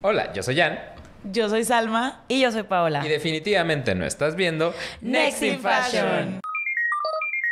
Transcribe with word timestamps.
Hola, 0.00 0.32
yo 0.32 0.44
soy 0.44 0.54
Jan. 0.54 0.78
Yo 1.24 1.48
soy 1.48 1.64
Salma. 1.64 2.22
Y 2.28 2.40
yo 2.40 2.52
soy 2.52 2.62
Paola. 2.62 3.04
Y 3.04 3.08
definitivamente 3.08 3.96
no 3.96 4.06
estás 4.06 4.36
viendo 4.36 4.72
Next 5.00 5.42
in 5.42 5.58
Fashion. 5.58 6.40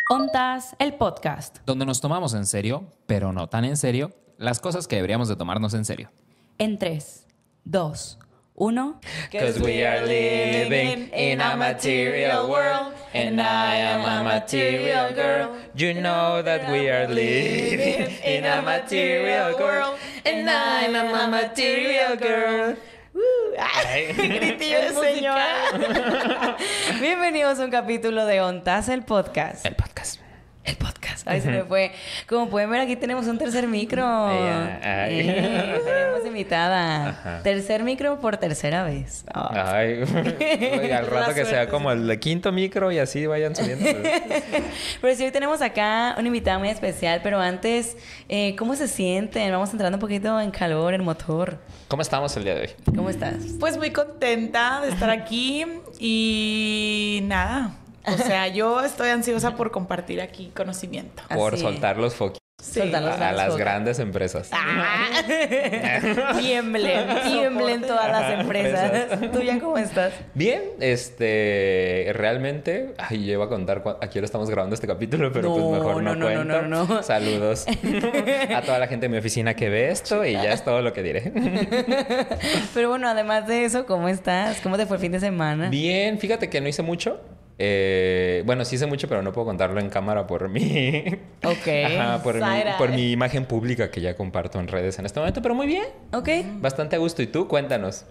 Ontas, 0.08 0.76
el 0.78 0.94
podcast. 0.94 1.58
Donde 1.66 1.84
nos 1.84 2.00
tomamos 2.00 2.34
en 2.34 2.46
serio, 2.46 2.86
pero 3.08 3.32
no 3.32 3.48
tan 3.48 3.64
en 3.64 3.76
serio, 3.76 4.12
las 4.38 4.60
cosas 4.60 4.86
que 4.86 4.94
deberíamos 4.94 5.26
de 5.26 5.34
tomarnos 5.34 5.74
en 5.74 5.84
serio. 5.84 6.12
En 6.58 6.78
3, 6.78 7.26
2, 7.64 8.18
1. 8.54 9.00
Cause 9.32 9.60
we 9.60 9.84
are 9.84 10.06
living 10.06 11.10
in 11.12 11.40
a 11.40 11.56
material 11.56 12.48
world 12.48 12.94
and 13.12 13.40
I 13.40 13.76
am 13.76 14.04
a 14.04 14.22
material 14.22 15.12
girl. 15.14 15.50
You 15.74 15.94
know 16.00 16.42
that 16.42 16.70
we 16.70 16.88
are 16.88 17.08
living 17.08 18.16
in 18.24 18.44
a 18.44 18.62
material 18.62 19.58
world 19.58 19.98
and 20.26 20.50
I 20.50 20.84
am 20.86 20.96
a 20.96 21.28
material 21.28 22.16
girl. 22.16 22.76
Ay, 23.58 24.12
gritillo 24.16 24.80
de 24.80 24.92
señora. 24.92 26.56
Bienvenidos 27.00 27.60
a 27.60 27.64
un 27.64 27.70
capítulo 27.70 28.26
de 28.26 28.40
Ontas, 28.40 28.88
el 28.88 29.02
podcast. 29.02 29.64
El 29.64 29.76
podcast. 29.76 30.20
El 30.66 30.74
podcast. 30.76 31.26
Ay, 31.28 31.40
se 31.40 31.48
me 31.48 31.62
fue. 31.62 31.92
Como 32.28 32.48
pueden 32.48 32.68
ver, 32.70 32.80
aquí 32.80 32.96
tenemos 32.96 33.28
un 33.28 33.38
tercer 33.38 33.68
micro. 33.68 34.04
Eh, 34.32 35.80
tenemos 35.84 36.26
invitada. 36.26 37.10
Ajá. 37.10 37.40
Tercer 37.44 37.84
micro 37.84 38.18
por 38.20 38.36
tercera 38.36 38.82
vez. 38.82 39.24
Ay. 39.32 40.02
Ay, 40.06 40.78
oiga, 40.82 40.98
al 40.98 41.06
rato 41.06 41.34
que 41.34 41.44
sea 41.44 41.68
como 41.68 41.92
el 41.92 42.18
quinto 42.18 42.50
micro 42.50 42.90
y 42.90 42.98
así 42.98 43.26
vayan 43.26 43.54
subiendo. 43.54 43.86
Pero 45.00 45.14
sí, 45.14 45.24
hoy 45.24 45.30
tenemos 45.30 45.62
acá 45.62 46.16
una 46.18 46.26
invitada 46.26 46.58
muy 46.58 46.68
especial, 46.68 47.20
pero 47.22 47.40
antes, 47.40 47.96
eh, 48.28 48.56
¿cómo 48.56 48.74
se 48.74 48.88
sienten? 48.88 49.52
Vamos 49.52 49.70
entrando 49.70 49.96
un 49.96 50.00
poquito 50.00 50.40
en 50.40 50.50
calor, 50.50 50.94
en 50.94 51.04
motor. 51.04 51.58
¿Cómo 51.88 52.02
estamos 52.02 52.36
el 52.36 52.44
día 52.44 52.54
de 52.56 52.60
hoy? 52.62 52.70
¿Cómo 52.96 53.08
estás? 53.08 53.36
Pues 53.60 53.78
muy 53.78 53.90
contenta 53.92 54.80
de 54.80 54.88
estar 54.88 55.10
aquí 55.10 55.64
y 56.00 57.20
nada. 57.24 57.76
O 58.06 58.16
sea, 58.16 58.48
yo 58.48 58.80
estoy 58.82 59.10
ansiosa 59.10 59.56
por 59.56 59.70
compartir 59.70 60.20
aquí 60.20 60.52
conocimiento. 60.54 61.22
Por 61.28 61.54
Así. 61.54 61.62
soltar 61.62 61.96
los 61.96 62.14
foquitos 62.14 62.46
Sí. 62.62 62.80
A, 62.80 63.32
las 63.32 63.56
grandes 63.56 63.98
empresas. 63.98 64.50
Tiemblen, 66.38 67.22
tiemblen 67.22 67.82
todas 67.82 68.10
las 68.10 68.40
empresas. 68.40 69.30
¿Tú 69.30 69.42
ya 69.42 69.60
cómo 69.60 69.76
estás? 69.76 70.14
Bien, 70.32 70.62
este, 70.80 72.10
realmente, 72.14 72.94
ay, 72.96 73.26
yo 73.26 73.34
iba 73.34 73.44
a 73.44 73.48
contar 73.48 73.82
a 73.84 74.06
hora 74.06 74.24
estamos 74.24 74.48
grabando 74.48 74.74
este 74.74 74.86
capítulo, 74.86 75.30
pero 75.32 75.52
pues 75.52 75.64
mejor 75.64 76.02
no, 76.02 76.14
no, 76.14 76.30
no, 76.30 76.44
no, 76.44 76.54
cuento. 76.54 76.62
no, 76.62 76.86
no. 76.86 77.02
Saludos 77.02 77.66
a 78.54 78.62
toda 78.62 78.78
la 78.78 78.88
gente 78.88 79.04
de 79.04 79.10
mi 79.10 79.18
oficina 79.18 79.52
que 79.54 79.68
ve 79.68 79.90
esto 79.90 80.24
y 80.24 80.32
ya 80.32 80.52
es 80.52 80.64
todo 80.64 80.80
lo 80.80 80.94
que 80.94 81.02
diré. 81.02 81.32
Pero 82.74 82.88
bueno, 82.88 83.08
además 83.08 83.46
de 83.46 83.66
eso, 83.66 83.84
¿cómo 83.84 84.08
estás? 84.08 84.60
¿Cómo 84.60 84.78
te 84.78 84.86
fue 84.86 84.96
el 84.96 85.02
fin 85.02 85.12
de 85.12 85.20
semana? 85.20 85.68
Bien, 85.68 86.18
fíjate 86.18 86.48
que 86.48 86.60
no 86.62 86.68
hice 86.68 86.82
mucho. 86.82 87.20
Eh, 87.58 88.42
bueno, 88.44 88.64
sí 88.64 88.76
hice 88.76 88.86
mucho, 88.86 89.08
pero 89.08 89.22
no 89.22 89.32
puedo 89.32 89.46
contarlo 89.46 89.80
en 89.80 89.88
cámara 89.88 90.26
por 90.26 90.48
mi, 90.48 91.04
Ok. 91.44 91.68
Ajá, 91.86 92.22
por, 92.22 92.34
mi, 92.34 92.62
por 92.78 92.90
mi 92.90 93.12
imagen 93.12 93.46
pública 93.46 93.90
que 93.90 94.00
ya 94.00 94.14
comparto 94.16 94.60
en 94.60 94.68
redes 94.68 94.98
en 94.98 95.06
este 95.06 95.20
momento, 95.20 95.40
pero 95.42 95.54
muy 95.54 95.66
bien, 95.66 95.86
Ok. 96.12 96.28
bastante 96.60 96.96
a 96.96 96.98
gusto. 96.98 97.22
¿Y 97.22 97.26
tú? 97.28 97.48
Cuéntanos. 97.48 98.04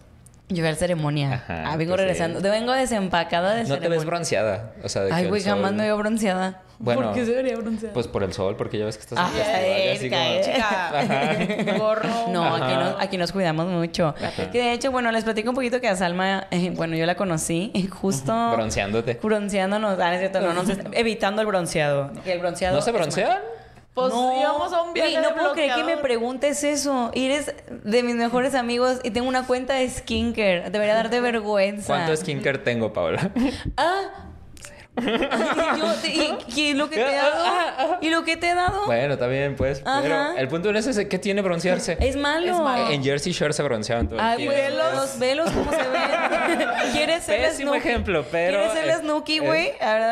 Yo 0.47 0.57
fui 0.57 0.67
a 0.67 0.71
la 0.71 0.77
ceremonia. 0.77 1.33
Ajá, 1.33 1.63
ah, 1.71 1.75
vengo 1.77 1.91
pues, 1.93 2.01
regresando. 2.01 2.39
sí. 2.39 2.47
Vengo 2.47 2.71
desempacada 2.73 3.55
de 3.55 3.61
No 3.63 3.63
te 3.63 3.67
ceremonia. 3.75 3.97
ves 3.97 4.05
bronceada, 4.05 4.73
o 4.83 4.89
sea, 4.89 5.01
de 5.03 5.09
que 5.09 5.15
Ay, 5.15 5.27
güey, 5.27 5.41
jamás 5.41 5.69
sol- 5.71 5.75
me 5.77 5.83
veo 5.83 5.97
bronceada. 5.97 6.61
Bueno, 6.77 7.01
¿Por 7.03 7.13
qué 7.13 7.25
se 7.25 7.31
vería 7.31 7.55
bronceada? 7.57 7.93
Pues 7.93 8.07
por 8.07 8.21
el 8.21 8.33
sol, 8.33 8.55
porque 8.57 8.77
ya 8.77 8.85
ves 8.85 8.97
que 8.97 9.01
estás 9.03 9.17
Ah, 9.19 9.31
en 9.33 9.97
festival 9.97 10.41
Chica, 10.41 11.77
gorro. 11.79 12.09
No, 12.29 12.43
aquí 12.55 12.63
Ajá. 12.73 12.79
nos, 12.83 13.01
aquí 13.01 13.17
nos 13.17 13.31
cuidamos 13.31 13.65
mucho. 13.67 14.13
Que 14.51 14.57
de 14.59 14.73
hecho, 14.73 14.91
bueno, 14.91 15.11
les 15.11 15.23
platico 15.23 15.49
un 15.49 15.55
poquito 15.55 15.79
que 15.81 15.87
a 15.87 15.95
Salma, 15.95 16.45
eh, 16.51 16.71
bueno, 16.75 16.95
yo 16.95 17.05
la 17.05 17.15
conocí 17.15 17.71
eh, 17.73 17.87
justo 17.87 18.33
Bronceándote. 18.51 19.17
bronceándonos, 19.23 19.97
ah, 19.99 20.07
no 20.09 20.13
es 20.13 20.19
cierto, 20.19 20.41
no, 20.41 20.53
no, 20.53 20.63
evitando 20.91 21.41
el 21.41 21.47
bronceado. 21.47 22.11
Que 22.23 22.33
el 22.33 22.39
bronceado 22.39 22.75
¿No 22.75 22.81
se 22.81 22.91
es 22.91 22.95
broncean? 22.95 23.39
Pues 23.95 24.13
íbamos 24.13 24.73
a 24.73 24.81
un 24.81 24.93
viaje 24.93 25.15
no 25.15 25.29
de 25.29 25.33
puedo 25.33 25.53
creer 25.53 25.73
que 25.75 25.83
me 25.85 25.97
preguntes 25.97 26.65
eso. 26.65 27.11
Y 27.13 27.27
eres 27.27 27.53
de 27.69 28.03
mis 28.03 28.15
mejores 28.15 28.53
amigos 28.53 28.99
y 29.03 29.11
tengo 29.11 29.29
una 29.29 29.47
cuenta 29.47 29.75
de 29.75 29.89
skincare. 29.89 30.69
Debería 30.69 30.95
darte 30.95 31.21
vergüenza. 31.21 31.87
¿Cuánto 31.87 32.15
skincare 32.15 32.57
tengo, 32.57 32.91
Paola? 32.91 33.31
Ah. 33.77 34.31
Yo 34.97 35.93
y, 36.55 36.61
y 36.61 36.73
lo 36.73 36.89
que 36.89 36.95
te 36.95 37.01
he 37.01 37.15
dado? 37.15 37.97
¿Y 38.01 38.09
lo 38.09 38.23
que 38.23 38.37
te 38.37 38.49
he 38.49 38.55
dado? 38.55 38.85
bueno, 38.85 39.13
está 39.13 39.27
bien, 39.27 39.55
pues. 39.55 39.81
Pero 40.01 40.35
el 40.37 40.47
punto 40.47 40.71
no 40.71 40.79
es 40.79 40.87
ese. 40.87 41.07
¿Qué 41.07 41.19
tiene 41.19 41.41
broncearse? 41.41 41.97
Es 42.05 42.15
malo. 42.15 42.51
Es 42.53 42.59
malo. 42.59 42.91
En 42.91 43.03
Jersey 43.03 43.31
Shore 43.33 43.51
se 43.53 43.63
bronceaban 43.63 44.07
todo 44.07 44.19
Ay, 44.21 44.45
güey, 44.45 44.57
los 44.73 45.17
velos, 45.19 45.49
¿cómo 45.51 45.71
se 45.71 45.77
ven? 45.77 46.67
¿Quieres 46.93 47.23
ser 47.23 47.41
Pésimo 47.41 47.71
Snooki? 47.71 47.87
ejemplo, 47.87 48.25
pero... 48.31 48.57
¿Quieres 48.59 48.73
ser 48.73 48.89
eh, 48.89 48.97
Snooki, 48.99 49.39
güey? 49.39 49.71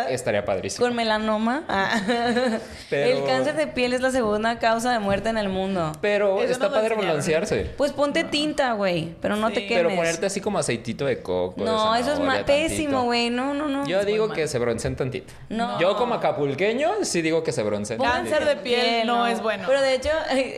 Estaría 0.09 0.43
padrísimo. 0.43 0.85
Con 0.85 0.95
melanoma. 0.95 1.63
Ah. 1.69 2.01
Pero- 2.89 3.17
El 3.19 3.25
cáncer 3.25 3.55
de 3.55 3.67
piel 3.67 3.93
es 3.93 4.01
la 4.01 4.11
segunda 4.11 4.59
causa 4.59 4.91
de 4.91 4.99
muerte 4.99 5.29
en 5.29 5.37
el 5.37 5.49
mundo. 5.49 5.91
Pero 6.01 6.41
Eso 6.41 6.51
está 6.51 6.69
padre 6.71 6.95
broncearse. 6.95 7.71
Pues 7.77 7.91
ponte 7.91 8.23
tinta, 8.23 8.73
güey. 8.73 9.15
Pero 9.21 9.35
no 9.35 9.47
Sí. 9.49 9.55
te 9.55 9.67
quemes. 9.67 9.83
Pero 9.85 9.95
ponerte 9.95 10.25
así 10.25 10.41
como 10.41 10.59
aceitito 10.59 11.05
de 11.05 11.21
coco. 11.21 11.55
de 11.57 11.65
No, 11.65 11.95
eso 11.95 12.13
es 12.13 12.43
pésimo, 12.43 13.03
güey. 13.03 13.29
No, 13.29 13.53
no, 13.53 13.67
no. 13.67 13.85
Yo 13.85 14.03
digo 14.05 14.29
que 14.29 14.47
se 14.47 14.59
bronceen 14.73 14.95
tantito. 14.95 15.33
No. 15.49 15.79
Yo 15.79 15.95
como 15.95 16.15
acapulqueño 16.15 17.03
sí 17.03 17.21
digo 17.21 17.43
que 17.43 17.51
se 17.51 17.63
bronceen 17.63 18.01
Cáncer 18.01 18.45
de 18.45 18.55
piel 18.57 19.07
no 19.07 19.27
es 19.27 19.41
bueno. 19.41 19.65
Pero 19.67 19.81
de 19.81 19.95
hecho, 19.95 20.09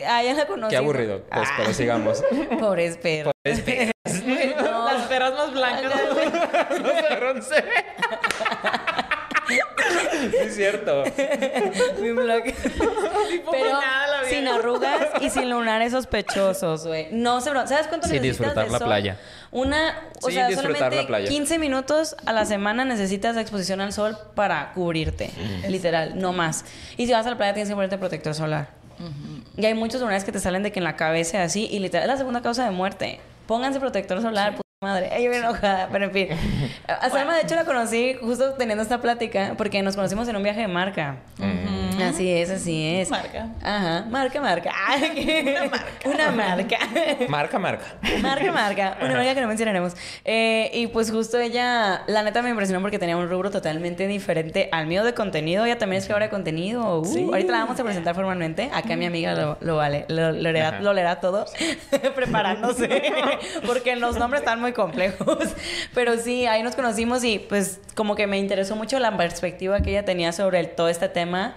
a 0.08 0.22
ella 0.22 0.34
la 0.34 0.46
conocí. 0.46 0.70
Qué 0.70 0.76
aburrido. 0.76 1.22
Pues, 1.30 1.48
pero 1.56 1.72
sigamos. 1.72 2.22
Pobres 2.60 2.96
perros. 2.98 3.32
No. 4.56 4.84
Las 4.86 5.02
perras 5.08 5.34
más 5.34 5.52
blancas. 5.52 5.92
no 6.82 6.88
se 6.88 7.16
bronceen. 7.16 7.64
Sí, 10.46 10.50
es 10.50 10.56
cierto. 10.56 11.04
Mi. 12.00 12.10
Pero 13.50 13.78
sin 14.28 14.48
arrugas 14.48 15.08
y 15.20 15.30
sin 15.30 15.50
lunares 15.50 15.92
sospechosos, 15.92 16.86
güey. 16.86 17.08
No 17.12 17.40
se 17.40 17.50
bron- 17.52 17.66
¿Sabes 17.66 17.86
cuánto 17.86 18.06
Sí, 18.08 18.14
necesitas 18.14 18.38
disfrutar 18.38 18.66
de 18.66 18.72
la 18.72 18.78
sol? 18.78 18.86
playa. 18.88 19.16
Una, 19.52 19.94
o 20.22 20.28
Sí, 20.28 20.34
sea, 20.34 20.48
disfrutar 20.48 20.76
solamente 20.76 21.02
la 21.02 21.06
playa. 21.06 21.28
15 21.28 21.58
minutos 21.58 22.16
a 22.26 22.32
la 22.32 22.44
semana 22.44 22.84
necesitas 22.84 23.36
exposición 23.36 23.80
al 23.80 23.92
sol 23.92 24.16
para 24.34 24.72
cubrirte, 24.74 25.30
literal, 25.68 26.18
no 26.18 26.32
más. 26.32 26.64
Y 26.96 27.06
si 27.06 27.12
vas 27.12 27.26
a 27.26 27.30
la 27.30 27.36
playa 27.36 27.54
tienes 27.54 27.68
que 27.68 27.74
ponerte 27.74 27.96
protector 27.98 28.34
solar. 28.34 28.68
Y 29.56 29.64
hay 29.64 29.74
muchos 29.74 30.00
lunares 30.00 30.24
que 30.24 30.32
te 30.32 30.40
salen 30.40 30.62
de 30.62 30.72
que 30.72 30.80
en 30.80 30.84
la 30.84 30.96
cabeza 30.96 31.42
así 31.42 31.66
y 31.70 31.78
literal 31.78 32.04
es 32.08 32.14
la 32.14 32.16
segunda 32.18 32.42
causa 32.42 32.64
de 32.64 32.70
muerte. 32.70 33.20
Pónganse 33.46 33.78
protector 33.80 34.20
solar, 34.20 34.56
puta 34.56 34.65
madre. 34.82 35.08
Yo 35.22 35.30
bien 35.30 35.42
enojada, 35.42 35.88
pero 35.90 36.04
en 36.04 36.12
fin. 36.12 36.28
A 36.86 37.08
Salma, 37.08 37.34
de 37.34 37.42
hecho, 37.42 37.54
la 37.54 37.64
conocí 37.64 38.14
justo 38.20 38.52
teniendo 38.54 38.82
esta 38.82 39.00
plática 39.00 39.54
porque 39.56 39.82
nos 39.82 39.96
conocimos 39.96 40.28
en 40.28 40.36
un 40.36 40.42
viaje 40.42 40.60
de 40.60 40.68
marca. 40.68 41.16
Así 42.02 42.30
es, 42.30 42.50
así 42.50 42.84
es. 42.86 43.10
Marca. 43.10 43.48
Ajá, 43.62 44.04
marca, 44.10 44.40
marca. 44.40 44.70
Una 45.54 45.68
marca. 45.68 45.86
Una 46.04 46.30
marca. 46.32 46.78
Marca, 47.28 47.58
marca. 47.58 47.84
Marca, 48.22 48.52
marca. 48.52 48.96
Una 49.02 49.14
marca 49.16 49.34
que 49.34 49.40
no 49.40 49.48
mencionaremos. 49.48 49.94
Eh, 50.24 50.70
y 50.74 50.86
pues 50.88 51.10
justo 51.10 51.38
ella, 51.38 52.02
la 52.06 52.22
neta 52.22 52.42
me 52.42 52.50
impresionó 52.50 52.80
porque 52.80 52.98
tenía 52.98 53.16
un 53.16 53.28
rubro 53.28 53.50
totalmente 53.50 54.06
diferente 54.06 54.68
al 54.72 54.86
mío 54.86 55.04
de 55.04 55.14
contenido. 55.14 55.64
Ella 55.64 55.78
también 55.78 55.98
es 55.98 56.04
creadora 56.06 56.26
de 56.26 56.30
contenido. 56.30 57.00
Uh, 57.00 57.28
Ahorita 57.32 57.52
la 57.52 57.58
vamos 57.58 57.78
a 57.80 57.84
presentar 57.84 58.14
formalmente. 58.14 58.70
Acá 58.72 58.96
mi 58.96 59.06
amiga 59.06 59.34
lo, 59.34 59.58
lo 59.60 59.76
vale, 59.76 60.04
lo, 60.08 60.32
lo 60.32 60.52
leerá, 60.52 60.80
lo 60.80 60.92
leerá 60.92 61.20
todo, 61.20 61.46
preparándose, 62.14 63.02
porque 63.66 63.96
los 63.96 64.16
nombres 64.18 64.42
están 64.42 64.60
muy 64.60 64.72
complejos. 64.72 65.38
Pero 65.94 66.16
sí, 66.18 66.46
ahí 66.46 66.62
nos 66.62 66.74
conocimos 66.74 67.24
y 67.24 67.38
pues 67.38 67.80
como 67.94 68.14
que 68.14 68.26
me 68.26 68.38
interesó 68.38 68.76
mucho 68.76 68.98
la 68.98 69.16
perspectiva 69.16 69.80
que 69.80 69.90
ella 69.90 70.04
tenía 70.04 70.32
sobre 70.32 70.60
el- 70.60 70.70
todo 70.70 70.88
este 70.88 71.08
tema 71.08 71.54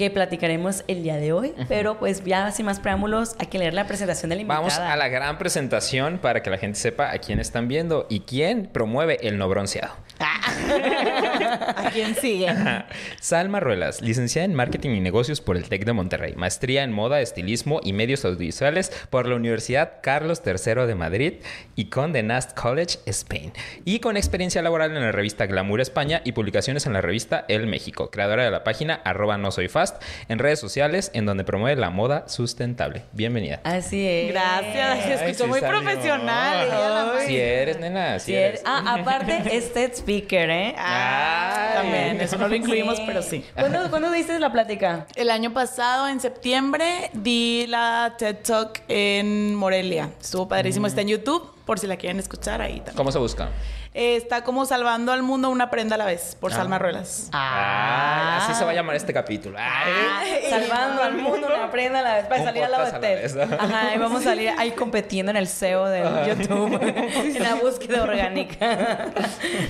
que 0.00 0.10
platicaremos 0.10 0.82
el 0.88 1.02
día 1.02 1.16
de 1.16 1.34
hoy. 1.34 1.52
Pero 1.68 1.98
pues 1.98 2.24
ya 2.24 2.50
sin 2.52 2.64
más 2.64 2.80
preámbulos, 2.80 3.36
hay 3.38 3.48
que 3.48 3.58
leer 3.58 3.74
la 3.74 3.86
presentación 3.86 4.30
de 4.30 4.36
la 4.36 4.40
invitada. 4.40 4.60
Vamos 4.60 4.78
a 4.78 4.96
la 4.96 5.08
gran 5.08 5.36
presentación 5.36 6.16
para 6.16 6.42
que 6.42 6.48
la 6.48 6.56
gente 6.56 6.78
sepa 6.78 7.12
a 7.12 7.18
quién 7.18 7.38
están 7.38 7.68
viendo 7.68 8.06
y 8.08 8.20
quién 8.20 8.70
promueve 8.72 9.18
el 9.20 9.36
no 9.36 9.46
bronceado. 9.46 9.92
¿A 11.76 11.90
quién 11.92 12.14
sigue? 12.14 12.48
Salma 13.20 13.60
Ruelas, 13.60 14.02
licenciada 14.02 14.44
en 14.44 14.54
Marketing 14.54 14.90
y 14.90 15.00
Negocios 15.00 15.40
por 15.40 15.56
el 15.56 15.68
TEC 15.68 15.84
de 15.84 15.92
Monterrey, 15.92 16.34
maestría 16.36 16.82
en 16.84 16.92
Moda, 16.92 17.20
Estilismo 17.20 17.80
y 17.82 17.92
Medios 17.92 18.24
Audiovisuales 18.24 18.90
por 19.10 19.26
la 19.26 19.36
Universidad 19.36 19.94
Carlos 20.02 20.42
III 20.44 20.86
de 20.86 20.94
Madrid 20.94 21.32
y 21.76 21.86
con 21.86 22.12
The 22.12 22.22
Nast 22.22 22.58
College, 22.58 22.98
Spain. 23.06 23.52
Y 23.84 24.00
con 24.00 24.16
experiencia 24.16 24.62
laboral 24.62 24.94
en 24.96 25.02
la 25.02 25.12
revista 25.12 25.46
Glamour 25.46 25.80
España 25.80 26.20
y 26.24 26.32
publicaciones 26.32 26.86
en 26.86 26.92
la 26.92 27.00
revista 27.00 27.44
El 27.48 27.66
México, 27.66 28.10
creadora 28.10 28.44
de 28.44 28.50
la 28.50 28.64
página 28.64 28.94
arroba 29.04 29.38
no 29.38 29.50
soy 29.50 29.68
fast 29.68 30.02
en 30.28 30.38
redes 30.38 30.60
sociales 30.60 31.10
en 31.14 31.26
donde 31.26 31.44
promueve 31.44 31.80
la 31.80 31.90
moda 31.90 32.28
sustentable. 32.28 33.02
Bienvenida. 33.12 33.60
Así 33.64 34.06
es. 34.06 34.32
Gracias. 34.32 35.04
Se 35.04 35.12
Ay, 35.12 35.12
escuchó 35.30 35.44
sí 35.44 35.50
muy 35.50 35.60
salió. 35.60 35.80
profesional. 35.80 36.68
Si 37.26 37.36
eres, 37.36 37.78
nena, 37.80 38.18
si 38.18 38.26
Sí, 38.30 38.34
eres. 38.34 38.62
Ah, 38.64 38.96
aparte, 39.00 39.42
es 39.56 39.72
TED 39.72 39.92
Speaker. 40.10 40.50
¿eh? 40.50 40.74
Ay. 40.76 41.74
También, 41.74 42.20
eso 42.20 42.36
no 42.36 42.48
lo 42.48 42.54
incluimos, 42.56 42.96
Sí. 42.96 43.02
pero 43.06 43.22
sí. 43.22 43.44
¿Cuándo, 43.54 43.88
¿Cuándo 43.90 44.10
diste 44.10 44.38
la 44.40 44.50
plática? 44.50 45.06
El 45.14 45.30
año 45.30 45.52
pasado, 45.52 46.08
en 46.08 46.20
septiembre, 46.20 47.10
di 47.12 47.66
la 47.68 48.14
TED 48.18 48.36
Talk 48.44 48.82
en 48.88 49.54
Morelia. 49.54 50.10
Estuvo 50.20 50.48
padrísimo. 50.48 50.86
Está 50.88 51.02
en 51.02 51.08
YouTube, 51.08 51.48
por 51.70 51.78
si 51.78 51.86
la 51.86 51.96
quieren 51.96 52.18
escuchar 52.18 52.60
ahí 52.60 52.78
también. 52.78 52.96
¿Cómo 52.96 53.12
se 53.12 53.18
busca? 53.20 53.50
Eh, 53.94 54.16
está 54.16 54.42
como 54.42 54.66
salvando 54.66 55.12
al 55.12 55.22
mundo 55.22 55.50
una 55.50 55.70
prenda 55.70 55.94
a 55.94 55.98
la 55.98 56.04
vez, 56.04 56.36
por 56.40 56.52
Salma 56.52 56.80
Ruelas. 56.80 57.30
Ah, 57.32 58.40
así 58.42 58.58
se 58.58 58.64
va 58.64 58.72
a 58.72 58.74
llamar 58.74 58.96
este 58.96 59.12
capítulo. 59.12 59.56
Ay. 59.56 60.50
Salvando 60.50 61.00
al 61.00 61.14
mundo, 61.14 61.46
una 61.46 61.70
prenda 61.70 62.00
a 62.00 62.02
la 62.02 62.14
vez. 62.16 62.26
Para 62.26 62.42
salir 62.42 62.64
al 62.64 62.72
lado 62.72 62.86
de 62.86 62.90
podcast 62.90 63.04
a 63.04 63.08
la 63.08 63.20
TED. 63.20 63.36
vez. 63.36 63.60
Ajá, 63.60 63.94
y 63.94 63.98
vamos 63.98 64.22
a 64.22 64.24
salir 64.24 64.52
ahí 64.58 64.72
competiendo 64.72 65.30
en 65.30 65.36
el 65.36 65.46
SEO 65.46 65.86
de 65.86 66.00
YouTube. 66.26 66.76
en 66.82 67.40
la 67.40 67.54
búsqueda 67.54 68.02
orgánica. 68.02 69.12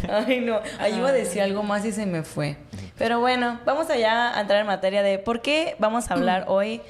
Ay, 0.09 0.41
no. 0.41 0.59
Ahí 0.79 0.97
iba 0.97 1.11
a 1.11 1.13
decir 1.13 1.43
algo 1.43 1.63
más 1.63 1.85
y 1.85 1.93
se 1.93 2.07
me 2.07 2.23
fue. 2.23 2.57
Pero 2.97 3.21
bueno, 3.21 3.61
vamos 3.67 3.91
allá 3.91 4.35
a 4.35 4.41
entrar 4.41 4.61
en 4.61 4.67
materia 4.67 5.03
de 5.03 5.19
por 5.19 5.43
qué 5.43 5.77
vamos 5.79 6.11
a 6.11 6.15
hablar 6.15 6.47
hoy 6.49 6.81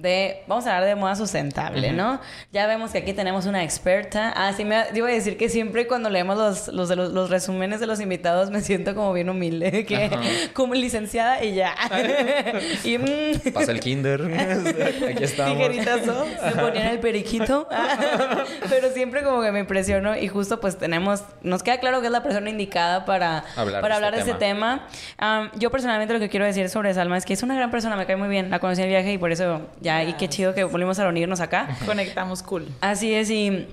de, 0.00 0.42
vamos 0.46 0.66
a 0.66 0.74
hablar 0.74 0.88
de 0.88 0.94
moda 0.96 1.14
sustentable, 1.14 1.92
¿no? 1.92 2.20
Ya 2.52 2.66
vemos 2.66 2.90
que 2.90 2.98
aquí 2.98 3.12
tenemos 3.12 3.46
una 3.46 3.62
experta. 3.62 4.32
Ah, 4.34 4.52
sí, 4.56 4.64
me 4.64 4.84
iba 4.94 5.08
a 5.08 5.12
decir 5.12 5.36
que 5.36 5.48
siempre 5.48 5.86
cuando 5.86 6.08
leemos 6.08 6.38
los, 6.38 6.68
los, 6.68 6.88
de 6.88 6.96
los, 6.96 7.12
los 7.12 7.28
resúmenes 7.30 7.80
de 7.80 7.86
los 7.86 8.00
invitados 8.00 8.50
me 8.50 8.62
siento 8.62 8.94
como 8.94 9.12
bien 9.12 9.28
humilde, 9.28 9.84
que 9.88 10.04
Ajá. 10.04 10.20
como 10.54 10.74
licenciada 10.74 11.44
y 11.44 11.54
ya. 11.54 11.74
y 12.84 12.98
mm, 12.98 13.52
Pasa 13.52 13.72
el 13.72 13.80
kinder. 13.80 14.22
Aquí 15.10 15.24
estamos. 15.24 15.56
Tijeritazo. 15.56 16.26
me 16.44 16.52
ponían 16.52 16.86
el 16.88 17.00
periquito. 17.00 17.68
Pero 18.68 18.90
siempre 18.92 19.22
como 19.22 19.42
que 19.42 19.52
me 19.52 19.60
impresionó 19.60 20.16
y 20.16 20.28
justo 20.28 20.60
pues 20.60 20.78
tenemos, 20.78 21.22
nos 21.42 21.62
queda 21.62 21.78
claro 21.78 22.00
que 22.00 22.06
es 22.06 22.12
la 22.12 22.22
persona 22.22 22.48
indicada 22.48 23.04
para 23.04 23.44
Hablar 23.56 23.80
para 23.82 23.94
de 23.94 23.96
hablar 23.96 24.14
de 24.14 24.20
este 24.20 24.30
ese 24.30 24.38
tema. 24.38 24.86
Am, 25.18 25.50
yo 25.58 25.70
personalmente 25.70 26.14
lo 26.14 26.20
que 26.20 26.28
quiero 26.28 26.46
decir 26.46 26.68
sobre 26.70 26.94
Salma 26.94 27.18
es 27.18 27.24
que 27.24 27.34
es 27.34 27.42
una 27.42 27.54
gran 27.54 27.70
persona, 27.70 27.96
me 27.96 28.06
cae 28.06 28.16
muy 28.16 28.28
bien. 28.28 28.50
La 28.50 28.58
conocí 28.60 28.82
en 28.82 28.88
viaje 28.88 29.12
y 29.12 29.18
por 29.18 29.32
eso 29.32 29.60
ya, 29.80 29.89
y 30.08 30.12
qué 30.14 30.28
chido 30.28 30.54
que 30.54 30.64
volvimos 30.64 30.98
a 30.98 31.04
reunirnos 31.04 31.40
acá. 31.40 31.76
Conectamos 31.86 32.42
cool. 32.42 32.68
Así 32.80 33.14
es, 33.14 33.30
y, 33.30 33.66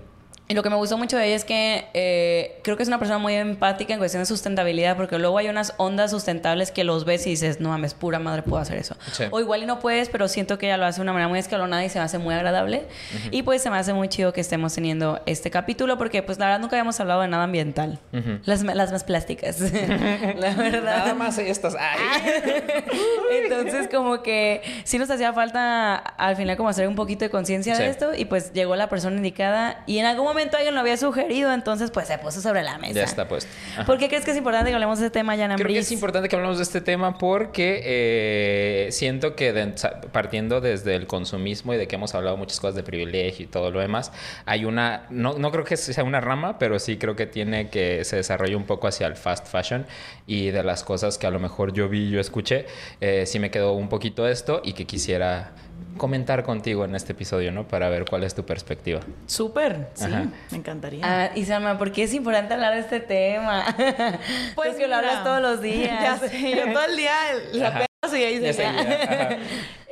y 0.49 0.53
lo 0.53 0.63
que 0.63 0.69
me 0.69 0.75
gustó 0.77 0.97
mucho 0.97 1.17
de 1.17 1.25
ella 1.27 1.35
es 1.35 1.43
que 1.45 1.85
eh, 1.93 2.59
creo 2.63 2.77
que 2.77 2.83
es 2.83 2.87
una 2.87 2.99
persona 2.99 3.17
muy 3.19 3.33
empática 3.33 3.93
en 3.93 3.99
cuestión 3.99 4.21
de 4.21 4.25
sustentabilidad, 4.25 4.95
porque 4.95 5.17
luego 5.19 5.37
hay 5.37 5.49
unas 5.49 5.73
ondas 5.77 6.11
sustentables 6.11 6.71
que 6.71 6.83
los 6.85 7.03
ves 7.03 7.27
y 7.27 7.31
dices, 7.31 7.59
no 7.59 7.69
mames, 7.69 7.93
pura 7.93 8.19
madre, 8.19 8.43
puedo 8.43 8.57
hacer 8.61 8.77
eso. 8.77 8.95
Sí. 9.11 9.25
O 9.31 9.39
igual 9.41 9.63
y 9.63 9.65
no 9.65 9.79
puedes, 9.79 10.07
pero 10.09 10.27
siento 10.29 10.57
que 10.57 10.67
ella 10.67 10.77
lo 10.77 10.85
hace 10.85 10.97
de 10.99 11.01
una 11.03 11.11
manera 11.13 11.27
muy 11.27 11.39
escalonada 11.39 11.83
y 11.83 11.89
se 11.89 11.99
me 11.99 12.05
hace 12.05 12.17
muy 12.17 12.33
agradable. 12.33 12.83
Y 13.31 13.43
pues 13.43 13.61
se 13.61 13.69
me 13.69 13.77
hace 13.77 13.93
muy 13.93 14.07
chido 14.07 14.31
que 14.31 14.39
estemos 14.41 14.73
teniendo 14.73 15.21
este 15.25 15.51
capítulo, 15.51 15.97
porque 15.97 16.23
pues 16.23 16.39
la 16.39 16.45
verdad 16.45 16.59
nunca 16.61 16.75
habíamos 16.77 16.97
hablado 16.99 17.21
de 17.21 17.27
nada 17.27 17.43
ambiental. 17.43 17.99
Ujú. 18.13 18.39
las, 18.45 18.63
las 18.63 18.91
más 18.91 19.03
plásticas, 19.03 19.59
la 20.37 20.53
verdad. 20.55 20.97
Nada 20.99 21.13
más 21.13 21.37
estas. 21.39 21.75
Entonces, 23.43 23.87
como 23.91 24.21
que 24.23 24.61
sí 24.83 24.97
nos 24.97 25.09
hacía 25.09 25.33
falta 25.33 25.95
al 25.95 26.35
final 26.35 26.57
como 26.57 26.69
hacer 26.69 26.87
un 26.87 26.95
poquito 26.95 27.25
de 27.25 27.29
conciencia 27.29 27.75
Sí. 27.75 27.83
de 27.83 27.89
esto 27.89 28.13
y 28.15 28.25
pues 28.25 28.53
llegó 28.53 28.75
la 28.75 28.87
persona 28.87 29.17
indicada 29.17 29.83
y 29.87 29.97
en 29.99 30.05
algún 30.05 30.25
momento 30.25 30.36
alguien 30.37 30.73
lo 30.75 30.81
había 30.81 30.97
sugerido, 30.97 31.51
entonces 31.53 31.91
pues 31.91 32.07
se 32.07 32.17
puso 32.17 32.41
sobre 32.41 32.63
la 32.63 32.77
mesa. 32.77 32.93
Ya 32.93 33.03
está 33.03 33.27
puesto. 33.27 33.49
Ajá. 33.73 33.85
¿Por 33.85 33.97
qué 33.97 34.07
crees 34.07 34.23
que 34.25 34.31
es 34.31 34.37
importante 34.37 34.69
que 34.69 34.75
hablemos 34.75 34.99
de 34.99 35.07
este 35.07 35.19
tema, 35.19 35.35
Yana 35.35 35.55
Creo 35.55 35.65
que 35.67 35.73
Ambris? 35.73 35.85
es 35.87 35.91
importante 35.91 36.29
que 36.29 36.35
hablemos 36.35 36.57
de 36.57 36.63
este 36.63 36.81
tema 36.81 37.17
porque 37.17 37.81
eh, 37.83 38.87
siento 38.91 39.35
que 39.35 39.53
de- 39.53 39.73
partiendo 40.11 40.61
desde 40.61 40.95
el 40.95 41.07
consumismo 41.07 41.73
y 41.73 41.77
de 41.77 41.87
que 41.87 41.95
hemos 41.95 42.13
hablado 42.15 42.37
muchas 42.37 42.59
cosas 42.59 42.75
de 42.75 42.83
privilegio 42.83 43.45
y 43.45 43.47
todo 43.47 43.71
lo 43.71 43.79
demás, 43.79 44.11
hay 44.45 44.65
una, 44.65 45.05
no, 45.09 45.37
no 45.37 45.51
creo 45.51 45.63
que 45.65 45.77
sea 45.77 46.03
una 46.03 46.21
rama, 46.21 46.57
pero 46.59 46.79
sí 46.79 46.97
creo 46.97 47.15
que 47.15 47.25
tiene 47.25 47.69
que 47.69 48.03
se 48.05 48.15
desarrolle 48.17 48.55
un 48.55 48.65
poco 48.65 48.87
hacia 48.87 49.07
el 49.07 49.15
fast 49.15 49.47
fashion 49.47 49.85
y 50.25 50.49
de 50.51 50.63
las 50.63 50.83
cosas 50.83 51.17
que 51.17 51.27
a 51.27 51.31
lo 51.31 51.39
mejor 51.39 51.73
yo 51.73 51.89
vi, 51.89 52.09
yo 52.09 52.19
escuché, 52.19 52.65
eh, 53.01 53.25
sí 53.25 53.39
me 53.39 53.51
quedó 53.51 53.73
un 53.73 53.89
poquito 53.89 54.27
esto 54.27 54.61
y 54.63 54.73
que 54.73 54.85
quisiera 54.85 55.51
comentar 55.97 56.43
contigo 56.43 56.85
en 56.85 56.93
este 56.95 57.13
episodio, 57.13 57.51
¿no? 57.51 57.67
Para 57.67 57.89
ver 57.89 58.05
cuál 58.07 58.23
es 58.23 58.35
tu 58.35 58.45
perspectiva. 58.45 58.99
Súper, 59.25 59.89
sí, 59.95 60.05
Ajá. 60.05 60.25
me 60.51 60.57
encantaría. 60.57 61.01
Ah, 61.03 61.31
y 61.35 61.45
Salma, 61.45 61.77
¿por 61.77 61.91
qué 61.91 62.03
es 62.03 62.13
importante 62.13 62.53
hablar 62.53 62.75
de 62.75 62.81
este 62.81 62.99
tema? 62.99 63.65
Pues 64.55 64.75
que 64.75 64.87
lo 64.87 64.95
hablas 64.95 65.23
todos 65.23 65.41
los 65.41 65.61
días. 65.63 65.99
Ya 66.01 66.17
sé, 66.17 66.51
yo 66.55 66.71
todo 66.71 66.85
el 66.85 66.95
día 66.97 67.13
la 67.53 67.67
Ajá. 67.69 67.85
seguía 68.09 68.31
y 68.31 68.39
Ya 68.41 68.53
seguía. 68.53 69.39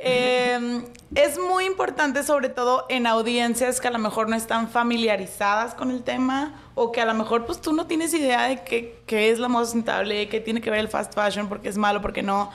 Eh, 0.08 0.82
es 1.16 1.36
muy 1.38 1.64
importante, 1.64 2.22
sobre 2.22 2.48
todo 2.48 2.86
en 2.88 3.08
audiencias 3.08 3.80
que 3.80 3.88
a 3.88 3.90
lo 3.90 3.98
mejor 3.98 4.28
no 4.28 4.36
están 4.36 4.68
familiarizadas 4.68 5.74
con 5.74 5.90
el 5.90 6.04
tema 6.04 6.54
o 6.76 6.92
que 6.92 7.00
a 7.00 7.06
lo 7.06 7.14
mejor 7.14 7.44
pues 7.44 7.60
tú 7.60 7.72
no 7.72 7.86
tienes 7.86 8.14
idea 8.14 8.44
de 8.44 8.62
qué, 8.62 9.00
qué 9.06 9.30
es 9.30 9.40
la 9.40 9.48
moda 9.48 9.64
sustentable, 9.64 10.28
qué 10.28 10.38
tiene 10.40 10.60
que 10.60 10.70
ver 10.70 10.78
el 10.80 10.88
fast 10.88 11.12
fashion, 11.14 11.48
porque 11.48 11.68
es 11.70 11.76
malo, 11.76 12.00
porque 12.02 12.22
no. 12.22 12.52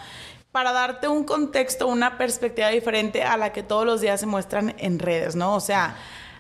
Para 0.51 0.74
darte 0.74 1.07
un 1.07 1.24
contexto, 1.24 1.88
una 1.88 2.18
perspectiva 2.18 2.68
diferente 2.68 3.24
a 3.24 3.38
la 3.38 3.53
que 3.53 3.63
todos 3.63 3.86
los 3.86 4.01
días 4.01 4.19
se 4.19 4.25
muestran 4.25 4.75
en 4.80 5.00
redes, 5.00 5.36
¿no? 5.36 5.56
O 5.56 5.62
sea, 5.62 5.95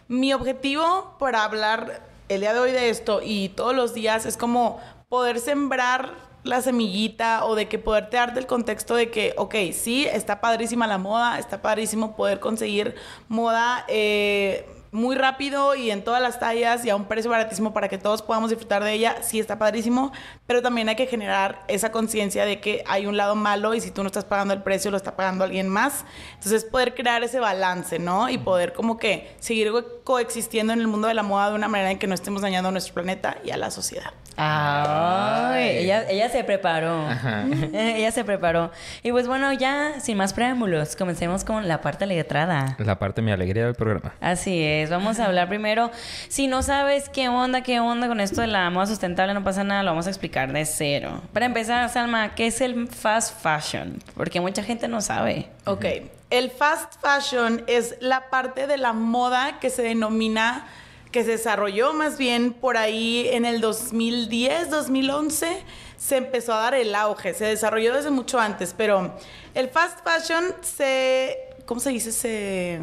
mi 0.09 0.33
objetivo 0.33 1.15
para 1.17 1.45
hablar 1.45 2.01
el 2.27 2.41
día 2.41 2.53
de 2.53 2.59
hoy 2.59 2.71
de 2.71 2.89
esto 2.89 3.21
y 3.23 3.49
todos 3.49 3.73
los 3.73 3.93
días 3.93 4.25
es 4.25 4.35
como 4.35 4.81
poder 5.07 5.39
sembrar 5.39 6.13
la 6.43 6.61
semillita 6.61 7.45
o 7.45 7.55
de 7.55 7.69
que 7.69 7.79
poderte 7.79 8.17
darte 8.17 8.39
el 8.39 8.47
contexto 8.47 8.95
de 8.95 9.09
que, 9.11 9.33
ok, 9.37 9.55
sí, 9.71 10.05
está 10.05 10.41
padrísima 10.41 10.87
la 10.87 10.97
moda, 10.97 11.39
está 11.39 11.61
padrísimo 11.61 12.15
poder 12.15 12.41
conseguir 12.41 12.95
moda 13.29 13.85
eh, 13.87 14.65
muy 14.91 15.15
rápido 15.15 15.75
y 15.75 15.89
en 15.89 16.03
todas 16.03 16.21
las 16.21 16.39
tallas 16.39 16.85
y 16.85 16.89
a 16.89 16.95
un 16.95 17.05
precio 17.05 17.31
baratísimo 17.31 17.73
para 17.73 17.87
que 17.87 17.97
todos 17.97 18.21
podamos 18.21 18.49
disfrutar 18.49 18.83
de 18.83 18.93
ella, 18.93 19.17
sí 19.21 19.39
está 19.39 19.57
padrísimo, 19.57 20.11
pero 20.47 20.61
también 20.61 20.89
hay 20.89 20.95
que 20.95 21.07
generar 21.07 21.63
esa 21.67 21.91
conciencia 21.91 22.45
de 22.45 22.59
que 22.59 22.83
hay 22.87 23.05
un 23.05 23.15
lado 23.17 23.35
malo 23.35 23.73
y 23.73 23.81
si 23.81 23.91
tú 23.91 24.03
no 24.03 24.07
estás 24.07 24.25
pagando 24.25 24.53
el 24.53 24.61
precio, 24.61 24.91
lo 24.91 24.97
está 24.97 25.15
pagando 25.15 25.43
alguien 25.43 25.69
más. 25.69 26.05
Entonces, 26.35 26.65
poder 26.65 26.93
crear 26.93 27.23
ese 27.23 27.39
balance, 27.39 27.99
¿no? 27.99 28.29
Y 28.29 28.37
poder 28.37 28.73
como 28.73 28.97
que 28.97 29.35
seguir 29.39 29.71
coexistiendo 30.03 30.73
en 30.73 30.79
el 30.81 30.87
mundo 30.87 31.07
de 31.07 31.13
la 31.13 31.23
moda 31.23 31.49
de 31.49 31.55
una 31.55 31.67
manera 31.67 31.91
en 31.91 31.99
que 31.99 32.07
no 32.07 32.15
estemos 32.15 32.41
dañando 32.41 32.69
a 32.69 32.71
nuestro 32.71 32.93
planeta 32.93 33.37
y 33.43 33.51
a 33.51 33.57
la 33.57 33.71
sociedad. 33.71 34.11
Ay, 34.37 35.77
ella, 35.79 36.09
ella 36.09 36.29
se 36.29 36.43
preparó. 36.43 37.07
Ajá. 37.07 37.45
ella 37.73 38.11
se 38.11 38.23
preparó. 38.23 38.71
Y 39.03 39.11
pues 39.11 39.27
bueno, 39.27 39.51
ya 39.53 39.99
sin 39.99 40.17
más 40.17 40.33
preámbulos, 40.33 40.95
comencemos 40.95 41.43
con 41.43 41.67
la 41.67 41.81
parte 41.81 42.05
letrada. 42.05 42.75
La 42.79 42.97
parte 42.97 43.21
de 43.21 43.25
mi 43.25 43.31
alegría 43.31 43.65
del 43.65 43.75
programa. 43.75 44.13
Así 44.19 44.63
es, 44.63 44.80
vamos 44.89 45.19
a 45.19 45.25
hablar 45.25 45.47
primero. 45.47 45.91
Si 46.27 46.47
no 46.47 46.63
sabes 46.63 47.09
qué 47.09 47.29
onda, 47.29 47.61
qué 47.61 47.79
onda 47.79 48.07
con 48.07 48.19
esto 48.19 48.41
de 48.41 48.47
la 48.47 48.69
moda 48.69 48.87
sustentable, 48.87 49.33
no 49.33 49.43
pasa 49.43 49.63
nada, 49.63 49.83
lo 49.83 49.91
vamos 49.91 50.07
a 50.07 50.09
explicar 50.09 50.51
de 50.51 50.65
cero. 50.65 51.21
Para 51.33 51.45
empezar, 51.45 51.87
Salma, 51.89 52.35
¿qué 52.35 52.47
es 52.47 52.61
el 52.61 52.87
fast 52.87 53.41
fashion? 53.41 54.01
Porque 54.15 54.41
mucha 54.41 54.63
gente 54.63 54.87
no 54.87 55.01
sabe. 55.01 55.49
Ok, 55.65 55.85
el 56.29 56.49
fast 56.49 56.93
fashion 57.01 57.63
es 57.67 57.97
la 57.99 58.29
parte 58.29 58.65
de 58.65 58.77
la 58.77 58.93
moda 58.93 59.59
que 59.59 59.69
se 59.69 59.83
denomina, 59.83 60.65
que 61.11 61.23
se 61.23 61.31
desarrolló 61.31 61.93
más 61.93 62.17
bien 62.17 62.53
por 62.53 62.77
ahí 62.77 63.27
en 63.31 63.45
el 63.45 63.59
2010, 63.59 64.69
2011, 64.69 65.63
se 65.97 66.17
empezó 66.17 66.53
a 66.53 66.61
dar 66.61 66.73
el 66.73 66.95
auge, 66.95 67.33
se 67.33 67.45
desarrolló 67.45 67.93
desde 67.93 68.09
mucho 68.09 68.39
antes, 68.39 68.73
pero 68.75 69.13
el 69.53 69.69
fast 69.69 69.99
fashion 70.03 70.55
se, 70.61 71.37
¿cómo 71.65 71.79
se 71.79 71.89
dice? 71.91 72.11
Se... 72.11 72.79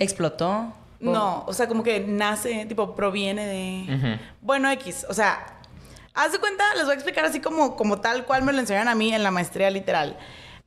¿Explotó? 0.00 0.72
No, 0.98 1.44
o 1.46 1.52
sea, 1.52 1.68
como 1.68 1.82
que 1.82 2.00
nace, 2.00 2.66
tipo, 2.66 2.96
proviene 2.96 3.46
de... 3.46 4.18
Bueno, 4.40 4.70
X, 4.72 5.06
o 5.08 5.14
sea, 5.14 5.58
haz 6.14 6.32
de 6.32 6.38
cuenta, 6.38 6.64
les 6.74 6.84
voy 6.84 6.92
a 6.92 6.94
explicar 6.94 7.24
así 7.24 7.40
como, 7.40 7.76
como 7.76 8.00
tal 8.00 8.24
cual 8.24 8.42
me 8.42 8.52
lo 8.52 8.58
enseñaron 8.58 8.88
a 8.88 8.94
mí 8.94 9.14
en 9.14 9.22
la 9.22 9.30
maestría 9.30 9.70
literal. 9.70 10.18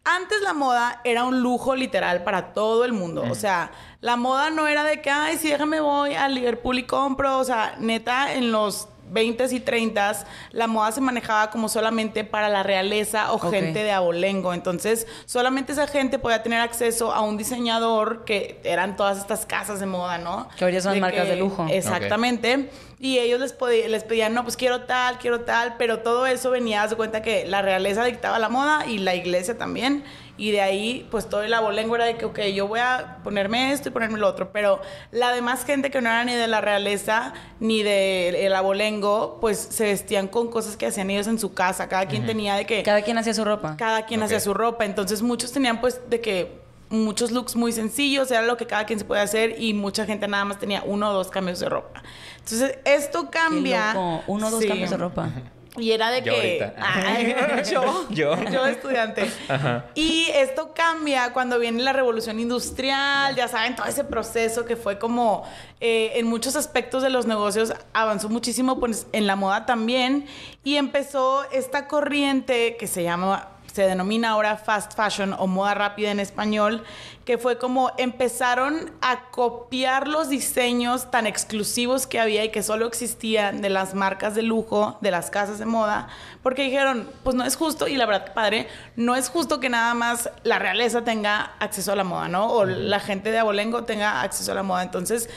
Antes 0.05 0.41
la 0.41 0.53
moda 0.53 1.01
era 1.03 1.23
un 1.23 1.41
lujo 1.41 1.75
literal 1.75 2.23
para 2.23 2.53
todo 2.53 2.83
el 2.83 2.93
mundo. 2.93 3.23
O 3.29 3.35
sea, 3.35 3.71
la 4.01 4.17
moda 4.17 4.49
no 4.49 4.67
era 4.67 4.83
de 4.83 5.01
que, 5.01 5.09
ay, 5.09 5.37
sí, 5.37 5.49
déjame 5.49 5.79
voy 5.79 6.13
a 6.13 6.27
Liverpool 6.27 6.77
y 6.77 6.83
compro. 6.83 7.37
O 7.37 7.43
sea, 7.43 7.75
neta, 7.79 8.33
en 8.33 8.51
los 8.51 8.89
20s 9.13 9.51
y 9.51 9.59
30s, 9.59 10.25
la 10.51 10.67
moda 10.67 10.91
se 10.91 11.01
manejaba 11.01 11.49
como 11.49 11.69
solamente 11.69 12.23
para 12.23 12.49
la 12.49 12.63
realeza 12.63 13.31
o 13.31 13.39
gente 13.39 13.83
de 13.83 13.91
abolengo. 13.91 14.53
Entonces, 14.53 15.07
solamente 15.25 15.73
esa 15.73 15.87
gente 15.87 16.19
podía 16.19 16.43
tener 16.43 16.59
acceso 16.59 17.13
a 17.13 17.21
un 17.21 17.37
diseñador 17.37 18.25
que 18.25 18.59
eran 18.63 18.95
todas 18.95 19.19
estas 19.19 19.45
casas 19.45 19.79
de 19.79 19.85
moda, 19.85 20.17
¿no? 20.17 20.47
Que 20.57 20.65
ahorita 20.65 20.81
son 20.81 20.99
marcas 20.99 21.27
de 21.27 21.35
lujo. 21.35 21.67
Exactamente. 21.69 22.69
Y 22.99 23.19
ellos 23.19 23.39
les, 23.39 23.55
les 23.89 24.03
pedían, 24.03 24.33
no, 24.33 24.43
pues 24.43 24.55
quiero 24.55 24.81
tal, 24.81 25.17
quiero 25.17 25.41
tal, 25.41 25.75
pero 25.77 25.99
todo 25.99 26.25
eso 26.25 26.51
venía, 26.51 26.87
de 26.87 26.95
cuenta 26.95 27.21
que 27.21 27.45
la 27.45 27.61
realeza 27.61 28.05
dictaba 28.05 28.39
la 28.39 28.49
moda 28.49 28.85
y 28.87 28.99
la 28.99 29.13
iglesia 29.13 29.57
también. 29.57 30.03
Y 30.35 30.49
de 30.51 30.61
ahí, 30.61 31.07
pues 31.11 31.29
todo 31.29 31.43
el 31.43 31.53
abolengo 31.53 31.95
era 31.95 32.05
de 32.05 32.15
que, 32.17 32.25
ok, 32.25 32.39
yo 32.55 32.67
voy 32.67 32.79
a 32.79 33.17
ponerme 33.23 33.71
esto 33.71 33.89
y 33.89 33.91
ponerme 33.91 34.17
lo 34.17 34.27
otro. 34.27 34.51
Pero 34.51 34.81
la 35.11 35.31
demás 35.31 35.63
gente 35.63 35.91
que 35.91 36.01
no 36.01 36.09
era 36.09 36.23
ni 36.25 36.33
de 36.33 36.47
la 36.47 36.59
realeza 36.59 37.33
ni 37.59 37.83
del 37.83 38.53
abolengo, 38.55 39.37
pues 39.39 39.59
se 39.59 39.85
vestían 39.85 40.27
con 40.27 40.49
cosas 40.49 40.75
que 40.75 40.87
hacían 40.87 41.11
ellos 41.11 41.27
en 41.27 41.37
su 41.37 41.53
casa. 41.53 41.87
Cada 41.87 42.07
quien 42.07 42.25
tenía 42.25 42.55
de 42.55 42.65
que 42.65 42.81
Cada 42.81 43.03
quien 43.03 43.17
hacía 43.19 43.33
su 43.35 43.45
ropa. 43.45 43.77
cada 43.77 44.05
quien 44.07 44.23
hacía 44.23 44.39
su 44.39 44.53
ropa. 44.55 44.85
Entonces 44.85 45.21
muchos 45.21 45.51
tenían 45.51 45.79
pues 45.79 46.01
de 46.09 46.19
que 46.19 46.63
muchos 46.89 47.31
looks 47.31 47.55
muy 47.55 47.71
sencillos, 47.71 48.29
era 48.31 48.41
lo 48.43 48.55
que 48.57 48.67
cada 48.67 48.85
quien 48.85 48.99
se 48.99 49.05
puede 49.05 49.21
hacer 49.21 49.59
y 49.61 49.73
mucha 49.73 50.05
gente 50.05 50.27
nada 50.27 50.45
más 50.45 50.59
tenía 50.59 50.83
uno 50.85 51.09
o 51.09 51.13
dos 51.13 51.29
cambios 51.29 51.59
de 51.59 51.69
ropa. 51.69 52.01
Entonces 52.39 52.77
esto 52.85 53.29
Qué 53.31 53.37
cambia. 53.39 53.93
loco. 53.93 54.23
Uno 54.27 54.47
o 54.47 54.51
dos 54.51 54.61
Sí. 54.61 54.67
cambios 54.67 54.89
de 54.89 54.97
ropa. 54.97 55.29
Y 55.77 55.91
era 55.91 56.11
de 56.11 56.21
Yo 56.23 56.33
que. 56.33 56.73
Ay, 56.77 57.35
yo, 57.71 58.07
Yo. 58.09 58.35
yo 58.51 58.65
estudiante. 58.65 59.29
Ajá. 59.47 59.85
Y 59.95 60.27
esto 60.33 60.73
cambia 60.75 61.33
cuando 61.33 61.57
viene 61.59 61.81
la 61.81 61.93
revolución 61.93 62.39
industrial, 62.39 63.35
ya 63.35 63.47
saben, 63.47 63.75
todo 63.75 63.87
ese 63.87 64.03
proceso 64.03 64.65
que 64.65 64.75
fue 64.75 64.99
como 64.99 65.43
eh, 65.79 66.11
en 66.15 66.27
muchos 66.27 66.55
aspectos 66.55 67.01
de 67.01 67.09
los 67.09 67.25
negocios 67.25 67.73
avanzó 67.93 68.29
muchísimo, 68.29 68.79
pues 68.79 69.07
en 69.13 69.27
la 69.27 69.35
moda 69.35 69.65
también. 69.65 70.25
Y 70.63 70.75
empezó 70.75 71.43
esta 71.51 71.87
corriente 71.87 72.77
que 72.77 72.87
se 72.87 73.03
llama 73.03 73.49
se 73.73 73.81
denomina 73.87 74.29
ahora 74.29 74.55
fast 74.55 74.93
fashion 74.93 75.33
o 75.39 75.47
moda 75.47 75.73
rápida 75.73 76.11
en 76.11 76.19
español, 76.19 76.83
que 77.25 77.39
fue 77.39 77.57
como 77.57 77.91
empezaron 77.97 78.91
a 79.01 79.31
copiar 79.31 80.07
los 80.07 80.29
diseños 80.29 81.09
tan 81.09 81.25
exclusivos 81.25 82.05
que 82.05 82.19
había 82.19 82.45
y 82.45 82.49
que 82.49 82.61
solo 82.61 82.85
existían 82.85 83.63
de 83.63 83.71
las 83.71 83.95
marcas 83.95 84.35
de 84.35 84.43
lujo, 84.43 84.99
de 85.01 85.09
las 85.09 85.31
casas 85.31 85.57
de 85.57 85.65
moda, 85.65 86.07
porque 86.43 86.65
dijeron, 86.65 87.09
pues 87.23 87.35
no 87.35 87.43
es 87.45 87.55
justo, 87.55 87.87
y 87.87 87.95
la 87.95 88.05
verdad, 88.05 88.33
padre, 88.35 88.67
no 88.95 89.15
es 89.15 89.27
justo 89.29 89.59
que 89.59 89.69
nada 89.69 89.95
más 89.95 90.29
la 90.43 90.59
realeza 90.59 91.03
tenga 91.03 91.53
acceso 91.59 91.93
a 91.93 91.95
la 91.95 92.03
moda, 92.03 92.27
¿no? 92.27 92.51
O 92.51 92.65
la 92.65 92.99
gente 92.99 93.31
de 93.31 93.39
abolengo 93.39 93.85
tenga 93.85 94.21
acceso 94.21 94.51
a 94.51 94.55
la 94.55 94.61
moda. 94.61 94.83
Entonces, 94.83 95.31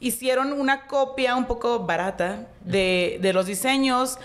hicieron 0.00 0.54
una 0.54 0.86
copia 0.86 1.36
un 1.36 1.44
poco 1.44 1.80
barata 1.80 2.46
de, 2.64 3.18
de 3.20 3.32
los 3.34 3.44
diseños, 3.44 4.18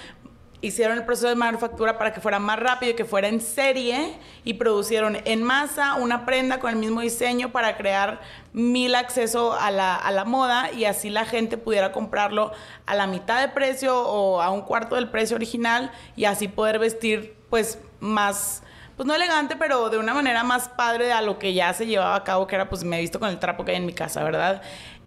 hicieron 0.61 0.97
el 0.97 1.05
proceso 1.05 1.29
de 1.29 1.35
manufactura 1.35 1.97
para 1.97 2.13
que 2.13 2.19
fuera 2.19 2.39
más 2.39 2.59
rápido 2.59 2.91
y 2.91 2.95
que 2.95 3.05
fuera 3.05 3.27
en 3.27 3.39
serie 3.39 4.17
y 4.43 4.55
producieron 4.55 5.17
en 5.23 5.43
masa 5.43 5.95
una 5.95 6.25
prenda 6.25 6.59
con 6.59 6.71
el 6.71 6.75
mismo 6.75 7.01
diseño 7.01 7.51
para 7.51 7.77
crear 7.77 8.19
mil 8.51 8.95
acceso 8.95 9.53
a 9.53 9.71
la, 9.71 9.95
a 9.95 10.11
la 10.11 10.25
moda 10.25 10.71
y 10.71 10.85
así 10.85 11.09
la 11.09 11.25
gente 11.25 11.57
pudiera 11.57 11.91
comprarlo 11.91 12.51
a 12.85 12.95
la 12.95 13.07
mitad 13.07 13.39
de 13.39 13.47
precio 13.47 13.97
o 14.01 14.41
a 14.41 14.51
un 14.51 14.61
cuarto 14.61 14.95
del 14.95 15.09
precio 15.09 15.35
original 15.35 15.91
y 16.15 16.25
así 16.25 16.47
poder 16.47 16.79
vestir 16.79 17.37
pues 17.49 17.79
más 17.99 18.63
pues 18.99 19.07
no 19.07 19.15
elegante, 19.15 19.55
pero 19.55 19.89
de 19.89 19.97
una 19.97 20.13
manera 20.13 20.43
más 20.43 20.67
padre 20.67 21.13
a 21.13 21.21
lo 21.21 21.39
que 21.39 21.53
ya 21.53 21.71
se 21.71 21.87
llevaba 21.87 22.15
a 22.15 22.23
cabo, 22.25 22.47
que 22.47 22.55
era 22.55 22.67
pues 22.67 22.83
me 22.83 22.97
he 22.97 22.99
visto 22.99 23.17
con 23.17 23.29
el 23.29 23.39
trapo 23.39 23.63
que 23.63 23.71
hay 23.71 23.77
en 23.77 23.85
mi 23.85 23.93
casa, 23.93 24.25
¿verdad? 24.25 24.61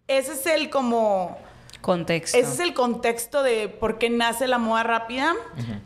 Ese 0.09 0.33
es 0.33 0.47
el 0.47 0.71
como 0.71 1.37
Contexto. 1.83 2.39
ese 2.39 2.51
es 2.53 2.61
el 2.61 2.73
contexto 2.73 3.43
de 3.43 3.69
por 3.69 3.99
qué 3.99 4.09
nace 4.09 4.47
la 4.47 4.57
moda 4.59 4.83
rápida, 4.85 5.35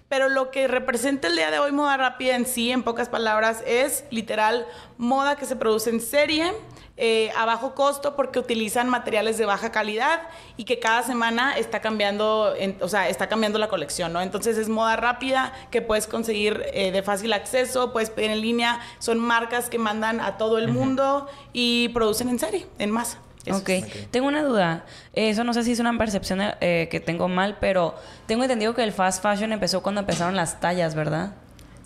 pero 0.08 0.28
lo 0.28 0.50
que 0.52 0.68
representa 0.68 1.26
el 1.26 1.34
día 1.36 1.50
de 1.50 1.58
hoy 1.58 1.72
moda 1.72 1.96
rápida 1.96 2.36
en 2.36 2.46
sí, 2.46 2.70
en 2.70 2.82
pocas 2.84 3.08
palabras, 3.08 3.64
es 3.66 4.04
literal 4.10 4.66
moda 4.98 5.36
que 5.36 5.46
se 5.46 5.56
produce 5.56 5.90
en 5.90 6.00
serie, 6.00 6.52
eh, 6.98 7.30
a 7.36 7.44
bajo 7.44 7.74
costo 7.74 8.16
porque 8.16 8.38
utilizan 8.38 8.88
materiales 8.88 9.36
de 9.36 9.44
baja 9.44 9.70
calidad 9.70 10.22
y 10.56 10.64
que 10.64 10.78
cada 10.78 11.02
semana 11.02 11.58
está 11.58 11.80
cambiando, 11.80 12.54
en- 12.56 12.78
o 12.80 12.88
sea, 12.88 13.08
está 13.10 13.26
cambiando 13.28 13.58
la 13.58 13.68
colección, 13.68 14.12
¿no? 14.14 14.22
Entonces 14.22 14.56
es 14.56 14.68
moda 14.70 14.96
rápida 14.96 15.52
que 15.70 15.82
puedes 15.82 16.06
conseguir 16.06 16.62
eh, 16.72 16.92
de 16.92 17.02
fácil 17.02 17.34
acceso, 17.34 17.92
puedes 17.92 18.08
pedir 18.08 18.30
en 18.30 18.40
línea, 18.40 18.80
son 18.98 19.18
marcas 19.18 19.68
que 19.68 19.78
mandan 19.78 20.20
a 20.20 20.38
todo 20.38 20.56
el 20.56 20.68
mundo 20.68 21.26
y 21.52 21.88
producen 21.90 22.28
en 22.30 22.38
serie, 22.38 22.66
en 22.78 22.90
masa. 22.90 23.18
Eso 23.46 23.58
Ok, 23.58 23.70
tengo 24.10 24.26
una 24.28 24.42
duda. 24.42 24.84
Eso 25.12 25.44
no 25.44 25.54
sé 25.54 25.62
si 25.64 25.72
es 25.72 25.80
una 25.80 25.96
percepción 25.96 26.40
eh, 26.60 26.88
que 26.90 27.00
tengo 27.00 27.28
mal, 27.28 27.56
pero 27.60 27.94
tengo 28.26 28.42
entendido 28.44 28.74
que 28.74 28.82
el 28.82 28.92
fast 28.92 29.22
fashion 29.22 29.52
empezó 29.52 29.82
cuando 29.82 30.00
empezaron 30.00 30.36
las 30.36 30.60
tallas, 30.60 30.94
¿verdad? 30.94 31.32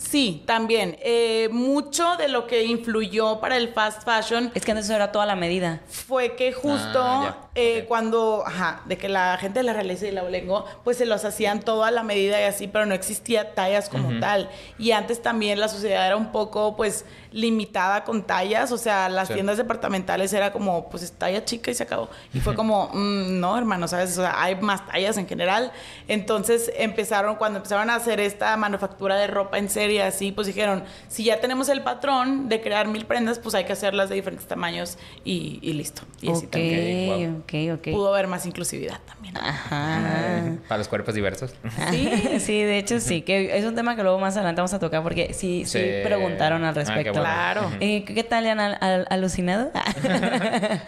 Sí, 0.01 0.41
también. 0.47 0.97
Eh, 1.01 1.47
mucho 1.51 2.17
de 2.17 2.27
lo 2.27 2.47
que 2.47 2.63
influyó 2.63 3.39
para 3.39 3.55
el 3.55 3.69
fast 3.69 4.03
fashion 4.03 4.51
Es 4.55 4.65
que 4.65 4.71
antes 4.71 4.89
era 4.89 5.11
toda 5.11 5.27
la 5.27 5.35
medida. 5.35 5.81
fue 5.87 6.35
que 6.35 6.51
justo 6.53 6.99
Ah, 7.03 7.21
ya. 7.23 7.49
eh, 7.53 7.85
cuando, 7.87 8.43
ajá, 8.45 8.81
de 8.85 8.97
que 8.97 9.07
la 9.09 9.37
gente 9.37 9.59
de 9.59 9.63
la 9.63 9.73
realeza 9.73 10.07
y 10.07 10.11
la 10.11 10.23
olengo, 10.23 10.65
pues 10.83 10.97
se 10.97 11.05
los 11.05 11.23
hacían 11.23 11.59
todo 11.59 11.83
a 11.83 11.91
la 11.91 12.01
medida 12.01 12.41
y 12.41 12.45
así, 12.45 12.67
pero 12.67 12.87
no 12.87 12.95
existía 12.95 13.53
tallas 13.53 13.89
como 13.89 14.19
tal. 14.19 14.49
Y 14.79 14.91
antes 14.91 15.21
también 15.21 15.59
la 15.59 15.67
sociedad 15.67 16.07
era 16.07 16.15
un 16.17 16.31
poco, 16.31 16.75
pues, 16.75 17.05
limitada 17.31 18.03
con 18.03 18.23
tallas, 18.23 18.71
o 18.71 18.77
sea, 18.77 19.07
las 19.07 19.27
Sí. 19.27 19.35
tiendas 19.35 19.57
departamentales 19.57 20.33
era 20.33 20.51
como, 20.51 20.89
pues, 20.89 21.03
es 21.03 21.11
talla 21.11 21.45
chica 21.45 21.69
y 21.71 21.75
se 21.75 21.83
acabó. 21.83 22.09
Y 22.33 22.39
fue 22.39 22.55
como, 22.55 22.89
"Mm, 22.93 23.39
no, 23.39 23.55
hermano, 23.57 23.87
¿sabes? 23.87 24.17
O 24.17 24.21
sea, 24.21 24.41
hay 24.41 24.55
más 24.55 24.85
tallas 24.87 25.15
en 25.17 25.27
general. 25.27 25.71
Entonces 26.07 26.71
empezaron, 26.75 27.35
cuando 27.35 27.57
empezaron 27.57 27.89
a 27.89 27.95
hacer 27.95 28.19
esta 28.19 28.57
manufactura 28.57 29.15
de 29.15 29.27
ropa 29.27 29.57
en 29.59 29.69
serie, 29.69 29.90
así, 29.99 30.31
pues 30.31 30.47
dijeron, 30.47 30.83
si 31.07 31.23
ya 31.23 31.39
tenemos 31.39 31.69
el 31.69 31.81
patrón 31.81 32.49
de 32.49 32.61
crear 32.61 32.87
mil 32.87 33.05
prendas, 33.05 33.39
pues 33.39 33.55
hay 33.55 33.63
que 33.65 33.73
hacerlas 33.73 34.09
de 34.09 34.15
diferentes 34.15 34.47
tamaños 34.47 34.97
y, 35.23 35.59
y 35.61 35.73
listo. 35.73 36.01
Y 36.21 36.31
así 36.31 36.47
también 36.47 37.43
ok, 37.43 37.79
ok. 37.79 37.91
pudo 37.93 38.13
haber 38.13 38.27
más 38.27 38.45
inclusividad 38.45 38.99
también. 39.05 39.35
Ajá. 39.37 40.57
Para 40.67 40.77
los 40.79 40.87
cuerpos 40.87 41.13
diversos. 41.15 41.53
Sí, 41.91 42.09
sí, 42.39 42.63
de 42.63 42.77
hecho 42.77 42.99
sí, 42.99 43.21
que 43.21 43.57
es 43.57 43.65
un 43.65 43.75
tema 43.75 43.95
que 43.95 44.03
luego 44.03 44.19
más 44.19 44.35
adelante 44.35 44.61
vamos 44.61 44.73
a 44.73 44.79
tocar 44.79 45.03
porque 45.03 45.33
sí, 45.33 45.63
sí, 45.65 45.79
Sí. 45.79 45.85
preguntaron 46.03 46.63
al 46.63 46.69
Ah, 46.71 46.73
qué 46.73 46.79
respecto. 46.81 47.11
bueno. 47.13 47.23
Claro. 47.25 47.71
Eh, 47.79 48.03
¿Qué 48.05 48.23
tal, 48.23 48.45
han 48.47 48.59
al- 48.59 48.77
al- 48.81 49.07
alucinado? 49.09 49.71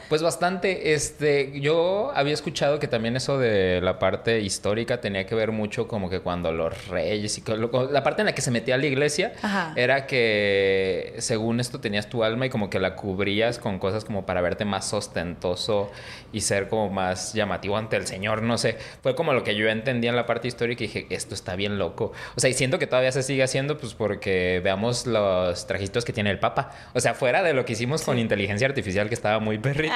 Pues 0.09 0.21
bastante, 0.21 0.93
este, 0.93 1.59
yo 1.59 2.11
había 2.15 2.33
escuchado 2.33 2.79
que 2.79 2.87
también 2.87 3.15
eso 3.15 3.37
de 3.37 3.81
la 3.81 3.99
parte 3.99 4.41
histórica 4.41 5.01
tenía 5.01 5.25
que 5.25 5.35
ver 5.35 5.51
mucho 5.51 5.87
como 5.87 6.09
que 6.09 6.19
cuando 6.19 6.51
los 6.51 6.87
reyes 6.87 7.37
y 7.37 7.43
la 7.91 8.03
parte 8.03 8.21
en 8.21 8.27
la 8.27 8.35
que 8.35 8.41
se 8.41 8.51
metía 8.51 8.77
la 8.77 8.85
iglesia 8.93 9.33
Ajá. 9.41 9.73
era 9.75 10.07
que 10.07 11.15
según 11.19 11.59
esto 11.59 11.79
tenías 11.79 12.07
tu 12.07 12.23
alma 12.23 12.45
y 12.45 12.49
como 12.49 12.69
que 12.69 12.79
la 12.79 12.95
cubrías 12.95 13.59
con 13.59 13.79
cosas 13.79 14.05
como 14.05 14.25
para 14.25 14.41
verte 14.41 14.65
más 14.65 14.93
ostentoso 14.93 15.91
y 16.31 16.41
ser 16.41 16.67
como 16.67 16.89
más 16.89 17.33
llamativo 17.33 17.77
ante 17.77 17.95
el 17.95 18.07
Señor, 18.07 18.41
no 18.41 18.57
sé, 18.57 18.77
fue 19.01 19.15
como 19.15 19.33
lo 19.33 19.43
que 19.43 19.55
yo 19.55 19.67
entendía 19.69 20.09
en 20.09 20.15
la 20.15 20.25
parte 20.25 20.47
histórica 20.47 20.83
y 20.83 20.87
dije, 20.87 21.07
esto 21.09 21.35
está 21.35 21.55
bien 21.55 21.77
loco. 21.77 22.11
O 22.35 22.39
sea, 22.39 22.49
y 22.49 22.53
siento 22.53 22.79
que 22.79 22.87
todavía 22.87 23.11
se 23.11 23.23
sigue 23.23 23.43
haciendo 23.43 23.77
pues 23.77 23.93
porque 23.93 24.61
veamos 24.63 25.05
los 25.05 25.67
trajitos 25.67 26.05
que 26.05 26.13
tiene 26.13 26.31
el 26.31 26.39
Papa. 26.39 26.71
O 26.93 26.99
sea, 26.99 27.13
fuera 27.13 27.43
de 27.43 27.53
lo 27.53 27.65
que 27.65 27.73
hicimos 27.73 28.03
con 28.03 28.17
inteligencia 28.17 28.67
artificial 28.67 29.07
que 29.07 29.15
estaba 29.15 29.39
muy 29.39 29.57
perrito, 29.57 29.93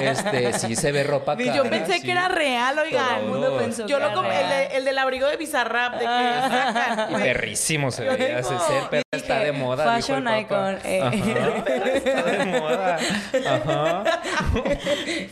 este, 0.00 0.52
sí 0.54 0.76
se 0.76 0.92
ve 0.92 1.02
ropa 1.04 1.36
cara. 1.36 1.54
Yo 1.54 1.68
pensé 1.68 1.94
sí. 1.94 2.02
que 2.02 2.12
era 2.12 2.28
real. 2.28 2.76
Todo 2.76 3.16
el 3.18 3.26
mundo 3.26 3.58
pensó 3.58 3.86
Yo 3.86 3.98
lo 3.98 4.10
el, 4.30 4.72
el 4.72 4.84
del 4.84 4.98
abrigo 4.98 5.28
de 5.28 5.36
Bizarrap, 5.36 5.94
de 5.94 6.00
que 6.00 6.04
sacan. 6.04 7.12
Perrísimo 7.12 7.90
se 7.90 8.04
Yo 8.04 8.09
digo, 8.16 8.42
ser, 8.60 8.82
pero 8.90 9.02
está 9.12 9.38
de 9.40 9.52
moda. 9.52 9.84
dijo 9.96 9.96
el 9.96 10.02
Fashion 10.02 10.24
Papa. 10.24 10.40
icon, 10.40 10.78
eh. 10.84 11.00
Ajá, 11.02 11.14
está 11.94 12.22
de 12.22 12.44
moda. 12.60 12.98
Ajá. 13.48 14.04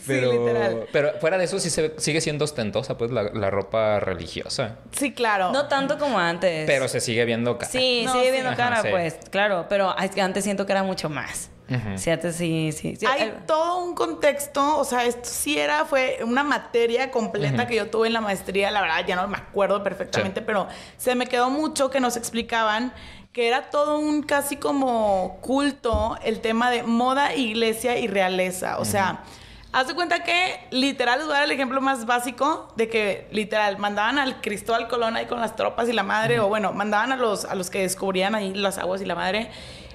Pero, 0.07 0.31
literal. 0.31 0.85
pero 0.91 1.13
fuera 1.19 1.37
de 1.37 1.43
eso 1.45 1.59
sí 1.59 1.69
se 1.69 1.81
ve- 1.83 1.93
sigue 1.97 2.21
siendo 2.21 2.45
ostentosa, 2.45 2.97
pues, 2.97 3.11
la, 3.11 3.23
la 3.23 3.49
ropa 3.49 3.99
religiosa. 3.99 4.77
Sí, 4.91 5.13
claro. 5.13 5.51
No 5.51 5.67
tanto 5.67 5.97
como 5.97 6.19
antes. 6.19 6.65
Pero 6.65 6.87
se 6.87 6.99
sigue 6.99 7.25
viendo 7.25 7.57
cara. 7.57 7.71
Sí, 7.71 8.03
No, 8.05 8.13
sigue 8.13 8.25
sí. 8.25 8.31
viendo 8.31 8.49
Ajá, 8.49 8.57
cara, 8.57 8.81
sí. 8.81 8.87
pues, 8.89 9.17
claro. 9.29 9.65
Pero 9.69 9.95
es 9.97 10.11
que 10.11 10.21
antes 10.21 10.43
siento 10.43 10.65
que 10.65 10.71
era 10.71 10.83
mucho 10.83 11.09
más. 11.09 11.49
Ujú. 11.69 11.97
Sí, 11.97 12.11
sí, 12.31 12.71
sí. 12.71 12.95
sí. 12.95 13.05
Hay 13.05 13.21
Eh, 13.23 13.33
todo 13.45 13.83
un 13.83 13.93
contexto, 13.95 14.77
o 14.77 14.83
sea, 14.83 15.05
esto 15.05 15.21
sí 15.29 15.57
era, 15.57 15.85
fue 15.85 16.19
una 16.25 16.43
materia 16.43 17.11
completa 17.11 17.67
que 17.67 17.75
yo 17.75 17.89
tuve 17.89 18.07
en 18.07 18.13
la 18.13 18.21
maestría, 18.21 18.71
la 18.71 18.81
verdad 18.81 19.05
ya 19.07 19.15
no 19.15 19.27
me 19.27 19.37
acuerdo 19.37 19.83
perfectamente, 19.83 20.39
Sí. 20.39 20.43
pero 20.47 20.67
se 20.97 21.15
me 21.15 21.27
quedó 21.27 21.49
mucho 21.49 21.89
que 21.89 21.99
nos 21.99 22.17
explicaban 22.17 22.93
que 23.31 23.47
era 23.47 23.69
todo 23.69 23.99
un 23.99 24.23
casi 24.23 24.57
como 24.57 25.37
culto 25.41 26.17
el 26.23 26.41
tema 26.41 26.71
de 26.71 26.81
moda, 26.83 27.35
iglesia 27.35 27.97
y 27.99 28.07
realeza, 28.07 28.79
o 28.79 28.85
sea... 28.85 29.23
Haz 29.71 29.85
de 29.87 29.93
cuenta 29.93 30.23
que, 30.23 30.59
literal, 30.71 31.19
les 31.19 31.27
voy 31.27 31.35
a 31.35 31.39
dar 31.41 31.45
el 31.45 31.51
ejemplo 31.51 31.79
más 31.79 32.07
básico 32.07 32.73
de 32.75 32.89
que, 32.89 33.27
literal, 33.29 33.77
mandaban 33.77 34.17
al 34.17 34.41
Cristóbal 34.41 34.87
Colón 34.87 35.15
ahí 35.15 35.27
con 35.27 35.39
las 35.39 35.55
tropas 35.55 35.87
y 35.87 35.93
la 35.93 36.01
madre, 36.01 36.39
o 36.39 36.47
bueno, 36.47 36.73
mandaban 36.73 37.11
a 37.11 37.17
los, 37.17 37.45
a 37.45 37.53
los 37.53 37.69
que 37.69 37.81
descubrían 37.81 38.33
ahí 38.33 38.51
las 38.55 38.79
aguas 38.79 38.99
y 38.99 39.05
la 39.05 39.13
madre, 39.13 39.51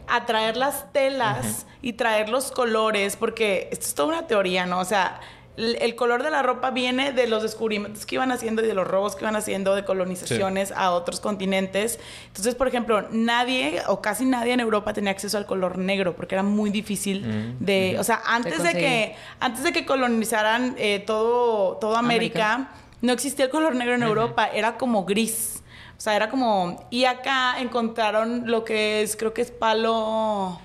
a 0.08 0.26
traer 0.26 0.56
las 0.56 0.92
telas 0.92 1.66
y 1.82 1.94
traer 1.94 2.28
los 2.28 2.50
colores, 2.52 3.16
porque 3.16 3.68
esto 3.73 3.87
es 3.87 3.94
toda 3.94 4.08
una 4.08 4.26
teoría, 4.26 4.66
¿no? 4.66 4.80
O 4.80 4.84
sea, 4.84 5.20
el, 5.56 5.76
el 5.80 5.94
color 5.94 6.23
de 6.23 6.30
la 6.30 6.42
ropa 6.42 6.70
viene 6.70 7.12
de 7.12 7.26
los 7.26 7.42
descubrimientos 7.42 8.06
que 8.06 8.16
iban 8.16 8.32
haciendo 8.32 8.62
y 8.64 8.66
de 8.66 8.75
los 8.75 8.87
robos 8.87 9.14
que 9.14 9.25
iban 9.25 9.37
haciendo 9.37 9.75
de 9.75 9.84
colonizaciones 9.84 10.73
a 10.73 10.90
otros 10.90 11.20
continentes. 11.20 12.00
Entonces, 12.26 12.54
por 12.54 12.66
ejemplo, 12.66 13.06
nadie 13.11 13.82
o 13.87 14.02
casi 14.02 14.25
nadie 14.25 14.52
en 14.52 14.61
Europa 14.61 14.92
tenía 14.92 15.12
acceso 15.12 15.38
al 15.38 15.46
color 15.46 15.78
negro 15.78 16.16
porque 16.16 16.34
era 16.34 16.42
muy 16.42 16.70
difícil 16.70 17.56
de, 17.61 17.96
o 17.99 18.04
sea, 18.04 18.20
antes 18.26 18.62
de, 18.62 18.73
que 18.73 19.16
antes 19.40 19.62
de 19.62 19.73
que 19.73 19.87
colonizaran 19.87 20.75
eh, 20.78 21.02
todo 21.06 21.76
todo 21.76 21.96
América, 21.96 22.54
América. 22.54 22.75
no 23.02 23.12
existía 23.12 23.44
el 23.44 23.50
color 23.50 23.76
negro 23.76 23.94
en 23.94 24.02
Europa, 24.02 24.46
era 24.46 24.76
como 24.76 25.04
gris. 25.04 25.62
O 26.04 26.06
sea, 26.06 26.16
era 26.16 26.28
como... 26.28 26.87
Y 26.90 27.06
acá 27.06 27.58
encontraron 27.58 28.42
lo 28.44 28.62
que 28.62 29.00
es, 29.00 29.16
creo 29.16 29.32
que 29.32 29.40
es 29.40 29.50
palo... 29.50 30.61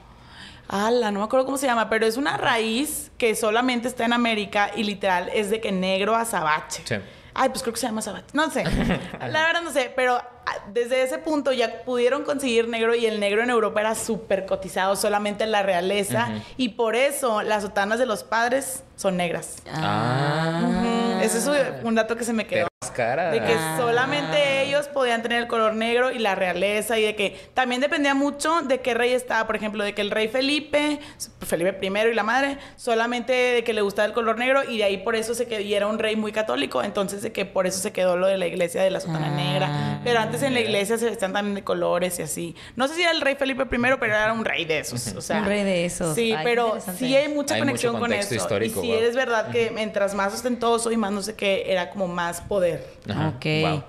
Ala, 0.67 1.11
no 1.11 1.19
me 1.19 1.25
acuerdo 1.25 1.45
cómo 1.45 1.57
se 1.57 1.65
llama, 1.65 1.89
pero 1.89 2.05
es 2.05 2.17
una 2.17 2.35
raíz 2.35 3.09
que 3.17 3.33
solamente 3.35 3.87
está 3.87 4.03
en 4.03 4.11
América 4.11 4.71
y 4.75 4.83
literal 4.83 5.29
es 5.33 5.49
de 5.49 5.61
que 5.61 5.71
negro 5.71 6.17
azabache. 6.17 6.83
Sí. 6.83 6.95
Ay, 7.33 7.47
pues 7.47 7.61
creo 7.61 7.73
que 7.73 7.79
se 7.79 7.87
llama 7.87 7.99
azabache. 7.99 8.27
No 8.33 8.51
sé. 8.51 8.65
La 9.29 9.45
verdad 9.45 9.61
no 9.63 9.71
sé, 9.71 9.93
pero 9.95 10.15
ah, 10.15 10.55
desde 10.73 11.03
ese 11.03 11.19
punto 11.19 11.53
ya 11.53 11.83
pudieron 11.85 12.25
conseguir 12.25 12.67
negro 12.67 12.93
y 12.93 13.05
el 13.05 13.21
negro 13.21 13.41
en 13.41 13.49
Europa 13.49 13.79
era 13.79 13.95
súper 13.95 14.45
cotizado, 14.45 14.97
solamente 14.97 15.45
en 15.45 15.53
la 15.53 15.63
realeza. 15.63 16.27
Y 16.57 16.69
por 16.69 16.97
eso 16.97 17.43
las 17.43 17.63
sotanas 17.63 17.97
de 17.97 18.05
los 18.05 18.25
padres 18.25 18.83
son 18.97 19.15
negras. 19.15 19.63
Ah. 19.71 21.21
Ese 21.23 21.37
es 21.37 21.49
un 21.85 21.95
dato 21.95 22.17
que 22.17 22.25
se 22.25 22.33
me 22.33 22.45
quedó. 22.45 22.67
Cara. 22.89 23.29
De 23.31 23.39
que 23.41 23.53
Ah. 23.53 23.75
solamente 23.77 24.63
ellos 24.63 24.87
podían 24.87 25.21
tener 25.21 25.39
el 25.41 25.47
color 25.47 25.75
negro 25.75 26.11
y 26.11 26.19
la 26.19 26.35
realeza 26.35 26.97
y 26.97 27.03
de 27.03 27.13
que 27.15 27.37
también 27.53 27.81
dependía 27.81 28.13
mucho 28.15 28.61
de 28.61 28.79
qué 28.79 28.93
rey 28.93 29.11
estaba, 29.11 29.45
por 29.47 29.57
ejemplo, 29.57 29.83
de 29.83 29.93
que 29.93 30.01
el 30.01 30.11
rey 30.11 30.29
Felipe, 30.29 30.99
Felipe 31.45 31.77
I 31.85 31.87
y 32.11 32.13
la 32.13 32.23
madre, 32.23 32.57
solamente 32.77 33.33
de 33.33 33.63
que 33.65 33.73
le 33.73 33.81
gustaba 33.81 34.05
el 34.05 34.13
color 34.13 34.37
negro 34.37 34.63
y 34.63 34.77
de 34.77 34.85
ahí 34.85 34.97
por 34.97 35.17
eso 35.17 35.33
se 35.35 35.45
quedó, 35.45 35.59
y 35.59 35.73
era 35.73 35.87
un 35.87 35.99
rey 35.99 36.15
muy 36.15 36.31
católico, 36.31 36.81
entonces 36.81 37.21
de 37.21 37.33
que 37.33 37.43
por 37.45 37.67
eso 37.67 37.79
se 37.79 37.91
quedó 37.91 38.15
lo 38.15 38.27
de 38.27 38.37
la 38.37 38.47
iglesia 38.47 38.81
de 38.81 38.91
la 38.91 39.01
sotana 39.01 39.27
Ah. 39.27 39.35
negra, 39.35 40.01
pero 40.05 40.19
antes 40.19 40.41
en 40.41 40.53
la 40.53 40.61
iglesia 40.61 40.97
se 40.97 41.05
vestían 41.09 41.33
también 41.33 41.55
de 41.55 41.63
colores 41.65 42.17
y 42.19 42.21
así. 42.21 42.55
No 42.77 42.87
sé 42.87 42.95
si 42.95 43.01
era 43.01 43.11
el 43.11 43.19
rey 43.19 43.35
Felipe 43.35 43.63
I, 43.63 43.67
pero 43.99 44.05
era 44.15 44.31
un 44.31 44.45
rey 44.45 44.63
de 44.63 44.79
esos, 44.79 45.05
o 45.15 45.21
sea. 45.21 45.39
Un 45.39 45.45
rey 45.45 45.63
de 45.65 45.83
esos. 45.83 46.15
Sí, 46.15 46.31
Ay, 46.31 46.45
pero 46.45 46.77
sí 46.97 47.13
hay 47.13 47.27
mucha 47.27 47.55
Hay 47.55 47.59
conexión 47.61 47.93
mucho 47.93 48.01
con 48.03 48.13
eso. 48.13 48.35
histórico, 48.35 48.79
y 48.79 48.87
sí 48.87 48.91
wow. 48.93 49.01
es 49.03 49.15
verdad 49.17 49.51
que 49.51 49.69
mientras 49.71 50.13
más 50.15 50.33
ostentoso 50.33 50.91
y 50.93 50.97
más 50.97 51.11
no 51.11 51.21
sé 51.21 51.35
qué, 51.35 51.65
era 51.67 51.89
como 51.89 52.07
más 52.07 52.39
poder. 52.39 52.68
Ajá, 53.09 53.33
ok. 53.35 53.45
wow. 53.61 53.83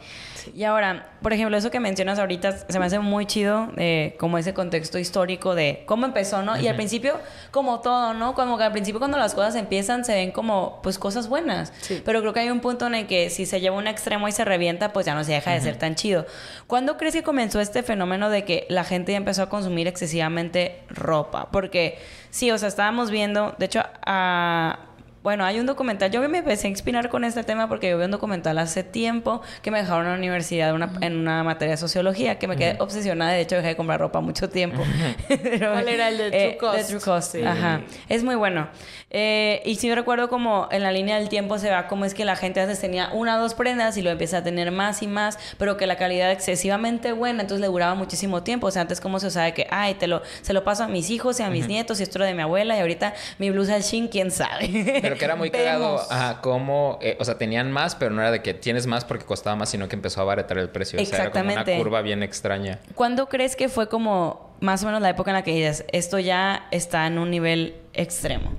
Y 0.54 0.64
ahora, 0.64 1.10
por 1.22 1.32
ejemplo, 1.32 1.56
eso 1.56 1.70
que 1.70 1.80
mencionas 1.80 2.18
ahorita 2.18 2.52
se 2.68 2.78
me 2.78 2.86
hace 2.86 2.98
muy 2.98 3.26
chido, 3.26 3.70
eh, 3.76 4.16
como 4.18 4.38
ese 4.38 4.54
contexto 4.54 4.98
histórico 4.98 5.54
de 5.54 5.82
cómo 5.86 6.06
empezó, 6.06 6.42
¿no? 6.42 6.58
Y 6.58 6.68
al 6.68 6.76
principio, 6.76 7.18
como 7.50 7.80
todo, 7.80 8.14
¿no? 8.14 8.34
Como 8.34 8.56
que 8.58 8.64
al 8.64 8.72
principio 8.72 8.98
cuando 8.98 9.18
las 9.18 9.34
cosas 9.34 9.54
empiezan 9.54 10.04
se 10.04 10.14
ven 10.14 10.30
como, 10.30 10.80
pues, 10.82 10.98
cosas 10.98 11.28
buenas. 11.28 11.72
Sí. 11.80 12.02
Pero 12.04 12.20
creo 12.20 12.32
que 12.32 12.40
hay 12.40 12.50
un 12.50 12.60
punto 12.60 12.86
en 12.86 12.94
el 12.94 13.06
que 13.06 13.30
si 13.30 13.46
se 13.46 13.60
lleva 13.60 13.76
un 13.76 13.86
extremo 13.86 14.28
y 14.28 14.32
se 14.32 14.44
revienta, 14.44 14.92
pues 14.92 15.06
ya 15.06 15.14
no 15.14 15.24
se 15.24 15.32
deja 15.32 15.52
de 15.52 15.60
ser 15.60 15.76
tan 15.76 15.94
chido. 15.94 16.26
¿Cuándo 16.66 16.96
crees 16.96 17.14
que 17.14 17.22
comenzó 17.22 17.60
este 17.60 17.82
fenómeno 17.82 18.30
de 18.30 18.44
que 18.44 18.66
la 18.68 18.84
gente 18.84 19.12
ya 19.12 19.18
empezó 19.18 19.42
a 19.42 19.48
consumir 19.48 19.86
excesivamente 19.88 20.82
ropa? 20.88 21.48
Porque, 21.50 21.98
sí, 22.30 22.50
o 22.50 22.58
sea, 22.58 22.68
estábamos 22.68 23.10
viendo, 23.10 23.54
de 23.58 23.66
hecho, 23.66 23.82
a... 24.04 24.86
Bueno, 25.22 25.44
hay 25.44 25.60
un 25.60 25.66
documental. 25.66 26.10
Yo 26.10 26.26
me 26.28 26.38
empecé 26.38 26.66
a 26.66 26.70
inspirar 26.70 27.10
con 27.10 27.24
este 27.24 27.44
tema 27.44 27.68
porque 27.68 27.90
yo 27.90 27.98
vi 27.98 28.04
un 28.04 28.10
documental 28.10 28.56
hace 28.58 28.82
tiempo 28.82 29.42
que 29.60 29.70
me 29.70 29.78
dejaron 29.78 30.06
en 30.06 30.12
la 30.12 30.18
universidad 30.18 30.74
una- 30.74 30.92
en 31.02 31.16
una 31.16 31.44
materia 31.44 31.72
de 31.72 31.76
sociología 31.76 32.38
que 32.38 32.48
me 32.48 32.56
quedé 32.56 32.76
obsesionada. 32.80 33.32
De 33.32 33.40
hecho, 33.42 33.56
dejé 33.56 33.68
de 33.68 33.76
comprar 33.76 34.00
ropa 34.00 34.20
mucho 34.20 34.48
tiempo. 34.48 34.82
Pero, 35.28 35.72
¿Cuál 35.72 35.88
era 35.90 36.08
el 36.08 36.16
de 36.16 36.30
True 36.30 36.56
Cost? 36.56 36.76
The 36.78 36.84
True 36.84 37.00
Cost. 37.00 37.32
Sí. 37.34 37.42
Ajá. 37.44 37.82
Es 38.08 38.24
muy 38.24 38.34
bueno. 38.34 38.68
Eh, 39.10 39.60
y 39.66 39.74
sí 39.74 39.92
recuerdo 39.94 40.28
como 40.28 40.68
en 40.70 40.82
la 40.84 40.92
línea 40.92 41.18
del 41.18 41.28
tiempo 41.28 41.58
se 41.58 41.68
va 41.68 41.88
cómo 41.88 42.04
es 42.04 42.14
que 42.14 42.24
la 42.24 42.36
gente 42.36 42.60
antes 42.60 42.80
tenía 42.80 43.10
una 43.12 43.36
o 43.36 43.40
dos 43.40 43.54
prendas 43.54 43.96
y 43.96 44.02
lo 44.02 44.10
empieza 44.10 44.38
a 44.38 44.42
tener 44.44 44.70
más 44.70 45.02
y 45.02 45.08
más, 45.08 45.36
pero 45.58 45.76
que 45.76 45.86
la 45.88 45.96
calidad 45.96 46.30
excesivamente 46.30 47.12
buena, 47.12 47.42
entonces 47.42 47.60
le 47.60 47.66
duraba 47.66 47.94
muchísimo 47.96 48.42
tiempo. 48.44 48.68
O 48.68 48.70
sea, 48.70 48.82
antes 48.82 49.00
como 49.00 49.18
se 49.20 49.26
usaba 49.26 49.46
de 49.46 49.54
que, 49.54 49.66
ay, 49.70 49.94
te 49.94 50.06
lo, 50.06 50.22
se 50.42 50.52
lo 50.52 50.62
paso 50.64 50.84
a 50.84 50.88
mis 50.88 51.10
hijos 51.10 51.40
y 51.40 51.42
a 51.42 51.50
mis 51.50 51.66
nietos 51.66 51.98
y 52.00 52.04
esto 52.04 52.18
era 52.18 52.26
de 52.26 52.34
mi 52.34 52.42
abuela 52.42 52.76
y 52.76 52.80
ahorita 52.80 53.12
mi 53.38 53.50
blusa 53.50 53.74
al 53.74 53.82
Shin, 53.82 54.08
quién 54.08 54.30
sabe. 54.30 55.09
Pero 55.10 55.18
que 55.18 55.24
era 55.24 55.36
muy 55.36 55.50
cagado, 55.50 56.00
ajá, 56.10 56.40
como, 56.40 56.98
eh, 57.02 57.16
o 57.20 57.24
sea, 57.24 57.38
tenían 57.38 57.70
más, 57.70 57.94
pero 57.94 58.10
no 58.12 58.20
era 58.20 58.30
de 58.30 58.42
que 58.42 58.54
tienes 58.54 58.86
más 58.86 59.04
porque 59.04 59.24
costaba 59.24 59.56
más, 59.56 59.70
sino 59.70 59.88
que 59.88 59.96
empezó 59.96 60.20
a 60.20 60.22
abaratar 60.22 60.58
el 60.58 60.70
precio. 60.70 61.00
O 61.00 61.04
sea, 61.04 61.18
era 61.22 61.30
como 61.30 61.44
Exactamente. 61.44 61.72
una 61.74 61.82
curva 61.82 62.02
bien 62.02 62.22
extraña. 62.22 62.78
¿Cuándo 62.94 63.28
crees 63.28 63.56
que 63.56 63.68
fue 63.68 63.88
como 63.88 64.54
más 64.60 64.82
o 64.82 64.86
menos 64.86 65.00
la 65.02 65.10
época 65.10 65.30
en 65.30 65.34
la 65.36 65.42
que 65.42 65.52
dices, 65.52 65.84
esto 65.92 66.18
ya 66.18 66.66
está 66.70 67.06
en 67.06 67.18
un 67.18 67.30
nivel 67.30 67.76
extremo? 67.92 68.52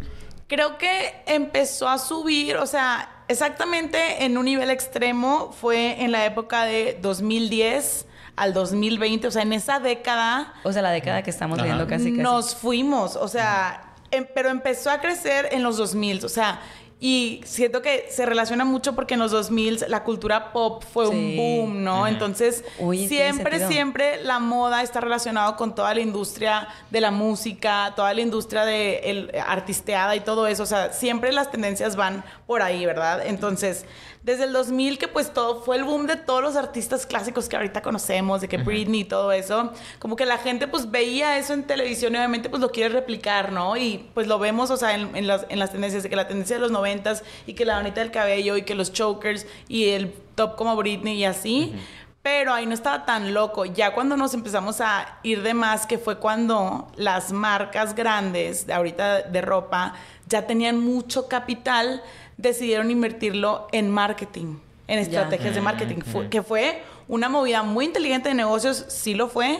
Creo 0.48 0.78
que 0.78 1.16
empezó 1.28 1.88
a 1.88 1.98
subir, 1.98 2.58
o 2.58 2.66
sea, 2.66 3.10
exactamente 3.28 4.26
en 4.26 4.38
un 4.38 4.46
nivel 4.46 4.70
extremo 4.70 5.52
fue 5.54 6.04
en 6.04 6.12
la 6.12 6.26
época 6.26 6.66
de 6.66 6.98
2010 7.02 8.06
al 8.36 8.54
2020, 8.54 9.28
o 9.28 9.32
sea, 9.32 9.42
en 9.44 9.54
esa 9.54 9.80
década 9.80 10.54
O 10.64 10.72
sea, 10.72 10.82
la 10.82 10.92
década 10.92 11.22
que 11.22 11.30
estamos 11.30 11.60
Ajá. 11.60 11.66
viendo 11.66 11.88
casi 11.88 12.12
casi. 12.12 12.22
nos 12.22 12.56
fuimos, 12.56 13.16
o 13.16 13.28
sea, 13.28 13.91
em- 14.12 14.28
pero 14.34 14.50
empezó 14.50 14.90
a 14.92 15.00
crecer 15.02 15.50
en 15.52 15.64
los 15.64 15.78
2000, 15.78 16.24
o 16.26 16.30
sea, 16.30 16.62
y 17.04 17.42
siento 17.46 17.82
que 17.82 18.06
se 18.12 18.28
relaciona 18.28 18.64
mucho 18.64 18.94
porque 18.94 19.16
en 19.16 19.22
los 19.22 19.32
2000 19.32 19.84
la 19.88 20.04
cultura 20.04 20.54
pop 20.54 20.84
fue 20.94 21.08
Sí. 21.08 21.12
un 21.12 21.36
boom, 21.36 21.84
¿no? 21.84 22.06
Entonces, 22.06 22.64
Uy, 22.78 23.08
siempre, 23.08 23.68
siempre 23.68 24.24
la 24.24 24.38
moda 24.38 24.84
está 24.84 25.02
relacionado 25.02 25.56
con 25.56 25.74
toda 25.74 25.96
la 25.96 26.02
industria 26.02 26.68
de 26.92 27.02
la 27.02 27.10
música, 27.10 27.94
toda 27.96 28.14
la 28.14 28.22
industria 28.22 28.66
de 28.66 28.98
el, 29.10 29.32
artisteada 29.48 30.16
y 30.16 30.20
todo 30.20 30.46
eso, 30.46 30.62
o 30.62 30.68
sea, 30.68 30.94
siempre 30.94 31.32
las 31.32 31.50
tendencias 31.50 31.96
van 31.96 32.24
por 32.46 32.62
ahí, 32.62 32.86
¿verdad? 32.86 33.26
Entonces, 33.26 33.86
desde 34.24 34.44
el 34.44 34.54
2000 34.54 34.98
que 34.98 35.08
pues 35.08 35.34
todo 35.34 35.62
fue 35.62 35.78
el 35.78 35.84
boom 35.84 36.06
de 36.06 36.16
todos 36.16 36.42
los 36.42 36.56
artistas 36.56 37.06
clásicos 37.06 37.50
que 37.50 37.56
ahorita 37.56 37.82
conocemos, 37.82 38.42
de 38.42 38.48
que 38.48 38.58
Britney 38.58 39.02
y 39.02 39.06
todo 39.06 39.32
eso, 39.32 39.72
como 40.00 40.16
que 40.16 40.26
la 40.26 40.38
gente 40.38 40.68
pues 40.68 40.92
veía 40.92 41.38
eso 41.38 41.54
en 41.54 41.64
televisión 41.64 42.14
y 42.14 42.18
obviamente 42.18 42.50
pues 42.50 42.62
lo 42.62 42.72
quiere 42.72 42.90
replicar, 42.90 43.52
¿no? 43.52 43.78
Y 43.78 44.10
pues 44.14 44.28
lo 44.28 44.38
vemos, 44.38 44.70
o 44.70 44.78
sea, 44.78 44.94
en, 44.94 45.16
en 45.16 45.28
las, 45.28 45.46
en 45.50 45.58
las 45.58 45.72
tendencias, 45.72 46.04
de 46.04 46.10
que 46.10 46.16
la 46.16 46.28
tendencia 46.28 46.56
de 46.56 46.62
los 46.62 46.72
noventas 46.72 47.24
y 47.48 47.54
que 47.54 47.66
la 47.66 47.78
bonita 47.78 48.02
del 48.02 48.12
cabello 48.12 48.58
y 48.58 48.62
que 48.64 48.76
los 48.76 48.94
chokers 48.94 49.48
y 49.68 49.90
el 49.90 50.14
top 50.36 50.56
como 50.56 50.76
Britney 50.76 51.18
y 51.18 51.26
así. 51.26 51.74
Pero 52.22 52.54
ahí 52.54 52.68
no 52.68 52.76
estaba 52.76 53.04
tan 53.04 53.34
loco. 53.34 53.66
Ya 53.66 53.96
cuando 53.96 54.16
nos 54.16 54.36
empezamos 54.36 54.80
a 54.80 55.18
ir 55.24 55.42
de 55.42 55.56
más, 55.56 55.88
que 55.88 55.98
fue 55.98 56.20
cuando 56.20 56.92
las 56.96 57.32
marcas 57.32 57.96
grandes 57.96 58.68
de 58.68 58.74
ahorita 58.74 59.24
de 59.24 59.42
ropa 59.42 59.96
ya 60.28 60.46
tenían 60.46 60.80
mucho 60.80 61.28
capital, 61.28 62.04
decidieron 62.42 62.92
invertirlo 62.92 63.68
en 63.72 63.90
marketing, 63.90 64.58
en 64.88 65.00
estrategias 65.00 65.56
de 65.56 65.62
marketing, 65.62 66.02
Fue- 66.02 66.30
que 66.30 66.42
fue 66.44 66.82
una 67.08 67.30
movida 67.30 67.64
muy 67.64 67.86
inteligente 67.86 68.30
de 68.30 68.36
negocios, 68.36 68.86
sí 68.90 69.14
lo 69.14 69.28
fue, 69.28 69.60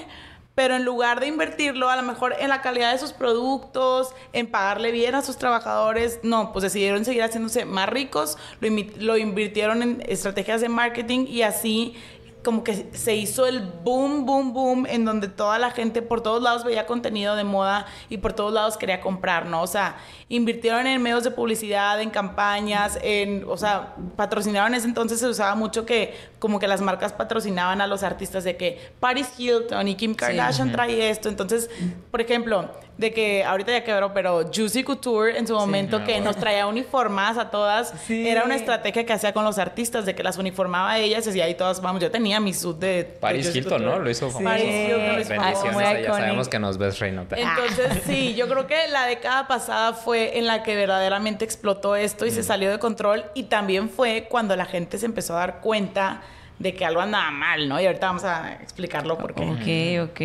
pero 0.56 0.76
en 0.76 0.84
lugar 0.84 1.22
de 1.22 1.28
invertirlo 1.28 1.90
a 1.90 1.96
lo 1.96 2.04
mejor 2.04 2.36
en 2.40 2.50
la 2.50 2.62
calidad 2.62 2.92
de 2.92 2.98
sus 2.98 3.14
productos, 3.14 4.14
en 4.34 4.48
pagarle 4.48 4.92
bien 4.92 5.16
a 5.16 5.22
sus 5.22 5.38
trabajadores, 5.38 6.20
no, 6.24 6.52
pues 6.52 6.64
decidieron 6.64 7.06
seguir 7.06 7.24
haciéndose 7.24 7.64
más 7.66 7.88
ricos, 7.88 8.38
lo, 8.60 8.70
lo 8.98 9.18
invirtieron 9.18 9.82
en 9.82 10.04
estrategias 10.08 10.60
de 10.62 10.68
marketing 10.70 11.26
y 11.28 11.44
así 11.44 11.96
como 12.44 12.64
que 12.64 12.88
se 12.94 13.16
hizo 13.16 13.46
el 13.46 13.62
boom, 13.62 14.26
boom, 14.26 14.54
boom, 14.54 14.86
en 14.88 15.06
donde 15.06 15.28
toda 15.28 15.60
la 15.60 15.72
gente 15.72 16.02
por 16.02 16.22
todos 16.22 16.42
lados 16.42 16.64
veía 16.64 16.86
contenido 16.88 17.36
de 17.36 17.44
moda 17.44 17.86
y 18.10 18.18
por 18.18 18.34
todos 18.34 18.52
lados 18.54 18.78
quería 18.78 19.00
comprar, 19.02 19.46
¿no? 19.46 19.62
O 19.62 19.68
sea, 19.68 19.98
invirtieron 20.28 20.88
en 20.88 21.02
medios 21.02 21.24
de 21.24 21.32
publicidad, 21.32 22.02
en 22.02 22.10
campañas, 22.10 22.98
en, 23.04 23.44
o 23.48 23.58
sea, 23.58 23.94
patrocinaron 24.16 24.74
en 24.74 24.80
ese 24.80 24.88
entonces 24.88 25.20
se 25.20 25.28
usaba 25.28 25.56
mucho 25.56 25.86
que 25.86 26.16
como 26.40 26.60
que 26.60 26.68
las 26.68 26.82
marcas 26.82 27.14
patrocinaban 27.14 27.82
a 27.82 27.88
los 27.88 28.02
artistas 28.04 28.44
de 28.44 28.58
que 28.58 28.92
Paris 29.00 29.28
Hilton 29.38 29.88
y 29.88 29.96
Kim 29.96 30.16
Kardashian 30.16 30.72
trae 30.72 31.10
esto, 31.10 31.30
entonces, 31.30 31.70
por 32.10 32.22
ejemplo, 32.22 32.70
de 32.98 33.14
que 33.14 33.44
ahorita 33.44 33.72
ya 33.72 33.84
quebró, 33.84 34.14
pero 34.14 34.50
Juicy 34.54 34.84
Couture 34.84 35.38
en 35.38 35.48
su 35.48 35.54
momento 35.56 35.98
Ah, 35.98 36.04
que 36.06 36.22
nos 36.22 36.36
traía 36.38 36.68
uniformadas 36.68 37.38
a 37.38 37.50
todas, 37.50 37.94
Sí. 38.06 38.28
era 38.28 38.44
una 38.44 38.56
estrategia 38.56 39.06
que 39.06 39.14
hacía 39.14 39.34
con 39.34 39.44
los 39.44 39.58
artistas 39.58 40.06
de 40.06 40.14
que 40.16 40.24
las 40.24 40.38
uniformaba 40.38 40.92
a 40.92 41.00
ellas 41.00 41.26
y 41.26 41.30
decía 41.30 41.46
ahí 41.46 41.56
todas, 41.56 41.82
vamos, 41.82 42.02
yo 42.02 42.12
tenía 42.12 42.31
mi 42.40 42.54
suit 42.54 42.78
de... 42.78 43.04
Paris 43.20 43.54
Hilton. 43.56 43.84
¿no? 43.84 44.00
Lo 44.00 44.10
hizo 44.10 44.30
Sí. 44.32 44.44
Paris 44.44 44.64
Hilton 44.64 45.00
lo 45.16 45.20
hizo 45.22 45.30
Bendiciones, 45.30 45.58
famoso. 45.58 45.72
muy 45.74 45.84
a 45.84 45.92
ella. 45.92 46.00
iconic. 46.02 46.20
sabemos 46.22 46.48
que 46.50 46.60
nos 46.60 46.78
ves, 46.78 47.00
Reinota. 47.00 47.36
Entonces, 47.36 48.04
sí, 48.06 48.34
yo 48.36 48.48
creo 48.48 48.68
que 48.68 48.88
la 48.90 49.06
década 49.06 49.48
pasada 49.48 49.94
fue 49.94 50.38
en 50.40 50.48
la 50.48 50.64
que 50.64 50.76
verdaderamente 50.76 51.44
explotó 51.46 51.96
esto 51.96 52.26
y 52.26 52.32
se 52.32 52.44
salió 52.44 52.72
de 52.72 52.80
control 52.80 53.26
y 53.34 53.44
también 53.44 53.90
fue 53.90 54.28
cuando 54.30 54.56
la 54.56 54.66
gente 54.66 54.98
se 54.98 55.06
empezó 55.06 55.36
a 55.36 55.40
dar 55.40 55.60
cuenta 55.62 56.22
de 56.60 56.74
que 56.76 56.86
algo 56.86 57.02
andaba 57.02 57.32
mal, 57.32 57.68
¿no? 57.68 57.82
Y 57.82 57.88
ahorita 57.88 58.06
vamos 58.08 58.24
a 58.24 58.54
explicarlo 58.62 59.18
por 59.18 59.34
qué. 59.34 60.00
Ok, 60.00 60.10
ok. 60.12 60.22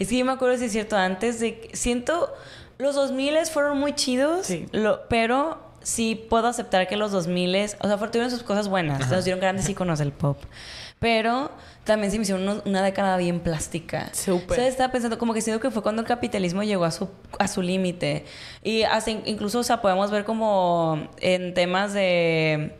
Es 0.00 0.08
que 0.08 0.16
yo 0.18 0.24
me 0.24 0.32
acuerdo 0.32 0.56
si 0.56 0.64
es 0.64 0.72
cierto, 0.72 0.96
antes 0.96 1.38
de... 1.40 1.60
que- 1.60 1.76
Siento... 1.76 2.34
Los 2.78 2.94
2000 2.94 3.36
fueron 3.52 3.78
muy 3.78 3.94
chidos, 3.94 4.46
Sí. 4.46 4.64
lo- 4.72 5.06
pero 5.10 5.58
sí 5.82 6.14
puedo 6.30 6.46
aceptar 6.46 6.88
que 6.88 6.96
los 6.96 7.12
2000 7.12 7.54
o 7.54 7.68
sea, 7.68 7.76
fueron- 7.98 8.10
tuvieron 8.10 8.30
sus 8.30 8.42
cosas 8.42 8.68
buenas, 8.68 9.10
nos 9.10 9.22
dieron 9.26 9.38
grandes 9.38 9.68
iconos 9.68 9.98
del 9.98 10.12
pop. 10.12 10.38
Pero 11.00 11.50
también 11.84 12.12
se 12.12 12.18
me 12.18 12.22
hicieron 12.22 12.42
unos- 12.44 12.62
una 12.66 12.82
década 12.82 13.16
bien 13.16 13.40
plástica. 13.40 14.10
Súper. 14.12 14.52
O 14.52 14.54
sea, 14.54 14.68
estaba 14.68 14.92
pensando, 14.92 15.18
como 15.18 15.32
que 15.34 15.40
siento 15.40 15.60
que 15.60 15.70
fue 15.70 15.82
cuando 15.82 16.02
el 16.02 16.06
capitalismo 16.06 16.62
llegó 16.62 16.84
a 16.84 16.90
su, 16.90 17.08
a 17.38 17.48
su 17.48 17.62
límite. 17.62 18.24
Y 18.62 18.82
hasta 18.82 19.10
in- 19.10 19.22
incluso, 19.24 19.58
o 19.60 19.62
sea, 19.62 19.80
podemos 19.80 20.10
ver 20.10 20.24
como 20.24 21.08
en 21.20 21.54
temas 21.54 21.94
de 21.94 22.76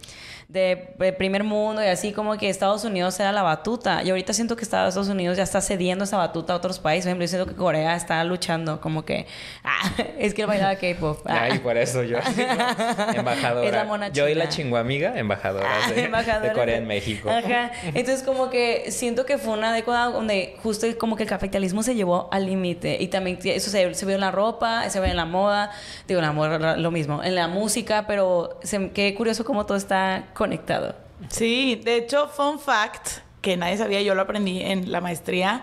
de, 0.50 0.94
de 0.98 1.12
primer 1.12 1.44
mundo 1.44 1.82
y 1.82 1.86
así 1.86 2.12
como 2.12 2.36
que 2.36 2.48
Estados 2.48 2.84
Unidos 2.84 3.18
era 3.20 3.32
la 3.32 3.42
batuta 3.42 4.02
y 4.02 4.10
ahorita 4.10 4.32
siento 4.32 4.56
que 4.56 4.64
Estados 4.64 5.08
Unidos 5.08 5.36
ya 5.36 5.42
está 5.42 5.60
cediendo 5.60 6.04
esa 6.04 6.16
batuta 6.16 6.52
a 6.52 6.56
otros 6.56 6.78
países 6.78 7.04
por 7.04 7.10
ejemplo 7.10 7.24
yo 7.24 7.28
siento 7.28 7.46
que 7.46 7.54
Corea 7.54 7.96
está 7.96 8.22
luchando 8.24 8.80
como 8.80 9.04
que 9.04 9.26
ah, 9.64 9.92
es 10.18 10.34
que 10.34 10.42
él 10.42 10.48
bailaba 10.48 10.76
K-pop 10.76 11.20
ah. 11.26 11.40
Ay, 11.42 11.58
por 11.58 11.76
eso 11.76 12.02
yo. 12.02 12.18
embajadora. 13.14 13.66
Es 13.66 13.72
la 13.72 13.84
mona 13.84 14.08
yo 14.08 14.28
y 14.28 14.34
la 14.34 14.48
chinguamiga, 14.48 15.18
embajadora 15.18 15.70
Ah, 15.70 15.90
de, 15.90 16.04
embajadora 16.04 16.48
de 16.48 16.54
Corea 16.54 16.76
en 16.76 16.86
México. 16.86 17.30
Ajá. 17.30 17.70
Entonces, 17.84 18.22
como 18.22 18.50
que 18.50 18.90
siento 18.90 19.26
que 19.26 19.38
fue 19.38 19.52
una 19.52 19.72
década 19.72 20.06
donde 20.06 20.56
justo 20.62 20.86
como 20.98 21.16
que 21.16 21.24
el 21.24 21.28
capitalismo 21.28 21.82
se 21.82 21.94
llevó 21.94 22.28
al 22.32 22.46
límite. 22.46 22.96
Y 23.00 23.08
también 23.08 23.38
eso 23.42 23.70
se, 23.70 23.94
se 23.94 24.06
vio 24.06 24.14
en 24.14 24.20
la 24.20 24.30
ropa, 24.30 24.88
se 24.90 25.00
ve 25.00 25.08
en 25.08 25.16
la 25.16 25.24
moda. 25.24 25.70
Digo, 26.06 26.20
en 26.20 26.26
la 26.26 26.32
moda 26.32 26.76
lo 26.76 26.90
mismo. 26.90 27.22
En 27.22 27.34
la 27.34 27.48
música, 27.48 28.06
pero 28.06 28.58
se, 28.62 28.90
qué 28.90 29.14
curioso 29.14 29.44
cómo 29.44 29.66
todo 29.66 29.76
está 29.76 30.26
conectado. 30.40 30.94
Sí, 31.28 31.78
de 31.84 31.96
hecho, 31.96 32.26
fun 32.26 32.58
fact, 32.58 33.18
que 33.42 33.58
nadie 33.58 33.76
sabía, 33.76 34.00
yo 34.00 34.14
lo 34.14 34.22
aprendí 34.22 34.62
en 34.62 34.90
la 34.90 35.02
maestría. 35.02 35.62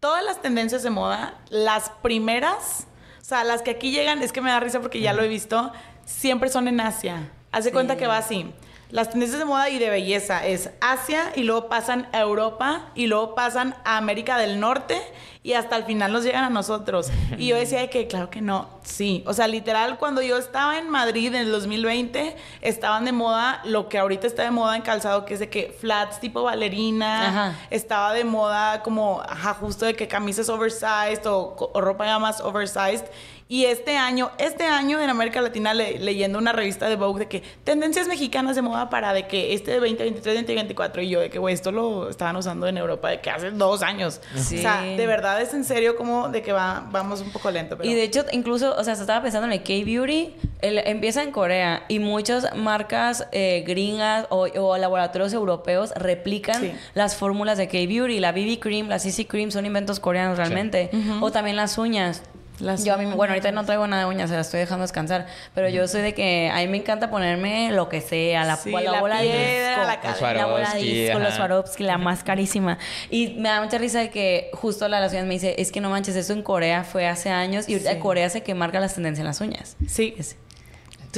Todas 0.00 0.24
las 0.24 0.42
tendencias 0.42 0.82
de 0.82 0.90
moda, 0.90 1.38
las 1.48 1.90
primeras, 2.02 2.88
o 3.20 3.24
sea, 3.24 3.44
las 3.44 3.62
que 3.62 3.70
aquí 3.70 3.92
llegan, 3.92 4.24
es 4.24 4.32
que 4.32 4.40
me 4.40 4.50
da 4.50 4.58
risa 4.58 4.80
porque 4.80 5.00
ya 5.00 5.12
lo 5.12 5.22
he 5.22 5.28
visto, 5.28 5.72
siempre 6.04 6.48
son 6.48 6.66
en 6.66 6.80
Asia. 6.80 7.30
Haz 7.52 7.66
de 7.66 7.70
cuenta 7.70 7.96
que 7.96 8.08
va 8.08 8.18
así. 8.18 8.52
Las 8.90 9.10
tendencias 9.10 9.38
de 9.40 9.44
moda 9.44 9.68
y 9.68 9.78
de 9.78 9.90
belleza 9.90 10.46
es 10.46 10.70
Asia 10.80 11.32
y 11.34 11.42
luego 11.42 11.68
pasan 11.68 12.08
a 12.12 12.20
Europa 12.20 12.86
y 12.94 13.06
luego 13.06 13.34
pasan 13.34 13.74
a 13.84 13.96
América 13.96 14.38
del 14.38 14.60
Norte 14.60 15.00
y 15.42 15.52
hasta 15.52 15.76
el 15.76 15.84
final 15.84 16.12
nos 16.12 16.24
llegan 16.24 16.42
a 16.44 16.50
nosotros. 16.50 17.08
Y 17.38 17.48
yo 17.48 17.56
decía 17.56 17.88
que 17.88 18.08
claro 18.08 18.30
que 18.30 18.40
no, 18.40 18.68
sí. 18.82 19.22
O 19.26 19.32
sea, 19.32 19.46
literal, 19.46 19.96
cuando 19.96 20.20
yo 20.20 20.38
estaba 20.38 20.78
en 20.78 20.90
Madrid 20.90 21.28
en 21.28 21.42
el 21.42 21.52
2020, 21.52 22.36
estaban 22.62 23.04
de 23.04 23.12
moda 23.12 23.60
lo 23.64 23.88
que 23.88 23.98
ahorita 23.98 24.26
está 24.26 24.42
de 24.42 24.50
moda 24.50 24.74
en 24.74 24.82
calzado, 24.82 25.24
que 25.24 25.34
es 25.34 25.40
de 25.40 25.48
que 25.48 25.76
flats 25.80 26.18
tipo 26.18 26.42
ballerina, 26.42 27.28
Ajá. 27.28 27.58
estaba 27.70 28.12
de 28.12 28.24
moda 28.24 28.82
como, 28.82 29.20
ajá, 29.20 29.54
justo 29.54 29.84
de 29.86 29.94
que 29.94 30.08
camisas 30.08 30.48
oversized 30.48 31.24
o, 31.26 31.54
o 31.72 31.80
ropa 31.80 32.06
ya 32.06 32.18
más 32.18 32.40
oversized. 32.40 33.04
Y 33.48 33.66
este 33.66 33.96
año, 33.96 34.32
este 34.38 34.64
año 34.64 35.00
en 35.00 35.08
América 35.08 35.40
Latina, 35.40 35.72
le- 35.72 36.00
leyendo 36.00 36.36
una 36.36 36.52
revista 36.52 36.88
de 36.88 36.96
Vogue 36.96 37.20
de 37.20 37.28
que 37.28 37.42
tendencias 37.62 38.08
mexicanas 38.08 38.56
de 38.56 38.62
moda 38.62 38.90
para 38.90 39.12
de 39.12 39.28
que 39.28 39.54
este 39.54 39.70
de 39.70 39.76
2023, 39.78 40.34
2024, 40.34 41.02
y 41.02 41.08
yo 41.10 41.20
de 41.20 41.30
que, 41.30 41.38
güey, 41.38 41.54
esto 41.54 41.70
lo 41.70 42.08
estaban 42.10 42.34
usando 42.34 42.66
en 42.66 42.76
Europa 42.76 43.08
de 43.08 43.20
que 43.20 43.30
hace 43.30 43.52
dos 43.52 43.82
años. 43.82 44.20
Sí. 44.34 44.58
O 44.58 44.62
sea, 44.62 44.82
de 44.82 45.06
verdad 45.06 45.40
es 45.40 45.54
en 45.54 45.62
serio 45.64 45.94
como 45.96 46.28
de 46.28 46.42
que 46.42 46.50
va, 46.52 46.88
vamos 46.90 47.20
un 47.20 47.30
poco 47.30 47.52
lento. 47.52 47.76
Pero... 47.76 47.88
Y 47.88 47.94
de 47.94 48.02
hecho, 48.02 48.24
incluso, 48.32 48.74
o 48.76 48.82
sea, 48.82 48.96
se 48.96 49.02
estaba 49.02 49.22
pensando 49.22 49.46
en 49.46 49.52
el 49.52 49.62
K-Beauty, 49.62 50.34
empieza 50.62 51.22
en 51.22 51.30
Corea 51.30 51.84
y 51.86 52.00
muchas 52.00 52.52
marcas 52.56 53.28
eh, 53.30 53.62
gringas 53.64 54.26
o, 54.30 54.48
o 54.58 54.76
laboratorios 54.76 55.32
europeos 55.32 55.92
replican 55.94 56.60
Sí. 56.62 56.72
las 56.94 57.14
fórmulas 57.14 57.58
de 57.58 57.68
K-Beauty. 57.68 58.18
La 58.18 58.32
BB 58.32 58.58
Cream, 58.58 58.88
la 58.88 58.98
CC 58.98 59.28
Cream 59.28 59.52
son 59.52 59.66
inventos 59.66 60.00
coreanos 60.00 60.36
realmente. 60.36 60.90
O 61.20 61.30
también 61.30 61.54
las 61.54 61.78
uñas. 61.78 62.22
Las 62.58 62.84
yo 62.84 62.94
a 62.94 62.96
mí, 62.96 63.04
bueno, 63.04 63.32
ahorita 63.34 63.52
no 63.52 63.64
traigo 63.64 63.86
nada 63.86 64.04
de 64.04 64.08
uñas, 64.08 64.30
se 64.30 64.36
las 64.36 64.46
estoy 64.46 64.60
dejando 64.60 64.82
descansar. 64.82 65.26
Pero 65.54 65.68
yo 65.68 65.86
soy 65.88 66.00
de 66.02 66.14
que 66.14 66.50
a 66.52 66.56
mí 66.58 66.68
me 66.68 66.78
encanta 66.78 67.10
ponerme 67.10 67.70
lo 67.72 67.88
que 67.88 68.00
sea, 68.00 68.44
la, 68.44 68.56
Sí, 68.56 68.70
la, 68.70 68.80
la 68.80 69.00
bola 69.00 69.20
piedra, 69.20 69.68
disco, 69.70 69.86
la 69.86 70.00
cadena. 70.00 70.32
la 70.34 70.46
bola 70.46 70.66
Swarovski, 70.66 70.92
disco, 70.94 71.18
los. 71.18 71.34
Swarovski, 71.34 71.82
la 71.84 71.98
más 71.98 72.24
carísima. 72.24 72.78
Y 73.10 73.34
me 73.38 73.48
da 73.50 73.62
mucha 73.62 73.78
risa 73.78 74.00
de 74.00 74.10
que 74.10 74.50
justo 74.54 74.88
la 74.88 74.96
de 74.98 75.02
las 75.02 75.12
uñas 75.12 75.26
me 75.26 75.34
dice, 75.34 75.54
es 75.58 75.70
que 75.70 75.80
no 75.80 75.90
manches, 75.90 76.16
eso 76.16 76.32
en 76.32 76.42
Corea 76.42 76.84
fue 76.84 77.06
hace 77.06 77.28
años 77.30 77.68
y 77.68 77.74
ahorita 77.74 77.92
Sí. 77.92 77.98
Corea 77.98 78.26
hace 78.26 78.42
que 78.42 78.54
marca 78.54 78.80
las 78.80 78.94
tendencias 78.94 79.20
en 79.20 79.26
las 79.26 79.40
uñas. 79.40 79.76
Sí. 79.86 80.14
Es- 80.18 80.36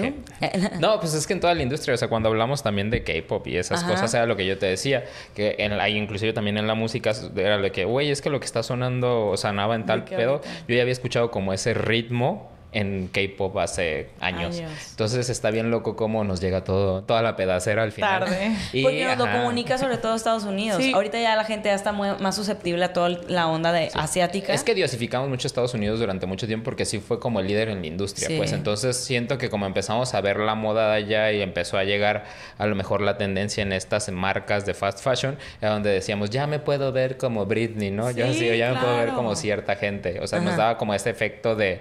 ¿Tú? 0.02 0.14
Sí. 0.40 0.48
No, 0.80 1.00
pues 1.00 1.14
es 1.14 1.26
que 1.26 1.32
en 1.32 1.40
toda 1.40 1.54
la 1.54 1.62
industria, 1.62 1.94
o 1.94 1.96
sea, 1.96 2.08
cuando 2.08 2.28
hablamos 2.28 2.62
también 2.62 2.90
de 2.90 3.02
K-pop 3.02 3.46
y 3.46 3.56
esas 3.56 3.82
Ajá. 3.82 3.92
cosas, 3.92 4.14
era 4.14 4.26
lo 4.26 4.36
que 4.36 4.46
yo 4.46 4.58
te 4.58 4.66
decía, 4.66 5.04
que 5.34 5.56
en 5.58 5.76
la, 5.76 5.88
inclusive 5.88 6.32
también 6.32 6.58
en 6.58 6.66
la 6.66 6.74
música 6.74 7.12
era 7.36 7.58
lo 7.58 7.70
que, 7.72 7.84
güey, 7.84 8.10
es 8.10 8.22
que 8.22 8.30
lo 8.30 8.40
que 8.40 8.46
está 8.46 8.62
sonando 8.62 9.36
sonaba 9.36 9.74
en 9.74 9.86
tal 9.86 10.04
pedo. 10.04 10.40
Yo 10.66 10.74
ya 10.74 10.82
había 10.82 10.92
escuchado 10.92 11.30
como 11.30 11.52
ese 11.52 11.74
ritmo 11.74 12.50
en 12.72 13.08
K-pop 13.08 13.56
hace 13.58 14.08
años. 14.20 14.58
Años. 14.58 14.70
Entonces 14.90 15.30
está 15.30 15.50
bien 15.50 15.70
loco 15.70 15.96
cómo 15.96 16.22
nos 16.24 16.40
llega 16.40 16.64
todo, 16.64 17.02
toda 17.02 17.22
la 17.22 17.34
pedacera 17.36 17.82
al 17.82 17.92
final. 17.92 18.20
Tarde. 18.24 18.52
Y, 18.72 18.82
Porque 18.82 19.04
nos 19.04 19.18
lo 19.18 19.24
comunica 19.32 19.78
sobre 19.78 19.96
todo 19.96 20.14
Estados 20.14 20.44
Unidos. 20.44 20.82
Sí. 20.82 20.92
Ahorita 20.92 21.18
ya 21.18 21.34
la 21.36 21.44
gente 21.44 21.68
ya 21.70 21.74
está 21.74 21.92
muy- 21.92 22.10
más 22.20 22.36
susceptible 22.36 22.84
a 22.84 22.92
toda 22.92 23.08
la 23.28 23.46
onda 23.48 23.72
de 23.72 23.90
asiática. 23.94 24.52
Es 24.52 24.64
que 24.64 24.74
diosificamos 24.74 25.28
mucho 25.28 25.46
a 25.46 25.48
Estados 25.48 25.72
Unidos 25.74 25.98
durante 26.00 26.26
mucho 26.26 26.46
tiempo 26.46 26.64
porque 26.64 26.84
sí 26.84 26.98
fue 26.98 27.18
como 27.18 27.40
el 27.40 27.46
líder 27.46 27.68
en 27.70 27.80
la 27.80 27.86
industria, 27.86 28.28
Sí. 28.28 28.36
pues 28.36 28.52
entonces 28.52 28.96
siento 28.96 29.38
que 29.38 29.48
como 29.48 29.64
empezamos 29.66 30.12
a 30.14 30.20
ver 30.20 30.38
la 30.38 30.54
moda 30.54 30.90
de 30.90 30.96
allá 30.96 31.32
y 31.32 31.40
empezó 31.40 31.78
a 31.78 31.84
llegar 31.84 32.24
a 32.58 32.66
lo 32.66 32.74
mejor 32.74 33.00
la 33.00 33.16
tendencia 33.16 33.62
en 33.62 33.72
estas 33.72 34.10
marcas 34.10 34.66
de 34.66 34.74
fast 34.74 35.00
fashion, 35.02 35.38
era 35.62 35.70
donde 35.72 35.90
decíamos, 35.90 36.30
ya 36.30 36.46
me 36.46 36.58
puedo 36.58 36.92
ver 36.92 37.16
como 37.16 37.46
Britney, 37.46 37.90
¿no? 37.90 38.10
yo 38.10 38.26
Sí, 38.26 38.30
así, 38.48 38.58
ya 38.58 38.72
me 38.74 38.80
puedo 38.80 38.96
ver 38.98 39.08
como 39.10 39.34
cierta 39.34 39.76
gente, 39.76 40.20
o 40.20 40.26
sea, 40.26 40.40
nos 40.40 40.56
daba 40.56 40.76
como 40.76 40.92
ese 40.94 41.10
efecto 41.10 41.56
de 41.56 41.80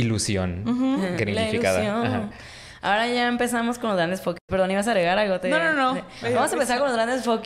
ilusión 0.00 0.62
La 1.00 1.16
granificada. 1.16 1.82
ilusión. 1.82 2.06
Ajá. 2.06 2.30
Ahora 2.82 3.08
ya 3.08 3.26
empezamos 3.26 3.78
con 3.78 3.88
los 3.90 3.96
grandes 3.96 4.20
focus. 4.20 4.38
Perdón, 4.48 4.70
¿ibas 4.70 4.86
a 4.86 4.90
agregar 4.92 5.18
algo? 5.18 5.40
Te- 5.40 5.48
No, 5.48 5.58
no, 5.58 5.72
no. 5.72 6.02
Vamos 6.34 6.50
a 6.50 6.54
empezar 6.54 6.78
con 6.78 6.86
los 6.88 6.96
grandes 6.96 7.24
focus. 7.24 7.44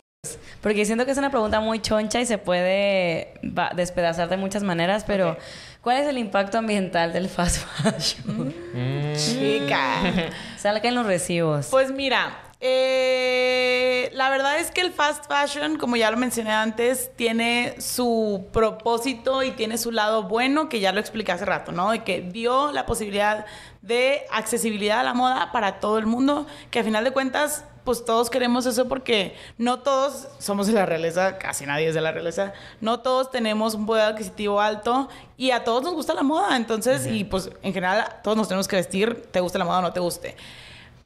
Porque 0.61 0.85
siento 0.85 1.05
que 1.05 1.11
es 1.11 1.17
una 1.17 1.31
pregunta 1.31 1.59
muy 1.61 1.79
choncha 1.81 2.19
y 2.21 2.27
se 2.27 2.37
puede 2.37 3.33
despedazar 3.75 4.29
de 4.29 4.37
muchas 4.37 4.61
maneras, 4.61 5.03
pero 5.07 5.35
¿cuál 5.81 5.97
es 5.97 6.07
el 6.07 6.19
impacto 6.19 6.59
ambiental 6.59 7.11
del 7.11 7.27
fast 7.27 7.57
fashion? 7.81 8.53
Mm. 8.73 9.15
Chica. 9.15 10.29
Salgan 10.57 10.93
los 10.93 11.07
recibos. 11.07 11.67
Pues 11.71 11.91
mira, 11.91 12.37
eh, 12.63 14.11
la 14.13 14.29
verdad 14.29 14.59
es 14.59 14.69
que 14.69 14.81
el 14.81 14.93
fast 14.93 15.25
fashion, 15.27 15.79
como 15.79 15.95
ya 15.95 16.11
lo 16.11 16.17
mencioné 16.17 16.51
antes, 16.51 17.09
tiene 17.15 17.75
su 17.81 18.45
propósito 18.53 19.41
y 19.41 19.49
tiene 19.49 19.79
su 19.79 19.91
lado 19.91 20.23
bueno, 20.23 20.69
que 20.69 20.79
ya 20.79 20.91
lo 20.91 20.99
expliqué 20.99 21.31
hace 21.31 21.45
rato, 21.45 21.71
¿no? 21.71 21.89
De 21.89 22.03
que 22.03 22.21
dio 22.21 22.71
la 22.71 22.85
posibilidad 22.85 23.47
de 23.81 24.25
accesibilidad 24.31 24.99
a 24.99 25.03
la 25.03 25.15
moda 25.15 25.51
para 25.51 25.79
todo 25.79 25.97
el 25.97 26.05
mundo, 26.05 26.45
que 26.69 26.79
a 26.79 26.83
final 26.83 27.03
de 27.03 27.09
cuentas, 27.09 27.65
pues 27.83 28.05
todos 28.05 28.29
queremos 28.29 28.67
eso 28.67 28.87
porque 28.87 29.35
no 29.57 29.79
todos 29.79 30.27
somos 30.37 30.67
de 30.67 30.73
la 30.73 30.85
realeza, 30.85 31.39
casi 31.39 31.65
nadie 31.65 31.87
es 31.87 31.95
de 31.95 32.01
la 32.01 32.11
realeza, 32.11 32.53
no 32.79 32.99
todos 32.99 33.31
tenemos 33.31 33.73
un 33.73 33.87
poder 33.87 34.05
adquisitivo 34.05 34.61
alto 34.61 35.09
y 35.35 35.49
a 35.49 35.63
todos 35.63 35.81
nos 35.81 35.95
gusta 35.95 36.13
la 36.13 36.21
moda, 36.21 36.55
entonces, 36.57 37.07
y 37.07 37.23
pues 37.23 37.49
en 37.63 37.73
general 37.73 38.05
todos 38.23 38.37
nos 38.37 38.47
tenemos 38.47 38.67
que 38.67 38.75
vestir, 38.75 39.29
te 39.31 39.39
guste 39.39 39.57
la 39.57 39.65
moda 39.65 39.79
o 39.79 39.81
no 39.81 39.93
te 39.93 39.99
guste. 39.99 40.35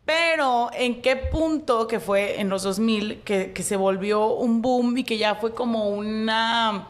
Pero 0.05 0.69
en 0.73 1.01
qué 1.01 1.15
punto 1.15 1.87
que 1.87 1.99
fue 1.99 2.39
en 2.39 2.49
los 2.49 2.61
2000 2.63 3.21
que, 3.23 3.51
se 3.63 3.75
volvió 3.75 4.27
un 4.27 4.61
boom 4.61 4.99
y 4.99 5.03
que 5.03 5.17
ya 5.17 5.35
fue 5.35 5.53
como 5.53 5.89
una 5.89 6.89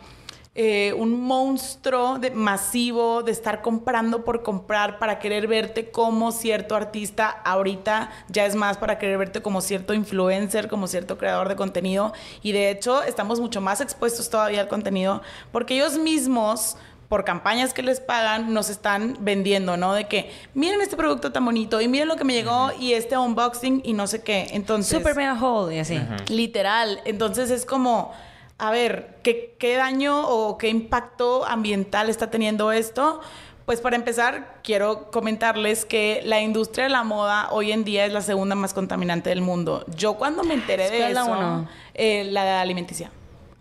eh, 0.54 0.94
un 0.94 1.22
monstruo 1.22 2.20
masivo 2.34 3.24
de 3.24 3.32
estar 3.32 3.62
comprando 3.62 4.24
por 4.24 4.44
comprar 4.44 5.00
para 5.00 5.20
querer 5.20 5.48
verte 5.48 5.92
como 5.92 6.32
cierto 6.32 6.76
artista 6.76 7.30
ahorita 7.30 8.10
ya 8.30 8.46
es 8.46 8.56
más 8.56 8.78
para 8.78 8.98
querer 8.98 9.18
verte 9.18 9.42
como 9.42 9.60
cierto 9.60 9.94
influencer 9.94 10.70
como 10.70 10.88
cierto 10.88 11.18
creador 11.18 11.50
de 11.50 11.58
contenido 11.58 12.14
y 12.42 12.54
de 12.54 12.70
hecho 12.70 13.04
estamos 13.04 13.42
mucho 13.42 13.60
más 13.60 13.82
expuestos 13.82 14.30
todavía 14.30 14.62
al 14.62 14.70
contenido 14.70 15.22
porque 15.52 15.76
ellos 15.76 15.98
mismos 15.98 16.78
por 17.10 17.24
campañas 17.24 17.74
que 17.74 17.84
les 17.84 18.00
pagan, 18.00 18.54
nos 18.54 18.70
están 18.70 19.18
vendiendo, 19.20 19.78
¿no? 19.78 19.94
De 19.94 20.08
que 20.08 20.32
miren 20.54 20.82
este 20.82 20.96
producto 20.98 21.32
tan 21.32 21.46
bonito 21.46 21.80
y 21.82 21.88
miren 21.88 22.08
lo 22.08 22.16
que 22.16 22.24
me 22.24 22.34
llegó 22.34 22.72
y 22.80 22.94
este 22.94 23.18
unboxing 23.18 23.82
y 23.86 23.94
no 23.94 24.08
sé 24.08 24.24
qué. 24.24 24.48
Entonces, 24.52 24.98
Super 24.98 25.16
mega 25.16 25.38
haul 25.40 25.72
y 25.74 25.80
así. 25.80 26.00
literal. 26.30 27.00
Entonces 27.06 27.52
es 27.52 27.66
como, 27.66 28.12
a 28.58 28.72
ver, 28.72 29.18
¿qué, 29.24 29.56
qué 29.60 29.76
daño 29.76 30.28
o 30.28 30.58
qué 30.58 30.68
impacto 30.70 31.46
ambiental 31.46 32.10
está 32.10 32.32
teniendo 32.32 32.72
esto? 32.72 33.22
Pues 33.66 33.82
para 33.82 33.96
empezar, 33.96 34.60
quiero 34.64 35.10
comentarles 35.10 35.86
que 35.86 36.22
la 36.24 36.40
industria 36.42 36.84
de 36.84 36.92
la 36.92 37.04
moda 37.04 37.50
hoy 37.52 37.72
en 37.72 37.84
día 37.84 38.06
es 38.06 38.14
la 38.14 38.22
segunda 38.22 38.54
más 38.56 38.74
contaminante 38.76 39.30
del 39.32 39.42
mundo. 39.42 39.84
Yo 39.96 40.16
cuando 40.16 40.44
me 40.44 40.54
enteré 40.54 40.90
de 40.92 40.98
¿Cuál 40.98 41.10
es 41.10 41.14
la 41.16 41.22
eso, 41.22 41.32
uno? 41.32 41.70
eh, 41.96 42.24
la 42.26 42.62
alimenticia. 42.62 43.10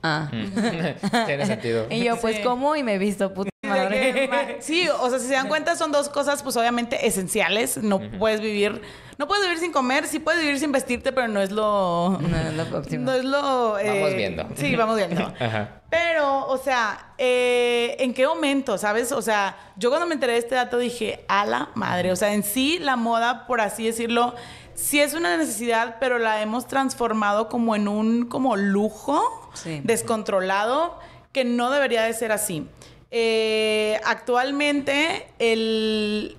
Ah. 0.06 0.28
Tiene 1.26 1.46
sentido. 1.46 1.86
Y 1.90 2.04
yo, 2.04 2.16
pues, 2.20 2.36
Sí. 2.36 2.42
como 2.42 2.76
y 2.76 2.82
me 2.82 2.94
he 2.94 2.98
visto 2.98 3.32
puta 3.32 3.50
madre. 3.66 4.28
ma- 4.30 4.60
Sí, 4.60 4.86
o 5.00 5.08
sea, 5.08 5.18
si 5.18 5.26
se 5.28 5.32
dan 5.32 5.48
cuenta, 5.48 5.76
son 5.76 5.92
dos 5.92 6.08
cosas, 6.10 6.42
pues 6.42 6.56
obviamente 6.58 7.06
esenciales. 7.06 7.78
No 7.78 7.98
puedes 8.18 8.40
vivir, 8.42 8.82
no 9.16 9.26
puedes 9.26 9.44
vivir 9.44 9.58
sin 9.58 9.72
comer, 9.72 10.06
sí 10.06 10.18
puedes 10.18 10.42
vivir 10.42 10.58
sin 10.58 10.72
vestirte, 10.72 11.10
pero 11.12 11.28
no 11.28 11.40
es 11.40 11.50
lo. 11.50 12.18
No, 12.20 12.36
es 12.38 12.52
lo 12.70 12.78
óptimo. 12.78 13.04
No 13.06 13.12
es 13.14 13.24
lo. 13.24 13.78
eh, 13.78 14.00
Vamos 14.00 14.14
viendo. 14.14 14.46
Sí, 14.56 14.76
vamos 14.76 14.96
viendo. 14.96 15.22
Ajá. 15.40 15.80
Pero, 15.88 16.48
o 16.48 16.58
sea, 16.58 17.14
eh, 17.16 17.96
¿en 18.00 18.12
qué 18.12 18.26
momento, 18.26 18.76
sabes? 18.76 19.10
O 19.12 19.22
sea, 19.22 19.56
yo 19.76 19.88
cuando 19.88 20.06
me 20.06 20.14
enteré 20.14 20.32
de 20.34 20.38
este 20.40 20.54
dato 20.56 20.76
dije, 20.76 21.24
a 21.28 21.46
la 21.46 21.70
madre. 21.74 22.12
O 22.12 22.16
sea, 22.16 22.34
en 22.34 22.42
sí, 22.42 22.78
la 22.78 22.96
moda, 22.96 23.46
por 23.46 23.60
así 23.62 23.86
decirlo, 23.86 24.34
sí 24.74 25.00
es 25.00 25.14
una 25.14 25.36
necesidad, 25.38 25.96
pero 26.00 26.18
la 26.18 26.42
hemos 26.42 26.66
transformado 26.66 27.48
como 27.48 27.74
en 27.76 27.86
un 27.88 28.26
como 28.26 28.56
lujo 28.56 29.43
Descontrolado 29.82 30.98
que 31.32 31.44
no 31.44 31.70
debería 31.70 32.02
de 32.02 32.12
ser 32.14 32.32
así. 32.32 32.66
Eh, 33.10 34.00
actualmente, 34.04 35.28
el 35.38 36.36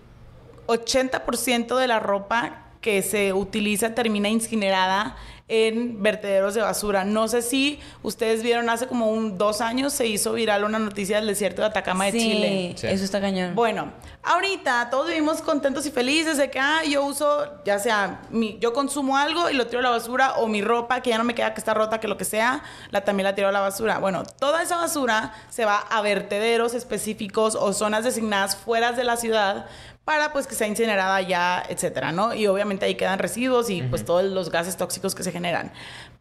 80% 0.68 1.78
de 1.78 1.88
la 1.88 2.00
ropa 2.00 2.64
que 2.82 3.02
se 3.02 3.34
utiliza 3.34 3.96
termina 3.96 4.30
incinerada 4.30 5.16
en 5.48 6.02
vertederos 6.02 6.56
de 6.56 6.62
basura. 6.62 7.06
No 7.06 7.28
sé 7.28 7.44
si 7.44 7.80
ustedes 8.02 8.42
vieron 8.42 8.68
hace 8.70 8.88
como 8.88 9.12
un 9.12 9.38
dos 9.38 9.62
años 9.62 9.94
se 9.94 10.08
hizo 10.08 10.34
viral 10.34 10.64
una 10.64 10.80
noticia 10.80 11.18
del 11.18 11.28
desierto 11.28 11.62
de 11.62 11.68
Atacama 11.68 12.06
de 12.06 12.12
sí, 12.14 12.20
Chile. 12.20 12.74
Sí. 12.76 12.88
eso 12.88 13.04
está 13.04 13.22
cañón. 13.22 13.54
Bueno, 13.54 13.92
ahorita 14.24 14.90
todos 14.90 15.08
vivimos 15.08 15.42
contentos 15.42 15.86
y 15.86 15.92
felices 15.92 16.38
de 16.38 16.50
que 16.50 16.60
ah, 16.60 16.84
yo 16.84 17.06
uso, 17.06 17.64
ya 17.64 17.78
sea, 17.78 18.22
mi, 18.32 18.58
yo 18.60 18.74
consumo 18.74 19.18
algo 19.18 19.50
y 19.52 19.54
lo 19.54 19.68
tiro 19.68 19.80
a 19.80 19.84
la 19.84 19.92
basura 19.92 20.34
o 20.38 20.48
mi 20.48 20.64
ropa 20.64 21.02
que 21.02 21.12
ya 21.12 21.20
no 21.20 21.24
me 21.24 21.36
queda 21.36 21.54
que 21.54 21.60
está 21.60 21.76
rota, 21.76 22.00
que 22.00 22.08
lo 22.08 22.18
que 22.18 22.26
sea, 22.26 22.64
la 22.90 23.02
también 23.02 23.26
la 23.26 23.36
tiro 23.36 23.48
a 23.48 23.52
la 23.52 23.60
basura. 23.62 24.00
Bueno, 24.00 24.24
toda 24.40 24.64
esa 24.64 24.78
basura 24.78 25.34
se 25.50 25.66
va 25.66 25.78
a 25.78 26.02
vertederos 26.02 26.74
específicos 26.74 27.56
o 27.56 27.72
zonas 27.72 28.04
designadas 28.04 28.56
fuera 28.56 28.94
de 28.94 29.04
la 29.04 29.16
ciudad 29.16 29.68
para 30.06 30.32
pues 30.32 30.48
que 30.48 30.56
sea 30.56 30.68
incinerada 30.68 31.20
ya, 31.22 31.64
etcétera, 31.68 32.12
¿no? 32.12 32.34
Y 32.34 32.48
obviamente 32.48 32.86
ahí 32.86 32.96
quedan 32.96 33.20
residuos 33.20 33.70
y 33.70 33.82
pues 33.82 34.06
todos 34.06 34.24
los 34.24 34.52
gases 34.52 34.78
tóxicos 34.78 35.16
que 35.16 35.24
se 35.24 35.32
generan. 35.32 35.72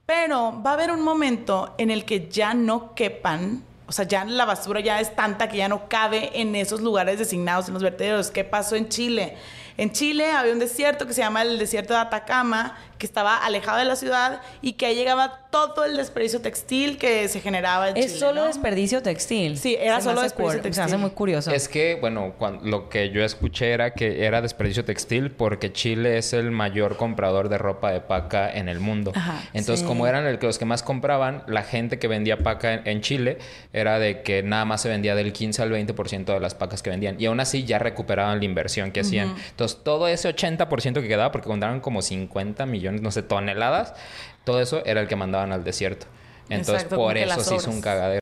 Pero 0.06 0.60
va 0.64 0.70
a 0.70 0.74
haber 0.74 0.90
un 0.90 1.02
momento 1.02 1.74
en 1.78 1.90
el 1.90 2.04
que 2.04 2.28
ya 2.28 2.54
no 2.54 2.94
quepan 2.94 3.62
o 3.86 3.92
sea, 3.92 4.06
ya 4.06 4.24
la 4.24 4.46
basura 4.46 4.80
ya 4.80 5.00
es 5.00 5.14
tanta 5.14 5.48
que 5.48 5.58
ya 5.58 5.68
no 5.68 5.88
cabe 5.88 6.40
en 6.40 6.56
esos 6.56 6.80
lugares 6.80 7.18
designados, 7.18 7.68
en 7.68 7.74
los 7.74 7.82
vertederos. 7.82 8.30
¿Qué 8.30 8.42
pasó 8.42 8.76
en 8.76 8.88
Chile? 8.88 9.36
En 9.76 9.92
Chile 9.92 10.30
había 10.30 10.52
un 10.52 10.58
desierto 10.58 11.06
que 11.06 11.12
se 11.12 11.20
llama 11.20 11.42
el 11.42 11.58
desierto 11.58 11.92
de 11.92 12.00
Atacama, 12.00 12.78
que 12.96 13.04
estaba 13.04 13.36
alejado 13.36 13.78
de 13.78 13.84
la 13.84 13.96
ciudad 13.96 14.40
y 14.62 14.74
que 14.74 14.86
ahí 14.86 14.94
llegaba 14.94 15.43
todo 15.54 15.84
el 15.84 15.96
desperdicio 15.96 16.40
textil 16.40 16.98
que 16.98 17.28
se 17.28 17.40
generaba 17.40 17.90
en 17.90 17.96
Es 17.96 18.06
Chile, 18.06 18.18
solo 18.18 18.40
¿no? 18.42 18.46
desperdicio 18.48 19.02
textil. 19.02 19.56
Sí, 19.56 19.76
era 19.78 19.98
Se 19.98 20.02
solo 20.08 20.22
desperdicio 20.22 20.60
cur- 20.60 20.62
Se 20.64 20.68
hace 20.70 20.80
textil. 20.80 20.98
muy 20.98 21.10
curioso. 21.10 21.50
Es 21.52 21.68
que, 21.68 21.96
bueno, 22.00 22.34
lo 22.62 22.88
que 22.88 23.10
yo 23.10 23.24
escuché 23.24 23.70
era 23.72 23.92
que 23.94 24.24
era 24.26 24.40
desperdicio 24.42 24.84
textil 24.84 25.30
porque 25.30 25.72
Chile 25.72 26.18
es 26.18 26.32
el 26.32 26.50
mayor 26.50 26.96
comprador 26.96 27.48
de 27.48 27.58
ropa 27.58 27.92
de 27.92 28.00
paca 28.00 28.50
en 28.52 28.68
el 28.68 28.80
mundo. 28.80 29.12
Ajá, 29.14 29.40
Entonces, 29.52 29.80
sí. 29.80 29.86
como 29.86 30.06
eran 30.06 30.26
el 30.26 30.38
los 30.44 30.58
que 30.58 30.64
más 30.66 30.82
compraban, 30.82 31.42
la 31.46 31.62
gente 31.62 31.98
que 31.98 32.06
vendía 32.08 32.38
paca 32.38 32.74
en, 32.74 32.86
en 32.86 33.00
Chile 33.00 33.38
era 33.72 33.98
de 33.98 34.20
que 34.22 34.42
nada 34.42 34.64
más 34.66 34.82
se 34.82 34.88
vendía 34.90 35.14
del 35.14 35.32
15 35.32 35.62
al 35.62 35.70
20% 35.70 36.24
de 36.34 36.40
las 36.40 36.54
pacas 36.54 36.82
que 36.82 36.90
vendían. 36.90 37.18
Y 37.18 37.26
aún 37.26 37.40
así 37.40 37.64
ya 37.64 37.78
recuperaban 37.78 38.40
la 38.40 38.44
inversión 38.44 38.90
que 38.90 39.00
hacían. 39.00 39.34
Entonces, 39.50 39.78
todo 39.82 40.06
ese 40.08 40.28
80% 40.28 41.00
que 41.00 41.08
quedaba, 41.08 41.32
porque 41.32 41.46
contaban 41.48 41.80
como 41.80 42.02
50 42.02 42.66
millones, 42.66 43.00
no 43.00 43.10
sé, 43.10 43.22
toneladas, 43.22 43.94
todo 44.44 44.60
eso 44.60 44.82
era 44.84 45.00
el 45.00 45.08
que 45.08 45.16
mandaban 45.16 45.52
al 45.52 45.64
desierto. 45.64 46.06
Entonces, 46.48 46.74
Exacto, 46.84 46.96
por 46.96 47.16
eso 47.16 47.40
se 47.40 47.56
hizo 47.56 47.70
un 47.70 47.80
cagadero. 47.80 48.20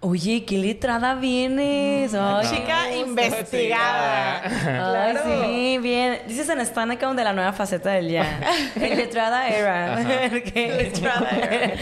Oye, 0.00 0.44
qué 0.44 0.58
letrada 0.58 1.16
vienes. 1.16 2.14
Ay, 2.14 2.46
Chica 2.48 2.94
investigada. 2.94 4.42
Ay, 5.04 5.16
sí, 5.24 5.78
bien. 5.78 6.20
Dices 6.28 6.48
en 6.50 6.60
Stan 6.60 6.88
Account 6.92 7.18
de 7.18 7.24
la 7.24 7.32
nueva 7.32 7.52
faceta 7.52 7.90
del 7.90 8.08
ya. 8.08 8.40
En 8.76 8.96
letrada 8.96 9.48
era. 9.48 9.98
Letrada 10.54 11.30
era. 11.30 11.72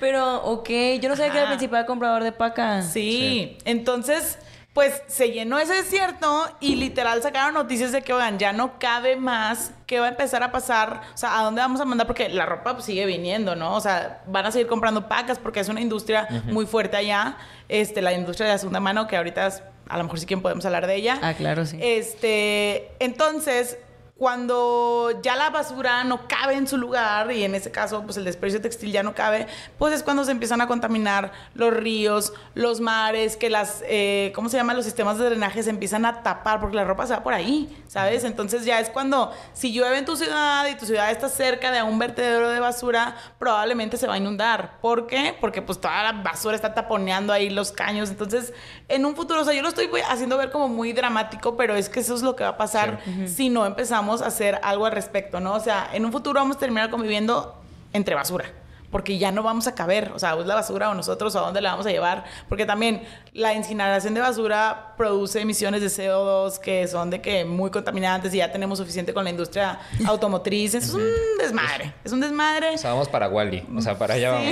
Pero, 0.00 0.44
ok, 0.44 0.68
yo 1.00 1.08
no 1.08 1.16
sabía 1.16 1.32
que 1.32 1.38
era 1.38 1.40
el 1.40 1.44
Ajá. 1.44 1.48
principal 1.56 1.86
comprador 1.86 2.24
de 2.24 2.32
paca. 2.32 2.82
Sí. 2.82 3.56
Entonces, 3.64 4.38
pues 4.72 5.02
se 5.06 5.30
llenó 5.32 5.58
ese 5.58 5.74
desierto 5.74 6.46
y 6.60 6.76
literal 6.76 7.22
sacaron 7.22 7.52
noticias 7.52 7.92
de 7.92 8.00
que, 8.00 8.12
oigan, 8.14 8.38
ya 8.38 8.54
no 8.54 8.78
cabe 8.78 9.16
más, 9.16 9.72
que 9.86 10.00
va 10.00 10.06
a 10.06 10.08
empezar 10.10 10.42
a 10.42 10.50
pasar, 10.50 11.02
o 11.12 11.16
sea, 11.16 11.38
¿a 11.38 11.42
dónde 11.42 11.60
vamos 11.60 11.80
a 11.80 11.84
mandar? 11.84 12.06
Porque 12.06 12.30
la 12.30 12.46
ropa 12.46 12.72
pues, 12.72 12.86
sigue 12.86 13.04
viniendo, 13.04 13.54
¿no? 13.54 13.74
O 13.74 13.80
sea, 13.82 14.22
van 14.26 14.46
a 14.46 14.50
seguir 14.50 14.68
comprando 14.68 15.08
pacas 15.08 15.38
porque 15.38 15.60
es 15.60 15.68
una 15.68 15.80
industria 15.82 16.26
muy 16.46 16.64
fuerte 16.66 16.96
allá, 16.96 17.36
este, 17.68 18.00
la 18.00 18.14
industria 18.14 18.46
de 18.46 18.52
la 18.54 18.58
segunda 18.58 18.80
mano, 18.80 19.06
que 19.06 19.16
ahorita 19.18 19.46
es- 19.48 19.62
a 19.88 19.98
lo 19.98 20.04
mejor 20.04 20.18
sí 20.20 20.24
que 20.26 20.38
podemos 20.38 20.64
hablar 20.64 20.86
de 20.86 20.94
ella. 20.94 21.18
Ah, 21.22 21.34
claro, 21.34 21.66
sí. 21.66 21.78
Este, 21.82 22.92
entonces, 22.98 23.76
cuando 24.22 25.10
ya 25.20 25.34
la 25.34 25.50
basura 25.50 26.04
no 26.04 26.28
cabe 26.28 26.54
en 26.54 26.68
su 26.68 26.78
lugar, 26.78 27.32
y 27.32 27.42
en 27.42 27.56
ese 27.56 27.72
caso, 27.72 28.04
pues 28.04 28.16
el 28.16 28.24
desperdicio 28.24 28.60
textil 28.60 28.92
ya 28.92 29.02
no 29.02 29.16
cabe, 29.16 29.48
pues 29.78 29.92
es 29.92 30.04
cuando 30.04 30.24
se 30.24 30.30
empiezan 30.30 30.60
a 30.60 30.68
contaminar 30.68 31.32
los 31.54 31.74
ríos, 31.74 32.32
los 32.54 32.80
mares, 32.80 33.36
que 33.36 33.50
las, 33.50 33.82
eh, 33.84 34.30
¿cómo 34.32 34.48
se 34.48 34.58
llama? 34.58 34.74
Los 34.74 34.84
sistemas 34.84 35.18
de 35.18 35.24
drenaje 35.24 35.64
se 35.64 35.70
empiezan 35.70 36.06
a 36.06 36.22
tapar 36.22 36.60
porque 36.60 36.76
la 36.76 36.84
ropa 36.84 37.04
se 37.04 37.14
va 37.14 37.24
por 37.24 37.34
ahí, 37.34 37.82
¿sabes? 37.88 38.22
Entonces 38.22 38.64
ya 38.64 38.78
es 38.78 38.90
cuando, 38.90 39.32
si 39.54 39.72
llueve 39.72 39.98
en 39.98 40.04
tu 40.04 40.14
ciudad 40.14 40.68
y 40.68 40.76
tu 40.76 40.86
ciudad 40.86 41.10
está 41.10 41.28
cerca 41.28 41.72
de 41.72 41.82
un 41.82 41.98
vertedero 41.98 42.48
de 42.48 42.60
basura, 42.60 43.16
probablemente 43.40 43.96
se 43.96 44.06
va 44.06 44.14
a 44.14 44.18
inundar. 44.18 44.78
¿Por 44.80 45.08
qué? 45.08 45.36
Porque 45.40 45.62
pues 45.62 45.80
toda 45.80 46.00
la 46.00 46.12
basura 46.12 46.54
está 46.54 46.74
taponeando 46.74 47.32
ahí 47.32 47.50
los 47.50 47.72
caños. 47.72 48.08
Entonces, 48.10 48.52
en 48.92 49.06
un 49.06 49.16
futuro, 49.16 49.40
o 49.40 49.44
sea, 49.44 49.54
yo 49.54 49.62
lo 49.62 49.68
estoy 49.68 49.88
haciendo 50.08 50.36
ver 50.36 50.50
como 50.50 50.68
muy 50.68 50.92
dramático, 50.92 51.56
pero 51.56 51.74
es 51.74 51.88
que 51.88 52.00
eso 52.00 52.14
es 52.14 52.22
lo 52.22 52.36
que 52.36 52.44
va 52.44 52.50
a 52.50 52.56
pasar 52.58 53.00
si 53.26 53.48
no 53.48 53.64
empezamos 53.64 54.20
a 54.20 54.26
hacer 54.26 54.60
algo 54.62 54.84
al 54.84 54.92
respecto, 54.92 55.40
¿no? 55.40 55.54
O 55.54 55.60
sea, 55.60 55.88
en 55.92 56.04
un 56.04 56.12
futuro 56.12 56.38
vamos 56.38 56.56
a 56.56 56.58
terminar 56.58 56.90
conviviendo 56.90 57.54
entre 57.94 58.14
basura. 58.14 58.44
Porque 58.92 59.18
ya 59.18 59.32
no 59.32 59.42
vamos 59.42 59.66
a 59.66 59.74
caber, 59.74 60.12
o 60.14 60.20
sea, 60.20 60.38
es 60.38 60.46
la 60.46 60.54
basura 60.54 60.90
o 60.90 60.94
nosotros, 60.94 61.34
¿a 61.34 61.40
dónde 61.40 61.60
la 61.60 61.72
vamos 61.72 61.86
a 61.86 61.90
llevar? 61.90 62.24
Porque 62.48 62.64
también 62.64 63.02
la 63.32 63.54
incineración 63.54 64.14
de 64.14 64.20
basura 64.20 64.94
produce 64.96 65.40
emisiones 65.40 65.80
de 65.80 65.88
CO2 65.88 66.58
que 66.60 66.86
son 66.86 67.10
de 67.10 67.20
que 67.20 67.44
muy 67.44 67.70
contaminantes 67.70 68.32
y 68.34 68.36
ya 68.36 68.52
tenemos 68.52 68.78
suficiente 68.78 69.12
con 69.12 69.24
la 69.24 69.30
industria 69.30 69.80
automotriz. 70.06 70.74
Es 70.74 70.92
un 70.92 71.02
desmadre, 71.38 71.94
es 72.04 72.12
un 72.12 72.20
desmadre. 72.20 72.74
O 72.74 72.78
sea, 72.78 72.90
vamos 72.90 73.08
para 73.08 73.28
Wally. 73.28 73.66
O 73.76 73.80
sea, 73.80 73.98
para 73.98 74.14
allá 74.14 74.32
vamos. 74.32 74.46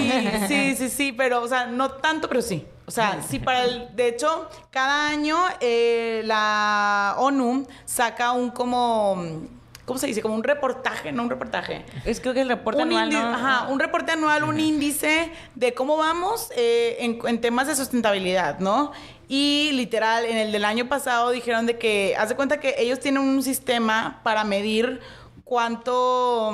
Sí, 0.48 0.48
sí, 0.48 0.76
sí, 0.76 0.88
sí, 0.88 1.12
pero, 1.12 1.42
o 1.42 1.48
sea, 1.48 1.66
no 1.66 1.90
tanto, 1.92 2.26
pero 2.28 2.42
sí. 2.42 2.66
O 2.86 2.90
sea, 2.90 3.22
sí, 3.22 3.38
para 3.38 3.64
el. 3.64 3.94
De 3.94 4.08
hecho, 4.08 4.48
cada 4.70 5.08
año 5.08 5.36
eh, 5.60 6.22
la 6.24 7.14
ONU 7.18 7.66
saca 7.84 8.32
un 8.32 8.50
como. 8.50 9.44
¿Cómo 9.90 9.98
se 9.98 10.06
dice? 10.06 10.22
Como 10.22 10.36
un 10.36 10.44
reportaje, 10.44 11.10
no 11.10 11.24
un 11.24 11.30
reportaje. 11.30 11.84
Es 12.04 12.20
creo 12.20 12.32
que 12.32 12.42
el 12.42 12.48
reporte 12.48 12.80
Un 12.80 12.92
anual. 12.92 13.34
Ajá, 13.34 13.66
un 13.70 13.80
reporte 13.80 14.12
anual, 14.12 14.44
un 14.44 14.60
índice 14.60 15.32
de 15.56 15.74
cómo 15.74 15.96
vamos 15.96 16.52
eh, 16.54 16.98
en, 17.00 17.18
en 17.26 17.40
temas 17.40 17.66
de 17.66 17.74
sustentabilidad, 17.74 18.60
¿no? 18.60 18.92
Y 19.26 19.72
literal, 19.72 20.26
en 20.26 20.36
el 20.36 20.52
del 20.52 20.64
año 20.64 20.88
pasado 20.88 21.30
dijeron 21.30 21.66
de 21.66 21.76
que, 21.76 22.14
haz 22.16 22.28
de 22.28 22.36
cuenta 22.36 22.60
que 22.60 22.76
ellos 22.78 23.00
tienen 23.00 23.20
un 23.20 23.42
sistema 23.42 24.20
para 24.22 24.44
medir 24.44 25.00
cuánto, 25.42 26.50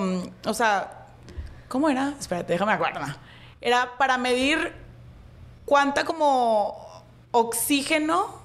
o 0.47 0.55
sea, 0.55 1.05
¿cómo 1.69 1.91
era? 1.91 2.15
Espérate, 2.19 2.55
déjame 2.55 2.73
acuerdo. 2.73 3.01
Era 3.61 3.99
para 3.99 4.17
medir 4.17 4.73
cuánta 5.67 6.05
como 6.07 7.05
oxígeno 7.33 8.41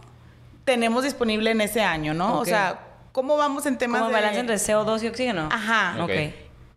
tenemos 0.65 1.05
disponible 1.05 1.51
en 1.51 1.61
ese 1.61 1.81
año, 1.81 2.13
¿no? 2.13 2.39
Ok. 2.39 2.41
O 2.41 2.45
sea, 2.45 2.90
¿cómo 3.11 3.37
vamos 3.37 3.65
en 3.65 3.77
temas 3.77 4.01
Como 4.01 4.09
de... 4.09 4.15
balance 4.15 4.39
entre 4.39 4.55
CO2 4.55 5.03
y 5.03 5.07
oxígeno. 5.07 5.49
Ajá. 5.51 5.97
Ok. 6.03 6.11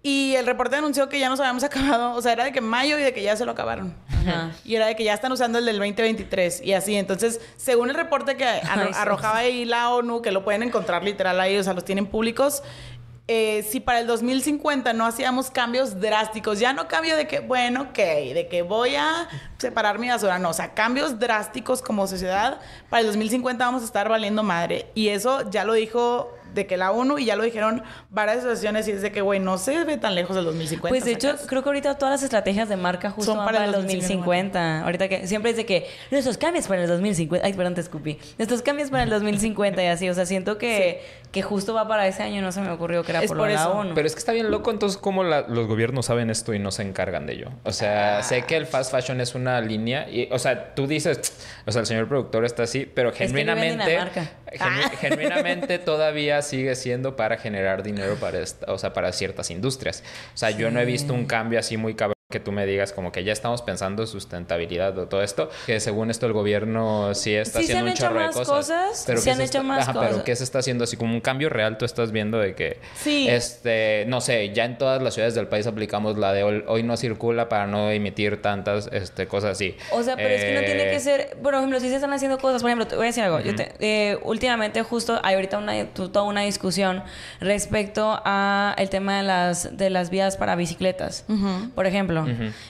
Y 0.07 0.35
el 0.37 0.45
reporte 0.45 0.77
anunció 0.77 1.09
que 1.09 1.19
ya 1.19 1.31
nos 1.31 1.41
habíamos 1.41 1.65
acabado, 1.65 2.13
o 2.15 2.21
sea, 2.21 2.33
era 2.33 2.45
de 2.45 2.53
que 2.53 2.59
en 2.59 2.67
mayo 2.69 2.99
y 2.99 3.03
de 3.03 3.15
que 3.15 3.23
ya 3.23 3.37
se 3.37 3.45
lo 3.47 3.53
acabaron. 3.53 3.95
Ajá. 4.09 4.51
Y 4.65 4.75
era 4.75 4.87
de 4.87 4.97
que 4.97 5.05
ya 5.05 5.15
están 5.15 5.33
usando 5.33 5.59
el 5.59 5.65
del 5.65 5.77
2023 5.79 6.61
y 6.63 6.75
así. 6.75 6.95
Entonces, 6.97 7.41
según 7.57 7.89
el 7.89 7.95
reporte 7.95 8.37
que 8.37 8.45
arro- 8.63 8.87
Ay, 8.89 8.93
sí. 8.93 8.99
arrojaba 9.01 9.39
ahí 9.39 9.65
la 9.65 9.91
ONU, 9.95 10.21
que 10.21 10.31
lo 10.31 10.45
pueden 10.45 10.63
encontrar 10.63 11.03
literal 11.03 11.41
ahí, 11.41 11.57
o 11.57 11.63
sea, 11.65 11.73
los 11.73 11.85
tienen 11.87 12.05
públicos, 12.07 12.63
eh, 13.27 13.63
si 13.63 13.81
para 13.81 14.01
el 14.01 14.07
2050 14.07 14.93
no 14.93 15.07
hacíamos 15.07 15.51
cambios 15.51 15.99
drásticos, 15.99 16.59
ya 16.59 16.75
no 16.75 16.89
cambio 16.89 17.17
de 17.17 17.27
que, 17.27 17.41
bueno, 17.41 17.83
ok, 17.83 17.97
de 17.97 18.49
que 18.51 18.61
voy 18.63 18.97
a 18.97 19.29
separar 19.57 19.99
mi 19.99 20.09
basura, 20.09 20.39
no, 20.39 20.51
o 20.51 20.53
sea, 20.53 20.75
cambios 20.75 21.19
drásticos 21.19 21.81
como 21.81 22.07
sociedad, 22.07 22.61
para 22.91 23.01
el 23.01 23.07
2050 23.07 23.65
vamos 23.65 23.83
a 23.83 23.87
estar 23.87 24.11
valiendo 24.11 24.43
madre. 24.43 24.91
Y 24.95 25.09
eso 25.09 25.51
ya 25.51 25.65
lo 25.65 25.73
dijo 25.73 26.35
de 26.55 26.67
que 26.67 26.77
la 26.77 26.93
ONU 26.93 27.19
y 27.19 27.25
ya 27.25 27.37
lo 27.37 27.43
dijeron 27.43 27.83
varias 28.11 28.39
asociaciones 28.39 28.87
y 28.89 28.93
es 28.93 29.03
de 29.03 29.11
que, 29.11 29.21
güey, 29.21 29.41
no 29.41 29.59
se 29.59 29.85
ve 29.85 29.97
tan 29.97 30.15
lejos 30.15 30.37
del 30.37 30.45
2050. 30.45 30.89
Pues 30.89 31.05
de 31.05 31.13
hecho, 31.13 31.33
¿sacas? 31.33 31.47
creo 31.47 31.63
que 31.63 31.69
ahorita 31.69 31.99
todas 31.99 32.13
las 32.13 32.23
estrategias 32.23 32.69
de 32.69 32.77
marca 32.77 33.11
justo 33.11 33.33
Son 33.33 33.39
van 33.39 33.47
para 33.47 33.65
el 33.65 33.73
2050. 33.73 34.83
Ahorita 34.85 35.09
que 35.09 35.27
siempre 35.27 35.53
dice 35.53 35.67
que 35.67 35.89
nuestros 36.11 36.39
cambios 36.39 36.67
para 36.67 36.83
el 36.83 36.89
2050. 36.89 37.45
Ay, 37.45 37.53
perdón, 37.55 37.75
te 37.75 37.81
escupí. 37.81 38.19
Nuestros 38.39 38.63
cambios 38.63 38.91
para 38.91 39.03
el 39.03 39.11
2050 39.11 39.83
y 39.83 39.87
así. 39.87 40.09
O 40.09 40.15
sea, 40.15 40.27
siento 40.27 40.57
que, 40.57 41.03
que 41.35 41.43
justo 41.43 41.75
va 41.75 41.87
para 41.87 42.07
ese 42.07 42.23
año. 42.23 42.41
No 42.41 42.53
se 42.53 42.61
me 42.63 42.71
ocurrió 42.71 43.03
que 43.03 43.11
era 43.13 43.21
Es 43.23 43.29
por, 43.29 43.37
por 43.37 43.51
la. 43.51 43.69
ONU. 43.69 43.95
Pero 43.95 44.07
es 44.07 44.15
que 44.15 44.21
está 44.21 44.33
bien 44.33 44.51
loco, 44.51 44.71
entonces, 44.71 44.97
¿cómo 44.99 45.25
la- 45.25 45.43
los 45.43 45.67
gobiernos 45.67 46.07
saben 46.07 46.31
esto 46.31 46.55
y 46.55 46.59
no 46.59 46.71
se 46.71 46.83
encargan 46.83 47.27
de 47.27 47.33
ello? 47.35 47.51
O 47.65 47.73
sea, 47.73 48.23
sé 48.23 48.43
que 48.43 48.57
el 48.57 48.67
fast 48.67 48.91
fashion 48.93 49.21
es 49.21 49.35
una 49.35 49.61
línea, 49.61 50.09
y, 50.09 50.29
o 50.33 50.39
sea, 50.39 50.75
tú 50.75 50.87
dices, 50.87 51.35
o 51.67 51.73
sea, 51.73 51.81
el 51.81 51.87
señor 51.87 52.09
productor 52.09 52.45
está 52.45 52.63
así, 52.63 52.87
pero 52.87 53.11
que 53.13 53.27
genuinamente, 53.27 53.85
Dinamarca. 53.91 54.31
genu- 54.53 54.91
genuinamente 55.01 55.79
todavía 55.79 56.41
sigue 56.43 56.75
siendo 56.77 57.17
para 57.17 57.37
generar 57.37 57.83
dinero 57.83 58.15
para, 58.15 58.39
esta- 58.39 58.73
o 58.73 58.79
sea, 58.79 58.93
para 58.93 59.13
ciertas 59.13 59.51
industrias. 59.51 60.03
O 60.35 60.37
sea, 60.39 60.51
yo 60.53 60.71
no 60.71 60.79
he 60.81 60.85
visto 60.85 61.13
un 61.13 61.27
cambio 61.27 61.59
así 61.59 61.77
muy 61.77 61.95
cabrón 61.95 62.14
que 62.35 62.41
tú 62.41 62.51
me 62.51 62.67
digas 62.67 62.93
como 62.93 63.13
que 63.13 63.23
ya 63.23 63.33
estamos 63.33 63.63
pensando 63.63 64.03
en 64.03 64.09
sustentabilidad 64.09 64.99
o 64.99 65.07
todo 65.07 65.23
esto, 65.23 65.49
que 65.67 65.79
según 65.79 66.11
esto 66.11 66.27
el 66.27 66.33
gobierno 66.33 67.15
sí 67.15 67.33
está 67.33 67.61
Sí 67.61 67.67
se 67.67 67.73
haciendo 67.75 67.79
han 67.79 67.85
un 67.85 67.93
hecho 67.93 68.03
chorro 68.09 68.21
de 68.21 68.27
cosas. 68.33 68.49
cosas, 68.49 69.05
pero 69.07 69.21
se 69.21 69.31
han 69.31 69.37
se 69.37 69.43
hecho 69.45 69.59
está- 69.59 69.63
más 69.63 69.83
ajá, 69.85 69.93
cosas. 69.93 70.11
Pero 70.11 70.25
¿qué 70.25 70.35
se 70.35 70.43
está 70.43 70.59
haciendo 70.59 70.83
así 70.83 70.97
como 70.97 71.15
un 71.15 71.21
cambio 71.21 71.49
real? 71.49 71.79
Tú 71.79 71.85
estás 71.85 72.11
viendo 72.11 72.39
de 72.39 72.57
que 72.57 72.81
Sí. 72.97 73.29
este, 73.29 74.05
no 74.09 74.21
sé, 74.21 74.53
ya 74.53 74.65
en 74.65 74.79
todas 74.79 75.01
las 75.01 75.15
ciudades 75.15 75.37
del 75.37 75.47
país 75.47 75.67
aplicamos 75.69 76.19
la 76.19 76.33
de 76.33 76.43
hoy, 76.43 76.65
hoy 76.67 76.83
no 76.83 76.97
circula 76.97 77.49
para 77.49 77.69
no 77.69 77.91
emitir 77.93 78.43
tantas 78.43 78.89
este, 78.93 79.29
cosas 79.29 79.53
así. 79.53 79.77
O 79.93 80.03
sea, 80.03 80.17
pero 80.17 80.31
es 80.31 80.43
que 80.45 80.55
no 80.55 80.61
tiene 80.63 80.85
que 80.91 80.97
Eh, 80.97 81.01
ser. 81.01 81.37
Por 81.41 81.55
ejemplo, 81.55 81.79
si 81.79 81.89
se 81.89 81.95
están 81.95 82.13
haciendo 82.13 82.39
cosas. 82.39 82.63
Por 82.63 82.71
ejemplo, 82.71 82.89
te 82.89 82.97
voy 82.97 83.05
a 83.05 83.09
decir 83.09 83.23
algo. 83.23 83.39
Yo 83.41 83.55
te- 83.55 83.73
eh, 83.79 84.19
últimamente, 84.25 84.83
justo 84.83 85.21
hay 85.23 85.37
ahorita 85.37 85.59
una, 85.59 85.85
tu- 85.95 86.09
toda 86.09 86.25
una 86.25 86.41
discusión 86.41 87.03
respecto 87.41 88.21
a 88.25 88.75
el 88.79 88.89
tema 88.91 89.19
de 89.19 89.23
las, 89.23 89.77
de 89.77 89.91
las 89.91 90.11
vías 90.11 90.37
para 90.37 90.57
bicicletas, 90.57 91.25
por 91.75 91.87
ejemplo. 91.87 92.24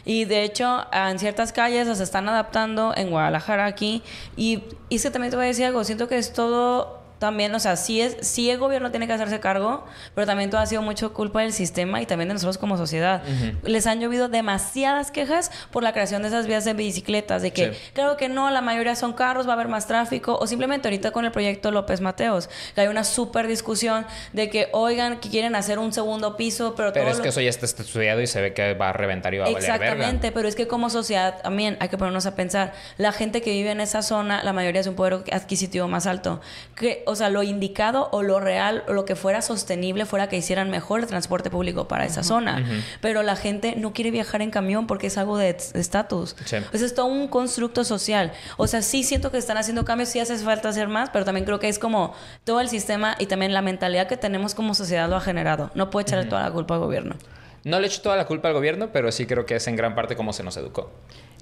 Y 0.04 0.24
de 0.24 0.44
hecho, 0.44 0.86
en 0.92 1.18
ciertas 1.18 1.52
calles 1.52 1.86
las 1.86 2.00
están 2.00 2.28
adaptando 2.28 2.92
en 2.96 3.10
Guadalajara 3.10 3.66
aquí. 3.66 4.02
Y, 4.36 4.62
y 4.88 4.96
es 4.96 5.02
que 5.02 5.10
también 5.10 5.30
te 5.30 5.36
voy 5.36 5.44
a 5.46 5.48
decir 5.48 5.64
algo. 5.64 5.84
Siento 5.84 6.08
que 6.08 6.18
es 6.18 6.32
todo 6.32 7.03
también, 7.24 7.54
o 7.54 7.58
sea, 7.58 7.76
sí, 7.76 8.02
es, 8.02 8.18
sí 8.20 8.50
el 8.50 8.58
gobierno 8.58 8.90
tiene 8.90 9.06
que 9.06 9.14
hacerse 9.14 9.40
cargo, 9.40 9.84
pero 10.14 10.26
también 10.26 10.50
todo 10.50 10.60
ha 10.60 10.66
sido 10.66 10.82
mucho 10.82 11.14
culpa 11.14 11.40
del 11.40 11.54
sistema 11.54 12.02
y 12.02 12.06
también 12.06 12.28
de 12.28 12.34
nosotros 12.34 12.58
como 12.58 12.76
sociedad. 12.76 13.22
Les 13.62 13.86
han 13.86 13.98
llovido 14.00 14.28
demasiadas 14.28 15.10
quejas 15.10 15.50
por 15.70 15.82
la 15.82 15.92
creación 15.94 16.20
de 16.20 16.28
esas 16.28 16.46
vías 16.46 16.66
de 16.66 16.74
bicicletas, 16.74 17.40
de 17.40 17.50
que, 17.52 17.72
Sí. 17.72 17.78
claro 17.94 18.18
que 18.18 18.28
no, 18.28 18.50
la 18.50 18.60
mayoría 18.60 18.94
son 18.94 19.14
carros, 19.14 19.46
va 19.46 19.52
a 19.52 19.54
haber 19.54 19.68
más 19.68 19.86
tráfico, 19.86 20.36
o 20.38 20.46
simplemente 20.46 20.86
ahorita 20.88 21.12
con 21.12 21.24
el 21.24 21.32
proyecto 21.32 21.70
López 21.70 22.02
Mateos, 22.02 22.50
que 22.74 22.82
hay 22.82 22.88
una 22.88 23.04
súper 23.04 23.46
discusión 23.46 24.04
de 24.34 24.50
que, 24.50 24.68
oigan, 24.72 25.18
que 25.20 25.30
quieren 25.30 25.54
hacer 25.54 25.78
un 25.78 25.92
segundo 25.94 26.36
piso, 26.36 26.74
pero, 26.76 26.92
Pero 26.92 27.04
todo 27.06 27.12
es 27.12 27.16
lo- 27.18 27.22
que 27.22 27.28
eso 27.30 27.40
ya 27.40 27.48
está 27.48 27.64
estudiado 27.64 28.20
y 28.20 28.26
se 28.26 28.40
ve 28.42 28.52
que 28.52 28.74
va 28.74 28.90
a 28.90 28.92
reventar 28.92 29.32
y 29.32 29.38
va 29.38 29.46
a 29.46 29.48
valer 29.50 29.62
verga. 29.62 29.74
Exactamente, 29.76 30.30
pero 30.32 30.46
es 30.46 30.54
que 30.54 30.66
como 30.68 30.90
sociedad 30.90 31.40
también 31.42 31.78
hay 31.80 31.88
que 31.88 31.96
ponernos 31.96 32.26
a 32.26 32.34
pensar, 32.34 32.74
la 32.98 33.12
gente 33.12 33.40
que 33.40 33.50
vive 33.52 33.70
en 33.70 33.80
esa 33.80 34.02
zona, 34.02 34.42
la 34.44 34.52
mayoría 34.52 34.80
es 34.82 34.86
un 34.86 34.94
poder 34.94 35.24
adquisitivo 35.32 35.88
más 35.88 36.06
alto. 36.06 36.40
Que, 36.74 37.02
o 37.06 37.13
o 37.14 37.16
sea, 37.16 37.30
lo 37.30 37.42
indicado 37.42 38.08
o 38.12 38.22
lo 38.22 38.40
real 38.40 38.84
o 38.86 38.92
lo 38.92 39.04
que 39.04 39.16
fuera 39.16 39.40
sostenible 39.40 40.04
fuera 40.04 40.28
que 40.28 40.36
hicieran 40.36 40.70
mejor 40.70 41.00
el 41.00 41.06
transporte 41.06 41.48
público 41.48 41.88
para 41.88 42.04
esa 42.04 42.22
zona. 42.22 42.64
Pero 43.00 43.22
la 43.22 43.36
gente 43.36 43.74
no 43.76 43.92
quiere 43.92 44.10
viajar 44.10 44.42
en 44.42 44.50
camión 44.50 44.86
porque 44.86 45.06
es 45.06 45.16
algo 45.16 45.38
de 45.38 45.56
estatus. 45.74 46.36
Sí. 46.44 46.56
Pues 46.70 46.82
es 46.82 46.94
todo 46.94 47.06
un 47.06 47.28
constructo 47.28 47.84
social. 47.84 48.32
O 48.56 48.66
sea, 48.66 48.82
sí 48.82 49.02
siento 49.04 49.30
que 49.30 49.38
están 49.38 49.56
haciendo 49.56 49.84
cambios, 49.84 50.10
sí 50.10 50.20
hace 50.20 50.36
falta 50.36 50.68
hacer 50.68 50.88
más, 50.88 51.10
pero 51.10 51.24
también 51.24 51.46
creo 51.46 51.58
que 51.58 51.68
es 51.68 51.78
como 51.78 52.14
todo 52.44 52.60
el 52.60 52.68
sistema 52.68 53.16
y 53.18 53.26
también 53.26 53.52
la 53.54 53.62
mentalidad 53.62 54.06
que 54.06 54.16
tenemos 54.16 54.54
como 54.54 54.74
sociedad 54.74 55.08
lo 55.08 55.16
ha 55.16 55.20
generado. 55.20 55.70
No 55.74 55.90
puede 55.90 56.02
echarle 56.02 56.26
toda 56.26 56.42
la 56.42 56.50
culpa 56.50 56.74
al 56.74 56.80
gobierno. 56.80 57.16
No 57.64 57.80
le 57.80 57.86
echo 57.86 58.02
toda 58.02 58.16
la 58.16 58.26
culpa 58.26 58.48
al 58.48 58.54
gobierno, 58.54 58.90
pero 58.92 59.10
sí 59.10 59.24
creo 59.24 59.46
que 59.46 59.56
es 59.56 59.66
en 59.68 59.76
gran 59.76 59.94
parte 59.94 60.16
como 60.16 60.34
se 60.34 60.42
nos 60.42 60.56
educó. 60.58 60.90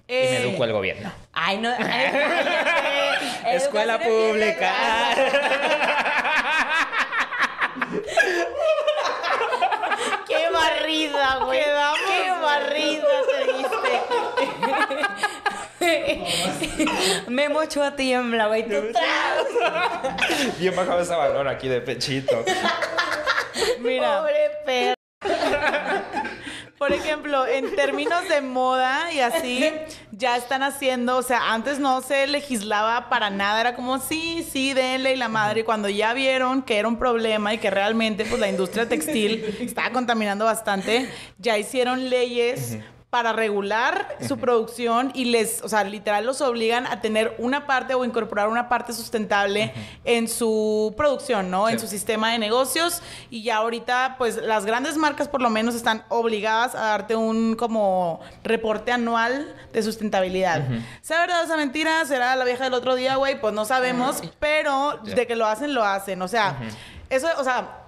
Y 0.08 0.12
me 0.12 0.36
Eh, 0.36 0.42
educó 0.42 0.64
el 0.64 0.72
gobierno. 0.72 1.12
Ay, 1.32 1.58
no. 1.58 1.70
ay, 1.70 1.76
cállate. 1.78 3.46
Escuela 3.56 3.98
pública. 3.98 4.72
¡Qué 10.26 10.48
barrida, 10.50 11.36
güey! 11.44 11.60
¡Qué 11.62 12.30
barrida 12.40 13.06
te 13.26 13.44
diste! 13.52 14.00
Memo 17.30 17.58
Ochoa 17.60 17.94
tiembla, 17.96 18.46
güey. 18.46 18.62
Tú 18.68 18.92
tras. 18.92 20.56
Bien 20.58 20.74
bajado 20.76 21.00
ese 21.00 21.14
valor 21.14 21.48
aquí 21.48 21.68
de 21.68 21.80
pechito. 21.80 22.44
Mira, 23.80 24.18
Pobre 24.20 24.50
perro. 24.64 24.94
por 26.82 26.92
ejemplo, 26.92 27.46
en 27.46 27.76
términos 27.76 28.28
de 28.28 28.40
moda 28.40 29.12
y 29.12 29.20
así, 29.20 29.70
ya 30.10 30.36
están 30.36 30.64
haciendo, 30.64 31.16
o 31.16 31.22
sea, 31.22 31.52
antes 31.52 31.78
no 31.78 32.02
se 32.02 32.26
legislaba 32.26 33.08
para 33.08 33.30
nada, 33.30 33.60
era 33.60 33.76
como, 33.76 34.00
sí, 34.00 34.44
sí, 34.50 34.74
denle 34.74 35.12
y 35.12 35.16
la 35.16 35.28
madre. 35.28 35.60
Y 35.60 35.62
cuando 35.62 35.88
ya 35.88 36.12
vieron 36.12 36.60
que 36.60 36.78
era 36.78 36.88
un 36.88 36.98
problema 36.98 37.54
y 37.54 37.58
que 37.58 37.70
realmente 37.70 38.24
pues 38.24 38.40
la 38.40 38.48
industria 38.48 38.88
textil 38.88 39.44
estaba 39.60 39.90
contaminando 39.92 40.44
bastante, 40.44 41.08
ya 41.38 41.56
hicieron 41.56 42.10
leyes 42.10 42.78
para 43.12 43.34
regular 43.34 44.08
su 44.26 44.38
producción 44.38 45.10
y 45.12 45.26
les, 45.26 45.60
o 45.62 45.68
sea, 45.68 45.84
literal 45.84 46.24
los 46.24 46.40
obligan 46.40 46.86
a 46.86 47.02
tener 47.02 47.34
una 47.36 47.66
parte 47.66 47.92
o 47.92 48.06
incorporar 48.06 48.48
una 48.48 48.70
parte 48.70 48.94
sustentable 48.94 49.74
en 50.06 50.28
su 50.28 50.94
producción, 50.96 51.50
¿no? 51.50 51.68
En 51.68 51.78
su 51.78 51.88
sistema 51.88 52.32
de 52.32 52.38
negocios 52.38 53.02
y 53.28 53.42
ya 53.42 53.56
ahorita 53.58 54.14
pues 54.16 54.38
las 54.38 54.64
grandes 54.64 54.96
marcas 54.96 55.28
por 55.28 55.42
lo 55.42 55.50
menos 55.50 55.74
están 55.74 56.06
obligadas 56.08 56.74
a 56.74 56.86
darte 56.86 57.14
un 57.14 57.54
como 57.54 58.20
reporte 58.44 58.92
anual 58.92 59.54
de 59.74 59.82
sustentabilidad. 59.82 60.62
¿Sea 61.02 61.20
verdad 61.20 61.44
o 61.44 61.46
sea 61.46 61.58
mentira? 61.58 62.06
¿Será 62.06 62.34
la 62.34 62.46
vieja 62.46 62.64
del 62.64 62.72
otro 62.72 62.94
día, 62.94 63.16
güey? 63.16 63.38
Pues 63.38 63.52
no 63.52 63.66
sabemos, 63.66 64.22
pero 64.38 64.98
de 65.02 65.26
que 65.26 65.36
lo 65.36 65.44
hacen, 65.44 65.74
lo 65.74 65.84
hacen. 65.84 66.22
O 66.22 66.28
sea, 66.28 66.56
eso, 67.10 67.28
o 67.36 67.44
sea, 67.44 67.81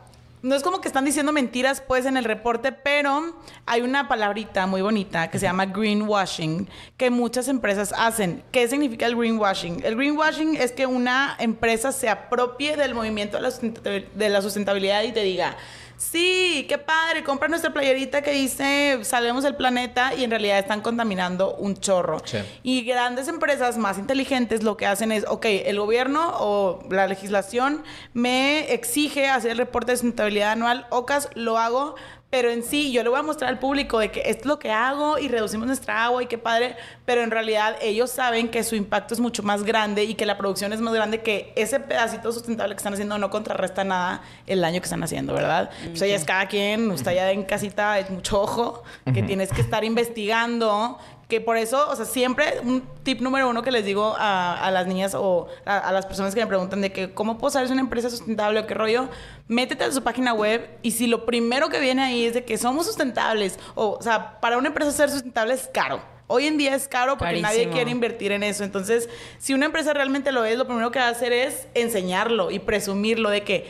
no 0.45 0.55
es 0.55 0.63
como 0.63 0.81
que 0.83 0.89
están 0.89 1.07
diciendo 1.07 1.33
mentiras 1.33 1.81
pues 1.81 2.05
en 2.05 2.19
el 2.19 2.25
reporte, 2.25 2.71
pero 2.71 3.35
hay 3.65 3.81
una 3.81 4.09
palabrita 4.09 4.67
muy 4.67 4.83
bonita 4.83 5.31
que 5.31 5.39
se 5.39 5.47
llama 5.47 5.65
greenwashing 5.67 6.69
que 6.99 7.09
muchas 7.11 7.49
empresas 7.49 7.95
hacen. 7.97 8.45
¿Qué 8.53 8.69
significa 8.69 9.07
el 9.07 9.17
greenwashing? 9.17 9.83
El 9.83 9.97
greenwashing 9.97 10.57
es 10.57 10.73
que 10.73 10.85
una 10.87 11.35
empresa 11.39 11.93
se 11.93 12.11
apropie 12.11 12.77
del 12.77 12.95
movimiento 12.95 13.39
de 13.39 13.43
la, 13.43 13.49
sustentabil- 13.49 14.11
de 14.13 14.29
la 14.29 14.43
sustentabilidad 14.43 15.03
y 15.05 15.13
te 15.13 15.23
diga, 15.23 15.57
sí, 15.97 16.67
qué 16.69 16.79
padre, 16.79 17.25
compra 17.25 17.49
nuestra 17.49 17.73
playerita 17.73 18.23
que 18.23 18.33
dice 18.33 19.01
salvemos 19.03 19.45
el 19.45 19.57
planeta 19.57 20.15
y 20.15 20.25
en 20.25 20.31
realidad 20.31 20.59
están 20.59 20.81
contaminando 20.81 21.55
un 21.57 21.77
chorro. 21.77 22.19
Sí. 22.25 22.39
Y 22.63 22.83
grandes 22.83 23.29
empresas 23.29 23.77
más 23.79 23.99
inteligentes 23.99 24.63
lo 24.63 24.77
que 24.77 24.87
hacen 24.87 25.13
es, 25.13 25.25
ok, 25.27 25.47
el 25.47 25.79
gobierno 25.79 26.33
o 26.39 26.81
la 26.91 27.07
legislación 27.07 27.85
me 28.13 28.73
exige 28.73 29.29
hacer 29.29 29.53
el 29.53 29.59
reporte 29.59 29.93
de 29.93 29.97
sustentabilidad 29.99 30.53
anual, 30.53 30.87
OCAS, 30.91 31.29
lo 31.35 31.59
hago, 31.59 31.95
pero 32.35 32.51
en 32.51 32.65
sí 32.65 32.91
yo 32.91 33.05
le 33.05 33.11
voy 33.11 33.21
a 33.21 33.23
mostrar 33.23 33.49
al 33.49 33.61
público 33.61 34.01
de 34.01 34.11
que 34.11 34.23
es 34.27 34.45
lo 34.45 34.59
que 34.59 34.73
hago 34.73 35.21
y 35.21 35.29
reducimos 35.29 35.69
nuestra 35.69 36.05
agua 36.05 36.21
y 36.21 36.27
qué 36.27 36.37
padre, 36.37 36.75
pero 37.05 37.23
en 37.23 37.31
realidad 37.31 37.77
ellos 37.81 38.11
saben 38.11 38.49
que 38.49 38.65
su 38.65 38.75
impacto 38.75 39.15
es 39.15 39.21
mucho 39.21 39.45
más 39.45 39.63
grande 39.63 40.03
y 40.03 40.15
que 40.15 40.27
la 40.27 40.37
producción 40.37 40.73
es 40.73 40.81
más 40.81 40.93
grande 40.95 41.23
que 41.23 41.53
ese 41.55 41.79
pedacito 41.79 42.33
sustentable 42.33 42.75
que 42.75 42.79
están 42.79 42.93
haciendo 42.93 43.17
no 43.19 43.31
contrarresta 43.31 43.85
nada 43.85 44.21
el 44.49 44.61
daño 44.61 44.81
que 44.81 44.87
están 44.87 45.05
haciendo, 45.05 45.33
¿verdad? 45.33 45.71
Pues 45.85 46.01
ya 46.01 46.07
es 46.07 46.25
cada 46.25 46.49
quien, 46.49 46.91
usted 46.91 47.15
ya 47.15 47.31
en 47.31 47.45
casita 47.45 48.01
es 48.01 48.11
mucho 48.11 48.43
ojo, 48.43 48.83
que 49.15 49.23
tienes 49.23 49.53
que 49.53 49.61
estar 49.61 49.85
investigando 49.85 50.99
que 51.29 51.41
por 51.41 51.57
eso, 51.57 51.89
o 51.89 51.97
sea, 51.97 52.05
siempre 52.05 52.61
un 52.63 52.83
tip 53.03 53.21
número 53.21 53.49
uno 53.49 53.63
que 53.63 53.71
les 53.71 53.85
digo 53.85 54.15
a, 54.19 54.71
las 54.73 54.87
niñas 54.87 55.15
o 55.15 55.49
a, 55.65 55.93
las 55.93 56.07
personas 56.07 56.35
que 56.35 56.41
me 56.41 56.47
preguntan 56.47 56.81
de 56.81 56.93
que 56.93 57.13
cómo 57.13 57.39
puedo 57.39 57.51
saber 57.51 57.71
una 57.71 57.81
empresa 57.81 58.09
es 58.09 58.15
sustentable 58.19 58.61
o 58.61 58.67
qué 58.67 58.75
rollo, 58.75 59.09
métete 59.49 59.85
a 59.85 59.93
su 59.93 60.03
página 60.03 60.35
web 60.35 60.69
y 60.83 60.93
si 60.93 61.07
lo 61.07 61.25
primero 61.25 61.69
que 61.69 61.81
viene 61.81 62.03
ahí 62.03 62.27
es 62.27 62.35
de 62.35 62.45
que 62.45 62.59
somos 62.59 62.87
sustentables, 62.87 63.59
o, 63.75 63.97
o 63.99 64.03
sea, 64.03 64.41
para 64.41 64.59
una 64.59 64.69
empresa 64.69 64.93
ser 64.93 65.11
sustentable 65.11 65.55
es 65.55 65.69
caro. 65.73 66.14
Hoy 66.27 66.47
en 66.47 66.57
día 66.57 66.75
es 66.75 66.89
caro 66.89 67.19
porque 67.19 67.41
nadie 67.43 67.69
quiere 67.69 67.91
invertir 67.91 68.33
en 68.33 68.43
eso. 68.43 68.65
Entonces, 68.65 69.11
si 69.39 69.53
una 69.53 69.67
empresa 69.67 69.93
realmente 69.93 70.33
lo 70.33 70.45
es, 70.47 70.57
lo 70.57 70.67
primero 70.67 70.91
que 70.91 70.99
va 70.99 71.07
a 71.09 71.11
hacer 71.11 71.33
es 71.35 71.69
enseñarlo 71.75 72.51
y 72.51 72.59
presumirlo 72.61 73.29
de 73.29 73.43
que, 73.43 73.67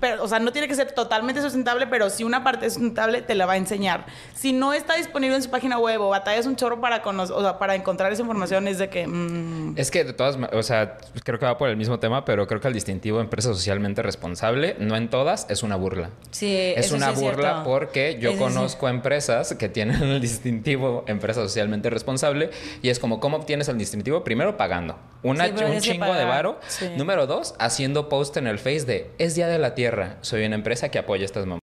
pero, 0.00 0.22
o 0.24 0.28
sea, 0.28 0.38
no 0.38 0.50
tiene 0.50 0.66
que 0.66 0.74
ser 0.74 0.92
totalmente 0.92 1.42
sustentable, 1.42 1.86
pero 1.88 2.08
si 2.08 2.24
una 2.24 2.42
parte 2.42 2.64
es 2.66 2.72
sustentable, 2.74 3.20
te 3.20 3.34
la 3.34 3.44
va 3.44 3.52
a 3.52 3.56
enseñar. 3.58 4.06
Si 4.34 4.52
no 4.54 4.72
está 4.72 4.96
disponible 4.96 5.36
en 5.36 5.42
su 5.42 5.50
página 5.50 5.78
web 5.78 6.00
o 6.00 6.08
batallas 6.08 6.46
un 6.46 6.56
chorro 6.56 6.80
para, 6.80 7.02
o 7.04 7.42
sea, 7.42 7.58
para 7.58 7.74
encontrar 7.74 8.10
esa 8.12 8.22
información, 8.22 8.66
es 8.66 8.78
de 8.78 8.88
que... 8.88 9.06
mm, 9.06 9.74
Es 9.76 9.90
que 9.90 10.04
de 10.04 10.14
todas, 10.14 10.38
o 10.54 10.62
sea, 10.62 10.96
creo 11.22 11.38
que 11.38 11.44
va 11.44 11.58
por 11.58 11.68
el 11.68 11.76
mismo 11.76 11.98
tema, 11.98 12.24
pero 12.24 12.46
creo 12.46 12.60
que 12.62 12.68
el 12.68 12.74
distintivo 12.74 13.20
empresa 13.20 13.48
socialmente 13.52 14.00
responsable, 14.02 14.74
no 14.78 14.96
en 14.96 15.10
todas, 15.10 15.46
es 15.50 15.62
una 15.62 15.76
burla. 15.76 16.08
Sí, 16.30 16.56
Es 16.76 16.86
eso 16.86 16.96
una 16.96 17.14
sí 17.14 17.20
burla 17.22 17.62
porque 17.62 18.16
yo 18.20 18.30
Eso 18.30 18.38
sí. 18.38 18.44
conozco 18.44 18.88
empresas 18.88 19.54
que 19.54 19.68
tienen 19.68 20.02
el 20.02 20.20
distintivo 20.22 21.04
empresa 21.06 21.42
socialmente 21.42 21.89
responsable 21.90 22.50
y 22.82 22.88
es 22.88 22.98
como, 22.98 23.20
¿cómo 23.20 23.36
obtienes 23.36 23.68
el 23.68 23.78
distintivo? 23.78 24.24
Primero 24.24 24.56
pagando. 24.56 24.98
Una, 25.22 25.46
Sí, 25.46 25.52
un 25.64 25.80
chingo 25.80 26.14
de 26.14 26.24
varo. 26.24 26.58
Sí. 26.68 26.88
Número 26.96 27.26
dos, 27.26 27.54
haciendo 27.58 28.08
post 28.08 28.36
en 28.36 28.46
el 28.46 28.58
Face 28.58 28.84
de, 28.84 29.10
es 29.18 29.34
Día 29.34 29.48
de 29.48 29.58
la 29.58 29.74
Tierra, 29.74 30.16
soy 30.22 30.44
una 30.44 30.54
empresa 30.54 30.90
que 30.90 30.98
apoya 30.98 31.24
estas 31.24 31.44
mamás. 31.46 31.60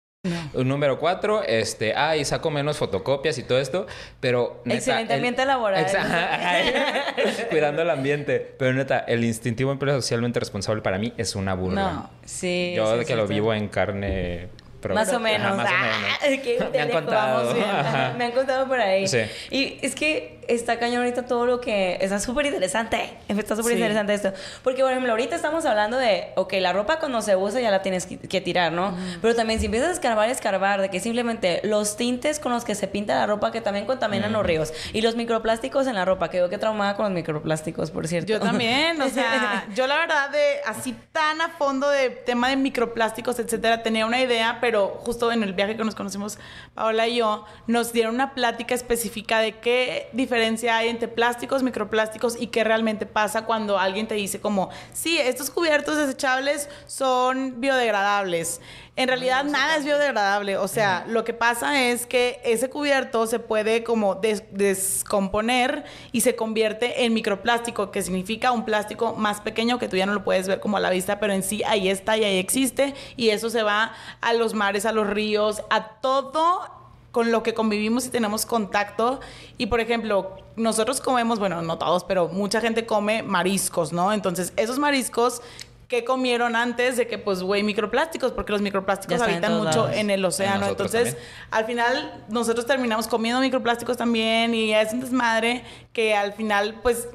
Número 0.55 0.97
cuatro, 0.99 1.43
este, 1.43 1.93
ah, 1.95 2.17
y 2.17 2.25
saco 2.25 2.49
menos 2.49 2.77
fotocopias 2.77 3.37
y 3.37 3.43
todo 3.43 3.59
esto, 3.59 3.85
pero 4.19 4.61
neta, 4.65 4.77
Excelente 4.79 5.13
ambiente 5.13 5.45
laboral. 5.45 5.85
Exa- 5.85 7.47
Cuidando 7.49 7.83
el 7.83 7.89
ambiente. 7.91 8.55
Pero 8.57 8.73
neta, 8.73 8.99
el 8.99 9.23
instintivo 9.23 9.71
empresa 9.71 9.97
socialmente 9.97 10.39
responsable 10.39 10.81
para 10.81 10.97
mí 10.97 11.13
es 11.17 11.35
una 11.35 11.53
burla. 11.53 11.81
No, 11.93 12.09
sí. 12.25 12.73
Yo 12.75 12.97
de 12.97 13.05
que 13.05 13.15
lo 13.15 13.27
vivo 13.27 13.53
en 13.53 13.67
carne. 13.67 14.47
Más 14.93 15.11
o 15.13 15.19
menos. 15.19 15.47
Ajá, 15.47 15.55
más 15.55 15.71
o 15.71 15.75
Ah, 15.75 15.81
menos. 16.29 16.71
Me 16.71 16.79
han 16.81 16.89
contado. 16.89 17.37
vamos 17.37 17.53
bien. 17.55 17.69
Ajá. 17.69 18.13
Me 18.17 18.25
han 18.25 18.31
contado 18.31 18.67
por 18.67 18.79
ahí. 18.79 19.07
Sí. 19.07 19.21
Y 19.49 19.79
es 19.81 19.95
que 19.95 20.34
está 20.47 20.79
cañón 20.79 21.03
ahorita 21.03 21.25
todo 21.25 21.45
lo 21.45 21.61
que... 21.61 21.97
Está 22.01 22.19
súper 22.19 22.45
interesante. 22.45 23.17
Está 23.27 23.55
súper 23.55 23.73
Sí. 23.73 23.77
interesante 23.79 24.13
esto. 24.13 24.33
Porque, 24.63 24.81
por 24.81 24.91
ejemplo, 24.91 25.11
ahorita 25.11 25.35
estamos 25.35 25.65
hablando 25.65 25.97
de... 25.97 26.29
Ok, 26.35 26.53
la 26.59 26.73
ropa 26.73 26.99
cuando 26.99 27.21
se 27.21 27.35
usa 27.35 27.61
ya 27.61 27.71
la 27.71 27.81
tienes 27.81 28.05
que, 28.05 28.17
que 28.17 28.41
tirar, 28.41 28.71
¿no? 28.71 28.95
Pero 29.21 29.35
también 29.35 29.59
si 29.59 29.65
empiezas 29.65 29.89
a 29.89 29.93
escarbar, 29.93 30.29
escarbar, 30.29 30.81
de 30.81 30.89
que 30.89 30.99
simplemente 30.99 31.61
los 31.63 31.97
tintes 31.97 32.39
con 32.39 32.51
los 32.51 32.65
que 32.65 32.75
se 32.75 32.87
pinta 32.87 33.15
la 33.15 33.25
ropa 33.25 33.51
que 33.51 33.61
también 33.61 33.85
contaminan 33.85 34.31
los 34.33 34.45
ríos. 34.45 34.73
Y 34.93 35.01
los 35.01 35.15
microplásticos 35.15 35.87
en 35.87 35.95
la 35.95 36.05
ropa. 36.05 36.29
Que 36.29 36.37
yo 36.37 36.49
que 36.49 36.57
traumada 36.57 36.95
con 36.95 37.05
los 37.05 37.13
microplásticos, 37.13 37.91
por 37.91 38.07
cierto. 38.07 38.31
Yo 38.31 38.39
también, 38.39 39.01
o 39.01 39.09
sea, 39.09 39.65
yo 39.75 39.87
la 39.87 39.97
verdad 39.97 40.29
de 40.29 40.61
así 40.65 40.95
tan 41.11 41.41
a 41.41 41.49
fondo 41.49 41.89
de 41.89 42.09
tema 42.09 42.49
de 42.49 42.55
microplásticos, 42.55 43.39
etcétera, 43.39 43.83
tenía 43.83 44.05
una 44.05 44.19
idea, 44.21 44.59
pero 44.61 44.99
justo 45.03 45.31
en 45.31 45.43
el 45.43 45.53
viaje 45.53 45.75
que 45.75 45.83
nos 45.83 45.95
conocimos 45.95 46.37
Paola 46.73 47.07
y 47.07 47.17
yo, 47.17 47.45
nos 47.67 47.93
dieron 47.93 48.15
una 48.15 48.33
plática 48.33 48.75
específica 48.75 49.39
de 49.39 49.59
qué 49.59 50.09
diferencia 50.13 50.34
hay 50.35 50.89
entre 50.89 51.07
plásticos, 51.07 51.63
microplásticos 51.63 52.39
y 52.39 52.47
qué 52.47 52.63
realmente 52.63 53.05
pasa 53.05 53.45
cuando 53.45 53.79
alguien 53.79 54.07
te 54.07 54.15
dice 54.15 54.39
como, 54.41 54.69
sí, 54.93 55.17
estos 55.17 55.49
cubiertos 55.49 55.97
desechables 55.97 56.69
son 56.87 57.59
biodegradables. 57.61 58.61
En 58.97 59.09
realidad 59.09 59.43
nada 59.43 59.75
es 59.75 59.83
biodegradable, 59.83 60.57
o 60.57 60.69
sea, 60.69 61.03
lo 61.07 61.25
que 61.25 61.33
pasa 61.33 61.83
es 61.83 62.05
que 62.05 62.39
ese 62.45 62.69
cubierto 62.69 63.27
se 63.27 63.39
puede 63.39 63.83
como 63.83 64.15
des- 64.15 64.43
descomponer 64.51 65.83
y 66.13 66.21
se 66.21 66.35
convierte 66.37 67.03
en 67.03 67.13
microplástico, 67.13 67.91
que 67.91 68.01
significa 68.01 68.53
un 68.53 68.63
plástico 68.63 69.13
más 69.13 69.41
pequeño 69.41 69.79
que 69.79 69.89
tú 69.89 69.97
ya 69.97 70.05
no 70.05 70.13
lo 70.13 70.23
puedes 70.23 70.47
ver 70.47 70.61
como 70.61 70.77
a 70.77 70.79
la 70.79 70.89
vista, 70.91 71.19
pero 71.19 71.33
en 71.33 71.43
sí 71.43 71.61
ahí 71.65 71.89
está 71.89 72.17
y 72.17 72.23
ahí 72.23 72.37
existe 72.37 72.93
y 73.17 73.29
eso 73.29 73.49
se 73.49 73.63
va 73.63 73.91
a 74.21 74.33
los 74.33 74.53
mares, 74.53 74.85
a 74.85 74.93
los 74.93 75.07
ríos, 75.07 75.61
a 75.69 75.87
todo 75.99 76.84
con 77.15 77.31
lo 77.31 77.43
que 77.43 77.53
convivimos 77.53 78.05
y 78.07 78.09
tenemos 78.09 78.45
contacto. 78.45 79.21
Y 79.57 79.67
por 79.67 79.79
ejemplo, 79.79 80.35
nosotros 80.57 80.99
comemos, 80.99 81.39
bueno, 81.39 81.61
no 81.61 81.77
todos, 81.77 82.03
pero 82.03 82.27
mucha 82.27 82.59
gente 82.59 82.85
come 82.85 83.23
mariscos, 83.23 83.93
¿no? 83.93 84.11
Entonces, 84.11 84.51
esos 84.57 84.79
mariscos 84.79 85.41
¿qué 85.87 86.03
comieron 86.03 86.57
antes 86.57 86.97
de 86.97 87.07
que, 87.07 87.17
pues, 87.17 87.41
güey, 87.41 87.63
microplásticos? 87.63 88.33
Porque 88.33 88.51
los 88.51 88.61
microplásticos 88.61 89.21
habitan 89.21 89.53
mucho 89.53 89.83
lados. 89.83 89.95
en 89.95 90.09
el 90.09 90.25
océano. 90.25 90.67
Entonces, 90.67 91.13
también. 91.13 91.27
al 91.51 91.65
final, 91.65 92.25
nosotros 92.27 92.65
terminamos 92.65 93.07
comiendo 93.07 93.39
microplásticos 93.39 93.95
también 93.95 94.53
y 94.53 94.73
es 94.73 94.91
un 94.91 94.99
desmadre 94.99 95.63
que 95.93 96.13
al 96.15 96.33
final, 96.33 96.81
pues, 96.83 97.07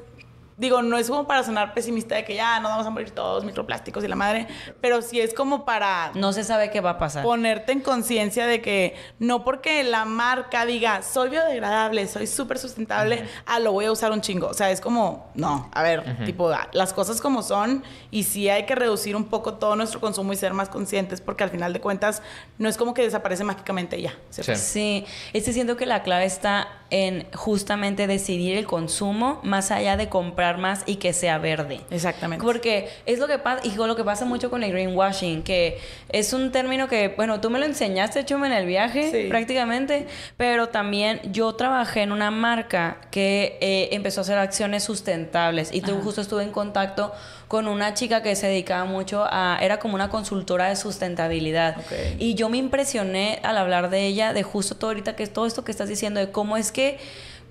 digo, 0.61 0.83
no 0.83 0.95
es 0.97 1.09
como 1.09 1.25
para 1.25 1.43
sonar 1.43 1.73
pesimista 1.73 2.13
de 2.13 2.23
que 2.23 2.35
ya 2.35 2.59
nos 2.59 2.71
vamos 2.71 2.85
a 2.85 2.91
morir 2.91 3.09
todos, 3.09 3.43
microplásticos 3.43 4.03
y 4.03 4.07
la 4.07 4.15
madre, 4.15 4.47
pero 4.79 5.01
sí 5.01 5.19
es 5.19 5.33
como 5.33 5.65
para 5.65 6.11
No 6.13 6.33
se 6.33 6.43
sabe 6.43 6.69
qué 6.69 6.81
va 6.81 6.91
a 6.91 6.97
pasar. 6.99 7.23
ponerte 7.23 7.71
en 7.71 7.81
conciencia 7.81 8.45
de 8.45 8.61
que 8.61 8.95
no 9.17 9.43
porque 9.43 9.83
la 9.83 10.05
marca 10.05 10.67
diga 10.67 11.01
soy 11.01 11.29
biodegradable, 11.29 12.07
soy 12.07 12.27
súper 12.27 12.59
sustentable, 12.59 13.25
ah, 13.47 13.59
lo 13.59 13.71
voy 13.71 13.85
a 13.85 13.91
usar 13.91 14.11
un 14.11 14.21
chingo. 14.21 14.47
O 14.47 14.53
sea, 14.53 14.69
es 14.69 14.81
como, 14.81 15.31
no, 15.33 15.69
a 15.73 15.81
ver, 15.81 16.25
tipo, 16.25 16.47
ah, 16.49 16.69
las 16.73 16.93
cosas 16.93 17.19
como 17.21 17.41
son 17.41 17.83
y 18.11 18.23
sí 18.23 18.47
hay 18.47 18.67
que 18.67 18.75
reducir 18.75 19.15
un 19.15 19.25
poco 19.25 19.55
todo 19.55 19.75
nuestro 19.75 19.99
consumo 19.99 20.31
y 20.31 20.35
ser 20.35 20.53
más 20.53 20.69
conscientes 20.69 21.21
porque 21.21 21.43
al 21.43 21.49
final 21.49 21.73
de 21.73 21.81
cuentas 21.81 22.21
no 22.59 22.69
es 22.69 22.77
como 22.77 22.93
que 22.93 23.01
desaparece 23.01 23.43
mágicamente 23.43 23.97
y 23.97 24.03
ya. 24.03 24.13
¿cierto? 24.29 24.53
Sí. 24.55 24.81
Sí, 24.81 25.05
este 25.33 25.53
siento 25.53 25.75
que 25.75 25.87
la 25.87 26.03
clave 26.03 26.25
está 26.25 26.67
en 26.91 27.25
justamente 27.33 28.05
decidir 28.05 28.57
el 28.57 28.67
consumo 28.67 29.39
más 29.43 29.71
allá 29.71 29.97
de 29.97 30.09
comprar 30.09 30.50
más 30.57 30.83
y 30.85 30.95
que 30.95 31.13
sea 31.13 31.37
verde. 31.37 31.81
Exactamente. 31.89 32.43
Porque 32.43 32.89
es 33.05 33.19
lo 33.19 33.27
que 33.27 33.37
pasa, 33.37 33.65
y 33.65 33.75
lo 33.75 33.95
que 33.95 34.03
pasa 34.03 34.25
mucho 34.25 34.49
con 34.49 34.63
el 34.63 34.71
greenwashing, 34.71 35.43
que 35.43 35.79
es 36.09 36.33
un 36.33 36.51
término 36.51 36.87
que, 36.87 37.09
bueno, 37.09 37.41
tú 37.41 37.49
me 37.49 37.59
lo 37.59 37.65
enseñaste, 37.65 38.25
Chum, 38.25 38.45
en 38.45 38.53
el 38.53 38.65
viaje, 38.65 39.11
Sí. 39.11 39.27
prácticamente, 39.29 40.07
pero 40.37 40.69
también 40.69 41.19
yo 41.31 41.53
trabajé 41.55 42.01
en 42.03 42.11
una 42.11 42.31
marca 42.31 42.97
que 43.11 43.57
eh, 43.61 43.89
empezó 43.91 44.21
a 44.21 44.23
hacer 44.23 44.37
acciones 44.37 44.83
sustentables 44.83 45.73
y 45.73 45.81
tú 45.81 45.99
justo 46.01 46.21
estuve 46.21 46.43
en 46.43 46.51
contacto 46.51 47.11
con 47.47 47.67
una 47.67 47.93
chica 47.93 48.23
que 48.23 48.35
se 48.35 48.47
dedicaba 48.47 48.85
mucho 48.85 49.25
a, 49.29 49.57
era 49.61 49.77
como 49.79 49.95
una 49.95 50.07
consultora 50.09 50.69
de 50.69 50.75
sustentabilidad. 50.77 51.75
Y 52.17 52.35
yo 52.35 52.47
me 52.47 52.57
impresioné 52.57 53.39
al 53.43 53.57
hablar 53.57 53.89
de 53.89 54.05
ella, 54.07 54.31
de 54.33 54.43
justo 54.43 54.75
todo 54.75 54.91
ahorita 54.91 55.15
que 55.15 55.23
es 55.23 55.33
todo 55.33 55.45
esto 55.45 55.63
que 55.65 55.71
estás 55.71 55.89
diciendo, 55.89 56.19
de 56.21 56.31
cómo 56.31 56.55
es 56.55 56.71
que 56.71 56.97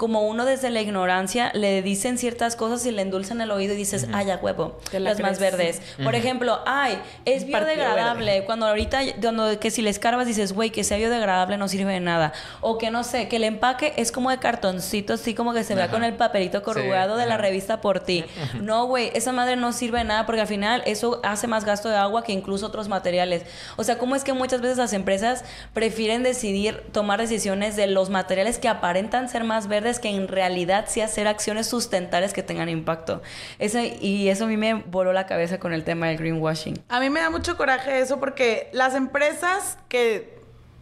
como 0.01 0.23
uno 0.23 0.47
desde 0.47 0.71
la 0.71 0.81
ignorancia 0.81 1.51
le 1.53 1.83
dicen 1.83 2.17
ciertas 2.17 2.57
cosas 2.57 2.87
y 2.87 2.91
le 2.91 3.03
endulzan 3.03 3.43
el 3.43 3.51
oído 3.51 3.75
y 3.75 3.77
dices, 3.77 4.09
ay, 4.15 4.29
ya 4.29 4.37
huevo, 4.37 4.79
las 4.93 5.21
más 5.21 5.39
verdes. 5.39 5.83
Por 6.03 6.15
ejemplo, 6.15 6.61
ay, 6.65 6.99
es 7.27 7.45
biodegradable. 7.45 8.47
Cuando 8.47 8.67
ahorita, 8.67 9.01
cuando 9.21 9.61
que 9.61 9.71
si 9.71 9.83
le 9.83 9.91
escarbas 9.91 10.27
dices, 10.27 10.55
güey, 10.55 10.71
que 10.71 10.85
sea 10.85 10.97
biodegradable 10.97 11.59
no 11.59 11.69
sirve 11.69 11.93
de 11.93 12.01
nada. 12.01 12.33
O 12.63 12.79
que 12.79 12.91
no 12.91 13.05
sé, 13.05 13.29
que 13.29 13.37
el 13.37 13.45
empaque 13.45 13.93
es 13.99 14.11
como 14.11 14.31
de 14.31 14.39
cartoncito, 14.39 15.13
así 15.13 15.35
como 15.35 15.53
que 15.53 15.65
se 15.65 15.75
vea 15.75 15.91
con 15.91 16.03
el 16.03 16.15
papelito 16.15 16.63
corrugado 16.63 17.19
de 17.19 17.27
la 17.27 17.37
revista 17.37 17.83
por 17.83 18.01
ti. 18.01 18.25
No, 18.61 18.87
güey, 18.87 19.11
esa 19.15 19.33
madre 19.33 19.57
no 19.57 19.73
sirve 19.73 19.99
de 19.99 20.05
nada 20.05 20.27
porque 20.27 20.41
al 20.41 20.47
final 20.47 20.83
eso 20.87 21.21
hace 21.25 21.47
más 21.47 21.65
gasto 21.65 21.89
de 21.89 21.97
agua 21.97 22.25
que 22.25 22.33
incluso 22.33 22.67
otros 22.67 22.89
materiales. 22.89 23.43
O 23.77 23.85
sea, 23.85 23.99
¿cómo 23.99 24.17
es 24.17 24.25
que 24.25 24.33
muchas 24.33 24.61
veces 24.61 24.79
las 24.79 24.93
empresas 24.93 25.45
prefieren 25.75 26.23
decidir 26.23 26.85
tomar 26.93 27.21
decisiones 27.21 27.77
de 27.77 27.87
los 27.87 28.09
materiales 28.11 28.59
que 28.59 28.69
aparentan 28.69 29.29
ser 29.29 29.45
más 29.45 29.67
verdes 29.67 29.89
que 29.99 30.09
en 30.09 30.28
realidad 30.28 30.86
sí 30.88 31.01
hacer 31.01 31.26
acciones 31.26 31.66
sustentables 31.66 32.32
que 32.32 32.43
tengan 32.43 32.68
impacto? 32.68 33.22
Eso, 33.59 33.78
y 33.80 34.28
eso 34.28 34.45
a 34.45 34.47
mí 34.47 34.57
me 34.57 34.74
voló 34.74 35.12
la 35.12 35.26
cabeza 35.26 35.59
con 35.59 35.72
el 35.72 35.84
tema 35.84 36.09
del 36.09 36.18
greenwashing. 36.18 36.82
A 36.88 37.01
mí 37.01 37.11
me 37.11 37.20
da 37.20 37.30
mucho 37.30 37.57
coraje 37.57 38.01
eso 38.01 38.20
porque 38.20 38.68
las 38.72 38.95
empresas 38.95 39.78
que 39.88 40.41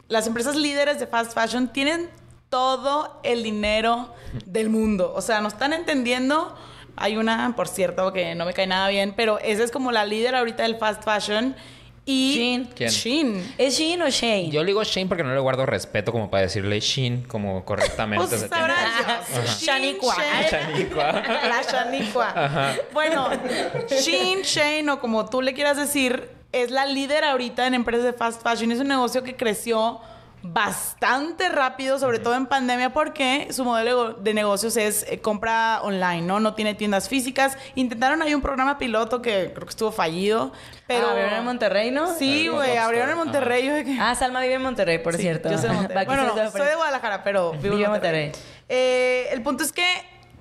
las 0.09 0.27
empresas 0.27 0.57
líderes 0.57 0.99
de 0.99 1.07
fast 1.07 1.35
fashion 1.35 1.69
tienen 1.69 2.09
todo 2.49 3.21
el 3.23 3.43
dinero 3.43 4.15
del 4.47 4.71
mundo. 4.71 5.13
O 5.15 5.21
sea, 5.21 5.41
no 5.41 5.49
están 5.49 5.73
entendiendo. 5.73 6.57
Hay 6.97 7.17
una, 7.17 7.55
por 7.55 7.69
cierto, 7.69 8.13
que 8.13 8.35
no 8.35 8.45
me 8.45 8.55
cae 8.55 8.67
nada 8.67 8.89
bien, 8.89 9.13
pero 9.17 9.39
esa 9.39 9.63
es 9.63 9.71
como 9.71 9.93
la 9.93 10.05
líder 10.05 10.35
ahorita 10.35 10.63
del 10.63 10.77
fast 10.77 11.05
fashion. 11.05 11.55
Y 12.11 12.35
Shein. 12.35 12.65
¿Quién? 12.75 13.55
¿Es 13.59 13.77
Shein 13.77 14.01
o 14.01 14.09
Shane? 14.09 14.49
Yo 14.49 14.63
le 14.63 14.69
digo 14.69 14.83
Shane 14.83 15.09
porque 15.09 15.23
no 15.23 15.35
le 15.35 15.41
guardo 15.41 15.67
respeto 15.67 16.11
como 16.11 16.31
para 16.31 16.45
decirle 16.45 16.81
Shin 16.81 17.25
como 17.25 17.67
correctamente. 17.67 18.25
Pues 18.29 18.41
se 18.41 18.49
sabrá 18.49 18.77
tiene. 19.27 19.43
Dios. 19.43 19.61
Shaniqua. 19.61 20.17
Shaniqua. 20.51 21.13
La 21.13 21.63
Shaniqua. 21.71 22.75
Bueno, 22.95 23.29
Shein, 23.91 24.41
Shane 24.41 24.91
o 24.91 25.01
como 25.01 25.29
tú 25.29 25.43
le 25.43 25.53
quieras 25.53 25.77
decir, 25.77 26.31
es 26.51 26.71
la 26.71 26.87
líder 26.87 27.25
ahorita 27.25 27.67
en 27.67 27.75
empresas 27.75 28.05
de 28.05 28.15
fast 28.15 28.43
fashion. 28.43 28.73
Es 28.73 28.81
un 28.81 28.89
negocio 28.89 29.23
que 29.23 29.37
creció 29.37 30.01
bastante 30.53 31.49
rápido, 31.49 31.99
sobre 31.99 32.19
todo 32.19 32.35
en 32.35 32.47
pandemia, 32.47 32.93
porque 32.93 33.49
su 33.51 33.65
modelo 33.65 34.15
de 34.15 34.35
negocios 34.35 34.77
es 34.77 35.05
eh, 35.09 35.21
compra 35.21 35.81
online, 35.83 36.23
¿no? 36.23 36.41
No 36.41 36.55
tiene 36.55 36.75
tiendas 36.75 37.09
físicas. 37.09 37.57
Intentaron 37.75 38.23
ahí 38.23 38.35
un 38.35 38.43
programa 38.43 38.79
piloto 38.79 39.21
que 39.23 39.53
creo 39.55 39.67
que 39.67 39.71
estuvo 39.71 39.93
fallido, 39.93 40.53
pero... 40.87 41.07
Ah, 41.07 41.11
¿abrieron 41.11 41.35
en 41.35 41.45
Monterrey, 41.45 41.91
no? 41.91 42.15
Sí, 42.15 42.49
güey, 42.49 42.77
abrieron 42.77 43.11
en 43.11 43.17
Monterrey. 43.17 43.67
yo 43.67 43.73
que- 43.85 43.99
Ah, 44.01 44.15
Salma 44.15 44.41
vive 44.41 44.55
en 44.55 44.63
Monterrey, 44.63 44.99
por 44.99 45.15
Sí, 45.17 45.23
cierto. 45.23 45.51
Yo 45.51 45.59
soy 45.59 45.69
de 45.71 45.75
Monterrey. 45.77 46.07
Bueno, 46.07 46.25
no, 46.25 46.51
soy 46.51 46.67
de 46.67 46.75
Guadalajara, 46.75 47.23
pero 47.23 47.53
vivo 47.53 47.63
Vive 47.63 47.77
en 47.77 47.85
en 47.85 47.91
Monterrey. 47.91 48.27
Monterrey. 48.27 48.43
Eh, 48.69 49.29
el 49.33 49.43
punto 49.43 49.65
es 49.65 49.73
que 49.73 49.85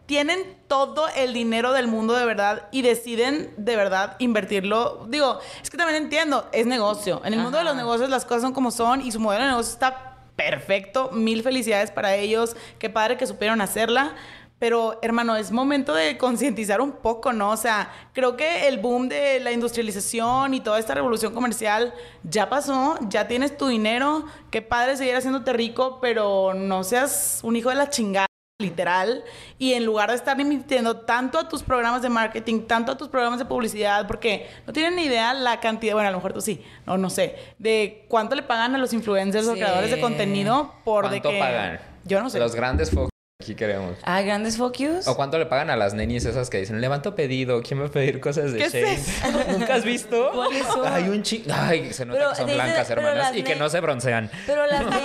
tienen 0.07 0.57
todo 0.67 1.07
el 1.15 1.33
dinero 1.33 1.73
del 1.73 1.87
mundo 1.87 2.13
de 2.15 2.25
verdad 2.25 2.67
y 2.71 2.81
deciden 2.81 3.53
de 3.57 3.75
verdad 3.75 4.15
invertirlo. 4.19 5.05
Digo, 5.09 5.39
es 5.61 5.69
que 5.69 5.77
también 5.77 6.01
entiendo, 6.01 6.47
es 6.53 6.65
negocio. 6.65 7.21
En 7.23 7.33
el 7.33 7.39
mundo 7.39 7.57
de 7.59 7.65
los 7.65 7.75
negocios 7.75 8.09
las 8.09 8.25
cosas 8.25 8.41
son 8.41 8.53
como 8.53 8.71
son 8.71 9.01
y 9.01 9.11
su 9.11 9.19
modelo 9.19 9.43
de 9.43 9.49
negocio 9.51 9.73
está 9.73 10.17
perfecto. 10.35 11.11
Mil 11.11 11.43
felicidades 11.43 11.91
para 11.91 12.15
ellos. 12.15 12.55
Qué 12.79 12.89
padre 12.89 13.17
que 13.17 13.27
supieron 13.27 13.59
hacerla. 13.59 14.15
Pero, 14.59 14.97
hermano, 15.03 15.35
es 15.35 15.51
momento 15.51 15.93
de 15.93 16.17
concientizar 16.17 16.81
un 16.81 16.93
poco, 16.93 17.31
¿no? 17.31 17.51
O 17.51 17.57
sea, 17.57 17.91
creo 18.13 18.35
que 18.35 18.67
el 18.67 18.79
boom 18.79 19.07
de 19.07 19.39
la 19.39 19.51
industrialización 19.51 20.55
y 20.55 20.61
toda 20.61 20.79
esta 20.79 20.95
revolución 20.95 21.31
comercial 21.35 21.93
ya 22.23 22.49
pasó, 22.49 22.97
ya 23.07 23.27
tienes 23.27 23.55
tu 23.55 23.67
dinero, 23.67 24.25
qué 24.49 24.63
padre 24.63 24.97
seguir 24.97 25.15
haciéndote 25.15 25.53
rico, 25.53 25.99
pero 26.01 26.55
no 26.55 26.83
seas 26.83 27.39
un 27.43 27.55
hijo 27.55 27.69
de 27.69 27.75
la 27.75 27.91
chingada, 27.91 28.26
literal. 28.59 29.23
Y 29.59 29.73
en 29.73 29.85
lugar 29.85 30.09
de 30.09 30.15
estar 30.15 30.39
invirtiendo 30.39 30.97
tanto 31.01 31.37
a 31.37 31.47
tus 31.47 31.61
programas 31.61 32.01
de 32.01 32.09
marketing, 32.09 32.61
tanto 32.61 32.91
a 32.91 32.97
tus 32.97 33.07
programas 33.07 33.37
de 33.39 33.45
publicidad, 33.45 34.07
porque 34.07 34.47
no 34.65 34.73
tienen 34.73 34.95
ni 34.95 35.03
idea 35.03 35.33
la 35.35 35.59
cantidad, 35.59 35.93
bueno, 35.93 36.09
a 36.09 36.11
lo 36.11 36.17
mejor 36.17 36.33
tú 36.33 36.41
sí, 36.41 36.63
no, 36.85 36.97
no 36.97 37.09
sé, 37.11 37.35
de 37.59 38.05
cuánto 38.07 38.35
le 38.35 38.41
pagan 38.43 38.73
a 38.73 38.77
los 38.79 38.93
influencers 38.93 39.47
o 39.47 39.53
Sí. 39.53 39.59
creadores 39.59 39.91
de 39.91 39.99
contenido 40.01 40.73
por 40.83 41.05
de 41.09 41.21
¿Cuánto 41.21 41.29
que... 41.29 41.39
pagan? 41.39 41.79
Yo 42.05 42.21
no 42.21 42.29
sé. 42.29 42.39
Los 42.39 42.55
grandes 42.55 42.89
focos 42.89 43.09
aquí 43.39 43.53
queremos. 43.53 43.97
Ah, 44.03 44.21
grandes 44.21 44.57
focus. 44.57 45.07
¿O 45.07 45.15
cuánto 45.15 45.37
le 45.37 45.45
pagan 45.45 45.69
a 45.69 45.75
las 45.75 45.93
nenis 45.93 46.25
esas 46.25 46.49
que 46.49 46.57
dicen, 46.57 46.81
levanto 46.81 47.13
pedido, 47.15 47.61
¿quién 47.61 47.79
va 47.79 47.85
a 47.85 47.89
pedir 47.89 48.19
cosas 48.19 48.51
de 48.51 48.57
¿Qué 48.57 48.65
es 48.65 48.73
Shane? 48.73 49.51
¿Nunca 49.59 49.75
has 49.75 49.83
visto? 49.83 50.31
¿Cuáles 50.33 50.65
son? 50.65 50.91
Hay 50.91 51.07
un 51.07 51.21
chi... 51.21 51.43
Ay, 51.53 51.93
se 51.93 52.03
nota 52.05 52.17
Pero 52.19 52.29
que 52.31 52.35
son 52.35 52.45
blancas, 52.47 52.89
hermanas, 52.89 53.35
y 53.35 53.43
que 53.43 53.55
no 53.55 53.69
se 53.69 53.79
broncean. 53.79 54.31
Pero 54.47 54.65
las 54.65 54.83
nenis. 54.89 55.01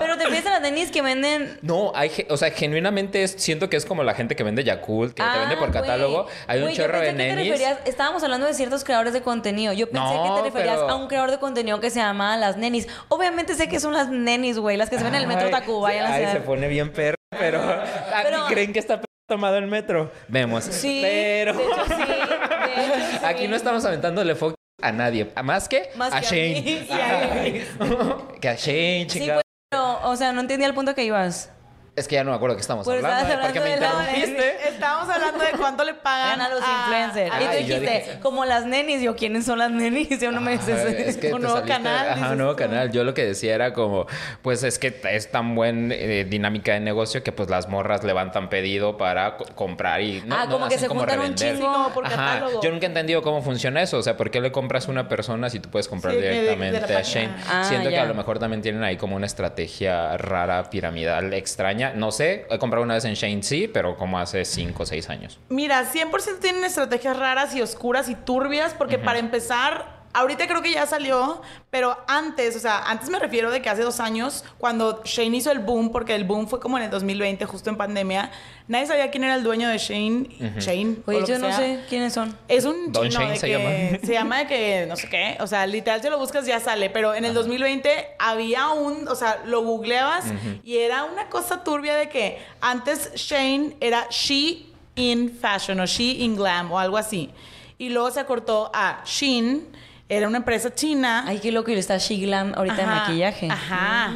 pero 0.00 0.18
te 0.18 0.24
a 0.24 0.50
las 0.50 0.60
nenis 0.60 0.90
que 0.90 1.02
venden. 1.02 1.58
No, 1.62 1.92
hay, 1.94 2.10
o 2.28 2.36
sea, 2.36 2.50
genuinamente 2.50 3.22
es- 3.22 3.36
siento 3.38 3.70
que 3.70 3.76
es 3.76 3.86
como 3.86 4.02
la 4.02 4.14
gente 4.14 4.34
que 4.34 4.42
vende 4.42 4.64
Yakult, 4.64 5.14
que 5.14 5.22
te 5.22 5.28
Ah, 5.28 5.38
vende 5.38 5.56
por 5.56 5.70
güey. 5.70 5.80
catálogo. 5.80 6.26
Hay 6.48 6.62
un 6.62 6.70
yo 6.70 6.74
chorro 6.84 6.98
de 6.98 7.06
que 7.06 7.12
te 7.12 7.16
nenis. 7.16 7.46
referías- 7.52 7.78
estábamos 7.86 8.22
hablando 8.24 8.46
de 8.48 8.54
ciertos 8.54 8.82
creadores 8.82 9.12
de 9.12 9.22
contenido. 9.22 9.72
Yo 9.72 9.88
pensé 9.88 10.00
No, 10.14 10.34
que 10.34 10.40
te 10.42 10.46
referías 10.48 10.78
pero- 10.80 10.90
a 10.90 10.96
un 10.96 11.06
creador 11.06 11.30
de 11.30 11.38
contenido 11.38 11.78
que 11.80 11.90
se 11.90 12.00
llama 12.00 12.36
Las 12.36 12.56
Nenis. 12.56 12.88
Obviamente 13.08 13.54
sé 13.54 13.68
que 13.68 13.78
son 13.78 13.92
las 13.92 14.08
nenis, 14.10 14.58
güey, 14.58 14.76
las 14.76 14.90
que 14.90 14.98
se 14.98 15.04
ven 15.04 15.14
en 15.14 15.22
el 15.22 15.26
metro 15.28 15.46
Ay, 15.46 15.52
Tacubaya. 15.52 16.12
Ay, 16.12 16.26
se 16.32 16.40
pone 16.40 16.66
bien 16.68 16.90
perro, 16.92 17.16
pero... 17.30 17.60
¿a 17.62 18.20
Pero- 18.22 18.46
creen 18.46 18.72
que 18.72 18.78
está 18.78 19.00
tomado 19.28 19.56
el 19.56 19.66
metro? 19.66 20.10
Vemos. 20.28 20.64
Sí, 20.64 21.00
Pero... 21.02 21.54
de 21.54 21.64
hecho 21.64 21.84
sí, 21.86 21.94
de 21.96 22.84
hecho 22.84 23.06
sí. 23.20 23.24
Aquí 23.24 23.48
no 23.48 23.56
estamos 23.56 23.84
aventándole 23.84 24.34
foco 24.34 24.54
a 24.82 24.92
nadie. 24.92 25.30
A 25.34 25.42
más 25.42 25.68
que 25.68 25.90
Más 25.96 26.12
a 26.12 26.20
que 26.20 26.26
a 26.26 26.30
Shane. 26.30 26.62
mí 26.62 26.86
a 26.90 27.32
Ay. 27.32 27.66
que 28.40 28.48
a 28.48 28.54
Shane, 28.54 29.06
Sí, 29.08 29.20
chica. 29.20 29.40
pero, 29.70 30.00
o 30.04 30.16
sea, 30.16 30.32
no 30.32 30.40
entendía 30.40 30.66
el 30.68 30.74
punto 30.74 30.94
que 30.94 31.04
ibas. 31.04 31.50
Es 31.96 32.06
que 32.06 32.14
ya 32.16 32.24
no 32.24 32.30
me 32.30 32.36
acuerdo 32.36 32.56
que 32.56 32.60
estamos 32.60 32.84
Pues 32.84 33.02
hablando. 33.02 33.22
estabas 33.26 33.46
¿Por 33.46 33.52
qué 33.54 33.60
me 33.60 33.72
hablando 33.74 33.98
de 34.00 34.10
interrumpiste? 34.18 34.68
Estábamos 34.68 35.08
hablando 35.08 35.38
de 35.42 35.50
cuánto 35.52 35.82
le 35.82 35.94
pagan 35.94 36.42
a 36.42 36.48
los 36.50 36.60
a- 36.62 36.66
influencers. 36.82 37.34
y 37.40 37.44
tú 37.46 37.52
dijiste, 37.56 37.80
dije- 37.80 38.20
como 38.20 38.44
las 38.44 38.66
nenis. 38.66 39.00
Yo, 39.00 39.16
¿quiénes 39.16 39.46
son 39.46 39.58
las 39.60 39.70
nenis? 39.70 40.20
Yo 40.20 40.30
no 40.30 40.42
me 40.42 40.54
Ajá, 40.56 40.72
es 40.82 41.16
que 41.16 41.32
Un 41.34 41.40
nuevo 41.40 41.56
saliste- 41.56 41.68
canal, 41.72 42.06
Ajá, 42.06 42.14
dices 42.16 42.30
un 42.32 42.36
nuevo 42.36 42.52
tú. 42.52 42.58
canal. 42.58 42.92
Yo 42.92 43.02
lo 43.02 43.14
que 43.14 43.24
decía 43.24 43.54
era 43.54 43.72
como, 43.72 44.06
pues 44.42 44.62
es 44.62 44.78
que 44.78 45.00
es 45.10 45.30
tan 45.30 45.54
buen 45.54 45.90
eh, 45.90 46.26
dinámica 46.28 46.74
de 46.74 46.80
negocio 46.80 47.22
que 47.22 47.32
pues 47.32 47.48
las 47.48 47.66
morras 47.70 48.04
levantan 48.04 48.50
pedido 48.50 48.98
para 48.98 49.38
co- 49.38 49.46
comprar 49.54 50.02
y 50.02 50.20
no, 50.26 50.36
Ah, 50.36 50.44
no 50.44 50.50
como 50.52 50.68
que 50.68 50.74
hacen 50.74 50.90
se 50.90 50.94
juntan 50.94 51.18
un 51.18 51.22
revender. 51.34 51.54
chingo. 51.56 51.66
Sí, 51.66 51.72
como 51.72 51.88
por 51.94 52.04
Ajá. 52.04 52.14
catálogo. 52.14 52.60
Yo 52.62 52.70
nunca 52.72 52.84
he 52.84 52.88
entendido 52.88 53.22
cómo 53.22 53.40
funciona 53.40 53.80
eso. 53.80 53.96
O 53.96 54.02
sea, 54.02 54.18
¿por 54.18 54.30
qué 54.30 54.42
le 54.42 54.52
compras 54.52 54.86
a 54.88 54.90
una 54.90 55.08
persona 55.08 55.48
si 55.48 55.60
tú 55.60 55.70
puedes 55.70 55.88
comprar 55.88 56.12
Sí, 56.12 56.20
de- 56.20 56.26
de 56.28 56.40
directamente 56.42 56.94
a. 56.94 57.00
Shane? 57.00 57.30
Ah, 57.48 57.64
Siento 57.64 57.88
que 57.88 57.94
ya. 57.94 58.02
a 58.02 58.06
lo 58.06 58.12
mejor 58.12 58.38
también 58.38 58.60
tienen 58.60 58.84
ahí 58.84 58.98
como 58.98 59.16
una 59.16 59.24
estrategia 59.24 60.18
rara, 60.18 60.68
piramidal, 60.68 61.32
extraña. 61.32 61.85
No 61.94 62.12
sé, 62.12 62.46
he 62.50 62.58
comprado 62.58 62.84
una 62.84 62.94
vez 62.94 63.04
en 63.04 63.14
Shane, 63.14 63.42
sí, 63.42 63.68
pero 63.68 63.96
como 63.96 64.18
hace 64.18 64.44
5 64.44 64.82
o 64.82 64.86
6 64.86 65.10
años. 65.10 65.38
Mira, 65.48 65.84
100% 65.84 66.38
tienen 66.40 66.64
estrategias 66.64 67.16
raras 67.18 67.54
y 67.54 67.62
oscuras 67.62 68.08
y 68.08 68.14
turbias, 68.14 68.74
porque 68.74 68.98
para 68.98 69.18
empezar, 69.18 69.95
ahorita 70.16 70.46
creo 70.48 70.62
que 70.62 70.72
ya 70.72 70.86
salió, 70.86 71.40
pero 71.70 71.96
antes, 72.08 72.56
o 72.56 72.58
sea, 72.58 72.82
antes 72.88 73.08
me 73.10 73.18
refiero 73.18 73.50
de 73.50 73.60
que 73.62 73.68
hace 73.68 73.82
dos 73.82 74.00
años, 74.00 74.44
cuando 74.58 75.02
Shane 75.04 75.36
hizo 75.36 75.52
el 75.52 75.58
boom, 75.60 75.92
porque 75.92 76.14
el 76.14 76.24
boom 76.24 76.48
fue 76.48 76.58
como 76.58 76.78
en 76.78 76.84
el 76.84 76.90
2020, 76.90 77.44
justo 77.44 77.70
en 77.70 77.76
pandemia, 77.76 78.30
nadie 78.66 78.86
sabía 78.86 79.10
quién 79.10 79.24
era 79.24 79.34
el 79.34 79.42
dueño 79.42 79.68
de 79.68 79.78
Shane. 79.78 80.26
Shane. 80.58 80.96
o 81.06 81.10
Oye, 81.10 81.20
lo 81.20 81.26
yo 81.26 81.34
que 81.34 81.38
no 81.40 81.48
sea. 81.48 81.56
sé 81.58 81.80
quiénes 81.88 82.12
son. 82.12 82.36
Es 82.48 82.64
un 82.64 82.92
Don 82.92 83.08
chino 83.08 83.20
Shane 83.20 83.32
de 83.32 83.38
se 83.38 83.46
que 83.46 83.52
llama. 83.52 83.98
se 84.06 84.12
llama 84.12 84.38
de 84.38 84.46
que 84.46 84.86
no 84.88 84.96
sé 84.96 85.08
qué, 85.08 85.36
o 85.40 85.46
sea, 85.46 85.66
literal 85.66 86.00
si 86.02 86.08
lo 86.08 86.18
buscas 86.18 86.46
ya 86.46 86.60
sale, 86.60 86.90
pero 86.90 87.14
en 87.14 87.24
el 87.24 87.34
2020 87.34 87.90
había 88.18 88.68
un, 88.70 89.06
o 89.08 89.14
sea, 89.14 89.42
lo 89.46 89.62
googleabas 89.62 90.24
y 90.64 90.78
era 90.78 91.04
una 91.04 91.28
cosa 91.28 91.62
turbia 91.62 91.94
de 91.94 92.08
que 92.08 92.38
antes 92.60 93.12
Shane 93.14 93.76
era 93.80 94.06
she 94.10 94.66
in 94.96 95.30
Fashion 95.38 95.78
o 95.80 95.84
She 95.86 96.22
in 96.24 96.36
Glam 96.36 96.72
o 96.72 96.78
algo 96.78 96.96
así. 96.96 97.30
Y 97.78 97.90
luego 97.90 98.10
se 98.10 98.20
acortó 98.20 98.70
a 98.72 99.02
Shein, 99.04 99.68
era 100.08 100.28
una 100.28 100.38
empresa 100.38 100.72
china. 100.72 101.24
Ay, 101.26 101.40
qué 101.40 101.50
loco, 101.50 101.70
y 101.70 101.74
está 101.74 101.98
Shiglam 101.98 102.52
ahorita 102.54 102.76
de 102.76 102.82
Ajá, 102.82 102.94
maquillaje. 102.94 103.48
Ajá. 103.50 104.14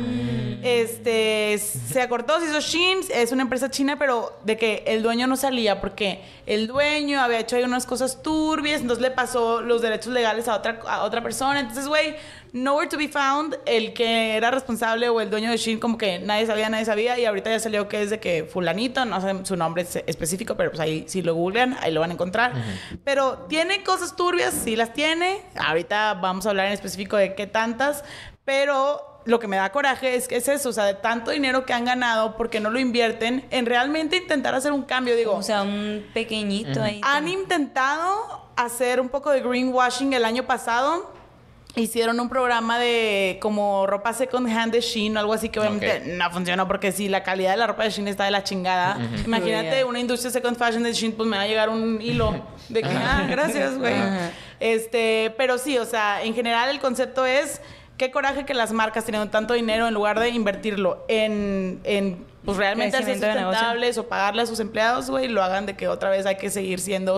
Este 0.62 1.59
se 1.59 2.01
acortó, 2.01 2.38
se 2.38 2.47
hizo 2.47 2.61
Shein, 2.61 2.99
es 3.12 3.32
una 3.32 3.43
empresa 3.43 3.70
china, 3.70 3.99
pero 3.99 4.38
de 4.45 4.57
que 4.57 4.84
el 4.86 5.03
dueño 5.03 5.26
no 5.26 5.36
salía 5.36 5.80
porque 5.80 6.22
el 6.47 6.66
dueño 6.66 7.20
había 7.20 7.41
hecho 7.41 7.57
ahí 7.57 7.64
unas 7.64 7.86
cosas 7.86 8.22
turbias, 8.22 8.82
entonces 8.82 9.03
le 9.03 9.11
pasó 9.11 9.62
los 9.62 9.80
derechos 9.82 10.12
legales 10.12 10.47
a 10.49 10.57
otra, 10.57 10.80
a 10.86 11.03
otra 11.03 11.22
persona. 11.22 11.61
Entonces, 11.61 11.88
güey, 11.88 12.14
nowhere 12.53 12.88
to 12.88 12.96
be 12.96 13.09
found. 13.09 13.57
El 13.66 13.92
que 13.92 14.36
era 14.36 14.51
responsable 14.51 15.09
o 15.09 15.20
el 15.20 15.30
dueño 15.30 15.51
de 15.51 15.57
Shein, 15.57 15.78
como 15.80 15.96
que 15.98 16.18
nadie 16.18 16.46
sabía, 16.46 16.68
nadie 16.68 16.84
sabía, 16.84 17.18
y 17.18 17.24
ahorita 17.24 17.51
ya 17.51 17.59
salió 17.61 17.88
que 17.88 18.03
es 18.03 18.11
de 18.11 18.20
que 18.20 18.44
Fulanito, 18.44 19.05
no 19.05 19.20
sé 19.20 19.44
su 19.44 19.57
nombre 19.57 19.82
es- 19.82 19.96
específico, 20.07 20.57
pero 20.57 20.70
pues 20.70 20.80
ahí 20.80 21.05
si 21.09 21.22
lo 21.22 21.34
googlean, 21.34 21.76
ahí 21.80 21.92
lo 21.92 22.01
van 22.01 22.11
a 22.11 22.14
encontrar. 22.14 22.53
Pero 23.05 23.46
tiene 23.48 23.82
cosas 23.84 24.16
turbias, 24.16 24.55
sí 24.55 24.76
las 24.76 24.92
tiene. 24.92 25.42
Ahorita 25.57 26.14
vamos 26.14 26.46
a 26.46 26.51
hablar 26.51 26.66
en 26.66 26.72
específico 26.72 27.16
de 27.16 27.34
qué 27.34 27.46
tantas, 27.46 28.05
pero 28.44 29.07
lo 29.26 29.38
que 29.38 29.46
me 29.46 29.57
da 29.57 29.70
coraje 29.70 30.14
es 30.16 30.26
que 30.28 30.36
es 30.36 30.48
eso, 30.48 30.70
o 30.70 30.72
sea, 30.72 30.84
de 30.84 30.94
tanto 30.94 31.30
dinero 31.30 31.66
que 31.66 31.72
han 31.74 31.84
ganado, 31.84 32.36
porque 32.36 32.59
no 32.59 32.70
lo 32.70 32.78
invierten 32.78 33.46
en 33.51 33.66
realmente 33.66 34.16
intentar 34.16 34.55
hacer 34.55 34.72
un 34.72 34.82
cambio? 34.82 35.14
Digo, 35.14 35.34
O 35.34 35.42
sea, 35.42 35.62
un 35.62 36.07
pequeñito 36.14 36.82
ahí. 36.82 37.01
han 37.05 37.28
intentado 37.28 38.48
hacer 38.57 38.98
un 39.01 39.09
poco 39.11 39.30
de 39.30 39.40
greenwashing 39.42 40.14
el 40.14 40.24
año 40.24 40.44
pasado. 40.44 41.12
Hicieron 41.77 42.18
un 42.18 42.29
programa 42.29 42.79
de 42.81 43.39
como 43.41 43.87
ropa 43.87 44.12
second 44.12 44.49
hand 44.49 44.73
de 44.73 44.81
Shein 44.81 45.16
o 45.16 45.21
algo 45.21 45.33
así 45.33 45.49
que 45.51 45.61
obviamente 45.61 46.03
no 46.05 46.29
funcionó 46.31 46.66
porque 46.66 46.91
si 46.91 47.09
la 47.09 47.23
calidad 47.23 47.53
de 47.53 47.59
la 47.59 47.68
ropa 47.68 47.85
de 47.85 47.91
Shein 47.91 48.09
está 48.09 48.25
de 48.25 48.33
la 48.33 48.43
chingada. 48.43 48.99
Imagínate 49.25 49.71
Yeah. 49.71 49.87
una 49.87 50.01
industria 50.01 50.31
second 50.33 50.57
fashion 50.59 50.83
de 50.83 50.93
Shein, 50.93 51.12
pues 51.12 51.29
me 51.29 51.37
va 51.37 51.45
a 51.45 51.47
llegar 51.47 51.68
un 51.68 52.01
hilo 52.03 52.35
de 52.68 52.83
que, 52.83 52.89
ah, 52.89 53.25
gracias, 53.31 53.79
güey. 53.79 53.95
Este, 54.59 55.33
pero 55.37 55.59
sí, 55.59 55.79
o 55.79 55.85
sea, 55.85 56.23
en 56.25 56.35
general 56.35 56.71
el 56.71 56.81
concepto 56.81 57.25
es 57.25 57.61
qué 57.97 58.11
coraje 58.11 58.45
que 58.45 58.55
las 58.55 58.73
marcas 58.73 59.05
teniendo 59.05 59.31
tanto 59.31 59.55
dinero 59.55 59.87
en 59.87 59.95
lugar 59.95 60.18
de 60.18 60.31
invertirlo 60.31 61.05
en, 61.09 61.81
en 61.85 62.25
pues 62.45 62.57
realmente 62.57 62.97
negocio. 62.99 63.14
sustentables 63.14 63.99
o 63.99 64.09
pagarle 64.09 64.43
a 64.43 64.47
sus 64.47 64.59
empleados, 64.61 65.09
güey, 65.11 65.29
lo 65.29 65.43
hagan 65.43 65.66
de 65.66 65.77
que 65.77 65.87
otra 65.89 66.09
vez 66.11 66.27
hay 66.27 66.37
que 66.37 66.51
seguir 66.51 66.81
siendo 66.81 67.16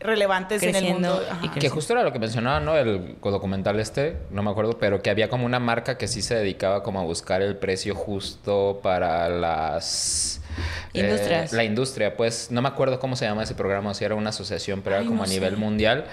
relevantes 0.00 0.62
en 0.62 0.70
el 0.70 0.74
Creciendo 0.76 1.08
mundo. 1.16 1.24
y 1.42 1.46
Ajá. 1.48 1.58
Que 1.58 1.68
justo 1.68 1.92
era 1.92 2.02
lo 2.02 2.12
que 2.12 2.18
mencionaba, 2.18 2.60
¿no? 2.60 2.76
El 2.76 3.16
documental 3.22 3.78
este, 3.80 4.16
no 4.30 4.42
me 4.42 4.50
acuerdo, 4.50 4.78
pero 4.78 5.02
que 5.02 5.10
había 5.10 5.28
como 5.28 5.44
una 5.46 5.58
marca 5.60 5.98
que 5.98 6.08
sí 6.08 6.22
se 6.22 6.34
dedicaba 6.34 6.82
como 6.82 7.00
a 7.00 7.04
buscar 7.04 7.42
el 7.42 7.56
precio 7.56 7.94
justo 7.94 8.80
para 8.82 9.28
las... 9.28 10.40
eh, 10.94 11.00
Industrias. 11.00 11.52
la 11.52 11.64
industria, 11.64 12.16
pues 12.16 12.50
no 12.50 12.62
me 12.62 12.68
acuerdo 12.68 12.98
cómo 12.98 13.16
se 13.16 13.24
llama 13.26 13.42
ese 13.42 13.54
programa, 13.54 13.90
o 13.90 13.94
si 13.94 14.04
era 14.04 14.14
una 14.14 14.30
asociación, 14.30 14.82
pero 14.82 14.96
Ay, 14.96 15.02
era 15.02 15.08
como 15.08 15.22
no 15.22 15.24
a 15.24 15.32
nivel 15.32 15.50
sé. 15.54 15.56
mundial, 15.56 16.04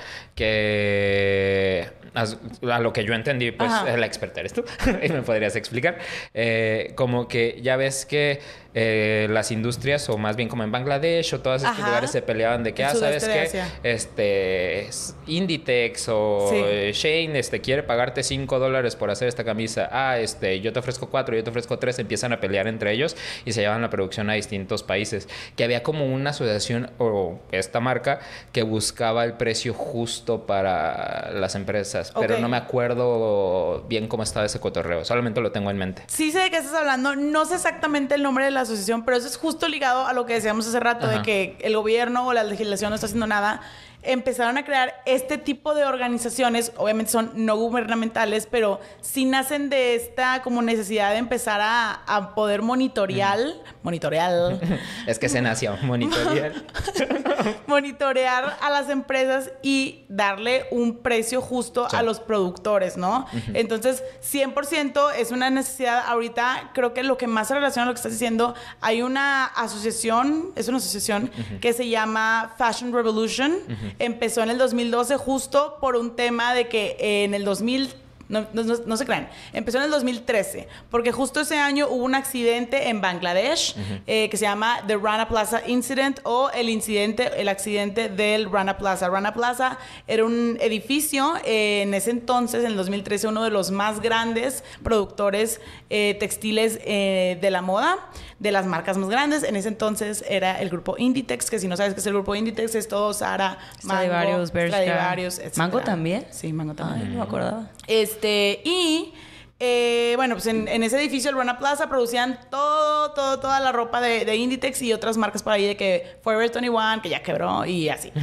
que 0.65 1.89
a 2.13 2.79
lo 2.79 2.93
que 2.93 3.03
yo 3.03 3.13
entendí, 3.13 3.51
pues 3.51 3.71
Ajá. 3.71 3.97
la 3.97 4.05
experta 4.05 4.39
eres 4.39 4.53
tú, 4.53 4.63
y 5.03 5.09
me 5.09 5.21
podrías 5.21 5.55
explicar, 5.55 5.97
Eh, 6.33 6.93
como 6.95 7.27
que 7.27 7.59
ya 7.61 7.75
ves 7.77 8.05
que 8.05 8.39
eh, 8.75 9.27
las 9.31 9.51
industrias, 9.51 10.07
o 10.09 10.17
más 10.17 10.35
bien 10.35 10.49
como 10.49 10.63
en 10.63 10.71
Bangladesh 10.71 11.33
o 11.33 11.39
todos 11.39 11.63
estos 11.63 11.77
Ajá. 11.79 11.87
lugares 11.87 12.11
se 12.11 12.21
peleaban 12.21 12.63
de 12.63 12.73
que, 12.73 12.83
ah, 12.83 12.93
¿sabes 12.93 13.23
qué? 13.23 13.61
Este 13.83 14.81
es 14.87 15.15
Inditex 15.27 16.09
o 16.09 16.47
Sí. 16.49 16.55
eh, 16.63 16.91
Shane 16.93 17.39
este 17.39 17.61
quiere 17.61 17.81
pagarte 17.83 18.21
5 18.21 18.59
dólares 18.59 18.95
por 18.95 19.09
hacer 19.09 19.27
esta 19.27 19.43
camisa 19.43 19.89
ah 19.91 20.19
este 20.19 20.59
yo 20.61 20.71
te 20.73 20.79
ofrezco 20.79 21.09
4 21.09 21.35
yo 21.35 21.43
te 21.43 21.49
ofrezco 21.49 21.79
3 21.79 21.97
empiezan 21.99 22.33
a 22.33 22.39
pelear 22.39 22.67
entre 22.67 22.91
ellos 22.91 23.15
y 23.45 23.53
se 23.53 23.61
llevan 23.61 23.81
la 23.81 23.89
producción 23.89 24.29
a 24.29 24.33
distintos 24.33 24.83
países 24.83 25.27
que 25.55 25.63
había 25.63 25.81
como 25.81 26.05
una 26.05 26.31
asociación 26.31 26.91
o 26.99 27.39
esta 27.51 27.79
marca 27.79 28.19
que 28.51 28.63
buscaba 28.63 29.23
el 29.23 29.33
precio 29.33 29.73
justo 29.73 30.45
para 30.45 31.31
las 31.31 31.55
empresas 31.55 32.11
pero 32.19 32.35
Ok. 32.35 32.41
no 32.41 32.49
me 32.49 32.57
acuerdo 32.57 33.85
bien 33.87 34.07
cómo 34.07 34.23
estaba 34.23 34.45
ese 34.45 34.59
cotorreo 34.59 35.05
solamente 35.05 35.41
lo 35.41 35.51
tengo 35.51 35.71
en 35.71 35.77
mente 35.77 36.03
Sí 36.07 36.31
sé 36.31 36.39
de 36.39 36.49
qué 36.51 36.57
estás 36.57 36.73
hablando, 36.75 37.15
no 37.15 37.45
sé 37.45 37.55
exactamente 37.55 38.15
el 38.15 38.23
nombre 38.23 38.45
de 38.45 38.51
la 38.51 38.64
asociación, 38.65 39.03
pero 39.03 39.17
eso 39.17 39.27
es 39.27 39.37
justo 39.37 39.67
ligado 39.67 40.05
a 40.05 40.13
lo 40.13 40.25
que 40.25 40.33
decíamos 40.33 40.67
hace 40.67 40.79
rato, 40.79 41.07
de 41.07 41.21
que 41.21 41.57
el 41.61 41.75
gobierno 41.75 42.27
o 42.27 42.33
la 42.33 42.43
legislación 42.43 42.89
no 42.89 42.95
está 42.95 43.07
haciendo 43.07 43.27
nada. 43.27 43.61
Empezaron 44.05 44.57
a 44.57 44.65
crear 44.65 44.93
este 45.05 45.37
tipo 45.37 45.73
de 45.73 45.83
organizaciones, 45.85 46.71
obviamente 46.77 47.11
son 47.11 47.31
no 47.35 47.55
gubernamentales, 47.57 48.47
pero 48.49 48.79
sí 49.01 49.25
nacen 49.25 49.69
de 49.69 49.95
esta 49.95 50.41
como 50.41 50.61
necesidad 50.61 51.11
de 51.11 51.17
empezar 51.17 51.59
a, 51.61 51.91
a 52.05 52.35
poder 52.35 52.61
monitorear, 52.61 53.39
monitorear, 53.83 54.59
es 55.07 55.19
que 55.19 55.29
se 55.29 55.41
nació 55.41 55.77
monitorear 55.83 56.53
monitorear 57.67 58.57
a 58.61 58.69
las 58.69 58.89
empresas 58.89 59.51
y 59.61 60.05
darle 60.09 60.65
un 60.71 60.97
precio 60.99 61.41
justo 61.41 61.87
Sí. 61.89 61.95
a 61.95 62.01
los 62.03 62.19
productores, 62.19 62.97
¿no? 62.97 63.25
Entonces, 63.53 64.03
100% 64.23 65.13
es 65.17 65.31
una 65.31 65.49
necesidad. 65.49 66.03
Ahorita 66.07 66.71
creo 66.73 66.93
que 66.93 67.03
lo 67.03 67.17
que 67.17 67.27
más 67.27 67.47
se 67.49 67.53
relaciona 67.55 67.83
a 67.83 67.87
lo 67.87 67.93
que 67.93 67.97
estás 67.97 68.11
diciendo, 68.13 68.55
hay 68.81 69.01
una 69.01 69.45
asociación, 69.45 70.51
es 70.55 70.67
una 70.67 70.77
asociación 70.77 71.29
que 71.61 71.73
se 71.73 71.89
llama 71.89 72.53
Fashion 72.57 72.93
Revolution. 72.93 73.53
Empezó 73.99 74.41
en 74.43 74.49
el 74.49 74.57
2012 74.57 75.17
justo 75.17 75.77
por 75.81 75.95
un 75.95 76.15
tema 76.15 76.53
de 76.53 76.67
que 76.67 76.97
en 76.99 77.33
el 77.33 77.45
2000 77.45 77.93
no, 78.27 78.43
no- 78.53 78.63
no- 78.63 78.97
se 78.97 79.05
crean. 79.05 79.29
Empezó 79.53 79.77
en 79.77 79.83
el 79.83 79.91
2013, 79.91 80.67
porque 80.89 81.11
justo 81.11 81.41
ese 81.41 81.59
año 81.59 81.87
hubo 81.87 82.03
un 82.03 82.15
accidente 82.15 82.89
en 82.89 82.99
Bangladesh 82.99 83.75
eh, 84.07 84.29
que 84.31 84.37
se 84.37 84.45
llama 84.45 84.79
The 84.87 84.97
Rana 84.97 85.29
Plaza 85.29 85.61
Incident 85.67 86.21
o 86.23 86.49
el 86.49 86.69
incidente, 86.69 87.29
el 87.39 87.47
accidente 87.49 88.09
del 88.09 88.49
Rana 88.51 88.79
Plaza. 88.79 89.09
Rana 89.09 89.31
Plaza 89.35 89.77
era 90.07 90.25
un 90.25 90.57
edificio 90.59 91.35
eh, 91.45 91.83
en 91.83 91.93
ese 91.93 92.09
entonces, 92.09 92.61
en 92.63 92.71
el 92.71 92.77
2013, 92.77 93.27
uno 93.27 93.43
de 93.43 93.51
los 93.51 93.69
más 93.69 94.01
grandes 94.01 94.63
productores 94.81 95.61
eh, 95.91 96.17
textiles 96.19 96.79
de 96.83 97.49
la 97.51 97.61
moda, 97.61 97.97
de 98.39 98.51
las 98.51 98.65
marcas 98.65 98.97
más 98.97 99.09
grandes. 99.09 99.43
En 99.43 99.55
ese 99.55 99.69
entonces 99.69 100.23
era 100.27 100.59
el 100.59 100.69
grupo 100.69 100.95
Inditex, 100.97 101.49
que 101.49 101.59
si 101.59 101.67
no 101.67 101.77
sabes 101.77 101.93
qué 101.93 101.99
es 101.99 102.05
el 102.05 102.13
grupo 102.13 102.35
Inditex, 102.35 102.75
es 102.75 102.87
todo 102.87 103.13
Zara, 103.13 103.57
Mango, 103.83 104.45
Stradivarius, 104.45 105.39
etc. 105.39 105.57
¿Mango 105.57 105.81
también? 105.81 106.25
Sí, 106.31 106.51
Mango 106.53 106.73
también. 106.73 107.07
Ay, 107.07 107.09
no 107.13 107.19
me 107.19 107.23
acordaba. 107.23 107.69
Este, 107.87 108.61
y 108.63 109.13
eh, 109.59 110.13
bueno, 110.17 110.35
pues 110.35 110.47
en, 110.47 110.67
en 110.67 110.83
ese 110.83 110.99
edificio, 110.99 111.29
el 111.29 111.37
Rana 111.37 111.57
Plaza, 111.57 111.87
producían 111.87 112.39
todo, 112.51 113.11
todo, 113.11 113.39
toda 113.39 113.59
la 113.61 113.71
ropa 113.71 114.01
de, 114.01 114.25
de 114.25 114.35
Inditex 114.35 114.81
y 114.81 114.91
otras 114.91 115.15
marcas 115.15 115.43
por 115.43 115.53
ahí 115.53 115.65
de 115.65 115.77
que 115.77 116.17
Forever 116.21 116.51
21, 116.51 117.01
que 117.01 117.09
ya 117.09 117.23
quebró 117.23 117.65
y 117.65 117.89
así. 117.89 118.11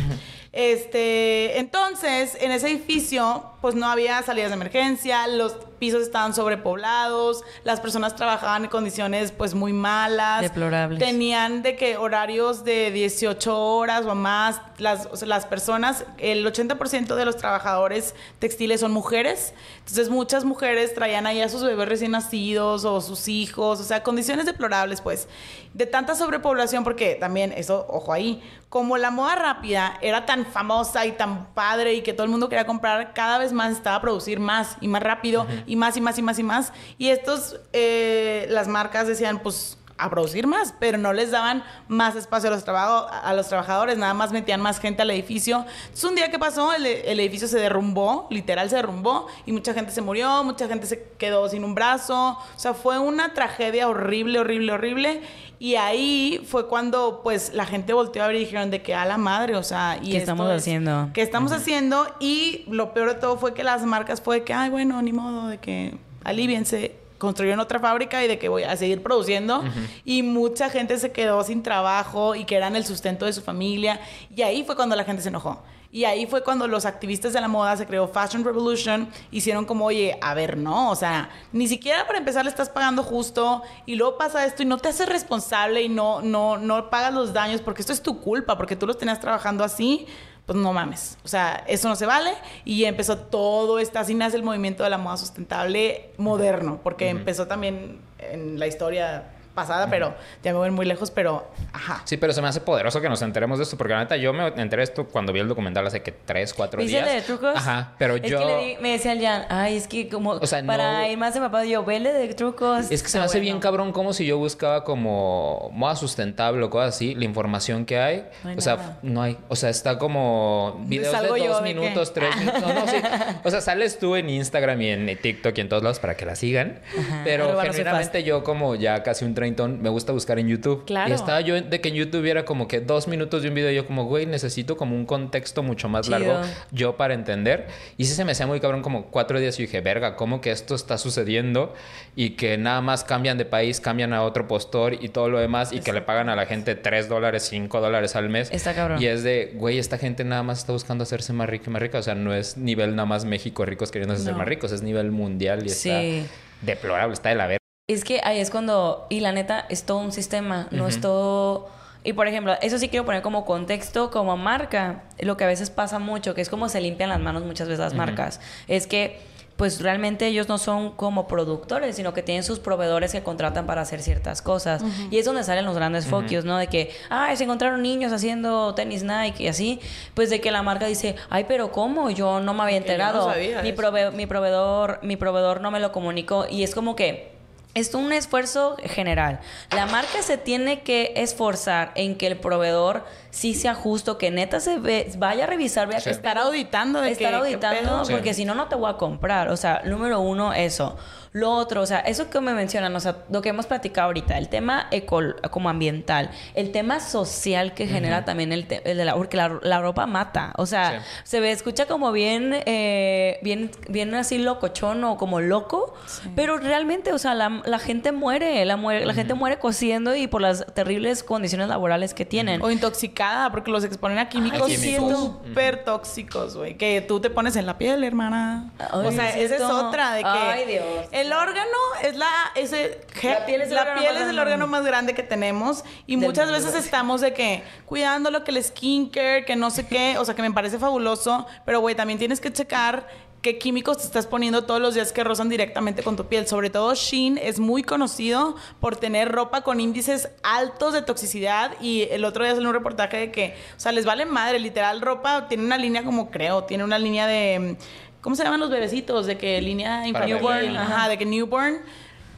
Este, 0.54 1.58
entonces, 1.58 2.36
en 2.38 2.52
ese 2.52 2.68
edificio, 2.68 3.42
pues 3.62 3.74
no 3.74 3.86
había 3.86 4.20
salidas 4.22 4.50
de 4.50 4.56
emergencia, 4.56 5.26
los 5.26 5.56
pisos 5.82 6.02
estaban 6.04 6.32
sobrepoblados, 6.32 7.42
las 7.64 7.80
personas 7.80 8.14
trabajaban 8.14 8.62
en 8.62 8.70
condiciones 8.70 9.32
pues 9.32 9.52
muy 9.52 9.72
malas. 9.72 10.42
Deplorables. 10.42 11.00
Tenían 11.00 11.64
de 11.64 11.74
que 11.74 11.96
horarios 11.96 12.62
de 12.62 12.92
18 12.92 13.58
horas 13.58 14.06
o 14.06 14.14
más. 14.14 14.60
Las, 14.78 15.06
o 15.06 15.16
sea, 15.16 15.26
las 15.26 15.44
personas, 15.44 16.04
el 16.18 16.46
80% 16.46 17.16
de 17.16 17.24
los 17.24 17.36
trabajadores 17.36 18.14
textiles 18.38 18.78
son 18.78 18.92
mujeres. 18.92 19.54
Entonces 19.80 20.08
muchas 20.08 20.44
mujeres 20.44 20.94
traían 20.94 21.26
ahí 21.26 21.40
a 21.40 21.48
sus 21.48 21.64
bebés 21.64 21.88
recién 21.88 22.12
nacidos 22.12 22.84
o 22.84 23.00
sus 23.00 23.26
hijos. 23.26 23.80
O 23.80 23.82
sea, 23.82 24.04
condiciones 24.04 24.46
deplorables 24.46 25.00
pues. 25.00 25.26
De 25.74 25.86
tanta 25.86 26.14
sobrepoblación, 26.14 26.84
porque 26.84 27.16
también 27.16 27.52
eso, 27.56 27.86
ojo 27.88 28.12
ahí, 28.12 28.40
como 28.72 28.96
la 28.96 29.10
moda 29.10 29.34
rápida 29.34 29.98
era 30.00 30.24
tan 30.24 30.46
famosa 30.46 31.04
y 31.04 31.12
tan 31.12 31.52
padre 31.52 31.92
y 31.92 32.00
que 32.00 32.14
todo 32.14 32.24
el 32.24 32.30
mundo 32.30 32.48
quería 32.48 32.64
comprar, 32.64 33.12
cada 33.12 33.36
vez 33.36 33.52
más 33.52 33.72
estaba 33.72 33.96
a 33.96 34.00
producir 34.00 34.40
más 34.40 34.78
y 34.80 34.88
más 34.88 35.02
rápido 35.02 35.46
y 35.66 35.71
más 35.76 35.96
y 35.96 36.00
más 36.00 36.18
y 36.18 36.22
más 36.22 36.38
y 36.38 36.42
más. 36.42 36.72
Y 36.98 37.08
estos, 37.08 37.60
eh, 37.72 38.46
las 38.50 38.68
marcas 38.68 39.06
decían, 39.06 39.40
pues 39.42 39.78
a 39.98 40.10
producir 40.10 40.48
más, 40.48 40.74
pero 40.80 40.98
no 40.98 41.12
les 41.12 41.30
daban 41.30 41.62
más 41.86 42.16
espacio 42.16 42.48
a 42.50 42.52
los, 42.52 42.64
trabajo- 42.64 43.06
a 43.08 43.32
los 43.34 43.46
trabajadores, 43.46 43.98
nada 43.98 44.14
más 44.14 44.32
metían 44.32 44.60
más 44.60 44.80
gente 44.80 45.02
al 45.02 45.10
edificio. 45.12 45.64
Entonces, 45.84 46.04
un 46.04 46.16
día 46.16 46.28
que 46.28 46.40
pasó, 46.40 46.72
el 46.72 46.86
edificio 47.20 47.46
se 47.46 47.58
derrumbó, 47.60 48.26
literal 48.30 48.68
se 48.68 48.76
derrumbó, 48.76 49.28
y 49.46 49.52
mucha 49.52 49.74
gente 49.74 49.92
se 49.92 50.00
murió, 50.00 50.42
mucha 50.42 50.66
gente 50.66 50.86
se 50.86 51.04
quedó 51.18 51.48
sin 51.48 51.62
un 51.62 51.76
brazo. 51.76 52.30
O 52.56 52.58
sea, 52.58 52.74
fue 52.74 52.98
una 52.98 53.32
tragedia 53.34 53.86
horrible, 53.86 54.40
horrible, 54.40 54.72
horrible. 54.72 55.22
Y 55.62 55.76
ahí 55.76 56.44
fue 56.44 56.66
cuando, 56.66 57.20
pues, 57.22 57.52
la 57.54 57.64
gente 57.66 57.92
volteó 57.92 58.24
a 58.24 58.26
ver 58.26 58.34
y 58.34 58.40
dijeron 58.40 58.72
de 58.72 58.82
que 58.82 58.96
a 58.96 59.04
la 59.04 59.16
madre, 59.16 59.54
o 59.54 59.62
sea, 59.62 59.96
y 60.02 60.06
¿Qué 60.10 60.16
esto 60.16 60.32
estamos 60.32 60.50
es- 60.50 60.56
haciendo? 60.62 61.10
¿Qué 61.14 61.22
estamos 61.22 61.52
haciendo? 61.52 62.04
Y 62.18 62.64
lo 62.68 62.92
peor 62.92 63.10
de 63.10 63.20
todo 63.20 63.36
fue 63.38 63.54
que 63.54 63.62
las 63.62 63.84
marcas 63.84 64.20
fue 64.20 64.40
de 64.40 64.42
que, 64.44 64.52
ay, 64.52 64.70
bueno, 64.70 65.00
ni 65.02 65.12
modo, 65.12 65.46
de 65.46 65.58
que 65.58 65.94
aliviense 66.24 66.96
construyeron 67.18 67.60
otra 67.60 67.78
fábrica 67.78 68.24
y 68.24 68.26
de 68.26 68.40
que 68.40 68.48
voy 68.48 68.64
a 68.64 68.76
seguir 68.76 69.00
produciendo 69.04 69.62
y 70.04 70.24
mucha 70.24 70.68
gente 70.68 70.98
se 70.98 71.12
quedó 71.12 71.44
sin 71.44 71.62
trabajo 71.62 72.34
y 72.34 72.44
que 72.44 72.56
eran 72.56 72.74
el 72.74 72.84
sustento 72.84 73.26
de 73.26 73.32
su 73.32 73.42
familia. 73.42 74.00
Y 74.34 74.42
ahí 74.42 74.64
fue 74.64 74.74
cuando 74.74 74.96
la 74.96 75.04
gente 75.04 75.22
se 75.22 75.28
enojó 75.28 75.62
Y 75.92 76.04
ahí 76.04 76.26
fue 76.26 76.42
cuando 76.42 76.66
los 76.66 76.86
activistas 76.86 77.34
de 77.34 77.40
la 77.42 77.48
moda 77.48 77.76
se 77.76 77.86
creó 77.86 78.08
Fashion 78.08 78.42
Revolution, 78.42 79.08
hicieron 79.30 79.66
como, 79.66 79.84
oye, 79.84 80.18
a 80.22 80.32
ver, 80.32 80.56
no, 80.56 80.90
o 80.90 80.96
sea, 80.96 81.28
ni 81.52 81.68
siquiera 81.68 82.06
para 82.06 82.18
empezar 82.18 82.44
le 82.44 82.50
estás 82.50 82.70
pagando 82.70 83.02
justo 83.02 83.62
y 83.84 83.96
luego 83.96 84.16
pasa 84.16 84.46
esto 84.46 84.62
y 84.62 84.66
no 84.66 84.78
te 84.78 84.88
haces 84.88 85.06
responsable 85.06 85.82
y 85.82 85.90
no, 85.90 86.22
no, 86.22 86.56
no 86.56 86.88
pagas 86.88 87.12
los 87.12 87.34
daños 87.34 87.60
porque 87.60 87.82
esto 87.82 87.92
es 87.92 88.02
tu 88.02 88.22
culpa, 88.22 88.56
porque 88.56 88.74
tú 88.74 88.86
los 88.86 88.96
tenías 88.96 89.20
trabajando 89.20 89.64
así 89.64 90.06
pues 90.46 90.58
no 90.58 90.72
mames. 90.72 91.18
O 91.24 91.28
sea, 91.28 91.62
eso 91.68 91.88
no 91.88 91.94
se 91.94 92.06
vale. 92.06 92.32
Y 92.64 92.84
empezó 92.84 93.16
todo 93.16 93.78
esto, 93.78 93.98
así 93.98 94.14
nace 94.14 94.36
el 94.36 94.42
movimiento 94.42 94.82
de 94.82 94.90
la 94.90 94.98
moda 94.98 95.16
sustentable 95.16 96.10
moderno, 96.16 96.80
porque 96.82 97.08
empezó 97.10 97.46
también 97.46 98.00
en 98.18 98.58
la 98.58 98.66
historia 98.66 99.30
pasada, 99.54 99.88
pero 99.90 100.14
ya 100.42 100.52
me 100.52 100.58
voy 100.58 100.70
muy 100.70 100.86
lejos, 100.86 101.10
pero 101.10 101.48
ajá. 101.72 102.02
Sí, 102.04 102.16
pero 102.16 102.32
se 102.32 102.40
me 102.42 102.48
hace 102.48 102.60
poderoso 102.60 103.00
que 103.00 103.08
nos 103.08 103.20
enteremos 103.22 103.58
de 103.58 103.64
esto, 103.64 103.76
porque 103.76 103.92
la 103.92 104.00
neta 104.00 104.16
yo 104.16 104.32
me 104.32 104.46
enteré 104.48 104.78
de 104.80 104.84
esto 104.84 105.06
cuando 105.06 105.32
vi 105.32 105.40
el 105.40 105.48
documental 105.48 105.86
hace 105.86 106.02
que 106.02 106.12
tres, 106.12 106.54
cuatro 106.54 106.82
días. 106.82 107.06
de 107.06 107.20
trucos? 107.22 107.54
Ajá, 107.56 107.92
pero 107.98 108.16
es 108.16 108.22
yo... 108.22 108.38
Que 108.38 108.44
le 108.44 108.56
di- 108.64 108.76
me 108.80 108.92
decía 108.92 109.12
el 109.12 109.20
Jan, 109.22 109.46
ay, 109.48 109.76
es 109.76 109.86
que 109.88 110.08
como 110.08 110.30
O 110.32 110.46
sea, 110.46 110.64
para 110.64 111.00
no- 111.02 111.06
ir 111.08 111.18
más 111.18 111.34
de 111.34 111.40
papá, 111.40 111.64
yo, 111.64 111.84
vele 111.84 112.12
de 112.12 112.32
trucos. 112.34 112.90
Es 112.90 113.02
que 113.02 113.08
se 113.08 113.18
me 113.18 113.24
Está 113.24 113.32
hace 113.32 113.40
bien 113.40 113.54
bueno. 113.56 113.60
cabrón 113.62 113.92
como 113.92 114.12
si 114.12 114.24
yo 114.26 114.38
buscaba 114.38 114.84
como 114.84 115.70
moda 115.72 115.96
sustentable 115.96 116.62
o 116.64 116.70
cosas 116.70 116.94
así, 116.94 117.14
la 117.14 117.24
información 117.24 117.84
que 117.84 117.98
hay. 117.98 118.26
No 118.44 118.50
hay 118.50 118.56
o 118.56 118.60
sea, 118.60 118.76
nada. 118.76 118.98
no 119.02 119.22
hay. 119.22 119.38
O 119.48 119.56
sea, 119.56 119.70
está 119.70 119.98
como 119.98 120.80
videos 120.86 121.12
de 121.12 121.18
salgo 121.18 121.36
dos 121.36 121.62
de 121.62 121.74
minutos, 121.74 122.10
que- 122.10 122.20
tres 122.20 122.36
minutos. 122.38 122.60
No, 122.62 122.72
no, 122.74 122.86
sí. 122.86 122.96
O 123.44 123.50
sea, 123.50 123.60
sales 123.60 123.98
tú 123.98 124.16
en 124.16 124.30
Instagram 124.30 124.80
y 124.82 124.88
en 124.88 125.18
TikTok 125.18 125.56
y 125.58 125.60
en 125.60 125.68
todos 125.68 125.82
lados 125.82 125.98
para 125.98 126.16
que 126.16 126.24
la 126.26 126.36
sigan. 126.36 126.80
Pero 127.24 127.52
no 127.52 127.60
soy 127.60 127.70
genuinamente 127.70 128.22
yo 128.22 128.42
como 128.44 128.74
ya 128.74 129.02
casi 129.02 129.24
un 129.24 129.34
treintón 129.42 129.82
me 129.82 129.88
gusta 129.88 130.12
buscar 130.12 130.38
en 130.38 130.48
YouTube. 130.48 130.84
Claro. 130.86 131.10
Y 131.10 131.12
estaba 131.14 131.40
yo 131.40 131.60
de 131.60 131.80
que 131.80 131.88
en 131.88 131.94
YouTube 131.96 132.22
viera 132.22 132.44
como 132.44 132.68
que 132.68 132.80
dos 132.80 133.08
minutos 133.08 133.42
de 133.42 133.48
un 133.48 133.54
video 133.54 133.70
y 133.70 133.74
yo 133.74 133.86
como, 133.86 134.04
güey, 134.04 134.24
necesito 134.26 134.76
como 134.76 134.94
un 134.94 135.04
contexto 135.04 135.62
mucho 135.62 135.88
más 135.88 136.06
Chido. 136.06 136.18
largo 136.18 136.40
yo 136.70 136.96
para 136.96 137.14
entender. 137.14 137.66
Y 137.96 138.04
sí 138.04 138.14
se 138.14 138.24
me 138.24 138.32
hacía 138.32 138.46
muy 138.46 138.60
cabrón 138.60 138.82
como 138.82 139.06
cuatro 139.06 139.38
días 139.40 139.58
y 139.58 139.62
dije, 139.62 139.80
verga, 139.80 140.16
¿cómo 140.16 140.40
que 140.40 140.50
esto 140.52 140.74
está 140.74 140.96
sucediendo? 140.98 141.74
Y 142.16 142.30
que 142.30 142.56
nada 142.56 142.80
más 142.80 143.04
cambian 143.04 143.36
de 143.38 143.44
país, 143.44 143.80
cambian 143.80 144.12
a 144.12 144.22
otro 144.22 144.46
postor 144.46 144.94
y 144.94 145.08
todo 145.08 145.28
lo 145.28 145.38
demás 145.38 145.72
y 145.72 145.80
que 145.80 145.92
le 145.92 146.02
pagan 146.02 146.28
a 146.28 146.36
la 146.36 146.46
gente 146.46 146.74
tres 146.74 147.08
dólares, 147.08 147.46
cinco 147.50 147.80
dólares 147.80 148.14
al 148.16 148.28
mes. 148.28 148.48
Está 148.52 148.74
cabrón. 148.74 149.02
Y 149.02 149.06
es 149.06 149.22
de, 149.24 149.52
güey, 149.56 149.78
esta 149.78 149.98
gente 149.98 150.24
nada 150.24 150.42
más 150.42 150.60
está 150.60 150.72
buscando 150.72 151.02
hacerse 151.02 151.32
más 151.32 151.48
rica 151.48 151.64
y 151.66 151.70
más 151.70 151.82
rica. 151.82 151.98
O 151.98 152.02
sea, 152.02 152.14
no 152.14 152.32
es 152.34 152.56
nivel 152.56 152.94
nada 152.94 153.06
más 153.06 153.24
México 153.24 153.64
ricos 153.64 153.90
queriendo 153.90 154.12
No. 154.16 154.38
más 154.38 154.46
ricos, 154.46 154.70
es 154.72 154.82
nivel 154.82 155.10
mundial 155.10 155.66
y 155.66 155.68
Sí. 155.70 155.88
está 155.90 156.32
deplorable, 156.62 157.12
está 157.14 157.30
de 157.30 157.34
la 157.34 157.46
verga. 157.46 157.61
Es 157.92 158.04
que 158.04 158.20
ahí 158.24 158.38
es 158.38 158.50
cuando, 158.50 159.06
y 159.10 159.20
la 159.20 159.32
neta, 159.32 159.66
es 159.68 159.84
todo 159.84 159.98
un 159.98 160.12
sistema, 160.12 160.68
no 160.70 160.88
es 160.88 161.00
todo... 161.00 161.68
Y 162.04 162.14
por 162.14 162.26
ejemplo, 162.26 162.54
eso 162.62 162.78
sí 162.78 162.88
quiero 162.88 163.04
poner 163.04 163.22
como 163.22 163.44
contexto, 163.44 164.10
como 164.10 164.36
marca, 164.36 165.04
lo 165.20 165.36
que 165.36 165.44
a 165.44 165.46
veces 165.46 165.70
pasa 165.70 166.00
mucho, 166.00 166.34
que 166.34 166.40
es 166.40 166.48
como 166.48 166.68
se 166.68 166.80
limpian 166.80 167.08
las 167.10 167.20
manos 167.20 167.44
muchas 167.44 167.68
veces 167.68 167.78
las 167.78 167.94
marcas, 167.94 168.40
es 168.66 168.88
que 168.88 169.20
pues 169.56 169.80
realmente 169.80 170.26
ellos 170.26 170.48
no 170.48 170.58
son 170.58 170.90
como 170.90 171.28
productores, 171.28 171.94
sino 171.94 172.12
que 172.12 172.22
tienen 172.24 172.42
sus 172.42 172.58
proveedores 172.58 173.12
que 173.12 173.22
contratan 173.22 173.66
para 173.66 173.82
hacer 173.82 174.02
ciertas 174.02 174.42
cosas. 174.42 174.82
Y 175.12 175.18
es 175.18 175.24
donde 175.26 175.44
salen 175.44 175.64
los 175.64 175.76
grandes 175.76 176.06
focus, 176.06 176.44
¿no? 176.44 176.56
De 176.56 176.66
que, 176.66 176.90
ay, 177.10 177.36
se 177.36 177.44
encontraron 177.44 177.80
niños 177.82 178.10
haciendo 178.12 178.74
tenis 178.74 179.04
Nike 179.04 179.44
y 179.44 179.48
así. 179.48 179.78
Pues 180.14 180.30
de 180.30 180.40
que 180.40 180.50
la 180.50 180.62
marca 180.64 180.86
dice, 180.86 181.14
ay, 181.30 181.44
pero 181.46 181.70
¿cómo? 181.70 182.10
Yo 182.10 182.40
no 182.40 182.54
me 182.54 182.62
había 182.64 182.78
no 182.80 182.84
enterado. 182.86 183.30
sabía 183.30 183.62
Mi 183.62 183.68
eso". 183.68 183.80
prove- 183.80 184.10
mi 184.12 184.26
proveedor, 184.26 184.98
mi 185.02 185.16
proveedor 185.16 185.60
no 185.60 185.70
me 185.70 185.78
lo 185.78 185.92
comunicó. 185.92 186.46
Y 186.50 186.64
es 186.64 186.74
como 186.74 186.96
que 186.96 187.30
es 187.74 187.94
un 187.94 188.12
esfuerzo 188.12 188.76
general. 188.84 189.40
La 189.70 189.86
marca 189.86 190.22
se 190.22 190.36
tiene 190.36 190.82
que 190.82 191.12
esforzar 191.16 191.92
en 191.94 192.16
que 192.16 192.26
el 192.26 192.36
proveedor 192.36 193.04
sí 193.30 193.54
sea 193.54 193.74
justo, 193.74 194.18
que 194.18 194.30
neta 194.30 194.60
se 194.60 194.78
ve, 194.78 195.10
vaya 195.16 195.44
a 195.44 195.46
revisar, 195.46 195.86
vea 195.88 195.98
Sí. 196.00 196.04
que 196.04 196.10
está 196.10 196.28
Estar 196.32 196.44
auditando 196.46 197.00
de 197.00 197.10
estar 197.12 197.32
auditando. 197.34 198.04
Sí. 198.04 198.12
porque 198.12 198.34
si 198.34 198.44
no 198.44 198.54
no 198.54 198.68
te 198.68 198.74
voy 198.74 198.90
a 198.90 198.96
comprar 198.98 199.48
o 199.48 199.56
sea 199.56 199.80
número 199.84 200.20
uno 200.20 200.52
eso 200.52 200.96
lo 201.32 201.50
otro 201.52 201.80
o 201.82 201.86
sea 201.86 202.00
eso 202.00 202.28
que 202.28 202.40
me 202.40 202.52
mencionan 202.52 202.94
o 202.94 203.00
sea 203.00 203.16
lo 203.30 203.40
que 203.40 203.48
hemos 203.48 203.66
platicado 203.66 204.06
ahorita 204.06 204.36
el 204.36 204.48
tema 204.48 204.86
ecol 204.90 205.36
como 205.50 205.68
ambiental 205.70 206.30
el 206.54 206.72
tema 206.72 207.00
social 207.00 207.72
que 207.74 207.86
genera 207.86 208.24
también 208.24 208.52
el, 208.52 208.66
el 208.84 208.96
de 208.98 209.04
la 209.04 209.14
porque 209.14 209.36
la, 209.36 209.58
la 209.62 209.80
ropa 209.80 210.06
mata 210.06 210.52
o 210.56 210.66
sea 210.66 210.82
Sí. 210.92 210.96
se 211.24 211.40
ve 211.40 211.52
escucha 211.52 211.86
como 211.86 212.12
bien 212.12 212.54
eh, 212.66 213.38
bien 213.42 213.70
bien 213.88 214.14
así 214.14 214.36
locochón 214.38 215.02
o 215.04 215.16
como 215.16 215.40
loco 215.40 215.94
pero 216.36 216.58
realmente 216.58 217.12
o 217.12 217.18
sea 217.18 217.34
la, 217.34 217.62
la 217.64 217.78
gente 217.78 218.12
muere 218.12 218.64
la 218.64 218.76
muere 218.76 219.06
la 219.06 219.14
gente 219.14 219.34
muere 219.34 219.58
cosiendo 219.58 220.14
y 220.14 220.26
por 220.26 220.40
las 220.42 220.66
terribles 220.74 221.22
condiciones 221.22 221.68
laborales 221.68 222.14
que 222.14 222.24
tienen 222.26 222.60
O 222.62 222.70
intoxicada, 222.70 223.50
porque 223.50 223.70
los 223.70 223.84
exponen 223.84 224.18
a 224.18 224.28
químicos 224.28 224.70
súper 225.08 225.84
tóxicos, 225.84 226.56
güey. 226.56 226.76
Que 226.76 227.00
tú 227.00 227.20
te 227.20 227.30
pones 227.30 227.56
en 227.56 227.66
la 227.66 227.78
piel, 227.78 228.04
hermana. 228.04 228.70
Ay, 228.78 229.06
o 229.06 229.12
sea, 229.12 229.30
esa 229.30 229.56
es 229.56 229.62
otra 229.62 230.14
de 230.14 230.22
que. 230.22 230.28
Ay, 230.28 230.66
Dios. 230.66 230.84
El 231.22 231.32
órgano 231.32 231.78
es 232.02 232.16
la. 232.16 232.28
Ese, 232.54 233.00
La 233.22 233.46
piel 233.46 233.62
es 233.62 233.68
el 233.68 233.74
la 233.74 233.82
órgano 233.82 234.00
piel 234.00 234.12
más 234.14 234.22
es 234.22 234.28
el 234.28 234.34
grande. 234.34 234.40
órgano 234.42 234.66
más 234.66 234.84
grande 234.84 235.14
que 235.14 235.22
tenemos. 235.22 235.84
Y 236.06 236.16
Del 236.16 236.26
muchas 236.26 236.50
veces 236.50 236.74
estamos 236.74 237.20
de 237.20 237.32
que 237.32 237.62
cuidando 237.86 238.30
lo 238.30 238.42
que 238.44 238.50
el 238.50 238.62
skincare, 238.62 239.44
que 239.44 239.56
no 239.56 239.70
sé 239.70 239.86
qué. 239.86 240.18
O 240.18 240.24
sea, 240.24 240.34
que 240.34 240.42
me 240.42 240.50
parece 240.50 240.78
fabuloso. 240.78 241.46
Pero, 241.64 241.80
güey, 241.80 241.94
también 241.94 242.18
tienes 242.18 242.40
que 242.40 242.52
checar 242.52 243.06
qué 243.42 243.58
químicos 243.58 243.98
te 243.98 244.04
estás 244.04 244.26
poniendo 244.26 244.64
todos 244.64 244.80
los 244.80 244.94
días 244.94 245.12
que 245.12 245.24
rozan 245.24 245.48
directamente 245.48 246.02
con 246.02 246.16
tu 246.16 246.26
piel. 246.26 246.46
Sobre 246.46 246.70
todo 246.70 246.94
Shein 246.94 247.38
es 247.38 247.58
muy 247.58 247.82
conocido 247.82 248.56
por 248.80 248.96
tener 248.96 249.30
ropa 249.30 249.62
con 249.62 249.80
índices 249.80 250.28
altos 250.42 250.92
de 250.92 251.02
toxicidad 251.02 251.72
y 251.80 252.08
el 252.10 252.24
otro 252.24 252.44
día 252.44 252.54
salió 252.54 252.68
un 252.68 252.74
reportaje 252.74 253.16
de 253.16 253.32
que, 253.32 253.56
o 253.76 253.80
sea, 253.80 253.90
les 253.92 254.06
vale 254.06 254.26
madre, 254.26 254.60
literal 254.60 255.00
ropa 255.00 255.48
tiene 255.48 255.64
una 255.64 255.76
línea 255.76 256.04
como 256.04 256.30
creo, 256.30 256.64
tiene 256.64 256.84
una 256.84 256.98
línea 257.00 257.26
de 257.26 257.76
¿cómo 258.22 258.34
se 258.34 258.44
llaman 258.44 258.60
los 258.60 258.70
bebecitos? 258.70 259.26
De 259.26 259.36
que 259.36 259.60
línea 259.60 260.06
infantil, 260.08 260.36
Newborn, 260.36 260.76
ajá, 260.76 261.08
de 261.10 261.18
que 261.18 261.26
newborn 261.26 261.80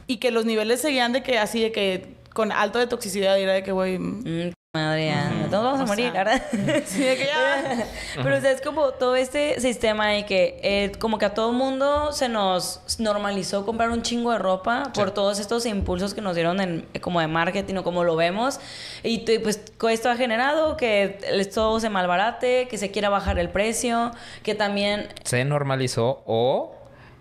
y 0.07 0.17
que 0.17 0.31
los 0.31 0.43
niveles 0.43 0.81
seguían 0.81 1.13
de 1.13 1.23
que 1.23 1.39
así 1.39 1.61
de 1.61 1.71
que 1.71 2.15
con 2.33 2.51
alto 2.51 2.79
de 2.79 2.87
toxicidad 2.87 3.37
y 3.37 3.43
era 3.43 3.53
de 3.53 3.63
que 3.63 3.71
güey, 3.71 3.97
Mm, 3.97 4.51
madre, 4.75 5.13
todos 5.49 5.63
vamos 5.63 5.79
a 5.79 5.83
O 5.83 5.87
morir, 5.87 6.11
sea, 6.11 6.23
¿verdad? 6.23 6.43
sí, 6.85 7.01
de 7.01 7.15
que 7.15 7.25
ya 7.25 7.85
Pero 8.15 8.37
o 8.37 8.41
sea, 8.41 8.51
es 8.51 8.61
como 8.61 8.91
todo 8.91 9.15
este 9.15 9.59
sistema 9.61 10.17
y 10.17 10.23
que 10.25 10.59
eh, 10.61 10.91
como 10.99 11.17
que 11.17 11.25
a 11.25 11.33
todo 11.33 11.51
mundo 11.53 12.11
se 12.11 12.29
nos 12.29 12.81
normalizó 12.99 13.65
comprar 13.65 13.89
un 13.89 14.01
chingo 14.01 14.31
de 14.31 14.37
ropa 14.37 14.91
por 14.93 15.11
todos 15.11 15.39
estos 15.39 15.65
impulsos 15.65 16.13
que 16.13 16.21
nos 16.21 16.35
dieron 16.35 16.59
en, 16.59 16.85
como 17.01 17.21
de 17.21 17.27
marketing 17.27 17.75
o 17.75 17.83
como 17.83 18.03
lo 18.03 18.15
vemos. 18.15 18.59
Y 19.03 19.19
pues 19.39 19.61
esto 19.89 20.09
ha 20.09 20.15
generado 20.15 20.77
que 20.77 21.19
todo 21.53 21.79
se 21.79 21.89
malbarate, 21.89 22.67
que 22.67 22.77
se 22.77 22.91
quiera 22.91 23.09
bajar 23.09 23.39
el 23.39 23.49
precio, 23.49 24.11
que 24.43 24.55
también... 24.55 25.07
se 25.23 25.45
normalizó 25.45 26.21
o 26.25 26.74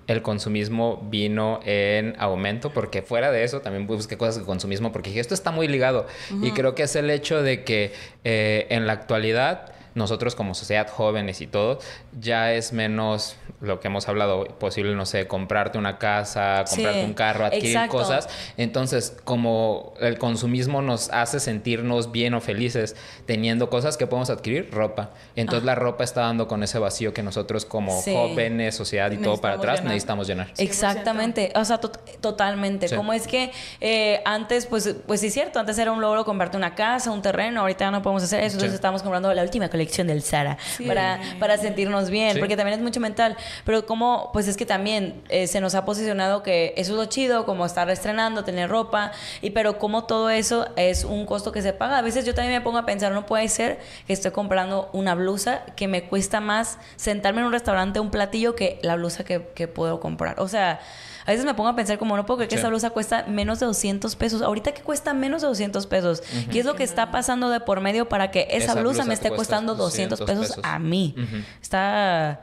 el 0.07 0.23
consumismo 0.23 1.07
vino 1.11 1.61
en 1.65 2.15
aumento, 2.19 2.71
porque 2.71 3.03
fuera 3.03 3.31
de 3.31 3.45
eso 3.45 3.61
también 3.61 3.87
busqué 3.87 4.17
cosas 4.17 4.39
de 4.39 4.45
consumismo, 4.45 4.93
porque 4.93 5.11
dije, 5.11 5.21
esto 5.21 5.35
está 5.35 5.51
muy 5.51 5.69
ligado. 5.69 6.07
Y 6.43 6.51
creo 6.53 6.75
que 6.75 6.85
es 6.85 6.97
el 6.97 7.11
hecho 7.11 7.43
de 7.43 7.65
que 7.65 7.93
eh, 8.25 8.67
en 8.71 8.87
la 8.87 8.93
actualidad 8.93 9.73
nosotros 9.95 10.34
como 10.34 10.55
sociedad 10.55 10.88
jóvenes 10.88 11.40
y 11.40 11.47
todo, 11.47 11.78
ya 12.20 12.53
es 12.53 12.72
menos 12.72 13.36
lo 13.61 13.80
que 13.80 13.88
hemos 13.88 14.09
hablado, 14.09 14.45
posible, 14.59 14.95
no 14.95 15.07
sé, 15.07 15.26
comprarte 15.26 15.78
una 15.78 15.99
casa, 15.99 16.64
comprarte 16.68 17.01
Sí, 17.01 17.07
un 17.07 17.14
carro, 17.14 17.45
adquirir 17.47 17.68
exacto. 17.76 17.97
cosas. 17.97 18.28
Entonces, 18.57 19.16
como 19.24 19.95
el 20.01 20.18
consumismo 20.18 20.82
nos 20.82 21.11
hace 21.11 21.38
sentirnos 21.40 22.11
bien 22.12 22.34
o 22.34 22.40
felices 22.40 22.97
teniendo 23.26 23.70
cosas 23.70 23.97
que 23.97 24.07
podemos 24.07 24.30
adquirir, 24.30 24.70
ropa. 24.72 25.11
Entonces 25.36 25.64
la 25.64 25.74
ropa 25.76 26.03
está 26.05 26.22
dando 26.22 26.49
con 26.49 26.62
ese 26.62 26.78
vacío 26.78 27.14
que 27.14 27.22
nosotros 27.22 27.64
como 27.64 28.01
Sí. 28.03 28.12
jóvenes, 28.12 28.74
sociedad 28.74 29.11
y 29.12 29.18
todo 29.18 29.40
para 29.40 29.55
atrás 29.55 29.76
llenar. 29.78 29.92
necesitamos 29.92 30.26
llenar. 30.26 30.49
100%. 30.55 30.61
Exactamente, 30.62 31.53
o 31.55 31.64
sea, 31.64 31.80
tot- 31.80 32.01
totalmente. 32.20 32.88
Sí. 32.88 32.97
Como 32.97 33.12
es 33.12 33.26
que 33.26 33.53
eh, 33.80 34.20
antes, 34.24 34.66
pues, 34.66 34.97
pues 35.07 35.20
sí 35.20 35.28
es 35.28 35.34
cierto, 35.34 35.59
antes 35.61 35.78
era 35.78 35.92
un 35.92 36.01
logro 36.01 36.24
comprarte 36.24 36.57
una 36.57 36.74
casa, 36.74 37.11
un 37.12 37.22
terreno, 37.22 37.61
ahorita 37.61 37.84
ya 37.86 37.90
no 37.92 38.03
podemos 38.03 38.22
hacer 38.24 38.40
eso, 38.42 38.55
entonces 38.57 38.74
estamos 38.74 39.03
comprando 39.03 39.32
la 39.32 39.42
última 39.42 39.68
colección 39.68 39.84
del 40.07 40.22
Zara 40.22 40.59
para, 40.87 41.20
para 41.39 41.59
sentirnos 41.59 42.11
bien, 42.11 42.35
Sí. 42.35 42.39
porque 42.39 42.57
también 42.57 42.78
es 42.78 42.82
mucho 42.82 43.01
mental. 43.01 43.37
Pero 43.64 43.87
como, 43.87 44.30
pues 44.32 44.49
es 44.49 44.57
que 44.57 44.66
también 44.66 45.22
eh, 45.28 45.47
se 45.47 45.61
nos 45.61 45.74
ha 45.74 45.85
posicionado 45.85 46.43
que 46.43 46.74
eso 46.76 46.93
es 46.93 46.97
lo 46.99 47.05
chido, 47.07 47.45
como 47.47 47.64
estar 47.66 47.89
estrenando, 47.91 48.45
tener 48.45 48.68
ropa, 48.70 49.12
y 49.43 49.51
pero 49.51 49.78
como 49.78 50.05
todo 50.05 50.30
eso 50.30 50.66
es 50.76 51.05
un 51.05 51.26
costo 51.26 51.53
que 51.53 51.62
se 51.62 51.72
paga. 51.72 51.99
A 51.99 52.03
veces 52.03 52.24
yo 52.24 52.35
también 52.35 52.55
me 52.55 52.61
pongo 52.61 52.78
a 52.78 52.87
pensar, 52.87 53.12
no 53.12 53.26
puede 53.26 53.49
ser 53.49 53.78
que 54.07 54.12
estoy 54.12 54.30
comprando 54.30 54.89
una 54.93 55.14
blusa 55.14 55.62
que 55.76 55.89
me 55.89 56.05
cuesta 56.05 56.41
más 56.41 56.78
sentarme 56.97 57.41
en 57.41 57.47
un 57.47 57.53
restaurante, 57.53 58.01
un 58.01 58.11
platillo, 58.11 58.55
que 58.55 58.78
la 58.82 58.97
blusa 58.97 59.24
que, 59.24 59.43
que 59.55 59.68
puedo 59.68 60.01
comprar. 60.01 60.41
O 60.41 60.49
sea, 60.49 60.80
a 61.27 61.31
veces 61.31 61.45
me 61.47 61.55
pongo 61.55 61.70
a 61.70 61.77
pensar 61.77 61.99
como 61.99 62.16
no 62.16 62.27
puedo 62.27 62.39
creer 62.39 62.49
que 62.51 62.57
Sí. 62.57 62.59
esta 62.59 62.68
blusa 62.68 62.91
cuesta 62.91 63.25
menos 63.27 63.61
de 63.61 63.66
200 63.66 64.14
pesos. 64.16 64.43
Ahorita 64.43 64.72
que 64.72 64.83
cuesta 64.83 65.14
menos 65.14 65.43
de 65.43 65.49
200 65.49 65.87
pesos. 65.87 66.22
¿Qué 66.51 66.59
es 66.61 66.66
lo 66.66 66.75
que 66.77 66.83
está 66.85 67.11
pasando 67.11 67.49
de 67.51 67.61
por 67.61 67.81
medio 67.81 68.09
para 68.09 68.31
que 68.31 68.47
esa, 68.51 68.57
Esa 68.57 68.72
blusa, 68.75 68.83
blusa 68.83 69.05
me 69.07 69.14
esté 69.14 69.31
costando 69.31 69.75
200 69.75 70.18
200 70.18 70.27
pesos, 70.49 70.57
pesos. 70.57 70.64
a 70.72 70.79
mí? 70.79 71.14
Está... 71.62 72.41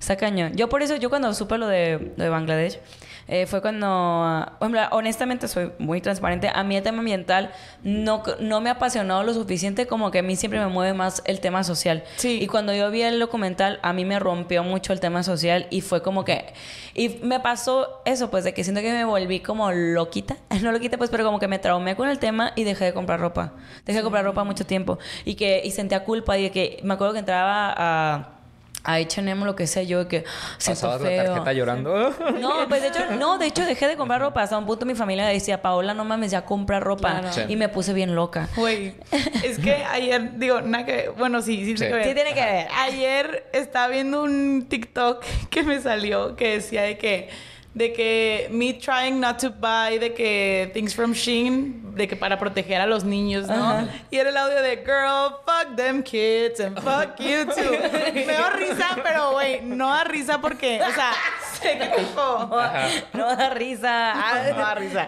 Está 0.00 0.16
cañón. 0.16 0.54
Yo 0.56 0.68
por 0.68 0.82
eso, 0.82 0.96
yo 0.96 1.10
cuando 1.10 1.32
supe 1.32 1.58
lo 1.58 1.68
de, 1.68 2.12
lo 2.16 2.24
de 2.24 2.28
Bangladesh, 2.28 2.80
eh, 3.34 3.46
fue 3.46 3.62
cuando, 3.62 4.46
honestamente 4.90 5.48
soy 5.48 5.72
muy 5.78 6.02
transparente, 6.02 6.50
a 6.52 6.62
mí 6.64 6.76
el 6.76 6.82
tema 6.82 6.98
ambiental 6.98 7.50
no, 7.82 8.22
no 8.40 8.60
me 8.60 8.68
ha 8.68 8.74
apasionado 8.74 9.22
lo 9.22 9.32
suficiente 9.32 9.86
como 9.86 10.10
que 10.10 10.18
a 10.18 10.22
mí 10.22 10.36
siempre 10.36 10.60
me 10.60 10.66
mueve 10.66 10.92
más 10.92 11.22
el 11.24 11.40
tema 11.40 11.64
social. 11.64 12.04
Sí. 12.16 12.38
Y 12.42 12.46
cuando 12.46 12.74
yo 12.74 12.90
vi 12.90 13.00
el 13.00 13.18
documental, 13.18 13.80
a 13.82 13.94
mí 13.94 14.04
me 14.04 14.18
rompió 14.18 14.62
mucho 14.64 14.92
el 14.92 15.00
tema 15.00 15.22
social 15.22 15.66
y 15.70 15.80
fue 15.80 16.02
como 16.02 16.26
que, 16.26 16.52
y 16.92 17.20
me 17.22 17.40
pasó 17.40 18.02
eso, 18.04 18.30
pues 18.30 18.44
de 18.44 18.52
que 18.52 18.64
siento 18.64 18.82
que 18.82 18.92
me 18.92 19.06
volví 19.06 19.40
como 19.40 19.72
loquita, 19.72 20.36
no 20.60 20.70
loquita 20.70 20.98
pues, 20.98 21.08
pero 21.08 21.24
como 21.24 21.38
que 21.38 21.48
me 21.48 21.58
traumé 21.58 21.96
con 21.96 22.10
el 22.10 22.18
tema 22.18 22.52
y 22.54 22.64
dejé 22.64 22.84
de 22.84 22.92
comprar 22.92 23.18
ropa. 23.18 23.54
Dejé 23.86 24.00
de 24.00 24.02
comprar 24.02 24.26
ropa 24.26 24.44
mucho 24.44 24.66
tiempo 24.66 24.98
y 25.24 25.36
que, 25.36 25.62
y 25.64 25.70
sentía 25.70 26.04
culpa 26.04 26.36
y 26.36 26.42
de 26.42 26.50
que, 26.50 26.80
me 26.84 26.92
acuerdo 26.92 27.14
que 27.14 27.20
entraba 27.20 27.72
a 27.74 28.41
a 28.84 28.94
H&M 28.94 29.44
lo 29.44 29.54
que 29.56 29.66
sea 29.66 29.82
yo 29.82 30.00
de 30.00 30.08
que 30.08 30.24
siento 30.58 30.80
Pasabas 30.82 31.00
la 31.02 31.08
feo. 31.08 31.24
tarjeta 31.26 31.52
llorando. 31.52 32.14
No, 32.40 32.68
pues 32.68 32.82
de 32.82 32.88
hecho, 32.88 33.00
no, 33.18 33.38
de 33.38 33.46
hecho 33.46 33.64
dejé 33.64 33.86
de 33.88 33.96
comprar 33.96 34.20
ropa. 34.20 34.42
Hasta 34.42 34.58
un 34.58 34.66
punto 34.66 34.84
mi 34.86 34.94
familia 34.94 35.26
decía, 35.26 35.62
Paola, 35.62 35.94
no 35.94 36.04
mames, 36.04 36.30
ya 36.30 36.44
compra 36.44 36.80
ropa. 36.80 37.20
Claro. 37.20 37.32
Sí. 37.32 37.42
Y 37.48 37.56
me 37.56 37.68
puse 37.68 37.92
bien 37.92 38.14
loca. 38.14 38.48
Güey, 38.56 38.94
es 39.44 39.58
que 39.58 39.74
ayer, 39.84 40.38
digo, 40.38 40.60
nada 40.60 40.84
que 40.84 41.10
bueno, 41.16 41.42
sí, 41.42 41.64
sí, 41.64 41.76
Sí. 41.76 41.84
tiene 41.84 41.90
que 41.90 41.94
ver. 41.96 42.04
Sí 42.08 42.14
tiene 42.14 42.34
que 42.34 42.40
ver. 42.44 42.68
Ayer 42.80 43.50
estaba 43.52 43.88
viendo 43.88 44.22
un 44.22 44.66
TikTok 44.68 45.24
que 45.50 45.62
me 45.62 45.80
salió 45.80 46.36
que 46.36 46.54
decía 46.54 46.82
de 46.82 46.98
que 46.98 47.28
de 47.74 47.92
que 47.92 48.48
me 48.50 48.74
trying 48.74 49.18
not 49.18 49.38
to 49.40 49.50
buy 49.50 49.98
de 49.98 50.12
que 50.12 50.70
things 50.74 50.94
from 50.94 51.12
Shein 51.12 51.94
de 51.94 52.06
que 52.06 52.16
para 52.16 52.38
proteger 52.38 52.80
a 52.80 52.86
los 52.86 53.04
niños, 53.04 53.46
¿no? 53.48 53.54
Ajá. 53.54 53.86
Y 54.10 54.16
era 54.16 54.30
el 54.30 54.36
audio 54.36 54.62
de 54.62 54.76
girl, 54.78 55.36
fuck 55.46 55.76
them 55.76 56.02
kids 56.02 56.60
and 56.60 56.78
fuck 56.80 57.16
you 57.18 57.44
too. 57.46 57.72
Me 58.14 58.24
dio 58.24 58.50
risa, 58.56 58.96
pero 59.02 59.32
güey, 59.32 59.60
no 59.62 59.88
da 59.88 60.04
risa 60.04 60.40
porque, 60.40 60.80
o 60.80 60.92
sea, 60.92 61.12
sé 61.60 61.78
que 61.78 61.86
tipo 61.98 62.48
No 63.14 63.36
da 63.36 63.50
risa. 63.50 64.14
no 64.50 64.58
da 64.58 64.74
risa. 64.74 65.06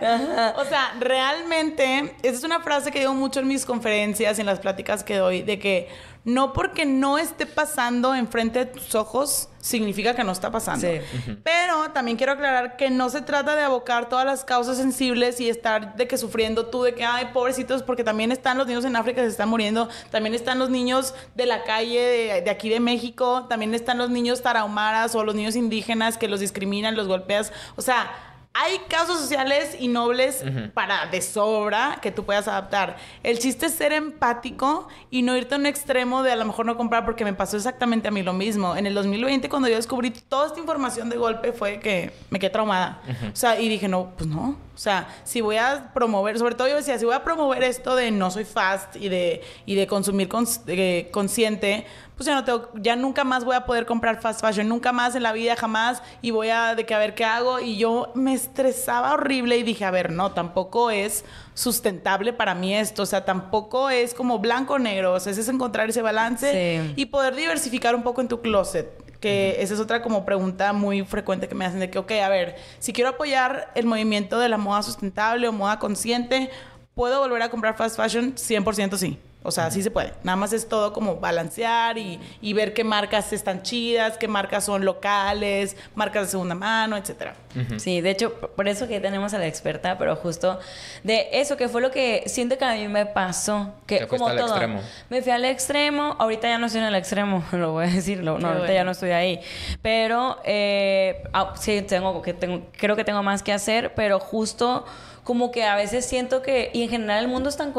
O 0.56 0.64
sea, 0.64 0.94
realmente, 1.00 2.14
esa 2.22 2.36
es 2.36 2.44
una 2.44 2.60
frase 2.60 2.90
que 2.90 3.00
digo 3.00 3.14
mucho 3.14 3.40
en 3.40 3.48
mis 3.48 3.64
conferencias, 3.64 4.38
en 4.38 4.46
las 4.46 4.60
pláticas 4.60 5.04
que 5.04 5.16
doy, 5.16 5.42
de 5.42 5.58
que 5.58 5.88
no 6.24 6.52
porque 6.52 6.86
no 6.86 7.18
esté 7.18 7.46
pasando 7.46 8.14
enfrente 8.14 8.60
de 8.60 8.66
tus 8.66 8.94
ojos, 8.94 9.48
significa 9.60 10.14
que 10.14 10.24
no 10.24 10.32
está 10.32 10.50
pasando. 10.50 10.86
Sí. 10.86 11.00
Pero 11.42 11.90
también 11.92 12.16
quiero 12.16 12.32
aclarar 12.32 12.76
que 12.76 12.90
no 12.90 13.10
se 13.10 13.20
trata 13.20 13.54
de 13.54 13.62
abocar 13.62 14.08
todas 14.08 14.24
las 14.24 14.44
causas 14.44 14.78
sensibles 14.78 15.40
y 15.40 15.48
estar 15.48 15.96
de 15.96 16.08
que 16.08 16.16
sufriendo 16.16 16.66
tú, 16.66 16.82
de 16.82 16.94
que, 16.94 17.04
ay, 17.04 17.26
pobrecitos, 17.32 17.82
porque 17.82 18.04
también 18.04 18.32
están 18.32 18.56
los 18.56 18.66
niños 18.66 18.84
en 18.84 18.96
África 18.96 19.20
que 19.20 19.26
se 19.26 19.32
están 19.32 19.50
muriendo, 19.50 19.88
también 20.10 20.34
están 20.34 20.58
los 20.58 20.70
niños 20.70 21.14
de 21.34 21.46
la 21.46 21.64
calle 21.64 22.00
de, 22.00 22.42
de 22.42 22.50
aquí 22.50 22.68
de 22.70 22.80
México, 22.80 23.46
también 23.48 23.74
están 23.74 23.98
los 23.98 24.10
niños 24.10 24.42
tarahumaras 24.42 25.14
o 25.14 25.24
los 25.24 25.34
niños 25.34 25.56
indígenas 25.56 26.16
que 26.16 26.28
los 26.28 26.40
discriminan, 26.40 26.96
los 26.96 27.06
golpeas. 27.06 27.52
O 27.76 27.82
sea, 27.82 28.33
hay 28.56 28.78
casos 28.88 29.18
sociales 29.20 29.76
y 29.80 29.88
nobles 29.88 30.44
para 30.74 31.06
de 31.06 31.20
sobra 31.20 31.98
que 32.00 32.12
tú 32.12 32.24
puedas 32.24 32.46
adaptar. 32.46 32.96
El 33.24 33.38
chiste 33.40 33.66
es 33.66 33.74
ser 33.74 33.92
empático 33.92 34.86
y 35.10 35.22
no 35.22 35.36
irte 35.36 35.54
a 35.56 35.58
un 35.58 35.66
extremo 35.66 36.22
de 36.22 36.30
a 36.32 36.36
lo 36.36 36.44
mejor 36.44 36.64
no 36.64 36.76
comprar 36.76 37.04
porque 37.04 37.24
me 37.24 37.34
pasó 37.34 37.56
exactamente 37.56 38.06
a 38.08 38.10
mí 38.12 38.22
lo 38.22 38.32
mismo. 38.32 38.76
En 38.76 38.86
el 38.86 38.94
2020 38.94 39.48
cuando 39.48 39.68
yo 39.68 39.74
descubrí 39.76 40.10
toda 40.10 40.46
esta 40.46 40.60
información 40.60 41.10
de 41.10 41.16
golpe 41.16 41.52
fue 41.52 41.80
que 41.80 42.12
me 42.30 42.38
quedé 42.38 42.50
traumada. 42.50 43.02
O 43.32 43.36
sea, 43.36 43.60
y 43.60 43.68
dije, 43.68 43.88
no, 43.88 44.12
pues 44.16 44.28
no. 44.30 44.56
O 44.74 44.78
sea, 44.78 45.06
si 45.22 45.40
voy 45.40 45.56
a 45.56 45.92
promover, 45.94 46.36
sobre 46.38 46.56
todo 46.56 46.66
yo 46.68 46.74
decía, 46.76 46.98
si 46.98 47.04
voy 47.04 47.14
a 47.14 47.22
promover 47.22 47.62
esto 47.62 47.94
de 47.94 48.10
no 48.10 48.30
soy 48.32 48.44
fast 48.44 48.96
y 48.96 49.08
de, 49.08 49.40
y 49.66 49.76
de 49.76 49.86
consumir 49.86 50.28
cons- 50.28 50.62
eh, 50.66 51.08
consciente, 51.12 51.86
pues 52.16 52.26
ya 52.26 52.34
no 52.34 52.44
tengo, 52.44 52.70
ya 52.74 52.94
nunca 52.96 53.24
más 53.24 53.44
voy 53.44 53.56
a 53.56 53.64
poder 53.64 53.86
comprar 53.86 54.20
fast 54.20 54.40
fashion, 54.40 54.68
nunca 54.68 54.92
más 54.92 55.14
en 55.16 55.22
la 55.22 55.32
vida, 55.32 55.56
jamás, 55.56 56.02
y 56.22 56.30
voy 56.30 56.48
a, 56.50 56.74
de 56.74 56.86
que 56.86 56.94
a 56.94 56.98
ver 56.98 57.14
qué 57.14 57.24
hago, 57.24 57.58
y 57.60 57.76
yo 57.76 58.12
me 58.14 58.34
estresaba 58.34 59.12
horrible 59.14 59.56
y 59.58 59.62
dije, 59.64 59.84
a 59.84 59.90
ver, 59.90 60.12
no, 60.12 60.32
tampoco 60.32 60.90
es 60.90 61.24
sustentable 61.54 62.32
para 62.32 62.54
mí 62.54 62.74
esto, 62.74 63.02
o 63.02 63.06
sea, 63.06 63.24
tampoco 63.24 63.90
es 63.90 64.14
como 64.14 64.38
blanco 64.38 64.74
o 64.74 64.78
negro, 64.78 65.14
o 65.14 65.20
sea, 65.20 65.32
es 65.32 65.48
encontrar 65.48 65.90
ese 65.90 66.02
balance 66.02 66.52
Sí. 66.52 66.92
y 66.96 67.06
poder 67.06 67.34
diversificar 67.34 67.94
un 67.94 68.02
poco 68.02 68.20
en 68.20 68.28
tu 68.28 68.40
closet. 68.40 69.02
Que 69.20 69.56
esa 69.62 69.72
es 69.72 69.80
otra 69.80 70.02
como 70.02 70.26
pregunta 70.26 70.74
muy 70.74 71.02
frecuente 71.02 71.48
que 71.48 71.54
me 71.54 71.64
hacen 71.64 71.80
de 71.80 71.88
que, 71.88 71.98
ok, 71.98 72.12
a 72.22 72.28
ver, 72.28 72.56
si 72.78 72.92
quiero 72.92 73.08
apoyar 73.10 73.70
el 73.74 73.86
movimiento 73.86 74.38
de 74.38 74.50
la 74.50 74.58
moda 74.58 74.82
sustentable 74.82 75.48
o 75.48 75.52
moda 75.52 75.78
consciente, 75.78 76.50
¿puedo 76.94 77.20
volver 77.20 77.40
a 77.40 77.48
comprar 77.50 77.74
fast 77.74 77.96
fashion? 77.96 78.34
100% 78.34 78.98
sí. 78.98 79.18
O 79.46 79.50
sea, 79.50 79.70
sí 79.70 79.82
se 79.82 79.90
puede. 79.90 80.14
Nada 80.22 80.36
más 80.36 80.52
es 80.54 80.66
todo 80.68 80.92
como 80.94 81.16
balancear 81.16 81.98
y, 81.98 82.18
y 82.40 82.54
ver 82.54 82.72
qué 82.72 82.82
marcas 82.82 83.30
están 83.32 83.62
chidas, 83.62 84.16
qué 84.16 84.26
marcas 84.26 84.64
son 84.64 84.84
locales, 84.86 85.76
marcas 85.94 86.24
de 86.24 86.30
segunda 86.30 86.54
mano, 86.54 86.96
etcétera. 86.96 87.34
Sí, 87.76 88.00
de 88.00 88.10
hecho, 88.10 88.32
por 88.34 88.66
eso 88.66 88.88
que 88.88 88.98
tenemos 89.00 89.32
a 89.34 89.38
la 89.38 89.46
experta, 89.46 89.96
pero 89.98 90.16
justo 90.16 90.58
de 91.04 91.28
eso 91.32 91.56
que 91.56 91.68
fue 91.68 91.80
lo 91.82 91.90
que 91.92 92.24
siento 92.26 92.58
que 92.58 92.64
a 92.64 92.72
mí 92.72 92.88
me 92.88 93.06
pasó, 93.06 93.74
que 93.86 93.98
Te 93.98 94.06
como 94.08 94.26
al 94.26 94.36
todo, 94.38 94.48
extremo. 94.48 94.80
me 95.08 95.22
fui 95.22 95.30
al 95.30 95.44
extremo, 95.44 96.16
ahorita 96.18 96.48
ya 96.48 96.58
no 96.58 96.66
estoy 96.66 96.80
en 96.80 96.88
el 96.88 96.94
extremo, 96.96 97.44
lo 97.52 97.72
voy 97.72 97.84
a 97.84 97.90
decir, 97.90 98.24
lo- 98.24 98.38
no, 98.40 98.48
ahorita 98.48 98.60
bueno. 98.64 98.74
ya 98.74 98.82
no 98.84 98.90
estoy 98.90 99.10
ahí, 99.12 99.40
pero 99.82 100.40
eh, 100.44 101.22
ah, 101.32 101.52
sí 101.56 101.82
tengo 101.82 102.22
que 102.22 102.32
tengo, 102.34 102.62
creo 102.76 102.96
que 102.96 103.04
tengo 103.04 103.22
más 103.22 103.42
que 103.42 103.52
hacer, 103.52 103.94
pero 103.94 104.18
justo 104.18 104.84
como 105.24 105.50
que 105.50 105.64
a 105.64 105.74
veces 105.74 106.04
siento 106.04 106.42
que, 106.42 106.70
y 106.74 106.82
en 106.82 106.90
general 106.90 107.24
el 107.24 107.28
mundo 107.28 107.48
es 107.48 107.56
tan, 107.56 107.72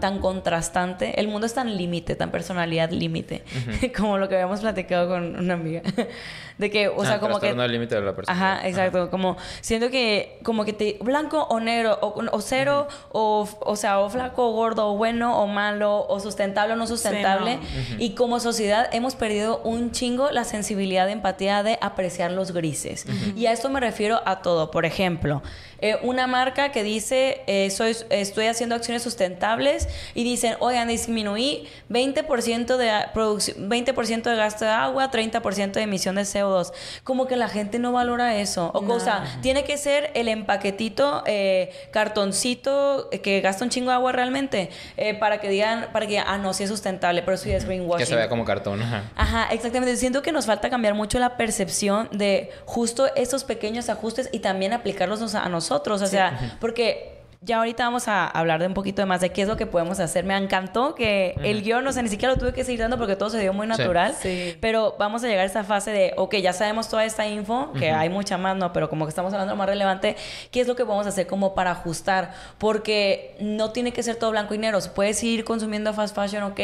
tan 0.00 0.18
contrastante, 0.20 1.18
el 1.18 1.28
mundo 1.28 1.46
es 1.46 1.54
tan 1.54 1.76
límite, 1.76 2.14
tan 2.14 2.30
personalidad 2.30 2.90
límite, 2.90 3.42
como 3.96 4.18
lo 4.18 4.28
que 4.28 4.34
habíamos 4.34 4.60
platicado 4.60 5.08
con 5.08 5.34
una 5.36 5.54
amiga, 5.54 5.80
de 6.58 6.70
que, 6.70 6.88
o 6.88 7.02
sea, 7.04 7.14
Ah, 7.14 7.20
como 7.20 7.40
que... 7.40 7.52
límite 7.54 7.94
de 7.94 8.02
la 8.02 8.14
persona. 8.14 8.36
Ajá, 8.36 8.68
exacto. 8.68 9.10
Como 9.10 9.36
siento 9.62 9.90
que, 9.90 10.38
como 10.42 10.64
que 10.64 10.72
te 10.74 10.98
blanco 11.00 11.44
o 11.44 11.58
negro, 11.58 11.98
o, 12.02 12.22
o 12.30 12.40
cero, 12.42 12.86
o, 13.12 13.48
o 13.60 13.76
sea, 13.76 13.98
o 14.00 14.10
flaco 14.10 14.48
o 14.48 14.52
gordo, 14.52 14.92
o 14.92 14.96
bueno 14.96 15.40
o 15.40 15.46
malo, 15.46 16.06
o 16.06 16.20
sustentable 16.20 16.74
o 16.74 16.76
no 16.76 16.86
sustentable. 16.86 17.58
Sí, 17.88 17.96
Y 17.98 18.14
como 18.14 18.40
sociedad 18.40 18.88
hemos 18.92 19.14
perdido 19.14 19.60
un 19.64 19.90
chingo 19.90 20.30
la 20.30 20.44
sensibilidad 20.44 21.06
de 21.06 21.12
empatía 21.12 21.62
de 21.62 21.78
apreciar 21.80 22.30
los 22.30 22.52
grises. 22.52 23.06
Y 23.34 23.46
a 23.46 23.52
esto 23.52 23.70
me 23.70 23.80
refiero 23.80 24.20
a 24.26 24.42
todo. 24.42 24.70
Por 24.70 24.84
ejemplo, 24.84 25.42
eh, 25.80 25.98
una 26.02 26.26
marca 26.26 26.72
que 26.72 26.82
dice, 26.82 27.42
eh, 27.46 27.70
soy, 27.70 27.96
estoy 28.10 28.46
haciendo 28.46 28.74
acciones 28.74 29.02
sustentables 29.02 29.88
y 30.14 30.24
dicen, 30.24 30.56
oigan, 30.60 30.88
disminuí 30.88 31.68
20% 31.88 32.76
de 32.76 32.90
a- 32.90 33.12
producción, 33.12 33.68
20% 33.70 34.22
de 34.30 34.36
gasto 34.36 34.64
de 34.64 34.70
agua, 34.70 35.10
30% 35.10 35.72
de 35.72 35.82
emisión 35.82 36.14
de 36.16 36.22
CO2. 36.22 36.72
Como 37.04 37.26
que 37.26 37.36
la 37.36 37.48
gente 37.48 37.78
no 37.78 37.92
valora 37.92 38.36
eso. 38.36 38.70
O, 38.74 38.80
o 38.92 39.00
sea, 39.00 39.38
tiene 39.42 39.64
que 39.64 39.76
ser 39.78 40.10
el 40.14 40.28
empaquetito, 40.28 41.22
eh, 41.26 41.70
cartoncito 41.90 43.08
eh, 43.12 43.20
que 43.20 43.40
gasta 43.40 43.64
un 43.64 43.70
chingo 43.70 43.90
de 43.90 43.94
agua 43.96 44.12
realmente 44.12 44.70
eh, 44.96 45.14
para 45.14 45.40
que 45.40 45.48
digan, 45.48 45.88
para 45.92 46.06
que 46.06 46.18
ah, 46.18 46.38
no, 46.38 46.52
sí 46.52 46.64
es 46.64 46.70
sustentable, 46.70 47.22
pero 47.22 47.36
ya 47.36 47.56
es 47.56 47.64
greenwashing. 47.64 47.98
Que 47.98 48.06
se 48.06 48.16
vea 48.16 48.28
como 48.28 48.44
cartón. 48.44 48.82
Ajá. 48.82 49.04
Ajá, 49.16 49.48
exactamente. 49.52 49.96
Siento 49.96 50.22
que 50.22 50.32
nos 50.32 50.46
falta 50.46 50.68
cambiar 50.70 50.94
mucho 50.94 51.18
la 51.18 51.36
percepción 51.36 52.08
de 52.12 52.50
justo 52.66 53.08
esos 53.16 53.44
pequeños 53.44 53.88
ajustes 53.88 54.28
y 54.32 54.40
también 54.40 54.72
aplicarlos 54.72 55.34
a 55.34 55.48
nosotros. 55.48 55.69
O 55.70 56.06
sea, 56.06 56.56
porque 56.60 57.20
ya 57.42 57.56
ahorita 57.56 57.84
vamos 57.84 58.06
a 58.06 58.26
hablar 58.26 58.60
de 58.60 58.66
un 58.66 58.74
poquito 58.74 59.06
más 59.06 59.22
de 59.22 59.30
qué 59.30 59.40
es 59.40 59.48
lo 59.48 59.56
que 59.56 59.64
podemos 59.64 59.98
hacer. 59.98 60.24
Me 60.24 60.36
encantó 60.36 60.94
que 60.94 61.34
el 61.42 61.62
guion, 61.62 61.86
o 61.86 61.92
sea, 61.92 62.02
ni 62.02 62.10
siquiera 62.10 62.34
lo 62.34 62.38
tuve 62.38 62.52
que 62.52 62.64
seguir 62.64 62.80
dando 62.80 62.98
porque 62.98 63.16
todo 63.16 63.30
se 63.30 63.40
dio 63.40 63.54
muy 63.54 63.66
natural. 63.66 64.14
Sí. 64.20 64.58
Pero 64.60 64.94
vamos 64.98 65.24
a 65.24 65.26
llegar 65.26 65.44
a 65.44 65.46
esa 65.46 65.64
fase 65.64 65.90
de, 65.90 66.12
ok, 66.18 66.34
ya 66.36 66.52
sabemos 66.52 66.90
toda 66.90 67.02
esta 67.06 67.26
info, 67.26 67.72
que 67.78 67.90
hay 67.90 68.10
mucha 68.10 68.36
más, 68.36 68.56
¿no? 68.58 68.74
Pero 68.74 68.90
como 68.90 69.06
que 69.06 69.08
estamos 69.08 69.32
hablando 69.32 69.52
de 69.52 69.54
lo 69.54 69.58
más 69.58 69.68
relevante, 69.68 70.16
¿qué 70.50 70.60
es 70.60 70.68
lo 70.68 70.76
que 70.76 70.84
podemos 70.84 71.06
hacer 71.06 71.26
como 71.26 71.54
para 71.54 71.70
ajustar? 71.70 72.32
Porque 72.58 73.36
no 73.40 73.70
tiene 73.70 73.94
que 73.94 74.02
ser 74.02 74.16
todo 74.16 74.32
blanco 74.32 74.52
y 74.52 74.58
negro. 74.58 74.78
Se 74.82 74.90
puede 74.90 75.14
seguir 75.14 75.44
consumiendo 75.44 75.94
fast 75.94 76.14
fashion, 76.14 76.42
ok, 76.42 76.60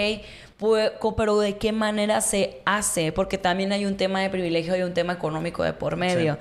pero 1.17 1.39
¿de 1.41 1.57
qué 1.57 1.73
manera 1.73 2.21
se 2.21 2.61
hace? 2.67 3.13
Porque 3.13 3.39
también 3.39 3.73
hay 3.73 3.87
un 3.87 3.97
tema 3.97 4.21
de 4.21 4.29
privilegio 4.29 4.77
y 4.77 4.83
un 4.83 4.93
tema 4.93 5.15
económico 5.15 5.63
de 5.63 5.73
por 5.73 5.97
medio. 5.97 6.37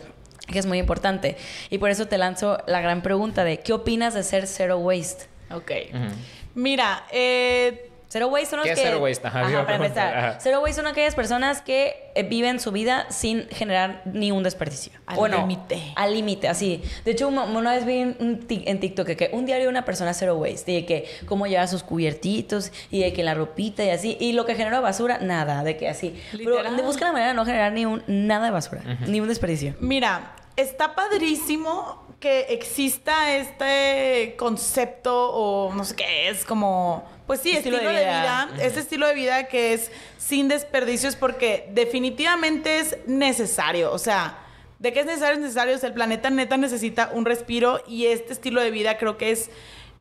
Que 0.47 0.59
es 0.59 0.65
muy 0.65 0.77
importante. 0.77 1.37
Y 1.69 1.77
por 1.77 1.89
eso 1.89 2.07
te 2.07 2.17
lanzo 2.17 2.57
la 2.67 2.81
gran 2.81 3.01
pregunta 3.01 3.43
de 3.43 3.59
¿qué 3.59 3.73
opinas 3.73 4.13
de 4.13 4.23
ser 4.23 4.47
zero 4.47 4.77
waste? 4.77 5.25
Ok. 5.51 5.71
Mira, 6.53 7.05
eh, 7.11 7.89
Zero 8.07 8.27
waste 8.27 8.47
son 8.51 8.59
los 8.59 8.65
¿Qué 8.67 8.73
es 8.73 8.79
que... 8.79 8.85
zero 8.85 8.99
waste? 8.99 9.27
Ajá, 9.27 9.41
Ajá, 9.41 9.65
para 9.65 9.75
empezar. 9.77 10.17
ajá. 10.17 10.39
Zero 10.39 10.59
waste 10.61 10.75
son 10.75 10.87
aquellas 10.87 11.15
personas 11.15 11.61
que 11.61 12.11
eh, 12.15 12.23
viven 12.23 12.59
su 12.59 12.71
vida 12.71 13.07
sin 13.09 13.47
generar 13.49 14.01
ni 14.05 14.31
un 14.31 14.43
desperdicio. 14.43 14.93
Al 15.05 15.17
Bueno, 15.17 15.37
límite. 15.39 15.81
Al 15.95 16.13
límite, 16.13 16.47
así. 16.47 16.81
De 17.03 17.11
hecho, 17.11 17.27
una, 17.27 17.73
vez 17.73 17.85
vi 17.85 17.97
en, 17.97 18.15
un 18.19 18.39
ti- 18.47 18.63
en 18.67 18.79
TikTok 18.79 19.05
que, 19.07 19.17
que 19.17 19.29
un 19.33 19.45
diario 19.45 19.65
de 19.65 19.69
una 19.69 19.83
persona 19.85 20.13
zero 20.13 20.35
waste, 20.37 20.71
de 20.71 20.85
que 20.85 21.05
cómo 21.25 21.47
lleva 21.47 21.67
sus 21.67 21.83
cubiertitos 21.83 22.71
y 22.91 23.01
de 23.01 23.11
que 23.11 23.23
la 23.23 23.33
ropita 23.33 23.83
y 23.83 23.89
así. 23.89 24.17
Y 24.19 24.33
lo 24.33 24.45
que 24.45 24.55
genera 24.55 24.79
basura, 24.79 25.17
nada, 25.19 25.63
de 25.63 25.75
que 25.77 25.89
así. 25.89 26.15
Literal. 26.33 26.63
Pero 26.63 26.75
de- 26.77 26.83
busca 26.83 27.05
la 27.05 27.11
manera 27.11 27.29
de 27.29 27.35
no 27.35 27.45
generar 27.45 27.71
ni 27.73 27.85
un, 27.85 28.03
nada 28.07 28.45
de 28.45 28.51
basura, 28.51 28.81
ni 29.07 29.19
un 29.19 29.27
desperdicio. 29.27 29.73
Mira, 29.79 30.35
está 30.55 30.95
padrísimo 30.95 32.05
que 32.19 32.41
exista 32.49 33.35
este 33.35 34.35
concepto 34.37 35.31
o 35.33 35.73
no 35.73 35.83
sé 35.83 35.95
qué 35.95 36.29
es 36.29 36.45
como 36.45 37.03
pues 37.27 37.41
sí, 37.41 37.51
estilo, 37.51 37.77
Estilo 37.77 37.91
de, 37.91 37.99
de 37.99 38.05
vida, 38.05 38.49
vida. 38.51 38.63
este 38.63 38.79
estilo 38.79 39.07
de 39.07 39.13
vida 39.13 39.47
que 39.47 39.73
es 39.73 39.91
sin 40.17 40.47
desperdicios 40.47 41.15
porque 41.15 41.69
definitivamente 41.73 42.79
es 42.79 42.97
necesario, 43.07 43.91
o 43.91 43.97
sea, 43.97 44.39
¿De 44.79 44.93
qué 44.93 44.99
es 44.99 45.05
necesario? 45.05 45.35
Es 45.35 45.41
necesario. 45.41 45.75
O 45.75 45.77
sea, 45.77 45.89
el 45.89 45.95
planeta 45.95 46.29
neta 46.29 46.57
necesita 46.57 47.09
un 47.13 47.25
respiro 47.25 47.81
y 47.87 48.07
este 48.07 48.33
estilo 48.33 48.61
de 48.61 48.71
vida 48.71 48.97
creo 48.97 49.17
que 49.17 49.31
es 49.31 49.49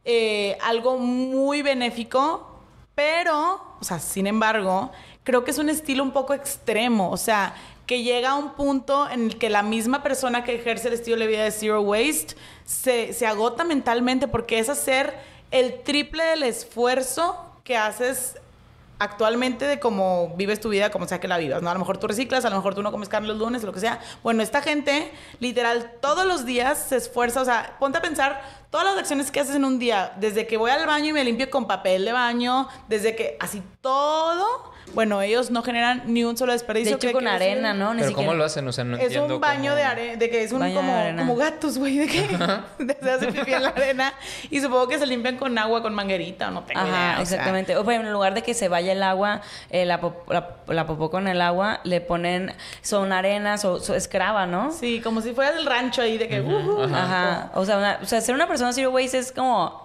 eh, 0.04 0.58
algo 0.60 0.98
muy 0.98 1.62
benéfico, 1.62 2.60
pero, 2.94 3.76
o 3.80 3.84
sea, 3.84 3.98
sin 3.98 4.26
embargo, 4.26 4.92
creo 5.22 5.44
que 5.44 5.52
es 5.52 5.58
un 5.58 5.68
estilo 5.68 6.02
un 6.02 6.12
poco 6.12 6.34
extremo. 6.34 7.10
O 7.10 7.16
sea, 7.16 7.54
que 7.86 8.02
llega 8.02 8.30
a 8.30 8.34
un 8.34 8.54
punto 8.54 9.08
en 9.08 9.24
el 9.24 9.38
que 9.38 9.48
la 9.48 9.62
misma 9.62 10.02
persona 10.02 10.42
que 10.42 10.54
ejerce 10.54 10.88
el 10.88 10.94
estilo 10.94 11.16
de 11.18 11.26
vida 11.26 11.44
de 11.44 11.50
Zero 11.50 11.80
Waste 11.82 12.34
se, 12.64 13.12
se 13.12 13.26
agota 13.26 13.64
mentalmente 13.64 14.26
porque 14.26 14.58
es 14.58 14.68
hacer 14.68 15.14
el 15.50 15.82
triple 15.82 16.24
del 16.24 16.42
esfuerzo 16.42 17.38
que 17.64 17.76
haces 17.76 18.36
actualmente 18.98 19.66
de 19.66 19.80
cómo 19.80 20.34
vives 20.36 20.60
tu 20.60 20.68
vida, 20.68 20.90
como 20.90 21.06
sea 21.06 21.20
que 21.20 21.28
la 21.28 21.38
vivas, 21.38 21.62
¿no? 21.62 21.70
A 21.70 21.74
lo 21.74 21.80
mejor 21.80 21.98
tú 21.98 22.06
reciclas, 22.06 22.44
a 22.44 22.50
lo 22.50 22.56
mejor 22.56 22.74
tú 22.74 22.82
no 22.82 22.92
comes 22.92 23.08
carne 23.08 23.28
los 23.28 23.38
lunes, 23.38 23.62
lo 23.62 23.72
que 23.72 23.80
sea. 23.80 24.00
Bueno, 24.22 24.42
esta 24.42 24.62
gente, 24.62 25.12
literal, 25.40 25.92
todos 26.00 26.24
los 26.24 26.44
días 26.44 26.78
se 26.88 26.96
esfuerza, 26.96 27.42
o 27.42 27.44
sea, 27.44 27.76
ponte 27.78 27.98
a 27.98 28.02
pensar 28.02 28.40
todas 28.74 28.88
las 28.88 28.98
acciones 28.98 29.30
que 29.30 29.38
haces 29.38 29.54
en 29.54 29.64
un 29.64 29.78
día, 29.78 30.14
desde 30.16 30.48
que 30.48 30.56
voy 30.56 30.72
al 30.72 30.84
baño 30.84 31.10
y 31.10 31.12
me 31.12 31.22
limpio 31.22 31.48
con 31.48 31.68
papel 31.68 32.04
de 32.04 32.10
baño, 32.10 32.66
desde 32.88 33.14
que, 33.14 33.36
así 33.38 33.62
todo 33.80 34.74
bueno, 34.92 35.22
ellos 35.22 35.50
no 35.50 35.62
generan 35.62 36.02
ni 36.06 36.24
un 36.24 36.36
solo 36.36 36.52
desperdicio. 36.52 36.96
De 36.98 37.06
hecho, 37.06 37.12
con 37.12 37.26
arena, 37.26 37.74
¿no? 37.74 37.94
Ni 37.94 38.02
Pero 38.02 38.14
¿cómo 38.14 38.34
lo 38.34 38.44
hacen? 38.44 38.66
O 38.68 38.72
sea, 38.72 38.84
no 38.84 38.96
es 38.96 39.16
un 39.16 39.40
baño 39.40 39.74
de 39.74 39.82
arena, 39.82 40.16
de 40.16 40.30
que 40.30 40.42
es 40.42 40.52
un 40.52 40.60
como, 40.60 41.16
como 41.16 41.36
gatos, 41.36 41.78
güey, 41.78 41.98
de 41.98 42.06
que 42.06 42.28
se 43.02 43.10
hace 43.10 43.32
pipí 43.32 43.52
en 43.52 43.62
la 43.62 43.70
arena 43.70 44.12
y 44.50 44.60
supongo 44.60 44.88
que 44.88 44.98
se 44.98 45.06
limpian 45.06 45.36
con 45.36 45.56
agua, 45.58 45.82
con 45.82 45.94
manguerita, 45.94 46.48
o 46.48 46.50
no 46.50 46.62
tengo 46.62 46.80
Ajá, 46.80 47.20
exactamente. 47.20 47.76
O, 47.76 47.90
en 47.90 48.12
lugar 48.12 48.34
de 48.34 48.42
que 48.42 48.54
se 48.54 48.68
vaya 48.68 48.92
el 48.92 49.02
agua, 49.02 49.40
eh, 49.70 49.84
la, 49.84 50.00
la, 50.68 50.86
popó 50.86 51.10
con 51.10 51.28
el 51.28 51.40
agua, 51.40 51.80
le 51.84 52.00
ponen, 52.00 52.52
son 52.82 53.12
arenas 53.12 53.64
o 53.64 53.94
escrava, 53.94 54.46
¿no? 54.46 54.72
Sí, 54.72 55.00
como 55.02 55.20
si 55.20 55.32
fuera 55.32 55.52
del 55.52 55.66
rancho 55.66 56.02
ahí, 56.02 56.18
de 56.18 56.28
que... 56.28 56.40
Uh, 56.40 56.84
Ajá. 56.84 57.50
O 57.54 57.64
sea, 57.64 57.98
o 58.02 58.06
sea, 58.06 58.20
ser 58.20 58.34
una 58.34 58.46
persona 58.46 58.63
zero 58.72 58.90
waste 58.90 59.18
es 59.18 59.32
como... 59.32 59.82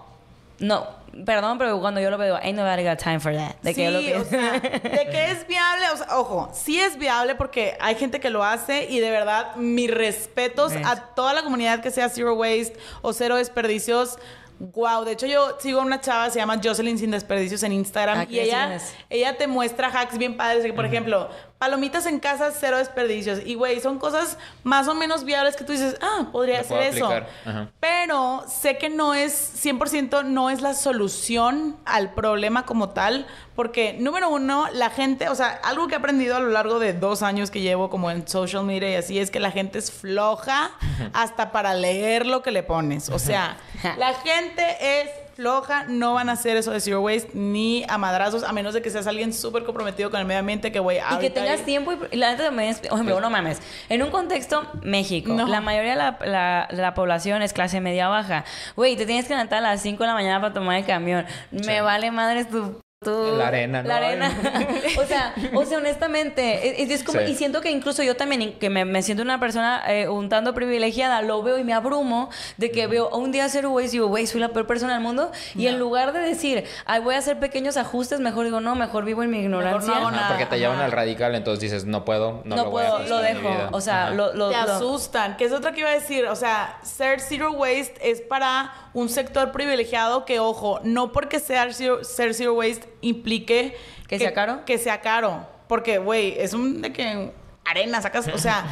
No, 0.59 0.88
Perdón, 1.25 1.57
pero 1.57 1.80
cuando 1.80 1.99
yo 1.99 2.09
lo 2.09 2.17
veo, 2.17 2.36
ain't 2.36 2.57
nobody 2.57 2.84
got 2.84 2.99
time 2.99 3.19
for 3.19 3.34
that. 3.34 3.55
De 3.61 3.73
que, 3.73 3.88
o 3.88 4.25
sea, 4.25 4.53
de 4.59 5.07
que 5.09 5.32
es 5.32 5.47
viable, 5.47 5.86
o 5.93 5.97
sea, 5.97 6.17
ojo, 6.17 6.49
sí 6.53 6.80
es 6.80 6.97
viable 6.97 7.36
porque 7.36 7.77
hay 7.80 7.95
gente 7.95 8.19
que 8.19 8.30
lo 8.30 8.43
hace 8.43 8.86
y 8.89 8.99
de 8.99 9.09
verdad, 9.09 9.55
mis 9.55 9.89
respetos 9.91 10.73
a 10.86 10.95
toda 11.15 11.34
la 11.34 11.43
comunidad 11.43 11.82
que 11.82 11.91
sea 11.91 12.09
Zero 12.09 12.36
Waste 12.36 12.77
o 13.01 13.13
Cero 13.13 13.36
Desperdicios. 13.38 14.17
Wow, 14.59 15.05
de 15.05 15.13
hecho 15.13 15.25
yo 15.25 15.57
sigo 15.59 15.80
a 15.80 15.84
una 15.84 16.01
chava, 16.01 16.30
se 16.30 16.39
llama 16.39 16.59
Jocelyn 16.61 16.97
Sin 16.97 17.11
Desperdicios 17.11 17.63
en 17.63 17.71
Instagram 17.71 18.19
ah, 18.19 18.25
y 18.30 18.39
ella, 18.39 18.77
ella 19.09 19.38
te 19.38 19.47
muestra 19.47 19.88
hacks 19.88 20.17
bien 20.17 20.36
padres. 20.36 20.71
Por 20.73 20.86
ejemplo, 20.86 21.30
palomitas 21.60 22.05
en 22.05 22.20
casa, 22.20 22.51
cero 22.57 22.78
desperdicios. 22.78 23.39
Y, 23.45 23.55
güey, 23.55 23.82
son 23.82 23.99
cosas 23.99 24.38
más 24.64 24.88
o 24.88 24.95
menos 24.95 25.26
viables 25.26 25.57
que 25.57 25.66
tú 25.66 25.74
dices, 25.74 25.97
ah, 26.01 26.30
podría 26.32 26.64
ser 26.64 26.84
eso. 26.84 27.12
Pero 27.82 28.45
sé 28.47 28.78
que 28.78 28.89
no 28.89 29.14
es, 29.14 29.53
100% 29.64 30.24
no 30.24 30.49
es 30.49 30.62
la 30.62 30.74
solución 30.74 31.76
al 31.86 32.14
problema 32.14 32.66
como 32.66 32.89
tal, 32.89 33.28
porque, 33.55 33.93
número 33.99 34.30
uno, 34.30 34.70
la 34.72 34.89
gente, 34.89 35.28
o 35.28 35.36
sea, 35.36 35.49
algo 35.64 35.88
que 35.89 35.95
he 35.95 35.97
aprendido 35.97 36.38
a 36.38 36.39
lo 36.39 36.49
largo 36.49 36.80
de 36.80 36.93
dos 36.93 37.22
años 37.24 37.51
que 37.51 37.60
llevo 37.60 37.89
como 37.89 38.10
en 38.10 38.26
social 38.26 38.64
media 38.64 38.89
y 38.89 38.95
así, 38.95 39.20
es 39.20 39.30
que 39.30 39.41
la 39.41 39.51
gente 39.51 39.80
es 39.80 39.91
floja 39.91 40.72
hasta 41.12 41.51
para 41.51 41.74
leer 41.74 42.26
lo 42.26 42.41
que 42.41 42.51
le 42.51 42.64
pones. 42.64 43.10
O 43.10 43.20
sea, 43.20 43.57
la 43.97 44.14
gente 44.14 45.01
es 45.01 45.10
floja, 45.40 45.86
no 45.88 46.16
van 46.16 46.28
a 46.28 46.34
hacer 46.34 46.58
eso 46.58 46.72
de 46.72 46.82
zero 46.82 47.00
waste 47.00 47.30
ni 47.34 47.86
a 47.88 47.98
madrazos, 47.98 48.44
a 48.44 48.52
menos 48.52 48.74
de 48.74 48.82
que 48.82 48.90
seas 48.90 49.08
alguien 49.08 49.32
súper 49.32 49.64
comprometido 49.64 50.12
con 50.12 50.20
el 50.20 50.26
medio 50.26 50.42
ambiente 50.42 50.70
que 50.74 50.82
voy 50.82 50.98
a... 50.98 51.16
Y 51.16 51.20
que 51.20 51.30
tengas 51.30 51.62
tiempo 51.64 51.94
y, 52.12 52.18
la 52.18 52.32
neta 52.32 52.44
también 52.44 52.72
es, 52.72 52.84
ejemplo, 52.84 53.22
no 53.22 53.30
mames, 53.30 53.62
en 53.88 54.04
un 54.04 54.12
contexto 54.12 54.68
México, 54.84 55.34
la 55.48 55.62
mayoría 55.62 55.92
de 55.92 56.28
la, 56.28 56.68
la, 56.70 56.94
población 56.94 57.42
es 57.42 57.54
clase 57.54 57.80
media 57.80 58.10
baja. 58.10 58.44
Güey, 58.76 58.98
te 58.98 59.06
tienes 59.06 59.28
que 59.28 59.34
levantar 59.34 59.60
a 59.60 59.62
las 59.62 59.82
5 59.82 60.04
de 60.04 60.08
la 60.08 60.14
mañana 60.14 60.42
para 60.42 60.54
tomar 60.54 60.76
el 60.76 60.86
camión. 60.86 61.26
Me 61.52 61.80
vale 61.80 62.12
madre 62.12 62.44
tu 62.44 62.82
la 63.06 63.47
arena, 63.47 63.82
¿no? 63.82 63.88
La 63.88 63.95
arena. 63.95 64.30
o 65.00 65.06
sea, 65.06 65.34
o 65.54 65.64
sea, 65.64 65.78
honestamente, 65.78 66.84
es, 66.84 67.02
como, 67.06 67.22
y 67.22 67.34
siento 67.34 67.62
que 67.62 67.72
incluso 67.72 68.04
yo 68.04 68.18
también, 68.18 68.60
que 68.60 68.70
me, 68.70 69.02
siento 69.04 69.24
una 69.24 69.39
persona 69.39 69.82
eh, 69.88 70.10
un 70.10 70.28
tanto 70.28 70.54
privilegiada, 70.54 71.22
lo 71.22 71.41
veo 71.41 71.58
y 71.58 71.64
me 71.64 71.74
abrumo 71.74 72.30
de 72.58 72.72
que 72.72 72.88
veo 72.88 73.08
un 73.10 73.32
día 73.32 73.45
hacer 73.45 73.66
Waze 73.68 73.88
y 73.88 73.91
digo, 73.91 74.08
güey, 74.08 74.28
soy 74.28 74.41
la 74.41 74.50
peor 74.50 74.68
persona 74.68 74.93
del 74.95 75.02
mundo. 75.02 75.32
Y 75.56 75.68
en 75.68 75.80
lugar 75.80 76.12
de 76.12 76.20
decir, 76.20 76.66
ay, 76.86 77.00
voy 77.00 77.16
a 77.16 77.20
hacer 77.20 77.39
pequeños 77.39 77.78
ajustes, 77.78 78.20
mejor 78.20 78.43
digo, 78.43 78.60
no, 78.60 78.76
mejor 78.76 79.06
vivo 79.06 79.24
en 79.24 79.30
mi 79.30 79.39
ignorancia. 79.39 79.97
No 79.97 80.12
porque 80.28 80.45
te 80.45 80.60
llevan 80.60 80.80
al 80.80 80.91
radical, 80.91 81.36
entonces 81.36 81.62
dices, 81.62 81.86
no 81.86 82.04
puedo, 82.04 82.41
no, 82.43 82.58
lo 82.58 82.70
puedo, 82.70 83.00
lo 83.08 83.20
dejo. 83.20 83.50
O 83.72 83.80
sea, 83.80 84.10
lo, 84.10 84.34
lo, 84.34 84.50
Te 84.50 84.56
asustan, 84.56 85.38
que 85.38 85.45
es 85.45 85.54
otra 85.54 85.72
que 85.72 85.80
iba 85.80 85.89
a 85.89 85.93
decir. 85.93 86.26
O 86.26 86.36
sea, 86.36 86.78
ser 86.84 87.22
zero 87.22 87.54
waste 87.54 87.93
es 88.02 88.20
para 88.20 88.74
un 88.93 89.08
sector 89.08 89.54
privilegiado 89.54 90.26
que, 90.26 90.41
ojo, 90.41 90.82
no 90.84 91.14
porque 91.14 91.39
sea 91.39 91.72
zero, 91.72 92.04
ser 92.04 92.34
zero 92.34 92.56
waste 92.56 92.89
implique... 93.02 93.78
¿Que, 94.08 94.20
sea 94.20 94.34
caro? 94.34 94.66
Que 94.66 94.78
sea 94.78 95.02
caro. 95.02 95.47
Porque, 95.68 95.97
güey, 95.97 96.36
es 96.38 96.54
un 96.54 96.82
de 96.82 96.91
que 96.91 97.32
arena 97.66 98.02
sacas, 98.02 98.28
o 98.28 98.38
sea... 98.38 98.66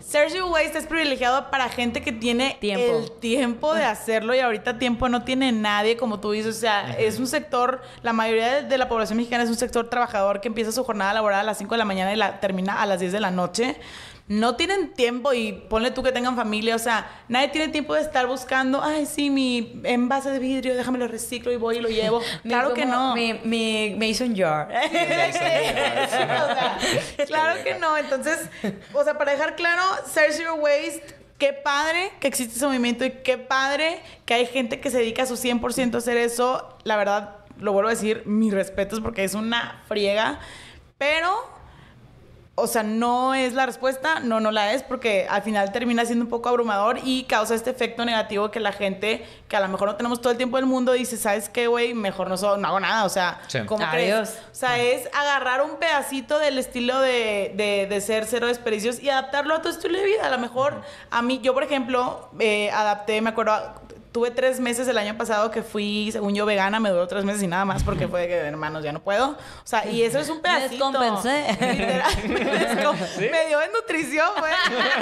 ser 0.00 0.30
zero 0.30 0.48
Waste 0.48 0.78
es 0.78 0.86
privilegiado 0.86 1.50
para 1.50 1.68
gente 1.68 2.02
que 2.02 2.10
tiene 2.10 2.56
tiempo. 2.60 2.98
el 2.98 3.12
tiempo 3.12 3.74
de 3.74 3.84
hacerlo 3.84 4.34
y 4.34 4.40
ahorita 4.40 4.78
tiempo 4.78 5.08
no 5.08 5.22
tiene 5.22 5.52
nadie, 5.52 5.96
como 5.96 6.18
tú 6.18 6.32
dices. 6.32 6.56
O 6.56 6.60
sea, 6.60 6.96
es 6.98 7.18
un 7.18 7.28
sector, 7.28 7.80
la 8.02 8.12
mayoría 8.12 8.62
de 8.62 8.78
la 8.78 8.88
población 8.88 9.18
mexicana 9.18 9.44
es 9.44 9.50
un 9.50 9.56
sector 9.56 9.88
trabajador 9.88 10.40
que 10.40 10.48
empieza 10.48 10.72
su 10.72 10.82
jornada 10.82 11.14
laboral 11.14 11.40
a 11.40 11.42
las 11.44 11.58
5 11.58 11.74
de 11.74 11.78
la 11.78 11.84
mañana 11.84 12.12
y 12.12 12.16
la 12.16 12.40
termina 12.40 12.82
a 12.82 12.86
las 12.86 12.98
10 12.98 13.12
de 13.12 13.20
la 13.20 13.30
noche 13.30 13.76
no 14.30 14.54
tienen 14.54 14.94
tiempo 14.94 15.32
y 15.32 15.50
ponle 15.50 15.90
tú 15.90 16.04
que 16.04 16.12
tengan 16.12 16.36
familia, 16.36 16.76
o 16.76 16.78
sea, 16.78 17.10
nadie 17.26 17.48
tiene 17.48 17.66
tiempo 17.66 17.94
de 17.94 18.02
estar 18.02 18.28
buscando, 18.28 18.80
ay, 18.80 19.04
sí, 19.04 19.28
mi 19.28 19.82
envase 19.82 20.30
de 20.30 20.38
vidrio, 20.38 20.76
déjame 20.76 20.98
lo 20.98 21.08
reciclo 21.08 21.50
y 21.50 21.56
voy 21.56 21.78
y 21.78 21.80
lo 21.80 21.88
llevo. 21.88 22.22
claro 22.44 22.72
que 22.72 22.86
no. 22.86 23.16
Mi, 23.16 23.40
mi 23.42 23.96
Mason 23.98 24.36
jar. 24.36 24.68
claro 27.26 27.64
que 27.64 27.74
no. 27.74 27.96
Entonces, 27.96 28.38
o 28.92 29.02
sea, 29.02 29.18
para 29.18 29.32
dejar 29.32 29.56
claro, 29.56 29.82
Search 30.06 30.38
Your 30.38 30.60
Waste 30.60 31.16
qué 31.38 31.52
padre 31.52 32.12
que 32.20 32.28
existe 32.28 32.54
ese 32.54 32.66
movimiento 32.66 33.04
y 33.04 33.10
qué 33.10 33.36
padre 33.36 34.00
que 34.26 34.34
hay 34.34 34.46
gente 34.46 34.78
que 34.78 34.90
se 34.90 34.98
dedica 34.98 35.24
a 35.24 35.26
su 35.26 35.34
100% 35.34 35.94
a 35.94 35.98
hacer 35.98 36.16
eso. 36.16 36.78
La 36.84 36.96
verdad, 36.96 37.38
lo 37.58 37.72
vuelvo 37.72 37.88
a 37.88 37.94
decir, 37.94 38.22
mis 38.26 38.54
respetos 38.54 39.00
porque 39.00 39.24
es 39.24 39.34
una 39.34 39.82
friega. 39.88 40.38
Pero 40.98 41.59
o 42.60 42.66
sea, 42.66 42.82
no 42.82 43.34
es 43.34 43.54
la 43.54 43.66
respuesta, 43.66 44.20
no, 44.20 44.40
no 44.40 44.50
la 44.50 44.74
es, 44.74 44.82
porque 44.82 45.26
al 45.28 45.42
final 45.42 45.72
termina 45.72 46.04
siendo 46.04 46.24
un 46.24 46.30
poco 46.30 46.48
abrumador 46.48 46.98
y 47.04 47.24
causa 47.24 47.54
este 47.54 47.70
efecto 47.70 48.04
negativo 48.04 48.50
que 48.50 48.60
la 48.60 48.72
gente, 48.72 49.26
que 49.48 49.56
a 49.56 49.60
lo 49.60 49.68
mejor 49.68 49.88
no 49.88 49.96
tenemos 49.96 50.20
todo 50.20 50.32
el 50.32 50.36
tiempo 50.36 50.56
del 50.56 50.66
mundo, 50.66 50.92
dice, 50.92 51.16
¿sabes 51.16 51.48
qué, 51.48 51.66
güey? 51.66 51.94
Mejor 51.94 52.28
no, 52.28 52.56
no 52.56 52.68
hago 52.68 52.80
nada, 52.80 53.04
o 53.04 53.08
sea, 53.08 53.40
¿cómo 53.66 53.84
crees? 53.90 54.38
O 54.52 54.54
sea, 54.54 54.78
es 54.78 55.08
agarrar 55.14 55.62
un 55.62 55.76
pedacito 55.76 56.38
del 56.38 56.58
estilo 56.58 57.00
de, 57.00 57.52
de, 57.54 57.86
de, 57.88 58.00
ser 58.00 58.26
cero 58.26 58.46
desperdicios 58.46 59.00
y 59.00 59.10
adaptarlo 59.10 59.54
a 59.54 59.62
tu 59.62 59.68
estilo 59.68 59.98
de 59.98 60.04
vida. 60.04 60.26
A 60.26 60.30
lo 60.30 60.38
mejor, 60.38 60.82
a 61.10 61.22
mí, 61.22 61.40
yo 61.42 61.54
por 61.54 61.62
ejemplo, 61.62 62.30
eh, 62.38 62.70
adapté, 62.70 63.20
me 63.20 63.30
acuerdo, 63.30 63.52
tuve 64.12 64.30
tres 64.30 64.60
meses 64.60 64.88
el 64.88 64.98
año 64.98 65.16
pasado 65.16 65.50
que 65.50 65.62
fui, 65.62 66.10
según 66.12 66.34
yo, 66.34 66.46
vegana, 66.46 66.80
me 66.80 66.90
duró 66.90 67.06
tres 67.06 67.24
meses 67.24 67.42
y 67.42 67.46
nada 67.46 67.64
más 67.64 67.82
porque 67.84 68.08
fue 68.08 68.26
que, 68.26 68.34
hermanos, 68.34 68.82
ya 68.82 68.92
no 68.92 69.00
puedo. 69.00 69.30
O 69.30 69.36
sea, 69.64 69.86
y 69.86 70.02
eso 70.02 70.18
es 70.18 70.28
un 70.28 70.40
pedacito. 70.42 70.90
Descompensé. 70.90 71.46
Literal, 71.72 72.12
me, 73.18 73.46
dio 73.46 73.62
en 73.62 73.72
nutrición, 73.72 74.28
güey. 74.38 74.52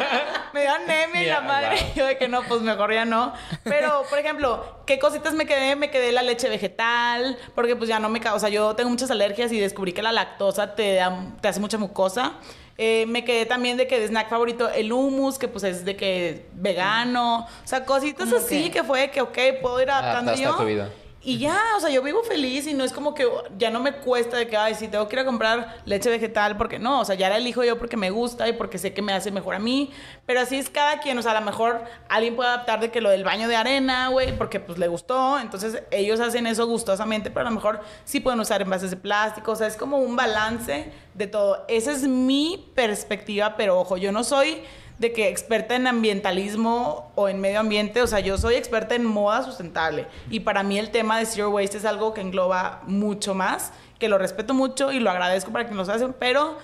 me 0.53 0.63
dio 0.63 0.73
anemia 0.73 1.23
y 1.23 1.27
la 1.27 1.41
madre. 1.41 1.79
yo 1.95 2.07
de 2.07 2.19
que 2.19 2.29
no, 2.29 2.43
pues 2.43 2.61
mejor 2.61 2.93
ya 2.93 3.05
no. 3.05 3.33
Pero, 3.65 4.05
por 4.11 4.19
ejemplo, 4.19 4.83
¿qué 4.87 4.99
cositas 4.99 5.33
me 5.35 5.47
quedé? 5.47 5.77
Me 5.77 5.91
quedé 5.91 6.13
la 6.13 6.23
leche 6.23 6.49
vegetal, 6.49 7.39
porque 7.55 7.77
pues 7.77 7.89
ya 7.89 7.99
no 7.99 8.09
me... 8.09 8.21
O 8.33 8.39
sea, 8.39 8.49
yo 8.49 8.75
tengo 8.75 8.91
muchas 8.91 9.11
alergias 9.11 9.53
y 9.53 9.59
descubrí 9.59 9.93
que 9.93 10.03
la 10.03 10.13
lactosa 10.13 10.75
te, 10.75 11.01
te 11.41 11.49
hace 11.49 11.61
mucha 11.61 11.79
mucosa. 11.79 12.35
Eh, 12.81 13.07
me 13.07 13.25
quedé 13.25 13.45
también 13.45 13.77
de 13.77 13.89
que 13.89 13.99
de 13.99 14.07
snack 14.07 14.31
favorito 14.31 14.71
el 14.71 14.93
hummus, 14.93 15.37
que 15.37 15.49
pues 15.49 15.65
es 15.65 15.85
de 15.85 15.97
que 15.97 16.47
vegano. 16.55 17.41
O 17.41 17.67
sea, 17.67 17.85
cositas 17.85 18.33
así 18.33 18.71
que? 18.71 18.85
fue 18.85 19.11
que, 19.11 19.21
ok, 19.21 19.37
puedo 19.61 19.83
ir 19.83 19.91
adaptando 19.91 20.35
yo. 20.37 20.55
Tu 20.57 20.65
vida. 20.65 20.89
Y 21.21 21.39
ya, 21.39 21.61
o 21.77 21.81
sea, 21.81 21.91
yo 21.91 22.01
vivo 22.01 22.23
feliz 22.23 22.67
y 22.69 22.75
no 22.75 22.85
es 22.85 22.93
como 22.93 23.13
que 23.13 23.27
ya 23.59 23.71
no 23.71 23.81
me 23.81 23.93
cuesta 23.93 24.37
de 24.37 24.47
que, 24.47 24.57
ay, 24.57 24.77
si 24.77 24.87
tengo 24.87 25.09
que 25.09 25.17
ir 25.17 25.21
a 25.21 25.25
comprar 25.25 25.83
leche 25.85 26.09
vegetal, 26.11 26.57
porque 26.57 26.79
no, 26.79 27.01
o 27.01 27.05
sea, 27.05 27.17
ya 27.17 27.29
la 27.29 27.39
elijo 27.39 27.65
yo 27.65 27.77
porque 27.77 27.97
me 27.97 28.11
gusta 28.11 28.49
y 28.49 28.53
porque 28.53 28.79
sé 28.79 28.95
que 28.95 29.03
me 29.03 29.13
hace 29.13 29.33
mejor 29.33 29.57
a 29.57 29.59
mí. 29.59 29.91
Pero 30.27 30.41
así 30.41 30.57
es 30.57 30.71
cada 30.71 31.01
quien, 31.01 31.19
o 31.19 31.23
sea, 31.23 31.33
a 31.33 31.41
lo 31.41 31.45
mejor 31.45 31.83
alguien 32.09 32.37
puede 32.37 32.51
adaptar 32.51 32.79
de 32.79 32.93
que 32.93 33.01
lo 33.01 33.11
del 33.11 33.25
baño 33.25 33.49
de 33.49 33.57
arena, 33.57 34.09
güey, 34.09 34.39
porque 34.39 34.61
pues 34.61 34.79
le 34.79 34.87
gustó. 34.87 35.41
Entonces 35.41 35.83
ellos 35.91 36.21
hacen 36.21 36.47
eso 36.47 36.67
gustosamente, 36.69 37.31
pero 37.31 37.47
a 37.47 37.51
lo 37.51 37.55
mejor 37.57 37.81
sí 38.05 38.21
pueden 38.21 38.39
usar 38.39 38.63
envases 38.63 38.91
de 38.91 38.97
plástico, 38.97 39.53
o 39.53 39.57
sea, 39.57 39.67
es 39.67 39.77
como 39.77 39.99
un 39.99 40.15
balance 40.15 40.93
de 41.15 41.27
todo. 41.27 41.65
Esa 41.69 41.91
es 41.91 42.05
mi 42.07 42.71
perspectiva, 42.77 43.57
pero 43.57 43.81
ojo, 43.81 43.97
yo 43.97 44.13
no 44.13 44.23
soy 44.23 44.63
de 44.99 45.13
que 45.13 45.29
experta 45.29 45.77
en 45.77 45.87
ambientalismo 45.87 47.11
o 47.15 47.29
en 47.29 47.41
medio 47.41 47.61
ambiente, 47.61 48.03
o 48.03 48.07
sea, 48.07 48.21
yo 48.21 48.37
soy 48.37 48.57
experta 48.57 48.95
en 48.95 49.05
moda 49.05 49.45
sustentable 49.45 50.07
y 50.31 50.41
para 50.41 50.63
mí 50.63 50.79
el 50.79 50.91
tema 50.91 51.19
de 51.19 51.27
zero 51.27 51.51
waste 51.51 51.77
es 51.79 51.85
algo 51.85 52.15
que 52.15 52.21
engloba 52.21 52.83
mucho 52.87 53.35
más, 53.35 53.73
que 53.99 54.09
lo 54.09 54.19
respeto 54.19 54.55
mucho 54.55 54.91
y 54.93 54.99
lo 54.99 55.11
agradezco 55.11 55.53
para 55.53 55.67
quienes 55.67 55.87
lo 55.87 55.93
hacen, 55.93 56.15
pero 56.19 56.59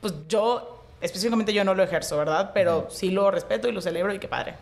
pues 0.00 0.14
yo 0.28 0.84
específicamente 1.00 1.52
yo 1.52 1.64
no 1.64 1.74
lo 1.74 1.82
ejerzo, 1.82 2.16
¿verdad? 2.16 2.52
Pero 2.54 2.86
sí 2.90 3.10
lo 3.10 3.30
respeto 3.30 3.68
y 3.68 3.72
lo 3.72 3.80
celebro 3.80 4.14
y 4.14 4.18
qué 4.18 4.28
padre. 4.28 4.54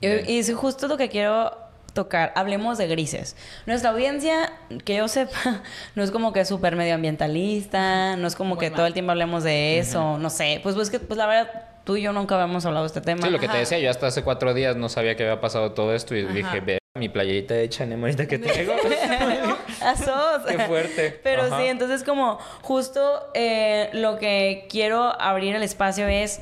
Y, 0.00 0.08
y 0.32 0.38
es 0.38 0.52
justo 0.54 0.88
lo 0.88 0.96
que 0.96 1.08
quiero 1.08 1.52
tocar. 1.92 2.32
Hablemos 2.36 2.78
de 2.78 2.86
grises. 2.86 3.36
Nuestra 3.66 3.90
audiencia, 3.90 4.52
que 4.84 4.96
yo 4.96 5.08
sepa, 5.08 5.62
no 5.94 6.02
es 6.02 6.10
como 6.12 6.32
que 6.32 6.44
súper 6.44 6.76
medioambientalista, 6.76 8.16
no 8.16 8.26
es 8.26 8.36
como 8.36 8.50
Muy 8.50 8.58
que 8.58 8.70
mal. 8.70 8.76
todo 8.76 8.86
el 8.86 8.92
tiempo 8.92 9.12
hablemos 9.12 9.42
de 9.44 9.78
eso, 9.78 10.18
no 10.18 10.30
sé. 10.30 10.60
Pues, 10.62 10.74
pues 10.74 10.90
que, 10.90 11.00
pues 11.00 11.16
la 11.18 11.26
verdad, 11.26 11.50
tú 11.86 11.96
y 11.96 12.02
yo 12.02 12.12
nunca 12.12 12.34
habíamos 12.34 12.66
hablado 12.66 12.82
de 12.84 12.88
este 12.88 13.00
tema. 13.00 13.22
Sí, 13.22 13.30
lo 13.30 13.38
que 13.38 13.48
te 13.48 13.56
decía, 13.56 13.78
yo 13.78 13.88
hasta 13.88 14.08
hace 14.08 14.24
cuatro 14.24 14.52
días 14.52 14.74
no 14.74 14.88
sabía 14.88 15.14
que 15.14 15.22
había 15.22 15.40
pasado 15.40 15.70
todo 15.72 15.94
esto 15.94 16.16
y 16.16 16.24
Ajá. 16.24 16.32
dije, 16.34 16.60
ve 16.60 16.78
mi 16.98 17.08
playerita 17.08 17.54
de 17.54 17.68
Chanel 17.68 18.00
ahorita 18.00 18.26
que 18.26 18.40
traigo. 18.40 18.72
Asos. 19.80 20.42
Qué 20.48 20.58
fuerte. 20.58 21.20
Pero 21.22 21.42
Ajá. 21.44 21.58
sí, 21.58 21.66
entonces 21.66 22.02
como 22.02 22.38
justo 22.62 23.30
eh, 23.34 23.88
lo 23.92 24.18
que 24.18 24.66
quiero 24.68 25.18
abrir 25.20 25.54
el 25.54 25.62
espacio 25.62 26.08
es 26.08 26.40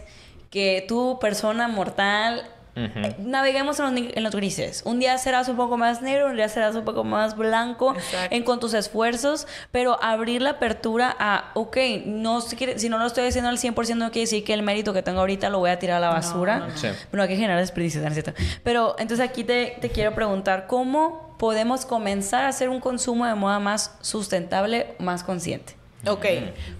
que 0.48 0.82
tú, 0.88 1.18
persona 1.20 1.68
mortal, 1.68 2.48
Eh, 2.76 3.14
naveguemos 3.18 3.78
en 3.78 3.84
los, 3.94 4.16
en 4.16 4.22
los 4.22 4.34
grises. 4.34 4.82
Un 4.84 4.98
día 4.98 5.16
serás 5.18 5.48
un 5.48 5.56
poco 5.56 5.76
más 5.76 6.02
negro, 6.02 6.26
un 6.26 6.36
día 6.36 6.48
serás 6.48 6.74
un 6.74 6.84
poco 6.84 7.04
más 7.04 7.36
blanco 7.36 7.94
Exacto. 7.94 8.34
en 8.34 8.42
con 8.42 8.58
tus 8.58 8.74
esfuerzos, 8.74 9.46
pero 9.70 10.02
abrir 10.02 10.42
la 10.42 10.50
apertura 10.50 11.14
a, 11.18 11.50
ok, 11.54 11.76
no 12.06 12.40
si 12.40 12.88
no 12.88 12.98
lo 12.98 13.06
estoy 13.06 13.26
haciendo 13.26 13.50
al 13.50 13.58
100%, 13.58 13.94
no 13.96 14.10
quiere 14.10 14.22
decir 14.22 14.44
que 14.44 14.54
el 14.54 14.62
mérito 14.62 14.92
que 14.92 15.02
tengo 15.02 15.20
ahorita 15.20 15.50
lo 15.50 15.58
voy 15.60 15.70
a 15.70 15.78
tirar 15.78 15.98
a 15.98 16.00
la 16.00 16.10
basura. 16.10 16.58
no, 16.58 16.66
no. 16.68 16.76
Sí. 16.76 16.88
Bueno, 17.10 17.22
hay 17.22 17.28
que 17.28 17.36
generar 17.36 17.58
desperdicio, 17.58 18.00
¿no 18.00 18.08
es 18.08 18.14
cierto? 18.14 18.32
Pero 18.62 18.96
entonces 18.98 19.26
aquí 19.26 19.44
te, 19.44 19.76
te 19.80 19.90
quiero 19.90 20.14
preguntar, 20.14 20.66
¿cómo 20.66 21.36
podemos 21.38 21.86
comenzar 21.86 22.44
a 22.44 22.48
hacer 22.48 22.68
un 22.68 22.80
consumo 22.80 23.26
de 23.26 23.34
moda 23.34 23.58
más 23.60 23.96
sustentable, 24.00 24.94
más 24.98 25.22
consciente? 25.22 25.76
Ok, 26.06 26.26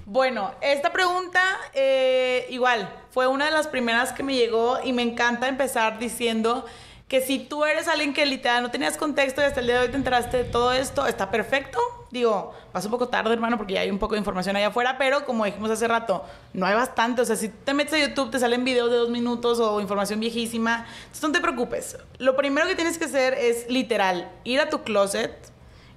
bueno, 0.05 0.53
esta 0.61 0.93
pregunta 0.93 1.41
eh, 1.73 2.47
igual 2.51 2.93
fue 3.11 3.27
una 3.27 3.47
de 3.47 3.51
las 3.53 3.69
primeras 3.69 4.13
que 4.13 4.23
me 4.23 4.35
llegó 4.35 4.79
y 4.85 4.93
me 4.93 5.03
encanta 5.03 5.49
empezar 5.49 5.99
diciendo 5.99 6.67
que 7.09 7.21
si 7.21 7.39
tú 7.39 7.65
eres 7.65 7.89
alguien 7.89 8.13
que 8.13 8.27
literal 8.27 8.63
no 8.63 8.71
tenías 8.71 8.97
contexto 8.97 9.41
y 9.41 9.45
hasta 9.45 9.61
el 9.61 9.67
día 9.67 9.77
de 9.77 9.87
hoy 9.87 9.89
te 9.89 9.97
enteraste 9.97 10.39
de 10.39 10.45
todo 10.45 10.73
esto, 10.73 11.07
está 11.07 11.31
perfecto. 11.31 11.79
Digo, 12.11 12.55
pasa 12.73 12.87
un 12.87 12.93
poco 12.93 13.09
tarde, 13.09 13.33
hermano, 13.33 13.57
porque 13.57 13.75
ya 13.75 13.81
hay 13.81 13.91
un 13.91 13.99
poco 13.99 14.15
de 14.15 14.19
información 14.19 14.57
allá 14.57 14.69
afuera, 14.69 14.97
pero 14.99 15.25
como 15.25 15.45
dijimos 15.45 15.71
hace 15.71 15.87
rato, 15.89 16.25
no 16.53 16.67
hay 16.67 16.75
bastante. 16.75 17.23
O 17.23 17.25
sea, 17.25 17.37
si 17.37 17.49
te 17.49 17.75
metes 17.75 17.95
a 17.95 17.99
YouTube, 17.99 18.31
te 18.31 18.39
salen 18.39 18.65
videos 18.65 18.91
de 18.91 18.97
dos 18.97 19.11
minutos 19.11 19.59
o 19.59 19.81
información 19.81 20.21
viejísima. 20.21 20.87
Entonces 21.03 21.23
no 21.23 21.33
te 21.33 21.41
preocupes. 21.41 21.99
Lo 22.19 22.37
primero 22.37 22.67
que 22.67 22.75
tienes 22.75 22.99
que 22.99 23.05
hacer 23.05 23.35
es 23.35 23.69
literal 23.69 24.31
ir 24.45 24.61
a 24.61 24.69
tu 24.69 24.83
closet 24.83 25.35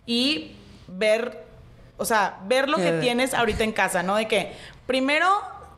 y 0.05 0.55
ver 0.87 1.46
o 1.97 2.05
sea, 2.05 2.37
ver 2.45 2.69
lo 2.69 2.77
que 2.77 2.89
Eh. 2.97 2.99
tienes 3.01 3.33
ahorita 3.33 3.63
en 3.63 3.71
casa, 3.71 4.03
¿no? 4.03 4.15
De 4.15 4.27
que 4.27 4.53
primero 4.85 5.27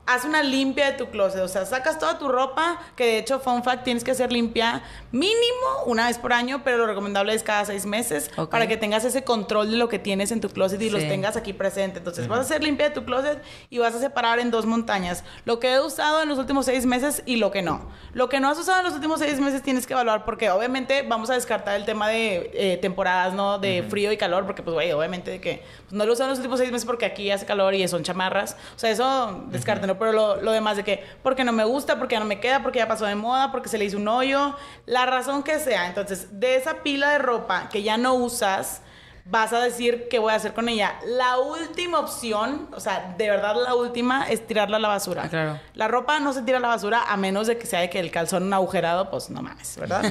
haz 0.10 0.26
una 0.26 0.42
limpia 0.42 0.88
de 0.88 0.94
tu 0.94 1.12
closet, 1.12 1.42
o 1.42 1.48
sea, 1.48 1.68
sacas 1.68 2.00
toda 2.00 2.18
tu 2.18 2.28
ropa, 2.30 2.80
que 2.96 3.06
de 3.06 3.18
hecho, 3.20 3.40
fun 3.40 3.64
fact, 3.64 3.84
tienes 3.84 4.04
que 4.04 4.10
hacer 4.10 4.32
limpia 4.32 4.82
mínimo 5.12 5.84
una 5.86 6.08
vez 6.08 6.18
por 6.18 6.34
año, 6.34 6.62
pero 6.64 6.78
lo 6.78 6.88
recomendable 6.88 7.32
es 7.36 7.44
cada 7.44 7.64
seis 7.66 7.86
meses, 7.86 8.32
para 8.50 8.68
que 8.68 8.76
tengas 8.76 9.06
ese 9.06 9.24
control 9.24 9.70
de 9.70 9.78
lo 9.78 9.88
que 9.88 10.00
tienes 10.00 10.32
en 10.32 10.42
tu 10.42 10.50
closet 10.50 10.82
y 10.82 10.90
los 10.90 11.08
tengas 11.08 11.38
aquí 11.38 11.54
presente. 11.54 12.00
Entonces, 12.00 12.28
vas 12.28 12.40
a 12.40 12.42
hacer 12.42 12.64
limpia 12.64 12.90
de 12.90 12.96
tu 12.96 13.06
closet 13.06 13.44
y 13.70 13.78
vas 13.78 13.94
a 13.94 14.00
separar 14.00 14.40
en 14.40 14.50
dos 14.50 14.66
montañas, 14.66 15.24
lo 15.46 15.60
que 15.60 15.74
he 15.74 15.80
usado 15.80 16.24
en 16.24 16.30
los 16.30 16.40
últimos 16.40 16.66
seis 16.66 16.88
meses 16.88 17.22
y 17.28 17.36
lo 17.36 17.52
que 17.52 17.62
no. 17.62 17.88
Lo 18.14 18.30
que 18.30 18.40
no 18.40 18.50
has 18.50 18.58
usado 18.58 18.80
en 18.80 18.86
los 18.86 18.96
últimos 18.96 19.20
seis 19.20 19.40
meses 19.40 19.62
tienes 19.62 19.86
que 19.86 19.94
evaluar, 19.94 20.26
porque 20.26 20.50
obviamente 20.50 21.04
vamos 21.04 21.30
a 21.30 21.36
descartar 21.36 21.76
el 21.76 21.86
tema 21.86 22.08
de 22.10 22.50
eh, 22.56 22.78
temporadas, 22.78 23.36
¿no? 23.36 23.60
De 23.60 23.84
frío 23.84 24.12
y 24.12 24.18
calor, 24.18 24.48
porque 24.48 24.64
pues, 24.64 24.74
güey, 24.74 24.92
obviamente 24.92 25.30
de 25.30 25.40
que 25.40 25.64
pues, 25.84 25.94
no 25.94 26.06
lo 26.06 26.12
he 26.12 26.14
usado 26.14 26.30
en 26.30 26.32
los 26.32 26.40
últimos 26.40 26.60
seis 26.60 26.72
meses 26.72 26.88
porque 26.88 27.06
aquí 27.06 27.30
hace 27.30 27.46
calor 27.46 27.76
y 27.76 27.88
son 27.88 28.02
chamarras. 28.02 28.58
O 28.76 28.80
sea, 28.80 28.90
eso 28.90 29.44
descártenlo, 29.50 29.99
pero 30.00 30.12
lo, 30.12 30.42
lo 30.42 30.52
demás 30.52 30.78
de 30.78 30.84
que 30.84 31.04
porque 31.22 31.44
no 31.44 31.52
me 31.52 31.64
gusta, 31.66 32.00
porque 32.00 32.14
ya 32.16 32.20
no 32.20 32.26
me 32.26 32.40
queda, 32.40 32.64
porque 32.64 32.80
ya 32.80 32.88
pasó 32.88 33.06
de 33.06 33.16
moda, 33.16 33.52
porque 33.52 33.70
se 33.70 33.78
le 33.78 33.86
hizo 33.86 33.98
un 33.98 34.08
hoyo, 34.08 34.56
la 34.86 35.06
razón 35.06 35.44
que 35.44 35.60
sea. 35.60 35.88
Entonces, 35.88 36.40
de 36.40 36.56
esa 36.56 36.82
pila 36.82 37.12
de 37.12 37.20
ropa 37.20 37.70
que 37.70 37.84
ya 37.84 37.98
no 37.98 38.14
usas, 38.14 38.82
vas 39.30 39.54
a 39.54 39.60
decir 39.62 40.08
qué 40.10 40.20
voy 40.20 40.32
a 40.34 40.36
hacer 40.36 40.54
con 40.54 40.70
ella. 40.70 40.96
La 41.06 41.38
última 41.38 42.00
opción, 42.00 42.68
o 42.74 42.80
sea, 42.80 43.14
de 43.18 43.30
verdad 43.30 43.56
la 43.64 43.76
última, 43.76 44.30
es 44.30 44.46
tirarla 44.46 44.78
a 44.78 44.80
la 44.80 44.88
basura. 44.88 45.24
Ah, 45.26 45.30
claro. 45.30 45.60
La 45.74 45.88
ropa 45.88 46.20
no 46.20 46.34
se 46.34 46.42
tira 46.42 46.58
a 46.58 46.62
la 46.62 46.68
basura 46.70 47.04
a 47.08 47.18
menos 47.18 47.48
de 47.48 47.58
que 47.58 47.66
sea 47.66 47.82
de 47.82 47.90
que 47.90 48.00
el 48.00 48.12
calzón 48.12 48.52
agujerado, 48.54 49.10
pues 49.10 49.30
no 49.30 49.42
mames, 49.42 49.78
¿verdad? 49.78 50.04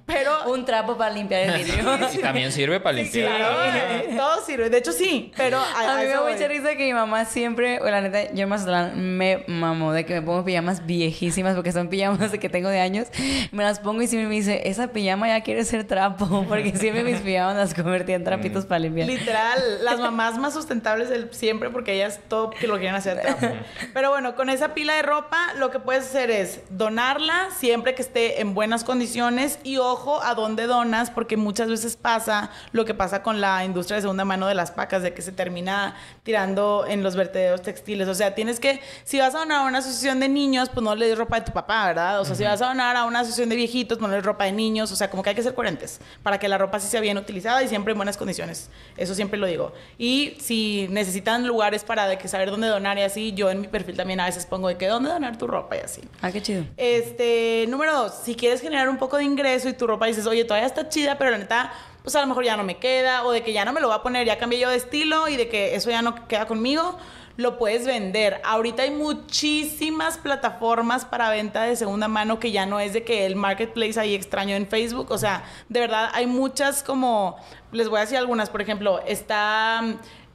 Pero 0.06 0.50
Un 0.50 0.64
trapo 0.64 0.96
para 0.96 1.12
limpiar 1.12 1.42
el 1.42 1.52
vidrio. 1.64 1.98
Y 2.12 2.18
también 2.18 2.52
sirve 2.52 2.80
para 2.80 2.94
limpiar. 2.96 3.36
claro, 3.36 3.76
eh, 3.76 4.14
todo 4.16 4.44
sirve. 4.44 4.70
De 4.70 4.78
hecho, 4.78 4.92
sí, 4.92 5.32
pero 5.36 5.58
a, 5.58 5.94
A 5.94 5.96
mí 5.98 6.02
me 6.04 6.08
da 6.08 6.22
mucha 6.22 6.48
risa 6.48 6.70
que 6.76 6.84
mi 6.86 6.94
mamá 6.94 7.24
siempre, 7.24 7.80
o 7.80 7.84
la 7.84 8.00
neta, 8.00 8.32
yo 8.32 8.42
en 8.44 8.48
Mazatlán 8.48 9.16
me 9.18 9.44
mamó 9.48 9.92
de 9.92 10.04
que 10.06 10.14
me 10.14 10.22
pongo 10.22 10.44
pijamas 10.44 10.86
viejísimas 10.86 11.54
porque 11.54 11.72
son 11.72 11.88
pijamas 11.88 12.32
de 12.32 12.38
que 12.38 12.48
tengo 12.48 12.68
de 12.68 12.80
años. 12.80 13.08
Me 13.50 13.62
las 13.64 13.80
pongo 13.80 14.02
y 14.02 14.06
siempre 14.06 14.28
me 14.28 14.34
dice, 14.34 14.68
esa 14.68 14.88
pijama 14.88 15.28
ya 15.28 15.40
quiere 15.42 15.64
ser 15.64 15.84
trapo, 15.86 16.44
porque 16.48 16.76
siempre 16.76 17.04
mis 17.04 17.20
pijamas 17.20 17.56
las 17.56 17.74
convertí 17.74 18.12
en 18.12 18.24
trapitos 18.24 18.61
para 18.66 18.80
limpiar. 18.80 19.08
Literal, 19.08 19.84
las 19.84 19.98
mamás 20.00 20.38
más 20.38 20.54
sustentables 20.54 21.08
del 21.08 21.32
siempre 21.32 21.70
porque 21.70 21.94
ellas 21.94 22.20
todo 22.28 22.50
que 22.50 22.66
lo 22.66 22.76
quieren 22.76 22.94
hacer. 22.94 23.20
Pero 23.94 24.10
bueno, 24.10 24.34
con 24.34 24.48
esa 24.48 24.74
pila 24.74 24.94
de 24.94 25.02
ropa 25.02 25.54
lo 25.58 25.70
que 25.70 25.78
puedes 25.78 26.04
hacer 26.04 26.30
es 26.30 26.60
donarla 26.70 27.48
siempre 27.56 27.94
que 27.94 28.02
esté 28.02 28.40
en 28.40 28.54
buenas 28.54 28.84
condiciones 28.84 29.58
y 29.64 29.78
ojo 29.78 30.22
a 30.22 30.34
dónde 30.34 30.66
donas 30.66 31.10
porque 31.10 31.36
muchas 31.36 31.68
veces 31.68 31.96
pasa 31.96 32.50
lo 32.72 32.84
que 32.84 32.94
pasa 32.94 33.22
con 33.22 33.40
la 33.40 33.64
industria 33.64 33.96
de 33.96 34.02
segunda 34.02 34.24
mano 34.24 34.46
de 34.46 34.54
las 34.54 34.70
pacas 34.70 35.02
de 35.02 35.14
que 35.14 35.22
se 35.22 35.32
termina 35.32 35.96
tirando 36.22 36.84
en 36.86 37.02
los 37.02 37.16
vertederos 37.16 37.62
textiles. 37.62 38.08
O 38.08 38.14
sea, 38.14 38.34
tienes 38.34 38.60
que, 38.60 38.80
si 39.04 39.18
vas 39.18 39.34
a 39.34 39.38
donar 39.40 39.62
a 39.62 39.68
una 39.68 39.78
asociación 39.78 40.20
de 40.20 40.28
niños, 40.28 40.68
pues 40.68 40.82
no 40.84 40.94
le 40.94 41.08
des 41.08 41.18
ropa 41.18 41.40
de 41.40 41.46
tu 41.46 41.52
papá, 41.52 41.86
¿verdad? 41.86 42.20
O 42.20 42.24
sea, 42.24 42.34
si 42.34 42.44
vas 42.44 42.60
a 42.62 42.66
donar 42.66 42.96
a 42.96 43.04
una 43.04 43.20
asociación 43.20 43.48
de 43.48 43.56
viejitos, 43.56 43.98
pues 43.98 44.02
no 44.02 44.08
le 44.08 44.16
des 44.16 44.24
ropa 44.24 44.44
de 44.44 44.52
niños. 44.52 44.92
O 44.92 44.96
sea, 44.96 45.10
como 45.10 45.22
que 45.22 45.30
hay 45.30 45.36
que 45.36 45.42
ser 45.42 45.54
coherentes 45.54 46.00
para 46.22 46.38
que 46.38 46.48
la 46.48 46.58
ropa 46.58 46.80
sí 46.80 46.88
sea 46.88 47.00
bien 47.00 47.18
utilizada 47.18 47.62
y 47.62 47.68
siempre 47.68 47.92
en 47.92 47.98
buenas 47.98 48.16
condiciones. 48.16 48.51
Eso 48.96 49.14
siempre 49.14 49.38
lo 49.38 49.46
digo. 49.46 49.72
Y 49.98 50.36
si 50.40 50.86
necesitan 50.90 51.46
lugares 51.46 51.84
para 51.84 52.06
de 52.06 52.18
que 52.18 52.28
saber 52.28 52.50
dónde 52.50 52.68
donar 52.68 52.98
y 52.98 53.02
así, 53.02 53.32
yo 53.32 53.50
en 53.50 53.60
mi 53.60 53.68
perfil 53.68 53.96
también 53.96 54.20
a 54.20 54.26
veces 54.26 54.46
pongo 54.46 54.68
de 54.68 54.76
que 54.76 54.86
dónde 54.86 55.10
donar 55.10 55.38
tu 55.38 55.46
ropa 55.46 55.76
y 55.76 55.80
así. 55.80 56.02
Ah, 56.20 56.30
qué 56.30 56.42
chido. 56.42 56.64
Este, 56.76 57.66
número 57.68 57.94
dos, 57.94 58.14
si 58.24 58.34
quieres 58.34 58.60
generar 58.60 58.88
un 58.88 58.98
poco 58.98 59.16
de 59.16 59.24
ingreso 59.24 59.68
y 59.68 59.72
tu 59.72 59.86
ropa 59.86 60.06
dices, 60.06 60.26
oye, 60.26 60.44
todavía 60.44 60.66
está 60.66 60.88
chida, 60.88 61.18
pero 61.18 61.30
la 61.30 61.38
neta, 61.38 61.72
pues 62.02 62.14
a 62.16 62.20
lo 62.20 62.26
mejor 62.26 62.44
ya 62.44 62.56
no 62.56 62.64
me 62.64 62.78
queda, 62.78 63.24
o 63.24 63.32
de 63.32 63.42
que 63.42 63.52
ya 63.52 63.64
no 63.64 63.72
me 63.72 63.80
lo 63.80 63.88
voy 63.88 63.96
a 63.96 64.02
poner, 64.02 64.26
ya 64.26 64.38
cambié 64.38 64.58
yo 64.58 64.70
de 64.70 64.76
estilo 64.76 65.28
y 65.28 65.36
de 65.36 65.48
que 65.48 65.74
eso 65.74 65.90
ya 65.90 66.02
no 66.02 66.26
queda 66.28 66.46
conmigo, 66.46 66.98
lo 67.36 67.58
puedes 67.58 67.86
vender. 67.86 68.40
Ahorita 68.44 68.82
hay 68.82 68.90
muchísimas 68.90 70.18
plataformas 70.18 71.04
para 71.04 71.30
venta 71.30 71.62
de 71.64 71.76
segunda 71.76 72.08
mano 72.08 72.38
que 72.38 72.52
ya 72.52 72.66
no 72.66 72.80
es 72.80 72.92
de 72.92 73.04
que 73.04 73.26
el 73.26 73.36
marketplace 73.36 73.98
ahí 73.98 74.14
extraño 74.14 74.54
en 74.56 74.66
Facebook, 74.66 75.10
o 75.10 75.18
sea, 75.18 75.44
de 75.68 75.80
verdad 75.80 76.10
hay 76.12 76.26
muchas 76.26 76.82
como, 76.82 77.36
les 77.72 77.88
voy 77.88 77.98
a 77.98 78.00
decir 78.02 78.18
algunas, 78.18 78.50
por 78.50 78.60
ejemplo, 78.60 79.00
está... 79.06 79.82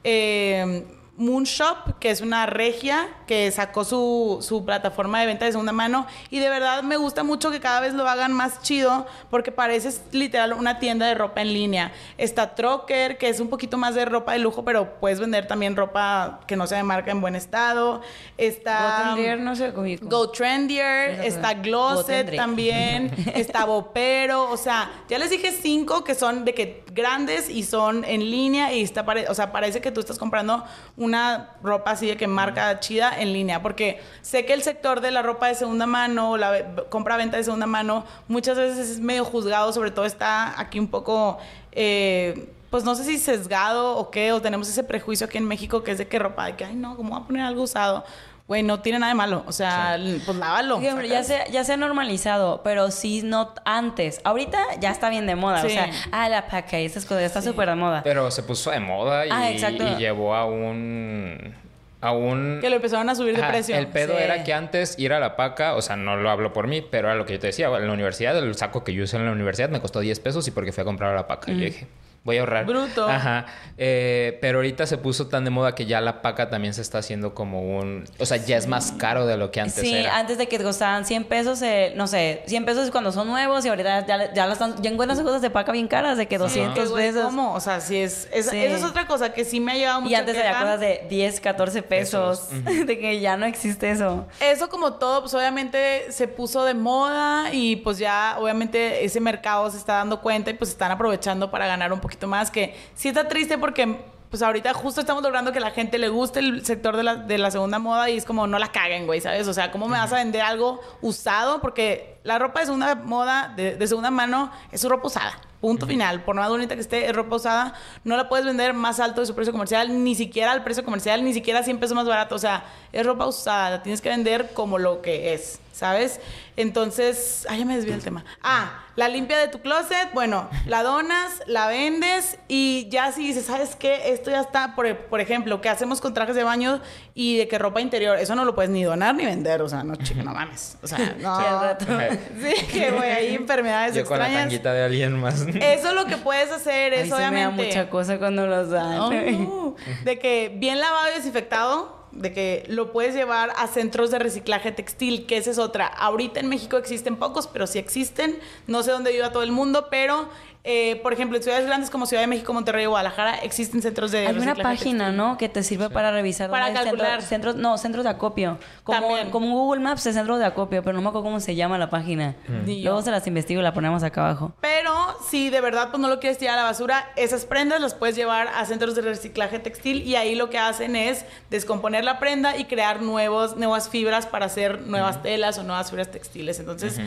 eh, 0.04 0.84
Moonshop, 1.18 1.98
que 1.98 2.10
es 2.10 2.20
una 2.20 2.46
regia 2.46 3.08
que 3.26 3.50
sacó 3.50 3.84
su, 3.84 4.38
su 4.40 4.64
plataforma 4.64 5.20
de 5.20 5.26
venta 5.26 5.44
de 5.44 5.52
segunda 5.52 5.72
mano. 5.72 6.06
Y 6.30 6.38
de 6.38 6.48
verdad 6.48 6.82
me 6.82 6.96
gusta 6.96 7.24
mucho 7.24 7.50
que 7.50 7.60
cada 7.60 7.80
vez 7.80 7.92
lo 7.92 8.08
hagan 8.08 8.32
más 8.32 8.62
chido 8.62 9.06
porque 9.28 9.52
parece 9.52 9.90
literal 10.12 10.52
una 10.52 10.78
tienda 10.78 11.06
de 11.06 11.14
ropa 11.14 11.42
en 11.42 11.52
línea. 11.52 11.92
Está 12.16 12.54
Trocker, 12.54 13.18
que 13.18 13.28
es 13.28 13.40
un 13.40 13.48
poquito 13.48 13.76
más 13.76 13.94
de 13.96 14.04
ropa 14.04 14.32
de 14.32 14.38
lujo, 14.38 14.64
pero 14.64 14.98
puedes 15.00 15.18
vender 15.18 15.46
también 15.46 15.76
ropa 15.76 16.40
que 16.46 16.56
no 16.56 16.66
sea 16.66 16.78
de 16.78 16.84
marca 16.84 17.10
en 17.10 17.20
buen 17.20 17.34
estado. 17.34 18.00
Está... 18.36 19.10
Gotendier, 19.10 19.40
no 19.40 19.56
sé 19.56 19.72
cómo. 19.72 19.88
Go 20.02 20.30
Trendier, 20.30 21.20
está. 21.24 21.54
Glosset 21.54 22.36
también, 22.36 23.10
está 23.34 23.64
Bopero, 23.64 24.50
o 24.50 24.56
sea, 24.56 24.90
ya 25.08 25.18
les 25.18 25.30
dije 25.30 25.50
cinco 25.50 26.04
que 26.04 26.14
son 26.14 26.44
de 26.44 26.54
que 26.54 26.84
grandes 26.92 27.48
y 27.48 27.64
son 27.64 28.04
en 28.04 28.30
línea 28.30 28.72
y 28.72 28.82
está 28.82 29.04
o 29.28 29.34
sea, 29.34 29.50
parece 29.50 29.80
que 29.80 29.90
tú 29.90 30.00
estás 30.00 30.18
comprando 30.18 30.64
una 31.08 31.50
ropa 31.62 31.90
así 31.92 32.06
de 32.06 32.16
que 32.16 32.26
marca 32.26 32.78
chida 32.80 33.18
en 33.20 33.32
línea, 33.32 33.60
porque 33.62 34.00
sé 34.22 34.44
que 34.46 34.52
el 34.52 34.62
sector 34.62 35.00
de 35.00 35.10
la 35.10 35.22
ropa 35.22 35.48
de 35.48 35.54
segunda 35.54 35.86
mano, 35.86 36.36
la 36.36 36.50
ve- 36.50 36.66
compra-venta 36.88 37.36
de 37.36 37.44
segunda 37.44 37.66
mano, 37.66 38.04
muchas 38.28 38.56
veces 38.56 38.88
es 38.90 39.00
medio 39.00 39.24
juzgado, 39.24 39.72
sobre 39.72 39.90
todo 39.90 40.04
está 40.04 40.58
aquí 40.60 40.78
un 40.78 40.88
poco... 40.88 41.38
eh, 41.72 42.52
pues 42.70 42.84
no 42.84 42.94
sé 42.94 43.04
si 43.04 43.16
sesgado 43.16 43.96
o 43.96 44.10
qué, 44.10 44.30
o 44.32 44.42
tenemos 44.42 44.68
ese 44.68 44.84
prejuicio 44.84 45.26
aquí 45.26 45.38
en 45.38 45.46
México 45.48 45.82
que 45.82 45.92
es 45.92 45.96
de 45.96 46.06
que 46.06 46.18
ropa, 46.18 46.44
de 46.44 46.54
que, 46.54 46.66
ay, 46.66 46.74
no, 46.76 46.96
¿cómo 46.96 47.14
voy 47.14 47.22
a 47.22 47.26
poner 47.26 47.42
algo 47.46 47.62
usado? 47.62 48.04
Güey, 48.48 48.62
no 48.62 48.80
tiene 48.80 48.98
nada 48.98 49.12
de 49.12 49.14
malo. 49.16 49.44
O 49.46 49.52
sea, 49.52 49.94
l- 49.96 50.20
pues 50.24 50.36
lávalo. 50.38 50.80
Sí, 50.80 50.88
hombre, 50.88 51.06
ya, 51.08 51.22
se, 51.22 51.44
ya 51.50 51.64
se 51.64 51.74
ha 51.74 51.76
normalizado, 51.76 52.62
pero 52.64 52.90
sí 52.90 53.20
no 53.22 53.52
antes. 53.66 54.22
Ahorita 54.24 54.58
ya 54.80 54.90
está 54.90 55.10
bien 55.10 55.26
de 55.26 55.36
moda. 55.36 55.60
O 55.62 55.68
Sí. 55.68 55.74
sea, 55.74 55.90
ah, 56.12 56.30
la 56.30 56.48
paca 56.48 56.80
y 56.80 56.86
esas 56.86 57.04
cosas, 57.04 57.20
ya 57.20 57.26
está 57.26 57.42
súper 57.42 57.68
de 57.68 57.74
moda. 57.74 58.00
Pero 58.02 58.30
se 58.30 58.42
puso 58.42 58.70
de 58.70 58.80
moda 58.80 59.26
y, 59.26 59.30
Ah, 59.30 59.50
y 59.50 59.96
llevó 59.98 60.34
a 60.34 60.46
un... 60.46 61.54
A 62.00 62.12
un... 62.12 62.58
Que 62.62 62.70
lo 62.70 62.76
empezaron 62.76 63.08
a 63.10 63.14
subir 63.16 63.36
de 63.36 63.42
Ajá, 63.42 63.50
precio. 63.50 63.76
El 63.76 63.88
pedo 63.88 64.16
Sí. 64.16 64.22
era 64.22 64.44
que 64.44 64.54
antes 64.54 64.98
ir 64.98 65.12
a 65.12 65.18
la 65.20 65.36
paca, 65.36 65.74
o 65.74 65.82
sea, 65.82 65.96
no 65.96 66.16
lo 66.16 66.30
hablo 66.30 66.52
por 66.54 66.68
mí, 66.68 66.80
pero 66.80 67.08
era 67.08 67.16
lo 67.18 67.26
que 67.26 67.34
yo 67.34 67.38
te 67.40 67.48
decía, 67.48 67.66
en 67.66 67.86
la 67.86 67.92
universidad, 67.92 68.38
el 68.38 68.54
saco 68.54 68.82
que 68.82 68.94
yo 68.94 69.02
usé 69.04 69.16
en 69.18 69.26
la 69.26 69.32
universidad 69.32 69.68
me 69.68 69.80
costó 69.80 70.00
10 70.00 70.20
pesos 70.20 70.46
y 70.48 70.52
porque 70.52 70.72
fui 70.72 70.80
a 70.80 70.84
comprar 70.84 71.12
a 71.12 71.16
la 71.16 71.26
paca. 71.26 71.50
Y 71.50 71.58
yo 71.58 71.64
dije, 71.66 71.86
voy 72.28 72.36
a 72.36 72.40
ahorrar. 72.40 72.66
Bruto. 72.66 73.08
Ajá. 73.08 73.46
Eh, 73.80 74.38
pero 74.40 74.58
ahorita 74.58 74.86
se 74.86 74.98
puso 74.98 75.28
tan 75.28 75.44
de 75.44 75.50
moda 75.50 75.74
que 75.74 75.86
ya 75.86 76.00
la 76.00 76.20
paca 76.20 76.50
también 76.50 76.74
se 76.74 76.82
está 76.82 76.98
haciendo 76.98 77.32
como 77.32 77.78
un... 77.78 78.04
O 78.18 78.26
sea, 78.26 78.36
ya 78.36 78.56
es 78.56 78.66
más 78.66 78.92
caro 78.92 79.24
de 79.24 79.36
lo 79.36 79.50
que 79.50 79.60
antes 79.60 79.74
sí, 79.80 79.94
era. 79.94 80.18
antes 80.18 80.36
de 80.36 80.48
que 80.48 80.58
costaban 80.58 81.04
100 81.06 81.24
pesos, 81.24 81.62
eh, 81.62 81.92
no 81.96 82.06
sé, 82.08 82.42
100 82.46 82.64
pesos 82.64 82.90
cuando 82.90 83.12
son 83.12 83.28
nuevos 83.28 83.64
y 83.64 83.68
ahorita 83.68 84.04
ya, 84.06 84.32
ya, 84.34 84.46
las 84.46 84.54
están, 84.60 84.82
ya 84.82 84.90
encuentras 84.90 85.20
cosas 85.20 85.40
de 85.42 85.50
paca 85.50 85.70
bien 85.72 85.86
caras 85.88 86.18
de 86.18 86.26
que 86.26 86.38
200 86.38 86.88
Sí, 86.88 86.94
pesos. 86.94 87.24
¿Cómo? 87.24 87.54
O 87.54 87.60
sea, 87.60 87.80
sí 87.80 87.96
es... 87.96 88.28
es- 88.32 88.48
Sí. 88.48 88.56
Esa 88.58 88.76
es 88.78 88.84
otra 88.84 89.06
cosa 89.06 89.32
que 89.32 89.44
sí 89.44 89.60
me 89.60 89.72
ha 89.72 89.74
llevado 89.76 90.00
mucho 90.00 90.10
Y 90.12 90.14
antes 90.16 90.36
había 90.36 90.58
cosas 90.58 90.80
de 90.80 91.06
10, 91.08 91.40
14 91.40 91.82
pesos. 91.82 92.48
De 92.86 92.98
que 92.98 93.20
ya 93.20 93.36
no 93.36 93.46
existe 93.46 93.90
eso. 93.90 94.26
Eso 94.40 94.68
como 94.68 94.94
todo, 94.94 95.20
pues 95.20 95.34
obviamente 95.34 96.10
se 96.10 96.26
puso 96.28 96.64
de 96.64 96.74
moda 96.74 97.52
y 97.52 97.76
pues 97.76 97.98
ya 97.98 98.36
obviamente 98.38 99.04
ese 99.04 99.20
mercado 99.20 99.70
se 99.70 99.76
está 99.76 99.94
dando 99.94 100.20
cuenta 100.20 100.50
y 100.50 100.54
pues 100.54 100.70
están 100.70 100.90
aprovechando 100.90 101.50
para 101.50 101.66
ganar 101.66 101.92
un 101.92 102.00
poquito 102.18 102.28
más, 102.28 102.50
que 102.50 102.74
sí 102.94 103.08
está 103.08 103.28
triste 103.28 103.58
porque 103.58 103.96
pues 104.28 104.42
ahorita 104.42 104.74
justo 104.74 105.00
estamos 105.00 105.22
logrando 105.22 105.52
que 105.52 105.60
la 105.60 105.70
gente 105.70 105.96
le 105.98 106.08
guste 106.08 106.40
el 106.40 106.66
sector 106.66 106.96
de 106.96 107.02
la, 107.02 107.16
de 107.16 107.38
la 107.38 107.50
segunda 107.50 107.78
moda 107.78 108.10
y 108.10 108.16
es 108.16 108.24
como 108.24 108.46
no 108.46 108.58
la 108.58 108.70
caguen, 108.72 109.06
güey, 109.06 109.20
¿sabes? 109.20 109.48
O 109.48 109.54
sea, 109.54 109.70
¿cómo 109.70 109.88
me 109.88 109.96
vas 109.96 110.12
a 110.12 110.16
vender 110.16 110.42
algo 110.42 110.80
usado? 111.00 111.60
Porque 111.60 112.18
la 112.24 112.38
ropa 112.38 112.60
de 112.60 112.66
segunda 112.66 112.94
moda, 112.96 113.54
de, 113.56 113.76
de 113.76 113.86
segunda 113.86 114.10
mano, 114.10 114.50
es 114.70 114.84
ropa 114.84 115.06
usada. 115.06 115.40
Punto 115.60 115.86
final. 115.86 116.22
Por 116.22 116.36
más 116.36 116.50
bonita 116.50 116.74
que 116.74 116.80
esté, 116.82 117.06
es 117.06 117.16
ropa 117.16 117.36
usada. 117.36 117.74
No 118.04 118.16
la 118.16 118.28
puedes 118.28 118.44
vender 118.44 118.74
más 118.74 119.00
alto 119.00 119.22
de 119.22 119.26
su 119.26 119.34
precio 119.34 119.52
comercial, 119.52 120.04
ni 120.04 120.14
siquiera 120.14 120.52
al 120.52 120.62
precio 120.62 120.84
comercial, 120.84 121.24
ni 121.24 121.32
siquiera 121.32 121.62
100 121.62 121.80
pesos 121.80 121.96
más 121.96 122.06
barato. 122.06 122.34
O 122.34 122.38
sea, 122.38 122.64
es 122.92 123.06
ropa 123.06 123.26
usada. 123.26 123.70
La 123.70 123.82
tienes 123.82 124.00
que 124.00 124.08
vender 124.10 124.50
como 124.52 124.78
lo 124.78 125.00
que 125.00 125.32
es, 125.32 125.58
¿sabes? 125.78 126.18
Entonces, 126.56 127.46
ay, 127.48 127.60
ya 127.60 127.64
me 127.64 127.76
desvié 127.76 127.92
del 127.92 128.02
tema. 128.02 128.24
Ah, 128.42 128.82
la 128.96 129.08
limpia 129.08 129.38
de 129.38 129.46
tu 129.46 129.60
closet, 129.60 130.12
bueno, 130.12 130.50
la 130.66 130.82
donas, 130.82 131.40
la 131.46 131.68
vendes 131.68 132.36
y 132.48 132.88
ya 132.90 133.12
si 133.12 133.28
dices, 133.28 133.46
¿sabes 133.46 133.76
qué? 133.76 134.12
Esto 134.12 134.32
ya 134.32 134.40
está, 134.40 134.74
por, 134.74 134.92
por 135.06 135.20
ejemplo, 135.20 135.60
¿qué 135.60 135.68
hacemos 135.68 136.00
con 136.00 136.14
trajes 136.14 136.34
de 136.34 136.42
baño 136.42 136.80
y 137.14 137.36
de 137.36 137.46
que 137.46 137.58
ropa 137.58 137.80
interior? 137.80 138.18
Eso 138.18 138.34
no 138.34 138.44
lo 138.44 138.56
puedes 138.56 138.72
ni 138.72 138.82
donar 138.82 139.14
ni 139.14 139.24
vender. 139.24 139.62
O 139.62 139.68
sea, 139.68 139.84
no, 139.84 139.94
chica, 139.94 140.24
no 140.24 140.32
mames. 140.32 140.76
O 140.82 140.88
sea, 140.88 140.98
no. 141.20 141.38
Sí, 142.42 142.66
que 142.72 142.90
güey, 142.90 143.10
hay 143.10 143.34
enfermedades 143.36 143.94
Yo 143.94 144.04
con 144.04 144.18
la 144.18 144.26
tanguita 144.26 144.72
de 144.72 144.82
alguien 144.82 145.20
más. 145.20 145.42
Eso 145.42 145.94
lo 145.94 146.06
que 146.06 146.16
puedes 146.16 146.50
hacer 146.50 146.92
es 146.92 147.02
Ay, 147.02 147.10
se 147.10 147.14
me 147.14 147.20
da 147.20 147.28
obviamente 147.28 147.66
mucha 147.66 147.88
cosa 147.88 148.18
cuando 148.18 148.48
los 148.48 148.70
dan. 148.70 148.98
Oh, 148.98 149.76
de 150.02 150.18
que 150.18 150.52
bien 150.56 150.80
lavado 150.80 151.06
y 151.12 151.18
desinfectado, 151.18 151.97
de 152.18 152.32
que 152.32 152.64
lo 152.68 152.92
puedes 152.92 153.14
llevar 153.14 153.52
a 153.56 153.66
centros 153.66 154.10
de 154.10 154.18
reciclaje 154.18 154.72
textil, 154.72 155.26
que 155.26 155.36
esa 155.36 155.50
es 155.50 155.58
otra. 155.58 155.86
Ahorita 155.86 156.40
en 156.40 156.48
México 156.48 156.76
existen 156.76 157.16
pocos, 157.16 157.46
pero 157.46 157.66
sí 157.66 157.78
existen. 157.78 158.38
No 158.66 158.82
sé 158.82 158.90
dónde 158.90 159.12
viva 159.12 159.32
todo 159.32 159.42
el 159.42 159.52
mundo, 159.52 159.86
pero 159.90 160.28
eh, 160.70 160.96
por 160.96 161.14
ejemplo, 161.14 161.38
en 161.38 161.42
ciudades 161.42 161.64
grandes 161.64 161.88
como 161.88 162.04
Ciudad 162.04 162.22
de 162.22 162.26
México, 162.26 162.52
Monterrey 162.52 162.84
o 162.84 162.90
Guadalajara 162.90 163.36
existen 163.36 163.80
centros 163.80 164.12
de 164.12 164.26
Hay 164.26 164.36
una 164.36 164.54
página, 164.54 165.06
textil. 165.06 165.16
¿no? 165.16 165.38
Que 165.38 165.48
te 165.48 165.62
sirve 165.62 165.88
para 165.88 166.12
revisar. 166.12 166.50
Para 166.50 166.74
calcular. 166.74 167.22
centros, 167.22 167.56
no, 167.56 167.78
centros 167.78 168.04
de 168.04 168.10
acopio. 168.10 168.58
Como, 168.84 169.00
También. 169.00 169.30
como 169.30 169.48
Google 169.48 169.80
Maps 169.80 170.04
de 170.04 170.12
centros 170.12 170.38
de 170.38 170.44
acopio, 170.44 170.82
pero 170.82 170.94
no 170.94 171.00
me 171.00 171.08
acuerdo 171.08 171.24
cómo 171.24 171.40
se 171.40 171.54
llama 171.54 171.78
la 171.78 171.88
página. 171.88 172.36
Yo. 172.66 172.74
Luego 172.82 173.00
se 173.00 173.10
las 173.10 173.26
investigo 173.26 173.60
y 173.60 173.64
la 173.64 173.72
ponemos 173.72 174.02
acá 174.02 174.26
abajo. 174.26 174.52
Pero 174.60 174.92
si 175.30 175.48
de 175.48 175.62
verdad 175.62 175.88
pues, 175.88 176.02
no 176.02 176.08
lo 176.08 176.20
quieres 176.20 176.36
tirar 176.36 176.58
a 176.58 176.62
la 176.62 176.64
basura, 176.64 177.12
esas 177.16 177.46
prendas 177.46 177.80
las 177.80 177.94
puedes 177.94 178.14
llevar 178.14 178.48
a 178.48 178.66
centros 178.66 178.94
de 178.94 179.00
reciclaje 179.00 179.58
textil 179.60 180.02
y 180.02 180.16
ahí 180.16 180.34
lo 180.34 180.50
que 180.50 180.58
hacen 180.58 180.96
es 180.96 181.24
descomponer 181.48 182.04
la 182.04 182.18
prenda 182.18 182.58
y 182.58 182.66
crear 182.66 183.00
nuevos, 183.00 183.56
nuevas 183.56 183.88
fibras 183.88 184.26
para 184.26 184.44
hacer 184.44 184.82
nuevas 184.82 185.22
telas 185.22 185.56
o 185.56 185.62
nuevas 185.62 185.88
fibras 185.88 186.10
textiles. 186.10 186.60
Entonces, 186.60 187.00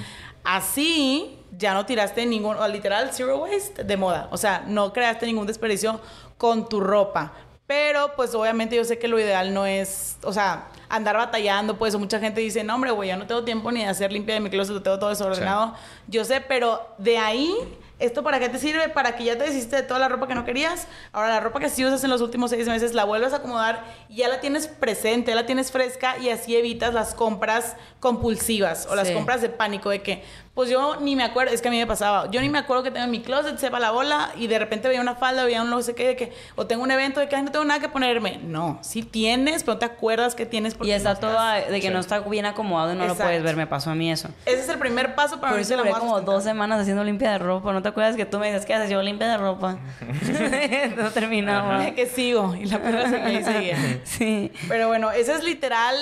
así 0.43 1.37
ya 1.57 1.73
no 1.73 1.85
tiraste 1.85 2.25
ningún, 2.25 2.57
o 2.57 2.67
literal, 2.67 3.09
zero 3.11 3.37
waste 3.37 3.83
de 3.83 3.97
moda. 3.97 4.27
O 4.31 4.37
sea, 4.37 4.63
no 4.67 4.93
creaste 4.93 5.25
ningún 5.25 5.47
desperdicio 5.47 5.99
con 6.37 6.67
tu 6.67 6.79
ropa. 6.79 7.33
Pero, 7.67 8.15
pues, 8.15 8.35
obviamente 8.35 8.75
yo 8.75 8.83
sé 8.83 8.99
que 8.99 9.07
lo 9.07 9.17
ideal 9.17 9.53
no 9.53 9.65
es, 9.65 10.17
o 10.23 10.33
sea, 10.33 10.67
andar 10.89 11.15
batallando, 11.15 11.77
pues, 11.77 11.95
o 11.95 11.99
mucha 11.99 12.19
gente 12.19 12.41
dice, 12.41 12.63
no, 12.63 12.75
hombre, 12.75 12.91
güey, 12.91 13.09
ya 13.09 13.15
no 13.15 13.27
tengo 13.27 13.43
tiempo 13.43 13.71
ni 13.71 13.81
de 13.81 13.87
hacer 13.87 14.11
limpia 14.11 14.35
de 14.35 14.41
mi 14.41 14.49
closet, 14.49 14.73
lo 14.73 14.81
tengo 14.81 14.99
todo 14.99 15.09
desordenado. 15.09 15.73
Yo 16.07 16.25
sé, 16.25 16.41
pero 16.41 16.85
de 16.97 17.17
ahí, 17.17 17.53
¿esto 18.01 18.23
para 18.23 18.39
qué 18.39 18.49
te 18.49 18.57
sirve? 18.57 18.89
Para 18.89 19.15
que 19.15 19.23
ya 19.23 19.37
te 19.37 19.45
deshiciste 19.45 19.77
de 19.77 19.83
toda 19.83 19.99
la 19.99 20.09
ropa 20.09 20.27
que 20.27 20.35
no 20.35 20.43
querías. 20.43 20.87
Ahora, 21.13 21.29
la 21.29 21.39
ropa 21.39 21.59
que 21.59 21.69
sí 21.69 21.85
usas 21.85 22.03
en 22.03 22.09
los 22.09 22.21
últimos 22.21 22.49
seis 22.49 22.67
meses, 22.67 22.93
la 22.93 23.05
vuelves 23.05 23.33
a 23.33 23.37
acomodar 23.37 23.85
y 24.09 24.17
ya 24.17 24.27
la 24.27 24.39
tienes 24.39 24.67
presente, 24.67 25.31
ya 25.31 25.35
la 25.35 25.45
tienes 25.45 25.71
fresca 25.71 26.17
y 26.17 26.29
así 26.29 26.55
evitas 26.55 26.93
las 26.93 27.13
compras 27.13 27.75
compulsivas 27.99 28.87
o 28.89 28.95
las 28.95 29.11
compras 29.11 29.41
de 29.41 29.49
pánico 29.49 29.89
de 29.89 30.01
que, 30.01 30.23
pues 30.53 30.69
yo 30.69 30.97
ni 30.99 31.15
me 31.15 31.23
acuerdo, 31.23 31.53
es 31.53 31.61
que 31.61 31.69
a 31.69 31.71
mí 31.71 31.77
me 31.77 31.87
pasaba, 31.87 32.29
yo 32.29 32.41
ni 32.41 32.49
me 32.49 32.59
acuerdo 32.59 32.83
que 32.83 32.91
tengo 32.91 33.05
en 33.05 33.11
mi 33.11 33.21
closet, 33.21 33.57
sepa 33.57 33.79
la 33.79 33.91
bola 33.91 34.31
y 34.35 34.47
de 34.47 34.59
repente 34.59 34.89
veía 34.89 34.99
una 34.99 35.15
falda, 35.15 35.45
veía 35.45 35.61
un 35.61 35.69
no 35.69 35.81
sé 35.81 35.95
qué, 35.95 36.07
de 36.07 36.15
que, 36.17 36.33
o 36.55 36.67
tengo 36.67 36.83
un 36.83 36.91
evento 36.91 37.21
de 37.21 37.29
que 37.29 37.37
"Ay, 37.37 37.43
no 37.43 37.51
tengo 37.51 37.63
nada 37.63 37.79
que 37.79 37.87
ponerme. 37.87 38.39
No, 38.43 38.77
sí 38.81 39.01
tienes, 39.01 39.63
pero 39.63 39.75
no 39.75 39.79
te 39.79 39.85
acuerdas 39.85 40.35
que 40.35 40.45
tienes 40.45 40.73
porque 40.75 40.89
Y 40.91 40.93
está 40.93 41.13
no 41.13 41.19
todo 41.19 41.31
estás- 41.31 41.69
de 41.71 41.79
que 41.79 41.89
no 41.89 41.99
está 41.99 42.19
bien 42.19 42.45
acomodado 42.45 42.91
y 42.91 42.95
no 42.97 43.03
Exacto. 43.03 43.23
lo 43.23 43.29
puedes 43.29 43.43
ver. 43.43 43.55
Me 43.55 43.65
pasó 43.67 43.91
a 43.91 43.95
mí 43.95 44.11
eso. 44.11 44.27
Ese 44.45 44.59
es 44.59 44.67
el 44.69 44.77
primer 44.77 45.15
paso 45.15 45.39
para 45.39 45.53
Por 45.53 45.61
eso 45.61 45.75
la 45.77 45.83
como 45.83 45.93
sustentable. 45.95 46.25
dos 46.35 46.43
semanas 46.43 46.81
haciendo 46.81 47.03
limpia 47.05 47.31
de 47.31 47.37
ropa. 47.37 47.71
¿No 47.71 47.81
te 47.81 47.87
acuerdas 47.89 48.17
que 48.17 48.25
tú 48.25 48.37
me 48.37 48.47
dices, 48.51 48.65
¿qué 48.65 48.73
haces? 48.73 48.89
Yo 48.89 49.01
limpia 49.01 49.29
de 49.29 49.37
ropa. 49.37 49.77
no 50.97 51.11
terminaba. 51.11 51.91
que 51.91 52.05
sigo 52.07 52.55
y 52.55 52.65
la 52.65 52.79
perra 52.81 53.09
seguía 53.09 53.39
y 53.39 53.43
seguía. 53.43 53.77
Sí. 54.03 54.51
Pero 54.67 54.87
bueno, 54.89 55.11
ese 55.11 55.33
es 55.33 55.43
literal 55.43 55.95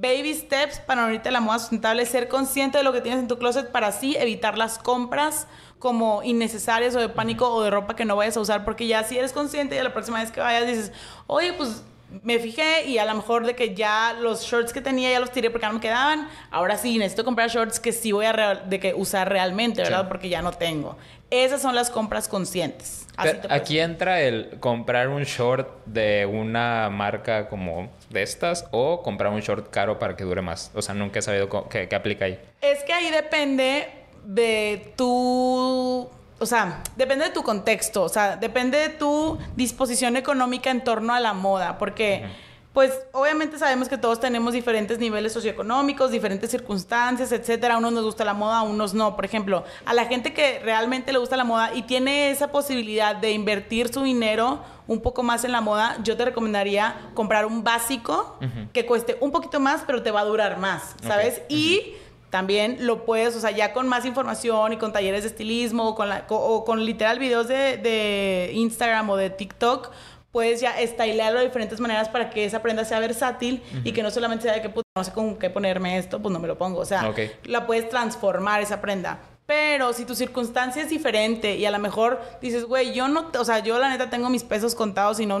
baby 0.00 0.34
steps 0.34 0.80
para 0.80 1.04
unirte 1.04 1.28
a 1.28 1.32
la 1.32 1.40
moda 1.40 1.58
sustentable, 1.58 2.06
ser 2.06 2.28
consciente 2.28 2.78
de 2.78 2.84
lo 2.84 2.92
que 2.92 3.00
tienes 3.00 3.20
en 3.20 3.28
tu 3.28 3.38
closet 3.38 3.70
para 3.70 3.88
así 3.88 4.16
evitar 4.16 4.56
las 4.56 4.78
compras 4.78 5.46
como 5.78 6.22
innecesarias 6.22 6.94
o 6.96 7.00
de 7.00 7.08
pánico 7.08 7.50
o 7.50 7.62
de 7.62 7.70
ropa 7.70 7.96
que 7.96 8.04
no 8.04 8.16
vayas 8.16 8.36
a 8.36 8.40
usar, 8.40 8.64
porque 8.64 8.86
ya 8.86 9.04
si 9.04 9.18
eres 9.18 9.32
consciente 9.32 9.76
y 9.76 9.82
la 9.82 9.92
próxima 9.92 10.20
vez 10.20 10.30
que 10.30 10.40
vayas 10.40 10.66
dices, 10.66 10.92
oye, 11.26 11.52
pues 11.52 11.84
me 12.22 12.38
fijé 12.38 12.86
y 12.86 12.98
a 12.98 13.04
lo 13.04 13.14
mejor 13.14 13.46
de 13.46 13.54
que 13.54 13.74
ya 13.74 14.14
los 14.20 14.42
shorts 14.42 14.72
que 14.72 14.80
tenía 14.80 15.10
ya 15.10 15.20
los 15.20 15.30
tiré 15.30 15.50
porque 15.50 15.66
no 15.66 15.74
me 15.74 15.80
quedaban, 15.80 16.28
ahora 16.50 16.76
sí 16.76 16.98
necesito 16.98 17.24
comprar 17.24 17.48
shorts 17.50 17.78
que 17.80 17.92
sí 17.92 18.12
voy 18.12 18.26
a 18.26 18.32
real- 18.32 18.68
de 18.68 18.80
que 18.80 18.94
usar 18.94 19.28
realmente, 19.28 19.82
¿verdad? 19.82 20.02
Sí. 20.02 20.06
Porque 20.08 20.28
ya 20.28 20.42
no 20.42 20.52
tengo. 20.52 20.96
Esas 21.30 21.62
son 21.62 21.74
las 21.76 21.90
compras 21.90 22.26
conscientes. 22.26 23.06
Así 23.16 23.28
Pero 23.30 23.42
te 23.42 23.48
puedes- 23.48 23.62
aquí 23.62 23.78
entra 23.78 24.20
el 24.20 24.58
comprar 24.58 25.08
un 25.08 25.22
short 25.22 25.68
de 25.86 26.26
una 26.26 26.90
marca 26.90 27.48
como 27.48 27.88
de 28.08 28.22
estas 28.22 28.66
o 28.72 29.02
comprar 29.02 29.30
un 29.32 29.40
short 29.40 29.70
caro 29.70 29.98
para 30.00 30.16
que 30.16 30.24
dure 30.24 30.42
más. 30.42 30.72
O 30.74 30.82
sea, 30.82 30.94
nunca 30.94 31.20
he 31.20 31.22
sabido 31.22 31.48
qué, 31.68 31.86
qué 31.88 31.94
aplica 31.94 32.24
ahí. 32.24 32.38
Es 32.60 32.82
que 32.82 32.92
ahí 32.92 33.10
depende 33.10 33.88
de 34.24 34.92
tu... 34.96 36.08
O 36.42 36.46
sea, 36.46 36.82
depende 36.96 37.26
de 37.26 37.30
tu 37.32 37.42
contexto, 37.42 38.02
o 38.02 38.08
sea, 38.08 38.36
depende 38.36 38.78
de 38.78 38.88
tu 38.88 39.38
disposición 39.56 40.16
económica 40.16 40.70
en 40.70 40.82
torno 40.82 41.12
a 41.12 41.20
la 41.20 41.34
moda, 41.34 41.76
porque, 41.76 42.24
pues, 42.72 42.98
obviamente 43.12 43.58
sabemos 43.58 43.90
que 43.90 43.98
todos 43.98 44.20
tenemos 44.20 44.54
diferentes 44.54 44.98
niveles 44.98 45.34
socioeconómicos, 45.34 46.10
diferentes 46.10 46.50
circunstancias, 46.50 47.30
etcétera. 47.32 47.74
A 47.74 47.76
unos 47.76 47.92
nos 47.92 48.04
gusta 48.04 48.24
la 48.24 48.32
moda, 48.32 48.60
a 48.60 48.62
unos 48.62 48.94
no. 48.94 49.16
Por 49.16 49.26
ejemplo, 49.26 49.64
a 49.84 49.92
la 49.92 50.06
gente 50.06 50.32
que 50.32 50.60
realmente 50.60 51.12
le 51.12 51.18
gusta 51.18 51.36
la 51.36 51.44
moda 51.44 51.74
y 51.74 51.82
tiene 51.82 52.30
esa 52.30 52.50
posibilidad 52.50 53.14
de 53.16 53.32
invertir 53.32 53.92
su 53.92 54.02
dinero 54.02 54.60
un 54.86 55.02
poco 55.02 55.22
más 55.22 55.44
en 55.44 55.52
la 55.52 55.60
moda, 55.60 55.98
yo 56.04 56.16
te 56.16 56.24
recomendaría 56.24 57.10
comprar 57.12 57.44
un 57.44 57.62
básico 57.62 58.38
que 58.72 58.86
cueste 58.86 59.18
un 59.20 59.30
poquito 59.30 59.60
más, 59.60 59.82
pero 59.86 60.02
te 60.02 60.10
va 60.10 60.20
a 60.20 60.24
durar 60.24 60.56
más, 60.56 60.96
¿sabes? 61.02 61.42
Y 61.50 61.96
también 62.30 62.78
lo 62.86 63.04
puedes, 63.04 63.36
o 63.36 63.40
sea, 63.40 63.50
ya 63.50 63.72
con 63.72 63.88
más 63.88 64.04
información 64.04 64.72
y 64.72 64.76
con 64.76 64.92
talleres 64.92 65.22
de 65.22 65.28
estilismo 65.28 65.88
o 65.88 65.94
con, 65.94 66.08
la- 66.08 66.26
co- 66.26 66.38
o 66.40 66.64
con 66.64 66.84
literal 66.84 67.18
videos 67.18 67.48
de, 67.48 67.76
de 67.76 68.50
Instagram 68.54 69.10
o 69.10 69.16
de 69.16 69.30
TikTok, 69.30 69.90
puedes 70.32 70.60
ya 70.60 70.78
estilearlo 70.80 71.40
de 71.40 71.46
diferentes 71.46 71.80
maneras 71.80 72.08
para 72.08 72.30
que 72.30 72.44
esa 72.44 72.62
prenda 72.62 72.84
sea 72.84 73.00
versátil 73.00 73.62
y 73.82 73.90
que 73.92 74.02
no 74.04 74.10
solamente 74.12 74.44
sea 74.44 74.52
de 74.54 74.62
que 74.62 74.68
puta, 74.68 74.86
no 74.96 75.02
sé 75.02 75.12
con 75.12 75.36
qué 75.36 75.50
ponerme 75.50 75.98
esto, 75.98 76.22
pues 76.22 76.32
no 76.32 76.38
me 76.38 76.46
lo 76.46 76.56
pongo. 76.56 76.78
O 76.80 76.84
sea, 76.84 77.08
la 77.44 77.66
puedes 77.66 77.88
transformar 77.88 78.62
esa 78.62 78.80
prenda. 78.80 79.18
Pero 79.46 79.92
si 79.92 80.04
tu 80.04 80.14
circunstancia 80.14 80.80
es 80.84 80.88
diferente 80.90 81.56
y 81.56 81.66
a 81.66 81.72
lo 81.72 81.80
mejor 81.80 82.20
dices, 82.40 82.64
güey, 82.66 82.92
yo 82.94 83.08
no, 83.08 83.32
o 83.36 83.44
sea, 83.44 83.58
yo 83.58 83.76
la 83.80 83.88
neta 83.88 84.08
tengo 84.08 84.30
mis 84.30 84.44
pesos 84.44 84.76
contados 84.76 85.18
y 85.18 85.26
no, 85.26 85.38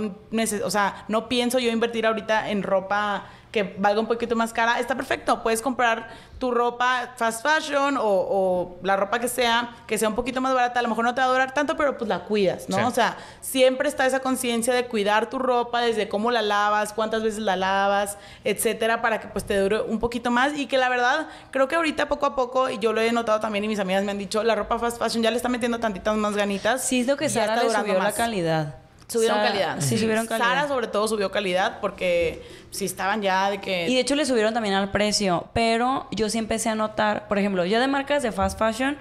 o 0.64 0.70
sea, 0.70 1.04
no 1.06 1.28
pienso 1.28 1.60
yo 1.60 1.70
invertir 1.70 2.04
ahorita 2.08 2.50
en 2.50 2.64
ropa 2.64 3.26
que 3.50 3.74
valga 3.78 4.00
un 4.00 4.06
poquito 4.06 4.36
más 4.36 4.52
cara, 4.52 4.78
está 4.78 4.94
perfecto. 4.94 5.42
Puedes 5.42 5.60
comprar 5.60 6.08
tu 6.38 6.50
ropa 6.50 7.12
fast 7.16 7.44
fashion 7.44 7.96
o, 7.96 8.02
o 8.04 8.78
la 8.82 8.96
ropa 8.96 9.18
que 9.18 9.28
sea, 9.28 9.74
que 9.86 9.98
sea 9.98 10.08
un 10.08 10.14
poquito 10.14 10.40
más 10.40 10.54
barata. 10.54 10.80
A 10.80 10.82
lo 10.82 10.88
mejor 10.88 11.04
no 11.04 11.14
te 11.14 11.20
va 11.20 11.26
a 11.26 11.30
durar 11.30 11.52
tanto, 11.52 11.76
pero 11.76 11.98
pues 11.98 12.08
la 12.08 12.20
cuidas, 12.20 12.68
¿no? 12.68 12.76
Sí. 12.76 12.82
O 12.82 12.90
sea, 12.90 13.16
siempre 13.40 13.88
está 13.88 14.06
esa 14.06 14.20
conciencia 14.20 14.72
de 14.72 14.86
cuidar 14.86 15.28
tu 15.28 15.38
ropa, 15.38 15.80
desde 15.80 16.08
cómo 16.08 16.30
la 16.30 16.42
lavas, 16.42 16.92
cuántas 16.92 17.22
veces 17.22 17.40
la 17.40 17.56
lavas, 17.56 18.18
etcétera, 18.44 19.02
para 19.02 19.20
que 19.20 19.28
pues 19.28 19.44
te 19.44 19.58
dure 19.58 19.80
un 19.82 19.98
poquito 19.98 20.30
más. 20.30 20.56
Y 20.56 20.66
que 20.66 20.78
la 20.78 20.88
verdad, 20.88 21.26
creo 21.50 21.66
que 21.66 21.74
ahorita 21.74 22.08
poco 22.08 22.26
a 22.26 22.36
poco, 22.36 22.70
y 22.70 22.78
yo 22.78 22.92
lo 22.92 23.00
he 23.00 23.10
notado 23.12 23.40
también 23.40 23.64
y 23.64 23.68
mis 23.68 23.80
amigas 23.80 24.04
me 24.04 24.12
han 24.12 24.18
dicho, 24.18 24.42
la 24.44 24.54
ropa 24.54 24.78
fast 24.78 24.98
fashion 24.98 25.22
ya 25.22 25.30
le 25.30 25.36
está 25.36 25.48
metiendo 25.48 25.80
tantitas 25.80 26.16
más 26.16 26.36
ganitas. 26.36 26.84
Sí, 26.84 27.00
es 27.00 27.06
lo 27.06 27.16
que 27.16 27.28
Sara 27.28 27.62
le 27.62 27.70
subió 27.70 27.98
la 27.98 28.12
calidad. 28.12 28.76
Subieron 29.10 29.36
Sara- 29.38 29.48
calidad. 29.50 29.80
Sí, 29.80 29.98
subieron 29.98 30.26
calidad. 30.26 30.48
Sara 30.48 30.68
sobre 30.68 30.86
todo 30.86 31.08
subió 31.08 31.30
calidad 31.30 31.78
porque 31.80 32.42
si 32.70 32.84
estaban 32.84 33.20
ya 33.22 33.50
de 33.50 33.60
que... 33.60 33.88
Y 33.88 33.94
de 33.94 34.00
hecho 34.00 34.14
le 34.14 34.24
subieron 34.24 34.54
también 34.54 34.74
al 34.74 34.90
precio, 34.90 35.46
pero 35.52 36.06
yo 36.12 36.28
sí 36.30 36.38
empecé 36.38 36.68
a 36.68 36.74
notar, 36.74 37.28
por 37.28 37.38
ejemplo, 37.38 37.64
yo 37.64 37.80
de 37.80 37.88
marcas 37.88 38.22
de 38.22 38.32
fast 38.32 38.58
fashion, 38.58 38.96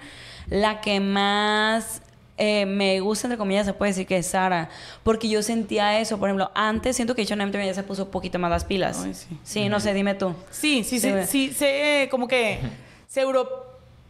la 0.50 0.82
que 0.82 1.00
más 1.00 2.02
eh, 2.38 2.66
me 2.66 3.00
gusta, 3.02 3.28
entre 3.28 3.38
comillas, 3.38 3.66
se 3.66 3.74
puede 3.74 3.92
decir 3.92 4.08
que 4.08 4.18
es 4.18 4.28
Sara. 4.28 4.70
Porque 5.04 5.28
yo 5.28 5.44
sentía 5.44 6.00
eso. 6.00 6.18
Por 6.18 6.30
ejemplo, 6.30 6.50
antes 6.56 6.96
siento 6.96 7.14
que 7.14 7.22
H&M 7.24 7.52
también 7.52 7.68
ya 7.68 7.74
se 7.74 7.84
puso 7.84 8.06
un 8.06 8.12
poquito 8.12 8.40
más 8.40 8.50
las 8.50 8.64
pilas. 8.66 9.02
Ay, 9.04 9.14
sí. 9.14 9.28
Sí, 9.44 9.70
no 9.70 9.80
sé, 9.82 9.94
dime 9.94 10.16
tú. 10.16 10.34
Sí, 10.50 10.84
sí, 10.86 11.00
Sí, 11.28 11.54
sí, 11.54 11.66
como 12.10 12.28
que 12.28 12.60
se 13.08 13.22
euro... 13.22 13.68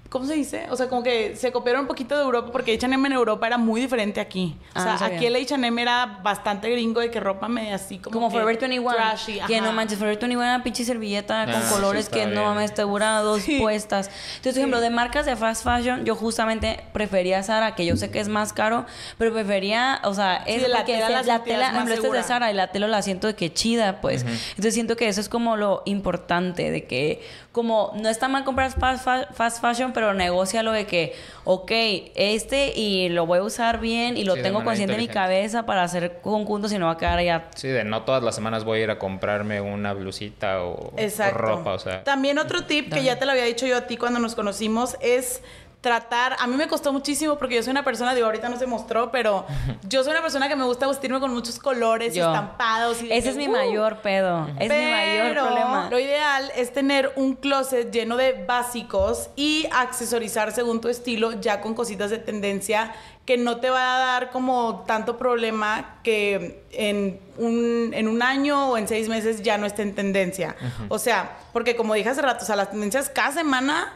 ¿Cómo 0.10 0.26
se 0.26 0.34
dice? 0.34 0.66
O 0.72 0.76
sea, 0.76 0.90
como 0.90 1.04
que 1.04 1.36
se 1.36 1.52
copiaron 1.52 1.82
un 1.82 1.88
poquito 1.88 2.16
de 2.18 2.24
Europa 2.24 2.52
porque 2.52 2.74
H&M 2.74 3.08
en 3.08 3.14
Europa 3.14 3.46
era 3.46 3.60
muy 3.60 3.80
diferente 3.80 4.20
aquí. 4.20 4.56
O 4.70 4.80
Ah, 4.80 4.82
sea, 4.84 4.92
no 4.94 4.98
sabía. 5.00 5.18
aquí 5.18 5.26
el 5.28 5.36
H&M 5.36 5.80
era 5.82 6.20
bastante 6.24 6.68
gringo 6.72 7.00
de 7.00 7.12
que 7.12 7.20
ropa 7.20 7.48
media 7.48 7.76
así 7.76 8.00
como 8.00 8.14
Como 8.16 8.28
que 8.30 8.34
Forever 8.34 8.58
21. 8.58 8.92
trashy, 8.92 9.40
que 9.46 9.62
no 9.62 9.72
manches, 9.72 10.00
Forever 10.00 10.18
21 10.18 10.42
era 10.44 10.56
una 10.56 10.64
pinche 10.64 10.84
servilleta 10.84 11.46
con 11.46 11.54
Ah, 11.54 11.62
sí, 11.62 11.74
colores 11.76 12.10
que 12.10 12.26
no 12.26 12.44
mames, 12.46 12.74
te 12.74 12.82
dura 12.82 13.20
dos 13.20 13.44
Sí. 13.44 13.60
puestas. 13.60 14.08
Entonces, 14.38 14.54
por 14.54 14.58
ejemplo, 14.62 14.82
de 14.82 14.90
marcas 14.90 15.28
de 15.28 15.36
fast 15.36 15.64
fashion, 15.64 16.04
yo 16.06 16.16
justamente 16.16 16.84
prefería 16.92 17.44
Sara, 17.44 17.76
que 17.76 17.86
yo 17.86 17.96
sé 17.96 18.10
que 18.10 18.20
es 18.20 18.30
más 18.30 18.52
caro, 18.52 18.88
pero 19.20 19.32
prefería, 19.32 20.02
o 20.04 20.16
sea, 20.16 20.38
es 20.48 20.68
la 20.68 20.78
porque 20.78 20.94
tela 20.94 21.06
se- 21.08 21.14
la 21.14 21.22
la 21.24 21.44
tela, 21.44 21.66
por 21.68 21.76
ejemplo, 21.76 21.94
esta 21.94 22.08
es 22.08 22.14
de. 22.14 22.24
Sara 22.24 22.52
y 22.52 22.56
la 22.56 22.72
tela 22.72 22.88
la 22.88 23.04
siento 23.04 23.28
de 23.28 23.36
que 23.36 23.54
chida, 23.54 24.02
pues. 24.02 24.24
Entonces 24.24 24.74
siento 24.74 24.96
que 24.96 25.08
eso 25.08 25.22
es 25.22 25.30
como 25.30 25.56
lo 25.56 25.84
importante, 25.86 26.72
de 26.72 26.86
que 26.88 27.22
como 27.52 27.92
no 27.96 28.10
está 28.10 28.28
mal 28.28 28.44
comprar 28.44 28.72
fast, 28.72 29.04
fa- 29.04 29.28
fast 29.34 29.60
fashion, 29.60 29.92
pero 29.92 30.14
negocia 30.14 30.62
lo 30.62 30.72
de 30.72 30.86
que, 30.86 31.16
ok, 31.46 31.72
este 32.16 32.74
y 32.78 33.10
lo 33.10 33.26
voy 33.26 33.40
a 33.40 33.44
usar 33.44 33.80
bien 33.80 34.18
y 34.18 34.24
lo 34.24 34.36
Sí, 34.36 34.42
tengo 34.44 34.64
consciente 34.64 34.94
en 34.94 35.00
mi 35.00 35.08
cabeza 35.08 35.66
para 35.66 35.82
hacer 35.84 36.20
conjuntos 36.22 36.72
y 36.72 36.78
no 36.78 36.86
va 36.86 36.92
a 36.94 36.98
quedar 36.98 37.22
ya 37.24 37.50
Sí, 37.56 37.68
de 37.68 37.84
no 37.84 38.04
todas 38.04 38.22
las 38.22 38.36
semanas 38.36 38.64
voy 38.66 38.82
a 38.82 38.84
ir 38.84 38.92
a 38.92 39.00
comprarme 39.00 39.62
una 39.62 39.94
blusita 39.94 40.64
o, 40.64 40.94
ropa, 41.34 41.74
o 41.74 41.80
sea. 41.80 42.04
También 42.04 42.38
otro 42.38 42.66
tip 42.66 42.94
que 42.94 43.04
ya 43.04 43.18
te 43.18 43.26
lo 43.26 43.32
había 43.32 43.46
dicho 43.46 43.66
yo 43.66 43.78
a 43.78 43.88
ti 43.88 43.98
cuando 43.98 44.20
nos 44.20 44.36
conocimos 44.36 44.96
es 45.02 45.42
tratar, 45.82 46.36
a 46.40 46.48
mí 46.48 46.58
me 46.58 46.68
costó 46.68 46.92
muchísimo 46.92 47.38
porque 47.38 47.56
yo 47.56 47.64
soy 47.64 47.72
una 47.72 47.84
persona, 47.84 48.14
digo, 48.14 48.26
ahorita 48.26 48.50
no 48.50 48.58
se 48.60 48.68
mostró, 48.68 49.12
pero 49.12 49.46
yo 49.88 50.04
soy 50.04 50.12
una 50.12 50.22
persona 50.22 50.50
que 50.50 50.56
me 50.56 50.66
gusta 50.66 50.88
vestirme 50.88 51.20
con 51.20 51.34
muchos 51.34 51.58
colores 51.58 52.16
y 52.16 52.20
estampados. 52.20 53.02
Y 53.02 53.12
Ese 53.12 53.30
es 53.30 53.38
mi 53.38 53.48
¡uh! 53.48 53.52
mayor 53.52 53.98
pedo. 54.02 54.48
Es 54.60 54.70
mi 54.70 54.86
mayor 54.86 55.34
problema. 55.34 55.88
Lo 55.90 56.00
ideal 56.00 56.52
es 56.56 56.74
tener 56.74 57.14
un 57.16 57.36
closet 57.36 57.92
lleno 57.92 58.18
de 58.18 58.44
básicos 58.46 59.30
y 59.36 59.68
accesorizar 59.72 60.52
según 60.52 60.82
tu 60.82 60.90
estilo, 60.90 61.40
ya 61.40 61.62
con 61.62 61.74
cositas 61.74 62.10
de 62.10 62.18
tendencia 62.18 62.94
que 63.26 63.38
no 63.38 63.58
te 63.58 63.70
va 63.70 63.96
a 63.96 64.00
dar 64.00 64.32
como 64.32 64.86
tanto 64.88 65.18
problema 65.18 66.00
que 66.04 66.64
en 66.72 67.20
un, 67.38 67.92
en 67.94 68.08
un 68.08 68.24
año 68.24 68.72
o 68.72 68.78
en 68.78 68.88
seis 68.88 69.08
meses 69.08 69.44
ya 69.44 69.60
no 69.60 69.68
esté 69.68 69.84
en 69.84 69.94
tendencia. 69.94 70.56
O 70.88 70.98
sea, 70.98 71.38
porque 71.54 71.76
como 71.76 71.94
dije 71.94 72.10
hace 72.10 72.24
rato, 72.24 72.44
o 72.44 72.48
sea, 72.48 72.56
las 72.56 72.72
tendencias 72.72 73.08
cada 73.08 73.32
semana 73.32 73.94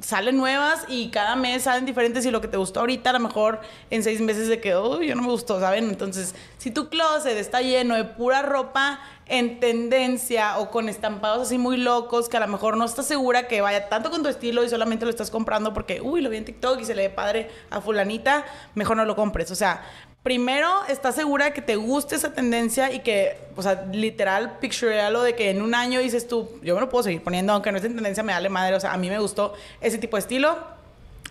salen 0.00 0.36
nuevas 0.36 0.84
y 0.88 1.08
cada 1.08 1.36
mes 1.36 1.62
salen 1.62 1.86
diferentes 1.86 2.24
y 2.26 2.30
lo 2.30 2.40
que 2.40 2.48
te 2.48 2.56
gustó 2.56 2.80
ahorita 2.80 3.10
a 3.10 3.12
lo 3.14 3.20
mejor 3.20 3.60
en 3.90 4.02
seis 4.02 4.20
meses 4.20 4.48
de 4.48 4.60
que, 4.60 4.76
uy, 4.76 5.08
yo 5.08 5.14
no 5.14 5.22
me 5.22 5.28
gustó, 5.28 5.58
¿saben? 5.58 5.88
Entonces, 5.88 6.34
si 6.58 6.70
tu 6.70 6.88
closet 6.88 7.36
está 7.36 7.60
lleno 7.62 7.94
de 7.96 8.04
pura 8.04 8.42
ropa 8.42 9.00
en 9.26 9.60
tendencia 9.60 10.58
o 10.58 10.70
con 10.70 10.88
estampados 10.88 11.48
así 11.48 11.56
muy 11.56 11.76
locos 11.76 12.28
que 12.28 12.36
a 12.36 12.40
lo 12.40 12.48
mejor 12.48 12.76
no 12.76 12.84
estás 12.84 13.06
segura 13.06 13.46
que 13.46 13.60
vaya 13.60 13.88
tanto 13.88 14.10
con 14.10 14.22
tu 14.22 14.28
estilo 14.28 14.64
y 14.64 14.68
solamente 14.68 15.04
lo 15.04 15.10
estás 15.10 15.30
comprando 15.30 15.72
porque, 15.72 16.00
uy, 16.00 16.20
lo 16.20 16.30
vi 16.30 16.36
en 16.36 16.44
TikTok 16.44 16.80
y 16.80 16.84
se 16.84 16.94
le 16.94 17.08
ve 17.08 17.10
padre 17.14 17.50
a 17.70 17.80
fulanita, 17.80 18.44
mejor 18.74 18.96
no 18.96 19.04
lo 19.04 19.16
compres. 19.16 19.50
O 19.50 19.54
sea, 19.54 19.82
primero 20.22 20.68
estás 20.88 21.14
segura 21.14 21.46
de 21.46 21.52
que 21.52 21.62
te 21.62 21.76
guste 21.76 22.14
esa 22.14 22.32
tendencia 22.32 22.92
y 22.92 23.00
que, 23.00 23.38
o 23.56 23.62
sea, 23.62 23.86
literal, 23.92 24.58
picturealo 24.58 25.22
de 25.22 25.34
que 25.34 25.50
en 25.50 25.62
un 25.62 25.74
año 25.74 26.00
dices 26.00 26.28
tú, 26.28 26.60
yo 26.62 26.74
me 26.74 26.80
lo 26.80 26.88
puedo 26.88 27.04
seguir 27.04 27.22
poniendo, 27.22 27.52
aunque 27.52 27.72
no 27.72 27.76
esté 27.76 27.88
en 27.88 27.94
tendencia, 27.94 28.22
me 28.22 28.32
dale 28.32 28.48
madre. 28.48 28.76
O 28.76 28.80
sea, 28.80 28.92
a 28.92 28.96
mí 28.96 29.08
me 29.08 29.18
gustó 29.18 29.54
ese 29.80 29.98
tipo 29.98 30.16
de 30.16 30.20
estilo. 30.20 30.58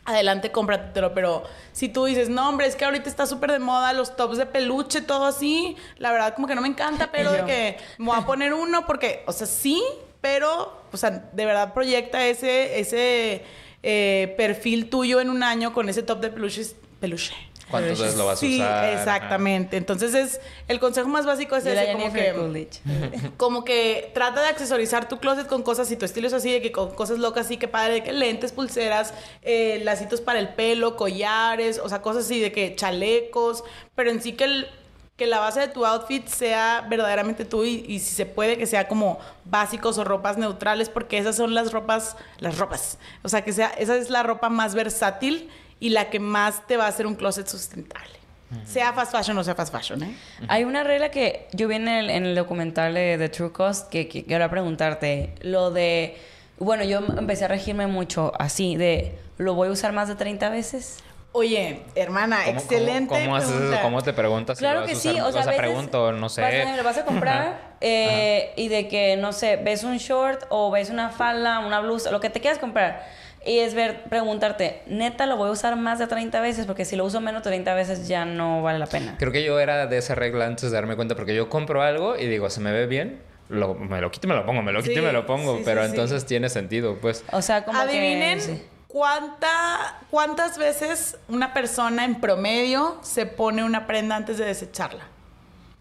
Adelante, 0.06 0.52
cómpratelo. 0.52 1.14
Pero 1.14 1.44
si 1.72 1.88
tú 1.90 2.06
dices, 2.06 2.30
no, 2.30 2.50
hombre, 2.50 2.66
es 2.66 2.76
que 2.76 2.86
ahorita 2.86 3.08
está 3.08 3.28
súper 3.28 3.52
de 3.52 3.60
moda 3.60 3.94
los 3.94 4.16
tops 4.16 4.38
de 4.38 4.48
peluche, 4.48 5.02
todo 5.02 5.26
así. 5.26 5.76
La 5.98 6.12
verdad, 6.12 6.34
como 6.34 6.48
que 6.48 6.56
no 6.56 6.62
me 6.62 6.68
encanta, 6.68 7.10
pero 7.12 7.32
de 7.32 7.46
que 7.46 7.78
me 8.00 8.08
voy 8.08 8.18
a 8.18 8.26
poner 8.26 8.54
uno 8.54 8.88
porque, 8.88 9.24
o 9.28 9.34
sea, 9.34 9.46
sí, 9.46 9.84
pero, 10.20 10.82
o 10.92 10.98
sea, 10.98 11.12
de 11.12 11.46
verdad 11.46 11.74
proyecta 11.76 12.26
ese, 12.26 12.80
ese 12.80 13.44
eh, 13.84 14.34
perfil 14.36 14.90
tuyo 14.90 15.22
en 15.22 15.30
un 15.30 15.44
año 15.44 15.74
con 15.74 15.90
ese 15.90 16.02
top 16.02 16.22
de 16.22 16.30
peluches, 16.32 16.76
peluche. 17.00 17.49
¿Cuántas 17.70 18.00
veces 18.00 18.18
lo 18.18 18.26
vas 18.26 18.38
a 18.38 18.40
Sí, 18.40 18.56
usar? 18.56 18.72
Ajá. 18.86 18.92
exactamente. 18.94 19.78
Entonces 19.78 20.14
es 20.14 20.42
el 20.68 20.80
consejo 20.80 21.08
más 21.08 21.26
básico 21.26 21.56
es 21.56 21.66
ese, 21.66 21.92
como 21.94 22.12
que 22.12 22.34
Coolidge. 22.34 22.82
como 23.38 23.64
que 23.64 24.12
trata 24.14 24.42
de 24.42 24.48
accesorizar 24.50 25.08
tu 25.08 25.20
closet 25.20 25.48
con 25.48 25.64
cosas 25.64 25.90
y 25.92 25.96
tu 25.96 26.06
estilo 26.06 26.28
es 26.28 26.34
así 26.34 26.52
de 26.52 26.62
que 26.62 26.72
con 26.72 26.92
cosas 26.96 27.20
locas 27.20 27.46
así 27.46 27.58
que 27.58 27.68
padre 27.68 27.96
de 27.96 28.04
que 28.04 28.14
lentes, 28.14 28.52
pulseras, 28.52 29.14
eh, 29.42 29.82
lacitos 29.84 30.22
para 30.22 30.40
el 30.40 30.50
pelo, 30.50 30.96
collares, 30.96 31.80
o 31.84 31.90
sea, 31.90 32.02
cosas 32.02 32.26
así 32.26 32.40
de 32.40 32.52
que 32.52 32.76
chalecos, 32.76 33.64
pero 33.96 34.10
en 34.12 34.22
sí 34.22 34.34
que 34.34 34.44
el 34.46 34.68
que 35.16 35.28
la 35.28 35.40
base 35.40 35.60
de 35.60 35.68
tu 35.68 35.86
outfit 35.86 36.26
sea 36.28 36.86
verdaderamente 36.90 37.44
tú 37.44 37.66
y, 37.66 37.84
y 37.90 38.00
si 38.00 38.16
se 38.16 38.26
puede 38.26 38.58
que 38.58 38.66
sea 38.66 38.88
como 38.88 39.20
básicos 39.44 39.98
o 39.98 40.06
ropas 40.06 40.38
neutrales 40.38 40.88
porque 40.88 41.18
esas 41.18 41.36
son 41.36 41.54
las 41.54 41.74
ropas, 41.74 42.16
las 42.38 42.58
ropas. 42.58 42.98
O 43.22 43.28
sea, 43.28 43.44
que 43.44 43.52
sea 43.52 43.68
esa 43.78 43.98
es 43.98 44.10
la 44.10 44.24
ropa 44.24 44.48
más 44.48 44.76
versátil 44.76 45.50
y 45.80 45.90
la 45.90 46.10
que 46.10 46.20
más 46.20 46.66
te 46.68 46.78
va 46.78 46.86
a 46.86 46.88
hacer 46.90 47.06
un 47.08 47.16
closet 47.16 47.48
sustentable. 47.48 48.20
Sea 48.66 48.94
fast 48.94 49.12
fashion 49.12 49.38
o 49.38 49.44
sea 49.44 49.54
fast 49.54 49.72
fashion, 49.72 50.02
¿eh? 50.02 50.16
Hay 50.48 50.64
una 50.64 50.84
regla 50.84 51.12
que 51.12 51.48
yo 51.54 51.68
vi 51.68 51.76
en 51.76 51.88
el, 51.88 52.10
en 52.10 52.26
el 52.26 52.34
documental 52.36 52.96
de, 52.96 53.18
de 53.20 53.30
True 53.30 53.52
Cost 53.52 53.90
que, 53.90 54.08
que 54.08 54.26
quiero 54.26 54.50
preguntarte. 54.50 55.36
Lo 55.42 55.70
de. 55.70 56.18
Bueno, 56.58 56.84
yo 56.84 56.98
empecé 56.98 57.46
a 57.46 57.48
regirme 57.48 57.86
mucho 57.86 58.32
así, 58.40 58.76
de. 58.76 59.16
¿Lo 59.38 59.54
voy 59.54 59.68
a 59.68 59.72
usar 59.72 59.92
más 59.94 60.08
de 60.08 60.16
30 60.16 60.50
veces? 60.50 60.98
Oye, 61.32 61.84
hermana, 61.94 62.40
¿Cómo- 62.44 62.60
excelente. 62.60 63.08
¿Cómo, 63.14 63.22
cómo 63.26 63.36
haces 63.36 63.52
eso? 63.52 63.82
¿Cómo 63.84 64.02
te 64.02 64.14
preguntas? 64.14 64.58
si 64.58 64.64
Claro 64.64 64.80
lo 64.82 64.88
vas 64.88 64.92
que 64.92 64.98
a 64.98 65.00
sí, 65.14 65.20
o 65.20 65.32
sea, 65.32 65.44
a 65.44 65.46
veces 65.46 65.56
pregunto, 65.62 66.12
no 66.12 66.28
sé. 66.28 66.42
Vas 66.42 66.54
a, 66.56 66.76
lo 66.76 66.84
vas 66.84 66.98
a 66.98 67.06
comprar 67.06 67.76
eh, 67.82 68.52
y 68.56 68.68
de 68.68 68.88
que, 68.88 69.16
no 69.16 69.32
sé, 69.32 69.58
ves 69.58 69.84
un 69.84 69.98
short 69.98 70.46
o 70.50 70.72
ves 70.72 70.90
una 70.90 71.12
falda, 71.12 71.60
una 71.60 71.82
blusa, 71.82 72.10
lo 72.10 72.20
que 72.20 72.32
te 72.32 72.42
quieras 72.42 72.58
comprar. 72.58 73.06
Y 73.46 73.60
es 73.60 73.74
ver, 73.74 74.04
preguntarte, 74.10 74.82
neta, 74.88 75.26
lo 75.26 75.38
voy 75.38 75.48
a 75.50 75.52
usar 75.52 75.76
más 75.78 75.98
de 76.00 76.08
30 76.08 76.42
veces, 76.42 76.66
porque 76.66 76.84
si 76.86 76.96
lo 76.96 77.06
uso 77.06 77.22
menos 77.22 77.42
de 77.44 77.50
30 77.50 77.74
veces 77.74 78.08
ya 78.08 78.26
no 78.26 78.62
vale 78.62 78.80
la 78.80 78.88
pena. 78.88 79.16
Creo 79.18 79.32
que 79.32 79.44
yo 79.44 79.60
era 79.60 79.88
de 79.88 79.98
esa 79.98 80.14
regla 80.16 80.46
antes 80.46 80.70
de 80.72 80.76
darme 80.76 80.96
cuenta, 80.96 81.16
porque 81.16 81.34
yo 81.34 81.50
compro 81.50 81.82
algo 81.82 82.18
y 82.18 82.28
digo, 82.28 82.50
se 82.50 82.60
me 82.60 82.72
ve 82.72 82.86
bien, 82.86 83.22
lo- 83.48 83.76
me 83.76 84.02
lo 84.02 84.12
quito 84.12 84.28
y 84.28 84.30
me 84.30 84.36
lo 84.36 84.46
pongo, 84.46 84.62
me 84.62 84.72
lo 84.74 84.82
quito 84.82 84.94
Sí, 84.96 85.00
y 85.00 85.04
me 85.04 85.14
lo 85.14 85.26
pongo, 85.26 85.58
sí, 85.58 85.62
pero 85.66 85.82
sí, 85.82 85.88
sí. 85.88 85.92
entonces 85.92 86.26
tiene 86.26 86.50
sentido, 86.50 86.98
pues. 87.00 87.24
O 87.32 87.42
sea, 87.42 87.64
como 87.64 87.80
Adivinen 87.80 88.40
que... 88.40 88.44
sí. 88.44 88.64
cuánta, 88.88 90.00
cuántas 90.12 90.58
veces 90.58 91.18
una 91.30 91.54
persona 91.54 92.06
en 92.06 92.20
promedio 92.22 92.98
se 93.02 93.26
pone 93.26 93.64
una 93.64 93.88
prenda 93.88 94.16
antes 94.18 94.38
de 94.38 94.46
desecharla. 94.46 95.04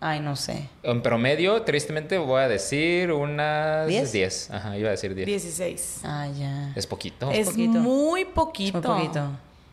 Ay, 0.00 0.20
no 0.20 0.36
sé. 0.36 0.68
En 0.84 1.02
promedio, 1.02 1.62
tristemente, 1.62 2.18
voy 2.18 2.42
a 2.42 2.48
decir 2.48 3.10
unas 3.12 3.88
¿Diez? 3.88 4.12
10. 4.12 4.50
Ajá, 4.52 4.78
iba 4.78 4.88
a 4.88 4.92
decir 4.92 5.14
10. 5.14 5.26
16. 5.26 6.00
Ah, 6.04 6.28
ya. 6.38 6.72
Es 6.76 6.86
poquito. 6.86 7.30
Es 7.32 7.48
poquito. 7.48 7.78
muy 7.78 8.24
poquito. 8.24 8.78
Es 8.78 8.84
muy 8.84 8.92
poquito. 8.96 9.30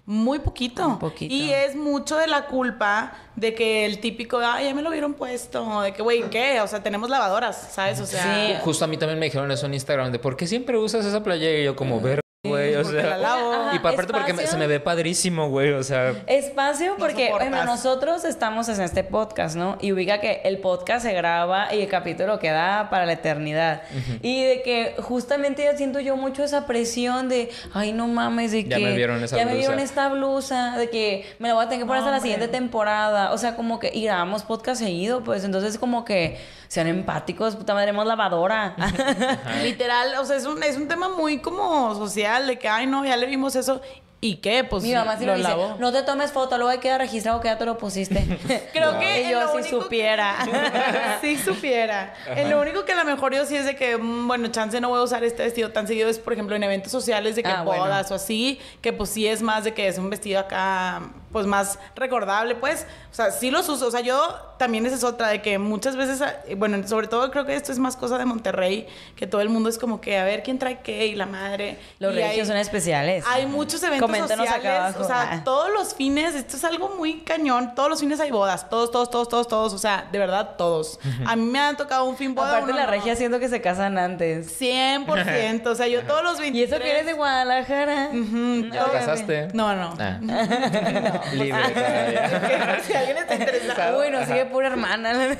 Muy 0.07 0.39
poquito. 0.39 0.87
Un 0.87 0.99
poquito. 0.99 1.33
Y 1.33 1.51
es 1.51 1.75
mucho 1.75 2.17
de 2.17 2.27
la 2.27 2.45
culpa 2.45 3.13
de 3.35 3.55
que 3.55 3.85
el 3.85 3.99
típico, 3.99 4.39
ay, 4.39 4.65
ya 4.65 4.73
me 4.73 4.81
lo 4.83 4.91
vieron 4.91 5.13
puesto. 5.15 5.81
De 5.81 5.93
que, 5.93 6.01
güey, 6.03 6.23
¿qué? 6.29 6.61
O 6.61 6.67
sea, 6.67 6.81
tenemos 6.83 7.09
lavadoras, 7.09 7.69
¿sabes? 7.71 7.99
O 7.99 8.05
sea, 8.05 8.23
Sí. 8.23 8.53
Justo 8.63 8.85
a 8.85 8.87
mí 8.87 8.97
también 8.97 9.19
me 9.19 9.25
dijeron 9.25 9.49
eso 9.51 9.65
en 9.65 9.73
Instagram, 9.73 10.11
de 10.11 10.19
¿por 10.19 10.37
qué 10.37 10.45
siempre 10.47 10.77
usas 10.77 11.05
esa 11.05 11.23
playera? 11.23 11.59
Y 11.59 11.63
yo 11.65 11.75
como, 11.75 11.99
ver, 12.01 12.19
güey, 12.43 12.64
o 12.77 12.83
porque 12.83 13.01
sea... 13.01 13.09
la 13.11 13.17
lavo. 13.17 13.53
Ajá, 13.53 13.75
Y 13.75 13.79
pa- 13.79 13.89
aparte 13.89 14.13
porque 14.13 14.33
me- 14.33 14.47
se 14.47 14.57
me 14.57 14.67
ve 14.67 14.79
padrísimo, 14.79 15.49
güey, 15.49 15.71
o 15.71 15.83
sea... 15.83 16.13
Espacio 16.27 16.95
porque 16.97 17.29
bueno, 17.31 17.63
nosotros 17.65 18.25
estamos 18.25 18.69
en 18.69 18.81
este 18.81 19.03
podcast, 19.03 19.55
¿no? 19.55 19.77
Y 19.81 19.91
ubica 19.91 20.19
que 20.19 20.41
el 20.43 20.59
podcast 20.59 21.05
se 21.05 21.13
graba 21.13 21.73
y 21.73 21.81
el 21.81 21.87
capítulo 21.87 22.39
queda 22.39 22.89
para 22.89 23.05
la 23.05 23.13
eternidad. 23.13 23.83
Y 24.21 24.43
de 24.43 24.61
que 24.61 24.95
justamente 25.01 25.63
ya 25.63 25.75
siento 25.77 25.99
yo 25.99 26.15
mucho 26.17 26.43
esa 26.43 26.65
presión 26.65 27.29
de, 27.29 27.49
ay, 27.73 27.91
no 27.93 28.07
mames, 28.07 28.51
de 28.51 28.63
Ya 28.63 28.77
que 28.77 28.83
me 28.83 28.95
vieron 28.95 29.23
esa 29.23 29.37
ya 29.37 29.45
me 29.45 29.51
blusa". 29.53 29.67
vieron 29.67 29.79
esta 29.83 30.09
blusa, 30.09 30.77
de 30.77 30.89
que 30.89 31.25
me 31.39 31.47
la 31.49 31.53
voy 31.55 31.63
a 31.65 31.69
tener 31.69 31.83
que 31.83 31.85
poner 31.87 32.01
No, 32.01 32.07
hasta 32.07 32.17
la 32.17 32.21
siguiente 32.21 32.47
temporada. 32.47 33.31
O 33.33 33.37
sea, 33.37 33.55
como 33.55 33.79
que 33.79 33.91
y 33.93 34.03
grabamos 34.05 34.43
podcast 34.43 34.81
seguido, 34.81 35.23
pues 35.23 35.43
entonces 35.43 35.77
como 35.77 36.05
que 36.05 36.37
sean 36.67 36.87
empáticos, 36.87 37.55
puta 37.55 37.73
madre, 37.73 37.91
hemos 37.91 38.05
lavadora. 38.05 38.75
literal, 39.63 40.15
o 40.19 40.25
sea, 40.25 40.35
es 40.37 40.45
un, 40.45 40.61
es 40.63 40.77
un 40.77 40.87
tema 40.87 41.09
muy 41.09 41.39
como 41.39 41.93
social, 41.95 42.47
de 42.47 42.57
que, 42.57 42.64
ay, 42.67 42.85
no, 42.87 43.05
ya 43.05 43.17
le 43.17 43.25
vimos 43.27 43.55
eso. 43.55 43.81
¿Y 44.21 44.37
qué? 44.37 44.63
Pues 44.63 44.81
Mi 44.81 44.91
mamá 44.93 45.17
sí 45.19 45.25
lo 45.25 45.35
dice, 45.35 45.47
lavó. 45.49 45.75
no 45.77 45.91
te 45.91 46.01
tomes 46.01 46.31
foto, 46.31 46.57
luego 46.57 46.71
hay 46.71 46.77
que 46.77 46.83
quedar 46.83 46.99
registrado 47.01 47.41
que 47.41 47.47
ya 47.47 47.59
te 47.59 47.65
lo 47.65 47.77
pusiste. 47.77 48.21
Creo 48.73 48.97
que 48.97 49.21
Y 49.21 49.25
en 49.25 49.29
yo 49.31 49.53
que- 49.55 49.63
supiera. 49.63 50.35
sí 51.21 51.37
supiera. 51.37 52.13
En 52.27 52.49
lo 52.49 52.59
único 52.59 52.85
que 52.85 52.93
a 52.93 52.95
lo 52.95 53.05
mejor 53.05 53.35
yo 53.35 53.45
sí 53.45 53.55
es 53.55 53.65
de 53.65 53.75
que, 53.75 53.97
mm, 53.97 54.27
bueno, 54.27 54.47
chance 54.47 54.81
no 54.81 54.89
voy 54.89 54.99
a 54.99 55.03
usar 55.03 55.23
este 55.23 55.43
vestido 55.43 55.69
tan 55.71 55.85
seguido 55.85 56.09
es, 56.09 56.17
por 56.17 56.33
ejemplo, 56.33 56.55
en 56.55 56.63
eventos 56.63 56.91
sociales 56.91 57.35
de 57.35 57.43
que 57.43 57.49
Ah, 57.49 57.61
bueno. 57.61 57.83
bodas 57.83 58.09
o 58.11 58.15
así, 58.15 58.59
que 58.81 58.93
pues 58.93 59.11
sí 59.11 59.27
es 59.27 59.43
más 59.43 59.63
de 59.63 59.73
que 59.75 59.87
es 59.87 59.99
un 59.99 60.09
vestido 60.09 60.39
acá, 60.39 61.03
pues 61.35 61.45
más 61.47 61.77
recordable, 61.97 62.55
pues. 62.55 62.87
O 63.11 63.13
sea, 63.13 63.29
sí 63.29 63.51
los 63.51 63.67
uso. 63.67 63.87
O 63.87 63.91
sea, 63.91 63.99
yo 63.99 64.15
también 64.57 64.85
esa 64.85 64.95
es 64.95 65.03
otra, 65.03 65.27
de 65.27 65.41
que 65.41 65.59
muchas 65.59 65.97
veces, 65.97 66.21
eh, 66.47 66.55
bueno, 66.55 66.87
sobre 66.87 67.09
todo 67.09 67.29
creo 67.29 67.45
que 67.45 67.53
esto 67.57 67.73
es 67.73 67.77
más 67.77 67.97
cosa 67.97 68.17
de 68.17 68.23
Monterrey, 68.23 68.87
que 69.17 69.27
todo 69.27 69.41
el 69.41 69.49
mundo 69.49 69.67
es 69.67 69.77
como 69.77 69.99
que 69.99 70.17
a 70.17 70.23
ver 70.23 70.43
quién 70.43 70.59
trae 70.59 70.79
qué 70.79 71.07
y 71.07 71.15
la 71.15 71.25
madre. 71.25 71.77
Los 71.99 72.13
Y 72.13 72.19
regios 72.19 72.39
hay- 72.43 72.45
son 72.45 72.55
especiales. 72.55 73.25
Hay 73.27 73.47
muchos 73.47 73.83
eventos 73.83 74.07
Coméntenos 74.09 74.47
acá 74.47 74.55
sociales, 74.55 74.79
abajo. 74.79 75.03
o 75.03 75.07
sea, 75.07 75.29
Ah. 75.33 75.41
todos 75.43 75.69
los 75.73 75.93
fines, 75.93 76.35
esto 76.35 76.55
es 76.55 76.63
algo 76.63 76.95
muy 76.97 77.19
cañón, 77.23 77.75
todos 77.75 77.89
los 77.89 77.99
fines 77.99 78.21
hay 78.21 78.31
bodas, 78.31 78.69
todos, 78.69 78.89
todos, 78.91 79.09
todos, 79.09 79.27
todos, 79.27 79.47
todos, 79.49 79.73
o 79.73 79.77
sea, 79.77 80.07
de 80.09 80.17
verdad, 80.17 80.51
todos. 80.57 81.01
A 81.27 81.35
mí 81.35 81.43
me 81.47 81.59
han 81.59 81.75
tocado 81.75 82.05
un 82.05 82.15
fin 82.15 82.33
boda. 82.33 82.47
Aparte 82.51 82.67
uno 82.71 82.75
la 82.79 82.85
no. 82.85 82.91
regia 82.91 83.13
siento 83.17 83.39
que 83.39 83.49
se 83.49 83.59
casan 83.59 83.97
antes. 83.97 84.57
100%, 84.57 85.67
o 85.71 85.75
sea, 85.75 85.87
yo 85.87 86.01
todos 86.03 86.23
los 86.23 86.39
23... 86.39 86.55
Y 86.55 86.63
eso 86.73 86.81
que 86.81 86.89
eres 86.91 87.05
de 87.05 87.11
Guadalajara. 87.13 88.09
Ujú, 88.13 88.67
¿Ya 88.67 88.71
te 88.71 88.77
todo- 88.77 88.91
casaste? 88.93 89.47
No, 89.53 89.75
no. 89.75 89.95
Ah. 89.99 90.19
Libre 90.21 91.19
todavía. 91.31 92.79
si 92.83 92.93
alguien 92.93 93.17
está 93.17 93.35
interesado. 93.35 93.99
Uy, 93.99 94.09
nos 94.09 94.27
sigue 94.27 94.45
pura 94.45 94.67
hermana. 94.67 95.37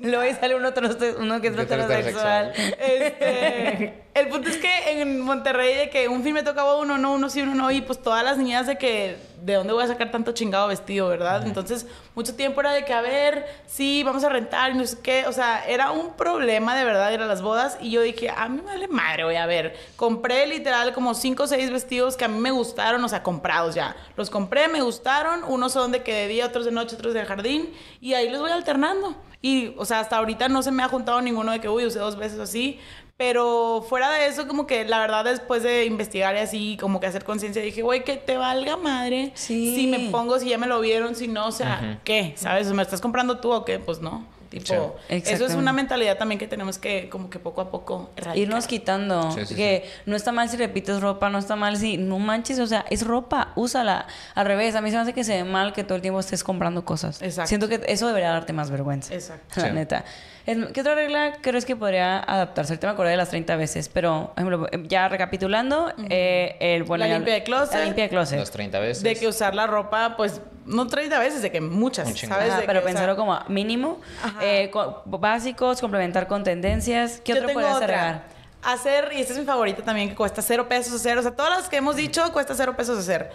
Luego 0.00 0.22
ahí 0.22 0.34
sale 0.34 0.54
uno, 0.54 0.68
otro, 0.68 0.88
uno 1.18 1.40
que 1.40 1.48
es 1.48 1.52
Otro 1.52 1.62
heterosexual. 1.64 2.52
Este, 2.78 3.94
el 4.14 4.28
punto 4.28 4.48
es 4.48 4.56
que 4.56 5.00
en 5.00 5.20
Monterrey 5.20 5.74
de 5.76 5.90
que 5.90 6.08
un 6.08 6.22
fin 6.22 6.34
me 6.34 6.42
tocaba 6.42 6.76
uno, 6.76 6.98
no, 6.98 7.14
uno 7.14 7.28
sí, 7.28 7.42
uno 7.42 7.54
no, 7.54 7.70
y 7.70 7.80
pues 7.80 8.00
todas 8.00 8.24
las 8.24 8.38
niñas 8.38 8.66
de 8.66 8.78
que 8.78 9.16
de 9.44 9.54
dónde 9.54 9.74
voy 9.74 9.84
a 9.84 9.88
sacar 9.88 10.10
tanto 10.10 10.32
chingado 10.32 10.68
vestido, 10.68 11.06
¿verdad? 11.06 11.46
Entonces, 11.46 11.86
mucho 12.14 12.34
tiempo 12.34 12.62
era 12.62 12.72
de 12.72 12.86
que, 12.86 12.94
a 12.94 13.02
ver, 13.02 13.44
sí, 13.66 14.02
vamos 14.02 14.24
a 14.24 14.30
rentar 14.30 14.70
y 14.70 14.74
no 14.74 14.86
sé 14.86 14.96
qué, 15.02 15.26
o 15.26 15.32
sea, 15.32 15.66
era 15.68 15.90
un 15.90 16.14
problema 16.14 16.74
de 16.74 16.84
verdad 16.86 17.12
ir 17.12 17.20
a 17.20 17.26
las 17.26 17.42
bodas 17.42 17.76
y 17.78 17.90
yo 17.90 18.00
dije, 18.00 18.30
a 18.30 18.48
mí 18.48 18.62
me 18.62 18.72
vale 18.72 18.88
madre, 18.88 19.24
voy 19.24 19.36
a 19.36 19.44
ver, 19.44 19.76
compré 19.96 20.46
literal 20.46 20.94
como 20.94 21.12
cinco 21.12 21.42
o 21.42 21.46
seis 21.46 21.70
vestidos 21.70 22.16
que 22.16 22.24
a 22.24 22.28
mí 22.28 22.38
me 22.38 22.52
gustaron, 22.52 23.04
o 23.04 23.08
sea, 23.08 23.22
comprados 23.22 23.74
ya, 23.74 23.94
los 24.16 24.30
compré, 24.30 24.66
me 24.68 24.80
gustaron, 24.80 25.44
unos 25.44 25.72
son 25.72 25.92
de 25.92 26.02
que 26.02 26.14
de 26.14 26.28
día, 26.28 26.46
otros 26.46 26.64
de 26.64 26.72
noche, 26.72 26.96
otros 26.96 27.12
de 27.12 27.26
jardín, 27.26 27.70
y 28.00 28.14
ahí 28.14 28.30
los 28.30 28.40
voy 28.40 28.50
alternando. 28.50 29.14
Y, 29.42 29.74
o 29.76 29.84
sea, 29.84 30.00
hasta 30.00 30.16
ahorita 30.16 30.48
no 30.48 30.62
se 30.62 30.70
me 30.70 30.82
ha 30.82 30.88
juntado 30.88 31.20
ninguno 31.20 31.52
de 31.52 31.60
que, 31.60 31.68
uy, 31.68 31.84
usé 31.84 31.98
dos 31.98 32.16
veces 32.16 32.38
así. 32.38 32.80
Pero 33.16 33.84
fuera 33.88 34.10
de 34.10 34.26
eso, 34.26 34.48
como 34.48 34.66
que 34.66 34.84
la 34.84 34.98
verdad, 34.98 35.24
después 35.24 35.62
de 35.62 35.84
investigar 35.84 36.34
y 36.34 36.38
así, 36.40 36.76
como 36.80 36.98
que 36.98 37.06
hacer 37.06 37.24
conciencia, 37.24 37.62
dije, 37.62 37.82
güey, 37.82 38.02
que 38.02 38.16
te 38.16 38.36
valga 38.36 38.76
madre. 38.76 39.30
Sí. 39.34 39.76
Si 39.76 39.86
me 39.86 40.10
pongo, 40.10 40.40
si 40.40 40.48
ya 40.48 40.58
me 40.58 40.66
lo 40.66 40.80
vieron, 40.80 41.14
si 41.14 41.28
no, 41.28 41.46
o 41.46 41.52
sea, 41.52 42.00
¿qué? 42.02 42.34
¿Sabes? 42.36 42.66
¿Me 42.72 42.82
estás 42.82 43.00
comprando 43.00 43.38
tú 43.38 43.52
o 43.52 43.64
qué? 43.64 43.78
Pues 43.78 44.00
no. 44.00 44.26
Tipo, 44.50 44.96
Sí. 45.08 45.14
eso 45.26 45.46
es 45.46 45.54
una 45.54 45.72
mentalidad 45.72 46.16
también 46.16 46.38
que 46.38 46.46
tenemos 46.46 46.78
que, 46.78 47.08
como 47.08 47.28
que 47.28 47.40
poco 47.40 47.60
a 47.60 47.70
poco 47.72 48.10
erradicar. 48.16 48.38
Irnos 48.38 48.66
quitando. 48.68 49.32
Sí, 49.32 49.46
sí, 49.46 49.54
que 49.56 49.84
no 50.06 50.14
está 50.14 50.30
mal 50.30 50.48
si 50.48 50.56
repites 50.56 51.00
ropa, 51.00 51.28
no 51.28 51.38
está 51.38 51.56
mal 51.56 51.76
si. 51.76 51.96
No 51.96 52.18
manches, 52.20 52.60
o 52.60 52.66
sea, 52.66 52.84
es 52.90 53.04
ropa, 53.04 53.52
úsala. 53.56 54.06
Al 54.36 54.46
revés, 54.46 54.74
a 54.76 54.80
mí 54.80 54.90
se 54.90 54.96
me 54.96 55.02
hace 55.02 55.12
que 55.12 55.24
se 55.24 55.34
ve 55.42 55.44
mal 55.44 55.72
que 55.72 55.82
todo 55.82 55.96
el 55.96 56.02
tiempo 56.02 56.20
estés 56.20 56.44
comprando 56.44 56.84
cosas. 56.84 57.20
Exacto. 57.22 57.48
Siento 57.48 57.68
que 57.68 57.80
eso 57.88 58.06
debería 58.06 58.30
darte 58.30 58.52
más 58.52 58.70
vergüenza. 58.70 59.12
Exacto. 59.14 59.60
La 59.60 59.68
Sí. 59.68 59.72
neta. 59.74 60.04
Es- 60.46 60.58
¿Qué 60.72 60.80
otra 60.82 60.94
regla 60.94 61.32
crees 61.40 61.64
que 61.64 61.74
podría 61.74 62.18
adaptarse? 62.18 62.72
Ahorita 62.74 62.86
me 62.88 62.92
acordé 62.92 63.10
de 63.12 63.16
las 63.16 63.30
30 63.30 63.56
veces, 63.56 63.88
pero, 63.88 64.32
por 64.34 64.44
ejemplo, 64.44 64.68
ya 64.88 65.08
recapitulando, 65.08 65.92
eh, 66.10 66.56
el, 66.60 66.82
bueno, 66.82 67.04
La 67.04 67.08
ya- 67.08 67.14
limpia 67.16 67.34
de 67.34 67.42
closet. 67.44 67.74
La 67.78 67.84
limpia 67.86 68.04
de 68.04 68.10
closet. 68.10 68.38
Los 68.38 68.50
30 68.50 68.78
veces. 68.78 69.02
De 69.02 69.16
que 69.16 69.26
usar 69.26 69.54
la 69.54 69.66
ropa, 69.66 70.14
pues, 70.18 70.42
no 70.66 70.86
30 70.86 71.18
veces, 71.18 71.40
de 71.40 71.50
que 71.50 71.60
muchas. 71.62 72.08
¿sabes? 72.18 72.50
Ajá, 72.50 72.60
De 72.60 72.66
pero 72.66 72.80
que, 72.80 72.86
o 72.86 72.88
sea, 72.88 72.92
pensarlo 72.92 73.16
como 73.16 73.38
mínimo. 73.48 74.00
Eh, 74.42 74.68
co- 74.70 75.02
básicos, 75.06 75.80
complementar 75.80 76.26
con 76.26 76.44
tendencias. 76.44 77.20
¿Qué 77.24 77.32
Yo 77.32 77.36
otro 77.38 77.48
tengo 77.48 77.60
podrías 77.60 77.76
otra. 77.82 77.86
agregar? 78.10 78.34
Hacer, 78.62 79.12
y 79.14 79.20
esta 79.20 79.32
es 79.34 79.38
mi 79.38 79.44
favorita 79.46 79.82
también, 79.82 80.08
que 80.10 80.14
cuesta 80.14 80.40
cero 80.42 80.68
pesos 80.68 80.94
hacer. 80.94 81.16
O 81.18 81.22
sea, 81.22 81.30
todas 81.34 81.58
las 81.58 81.68
que 81.68 81.76
hemos 81.76 81.96
dicho 81.96 82.30
cuesta 82.32 82.54
cero 82.54 82.74
pesos 82.76 82.98
hacer. 82.98 83.30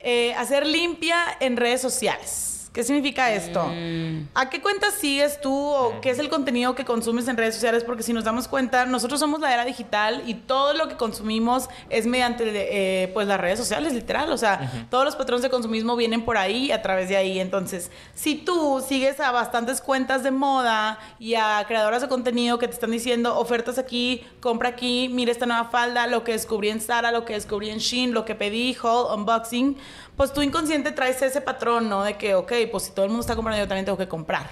Eh, 0.00 0.34
hacer 0.34 0.66
limpia 0.66 1.16
en 1.40 1.56
redes 1.56 1.80
sociales. 1.80 2.57
¿Qué 2.78 2.84
significa 2.84 3.32
esto? 3.32 3.72
Mm. 3.74 4.28
¿A 4.36 4.48
qué 4.48 4.62
cuentas 4.62 4.94
sigues 4.94 5.40
tú 5.40 5.52
o 5.52 6.00
qué 6.00 6.10
es 6.10 6.20
el 6.20 6.28
contenido 6.28 6.76
que 6.76 6.84
consumes 6.84 7.26
en 7.26 7.36
redes 7.36 7.54
sociales? 7.54 7.82
Porque 7.82 8.04
si 8.04 8.12
nos 8.12 8.22
damos 8.22 8.46
cuenta, 8.46 8.86
nosotros 8.86 9.18
somos 9.18 9.40
la 9.40 9.52
era 9.52 9.64
digital 9.64 10.22
y 10.26 10.34
todo 10.34 10.74
lo 10.74 10.86
que 10.86 10.94
consumimos 10.94 11.68
es 11.90 12.06
mediante 12.06 12.44
eh, 12.54 13.08
pues 13.08 13.26
las 13.26 13.40
redes 13.40 13.58
sociales, 13.58 13.94
literal. 13.94 14.30
O 14.30 14.38
sea, 14.38 14.86
todos 14.90 15.04
los 15.04 15.16
patrones 15.16 15.42
de 15.42 15.50
consumismo 15.50 15.96
vienen 15.96 16.24
por 16.24 16.38
ahí, 16.38 16.70
a 16.70 16.80
través 16.80 17.08
de 17.08 17.16
ahí. 17.16 17.40
Entonces, 17.40 17.90
si 18.14 18.36
tú 18.36 18.80
sigues 18.86 19.18
a 19.18 19.32
bastantes 19.32 19.80
cuentas 19.80 20.22
de 20.22 20.30
moda 20.30 21.00
y 21.18 21.34
a 21.34 21.64
creadoras 21.66 22.02
de 22.02 22.06
contenido 22.06 22.60
que 22.60 22.68
te 22.68 22.74
están 22.74 22.92
diciendo 22.92 23.36
ofertas 23.40 23.78
aquí, 23.78 24.24
compra 24.38 24.68
aquí, 24.68 25.08
mira 25.12 25.32
esta 25.32 25.46
nueva 25.46 25.64
falda, 25.64 26.06
lo 26.06 26.22
que 26.22 26.30
descubrí 26.30 26.68
en 26.68 26.80
Zara, 26.80 27.10
lo 27.10 27.24
que 27.24 27.32
descubrí 27.32 27.70
en 27.70 27.78
Shein, 27.78 28.14
lo 28.14 28.24
que 28.24 28.36
pedí, 28.36 28.76
haul, 28.80 29.18
unboxing, 29.18 29.76
pues 30.18 30.32
tu 30.32 30.42
inconsciente 30.42 30.90
traes 30.90 31.22
ese 31.22 31.40
patrón, 31.40 31.88
¿no? 31.88 32.02
De 32.02 32.18
que, 32.18 32.34
ok, 32.34 32.52
pues 32.72 32.82
si 32.82 32.90
todo 32.90 33.04
el 33.04 33.10
mundo 33.10 33.20
está 33.20 33.36
comprando, 33.36 33.62
yo 33.62 33.68
también 33.68 33.84
tengo 33.84 33.96
que 33.96 34.08
comprar. 34.08 34.50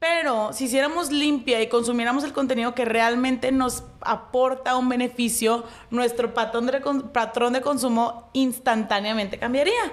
Pero 0.00 0.52
si 0.52 0.64
hiciéramos 0.64 1.12
limpia 1.12 1.62
y 1.62 1.68
consumiéramos 1.68 2.24
el 2.24 2.32
contenido 2.32 2.74
que 2.74 2.84
realmente 2.84 3.52
nos 3.52 3.84
aporta 4.00 4.76
un 4.76 4.88
beneficio, 4.88 5.62
nuestro 5.90 6.34
patrón 6.34 6.66
de, 6.66 6.80
patrón 7.12 7.52
de 7.52 7.60
consumo 7.60 8.28
instantáneamente 8.32 9.38
cambiaría. 9.38 9.92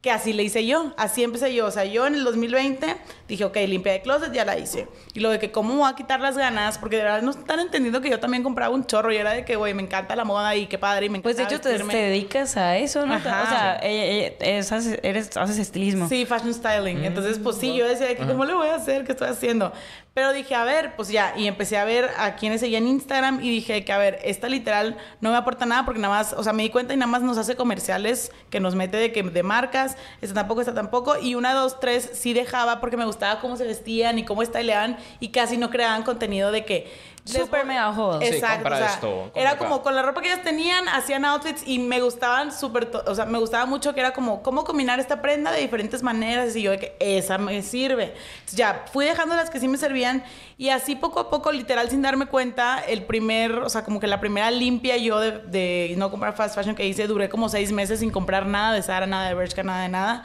Que 0.00 0.12
así 0.12 0.32
le 0.32 0.44
hice 0.44 0.64
yo, 0.64 0.94
así 0.96 1.24
empecé 1.24 1.52
yo. 1.52 1.66
O 1.66 1.70
sea, 1.72 1.84
yo 1.84 2.06
en 2.06 2.14
el 2.14 2.22
2020 2.22 2.96
dije, 3.26 3.44
ok, 3.44 3.56
limpia 3.66 3.92
de 3.94 4.00
closet, 4.00 4.32
ya 4.32 4.44
la 4.44 4.56
hice. 4.56 4.86
Y 5.12 5.18
lo 5.18 5.28
de 5.30 5.40
que 5.40 5.50
cómo 5.50 5.72
me 5.74 5.80
voy 5.80 5.90
a 5.90 5.96
quitar 5.96 6.20
las 6.20 6.38
ganas, 6.38 6.78
porque 6.78 6.98
de 6.98 7.02
verdad 7.02 7.20
no 7.22 7.32
están 7.32 7.58
entendiendo 7.58 8.00
que 8.00 8.08
yo 8.08 8.20
también 8.20 8.44
compraba 8.44 8.72
un 8.72 8.86
chorro 8.86 9.12
y 9.12 9.16
era 9.16 9.32
de 9.32 9.44
que, 9.44 9.56
güey, 9.56 9.74
me 9.74 9.82
encanta 9.82 10.14
la 10.14 10.22
moda 10.24 10.54
y 10.54 10.66
qué 10.68 10.78
padre 10.78 11.06
y 11.06 11.08
me 11.08 11.18
encanta 11.18 11.24
Pues 11.24 11.36
de 11.36 11.42
hecho 11.42 11.60
te, 11.60 11.96
dedicas 11.96 12.56
a 12.56 12.76
eso, 12.76 13.04
¿no? 13.06 13.14
Ajá. 13.14 13.42
O 13.42 13.48
sea, 13.48 13.80
ella- 13.82 14.04
ella- 14.04 14.58
es- 14.58 14.70
haces, 14.70 15.00
eres, 15.02 15.36
haces 15.36 15.58
estilismo. 15.58 16.08
Sí, 16.08 16.24
fashion 16.26 16.54
styling. 16.54 17.04
Entonces, 17.04 17.40
pues 17.40 17.56
sí, 17.56 17.74
yo 17.74 17.88
decía, 17.88 18.06
que, 18.16 18.24
¿cómo 18.24 18.44
le 18.44 18.54
voy 18.54 18.68
a 18.68 18.76
hacer? 18.76 19.04
¿Qué 19.04 19.10
estoy 19.12 19.28
haciendo? 19.28 19.72
Pero 20.14 20.32
dije, 20.32 20.54
a 20.54 20.64
ver, 20.64 20.94
pues 20.96 21.08
ya, 21.10 21.34
y 21.36 21.46
empecé 21.46 21.76
a 21.76 21.84
ver 21.84 22.10
a 22.18 22.34
quienes 22.36 22.60
seguían 22.60 22.84
en 22.84 22.88
Instagram 22.90 23.40
y 23.42 23.50
dije 23.50 23.84
que, 23.84 23.92
a 23.92 23.98
ver, 23.98 24.18
esta 24.24 24.48
literal 24.48 24.96
no 25.20 25.30
me 25.30 25.36
aporta 25.36 25.64
nada 25.66 25.84
porque 25.84 26.00
nada 26.00 26.14
más, 26.16 26.32
o 26.32 26.42
sea, 26.42 26.52
me 26.52 26.62
di 26.64 26.70
cuenta 26.70 26.92
y 26.94 26.96
nada 26.96 27.06
más 27.10 27.22
nos 27.22 27.36
hace 27.38 27.54
comerciales 27.56 28.32
que 28.50 28.58
nos 28.58 28.74
mete 28.74 28.96
de, 28.96 29.12
que, 29.12 29.22
de 29.22 29.42
marcas, 29.44 29.87
esta 30.20 30.34
tampoco, 30.34 30.60
esta 30.60 30.74
tampoco, 30.74 31.18
y 31.18 31.34
una, 31.34 31.54
dos, 31.54 31.80
tres 31.80 32.10
sí 32.12 32.32
dejaba 32.32 32.80
porque 32.80 32.96
me 32.96 33.04
gustaba 33.04 33.40
cómo 33.40 33.56
se 33.56 33.64
vestían 33.64 34.18
y 34.18 34.24
cómo 34.24 34.44
styleaban 34.44 34.98
y 35.20 35.28
casi 35.28 35.56
no 35.56 35.70
creaban 35.70 36.02
contenido 36.02 36.50
de 36.52 36.64
que... 36.64 37.17
voy- 37.32 37.64
mega. 37.64 37.94
Sí, 38.20 38.26
Exacto, 38.26 38.56
compra 38.56 38.76
o 38.76 38.78
sea, 38.78 38.94
esto, 38.94 39.08
compra 39.22 39.40
era 39.42 39.58
como 39.58 39.82
con 39.82 39.94
la 39.94 40.02
ropa 40.02 40.20
que 40.22 40.28
ellas 40.32 40.42
tenían, 40.42 40.88
hacían 40.88 41.24
outfits 41.24 41.62
y 41.66 41.78
me 41.78 42.00
gustaban 42.00 42.52
súper, 42.52 42.90
o 43.06 43.14
sea, 43.14 43.24
me 43.26 43.38
gustaba 43.38 43.66
mucho 43.66 43.94
que 43.94 44.00
era 44.00 44.12
como, 44.12 44.42
cómo 44.42 44.64
combinar 44.64 45.00
esta 45.00 45.20
prenda 45.20 45.50
de 45.52 45.60
diferentes 45.60 46.02
maneras 46.02 46.54
y 46.56 46.62
yo 46.62 46.70
de 46.70 46.78
que 46.78 46.96
esa 47.00 47.38
me 47.38 47.62
sirve. 47.62 48.14
Entonces, 48.34 48.56
ya, 48.56 48.84
fui 48.92 49.04
dejando 49.04 49.34
las 49.36 49.50
que 49.50 49.60
sí 49.60 49.68
me 49.68 49.78
servían 49.78 50.24
y 50.56 50.70
así 50.70 50.94
poco 50.96 51.20
a 51.20 51.30
poco, 51.30 51.52
literal, 51.52 51.90
sin 51.90 52.02
darme 52.02 52.26
cuenta, 52.26 52.80
el 52.80 53.04
primer, 53.04 53.52
o 53.58 53.68
sea, 53.68 53.84
como 53.84 54.00
que 54.00 54.06
la 54.06 54.20
primera 54.20 54.50
limpia 54.50 54.96
yo 54.96 55.20
de, 55.20 55.32
de 55.32 55.94
no 55.96 56.10
comprar 56.10 56.34
fast 56.34 56.54
fashion 56.54 56.74
que 56.74 56.86
hice, 56.86 57.06
duré 57.06 57.28
como 57.28 57.48
seis 57.48 57.72
meses 57.72 58.00
sin 58.00 58.10
comprar 58.10 58.46
nada 58.46 58.72
de 58.72 58.82
Zara, 58.82 59.06
nada 59.06 59.28
de 59.28 59.34
Bershka, 59.34 59.62
nada 59.62 59.82
de 59.82 59.88
nada 59.88 60.24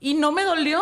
y 0.00 0.14
no 0.14 0.32
me 0.32 0.44
dolió. 0.44 0.80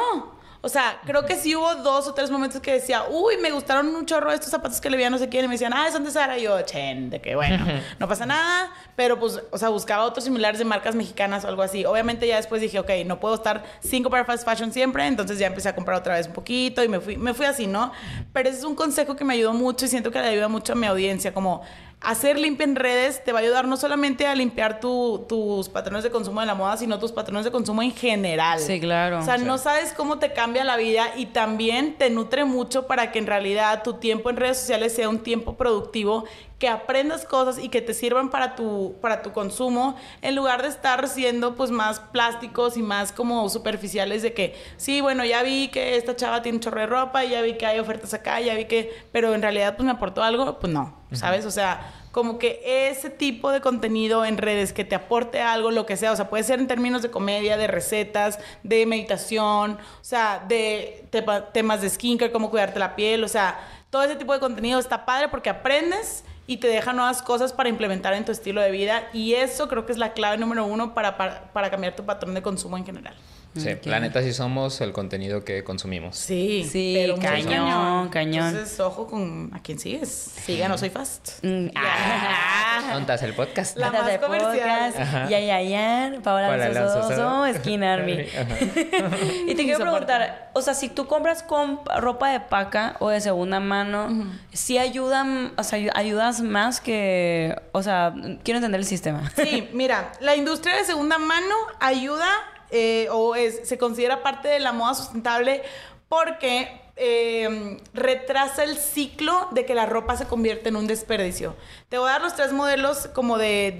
O 0.61 0.69
sea, 0.69 1.01
creo 1.05 1.25
que 1.27 1.37
sí 1.37 1.55
hubo 1.55 1.75
dos 1.77 2.09
o 2.09 2.15
tres 2.15 2.31
momentos 2.31 2.61
que 2.61 2.73
decía, 2.73 3.05
uy, 3.09 3.37
me 3.39 3.51
gustaron 3.51 3.95
un 3.95 4.07
chorro 4.07 4.33
estos 4.33 4.51
zapatos 4.51 4.81
que 4.81 4.91
le 4.91 4.97
vi 4.97 5.05
a 5.05 5.11
no 5.11 5.19
sé 5.19 5.29
quién. 5.29 5.45
Y 5.45 5.49
me 5.49 5.55
decían, 5.55 5.73
ah, 5.73 5.89
son 5.93 6.05
de 6.05 6.11
Zara. 6.11 6.39
Y 6.39 6.43
yo, 6.43 6.61
chen, 6.63 7.11
de 7.11 7.21
que 7.21 7.37
bueno, 7.37 7.65
no 7.99 8.09
pasa 8.09 8.27
nada. 8.27 8.73
Pero 8.97 9.19
pues, 9.19 9.41
o 9.51 9.59
sea, 9.59 9.69
buscaba 9.69 10.05
otros 10.05 10.25
similares 10.25 10.59
de 10.59 10.65
marcas 10.65 10.95
mexicanas 10.95 11.45
o 11.45 11.49
algo 11.49 11.63
así. 11.63 11.85
Obviamente 11.85 12.27
ya 12.27 12.37
después 12.37 12.61
dije, 12.61 12.79
ok, 12.79 12.91
no 13.05 13.21
puedo 13.21 13.35
estar 13.35 13.65
cinco 13.81 14.11
para 14.11 14.25
fast 14.25 14.45
fashion 14.45 14.73
siempre. 14.73 15.07
Entonces 15.07 15.39
ya 15.39 15.47
empecé 15.47 15.69
a 15.69 15.75
comprar 15.75 15.99
otra 15.99 16.15
vez 16.15 16.27
un 16.27 16.33
poquito 16.33 16.83
y 16.83 16.89
me 16.89 17.01
fui, 17.01 17.17
me 17.17 17.35
fui 17.35 17.47
así, 17.47 17.67
¿no? 17.67 17.93
Pero 18.33 18.49
ese 18.49 18.59
es 18.59 18.65
un 18.65 18.75
consejo 18.75 19.17
que 19.17 19.25
me 19.25 19.35
ayudó 19.35 19.53
mucho 19.53 19.85
y 19.85 19.89
siento 19.89 20.11
que 20.11 20.21
le 20.21 20.29
ayuda 20.29 20.49
mucho 20.49 20.73
a 20.73 20.77
mi 20.77 20.87
audiencia. 20.87 21.33
Como 21.33 21.63
hacer 22.11 22.39
limpia 22.39 22.65
en 22.65 22.77
redes 22.77 23.23
te 23.25 23.33
va 23.33 23.41
a 23.41 23.43
ayudar 23.43 23.67
no 23.67 23.77
solamente 23.77 24.27
a 24.27 24.35
limpiar 24.35 24.81
tu- 24.81 25.25
tus 25.29 25.69
patrones 25.69 26.05
de 26.05 26.11
consumo 26.11 26.41
de 26.41 26.47
la 26.47 26.55
moda, 26.55 26.77
sino 26.77 26.99
tus 26.99 27.13
patrones 27.13 27.45
de 27.45 27.51
consumo 27.51 27.83
en 27.83 27.93
general. 27.93 28.61
Sí, 28.61 28.79
claro. 28.81 29.19
O 29.19 29.23
sea, 29.23 29.39
Sí. 29.39 29.45
no 29.45 29.59
sabes 29.59 29.93
cómo 29.97 30.19
te 30.19 30.33
cambia 30.33 30.63
la 30.65 30.77
vida 30.77 31.09
y 31.17 31.27
también 31.27 31.97
te 31.99 32.09
nutre 32.11 32.45
mucho 32.45 32.87
para 32.87 33.11
que 33.13 33.19
en 33.19 33.27
realidad 33.27 33.83
tu 33.83 33.95
tiempo 33.95 34.31
en 34.31 34.37
redes 34.37 34.59
sociales 34.59 34.95
sea 34.95 35.09
un 35.09 35.19
tiempo 35.19 35.57
productivo, 35.57 36.25
que 36.59 36.69
aprendas 36.69 37.27
cosas 37.27 37.59
y 37.59 37.69
que 37.69 37.83
te 37.83 37.93
sirvan 37.93 38.31
para 38.31 38.57
tu, 38.57 38.95
para 39.03 39.23
tu 39.23 39.33
consumo, 39.33 39.97
en 40.23 40.35
lugar 40.35 40.63
de 40.63 40.69
estar 40.69 41.07
siendo 41.09 41.55
pues 41.55 41.71
más 41.71 42.01
plásticos 42.01 42.77
y 42.77 42.83
más 42.83 43.13
como 43.13 43.49
superficiales 43.51 44.23
de 44.23 44.33
que, 44.33 44.55
sí, 44.79 45.01
bueno, 45.03 45.25
ya 45.25 45.43
vi 45.43 45.69
que 45.69 45.97
esta 45.97 46.17
chava 46.17 46.41
tiene 46.41 46.57
un 46.57 46.63
chorro 46.63 46.81
de 46.81 46.87
ropa, 46.87 47.25
ya 47.25 47.43
vi 47.43 47.55
que 47.59 47.67
hay 47.67 47.79
ofertas 47.79 48.15
acá, 48.15 48.41
ya 48.41 48.55
vi 48.55 48.65
que, 48.65 49.05
pero 49.13 49.35
en 49.35 49.43
realidad 49.43 49.77
pues 49.77 49.85
me 49.85 49.93
aportó 49.93 50.23
algo, 50.23 50.59
pues 50.59 50.73
no, 50.73 50.97
¿sabes? 51.13 51.45
O 51.45 51.51
sea, 51.51 51.93
como 52.11 52.39
que 52.39 52.89
ese 52.89 53.11
tipo 53.11 53.51
de 53.51 53.61
contenido 53.61 54.25
en 54.25 54.39
redes 54.39 54.73
que 54.73 54.87
te 54.87 54.95
aporte 54.95 55.43
algo, 55.43 55.71
lo 55.71 55.85
que 55.85 55.99
sea, 55.99 56.13
o 56.13 56.17
sea, 56.17 56.31
puede 56.31 56.45
ser 56.45 56.59
en 56.59 56.67
términos 56.67 57.03
de 57.03 57.11
comedia, 57.11 57.59
de 57.59 57.67
recetas, 57.67 58.39
de 58.63 58.87
meditación, 58.87 59.73
o 59.73 60.05
sea, 60.05 60.43
de 60.49 61.07
temas 61.53 61.83
de 61.83 61.91
skincare, 61.91 62.33
cómo 62.33 62.49
cuidarte 62.49 62.79
la 62.79 62.97
piel, 62.97 63.23
o 63.23 63.29
sea, 63.29 63.61
todo 63.91 64.03
ese 64.03 64.17
tipo 64.17 64.33
de 64.33 64.41
contenido 64.41 64.79
está 64.79 65.05
padre 65.05 65.29
porque 65.29 65.51
aprendes 65.51 66.25
y 66.47 66.59
te 66.59 66.69
deja 66.69 66.93
nuevas 66.93 67.23
cosas 67.23 67.53
para 67.53 67.69
implementar 67.69 68.15
en 68.15 68.25
tu 68.25 68.33
estilo 68.33 68.61
de 68.61 68.71
vida 68.71 69.09
y 69.13 69.35
eso 69.35 69.69
creo 69.69 69.87
que 69.87 69.93
es 69.93 69.99
la 69.99 70.13
clave 70.13 70.39
número 70.39 70.65
uno 70.65 70.95
para, 70.95 71.17
para, 71.17 71.53
para 71.53 71.71
cambiar 71.71 71.97
tu 71.97 72.05
patrón 72.05 72.35
de 72.35 72.43
consumo 72.43 72.77
en 72.77 72.87
general. 72.87 73.15
Sí, 73.61 73.69
Ok. 73.73 73.87
la 73.87 74.01
neta 74.01 74.23
sí 74.23 74.33
somos 74.33 74.81
el 74.81 74.93
contenido 74.93 75.45
que 75.45 75.65
consumimos. 75.65 76.17
Sí, 76.17 76.69
Sí, 76.71 76.95
pero 76.97 77.17
cañón, 77.17 78.09
cañón. 78.09 78.49
Entonces, 78.49 78.79
ojo 78.81 79.07
con 79.07 79.51
a 79.55 79.61
quién 79.63 79.79
sigues. 79.79 80.09
Siga, 80.45 80.69
no 80.69 80.79
soy 80.79 80.91
fast. 80.91 81.43
Mm, 81.43 81.69
ah. 81.75 82.89
¿Montas 82.93 83.23
el 83.23 83.35
podcast? 83.35 83.77
La 83.77 83.87
Notas 83.87 84.03
más 84.03 84.13
de 84.13 84.19
comercial. 84.21 84.93
podcast. 84.93 85.31
Ya, 85.31 85.41
ya, 85.41 85.63
ya. 85.63 86.13
Paola 86.23 86.53
Alonso 86.55 87.59
Skin 87.61 87.83
Army. 87.83 88.27
Y 89.47 89.55
te 89.55 89.65
quiero 89.65 89.79
preguntar, 89.81 90.51
o 90.55 90.63
sea, 90.63 90.75
si 90.75 90.89
tú 90.89 91.07
compras 91.07 91.43
con 91.43 91.81
ropa 91.99 92.31
de 92.31 92.41
paca 92.41 92.97
o 93.01 93.09
de 93.11 93.21
segunda 93.21 93.61
mano, 93.61 94.09
¿sí 94.53 94.79
ayudan, 94.79 95.53
o 95.57 95.63
sea, 95.63 95.79
ayudas 95.95 96.41
más 96.41 96.81
que, 96.81 97.55
o 97.73 97.83
sea, 97.83 98.15
quiero 98.43 98.59
entender 98.59 98.81
el 98.81 98.87
sistema. 98.87 99.31
Sí, 99.37 99.69
mira, 99.73 100.13
la 100.21 100.37
industria 100.37 100.77
de 100.77 100.85
segunda 100.85 101.19
mano 101.19 101.55
ayuda 101.81 102.27
eh, 102.71 103.09
o 103.11 103.35
es, 103.35 103.69
se 103.69 103.79
considera 103.79 104.23
parte 104.23 104.49
de 104.49 104.61
la 104.61 104.73
moda 104.73 104.95
sustentable 104.95 105.63
porque 106.09 106.81
eh, 106.97 107.79
retrasa 107.93 108.65
el 108.65 108.77
ciclo 108.77 109.49
de 109.51 109.67
que 109.67 109.75
la 109.75 109.87
ropa 109.87 110.17
se 110.17 110.27
convierte 110.27 110.69
en 110.71 110.77
un 110.77 110.87
desperdicio. 110.87 111.55
Te 111.89 111.99
voy 111.99 112.09
a 112.09 112.13
dar 112.13 112.23
los 112.23 112.35
tres 112.35 112.53
modelos 112.53 113.09
como 113.09 113.37
de, 113.39 113.75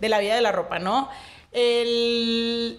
de- 0.00 0.08
la 0.08 0.18
vida 0.20 0.34
de 0.34 0.40
la 0.40 0.52
ropa, 0.52 0.78
¿no? 0.78 1.08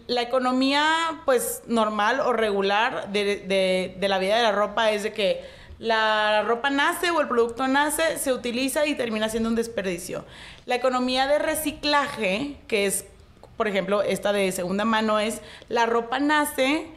La 0.07 0.21
economía, 0.21 1.21
pues, 1.25 1.61
normal 1.67 2.19
o 2.21 2.33
regular 2.33 3.09
de- 3.11 3.95
de 3.97 4.07
la 4.07 4.17
vida 4.17 4.37
de 4.37 4.43
la 4.43 4.51
ropa 4.51 4.91
es 4.91 5.03
de 5.03 5.13
que 5.13 5.41
la 5.79 6.41
ropa 6.43 6.69
nace 6.71 7.11
o 7.11 7.21
el 7.21 7.27
producto 7.27 7.67
nace, 7.67 8.17
se 8.17 8.33
utiliza 8.33 8.85
y 8.87 8.95
termina 8.95 9.29
siendo 9.29 9.49
un 9.49 9.55
desperdicio. 9.55 10.25
La 10.65 10.75
economía 10.75 11.27
de 11.27 11.37
reciclaje, 11.37 12.55
que 12.67 12.87
es, 12.87 13.05
por 13.57 13.67
ejemplo, 13.67 14.01
esta 14.03 14.31
de 14.31 14.51
segunda 14.51 14.85
mano, 14.85 15.19
es 15.19 15.41
la 15.67 15.85
ropa 15.85 16.19
nace, 16.19 16.87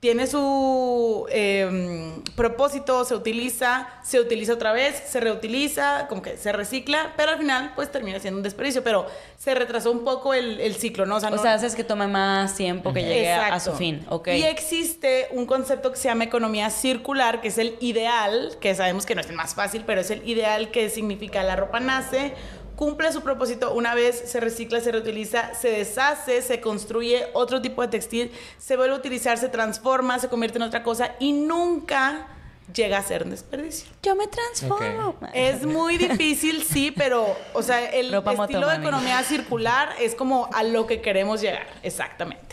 tiene 0.00 0.26
su 0.26 1.26
eh, 1.30 2.14
propósito, 2.34 3.04
se 3.04 3.14
utiliza, 3.14 3.86
se 4.02 4.18
utiliza 4.18 4.54
otra 4.54 4.72
vez, 4.72 5.02
se 5.06 5.20
reutiliza, 5.20 6.06
como 6.08 6.22
que 6.22 6.38
se 6.38 6.52
recicla, 6.52 7.12
pero 7.18 7.32
al 7.32 7.38
final 7.38 7.72
pues 7.76 7.92
termina 7.92 8.18
siendo 8.18 8.38
un 8.38 8.42
desperdicio, 8.42 8.82
pero 8.82 9.06
se 9.36 9.54
retrasó 9.54 9.90
un 9.92 10.02
poco 10.02 10.32
el, 10.32 10.58
el 10.58 10.74
ciclo, 10.76 11.04
¿no? 11.04 11.16
O 11.18 11.20
no- 11.20 11.36
sea, 11.36 11.52
haces 11.52 11.74
que 11.74 11.84
tome 11.84 12.06
más 12.06 12.54
tiempo 12.56 12.94
que 12.94 13.02
llegue 13.02 13.30
a, 13.30 13.60
su 13.60 13.72
fin, 13.72 14.02
¿ok? 14.08 14.28
Y 14.28 14.44
existe 14.44 15.28
un 15.32 15.44
concepto 15.44 15.90
que 15.92 15.98
se 15.98 16.08
llama 16.08 16.24
economía 16.24 16.70
circular, 16.70 17.42
que 17.42 17.48
es 17.48 17.58
el 17.58 17.76
ideal, 17.80 18.56
que 18.58 18.74
sabemos 18.74 19.04
que 19.04 19.14
no 19.14 19.20
es 19.20 19.28
el 19.28 19.36
más 19.36 19.54
fácil, 19.54 19.84
pero 19.86 20.00
es 20.00 20.10
el 20.10 20.26
ideal 20.26 20.70
que 20.70 20.88
significa 20.88 21.42
la 21.42 21.56
ropa 21.56 21.78
nace, 21.78 22.32
cumple 22.80 23.12
su 23.12 23.20
propósito 23.20 23.74
una 23.74 23.94
vez, 23.94 24.22
se 24.24 24.40
recicla, 24.40 24.80
se 24.80 24.90
reutiliza, 24.90 25.52
se 25.52 25.68
deshace, 25.68 26.40
se 26.40 26.62
construye 26.62 27.26
otro 27.34 27.60
tipo 27.60 27.82
de 27.82 27.88
textil, 27.88 28.32
se 28.56 28.74
vuelve 28.74 28.94
a 28.94 28.98
utilizar, 28.98 29.36
se 29.36 29.50
transforma, 29.50 30.18
se 30.18 30.30
convierte 30.30 30.56
en 30.56 30.62
otra 30.62 30.82
cosa 30.82 31.14
y 31.18 31.34
nunca 31.34 32.26
llega 32.74 32.98
a 32.98 33.02
ser 33.02 33.24
un 33.24 33.30
desperdicio. 33.30 33.90
Yo 34.02 34.16
me 34.16 34.26
transformo. 34.26 35.16
Es 35.34 35.64
muy 35.64 35.96
difícil, 35.96 36.62
sí, 36.62 36.90
pero, 36.90 37.36
o 37.52 37.62
sea, 37.62 37.90
el 37.90 38.12
Ropa 38.12 38.32
estilo 38.32 38.68
de 38.68 38.76
economía 38.76 39.22
circular 39.22 39.94
es 40.00 40.14
como 40.14 40.48
a 40.52 40.62
lo 40.62 40.86
que 40.86 41.00
queremos 41.00 41.40
llegar, 41.40 41.66
exactamente. 41.82 42.50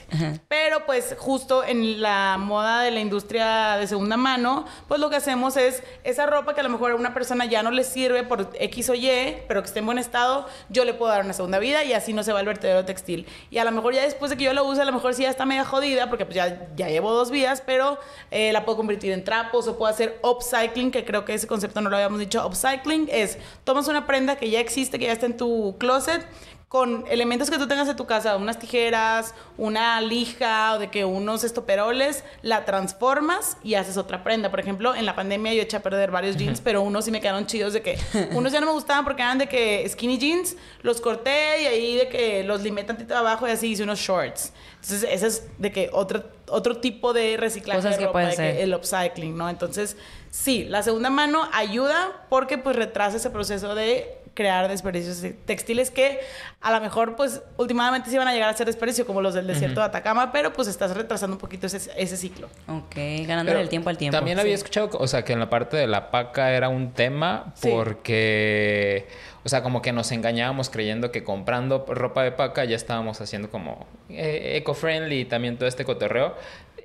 Pero 0.47 0.85
pues 0.85 1.15
justo 1.17 1.65
en 1.65 2.01
la 2.01 2.37
moda 2.39 2.81
de 2.81 2.91
la 2.91 3.01
industria 3.01 3.75
de 3.77 3.87
segunda 3.87 4.15
mano, 4.15 4.65
pues 4.87 5.01
lo 5.01 5.09
que 5.09 5.17
hacemos 5.17 5.57
es 5.57 5.83
esa 6.05 6.25
ropa 6.25 6.53
que 6.53 6.61
a 6.61 6.63
lo 6.63 6.69
mejor 6.69 6.91
a 6.91 6.95
una 6.95 7.13
persona 7.13 7.45
ya 7.45 7.61
no 7.61 7.71
le 7.71 7.83
sirve 7.83 8.23
por 8.23 8.49
X 8.57 8.89
o 8.89 8.93
Y, 8.93 9.37
pero 9.47 9.61
que 9.61 9.67
esté 9.67 9.79
en 9.79 9.85
buen 9.85 9.97
estado, 9.97 10.47
yo 10.69 10.85
le 10.85 10.93
puedo 10.93 11.11
dar 11.11 11.25
una 11.25 11.33
segunda 11.33 11.59
vida 11.59 11.83
y 11.83 11.91
así 11.91 12.13
no 12.13 12.23
se 12.23 12.31
va 12.31 12.39
al 12.39 12.45
vertedero 12.45 12.85
textil. 12.85 13.27
Y 13.49 13.57
a 13.57 13.65
lo 13.65 13.71
mejor 13.71 13.93
ya 13.93 14.01
después 14.01 14.31
de 14.31 14.37
que 14.37 14.45
yo 14.45 14.53
la 14.53 14.63
use, 14.63 14.81
a 14.81 14.85
lo 14.85 14.93
mejor 14.93 15.13
sí 15.13 15.23
ya 15.23 15.29
está 15.29 15.45
media 15.45 15.65
jodida, 15.65 16.09
porque 16.09 16.25
pues 16.25 16.35
ya, 16.35 16.67
ya 16.75 16.87
llevo 16.87 17.11
dos 17.11 17.29
vidas, 17.29 17.61
pero 17.65 17.99
eh, 18.31 18.53
la 18.53 18.63
puedo 18.63 18.77
convertir 18.77 19.11
en 19.11 19.25
trapos 19.25 19.67
o 19.67 19.77
puedo 19.77 19.91
hacer 19.91 20.06
upcycling, 20.23 20.91
que 20.91 21.05
creo 21.05 21.25
que 21.25 21.33
ese 21.33 21.47
concepto 21.47 21.81
no 21.81 21.89
lo 21.89 21.95
habíamos 21.95 22.19
dicho. 22.19 22.45
Upcycling 22.45 23.09
es, 23.11 23.37
tomas 23.63 23.87
una 23.87 24.07
prenda 24.07 24.35
que 24.35 24.49
ya 24.49 24.59
existe, 24.59 24.99
que 24.99 25.05
ya 25.05 25.13
está 25.13 25.25
en 25.25 25.37
tu 25.37 25.75
closet, 25.77 26.25
con 26.67 27.05
elementos 27.09 27.49
que 27.49 27.57
tú 27.57 27.65
tengas 27.65 27.87
en 27.87 27.95
tu 27.95 28.05
casa, 28.05 28.35
unas 28.35 28.59
tijeras, 28.59 29.33
una 29.57 30.01
lija 30.01 30.73
o 30.73 30.79
de 30.79 30.89
que 30.89 31.05
unos 31.05 31.45
estoperoles, 31.45 32.25
la 32.41 32.65
transformas 32.65 33.55
y 33.63 33.75
haces 33.75 33.95
otra 33.95 34.21
prenda. 34.21 34.51
Por 34.51 34.59
ejemplo, 34.59 34.93
en 34.93 35.05
la 35.05 35.15
pandemia 35.15 35.53
yo 35.53 35.61
eché 35.61 35.77
a 35.77 35.81
perder 35.81 36.11
varios 36.11 36.35
jeans, 36.35 36.59
pero 36.59 36.81
unos 36.81 37.05
sí 37.05 37.11
me 37.11 37.21
quedaron 37.21 37.45
chidos 37.45 37.71
de 37.71 37.81
que 37.81 37.97
unos 38.31 38.51
ya 38.51 38.59
no 38.59 38.65
me 38.65 38.73
gustaban 38.73 39.05
porque 39.05 39.21
eran 39.21 39.37
de 39.37 39.47
que 39.47 39.87
skinny 39.87 40.17
jeans, 40.17 40.57
los 40.81 40.99
corté 40.99 41.61
y 41.61 41.65
ahí 41.67 41.95
de 41.95 42.09
que 42.09 42.43
los 42.43 42.61
limé 42.61 42.83
tantito 42.83 43.15
abajo 43.15 43.47
y 43.47 43.51
así 43.51 43.67
hice 43.67 43.83
unos 43.83 43.99
shorts. 43.99 44.51
Entonces, 44.81 45.07
ese 45.09 45.27
es 45.27 45.43
de 45.57 45.71
que 45.71 45.89
otro, 45.93 46.25
otro 46.49 46.77
tipo 46.77 47.13
de 47.13 47.37
reciclaje 47.37 47.79
Cosas 47.79 47.93
de 47.93 47.99
que 47.99 48.05
ropa, 48.07 48.19
de 48.23 48.29
que 48.31 48.35
ser. 48.35 48.57
el 48.57 48.75
upcycling, 48.75 49.37
¿no? 49.37 49.49
Entonces, 49.49 49.95
sí, 50.31 50.65
la 50.65 50.83
segunda 50.83 51.09
mano 51.09 51.47
ayuda 51.53 52.25
porque 52.29 52.57
pues 52.57 52.75
retrasa 52.75 53.15
ese 53.15 53.29
proceso 53.29 53.73
de 53.73 54.17
crear 54.37 54.67
desperdicios 54.67 55.25
textiles 55.45 55.89
que 55.89 56.19
a 56.61 56.71
lo 56.71 56.79
mejor 56.79 57.15
pues 57.15 57.41
últimamente 57.57 58.11
sí 58.11 58.17
van 58.19 58.27
a 58.27 58.33
llegar 58.33 58.49
a 58.49 58.53
ser 58.53 58.67
desperdicio 58.67 59.07
como 59.07 59.19
los 59.19 59.33
del 59.33 59.47
desierto 59.47 59.79
de 59.79 59.87
Atacama, 59.87 60.31
pero 60.31 60.53
pues 60.53 60.67
estás 60.67 60.95
retrasando 60.95 61.35
un 61.35 61.39
poquito 61.39 61.65
ese, 61.65 61.91
ese 61.97 62.15
ciclo. 62.17 62.47
Ok, 62.67 62.95
ganándole 63.25 63.59
el 63.61 63.67
tiempo 63.69 63.89
al 63.89 63.97
tiempo. 63.97 64.15
También 64.15 64.39
había 64.39 64.53
escuchado, 64.53 64.91
o 64.93 65.07
sea, 65.07 65.25
que 65.25 65.33
en 65.33 65.39
la 65.39 65.49
parte 65.49 65.75
de 65.75 65.87
la 65.87 66.11
paca 66.11 66.51
era 66.51 66.69
un 66.69 66.93
tema 66.93 67.51
Sí. 67.55 67.69
porque, 67.71 69.07
o 69.43 69.49
sea, 69.49 69.63
como 69.63 69.81
que 69.81 69.91
nos 69.91 70.11
engañábamos 70.11 70.69
creyendo 70.69 71.11
que 71.11 71.23
comprando 71.23 71.83
ropa 71.87 72.21
de 72.23 72.31
paca 72.31 72.63
ya 72.65 72.75
estábamos 72.75 73.19
haciendo 73.21 73.49
como 73.49 73.87
eh, 74.09 74.57
eco-friendly 74.57 75.21
y 75.21 75.25
también 75.25 75.57
todo 75.57 75.67
este 75.67 75.83
cotorreo. 75.83 76.35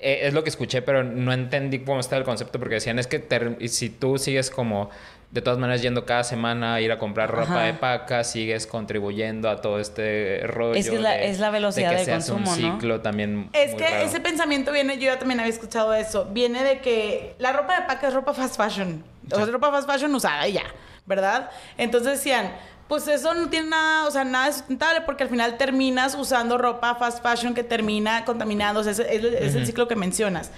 Eh, 0.05 0.27
es 0.27 0.35
lo 0.35 0.43
que 0.43 0.49
escuché, 0.51 0.83
pero 0.83 1.05
no 1.05 1.33
entendí 1.33 1.79
cómo 1.81 2.01
estaba 2.01 2.19
el 2.19 2.25
concepto 2.25 2.59
porque 2.59 2.75
decían 2.77 2.99
es 2.99 3.07
que 3.07 3.25
si 3.69 3.89
tú 3.89 4.19
sigues 4.19 4.51
como 4.51 4.91
de 5.33 5.41
todas 5.41 5.59
maneras 5.59 5.81
yendo 5.83 6.05
cada 6.05 6.23
semana 6.25 6.75
a 6.75 6.81
ir 6.83 6.93
a 6.93 6.99
comprar 6.99 7.31
ropa 7.31 7.55
Ajá. 7.55 7.61
de 7.63 7.73
paca, 7.75 8.23
sigues 8.23 8.67
contribuyendo 8.67 9.49
a 9.49 9.61
todo 9.63 9.81
este 9.81 10.43
rollo. 10.47 10.75
Es 10.75 10.89
que 10.91 10.97
es 10.97 11.01
la- 11.03 11.11
de- 11.13 11.31
es 11.31 11.41
la 11.41 11.49
velocidad 11.51 11.89
de 11.89 11.95
que 11.97 12.01
de 12.01 12.05
se 12.05 12.13
hace 12.13 12.33
consumo, 12.33 12.55
un 12.55 12.63
¿no? 12.69 12.75
ciclo 12.75 13.01
también. 13.01 13.49
Es 13.55 13.71
muy 13.73 13.79
que 13.83 13.89
raro. 13.89 14.05
ese 14.05 14.21
pensamiento 14.21 14.71
viene, 14.73 14.97
yo 14.99 15.05
ya 15.07 15.19
también 15.19 15.41
había 15.41 15.51
escuchado 15.53 15.95
eso, 15.95 16.27
viene 16.27 16.63
de 16.63 16.81
que 16.81 17.35
la 17.39 17.53
ropa 17.55 17.81
de 17.81 17.87
paca 17.87 18.09
es 18.09 18.15
ropa 18.15 18.35
fast 18.35 18.57
fashion, 18.59 19.03
o 19.31 19.35
sea, 19.35 19.45
es 19.45 19.51
ropa 19.51 19.71
fast 19.71 19.91
fashion 19.91 20.15
usada 20.15 20.47
y 20.47 20.53
ya, 20.53 20.65
¿verdad? 21.07 21.51
Entonces 21.79 22.19
decían, 22.19 22.53
pues 22.87 23.09
eso 23.09 23.33
no 23.33 23.49
tiene 23.49 23.71
nada, 23.71 24.07
o 24.07 24.11
sea, 24.11 24.25
nada 24.25 24.49
de 24.49 24.53
sustentable 24.53 25.01
porque 25.01 25.23
al 25.23 25.31
final 25.31 25.57
terminas 25.57 26.15
usando 26.15 26.59
ropa 26.59 26.95
fast 26.97 27.23
fashion 27.23 27.55
que 27.55 27.65
termina 27.65 28.27
contaminando, 28.27 28.81
o 28.81 28.83
sea, 28.83 28.93
es, 28.93 28.99
es- 28.99 29.25
es 29.25 29.55
el 29.55 29.65
ciclo 29.65 29.89
que 29.89 29.97
mencionas. 29.97 30.51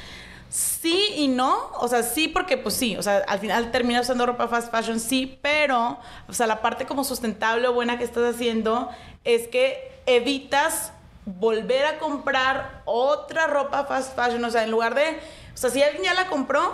Sí 0.54 1.14
y 1.16 1.26
no, 1.26 1.72
o 1.80 1.88
sea, 1.88 2.04
sí 2.04 2.28
porque 2.28 2.56
pues 2.56 2.76
sí, 2.76 2.96
o 2.96 3.02
sea, 3.02 3.24
al 3.26 3.40
final 3.40 3.72
terminas 3.72 4.02
usando 4.02 4.24
ropa 4.24 4.46
fast 4.46 4.70
fashion, 4.70 5.00
sí, 5.00 5.36
pero, 5.42 5.98
o 6.28 6.32
sea, 6.32 6.46
la 6.46 6.62
parte 6.62 6.86
como 6.86 7.02
sustentable 7.02 7.66
o 7.66 7.72
buena 7.72 7.98
que 7.98 8.04
estás 8.04 8.36
haciendo 8.36 8.88
es 9.24 9.48
que 9.48 10.00
evitas 10.06 10.92
volver 11.26 11.84
a 11.86 11.98
comprar 11.98 12.82
otra 12.84 13.48
ropa 13.48 13.84
fast 13.86 14.14
fashion, 14.14 14.44
o 14.44 14.50
sea, 14.52 14.62
en 14.62 14.70
lugar 14.70 14.94
de, 14.94 15.18
o 15.52 15.56
sea, 15.56 15.70
si 15.70 15.82
alguien 15.82 16.04
ya 16.04 16.14
la 16.14 16.28
compró, 16.28 16.72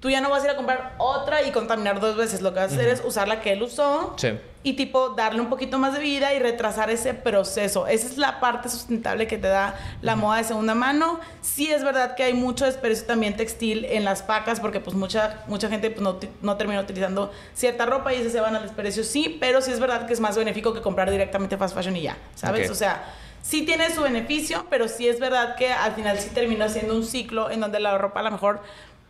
tú 0.00 0.10
ya 0.10 0.20
no 0.20 0.30
vas 0.30 0.42
a 0.42 0.46
ir 0.46 0.50
a 0.52 0.56
comprar 0.56 0.94
otra 0.98 1.42
y 1.42 1.50
contaminar 1.50 1.98
dos 1.98 2.16
veces, 2.16 2.40
lo 2.40 2.52
que 2.54 2.60
vas 2.60 2.70
a 2.70 2.74
hacer 2.74 2.88
es 2.88 3.02
usar 3.04 3.26
la 3.26 3.40
que 3.40 3.52
él 3.52 3.62
usó 3.64 4.14
Sí. 4.16 4.38
y 4.62 4.74
tipo 4.74 5.08
darle 5.10 5.40
un 5.40 5.48
poquito 5.48 5.78
más 5.78 5.92
de 5.92 5.98
vida 5.98 6.34
y 6.34 6.38
retrasar 6.38 6.88
ese 6.90 7.14
proceso. 7.14 7.88
Esa 7.88 8.06
es 8.06 8.16
la 8.16 8.38
parte 8.38 8.68
sustentable 8.68 9.26
que 9.26 9.38
te 9.38 9.48
da 9.48 9.74
la 10.00 10.14
moda 10.14 10.36
de 10.38 10.44
segunda 10.44 10.74
mano. 10.76 11.18
Sí 11.40 11.70
es 11.72 11.82
verdad 11.82 12.14
que 12.14 12.22
hay 12.22 12.34
mucho 12.34 12.64
desperdicio 12.64 13.06
también 13.06 13.36
textil 13.36 13.84
en 13.86 14.04
las 14.04 14.22
pacas 14.22 14.60
porque 14.60 14.78
pues 14.78 14.94
mucha, 14.94 15.42
mucha 15.48 15.68
gente 15.68 15.90
pues, 15.90 16.00
no, 16.02 16.18
no 16.42 16.56
termina 16.56 16.80
utilizando 16.80 17.32
cierta 17.54 17.84
ropa 17.84 18.14
y 18.14 18.20
ese 18.20 18.30
se 18.30 18.40
van 18.40 18.54
al 18.54 18.62
desperdicio, 18.62 19.02
sí, 19.02 19.36
pero 19.40 19.60
sí 19.62 19.72
es 19.72 19.80
verdad 19.80 20.06
que 20.06 20.12
es 20.12 20.20
más 20.20 20.36
benéfico 20.36 20.72
que 20.74 20.80
comprar 20.80 21.10
directamente 21.10 21.56
fast 21.56 21.74
fashion 21.74 21.96
y 21.96 22.02
ya, 22.02 22.16
¿sabes? 22.36 22.70
O 22.70 22.74
sea, 22.76 23.02
sí 23.42 23.62
tiene 23.64 23.92
su 23.94 24.02
beneficio, 24.02 24.66
pero 24.68 24.86
sí 24.88 25.08
es 25.08 25.18
verdad 25.18 25.56
que 25.56 25.72
al 25.72 25.92
final 25.94 26.18
sí 26.18 26.30
termina 26.30 26.68
siendo 26.68 26.94
un 26.94 27.04
ciclo 27.04 27.50
en 27.50 27.60
donde 27.60 27.80
la 27.80 27.96
ropa 27.98 28.20
a 28.20 28.22
lo 28.24 28.30
mejor 28.30 28.60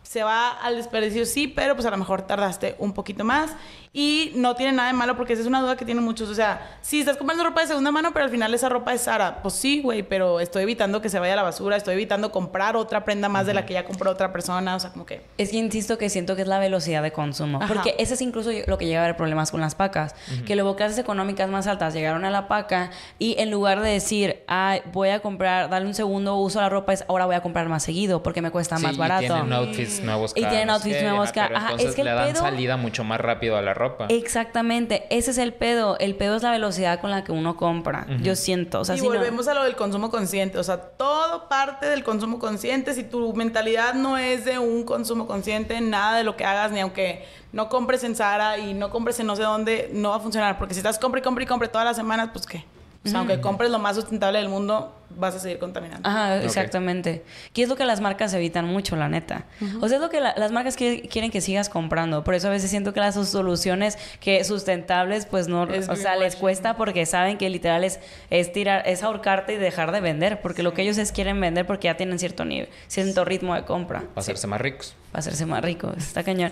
se 0.09 0.23
va 0.23 0.49
al 0.49 0.75
desperdicio, 0.75 1.23
sí, 1.23 1.47
pero 1.47 1.75
pues 1.75 1.85
a 1.85 1.91
lo 1.91 1.97
mejor 1.97 2.23
tardaste 2.23 2.75
un 2.79 2.93
poquito 2.93 3.23
más 3.23 3.51
y 3.91 4.33
no 4.35 4.55
tiene 4.55 4.71
nada 4.73 4.89
de 4.89 4.93
malo 4.93 5.17
porque 5.17 5.33
esa 5.33 5.41
es 5.41 5.47
una 5.47 5.61
duda 5.61 5.75
que 5.75 5.83
tienen 5.83 6.03
muchos. 6.03 6.29
O 6.29 6.35
sea, 6.35 6.77
si 6.81 6.99
estás 6.99 7.17
comprando 7.17 7.43
ropa 7.43 7.61
de 7.61 7.67
segunda 7.67 7.91
mano, 7.91 8.11
pero 8.13 8.25
al 8.25 8.31
final 8.31 8.53
esa 8.53 8.69
ropa 8.69 8.93
es 8.93 9.01
Sara, 9.01 9.41
pues 9.41 9.55
sí, 9.55 9.81
güey, 9.81 10.03
pero 10.03 10.39
estoy 10.39 10.63
evitando 10.63 11.01
que 11.01 11.09
se 11.09 11.17
vaya 11.17 11.33
a 11.33 11.35
la 11.35 11.41
basura, 11.43 11.75
estoy 11.75 11.95
evitando 11.95 12.31
comprar 12.31 12.75
otra 12.77 13.03
prenda 13.03 13.29
más 13.29 13.47
de 13.47 13.53
la 13.55 13.65
que 13.65 13.73
ya 13.73 13.85
compró 13.85 14.11
otra 14.11 14.31
persona, 14.31 14.75
o 14.75 14.79
sea, 14.79 14.91
como 14.91 15.05
que... 15.07 15.23
Es 15.39 15.49
que 15.49 15.57
insisto 15.57 15.97
que 15.97 16.09
siento 16.09 16.35
que 16.35 16.43
es 16.43 16.47
la 16.47 16.59
velocidad 16.59 17.01
de 17.01 17.11
consumo. 17.11 17.57
Ajá. 17.63 17.67
Porque 17.73 17.95
ese 17.97 18.13
es 18.13 18.21
incluso 18.21 18.51
lo 18.67 18.77
que 18.77 18.85
llega 18.85 19.01
a 19.01 19.03
haber 19.05 19.17
problemas 19.17 19.49
con 19.49 19.59
las 19.61 19.73
pacas. 19.73 20.13
Que 20.45 20.55
luego 20.55 20.75
clases 20.75 20.99
económicas 20.99 21.49
más 21.49 21.65
altas 21.65 21.93
llegaron 21.95 22.25
a 22.25 22.29
la 22.29 22.47
paca 22.47 22.91
y 23.17 23.35
en 23.39 23.49
lugar 23.49 23.81
de 23.81 23.89
decir, 23.89 24.43
ay, 24.47 24.81
voy 24.93 25.09
a 25.09 25.19
comprar, 25.21 25.69
darle 25.69 25.87
un 25.87 25.95
segundo 25.95 26.35
uso 26.35 26.59
a 26.59 26.63
la 26.63 26.69
ropa, 26.69 26.93
es 26.93 27.03
ahora 27.07 27.25
voy 27.25 27.35
a 27.35 27.41
comprar 27.41 27.67
más 27.69 27.81
seguido 27.83 28.21
porque 28.21 28.41
me 28.43 28.51
cuesta 28.51 28.77
Sí, 28.77 28.83
más 28.83 28.93
y 28.93 28.97
barato. 28.99 29.21
tienen 29.33 29.51
outfits 29.53 30.01
nuevos. 30.03 30.33
Y 30.35 30.41
tienen 30.41 30.69
outfits 30.69 31.01
nuevos 31.01 31.29
ajá, 31.29 31.33
cada- 31.33 31.47
pero 31.47 31.59
ajá, 31.59 31.73
es 31.79 31.95
que 31.95 32.01
el 32.01 32.05
le 32.07 32.13
dan 32.13 32.27
pedo- 32.33 32.41
salida 32.41 32.77
mucho 32.77 33.03
más 33.03 33.19
rápido 33.19 33.57
a 33.57 33.61
la 33.63 33.73
ropa. 33.79 34.05
Exactamente, 34.09 35.07
ese 35.09 35.31
es 35.31 35.37
el 35.39 35.53
pedo. 35.53 35.97
El 35.97 36.15
pedo 36.15 36.35
es 36.35 36.43
la 36.43 36.51
velocidad 36.51 37.01
con 37.01 37.09
la 37.09 37.23
que 37.23 37.31
uno 37.31 37.57
compra. 37.57 38.05
Yo 38.21 38.35
siento, 38.35 38.79
o 38.81 38.85
sea, 38.85 38.95
y 38.95 38.99
si 38.99 39.07
no- 39.07 39.13
volvemos 39.13 39.47
a 39.47 39.53
lo 39.55 39.63
del 39.63 39.75
consumo 39.75 40.11
consciente. 40.11 40.57
O 40.59 40.63
sea, 40.63 40.77
todo 40.79 41.49
parte 41.49 41.87
del 41.87 42.03
consumo 42.03 42.37
consciente. 42.37 42.93
Si 42.93 43.03
tu 43.03 43.33
mentalidad 43.33 43.95
no 43.95 44.17
es 44.17 44.45
de 44.45 44.59
un 44.59 44.83
consumo 44.83 45.25
consciente, 45.25 45.81
nada 45.81 46.17
de 46.17 46.23
lo 46.23 46.35
que 46.37 46.45
hagas, 46.45 46.71
ni 46.71 46.79
aunque 46.79 47.25
no 47.51 47.67
compres 47.69 48.03
en 48.03 48.15
Zara 48.15 48.57
y 48.59 48.73
no 48.75 48.91
compres 48.91 49.19
en 49.19 49.25
no 49.25 49.35
sé 49.35 49.41
dónde, 49.43 49.89
no 49.93 50.09
va 50.11 50.17
a 50.17 50.19
funcionar. 50.19 50.57
Porque 50.59 50.75
si 50.75 50.79
estás 50.81 50.99
compre 50.99 51.21
y 51.21 51.23
compre 51.23 51.43
y 51.45 51.47
compre 51.47 51.67
todas 51.67 51.85
las 51.85 51.97
semanas, 51.97 52.29
pues 52.31 52.45
qué. 52.45 52.63
O 53.05 53.07
sea, 53.07 53.19
aunque 53.19 53.39
compres 53.39 53.71
lo 53.71 53.79
más 53.79 53.95
sustentable 53.95 54.39
del 54.39 54.49
mundo, 54.49 54.93
vas 55.11 55.33
a 55.33 55.39
seguir 55.39 55.57
contaminando. 55.57 56.07
Ajá, 56.07 56.43
exactamente. 56.43 57.23
Que 57.53 57.63
es 57.63 57.69
lo 57.69 57.77
que 57.77 57.85
las 57.85 58.01
marcas 58.01 58.33
evitan 58.33 58.65
mucho, 58.65 58.97
la 58.97 59.07
neta. 59.07 59.45
O 59.79 59.87
sea, 59.87 59.95
es 59.97 60.01
lo 60.01 60.09
que 60.09 60.19
la- 60.19 60.35
las 60.37 60.51
marcas 60.51 60.77
qui- 60.77 61.07
quieren 61.09 61.31
que 61.31 61.39
sigas 61.39 61.69
comprando. 61.69 62.25
Por 62.25 62.33
eso 62.35 62.47
a 62.49 62.51
veces 62.51 62.69
siento 62.69 62.93
que 62.93 62.99
las 62.99 63.15
soluciones 63.15 63.97
que 64.19 64.43
sustentables, 64.43 65.25
pues 65.25 65.47
no, 65.47 65.63
Es 65.63 65.87
o 65.87 65.95
sea, 65.95 66.17
les 66.17 66.35
cuesta 66.35 66.75
porque 66.75 67.05
saben 67.05 67.37
que 67.37 67.49
literal 67.49 67.85
es, 67.85 68.01
es 68.29 68.51
tirar, 68.51 68.83
es 68.85 69.01
ahorcarte 69.01 69.53
y 69.53 69.57
dejar 69.57 69.93
de 69.93 70.01
vender. 70.01 70.41
Porque 70.41 70.61
lo 70.61 70.73
que 70.73 70.81
ellos 70.81 70.97
es 70.97 71.13
quieren 71.13 71.39
vender 71.39 71.65
porque 71.65 71.85
ya 71.85 71.95
tienen 71.95 72.19
cierto 72.19 72.43
nivel, 72.43 72.67
cierto 72.87 73.23
ritmo 73.23 73.55
de 73.55 73.63
compra. 73.63 74.01
Para 74.01 74.19
hacerse 74.19 74.45
más 74.45 74.59
ricos. 74.59 74.93
Para 75.13 75.19
hacerse 75.21 75.45
más 75.45 75.63
rico, 75.63 75.91
está 75.97 76.23
cañón. 76.23 76.51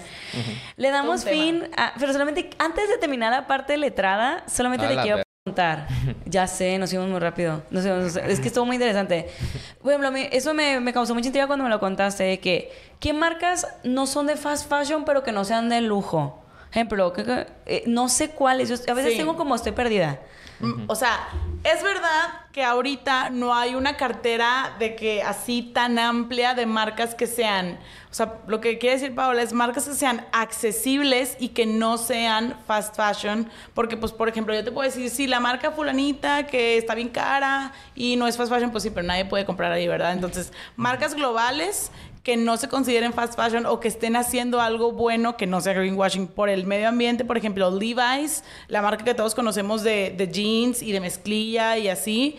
Le 0.78 0.92
damos 0.92 1.26
fin 1.26 1.70
a, 1.76 1.94
pero 2.00 2.14
solamente 2.14 2.50
antes 2.58 2.88
de 2.90 2.98
terminar 2.98 3.32
la 3.34 3.48
parte 3.48 3.76
letrada, 3.78 4.44
solamente 4.48 4.86
A 4.86 4.90
le 4.90 5.02
quiero 5.02 5.18
preguntar. 5.54 5.88
Ya 6.26 6.46
sé, 6.48 6.78
nos 6.78 6.90
fuimos 6.90 7.10
muy 7.10 7.20
rápido. 7.20 7.62
Nos 7.72 7.84
fuimos- 7.84 8.16
es 8.18 8.40
que 8.40 8.48
estuvo 8.48 8.66
muy 8.66 8.76
interesante. 8.76 9.28
Por 9.82 9.92
ejemplo, 9.92 10.10
a 10.10 10.12
mí- 10.12 10.28
eso 10.32 10.54
me, 10.54 10.80
me 10.80 10.94
causó 10.94 11.14
mucha 11.16 11.28
intriga 11.28 11.48
cuando 11.48 11.64
me 11.64 11.70
lo 11.70 11.80
contaste, 11.80 12.24
de 12.24 12.40
que 12.40 12.72
¿qué 13.00 13.14
marcas 13.14 13.68
no 13.84 14.06
son 14.08 14.28
de 14.28 14.36
fast 14.36 14.70
fashion 14.70 15.06
pero 15.06 15.24
que 15.24 15.32
no 15.32 15.46
sean 15.46 15.70
de 15.70 15.82
lujo? 15.82 16.44
Ejemplo, 16.72 17.14
que- 17.14 17.24
que- 17.24 17.48
eh, 17.66 17.84
no 17.88 18.10
sé 18.10 18.30
cuáles. 18.30 18.70
Yo 18.70 18.76
a 18.92 18.94
veces 18.94 19.14
Sí. 19.14 19.18
tengo 19.18 19.36
como 19.38 19.56
estoy 19.56 19.72
perdida. 19.72 20.20
O 20.88 20.96
sea, 20.96 21.28
es 21.64 21.84
verdad 21.84 22.48
que 22.52 22.64
ahorita 22.64 23.30
no 23.30 23.54
hay 23.54 23.76
una 23.76 23.98
cartera 23.98 24.76
de 24.80 24.96
que 24.96 25.22
así 25.22 25.62
tan 25.62 26.00
amplia 26.00 26.56
de 26.56 26.66
marcas 26.66 27.14
que 27.14 27.28
sean, 27.28 27.78
o 28.10 28.14
sea, 28.14 28.40
lo 28.48 28.62
que 28.62 28.80
quiere 28.80 28.96
decir 28.96 29.14
Paola 29.14 29.44
es 29.44 29.54
marcas 29.54 29.88
que 29.88 29.94
sean 29.94 30.26
accesibles 30.32 31.38
y 31.40 31.50
que 31.50 31.68
no 31.68 32.00
sean 32.00 32.56
fast 32.66 32.96
fashion, 32.96 33.50
porque 33.76 33.98
pues 33.98 34.12
por 34.12 34.30
ejemplo, 34.30 34.56
yo 34.56 34.64
te 34.64 34.72
puedo 34.72 34.90
decir, 34.90 35.10
sí, 35.12 35.28
la 35.28 35.40
marca 35.40 35.72
fulanita 35.72 36.48
que 36.48 36.78
está 36.78 36.96
bien 36.96 37.10
cara 37.10 37.74
y 37.94 38.16
no 38.16 38.28
es 38.28 38.38
fast 38.38 38.52
fashion, 38.52 38.72
pues 38.72 38.84
sí, 38.84 38.90
pero 38.90 39.06
nadie 39.06 39.26
puede 39.26 39.46
comprar 39.46 39.72
ahí, 39.72 39.88
¿verdad? 39.88 40.14
Entonces, 40.14 40.52
marcas 40.76 41.14
globales 41.14 41.92
que 42.28 42.36
no 42.36 42.58
se 42.58 42.68
consideren 42.68 43.14
fast 43.14 43.36
fashion 43.38 43.66
o 43.66 43.80
que 43.80 43.88
estén 43.88 44.18
haciendo 44.18 44.60
algo 44.60 44.92
bueno 44.92 45.38
que 45.38 45.48
no 45.48 45.62
sea 45.62 45.72
greenwashing 45.72 46.28
por 46.28 46.50
el 46.50 46.66
medio 46.66 46.90
ambiente. 46.90 47.24
Por 47.24 47.38
ejemplo, 47.38 47.72
Levi's, 47.72 48.44
la 48.68 48.82
marca 48.82 49.06
que 49.06 49.14
todos 49.14 49.34
conocemos 49.34 49.82
de, 49.82 50.14
de 50.18 50.28
jeans 50.28 50.82
y 50.82 50.92
de 50.92 51.00
mezclilla 51.00 51.78
y 51.78 51.88
así. 51.88 52.38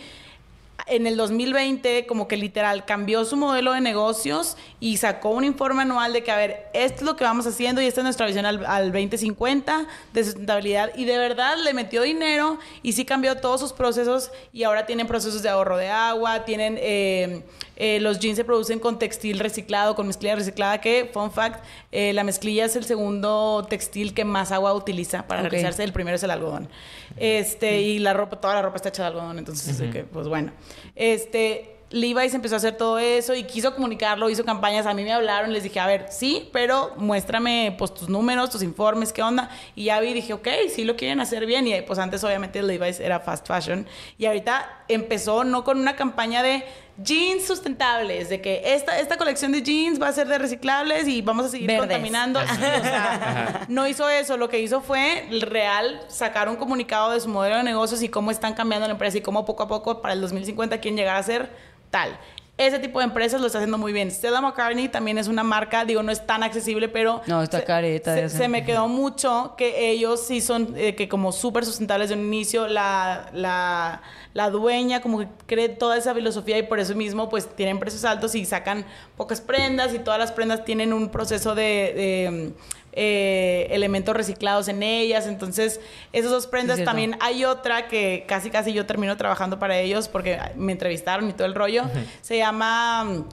En 0.89 1.07
el 1.07 1.17
2020, 1.17 2.05
como 2.05 2.29
que 2.29 2.37
literal 2.37 2.85
cambió 2.85 3.25
su 3.25 3.39
modelo 3.39 3.73
de 3.73 3.81
negocios 3.81 4.59
y 4.81 4.97
sacó 4.99 5.31
un 5.31 5.43
informe 5.45 5.83
anual 5.83 6.13
de 6.13 6.23
que, 6.23 6.31
a 6.31 6.37
ver, 6.37 6.67
esto 6.73 6.99
es 6.99 7.03
lo 7.03 7.17
que 7.17 7.25
vamos 7.25 7.47
haciendo 7.47 7.83
y 7.83 7.87
esta 7.87 8.01
es 8.01 8.05
nuestra 8.05 8.27
visión 8.27 8.47
al, 8.47 8.65
al 8.65 8.93
2050 8.93 9.87
de 10.13 10.25
sustentabilidad. 10.25 10.93
Y 10.97 11.05
de 11.05 11.19
verdad 11.19 11.57
le 11.63 11.75
metió 11.75 12.03
dinero 12.03 12.59
y 12.83 12.93
sí 12.93 13.05
cambió 13.05 13.37
todos 13.39 13.61
sus 13.61 13.73
procesos 13.73 14.31
y 14.53 14.63
ahora 14.63 14.87
tienen 14.87 15.07
procesos 15.09 15.43
de 15.43 15.49
ahorro 15.49 15.77
de 15.77 15.89
agua, 15.89 16.45
tienen 16.45 16.79
eh, 16.81 17.43
eh, 17.77 17.99
los 18.01 18.19
jeans 18.21 18.37
se 18.37 18.45
producen 18.45 18.79
con 18.79 18.99
textil 18.99 19.39
reciclado, 19.39 19.95
con 19.97 20.07
mezclilla 20.07 20.35
reciclada, 20.37 20.81
que, 20.81 21.11
fun 21.13 21.31
fact, 21.31 21.65
eh, 21.93 22.13
la 22.13 22.23
mezclilla 22.25 22.65
es 22.65 22.75
el 22.77 22.85
segundo 22.85 23.67
textil 23.69 24.15
que 24.15 24.25
más 24.25 24.53
agua 24.53 24.75
utiliza 24.75 25.27
para 25.27 25.43
Ok. 25.43 25.49
realizarse. 25.51 25.83
El 25.85 25.93
primero 25.93 26.17
es 26.17 26.23
el 26.23 26.31
algodón. 26.31 26.69
Este, 27.17 27.81
y 27.83 27.99
la 27.99 28.15
ropa, 28.15 28.41
toda 28.41 28.55
la 28.55 28.63
ropa 28.63 28.77
está 28.77 28.89
hecha 28.91 29.03
de 29.03 29.09
algodón, 29.09 29.39
entonces, 29.39 29.81
pues 30.13 30.29
bueno. 30.29 30.53
Este, 30.95 31.78
Levi's 31.91 32.35
empezó 32.35 32.55
a 32.55 32.59
hacer 32.59 32.77
todo 32.77 32.99
eso 32.99 33.35
y 33.35 33.45
quiso 33.45 33.75
comunicarlo, 33.75 34.29
hizo 34.29 34.45
campañas. 34.45 34.87
A 34.87 34.93
mí 34.93 35.03
me 35.05 35.13
hablaron, 35.13 35.53
les 35.53 35.63
dije, 35.63 35.81
a 35.81 35.87
ver, 35.87 36.07
sí, 36.11 36.49
pero 36.53 36.93
muéstrame 36.97 37.75
pues 37.79 37.95
tus 37.95 38.09
números, 38.09 38.51
tus 38.51 38.63
informes, 38.63 39.13
qué 39.13 39.23
onda. 39.23 39.49
Y 39.75 39.85
ya 39.85 40.01
vi 40.01 40.13
dije, 40.13 40.35
ok, 40.35 40.49
sí 40.69 40.85
lo 40.85 40.97
quieren 40.97 41.21
hacer 41.21 41.47
bien. 41.47 41.67
Y 41.67 41.81
pues 41.83 41.99
antes, 41.99 42.23
obviamente, 42.25 42.63
Levi's 42.63 43.01
era 43.01 43.21
fast 43.21 43.47
fashion. 43.47 43.87
Y 44.19 44.27
ahorita 44.27 44.85
empezó 44.89 45.45
no 45.45 45.65
con 45.65 45.79
una 45.79 45.97
campaña 45.97 46.43
de 46.43 46.65
jeans 46.99 47.47
sustentables, 47.47 48.29
de 48.29 48.41
que 48.41 48.63
esta, 48.65 48.99
esta 48.99 49.17
colección 49.17 49.53
de 49.53 49.63
jeans 49.63 50.01
va 50.01 50.09
a 50.09 50.13
ser 50.13 50.27
de 50.29 50.39
reciclables 50.39 51.07
y 51.07 51.23
vamos 51.23 51.47
a 51.47 51.49
seguir 51.49 51.69
Verdes. 51.69 51.87
contaminando. 51.87 52.39
Así, 52.41 52.53
o 52.81 52.83
sea, 52.83 53.67
no 53.69 53.87
hizo 53.87 54.09
eso. 54.09 54.37
Lo 54.37 54.49
que 54.49 54.61
hizo 54.61 54.81
fue 54.81 55.27
real 55.41 56.01
sacar 56.09 56.49
un 56.49 56.57
comunicado 56.57 57.13
de 57.13 57.21
su 57.21 57.29
modelo 57.29 57.57
de 57.57 57.63
negocios 57.63 58.03
y 58.03 58.09
cómo 58.09 58.31
están 58.31 58.55
cambiando 58.55 58.87
la 58.87 58.93
empresa 58.93 59.19
y 59.19 59.21
cómo 59.21 59.45
poco 59.45 59.63
a 59.63 59.69
poco 59.69 60.03
para 60.03 60.15
el 60.15 60.21
2050 60.21 60.79
quieren 60.79 60.97
llegar 60.97 61.17
a 61.17 61.23
ser 61.23 61.51
tal. 61.91 62.19
Ese 62.59 62.81
tipo 62.81 62.99
de 62.99 63.05
empresas 63.05 63.41
lo 63.41 63.47
está 63.47 63.59
haciendo 63.59 63.79
muy 63.79 63.93
bien. 63.93 64.11
Stella 64.11 64.41
McCartney 64.41 64.89
también 64.89 65.17
es 65.17 65.29
una 65.29 65.45
marca, 65.45 65.85
digo, 65.85 66.03
no 66.03 66.11
es 66.11 66.27
tan 66.27 66.43
accesible, 66.43 66.89
pero... 66.89 67.23
No, 67.29 67.41
está 67.41 67.61
se- 67.61 67.65
careta 67.65 68.29
Se, 68.29 68.49
me 68.49 68.65
quedó 68.65 68.89
mucho 68.89 69.55
que 69.57 69.91
ellos 69.91 70.27
sí 70.27 70.41
son, 70.41 70.75
eh, 70.77 70.97
que 70.97 71.09
como 71.09 71.31
súper 71.31 71.65
sustentables 71.65 72.09
de 72.09 72.17
un 72.17 72.25
inicio, 72.25 72.67
la, 72.67 73.31
la, 73.33 74.03
la 74.35 74.51
dueña 74.51 75.01
como 75.01 75.21
que 75.21 75.29
cree 75.47 75.69
toda 75.69 75.97
esa 75.97 76.13
filosofía 76.15 76.59
y 76.59 76.65
por 76.65 76.81
eso 76.81 76.97
mismo 76.97 77.29
pues 77.29 77.47
tienen 77.55 77.79
precios 77.79 78.05
altos 78.05 78.35
y 78.35 78.45
sacan 78.45 78.85
pocas 79.17 79.41
prendas 79.41 79.95
y 79.95 80.01
todas 80.01 80.19
las 80.19 80.33
prendas 80.33 80.65
tienen 80.65 80.93
un 80.93 81.11
proceso 81.11 81.55
de... 81.55 81.63
de, 81.65 82.53
eh, 83.01 83.69
elementos 83.71 84.17
reciclados 84.17 84.67
en 84.67 84.83
ellas, 84.83 85.29
entonces 85.29 85.81
esas 86.13 86.33
dos 86.33 86.49
prendas 86.49 86.83
también 86.83 87.17
hay 87.21 87.45
otra 87.45 87.87
que 87.87 88.25
casi 88.27 88.51
casi 88.51 88.73
yo 88.73 88.87
termino 88.87 89.17
trabajando 89.17 89.61
para 89.61 89.79
ellos 89.79 90.09
porque 90.09 90.41
me 90.57 90.73
entrevistaron 90.73 91.31
y 91.31 91.33
todo 91.33 91.47
el 91.47 91.55
rollo. 91.55 91.85
Se 92.23 92.39
llama 92.39 93.25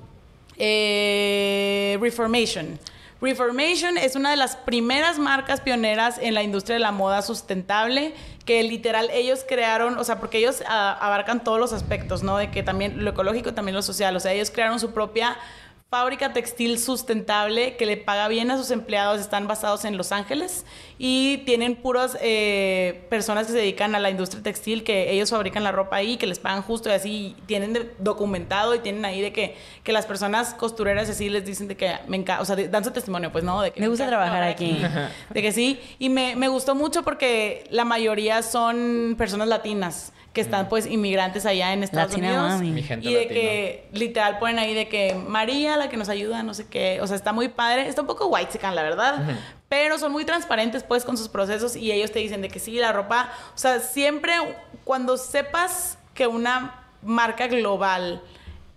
eh, 0.60 1.98
Reformation. 2.00 2.80
Reformation 3.22 3.98
es 3.98 4.16
una 4.16 4.30
de 4.30 4.38
las 4.38 4.56
primeras 4.56 5.18
marcas 5.18 5.62
pioneras 5.62 6.20
en 6.22 6.36
la 6.36 6.44
industria 6.44 6.76
de 6.76 6.82
la 6.82 6.92
moda 6.92 7.24
sustentable 7.24 8.14
que 8.46 8.62
literal 8.62 9.10
ellos 9.12 9.44
crearon, 9.48 9.98
o 9.98 10.04
sea, 10.04 10.20
porque 10.20 10.38
ellos 10.38 10.62
ah, 10.68 10.96
abarcan 11.02 11.44
todos 11.44 11.60
los 11.60 11.74
aspectos, 11.74 12.22
¿no? 12.22 12.38
De 12.38 12.52
que 12.52 12.62
también 12.62 13.04
lo 13.04 13.10
ecológico, 13.10 13.56
también 13.56 13.74
lo 13.74 13.82
social, 13.82 14.16
o 14.16 14.20
sea, 14.20 14.34
ellos 14.34 14.52
crearon 14.52 14.80
su 14.80 14.94
propia 14.94 15.38
fábrica 15.90 16.34
textil 16.34 16.78
sustentable 16.80 17.78
que 17.78 17.86
le 17.86 17.96
paga 17.96 18.28
bien 18.28 18.50
a 18.52 18.58
sus 18.58 18.72
empleados, 18.72 19.22
están 19.22 19.48
basados 19.48 19.86
en 19.86 19.96
Los 19.98 20.12
Ángeles 20.12 20.66
y 20.98 21.38
tienen 21.46 21.76
puras 21.76 22.18
eh, 22.22 23.06
personas 23.10 23.46
que 23.46 23.54
se 23.54 23.60
dedican 23.60 23.94
a 23.96 24.00
la 24.00 24.10
industria 24.10 24.42
textil, 24.44 24.84
que 24.84 25.12
ellos 25.12 25.30
fabrican 25.30 25.64
la 25.64 25.72
ropa 25.72 25.98
ahí, 25.98 26.18
que 26.18 26.28
les 26.28 26.40
pagan 26.40 26.64
justo 26.64 26.90
y 26.90 26.94
así, 26.94 27.36
tienen 27.46 27.92
documentado 28.00 28.76
y 28.76 28.80
tienen 28.80 29.06
ahí 29.06 29.22
de 29.22 29.32
que, 29.32 29.56
que 29.84 29.94
las 29.94 30.06
personas 30.06 30.54
costureras 30.56 31.10
así 31.10 31.30
les 31.30 31.46
dicen 31.46 31.68
de 31.70 31.78
que 31.78 31.94
me 32.08 32.18
encanta, 32.18 32.42
o 32.42 32.46
sea, 32.46 32.56
de- 32.58 32.68
dan 32.68 32.84
su 32.84 32.92
testimonio, 32.92 33.32
pues, 33.32 33.44
¿no? 33.44 33.62
De 33.62 33.72
que 33.72 33.80
Me 33.80 33.88
gusta 33.88 34.08
trabajar 34.08 34.44
aquí. 34.44 34.82
De 35.30 35.42
que 35.42 35.52
sí, 35.54 35.80
y 36.00 36.10
me, 36.10 36.36
me 36.36 36.48
gustó 36.50 36.76
mucho 36.76 37.04
porque 37.04 37.64
la 37.70 37.86
mayoría 37.86 38.42
son 38.42 39.16
personas 39.18 39.48
latinas 39.48 40.12
que 40.36 40.42
están 40.42 40.68
pues 40.68 40.86
inmigrantes 40.86 41.46
allá 41.46 41.72
en 41.72 41.82
Estados 41.82 42.12
Latina 42.12 42.28
Unidos. 42.28 42.50
mami. 42.50 42.72
Mi 42.72 42.84
gente 42.84 43.10
Y 43.10 43.14
de 43.14 43.28
que 43.28 43.88
literal 43.94 44.38
ponen 44.38 44.60
ahí 44.60 44.74
de 44.74 44.90
que 44.90 45.16
María, 45.16 45.78
la 45.78 45.88
que 45.88 45.96
nos 45.96 46.10
ayuda, 46.10 46.44
no 46.44 46.54
sé 46.54 46.68
qué. 46.68 47.00
O 47.02 47.08
sea, 47.08 47.16
está 47.16 47.32
muy 47.32 47.48
padre. 47.48 47.88
Está 47.88 48.02
un 48.02 48.08
poco 48.08 48.28
white 48.28 48.60
la 48.62 48.84
verdad. 48.84 49.24
Pero 49.70 49.98
son 49.98 50.12
muy 50.12 50.26
transparentes 50.26 50.84
pues 50.84 51.06
con 51.06 51.18
sus 51.18 51.30
procesos 51.30 51.78
y 51.78 51.92
ellos 51.94 52.12
te 52.12 52.20
dicen 52.20 52.42
de 52.42 52.50
que 52.50 52.60
sí, 52.60 52.74
la 52.74 52.92
ropa. 52.92 53.32
O 53.56 53.58
sea, 53.58 53.80
siempre 53.80 54.34
cuando 54.84 55.18
sepas 55.18 55.98
que 56.14 56.28
una 56.28 56.84
marca 57.02 57.48
global 57.48 58.22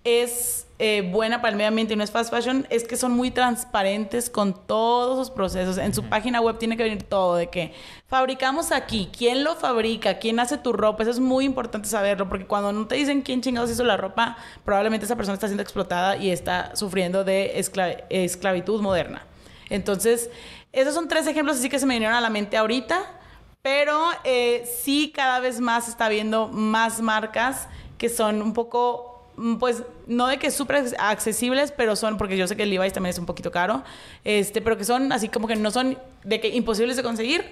es 0.05 0.67
eh, 0.79 1.09
buena 1.13 1.41
para 1.41 1.51
el 1.51 1.57
medio 1.57 1.69
ambiente 1.69 1.95
y 1.95 1.97
no 1.97 2.05
es 2.05 2.11
fast 2.11 2.33
fashion, 2.33 2.67
es 2.71 2.85
que 2.85 2.97
son 2.97 3.13
muy 3.13 3.31
transparentes 3.31 4.31
con 4.31 4.55
todos 4.67 5.19
sus 5.19 5.35
procesos. 5.35 5.77
En 5.77 5.93
su 5.93 6.05
página 6.05 6.41
web 6.41 6.59
tiene 6.59 6.77
que 6.77 6.85
venir 6.85 7.03
todo 7.03 7.37
de 7.37 7.49
que 7.49 7.73
fabricamos 8.07 8.71
aquí, 8.71 9.11
quién 9.17 9.45
lo 9.45 9.57
fabrica, 9.57 10.19
quién 10.19 10.39
hace 10.41 10.57
tu 10.57 10.73
ropa. 10.73 11.03
Eso 11.03 11.11
es 11.11 11.21
muy 11.21 11.45
importante 11.45 11.89
saberlo 11.89 12.29
porque 12.29 12.47
cuando 12.47 12.73
no 12.73 12.87
te 12.87 12.95
dicen 12.95 13.23
quién 13.23 13.43
chingados 13.43 13.71
hizo 13.71 13.85
la 13.85 13.97
ropa, 13.97 14.37
probablemente 14.65 15.05
esa 15.05 15.17
persona 15.17 15.35
está 15.35 15.49
siendo 15.49 15.63
explotada 15.63 16.17
y 16.17 16.31
está 16.31 16.75
sufriendo 16.77 17.25
de 17.25 17.59
escla- 17.59 18.05
esclavitud 18.09 18.81
moderna. 18.81 19.27
Entonces, 19.69 20.31
esos 20.73 20.95
son 20.95 21.09
tres 21.09 21.27
ejemplos 21.27 21.59
así 21.59 21.69
que 21.69 21.79
se 21.79 21.87
me 21.87 21.95
vinieron 21.95 22.17
a 22.17 22.21
la 22.21 22.31
mente 22.31 22.57
ahorita. 22.57 23.15
Pero 23.61 24.01
eh, 24.23 24.65
sí, 24.83 25.13
cada 25.15 25.41
vez 25.41 25.61
más 25.61 25.89
está 25.89 26.09
viendo 26.09 26.47
más 26.47 27.01
marcas 27.01 27.69
que 27.99 28.09
son 28.09 28.41
un 28.41 28.53
poco, 28.53 29.18
pues, 29.59 29.83
no 30.07 30.27
de 30.27 30.39
que 30.39 30.51
súper 30.51 30.85
accesibles, 30.99 31.73
pero 31.77 31.97
son, 31.97 32.19
porque 32.19 32.37
yo 32.37 32.47
sé 32.47 32.57
que 32.57 32.65
el 32.65 32.71
Levi's 32.71 32.93
también 32.93 33.11
es 33.11 33.19
un 33.19 33.27
poquito 33.27 33.51
caro, 33.51 33.83
este, 34.25 34.61
pero 34.61 34.77
que 34.77 34.85
son 34.85 35.13
así 35.13 35.29
como 35.29 35.47
que 35.49 35.57
no 35.57 35.71
son 35.71 35.99
de 36.25 36.41
que 36.41 36.49
imposibles 36.49 36.97
de 36.97 37.03
conseguir 37.03 37.45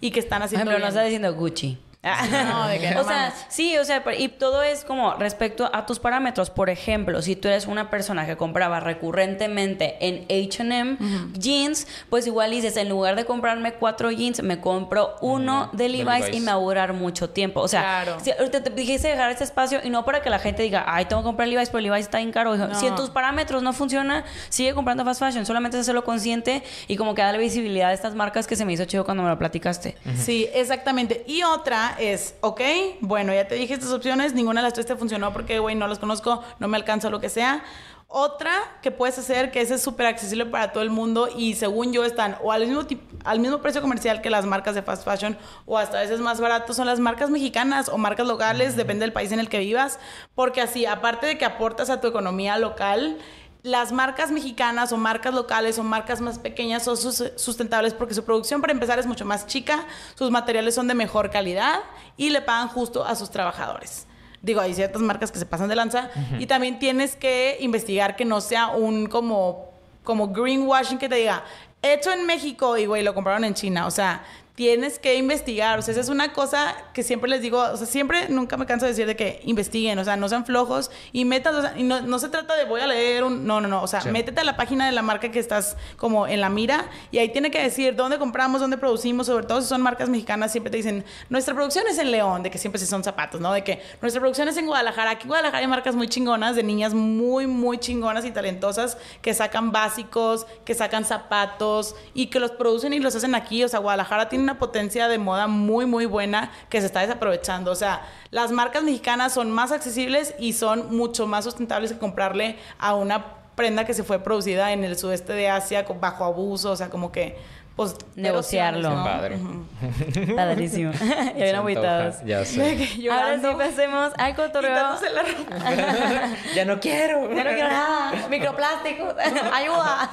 y 0.00 0.10
que 0.10 0.20
están 0.20 0.40
Por 0.40 0.46
haciendo 0.46 0.70
ejemplo, 0.70 0.78
no 0.78 0.84
bien. 0.86 0.88
está 0.88 1.02
diciendo 1.04 1.34
Gucci. 1.34 1.78
No, 2.04 2.68
de 2.68 2.78
que 2.78 2.94
o 2.98 3.04
sea, 3.04 3.32
sí, 3.48 3.76
o 3.78 3.84
sea, 3.84 4.02
y 4.18 4.28
todo 4.28 4.62
es 4.62 4.84
como 4.84 5.14
respecto 5.14 5.70
a 5.72 5.86
tus 5.86 5.98
parámetros. 6.00 6.50
Por 6.50 6.70
ejemplo, 6.70 7.22
si 7.22 7.36
tú 7.36 7.48
eres 7.48 7.66
una 7.66 7.90
persona 7.90 8.26
que 8.26 8.36
compraba 8.36 8.80
recurrentemente 8.80 9.96
en 10.00 10.24
H&M 10.24 10.96
jeans, 11.34 11.86
pues 12.10 12.26
igual 12.26 12.50
dices, 12.50 12.76
en 12.76 12.88
lugar 12.88 13.16
de 13.16 13.24
comprarme 13.24 13.74
cuatro 13.74 14.10
jeans, 14.10 14.42
me 14.42 14.60
compro 14.60 15.16
uno 15.20 15.70
de 15.72 15.84
de 15.84 15.88
Levi's, 15.90 16.34
y 16.34 16.40
me 16.40 16.46
va 16.46 16.52
a 16.52 16.60
durar 16.60 16.92
mucho 16.94 17.28
tiempo. 17.30 17.60
O 17.60 17.68
sea, 17.68 17.80
Claro. 17.82 18.16
si 18.22 18.30
ahorita 18.30 18.62
te 18.62 18.70
dijiste 18.70 19.08
dejar 19.08 19.30
este 19.30 19.44
espacio 19.44 19.80
y 19.84 19.90
no 19.90 20.04
para 20.04 20.22
que 20.22 20.30
la 20.30 20.38
gente 20.38 20.62
diga, 20.62 20.84
ay, 20.86 21.04
tengo 21.04 21.20
que 21.22 21.26
comprar 21.26 21.46
Levi's, 21.46 21.68
pero 21.68 21.80
Levi's 21.80 22.06
está 22.06 22.18
bien 22.18 22.32
caro. 22.32 22.56
No. 22.56 22.74
Si 22.74 22.86
en 22.86 22.94
tus 22.94 23.10
parámetros 23.10 23.62
no 23.62 23.72
funciona, 23.74 24.24
sigue 24.48 24.72
comprando 24.74 25.04
fast 25.04 25.20
fashion. 25.20 25.44
Solamente 25.44 25.76
es 25.76 25.82
hacerlo 25.82 26.04
consciente 26.04 26.62
y 26.88 26.96
como 26.96 27.14
que 27.14 27.20
darle 27.22 27.38
visibilidad 27.38 27.90
a 27.90 27.92
estas 27.92 28.14
marcas 28.14 28.46
que 28.46 28.56
se 28.56 28.64
me 28.64 28.72
hizo 28.72 28.84
chido 28.86 29.04
cuando 29.04 29.22
me 29.22 29.28
lo 29.28 29.38
platicaste. 29.38 29.96
Sí, 30.16 30.48
exactamente. 30.54 31.22
Y 31.26 31.42
otra 31.42 31.93
es, 31.98 32.34
ok, 32.40 32.60
bueno, 33.00 33.32
ya 33.32 33.48
te 33.48 33.54
dije 33.54 33.74
estas 33.74 33.92
opciones, 33.92 34.34
ninguna 34.34 34.60
de 34.60 34.64
las 34.64 34.74
tres 34.74 34.86
te 34.86 34.96
funcionó 34.96 35.32
porque, 35.32 35.58
güey, 35.58 35.74
no 35.74 35.86
las 35.88 35.98
conozco, 35.98 36.42
no 36.58 36.68
me 36.68 36.76
alcanza 36.76 37.10
lo 37.10 37.20
que 37.20 37.28
sea. 37.28 37.64
Otra 38.06 38.52
que 38.80 38.92
puedes 38.92 39.18
hacer, 39.18 39.50
que 39.50 39.60
ese 39.60 39.74
es 39.74 39.82
súper 39.82 40.06
accesible 40.06 40.46
para 40.46 40.70
todo 40.70 40.84
el 40.84 40.90
mundo 40.90 41.28
y 41.36 41.54
según 41.54 41.92
yo 41.92 42.04
están 42.04 42.36
o 42.44 42.52
al 42.52 42.66
mismo, 42.66 42.82
al 43.24 43.40
mismo 43.40 43.58
precio 43.58 43.80
comercial 43.80 44.20
que 44.20 44.30
las 44.30 44.46
marcas 44.46 44.76
de 44.76 44.82
fast 44.82 45.04
fashion 45.04 45.36
o 45.66 45.78
hasta 45.78 45.98
a 45.98 46.02
veces 46.02 46.20
más 46.20 46.40
baratos, 46.40 46.76
son 46.76 46.86
las 46.86 47.00
marcas 47.00 47.30
mexicanas 47.30 47.88
o 47.88 47.98
marcas 47.98 48.28
locales, 48.28 48.76
depende 48.76 49.04
del 49.04 49.12
país 49.12 49.32
en 49.32 49.40
el 49.40 49.48
que 49.48 49.58
vivas, 49.58 49.98
porque 50.36 50.60
así, 50.60 50.86
aparte 50.86 51.26
de 51.26 51.38
que 51.38 51.44
aportas 51.44 51.90
a 51.90 52.00
tu 52.00 52.06
economía 52.06 52.56
local, 52.58 53.18
las 53.64 53.92
marcas 53.92 54.30
mexicanas 54.30 54.92
o 54.92 54.98
marcas 54.98 55.32
locales 55.34 55.78
o 55.78 55.82
marcas 55.82 56.20
más 56.20 56.38
pequeñas 56.38 56.84
son 56.84 56.98
sus- 56.98 57.32
sustentables 57.36 57.94
porque 57.94 58.12
su 58.14 58.22
producción 58.22 58.60
para 58.60 58.74
empezar 58.74 58.98
es 58.98 59.06
mucho 59.06 59.24
más 59.24 59.46
chica, 59.46 59.86
sus 60.14 60.30
materiales 60.30 60.74
son 60.74 60.86
de 60.86 60.92
mejor 60.94 61.30
calidad 61.30 61.80
y 62.18 62.28
le 62.28 62.42
pagan 62.42 62.68
justo 62.68 63.04
a 63.06 63.16
sus 63.16 63.30
trabajadores. 63.30 64.06
Digo, 64.42 64.60
hay 64.60 64.74
ciertas 64.74 65.00
marcas 65.00 65.32
que 65.32 65.38
se 65.38 65.46
pasan 65.46 65.70
de 65.70 65.76
lanza 65.76 66.10
y 66.38 66.44
también 66.46 66.78
tienes 66.78 67.16
que 67.16 67.56
investigar 67.60 68.16
que 68.16 68.26
no 68.26 68.42
sea 68.42 68.66
un 68.68 69.06
como, 69.06 69.70
como 70.02 70.28
greenwashing 70.28 70.98
que 70.98 71.08
te 71.08 71.14
diga, 71.14 71.42
hecho 71.80 72.12
en 72.12 72.26
México 72.26 72.76
y 72.76 72.84
güey, 72.84 73.02
lo 73.02 73.14
compraron 73.14 73.44
en 73.44 73.54
China. 73.54 73.86
O 73.86 73.90
sea, 73.90 74.22
tienes 74.54 74.98
que 75.00 75.16
investigar. 75.16 75.78
O 75.78 75.82
sea, 75.82 75.92
esa 75.92 76.00
es 76.00 76.08
una 76.08 76.32
cosa 76.32 76.74
que 76.92 77.02
siempre 77.02 77.28
les 77.28 77.42
digo, 77.42 77.58
o 77.60 77.76
sea, 77.76 77.86
siempre, 77.86 78.28
nunca 78.28 78.56
me 78.56 78.66
canso 78.66 78.86
de 78.86 78.92
decir 78.92 79.06
de 79.06 79.16
que 79.16 79.40
investiguen, 79.44 79.98
o 79.98 80.04
sea, 80.04 80.16
no 80.16 80.28
sean 80.28 80.46
flojos 80.46 80.92
y 81.12 81.24
metan, 81.24 81.56
o 81.56 81.60
sea, 81.60 81.74
y 81.76 81.82
no, 81.82 82.02
no 82.02 82.18
se 82.20 82.28
trata 82.28 82.54
de 82.54 82.64
voy 82.64 82.80
a 82.80 82.86
leer 82.86 83.24
un, 83.24 83.46
no, 83.46 83.60
no, 83.60 83.66
no, 83.66 83.82
o 83.82 83.86
sea, 83.88 84.00
Sí. 84.02 84.10
métete 84.10 84.40
a 84.42 84.44
la 84.44 84.56
página 84.56 84.86
de 84.86 84.92
la 84.92 85.02
marca 85.02 85.30
que 85.32 85.40
estás 85.40 85.76
como 85.96 86.28
en 86.28 86.40
la 86.40 86.50
mira 86.50 86.86
y 87.10 87.18
ahí 87.18 87.30
tiene 87.30 87.50
que 87.50 87.60
decir 87.60 87.96
dónde 87.96 88.18
compramos, 88.18 88.60
dónde 88.60 88.78
producimos, 88.78 89.26
sobre 89.26 89.44
todo 89.46 89.60
si 89.60 89.66
son 89.68 89.82
marcas 89.82 90.08
mexicanas, 90.08 90.52
siempre 90.52 90.70
te 90.70 90.76
dicen, 90.76 91.04
nuestra 91.30 91.52
producción 91.54 91.84
es 91.90 91.98
en 91.98 92.12
León, 92.12 92.42
de 92.44 92.50
que 92.50 92.58
siempre 92.58 92.78
sí 92.78 92.86
son 92.86 93.02
zapatos, 93.02 93.40
¿no? 93.40 93.52
De 93.52 93.64
que 93.64 93.82
nuestra 94.02 94.20
producción 94.20 94.46
es 94.48 94.56
en 94.56 94.66
Guadalajara. 94.66 95.10
Aquí 95.10 95.22
en 95.22 95.28
Guadalajara 95.28 95.58
hay 95.58 95.66
marcas 95.66 95.96
muy 95.96 96.06
chingonas, 96.08 96.54
de 96.54 96.62
niñas 96.62 96.94
muy, 96.94 97.46
muy 97.48 97.78
chingonas 97.78 98.24
y 98.24 98.30
talentosas 98.30 98.98
que 99.20 99.34
sacan 99.34 99.72
básicos, 99.72 100.46
que 100.64 100.74
sacan 100.74 101.04
zapatos 101.04 101.96
y 102.14 102.26
que 102.26 102.38
los 102.38 102.52
producen 102.52 102.92
y 102.92 103.00
los 103.00 103.16
hacen 103.16 103.34
aquí. 103.34 103.64
O 103.64 103.68
sea, 103.68 103.80
Guadalajara 103.80 104.28
tiene 104.28 104.43
una 104.44 104.58
potencia 104.58 105.08
de 105.08 105.18
moda 105.18 105.46
muy, 105.48 105.86
muy 105.86 106.06
buena 106.06 106.52
que 106.68 106.80
se 106.80 106.86
está 106.86 107.00
desaprovechando. 107.00 107.72
O 107.72 107.74
sea, 107.74 108.02
las 108.30 108.52
marcas 108.52 108.84
mexicanas 108.84 109.34
son 109.34 109.50
más 109.50 109.72
accesibles 109.72 110.34
y 110.38 110.52
son 110.52 110.96
mucho 110.96 111.26
más 111.26 111.44
sustentables 111.44 111.92
que 111.92 111.98
comprarle 111.98 112.56
a 112.78 112.94
una 112.94 113.24
prenda 113.56 113.84
que 113.84 113.94
se 113.94 114.04
fue 114.04 114.18
producida 114.18 114.72
en 114.72 114.84
el 114.84 114.96
sudeste 114.98 115.32
de 115.32 115.48
Asia 115.48 115.84
bajo 116.00 116.24
abuso. 116.24 116.70
O 116.70 116.76
sea, 116.76 116.90
como 116.90 117.10
que, 117.10 117.36
pues... 117.76 117.96
Negociarlo. 118.14 118.90
¿no? 118.90 119.04
Padre. 119.04 119.36
Ujú. 119.36 119.66
Padrísimo. 120.36 120.92
ya 121.02 121.32
bien 121.32 121.56
agüitados. 121.56 122.16
Ya 122.24 122.44
sé. 122.44 122.88
Ahora 123.10 123.38
sí 123.38 123.46
pasemos 123.56 124.12
al 124.16 124.34
cotorreo. 124.34 124.74
quitándose 124.74 125.10
la 125.10 125.22
ropa. 125.22 126.36
ya 126.54 126.64
no 126.64 126.80
quiero. 126.80 127.34
Ya 127.34 127.44
no 127.44 127.50
quiero 127.50 127.68
nada. 127.68 128.28
Microplásticos. 128.28 129.14
Ayuda. 129.52 130.08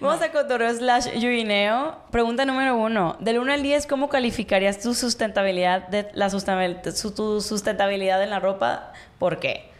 Vamos 0.00 0.22
a 0.22 0.32
cotorreo 0.32 0.74
slash 0.74 1.10
yurineo. 1.14 1.96
Pregunta 2.10 2.44
número 2.44 2.76
uno. 2.76 3.16
Del 3.20 3.38
1 3.38 3.52
al 3.52 3.62
10, 3.62 3.86
¿cómo 3.86 4.08
calificarías 4.08 4.80
tu 4.80 4.94
sustentabilidad 4.94 5.88
de 5.88 6.10
la 6.14 6.28
tu 6.30 7.40
sustentabilidad 7.40 8.22
en 8.22 8.30
la 8.30 8.40
ropa? 8.40 8.92
¿Por 9.18 9.38
qué? 9.38 9.71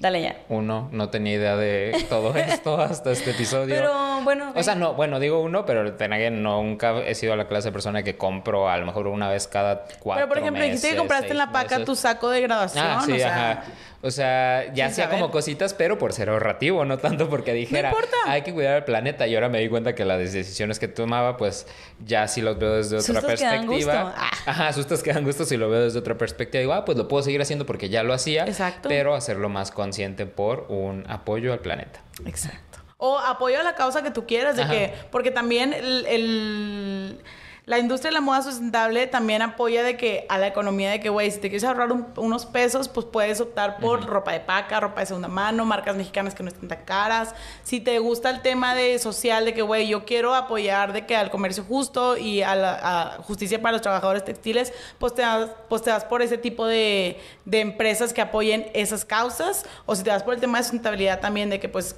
Dale 0.00 0.22
ya. 0.22 0.36
Uno, 0.48 0.88
no 0.92 1.10
tenía 1.10 1.34
idea 1.34 1.56
de 1.56 2.06
todo 2.08 2.34
esto 2.36 2.80
hasta 2.80 3.10
este 3.12 3.32
episodio. 3.32 3.74
Pero 3.74 4.20
bueno. 4.22 4.52
O 4.54 4.62
sea, 4.62 4.74
no, 4.74 4.94
bueno, 4.94 5.20
digo 5.20 5.40
uno, 5.40 5.66
pero 5.66 5.84
no, 5.84 6.62
nunca 6.62 7.00
he 7.00 7.14
sido 7.14 7.36
la 7.36 7.46
clase 7.46 7.68
de 7.68 7.72
persona 7.72 8.02
que 8.02 8.16
compro 8.16 8.70
a 8.70 8.78
lo 8.78 8.86
mejor 8.86 9.06
una 9.08 9.28
vez 9.28 9.46
cada 9.46 9.84
cuatro 10.00 10.24
Pero 10.24 10.28
por 10.28 10.38
ejemplo, 10.38 10.62
dijiste 10.62 10.88
que 10.88 10.92
meses, 10.94 10.98
compraste 11.00 11.30
en 11.32 11.38
la 11.38 11.52
paca 11.52 11.76
meses. 11.76 11.84
tu 11.84 11.96
saco 11.96 12.30
de 12.30 12.40
graduación. 12.40 12.86
Ah, 12.86 13.02
sí, 13.04 13.12
o 13.12 13.16
sea, 13.16 13.50
ajá. 13.50 13.64
O 14.02 14.10
sea, 14.10 14.72
ya 14.72 14.86
hacía 14.86 15.10
como 15.10 15.30
cositas, 15.30 15.74
pero 15.74 15.98
por 15.98 16.14
ser 16.14 16.30
ahorrativo, 16.30 16.86
no 16.86 16.96
tanto 16.96 17.28
porque 17.28 17.52
dijera, 17.52 17.90
importa. 17.90 18.16
hay 18.26 18.40
que 18.40 18.54
cuidar 18.54 18.78
el 18.78 18.84
planeta. 18.84 19.26
Y 19.26 19.34
ahora 19.34 19.50
me 19.50 19.58
di 19.60 19.68
cuenta 19.68 19.94
que 19.94 20.06
las 20.06 20.18
decisiones 20.18 20.78
que 20.78 20.88
tomaba, 20.88 21.36
pues 21.36 21.66
ya 22.06 22.26
sí 22.26 22.40
los 22.40 22.58
veo 22.58 22.76
desde 22.76 22.96
otra 22.96 23.20
Sustos 23.20 23.38
que 23.38 23.44
dan 23.44 23.66
perspectiva. 23.66 24.02
gusto. 24.04 24.14
Ah. 24.16 24.30
Ajá, 24.46 24.72
sustos 24.72 25.02
que 25.02 25.12
dan 25.12 25.22
gusto 25.24 25.44
si 25.44 25.58
lo 25.58 25.68
veo 25.68 25.82
desde 25.82 25.98
otra 25.98 26.16
perspectiva. 26.16 26.60
Digo, 26.60 26.72
ah, 26.72 26.86
pues 26.86 26.96
lo 26.96 27.08
puedo 27.08 27.22
seguir 27.22 27.42
haciendo 27.42 27.66
porque 27.66 27.90
ya 27.90 28.02
lo 28.02 28.14
hacía. 28.14 28.44
Exacto. 28.46 28.88
Pero 28.88 29.14
hacerlo 29.14 29.50
más 29.50 29.70
consciente 29.70 30.24
por 30.24 30.64
un 30.70 31.04
apoyo 31.06 31.52
al 31.52 31.58
planeta. 31.58 32.00
Exacto. 32.24 32.78
O 32.96 33.18
apoyo 33.18 33.60
a 33.60 33.62
la 33.62 33.74
causa 33.74 34.02
que 34.02 34.10
tú 34.10 34.26
quieras, 34.26 34.56
de 34.56 34.62
Ajá. 34.62 34.72
que, 34.72 34.94
porque 35.10 35.30
también 35.30 35.74
el, 35.74 36.06
el- 36.06 37.20
la 37.66 37.78
industria 37.78 38.08
de 38.10 38.14
la 38.14 38.20
moda 38.20 38.42
sustentable 38.42 39.06
también 39.06 39.42
apoya 39.42 39.82
de 39.82 39.96
que 39.96 40.26
a 40.28 40.38
la 40.38 40.46
economía 40.48 40.90
de 40.90 40.98
que, 41.00 41.08
güey, 41.08 41.30
si 41.30 41.38
te 41.38 41.48
quieres 41.50 41.62
ahorrar 41.64 41.92
un- 41.92 42.06
unos 42.16 42.46
pesos, 42.46 42.88
pues 42.88 43.06
puedes 43.06 43.40
optar 43.40 43.78
por 43.78 44.04
ropa 44.06 44.32
de 44.32 44.40
paca, 44.40 44.80
ropa 44.80 45.00
de 45.00 45.06
segunda 45.06 45.28
mano, 45.28 45.64
marcas 45.64 45.94
mexicanas 45.96 46.34
que 46.34 46.42
no 46.42 46.48
estén 46.48 46.68
tan 46.68 46.84
caras. 46.84 47.34
Si 47.62 47.80
te 47.80 47.98
gusta 48.00 48.30
el 48.30 48.42
tema 48.42 48.74
de 48.74 48.98
social, 48.98 49.44
de 49.44 49.54
que, 49.54 49.62
güey, 49.62 49.86
yo 49.88 50.04
quiero 50.04 50.34
apoyar 50.34 50.92
de 50.92 51.06
que 51.06 51.14
al 51.16 51.30
comercio 51.30 51.62
justo 51.62 52.16
y 52.16 52.42
a 52.42 52.56
la 52.56 52.80
a 52.82 53.22
justicia 53.22 53.60
para 53.62 53.72
los 53.72 53.82
trabajadores 53.82 54.24
textiles, 54.24 54.72
pues 54.98 55.14
te 55.14 55.22
das, 55.22 55.50
pues 55.68 55.82
te 55.82 55.90
das 55.90 56.04
por 56.04 56.22
ese 56.22 56.38
tipo 56.38 56.66
de, 56.66 57.20
de 57.44 57.60
empresas 57.60 58.12
que 58.12 58.20
apoyen 58.20 58.66
esas 58.74 59.04
causas. 59.04 59.64
O 59.86 59.94
si 59.94 60.02
te 60.02 60.10
das 60.10 60.22
por 60.22 60.34
el 60.34 60.40
tema 60.40 60.58
de 60.58 60.64
sustentabilidad 60.64 61.20
también, 61.20 61.50
de 61.50 61.60
que, 61.60 61.68
pues, 61.68 61.94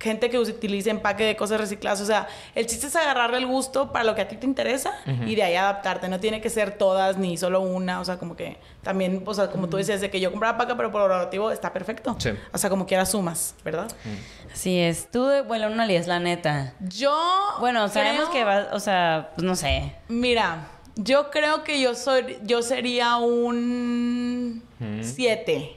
gente 0.00 0.30
que 0.30 0.38
utilice 0.38 0.88
empaque 0.88 1.24
de 1.24 1.36
cosas 1.36 1.60
recicladas. 1.60 2.00
O 2.00 2.06
sea, 2.06 2.26
el 2.54 2.66
chiste 2.66 2.86
es 2.86 2.96
agarrarle 2.96 3.36
el 3.36 3.46
gusto 3.46 3.92
para 3.92 4.02
lo 4.04 4.14
que 4.14 4.22
a 4.22 4.28
ti 4.28 4.36
te 4.36 4.46
interesa 4.46 4.92
y 5.26 5.34
de 5.34 5.42
ahí 5.42 5.54
adaptarte. 5.56 6.08
No 6.08 6.18
tiene 6.18 6.40
que 6.40 6.48
ser 6.48 6.78
todas 6.78 7.18
ni 7.18 7.36
solo 7.36 7.60
una. 7.60 8.00
O 8.00 8.04
sea, 8.06 8.16
como 8.18 8.34
que 8.34 8.56
también, 8.82 9.22
o 9.26 9.34
sea, 9.34 9.50
como 9.50 9.68
tú 9.68 9.76
decías, 9.76 10.00
de 10.00 10.10
que 10.10 10.18
yo 10.18 10.30
compraba 10.30 10.56
paca, 10.56 10.74
pero 10.76 10.90
por 10.90 11.02
orativo 11.02 11.50
está 11.50 11.72
perfecto. 11.72 12.16
Sí. 12.18 12.30
O 12.52 12.56
sea, 12.58 12.70
como 12.70 12.86
quieras 12.86 13.10
sumas, 13.10 13.54
¿verdad? 13.62 13.88
Así 14.52 14.78
es. 14.78 15.10
Tú, 15.10 15.26
de- 15.26 15.42
bueno, 15.42 15.66
una 15.68 15.86
10, 15.86 16.06
la 16.06 16.18
neta. 16.18 16.72
Yo. 16.80 17.14
Bueno, 17.60 17.86
sabemos 17.88 18.30
creo- 18.30 18.32
que 18.32 18.44
vas, 18.44 18.66
o 18.72 18.80
sea, 18.80 19.30
pues 19.36 19.44
no 19.44 19.54
sé. 19.54 19.94
Mira, 20.08 20.66
yo 20.96 21.30
creo 21.30 21.62
que 21.62 21.78
yo 21.80 21.94
soy, 21.94 22.38
yo 22.44 22.62
sería 22.62 23.16
un 23.18 24.62
7. 25.02 25.76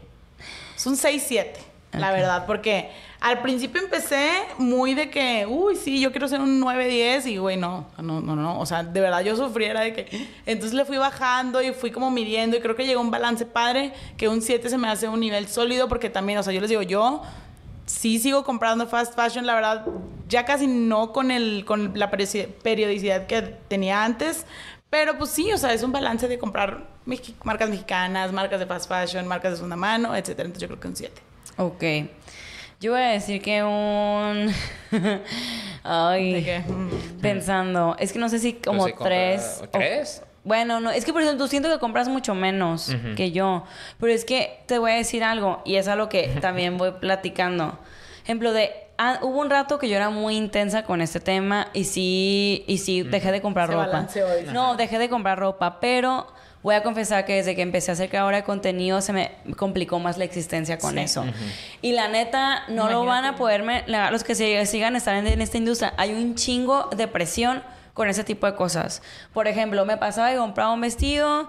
Es 0.76 0.86
un 0.86 0.96
6-7, 0.98 1.52
la 1.92 2.12
verdad, 2.12 2.46
porque 2.46 2.90
al 3.24 3.42
principio 3.42 3.82
empecé 3.82 4.30
muy 4.58 4.94
de 4.94 5.10
que, 5.10 5.46
uy, 5.50 5.78
sí, 5.78 6.02
yo 6.02 6.12
quiero 6.12 6.28
ser 6.28 6.42
un 6.42 6.62
9-10 6.62 7.26
y, 7.28 7.38
güey, 7.38 7.56
no, 7.56 7.88
no, 7.98 8.20
no, 8.20 8.36
no, 8.36 8.60
o 8.60 8.66
sea, 8.66 8.84
de 8.84 9.00
verdad 9.00 9.22
yo 9.22 9.36
sufriera 9.38 9.80
de 9.80 9.94
que, 9.94 10.28
entonces 10.46 10.74
le 10.76 10.84
fui 10.84 10.98
bajando 10.98 11.62
y 11.62 11.72
fui 11.72 11.90
como 11.90 12.12
midiendo 12.12 12.58
y 12.58 12.60
creo 12.60 12.76
que 12.76 12.86
llegó 12.86 13.00
un 13.00 13.12
balance 13.12 13.46
padre, 13.46 13.94
que 14.18 14.28
un 14.28 14.42
7 14.42 14.68
se 14.70 14.78
me 14.78 14.90
hace 14.90 15.08
un 15.08 15.22
nivel 15.22 15.48
sólido 15.48 15.88
porque 15.88 16.10
también, 16.10 16.38
o 16.38 16.44
sea, 16.44 16.52
yo 16.52 16.60
les 16.60 16.70
digo, 16.70 16.82
yo 16.82 17.22
sí 17.86 18.20
sigo 18.20 18.44
comprando 18.44 18.88
fast 18.88 19.16
fashion, 19.16 19.46
la 19.46 19.56
verdad, 19.56 19.86
ya 20.28 20.44
casi 20.44 20.68
no 20.68 21.14
con, 21.14 21.32
el, 21.32 21.64
con 21.66 21.98
la 21.98 22.12
periodici- 22.12 22.48
periodicidad 22.62 23.26
que 23.28 23.42
tenía 23.42 24.04
antes, 24.04 24.46
pero 24.90 25.18
pues 25.18 25.30
sí, 25.30 25.50
o 25.54 25.58
sea, 25.58 25.74
es 25.74 25.82
un 25.82 25.94
balance 25.94 26.28
de 26.28 26.38
comprar 26.38 26.88
marcas 27.44 27.70
mexicanas, 27.70 28.32
marcas 28.34 28.60
de 28.60 28.66
fast 28.66 28.90
fashion, 28.90 29.28
marcas 29.28 29.52
de 29.52 29.56
segunda 29.58 29.76
mano, 29.78 30.14
etcétera. 30.16 30.46
Entonces 30.48 30.62
yo 30.62 30.68
creo 30.68 30.80
que 30.80 30.88
un 30.90 30.96
7. 30.96 31.22
Ok. 31.58 31.84
Yo 32.84 32.92
voy 32.92 33.02
a 33.02 33.08
decir 33.12 33.42
que 33.42 33.64
un. 33.64 34.54
Ay. 35.84 36.44
De 36.44 36.64
Pensando. 37.22 37.96
Es 37.98 38.12
que 38.12 38.20
no 38.20 38.28
sé 38.28 38.40
si 38.40 38.54
como 38.56 38.84
compra- 38.90 39.06
tres. 39.06 39.60
o- 39.64 39.68
¿Tres? 39.70 40.22
Bueno, 40.44 40.82
no, 40.82 40.92
es 40.92 41.06
que 41.06 41.14
por 41.14 41.22
ejemplo, 41.22 41.48
siento 41.48 41.70
que 41.70 41.80
compras 41.80 42.10
mucho 42.10 42.36
menos 42.36 42.94
que 43.16 43.32
yo. 43.32 43.64
Pero 44.02 44.12
es 44.12 44.26
que 44.26 44.60
te 44.66 44.80
voy 44.80 44.92
a 44.92 44.96
decir 44.96 45.24
algo, 45.24 45.62
y 45.64 45.78
es 45.78 45.88
algo 45.88 46.10
que 46.10 46.28
también 46.42 46.78
voy 46.78 46.92
platicando. 47.00 47.80
Ejemplo 48.26 48.52
de. 48.52 48.72
ah, 48.98 49.20
hubo 49.22 49.40
un 49.40 49.50
rato 49.50 49.80
que 49.80 49.88
yo 49.88 49.96
era 49.96 50.10
muy 50.10 50.36
intensa 50.36 50.84
con 50.84 51.00
este 51.00 51.22
tema 51.22 51.70
y 51.72 51.86
sí, 51.86 52.66
y 52.68 52.80
sí 52.80 53.04
dejé 53.04 53.32
de 53.32 53.42
comprar 53.42 53.70
Se 53.70 53.76
ropa. 53.76 54.08
No, 54.52 54.76
dejé 54.76 55.00
de 55.00 55.08
comprar 55.08 55.40
ropa, 55.40 55.80
pero 55.80 56.28
voy 56.64 56.74
a 56.76 56.82
confesar 56.82 57.26
que 57.26 57.34
desde 57.36 57.56
que 57.56 57.62
empecé 57.62 57.92
a 57.92 57.94
hacer 57.94 58.10
creadora 58.10 58.38
de 58.38 58.44
contenido 58.44 59.02
se 59.02 59.14
me 59.14 59.32
complicó 59.58 60.00
más 60.00 60.18
la 60.18 60.24
existencia 60.24 60.78
con 60.80 60.94
Sí. 60.96 61.00
eso. 61.02 61.26
Y 61.82 61.92
la 61.92 62.08
neta, 62.08 62.64
no 62.70 62.90
lo 62.90 63.06
van 63.06 63.26
a 63.26 63.36
poderme, 63.36 63.84
la- 63.86 64.10
los 64.10 64.24
que 64.24 64.34
se- 64.34 64.66
sigan 64.66 64.96
estar 64.96 65.16
en, 65.16 65.28
en 65.28 65.42
esta 65.42 65.58
industria, 65.58 65.94
hay 65.98 66.14
un 66.14 66.34
chingo 66.36 66.90
de 66.96 67.08
presión 67.08 67.62
con 67.94 68.08
ese 68.10 68.24
tipo 68.24 68.48
de 68.48 68.56
cosas. 68.56 69.04
Por 69.34 69.48
ejemplo, 69.48 69.86
me 69.86 69.98
pasaba 69.98 70.32
que 70.32 70.38
compraba 70.38 70.74
un 70.74 70.82
vestido 70.82 71.48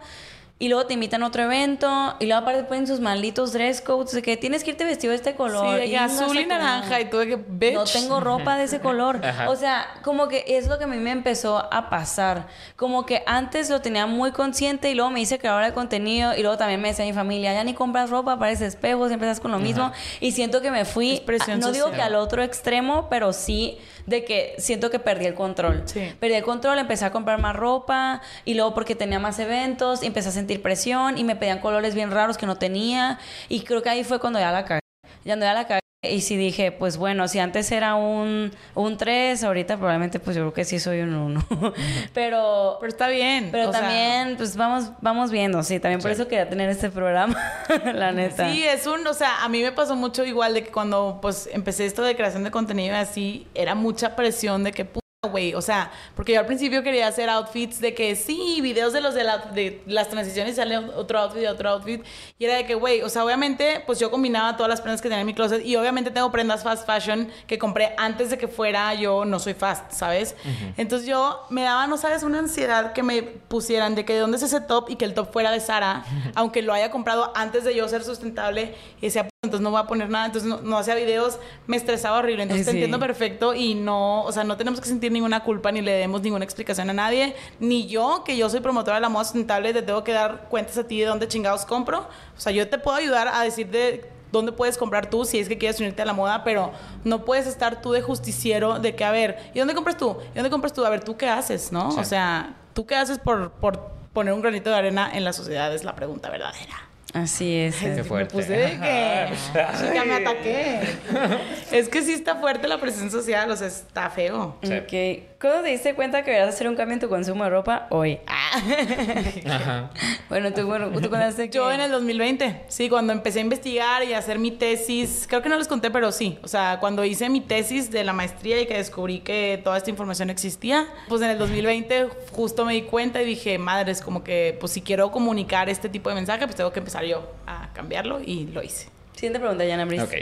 Y 0.57 0.69
luego 0.69 0.87
te 0.87 0.95
invitan 0.95 1.23
a 1.25 1.27
otro 1.27 1.43
evento. 1.43 2.15
Y 2.21 2.27
luego 2.27 2.43
aparte 2.43 2.63
ponen 2.65 2.87
sus 2.87 3.01
malditos 3.01 3.53
dress 3.53 3.81
codes. 3.81 4.13
De 4.13 4.23
que 4.23 4.37
tienes 4.37 4.63
que 4.63 4.71
irte 4.71 4.85
vestido 4.85 5.11
de 5.11 5.17
este 5.17 5.35
color. 5.35 5.75
Sí, 5.75 5.81
de 5.81 5.91
que 5.91 5.99
azul 5.99 6.27
y 6.27 6.29
no 6.29 6.33
sé 6.35 6.39
qué. 6.39 6.47
naranja. 6.47 7.01
Y 7.01 7.11
tú 7.11 7.19
de 7.19 7.27
que, 7.27 7.37
bitch. 7.37 7.75
No 7.75 7.85
tengo 7.85 8.21
ropa 8.21 8.57
de 8.57 8.65
ese 8.65 8.81
color. 8.81 9.21
Ajá. 9.25 9.51
O 9.51 9.57
sea, 9.57 9.87
como 10.03 10.29
que 10.29 10.45
es 10.47 10.69
lo 10.69 10.79
que 10.79 10.85
a 10.85 10.87
mí 10.87 10.97
me 10.99 11.11
empezó 11.11 11.59
a 11.73 11.91
pasar. 11.91 12.47
Como 12.77 13.05
que 13.05 13.25
antes 13.27 13.69
lo 13.69 13.81
tenía 13.81 14.07
muy 14.07 14.31
consciente 14.31 14.91
y 14.91 14.95
luego 14.95 15.11
me 15.11 15.21
hice 15.21 15.39
creadora 15.39 15.67
de 15.67 15.75
contenido 15.75 16.37
y 16.37 16.43
luego 16.43 16.57
también 16.57 16.81
me 16.81 16.89
decía 16.89 17.05
mi 17.05 17.13
familia, 17.13 17.53
ya 17.53 17.65
ni 17.65 17.75
compras 17.75 18.11
ropa, 18.11 18.39
pareces 18.39 18.75
espejo, 18.75 19.09
siempre 19.09 19.29
estás 19.29 19.41
con 19.41 19.51
lo 19.51 19.59
mismo. 19.59 19.91
Y 20.21 20.33
siento 20.33 20.63
que 20.63 20.71
me 20.71 20.85
fui, 20.85 21.21
presión 21.27 21.59
no 21.59 21.73
digo 21.73 21.87
social. 21.87 22.01
que 22.01 22.03
al 22.03 22.15
otro 22.15 22.43
extremo, 22.43 23.09
pero 23.11 23.33
sí 23.33 23.79
de 24.07 24.25
que 24.25 24.55
siento 24.59 24.91
que 24.91 24.99
perdí 24.99 25.27
el 25.27 25.35
control. 25.35 25.83
Sí. 25.87 26.13
Perdí 26.21 26.35
el 26.35 26.45
control, 26.45 26.79
empecé 26.79 27.07
a 27.07 27.11
comprar 27.11 27.41
más 27.41 27.57
ropa 27.57 28.21
y 28.45 28.55
luego 28.55 28.75
porque 28.75 28.95
tenía 28.95 29.19
más 29.19 29.39
eventos, 29.39 30.03
y 30.03 30.07
empecé 30.07 30.29
a 30.29 30.33
sentir 30.45 30.61
presión 30.61 31.17
y 31.17 31.25
me 31.25 31.37
pedían 31.37 31.59
colores 31.61 31.95
bien 31.95 32.11
raros 32.11 32.37
que 32.37 32.45
no 32.47 32.57
tenía 32.57 33.19
y 33.49 33.61
creo 33.63 33.83
que 33.83 33.89
ahí 33.89 34.05
fue 34.05 34.21
cuando 34.21 34.39
ya 34.39 34.53
la 34.53 34.65
cagué. 34.67 34.81
Ya 35.25 35.37
no 35.37 35.43
ya 35.43 35.55
la 35.55 35.67
cagué 35.67 35.81
y 36.07 36.21
sí 36.21 36.37
dije, 36.37 36.71
pues 36.71 36.99
bueno, 36.99 37.27
si 37.29 37.39
antes 37.39 37.73
era 37.73 37.95
un, 37.95 38.53
un 38.75 38.97
3, 38.99 39.43
ahorita 39.43 39.79
probablemente 39.79 40.21
pues 40.21 40.37
yo 40.37 40.43
creo 40.43 40.53
que 40.53 40.67
sí 40.67 40.79
soy 40.79 41.01
un 41.01 41.15
1. 41.15 41.47
pero 42.13 42.77
Pero 42.79 42.89
está 42.91 43.09
bien. 43.09 43.49
pero 43.51 43.71
o 43.71 43.73
sea, 43.73 43.81
también 43.81 44.37
pues 44.37 44.55
vamos 44.55 44.91
vamos 45.01 45.31
viendo, 45.31 45.63
sí, 45.63 45.81
también 45.81 46.03
por 46.03 46.11
Sí. 46.11 46.21
eso 46.21 46.29
quería 46.29 46.47
tener 46.51 46.69
este 46.69 46.91
programa, 46.91 47.35
la 47.95 48.13
neta. 48.13 48.51
Sí, 48.53 48.63
es 48.65 48.87
un, 48.87 49.07
o 49.07 49.15
sea, 49.15 49.43
a 49.45 49.49
mí 49.49 49.63
me 49.63 49.73
pasó 49.73 49.97
mucho 49.97 50.25
igual 50.27 50.53
de 50.53 50.65
que 50.65 50.71
cuando 50.71 51.21
pues 51.23 51.49
empecé 51.53 51.87
esto 51.87 52.03
de 52.03 52.15
creación 52.17 52.45
de 52.45 52.51
contenido 52.51 52.95
y 52.95 52.99
así, 52.99 53.47
era 53.55 53.75
mucha 53.75 54.15
presión 54.15 54.63
de 54.63 54.73
que 54.73 54.85
güey, 55.29 55.55
o 55.55 55.61
sea, 55.63 55.91
porque 56.17 56.33
yo 56.35 56.41
al 56.41 56.47
principio 56.47 56.83
quería 56.83 57.07
hacer 57.09 57.29
outfits 57.29 57.81
de 57.81 57.95
que 57.95 58.15
sí, 58.17 58.61
videos 58.61 58.93
de 58.93 59.01
los 59.01 59.15
de, 59.15 59.25
la- 59.25 59.39
de 59.39 59.83
las 59.87 60.09
transiciones 60.09 60.53
y 60.55 60.57
sale 60.57 60.79
otro 60.79 61.19
outfit 61.21 61.43
y 61.43 61.47
otro 61.47 61.71
outfit. 61.71 62.03
Y 62.39 62.45
era 62.45 62.57
de 62.57 62.67
que, 62.67 62.75
güey, 62.75 63.03
o 63.03 63.09
sea, 63.09 63.25
obviamente 63.25 63.83
pues 63.87 63.99
yo 63.99 64.11
combinaba 64.11 64.57
todas 64.57 64.69
las 64.71 64.81
prendas 64.81 65.01
que 65.03 65.09
tenía 65.09 65.21
en 65.21 65.27
mi 65.27 65.35
closet 65.35 65.65
y 65.65 65.77
obviamente 65.77 66.11
tengo 66.11 66.31
prendas 66.33 66.63
fast 66.63 66.87
fashion 66.87 67.29
que 67.47 67.59
compré 67.59 67.95
antes 67.97 68.31
de 68.31 68.39
que 68.39 68.49
fuera 68.49 68.93
yo 68.95 69.25
no 69.25 69.39
soy 69.39 69.55
fast, 69.55 69.91
¿sabes? 69.93 70.35
Entonces 70.77 71.09
yo 71.09 71.47
me 71.51 71.63
daba, 71.63 71.87
no 71.87 71.97
sabes, 71.97 72.23
una 72.23 72.39
ansiedad 72.39 72.93
que 72.93 73.03
me 73.03 73.23
pusieran 73.23 73.95
de 73.95 74.05
que 74.05 74.15
de 74.15 74.21
dónde 74.21 74.37
es 74.37 74.43
ese 74.43 74.61
top 74.61 74.91
y 74.91 74.97
que 74.97 75.05
el 75.05 75.15
top 75.15 75.33
fuera 75.33 75.51
de 75.51 75.61
Sara, 75.61 76.05
aunque 76.35 76.63
lo 76.63 76.73
haya 76.73 76.91
comprado 76.91 77.33
antes 77.35 77.65
de 77.65 77.75
yo 77.75 77.89
ser 77.89 78.05
sustentable 78.05 78.75
y 79.01 79.07
decía, 79.07 79.25
"P- 79.25 79.31
entonces 79.45 79.63
no 79.63 79.71
voy 79.71 79.81
a 79.81 79.85
poner 79.87 80.11
nada, 80.11 80.27
entonces 80.27 80.49
no, 80.51 80.61
no 80.61 80.77
hacía 80.79 80.95
videos, 80.95 81.39
me 81.67 81.77
estresaba 81.77 82.19
horrible, 82.19 82.43
entonces 82.43 82.67
te 82.67 82.73
Sí. 82.73 82.79
entiendo 82.79 82.99
perfecto 82.99 83.55
y 83.55 83.75
no, 83.75 84.23
o 84.25 84.33
sea, 84.33 84.43
no 84.45 84.57
tenemos 84.57 84.81
que 84.81 84.89
sentir 84.89 85.13
ninguna 85.13 85.45
culpa 85.45 85.71
ni 85.71 85.81
le 85.81 85.93
demos 85.93 86.23
ninguna 86.23 86.45
explicación 86.45 86.91
a 86.91 86.93
nadie, 86.93 87.37
ni 87.61 87.87
yo, 87.87 88.23
que 88.25 88.37
yo 88.37 88.51
soy 88.51 88.61
promotora 88.61 88.97
de 88.97 89.03
la 89.03 89.09
moda 89.09 89.25
sustentable, 89.25 89.73
te 89.73 89.83
tengo 89.83 90.03
que 90.03 90.13
dar 90.13 90.49
cuentas 90.51 90.77
a 90.79 90.85
ti 90.85 90.99
de 91.01 91.07
dónde 91.07 91.29
chingados 91.29 91.65
compro, 91.65 92.01
o 92.37 92.41
sea, 92.41 92.53
yo 92.53 92.69
te 92.69 92.79
puedo 92.79 92.97
ayudar 92.97 93.29
a 93.29 93.43
decirte 93.43 94.11
dónde 94.33 94.51
puedes 94.51 94.77
comprar 94.77 95.09
tú 95.11 95.25
si 95.25 95.39
es 95.39 95.49
que 95.49 95.57
quieres 95.59 95.79
unirte 95.79 96.03
a 96.03 96.05
la 96.07 96.13
moda, 96.13 96.43
pero 96.43 96.73
no 97.05 97.25
puedes 97.25 97.47
estar 97.47 97.81
tú 97.81 97.93
de 97.93 98.03
justiciero 98.03 98.81
de 98.81 98.97
que, 98.97 99.05
a 99.05 99.13
ver, 99.13 99.39
¿y 99.55 99.61
dónde 99.61 99.75
compras 99.75 99.97
tú? 99.97 100.17
¿Y 100.33 100.35
dónde 100.35 100.51
compras 100.51 100.73
tú? 100.73 100.85
A 100.85 100.89
ver, 100.91 101.05
¿tú 101.05 101.17
qué 101.17 101.29
haces, 101.29 101.71
no? 101.71 101.93
Sí. 101.93 102.01
O 102.01 102.05
sea, 102.05 102.57
¿tú 102.73 102.85
qué 102.85 102.97
haces 102.97 103.19
por, 103.21 103.53
por 103.53 103.93
poner 104.13 104.35
un 104.35 104.43
granito 104.43 104.71
de 104.71 104.77
arena 104.77 105.09
en 105.15 105.23
la 105.23 105.33
sociedad? 105.33 105.73
Es 105.73 105.85
la 105.85 105.95
pregunta 105.95 106.31
verdadera. 106.31 106.84
Así 107.15 107.57
es. 107.57 107.77
Qué 107.77 107.91
Me 107.91 108.03
fuerte. 108.03 108.35
puse 108.35 108.53
de 108.53 108.71
que... 108.73 109.29
Chica, 109.33 110.05
me 110.05 110.15
ataqué. 110.15 110.81
es 111.71 111.89
que 111.89 112.03
sí 112.03 112.13
está 112.13 112.35
fuerte 112.37 112.67
la 112.67 112.81
presión 112.81 113.09
social, 113.09 113.49
o 113.49 113.57
sea, 113.57 113.69
está 113.69 114.11
feo. 114.11 114.57
Sí. 114.65 114.75
Ok. 114.75 115.35
¿Cuándo 115.41 115.63
te 115.63 115.69
diste 115.69 115.95
cuenta 115.95 116.25
que 116.25 116.33
deberías 116.33 116.55
hacer 116.55 116.67
un 116.69 116.75
cambio 116.75 116.95
en 116.95 117.01
tu 117.01 117.09
consumo 117.09 117.45
de 117.45 117.51
ropa? 117.51 117.87
Hoy. 117.91 118.19
Ajá. 119.47 119.91
Bueno, 120.29 120.53
tú, 120.53 120.67
bueno, 120.67 120.91
tú 120.91 121.09
que... 121.09 121.49
Yo 121.51 121.71
en 121.71 121.81
el 121.81 121.91
2020, 121.93 122.65
sí, 122.67 122.89
cuando 122.89 123.13
empecé 123.13 123.39
a 123.39 123.43
investigar 123.43 124.03
y 124.03 124.15
a 124.15 124.19
hacer 124.19 124.41
mi 124.41 124.51
tesis, 124.51 125.27
creo 125.29 125.43
que 125.43 125.49
no 125.49 125.57
les 125.57 125.69
conté, 125.69 125.93
pero 125.93 126.11
sí, 126.11 126.39
o 126.43 126.49
sea, 126.49 126.79
cuando 126.81 127.05
hice 127.05 127.29
mi 127.29 127.41
tesis 127.41 127.91
de 127.91 128.03
la 128.03 128.13
maestría 128.13 128.61
y 128.61 128.67
que 128.67 128.79
descubrí 128.79 129.21
que 129.21 129.61
toda 129.63 129.77
esta 129.77 129.91
información 129.91 130.31
existía, 130.31 130.87
pues 131.09 131.23
en 131.23 131.31
el 131.31 131.39
2020 131.39 132.09
justo 132.33 132.65
me 132.65 132.73
di 132.73 132.83
cuenta 132.83 133.23
y 133.23 133.27
dije, 133.27 133.59
madres, 133.59 134.01
como 134.01 134.25
que, 134.25 134.57
pues 134.59 134.73
si 134.73 134.81
quiero 134.81 135.13
comunicar 135.13 135.69
este 135.69 135.89
tipo 135.89 136.09
de 136.09 136.17
mensaje, 136.17 136.45
pues 136.47 136.57
tengo 136.57 136.73
que 136.73 136.81
empezar 136.81 137.04
yo 137.05 137.31
a 137.47 137.73
cambiarlo 137.73 138.21
y 138.21 138.47
lo 138.47 138.63
hice. 138.63 138.89
Siguiente 139.13 139.39
pregunta, 139.39 139.65
Yana 139.65 139.85
Brice. 139.85 140.05
Ok. 140.05 140.13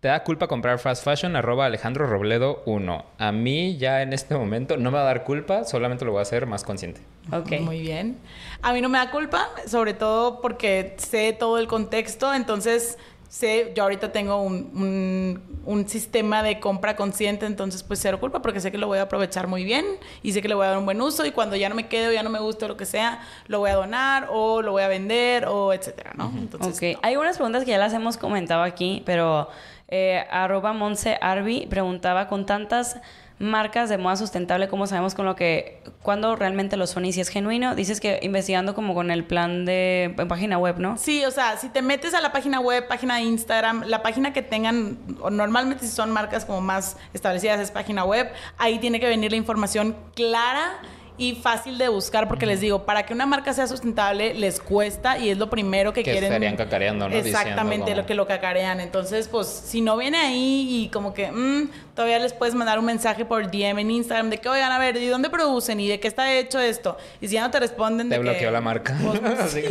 ¿Te 0.00 0.08
da 0.08 0.24
culpa 0.24 0.46
comprar 0.46 0.78
fast 0.78 1.04
fashion? 1.04 1.36
Arroba 1.36 1.66
Alejandro 1.66 2.06
Robledo 2.06 2.62
1. 2.64 3.04
A 3.18 3.32
mí 3.32 3.76
ya 3.76 4.00
en 4.00 4.14
este 4.14 4.34
momento 4.34 4.78
no 4.78 4.90
me 4.90 4.96
va 4.96 5.02
a 5.02 5.04
dar 5.04 5.24
culpa, 5.24 5.64
solamente 5.64 6.06
lo 6.06 6.12
voy 6.12 6.20
a 6.20 6.22
hacer 6.22 6.46
más 6.46 6.64
consciente. 6.64 7.02
Ok. 7.30 7.60
Muy 7.60 7.82
bien. 7.82 8.16
A 8.62 8.72
mí 8.72 8.80
no 8.80 8.88
me 8.88 8.96
da 8.96 9.10
culpa, 9.10 9.50
sobre 9.66 9.92
todo 9.92 10.40
porque 10.40 10.94
sé 10.96 11.36
todo 11.38 11.58
el 11.58 11.66
contexto, 11.66 12.32
entonces 12.32 12.96
sé, 13.30 13.72
yo 13.76 13.84
ahorita 13.84 14.10
tengo 14.10 14.42
un, 14.42 14.70
un- 14.74 15.60
un 15.64 15.88
sistema 15.88 16.42
de 16.42 16.58
compra 16.58 16.96
consciente, 16.96 17.46
entonces 17.46 17.84
pues 17.84 18.00
cero 18.02 18.18
culpa 18.18 18.42
porque 18.42 18.58
sé 18.58 18.72
que 18.72 18.78
lo 18.78 18.88
voy 18.88 18.98
a 18.98 19.02
aprovechar 19.02 19.46
muy 19.46 19.62
bien 19.62 19.84
y 20.22 20.32
sé 20.32 20.42
que 20.42 20.48
le 20.48 20.54
voy 20.56 20.66
a 20.66 20.70
dar 20.70 20.78
un 20.78 20.84
buen 20.84 21.00
uso 21.00 21.24
y 21.24 21.30
cuando 21.30 21.54
ya 21.54 21.68
no 21.68 21.76
me 21.76 21.86
quede 21.86 22.08
o 22.08 22.12
ya 22.12 22.24
no 22.24 22.30
me 22.30 22.40
gusta 22.40 22.64
o 22.66 22.68
lo 22.68 22.76
que 22.76 22.86
sea, 22.86 23.20
lo 23.46 23.60
voy 23.60 23.70
a 23.70 23.74
donar 23.74 24.26
o 24.32 24.62
lo 24.62 24.72
voy 24.72 24.82
a 24.82 24.88
vender 24.88 25.46
o 25.46 25.72
etcétera, 25.72 26.12
¿no? 26.16 26.32
Entonces, 26.36 26.76
Ok, 26.76 26.82
no. 26.94 26.98
hay 27.08 27.16
unas 27.16 27.36
preguntas 27.36 27.64
que 27.64 27.70
ya 27.70 27.78
las 27.78 27.92
hemos 27.92 28.16
comentado 28.16 28.62
aquí, 28.64 29.02
pero 29.06 29.48
eh, 29.86 30.24
arroba 30.30 30.72
Monse 30.72 31.16
Arby 31.20 31.66
preguntaba 31.70 32.26
con 32.26 32.46
tantas 32.46 32.98
marcas 33.40 33.88
de 33.88 33.96
moda 33.96 34.16
sustentable, 34.16 34.68
¿cómo 34.68 34.86
sabemos 34.86 35.14
con 35.14 35.24
lo 35.24 35.34
que, 35.34 35.82
cuándo 36.02 36.36
realmente 36.36 36.76
lo 36.76 36.86
son 36.86 37.06
y 37.06 37.12
si 37.12 37.22
es 37.22 37.28
genuino? 37.30 37.74
Dices 37.74 37.98
que 37.98 38.20
investigando 38.22 38.74
como 38.74 38.94
con 38.94 39.10
el 39.10 39.24
plan 39.24 39.64
de 39.64 40.14
en 40.16 40.28
página 40.28 40.58
web, 40.58 40.78
¿no? 40.78 40.98
Sí, 40.98 41.24
o 41.24 41.30
sea, 41.30 41.56
si 41.56 41.70
te 41.70 41.80
metes 41.80 42.12
a 42.12 42.20
la 42.20 42.32
página 42.32 42.60
web, 42.60 42.86
página 42.86 43.16
de 43.16 43.22
Instagram, 43.22 43.84
la 43.86 44.02
página 44.02 44.34
que 44.34 44.42
tengan, 44.42 44.98
o 45.20 45.30
normalmente 45.30 45.86
si 45.86 45.90
son 45.90 46.10
marcas 46.10 46.44
como 46.44 46.60
más 46.60 46.98
establecidas 47.14 47.58
es 47.60 47.70
página 47.70 48.04
web, 48.04 48.30
ahí 48.58 48.78
tiene 48.78 49.00
que 49.00 49.08
venir 49.08 49.30
la 49.30 49.38
información 49.38 49.96
clara 50.14 50.78
y 51.20 51.34
fácil 51.34 51.76
de 51.76 51.88
buscar, 51.88 52.26
porque 52.28 52.46
les 52.46 52.60
digo, 52.60 52.86
para 52.86 53.04
que 53.04 53.12
una 53.12 53.26
marca 53.26 53.52
sea 53.52 53.66
sustentable 53.66 54.32
les 54.32 54.58
cuesta 54.58 55.18
y 55.18 55.28
es 55.28 55.36
lo 55.36 55.50
primero 55.50 55.92
que, 55.92 56.02
Que 56.02 56.12
quieren. 56.12 56.32
estarían 56.32 56.56
cacareando, 56.56 57.08
¿no? 57.10 57.14
Exactamente, 57.14 57.84
como- 57.90 57.96
lo 57.98 58.06
que 58.06 58.14
lo 58.14 58.26
cacarean. 58.26 58.80
Entonces, 58.80 59.28
pues, 59.28 59.46
si 59.46 59.82
no 59.82 59.98
viene 59.98 60.16
ahí 60.16 60.66
y 60.84 60.88
como 60.88 61.12
que 61.12 61.30
mm, 61.30 61.70
todavía 61.94 62.18
les 62.18 62.32
puedes 62.32 62.54
mandar 62.54 62.78
un 62.78 62.86
mensaje 62.86 63.26
por 63.26 63.50
DM 63.50 63.78
en 63.82 63.90
Instagram 63.90 64.30
de 64.30 64.38
que, 64.38 64.48
oigan, 64.48 64.72
a 64.72 64.78
ver, 64.78 64.96
¿y 64.96 65.06
dónde 65.08 65.28
producen? 65.28 65.78
¿Y 65.78 65.88
de 65.88 66.00
qué 66.00 66.08
está 66.08 66.32
hecho 66.34 66.58
esto? 66.58 66.96
Y 67.20 67.28
si 67.28 67.34
ya 67.34 67.42
no 67.42 67.50
te 67.50 67.60
responden 67.60 68.08
Te 68.08 68.14
de 68.16 68.22
que... 68.24 68.28
bloqueó 68.30 68.50
la 68.50 68.62
marca. 68.62 68.96
Pues, 69.20 69.50
sí. 69.52 69.62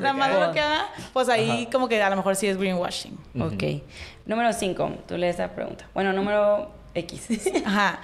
La 0.00 0.12
más 0.12 0.30
bloqueada, 0.36 0.88
pues 1.12 1.28
ahí 1.28 1.68
como 1.70 1.88
que 1.88 2.02
a 2.02 2.10
lo 2.10 2.16
mejor 2.16 2.34
sí 2.34 2.48
es 2.48 2.56
greenwashing. 2.58 3.16
Ok. 3.40 3.82
Número 4.26 4.52
5, 4.52 4.92
tú 5.06 5.16
lees 5.16 5.32
esta 5.38 5.48
pregunta. 5.54 5.86
Bueno, 5.94 6.12
número 6.12 6.70
X. 6.94 7.28
Ajá. 7.64 8.00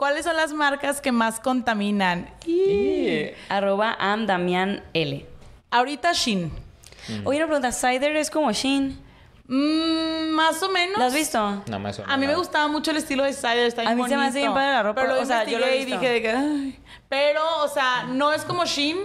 ¿Cuáles 0.00 0.24
son 0.24 0.34
las 0.34 0.54
marcas 0.54 1.02
que 1.02 1.12
más 1.12 1.40
contaminan? 1.40 2.30
Y- 2.46 3.32
arroba 3.50 3.94
am 4.00 4.24
Damián 4.24 4.82
L. 4.94 5.26
Ahorita 5.70 6.14
Shin. 6.14 6.50
Oye, 7.26 7.36
una 7.36 7.46
pregunta, 7.46 7.70
¿Cider 7.70 8.16
es 8.16 8.30
como 8.30 8.50
Shein? 8.50 8.98
Mm, 9.52 10.30
más 10.30 10.62
o 10.62 10.68
menos. 10.70 10.96
¿Lo 10.96 11.04
has 11.04 11.12
visto? 11.14 11.62
No 11.66 11.80
me 11.80 11.92
suena 11.92 12.14
A 12.14 12.16
mí 12.16 12.24
me 12.28 12.36
gustaba 12.36 12.68
mucho 12.68 12.92
el 12.92 12.98
estilo 12.98 13.24
de 13.24 13.32
Cider, 13.32 13.66
está 13.66 13.82
bien 13.82 13.92
A 13.92 13.96
mí 13.96 14.08
se 14.08 14.16
me 14.16 14.26
hace 14.26 14.38
bien 14.38 14.54
padre 14.54 14.70
la 14.70 14.82
ropa, 14.84 15.02
Pero 15.02 15.16
lo 15.16 15.22
o 15.22 15.24
sea, 15.24 15.42
yo 15.44 15.58
lo 15.58 15.66
he 15.66 15.78
y 15.78 15.84
dije 15.86 16.08
de 16.08 16.22
que, 16.22 16.30
ay. 16.30 16.78
Pero, 17.08 17.40
o 17.64 17.66
sea, 17.68 18.04
no 18.08 18.32
es 18.32 18.42
como 18.42 18.64
Shein, 18.64 18.96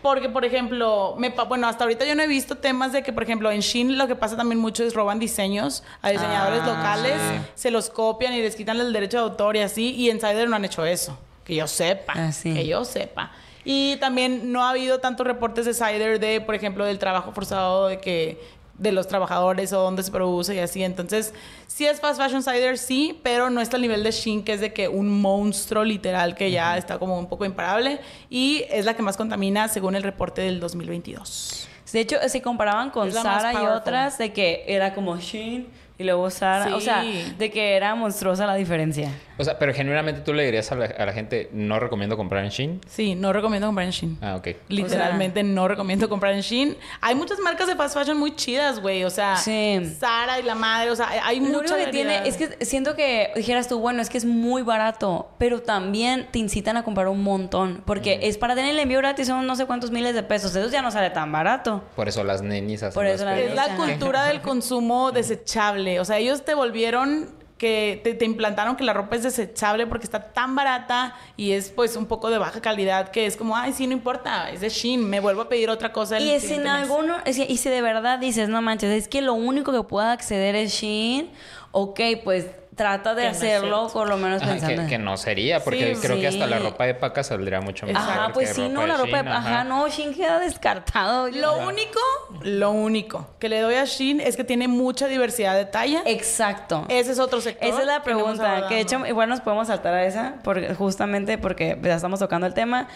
porque, 0.00 0.30
por 0.30 0.46
ejemplo, 0.46 1.14
me 1.18 1.28
bueno, 1.46 1.68
hasta 1.68 1.84
ahorita 1.84 2.06
yo 2.06 2.14
no 2.14 2.22
he 2.22 2.26
visto 2.26 2.56
temas 2.56 2.92
de 2.92 3.02
que, 3.02 3.12
por 3.12 3.22
ejemplo, 3.22 3.50
en 3.50 3.60
Shein 3.60 3.98
lo 3.98 4.06
que 4.06 4.14
pasa 4.16 4.34
también 4.34 4.58
mucho 4.58 4.82
es 4.82 4.94
roban 4.94 5.18
diseños 5.18 5.84
a 6.00 6.08
diseñadores 6.08 6.62
Ah, 6.62 6.66
locales, 6.66 7.12
sí. 7.20 7.50
se 7.54 7.70
los 7.70 7.90
copian 7.90 8.32
y 8.32 8.40
les 8.40 8.56
quitan 8.56 8.80
el 8.80 8.90
derecho 8.94 9.18
de 9.18 9.24
autor 9.24 9.56
y 9.56 9.60
así, 9.60 9.94
y 9.94 10.08
en 10.08 10.18
Cider 10.20 10.48
no 10.48 10.56
han 10.56 10.64
hecho 10.64 10.86
eso, 10.86 11.18
que 11.44 11.54
yo 11.54 11.66
sepa, 11.66 12.14
Ah, 12.16 12.32
sí. 12.32 12.54
que 12.54 12.66
yo 12.66 12.82
sepa. 12.86 13.30
Y 13.68 13.96
también 13.96 14.52
no 14.52 14.64
ha 14.64 14.70
habido 14.70 15.00
tantos 15.00 15.26
reportes 15.26 15.66
de 15.66 15.74
Cider 15.74 16.20
de, 16.20 16.40
por 16.40 16.54
ejemplo, 16.54 16.84
del 16.84 17.00
trabajo 17.00 17.32
forzado 17.32 17.88
de 17.88 17.98
que 18.00 18.40
de 18.78 18.92
los 18.92 19.08
trabajadores 19.08 19.72
o 19.72 19.80
dónde 19.80 20.02
se 20.02 20.10
produce 20.10 20.54
y 20.54 20.58
así. 20.58 20.82
Entonces, 20.82 21.32
sí 21.66 21.86
es 21.86 22.00
fast 22.00 22.20
fashion 22.20 22.42
cider, 22.42 22.78
sí, 22.78 23.18
pero 23.22 23.50
no 23.50 23.60
está 23.60 23.76
al 23.76 23.82
nivel 23.82 24.02
de 24.02 24.10
Shein, 24.10 24.42
que 24.44 24.52
es 24.52 24.60
de 24.60 24.72
que 24.72 24.88
un 24.88 25.20
monstruo 25.20 25.84
literal 25.84 26.34
que 26.34 26.50
ya 26.50 26.76
está 26.76 26.98
como 26.98 27.18
un 27.18 27.26
poco 27.26 27.44
imparable 27.44 28.00
y 28.28 28.64
es 28.70 28.84
la 28.84 28.94
que 28.94 29.02
más 29.02 29.16
contamina 29.16 29.68
según 29.68 29.94
el 29.94 30.02
reporte 30.02 30.42
del 30.42 30.60
2022. 30.60 31.68
De 31.92 32.00
hecho, 32.00 32.16
se 32.28 32.42
comparaban 32.42 32.90
con 32.90 33.10
Sara 33.10 33.54
y 33.54 33.66
otras 33.66 34.18
de 34.18 34.32
que 34.32 34.64
era 34.66 34.92
como 34.92 35.16
Shein 35.16 35.66
y 35.98 36.04
luego 36.04 36.28
Sara. 36.30 36.74
O 36.76 36.80
sea, 36.80 37.02
de 37.02 37.50
que 37.50 37.74
era 37.76 37.94
monstruosa 37.94 38.46
la 38.46 38.54
diferencia. 38.54 39.10
O 39.38 39.44
sea, 39.44 39.58
pero 39.58 39.74
genuinamente 39.74 40.20
tú 40.22 40.32
le 40.32 40.44
dirías 40.44 40.70
a 40.72 40.74
la, 40.76 40.86
a 40.86 41.04
la 41.06 41.12
gente, 41.12 41.50
no 41.52 41.78
recomiendo 41.78 42.16
comprar 42.16 42.42
en 42.44 42.50
Shein. 42.50 42.80
Sí, 42.88 43.14
no 43.14 43.32
recomiendo 43.32 43.66
comprar 43.68 43.84
en 43.86 43.92
Shein. 43.92 44.18
Ah, 44.22 44.36
ok. 44.36 44.48
Literalmente 44.68 45.42
no 45.42 45.68
recomiendo 45.68 46.08
comprar 46.08 46.32
en 46.34 46.40
Shein. 46.40 46.76
Hay 47.02 47.14
muchas 47.14 47.38
marcas 47.40 47.66
de 47.66 47.76
fast 47.76 47.94
fashion 47.96 48.18
muy 48.18 48.34
chidas, 48.34 48.80
güey. 48.80 49.04
O 49.04 49.10
sea, 49.10 49.36
Sí. 49.36 49.94
Sara 49.98 50.38
y 50.40 50.42
la 50.42 50.54
madre, 50.54 50.90
o 50.90 50.96
sea, 50.96 51.08
hay- 51.22 51.40
Lo 51.40 51.46
mucha 51.46 51.58
único 51.74 51.76
que 51.76 51.86
tiene 51.92 52.26
es 52.26 52.36
que 52.36 52.64
siento 52.64 52.94
que 52.96 53.30
dijeras 53.36 53.68
tú, 53.68 53.78
bueno, 53.78 54.00
es 54.00 54.08
que 54.08 54.16
es 54.18 54.24
muy 54.24 54.62
barato, 54.62 55.28
pero 55.38 55.60
también 55.62 56.28
te 56.30 56.38
incitan 56.38 56.76
a 56.78 56.82
comprar 56.84 57.08
un 57.08 57.22
montón, 57.22 57.82
porque 57.84 58.20
es 58.22 58.38
para 58.38 58.54
tener 58.54 58.70
el 58.72 58.78
envío 58.78 58.98
gratis, 58.98 59.26
son 59.26 59.46
no 59.46 59.54
sé 59.56 59.66
cuántos 59.66 59.90
miles 59.90 60.14
de 60.14 60.22
pesos, 60.22 60.54
eso 60.56 60.70
ya 60.70 60.80
no 60.82 60.90
sale 60.90 61.10
tan 61.10 61.30
barato. 61.30 61.84
Por 61.94 62.08
eso 62.08 62.24
las 62.24 62.40
nenis 62.42 62.82
hacen 62.82 62.94
Por 62.94 63.06
eso 63.06 63.24
las. 63.24 63.38
Es 63.38 63.54
la 63.54 63.76
cultura 63.76 64.24
del 64.24 64.40
consumo 64.40 65.12
desechable. 65.12 65.85
O 66.00 66.04
sea, 66.04 66.18
ellos 66.18 66.44
te 66.44 66.54
volvieron 66.54 67.28
que 67.58 68.00
te, 68.04 68.14
te 68.14 68.24
implantaron 68.24 68.76
que 68.76 68.84
la 68.84 68.92
ropa 68.92 69.16
es 69.16 69.22
desechable 69.22 69.86
porque 69.86 70.04
está 70.04 70.32
tan 70.32 70.54
barata 70.54 71.14
y 71.36 71.52
es 71.52 71.70
pues 71.70 71.96
un 71.96 72.06
poco 72.06 72.28
de 72.28 72.36
baja 72.38 72.60
calidad 72.60 73.08
que 73.10 73.24
es 73.26 73.36
como, 73.36 73.56
ay, 73.56 73.72
sí, 73.72 73.86
no 73.86 73.94
importa, 73.94 74.50
es 74.50 74.60
de 74.60 74.68
Shein, 74.68 75.08
me 75.08 75.20
vuelvo 75.20 75.42
a 75.42 75.48
pedir 75.48 75.70
otra 75.70 75.92
cosa. 75.92 76.20
Y 76.20 76.30
en 76.30 76.62
mes". 76.62 76.66
alguno, 76.66 77.16
y 77.24 77.56
si 77.56 77.70
de 77.70 77.80
verdad 77.82 78.18
dices, 78.18 78.48
no 78.48 78.60
manches, 78.60 78.90
es 78.90 79.08
que 79.08 79.22
lo 79.22 79.34
único 79.34 79.72
que 79.72 79.82
pueda 79.88 80.12
acceder 80.12 80.54
es 80.54 80.72
Shein, 80.72 81.30
ok, 81.72 82.00
pues 82.24 82.46
trata 82.76 83.14
de 83.14 83.24
no 83.24 83.30
hacerlo 83.30 83.88
por 83.90 84.08
lo 84.08 84.16
menos 84.18 84.42
Ajá, 84.42 84.52
pensando. 84.52 84.86
que, 84.86 84.98
no 84.98 85.16
sería, 85.16 85.64
porque 85.64 85.94
Sí, 85.94 86.00
creo 86.02 86.20
que 86.20 86.28
hasta 86.28 86.46
la 86.46 86.58
ropa 86.58 86.84
de 86.84 86.94
paca 86.94 87.24
saldría 87.24 87.60
mucho 87.60 87.86
mejor. 87.86 88.02
Ajá, 88.02 88.30
pues 88.32 88.50
que 88.50 88.54
sí, 88.54 88.68
no, 88.68 88.86
la 88.86 88.96
ropa 88.98 89.16
de... 89.16 89.22
Shein, 89.22 89.28
Ajá, 89.28 89.64
no, 89.64 89.88
Shein 89.88 90.14
queda 90.14 90.38
descartado. 90.38 91.28
Lo 91.28 91.56
único, 91.66 91.98
lo 92.42 92.70
único 92.70 93.26
que 93.38 93.48
le 93.48 93.60
doy 93.60 93.74
a 93.76 93.84
Shein 93.86 94.20
es 94.20 94.36
que 94.36 94.44
tiene 94.44 94.68
mucha 94.68 95.08
diversidad 95.08 95.56
de 95.56 95.64
talla. 95.64 96.02
Exacto. 96.04 96.84
Ese 96.88 97.12
es 97.12 97.18
otro 97.18 97.40
sector. 97.40 97.66
Esa 97.66 97.80
es 97.80 97.86
la 97.86 98.02
pregunta, 98.02 98.68
que 98.68 98.74
de 98.74 98.80
hecho 98.82 99.04
igual 99.06 99.28
nos 99.28 99.40
podemos 99.40 99.68
saltar 99.68 99.94
a 99.94 100.04
esa, 100.04 100.34
porque, 100.44 100.74
justamente 100.74 101.38
porque 101.38 101.78
ya 101.82 101.94
estamos 101.96 102.20
tocando 102.20 102.46
el 102.46 102.54
tema. 102.54 102.88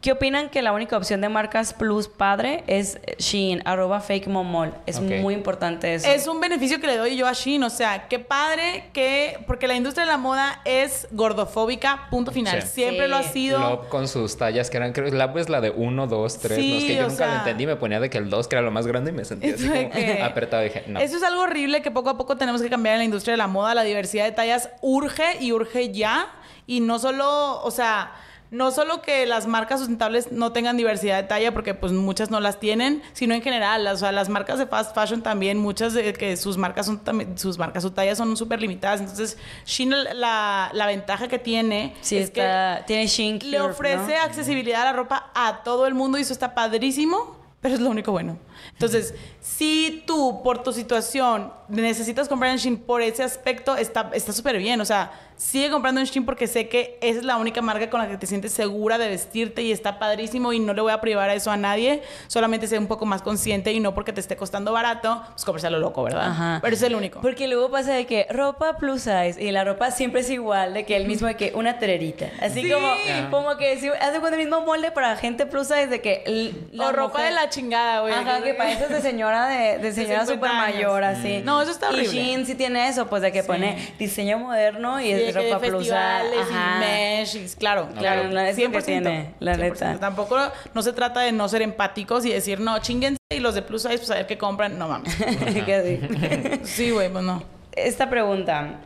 ¿Qué 0.00 0.12
opinan 0.12 0.48
que 0.48 0.62
la 0.62 0.70
única 0.72 0.96
opción 0.96 1.20
de 1.20 1.28
marcas 1.28 1.74
plus 1.74 2.06
padre 2.06 2.62
es 2.68 3.00
Shein, 3.18 3.62
arroba 3.64 4.00
fake 4.00 4.28
momol? 4.28 4.72
Es 4.86 5.00
muy 5.00 5.34
importante 5.34 5.92
eso. 5.92 6.06
Es 6.08 6.28
un 6.28 6.40
beneficio 6.40 6.80
que 6.80 6.86
le 6.86 6.96
doy 6.96 7.16
yo 7.16 7.26
a 7.26 7.32
Shein, 7.32 7.64
o 7.64 7.68
sea, 7.70 8.06
qué 8.06 8.20
padre 8.20 8.90
que, 8.92 9.38
porque 9.48 9.66
la 9.66 9.74
industria 9.74 10.04
de 10.06 10.12
la 10.12 10.16
moda 10.16 10.60
es 10.64 11.08
gordofóbica, 11.10 12.06
punto 12.10 12.30
final. 12.30 12.62
Sí. 12.62 12.68
Siempre 12.74 13.06
Sí. 13.06 13.10
lo 13.10 13.16
ha 13.16 13.22
sido. 13.24 13.58
Love 13.58 13.88
con 13.88 14.06
sus 14.06 14.36
tallas 14.36 14.70
que 14.70 14.76
eran, 14.76 14.92
creo, 14.92 15.10
la 15.12 15.32
es 15.34 15.48
la 15.48 15.60
de 15.60 15.70
1, 15.70 16.06
2, 16.06 16.38
3. 16.38 16.56
Sí, 16.56 16.70
no, 16.70 16.78
es 16.78 16.84
que 16.84 16.94
yo 16.94 17.08
nunca 17.08 17.26
lo 17.26 17.32
sea- 17.32 17.38
entendí, 17.40 17.66
me 17.66 17.74
ponía 17.74 17.98
de 17.98 18.08
que 18.08 18.18
el 18.18 18.30
2 18.30 18.46
que 18.46 18.54
era 18.54 18.62
lo 18.62 18.70
más 18.70 18.86
grande 18.86 19.10
y 19.10 19.14
me 19.14 19.24
sentía 19.24 19.54
así 19.56 19.68
como 19.68 19.80
apretado. 20.24 20.62
Dije, 20.62 20.84
no. 20.86 21.00
Eso 21.00 21.16
es 21.16 21.24
algo 21.24 21.42
horrible 21.42 21.82
que 21.82 21.90
poco 21.90 22.10
a 22.10 22.16
poco 22.16 22.36
tenemos 22.36 22.62
que 22.62 22.70
cambiar 22.70 22.94
en 22.94 22.98
la 23.00 23.04
industria 23.04 23.32
de 23.32 23.38
la 23.38 23.48
moda. 23.48 23.74
La 23.74 23.82
diversidad 23.82 24.26
de 24.26 24.30
tallas 24.32 24.70
urge 24.80 25.38
y 25.40 25.50
urge 25.50 25.90
ya. 25.92 26.28
Y 26.68 26.78
no 26.80 27.00
solo, 27.00 27.60
o 27.64 27.70
sea, 27.72 28.12
no 28.50 28.70
solo 28.70 29.02
que 29.02 29.26
las 29.26 29.46
marcas 29.46 29.80
sustentables 29.80 30.32
no 30.32 30.52
tengan 30.52 30.76
diversidad 30.76 31.22
de 31.22 31.28
talla, 31.28 31.52
porque 31.52 31.74
pues 31.74 31.92
muchas 31.92 32.30
no 32.30 32.40
las 32.40 32.58
tienen, 32.60 33.02
sino 33.12 33.34
en 33.34 33.42
general, 33.42 33.86
o 33.86 33.96
sea, 33.96 34.12
las 34.12 34.28
marcas 34.28 34.58
de 34.58 34.66
fast 34.66 34.94
fashion 34.94 35.22
también, 35.22 35.58
muchas 35.58 35.94
de 35.94 36.12
que 36.12 36.36
sus 36.36 36.56
marcas 36.56 36.86
son 36.86 36.98
también, 36.98 37.38
sus 37.38 37.58
marcas, 37.58 37.82
sus 37.82 37.94
tallas 37.94 38.18
son 38.18 38.36
súper 38.36 38.60
limitadas. 38.60 39.00
Entonces, 39.00 39.36
Shein 39.66 39.90
la, 39.90 40.70
la 40.72 40.86
ventaja 40.86 41.28
que 41.28 41.38
tiene 41.38 41.94
Sí, 42.00 42.16
es 42.16 42.30
que 42.30 42.82
tiene 42.86 43.06
Shein 43.06 43.38
le 43.44 43.60
ofrece 43.60 44.14
¿no? 44.16 44.22
accesibilidad 44.22 44.82
a 44.82 44.84
la 44.86 44.92
ropa 44.92 45.30
a 45.34 45.62
todo 45.62 45.86
el 45.86 45.94
mundo 45.94 46.18
y 46.18 46.22
eso 46.22 46.32
está 46.32 46.54
padrísimo, 46.54 47.36
pero 47.60 47.74
es 47.74 47.80
lo 47.80 47.90
único 47.90 48.12
bueno. 48.12 48.38
Entonces, 48.72 49.14
si 49.40 50.02
tú 50.06 50.42
por 50.42 50.62
tu 50.62 50.72
situación 50.72 51.52
necesitas 51.68 52.28
comprar 52.28 52.50
en 52.52 52.56
Shein 52.58 52.76
por 52.78 53.02
ese 53.02 53.22
aspecto, 53.22 53.76
está 53.76 54.10
está 54.14 54.32
súper 54.32 54.58
bien. 54.58 54.80
O 54.80 54.84
sea, 54.84 55.10
sigue 55.36 55.70
comprando 55.70 56.00
en 56.00 56.06
Shein 56.06 56.24
porque 56.24 56.46
sé 56.46 56.68
que 56.68 56.98
esa 57.02 57.18
es 57.20 57.24
la 57.24 57.36
única 57.36 57.60
marca 57.62 57.90
con 57.90 58.00
la 58.00 58.08
que 58.08 58.16
te 58.16 58.26
sientes 58.26 58.52
segura 58.52 58.96
de 58.98 59.08
vestirte 59.08 59.62
y 59.62 59.70
está 59.72 59.98
padrísimo 59.98 60.52
y 60.52 60.58
no 60.60 60.72
le 60.72 60.80
voy 60.82 60.92
a 60.92 61.00
privar 61.00 61.28
a 61.30 61.34
eso 61.34 61.50
a 61.50 61.56
nadie. 61.56 62.02
Solamente 62.26 62.66
sé 62.66 62.78
un 62.78 62.86
poco 62.86 63.04
más 63.06 63.22
consciente 63.22 63.72
y 63.72 63.80
no 63.80 63.94
porque 63.94 64.12
te 64.12 64.20
esté 64.20 64.36
costando 64.36 64.72
barato, 64.72 65.22
pues 65.32 65.44
comprarse 65.44 65.66
a 65.66 65.70
lo 65.70 65.78
loco, 65.78 66.02
¿verdad? 66.02 66.30
Ajá. 66.30 66.58
Pero 66.62 66.74
es 66.74 66.82
el 66.82 66.94
único. 66.94 67.20
Porque 67.20 67.46
luego 67.48 67.70
pasa 67.70 67.92
de 67.92 68.06
que 68.06 68.26
ropa 68.30 68.78
plus 68.78 69.02
size 69.02 69.36
y 69.38 69.50
la 69.52 69.64
ropa 69.64 69.90
siempre 69.90 70.22
es 70.22 70.30
igual, 70.30 70.74
de 70.74 70.84
que 70.86 70.96
el 70.96 71.06
mismo 71.06 71.26
de 71.28 71.36
que 71.36 71.52
una 71.54 71.78
tererita. 71.78 72.30
Así 72.40 72.62
Sí. 72.62 72.70
como, 72.70 72.88
como 73.30 73.56
que 73.58 73.78
si 73.78 73.88
hace 73.88 74.20
con 74.20 74.32
el 74.32 74.38
mismo 74.40 74.62
molde 74.62 74.90
para 74.90 75.16
gente 75.16 75.44
plus 75.46 75.68
size 75.68 75.86
de 75.88 76.00
que 76.00 76.52
la 76.72 76.88
o 76.88 76.92
ropa 76.92 77.18
mujer- 77.18 77.26
de 77.26 77.32
la 77.34 77.48
chingada, 77.50 78.00
güey. 78.00 78.12
Ajá, 78.14 78.40
que 78.48 78.54
pareces 78.54 78.88
de 78.90 79.00
señora 79.00 79.46
de, 79.48 79.78
de 79.78 79.92
señora 79.92 80.24
50 80.26 80.32
super 80.34 80.50
años. 80.50 80.74
mayor, 80.74 81.04
así. 81.04 81.42
No, 81.44 81.60
eso 81.62 81.70
está 81.70 81.86
Y 81.90 81.94
horrible. 81.94 82.12
Shein 82.12 82.46
sí 82.46 82.54
tiene 82.54 82.88
eso, 82.88 83.06
pues 83.08 83.22
de 83.22 83.30
que 83.32 83.42
Sí. 83.42 83.46
pone 83.46 83.76
diseño 83.98 84.38
moderno 84.38 85.00
y 85.00 85.04
Sí, 85.06 85.12
es 85.12 85.34
ropa 85.34 85.58
plus 85.58 85.84
size. 85.84 85.94
festivales 85.94 86.46
Ajá. 86.50 86.76
y 86.76 86.80
mesh, 86.80 87.34
y- 87.36 87.56
claro, 87.56 87.88
Claro, 87.88 87.98
claro, 87.98 88.28
la- 88.30 88.48
es 88.48 88.58
lo 88.58 88.70
que 88.70 88.82
tiene, 88.82 89.34
la 89.40 89.54
100%. 89.54 89.60
neta. 89.92 90.00
Tampoco 90.00 90.38
no 90.74 90.82
se 90.82 90.92
trata 90.92 91.20
de 91.20 91.32
no 91.32 91.48
ser 91.48 91.62
empáticos 91.62 92.24
y 92.24 92.30
decir, 92.32 92.60
no, 92.60 92.78
chinguense 92.80 93.18
y 93.30 93.40
los 93.40 93.54
de 93.54 93.62
plus 93.62 93.82
size, 93.82 93.98
pues 93.98 94.10
a 94.10 94.14
ver 94.14 94.26
qué 94.26 94.38
compran, 94.38 94.78
no 94.78 94.88
mames. 94.88 95.14
Sí, 96.64 96.90
güey, 96.90 97.10
pues 97.10 97.24
no. 97.24 97.42
Esta 97.72 98.08
pregunta. 98.10 98.80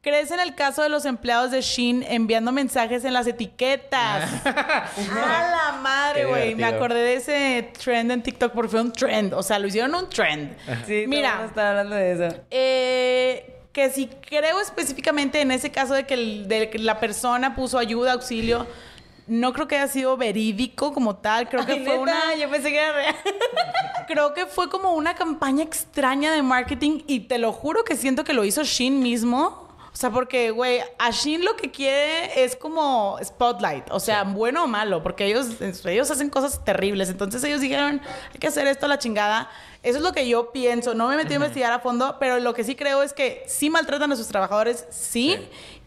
¿Crees 0.00 0.30
en 0.30 0.38
el 0.38 0.54
caso 0.54 0.82
de 0.82 0.88
los 0.88 1.04
empleados 1.04 1.50
de 1.50 1.60
Shein 1.60 2.04
enviando 2.08 2.52
mensajes 2.52 3.04
en 3.04 3.12
las 3.12 3.26
etiquetas? 3.26 4.30
¡A 4.46 5.72
la 5.72 5.78
madre, 5.82 6.24
güey! 6.26 6.54
Me 6.54 6.64
acordé 6.64 7.00
de 7.02 7.14
ese 7.14 7.72
trend 7.82 8.12
en 8.12 8.22
TikTok 8.22 8.52
porque 8.52 8.68
fue 8.70 8.80
un 8.80 8.92
trend. 8.92 9.34
O 9.34 9.42
sea, 9.42 9.58
lo 9.58 9.66
hicieron 9.66 9.94
un 9.94 10.08
trend. 10.08 10.56
Sí, 10.86 11.04
Mira, 11.08 11.42
está 11.44 11.70
hablando 11.70 11.96
de 11.96 12.12
eso. 12.12 12.36
Eh, 12.50 13.54
que 13.72 13.90
si 13.90 14.06
creo 14.06 14.60
específicamente 14.60 15.40
en 15.40 15.50
ese 15.50 15.70
caso 15.70 15.94
de 15.94 16.06
que, 16.06 16.14
el- 16.14 16.48
de 16.48 16.70
que 16.70 16.78
la 16.78 17.00
persona 17.00 17.56
puso 17.56 17.76
ayuda, 17.78 18.12
auxilio, 18.12 18.66
no 19.26 19.52
creo 19.52 19.66
que 19.68 19.76
haya 19.76 19.88
sido 19.88 20.16
verídico 20.16 20.94
como 20.94 21.16
tal. 21.16 21.48
Creo 21.48 21.66
que 21.66 21.72
Ay, 21.72 21.84
fue 21.84 21.98
neta, 21.98 22.00
una. 22.00 22.34
yo 22.36 22.48
pensé 22.48 22.70
que 22.70 22.78
era 22.78 22.92
real. 22.92 23.16
Creo 24.06 24.32
que 24.32 24.46
fue 24.46 24.70
como 24.70 24.94
una 24.94 25.14
campaña 25.14 25.62
extraña 25.64 26.32
de 26.32 26.40
marketing 26.40 27.02
y 27.06 27.20
te 27.20 27.36
lo 27.36 27.52
juro 27.52 27.84
que 27.84 27.94
siento 27.94 28.24
que 28.24 28.32
lo 28.32 28.44
hizo 28.44 28.62
Shein 28.64 29.00
mismo. 29.02 29.67
O 29.98 30.00
sea, 30.00 30.10
porque, 30.10 30.52
güey, 30.52 30.78
a 30.96 31.10
Shein 31.10 31.44
lo 31.44 31.56
que 31.56 31.72
quiere 31.72 32.44
es 32.44 32.54
como 32.54 33.18
spotlight, 33.20 33.90
o 33.90 33.98
sea, 33.98 34.22
bueno 34.22 34.62
o 34.62 34.66
malo, 34.68 35.02
porque 35.02 35.26
ellos, 35.26 35.60
ellos 35.60 36.08
hacen 36.08 36.30
cosas 36.30 36.64
terribles. 36.64 37.08
Entonces 37.08 37.42
ellos 37.42 37.60
dijeron, 37.60 38.00
hay 38.32 38.38
que 38.38 38.46
hacer 38.46 38.68
esto 38.68 38.86
a 38.86 38.88
la 38.88 39.00
chingada. 39.00 39.50
Eso 39.82 39.98
es 39.98 40.04
lo 40.04 40.12
que 40.12 40.28
yo 40.28 40.52
pienso. 40.52 40.94
No 40.94 41.08
me 41.08 41.16
metí 41.16 41.32
a 41.32 41.36
investigar 41.36 41.72
a 41.72 41.80
fondo, 41.80 42.14
pero 42.20 42.38
lo 42.38 42.54
que 42.54 42.62
sí 42.62 42.76
creo 42.76 43.02
es 43.02 43.12
que 43.12 43.42
sí 43.48 43.70
maltratan 43.70 44.12
a 44.12 44.14
sus 44.14 44.28
trabajadores, 44.28 44.86
sí, 44.90 45.36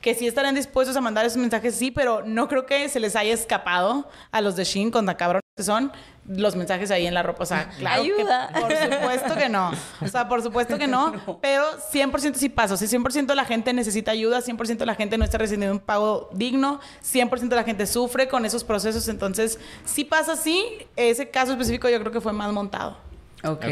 que 0.02 0.14
sí 0.14 0.28
estarán 0.28 0.56
dispuestos 0.56 0.98
a 0.98 1.00
mandar 1.00 1.26
esos 1.26 1.38
mensajes, 1.38 1.74
sí, 1.74 1.90
pero 1.90 2.22
no 2.26 2.50
creo 2.50 2.66
que 2.66 2.90
se 2.90 3.00
les 3.00 3.16
haya 3.16 3.34
escapado 3.34 4.10
a 4.34 4.42
los 4.42 4.58
de 4.58 4.66
Shein 4.66 4.92
con 4.92 5.06
cabrones 5.06 5.41
que 5.41 5.41
son 5.64 5.92
los 6.28 6.56
mensajes 6.56 6.92
ahí 6.92 7.08
en 7.08 7.14
la 7.14 7.24
ropa. 7.24 7.44
O 7.44 7.46
sea, 7.46 7.70
claro 7.80 8.04
que 8.04 8.12
Ayuda. 8.14 8.50
por 8.54 8.72
supuesto 8.72 9.36
que 9.36 9.50
no. 9.50 9.72
O 10.02 10.08
sea, 10.08 10.28
por 10.30 10.42
supuesto 10.44 10.78
que 10.78 10.88
no. 10.88 11.14
Pero 11.42 11.64
100% 11.92 12.36
sí 12.36 12.50
pasa. 12.50 12.76
O 12.76 12.78
sea, 12.78 12.88
100% 12.88 13.34
la 13.34 13.46
gente 13.46 13.74
necesita 13.74 14.12
ayuda, 14.12 14.40
100% 14.42 14.86
la 14.86 14.96
gente 14.96 15.18
no 15.18 15.24
está 15.26 15.38
recibiendo 15.38 15.74
un 15.74 15.80
pago 15.80 16.30
digno, 16.34 16.80
100% 17.04 17.50
la 17.56 17.64
gente 17.64 17.86
sufre 17.88 18.28
con 18.28 18.46
esos 18.46 18.64
procesos. 18.64 19.08
Entonces, 19.08 19.60
sí 19.86 20.04
pasa 20.06 20.34
así. 20.34 20.64
Ese 20.96 21.30
caso 21.30 21.52
específico 21.54 21.90
yo 21.90 22.00
creo 22.00 22.12
que 22.12 22.22
fue 22.22 22.34
más 22.34 22.52
montado. 22.54 22.98
Ok. 23.44 23.64
Ok. 23.66 23.72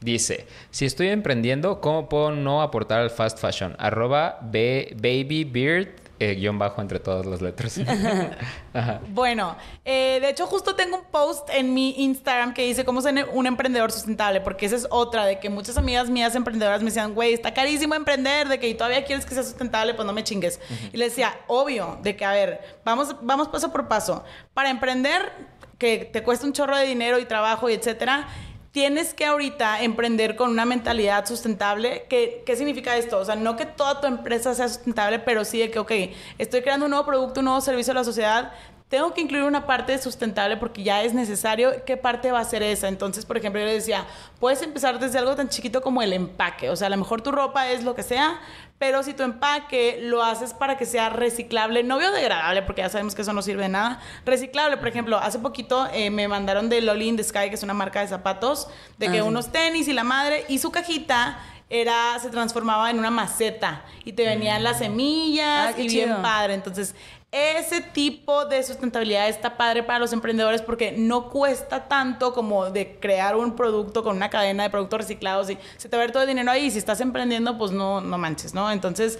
Dice, 0.00 0.46
si 0.70 0.84
estoy 0.84 1.08
emprendiendo, 1.08 1.80
¿cómo 1.80 2.10
puedo 2.10 2.30
no 2.30 2.60
aportar 2.60 3.00
al 3.00 3.08
fast 3.08 3.38
fashion? 3.38 3.74
Arroba 3.78 4.38
B- 4.42 4.92
baby 4.96 5.44
beard, 5.44 5.88
eh, 6.20 6.34
guion 6.34 6.58
bajo 6.58 6.80
entre 6.80 7.00
todas 7.00 7.26
las 7.26 7.40
letras. 7.42 7.80
Ajá. 8.72 9.00
Bueno, 9.08 9.56
eh, 9.84 10.18
de 10.20 10.30
hecho 10.30 10.46
justo 10.46 10.74
tengo 10.74 10.98
un 10.98 11.04
post 11.04 11.48
en 11.50 11.74
mi 11.74 12.02
Instagram 12.04 12.54
que 12.54 12.62
dice 12.62 12.84
cómo 12.84 13.00
ser 13.00 13.28
un 13.32 13.46
emprendedor 13.46 13.90
sustentable, 13.90 14.40
porque 14.40 14.66
esa 14.66 14.76
es 14.76 14.86
otra, 14.90 15.24
de 15.26 15.40
que 15.40 15.50
muchas 15.50 15.76
amigas 15.76 16.08
mías 16.08 16.34
emprendedoras 16.34 16.80
me 16.80 16.86
decían, 16.86 17.14
güey, 17.14 17.32
está 17.32 17.52
carísimo 17.52 17.94
emprender, 17.94 18.48
de 18.48 18.58
que 18.58 18.68
y 18.68 18.74
todavía 18.74 19.04
quieres 19.04 19.26
que 19.26 19.34
sea 19.34 19.42
sustentable, 19.42 19.94
pues 19.94 20.06
no 20.06 20.12
me 20.12 20.22
chingues. 20.22 20.60
Y 20.92 20.96
les 20.96 21.10
decía, 21.10 21.34
obvio, 21.46 21.98
de 22.02 22.16
que 22.16 22.24
a 22.24 22.32
ver, 22.32 22.78
vamos, 22.84 23.16
vamos 23.22 23.48
paso 23.48 23.72
por 23.72 23.88
paso. 23.88 24.24
Para 24.52 24.70
emprender, 24.70 25.32
que 25.78 26.08
te 26.12 26.22
cuesta 26.22 26.46
un 26.46 26.52
chorro 26.52 26.76
de 26.76 26.86
dinero 26.86 27.18
y 27.18 27.24
trabajo 27.24 27.68
y 27.68 27.74
etcétera, 27.74 28.28
tienes 28.74 29.14
que 29.14 29.24
ahorita 29.24 29.84
emprender 29.84 30.34
con 30.34 30.50
una 30.50 30.64
mentalidad 30.64 31.26
sustentable. 31.26 32.06
¿Qué, 32.10 32.42
¿Qué 32.44 32.56
significa 32.56 32.96
esto? 32.96 33.18
O 33.18 33.24
sea, 33.24 33.36
no 33.36 33.54
que 33.54 33.66
toda 33.66 34.00
tu 34.00 34.08
empresa 34.08 34.52
sea 34.52 34.68
sustentable, 34.68 35.20
pero 35.20 35.44
sí 35.44 35.60
de 35.60 35.70
que, 35.70 35.78
ok, 35.78 35.92
estoy 36.38 36.60
creando 36.62 36.86
un 36.86 36.90
nuevo 36.90 37.06
producto, 37.06 37.38
un 37.38 37.44
nuevo 37.44 37.60
servicio 37.60 37.92
a 37.92 37.94
la 37.94 38.02
sociedad. 38.02 38.52
Tengo 38.88 39.14
que 39.14 39.20
incluir 39.20 39.44
una 39.44 39.64
parte 39.64 39.96
sustentable 39.98 40.56
porque 40.56 40.82
ya 40.82 41.04
es 41.04 41.14
necesario. 41.14 41.84
¿Qué 41.84 41.96
parte 41.96 42.32
va 42.32 42.40
a 42.40 42.44
ser 42.44 42.64
esa? 42.64 42.88
Entonces, 42.88 43.24
por 43.24 43.36
ejemplo, 43.36 43.60
yo 43.60 43.66
le 43.68 43.74
decía, 43.74 44.06
puedes 44.40 44.60
empezar 44.60 44.98
desde 44.98 45.20
algo 45.20 45.36
tan 45.36 45.48
chiquito 45.48 45.80
como 45.80 46.02
el 46.02 46.12
empaque. 46.12 46.68
O 46.68 46.74
sea, 46.74 46.88
a 46.88 46.90
lo 46.90 46.96
mejor 46.96 47.22
tu 47.22 47.30
ropa 47.30 47.70
es 47.70 47.84
lo 47.84 47.94
que 47.94 48.02
sea, 48.02 48.40
pero 48.78 49.02
si 49.02 49.14
tu 49.14 49.22
empaque 49.22 49.98
lo 50.02 50.22
haces 50.22 50.52
para 50.52 50.76
que 50.76 50.84
sea 50.84 51.08
reciclable, 51.08 51.82
no 51.82 51.98
biodegradable, 51.98 52.62
porque 52.62 52.82
ya 52.82 52.88
sabemos 52.88 53.14
que 53.14 53.22
eso 53.22 53.32
no 53.32 53.40
sirve 53.40 53.62
de 53.62 53.68
nada. 53.70 54.00
Reciclable, 54.26 54.76
por 54.76 54.88
ejemplo, 54.88 55.16
hace 55.18 55.38
poquito 55.38 55.88
eh, 55.92 56.10
me 56.10 56.28
mandaron 56.28 56.68
de 56.68 56.80
Loli 56.80 57.08
in 57.08 57.16
the 57.16 57.24
Sky, 57.24 57.48
que 57.48 57.54
es 57.54 57.62
una 57.62 57.74
marca 57.74 58.00
de 58.00 58.08
zapatos, 58.08 58.68
de 58.98 59.10
que 59.10 59.20
Ah, 59.20 59.24
unos 59.24 59.50
tenis 59.52 59.88
y 59.88 59.92
la 59.92 60.04
madre, 60.04 60.44
y 60.48 60.58
su 60.58 60.70
cajita 60.70 61.38
era, 61.70 62.18
se 62.20 62.28
transformaba 62.30 62.90
en 62.90 62.98
una 62.98 63.10
maceta 63.10 63.84
y 64.04 64.12
te 64.12 64.24
venían 64.26 64.62
las 64.62 64.78
semillas 64.78 65.74
Ah, 65.76 65.80
y 65.80 65.88
bien 65.88 66.20
padre. 66.20 66.54
Entonces, 66.54 66.94
ese 67.34 67.80
tipo 67.80 68.44
de 68.44 68.62
sustentabilidad 68.62 69.28
está 69.28 69.56
padre 69.56 69.82
para 69.82 69.98
los 69.98 70.12
emprendedores 70.12 70.62
porque 70.62 70.92
no 70.96 71.30
cuesta 71.30 71.88
tanto 71.88 72.32
como 72.32 72.70
de 72.70 72.96
crear 73.00 73.34
un 73.36 73.56
producto 73.56 74.04
con 74.04 74.16
una 74.16 74.30
cadena 74.30 74.62
de 74.62 74.70
productos 74.70 75.00
reciclados 75.00 75.50
y 75.50 75.58
se 75.76 75.88
te 75.88 75.96
va 75.96 76.02
a 76.02 76.06
ver 76.06 76.12
todo 76.12 76.22
el 76.22 76.28
dinero 76.28 76.50
ahí 76.50 76.66
y 76.66 76.70
si 76.70 76.78
estás 76.78 77.00
emprendiendo, 77.00 77.58
pues 77.58 77.72
no, 77.72 78.00
no 78.00 78.18
manches, 78.18 78.54
¿no? 78.54 78.70
Entonces, 78.70 79.18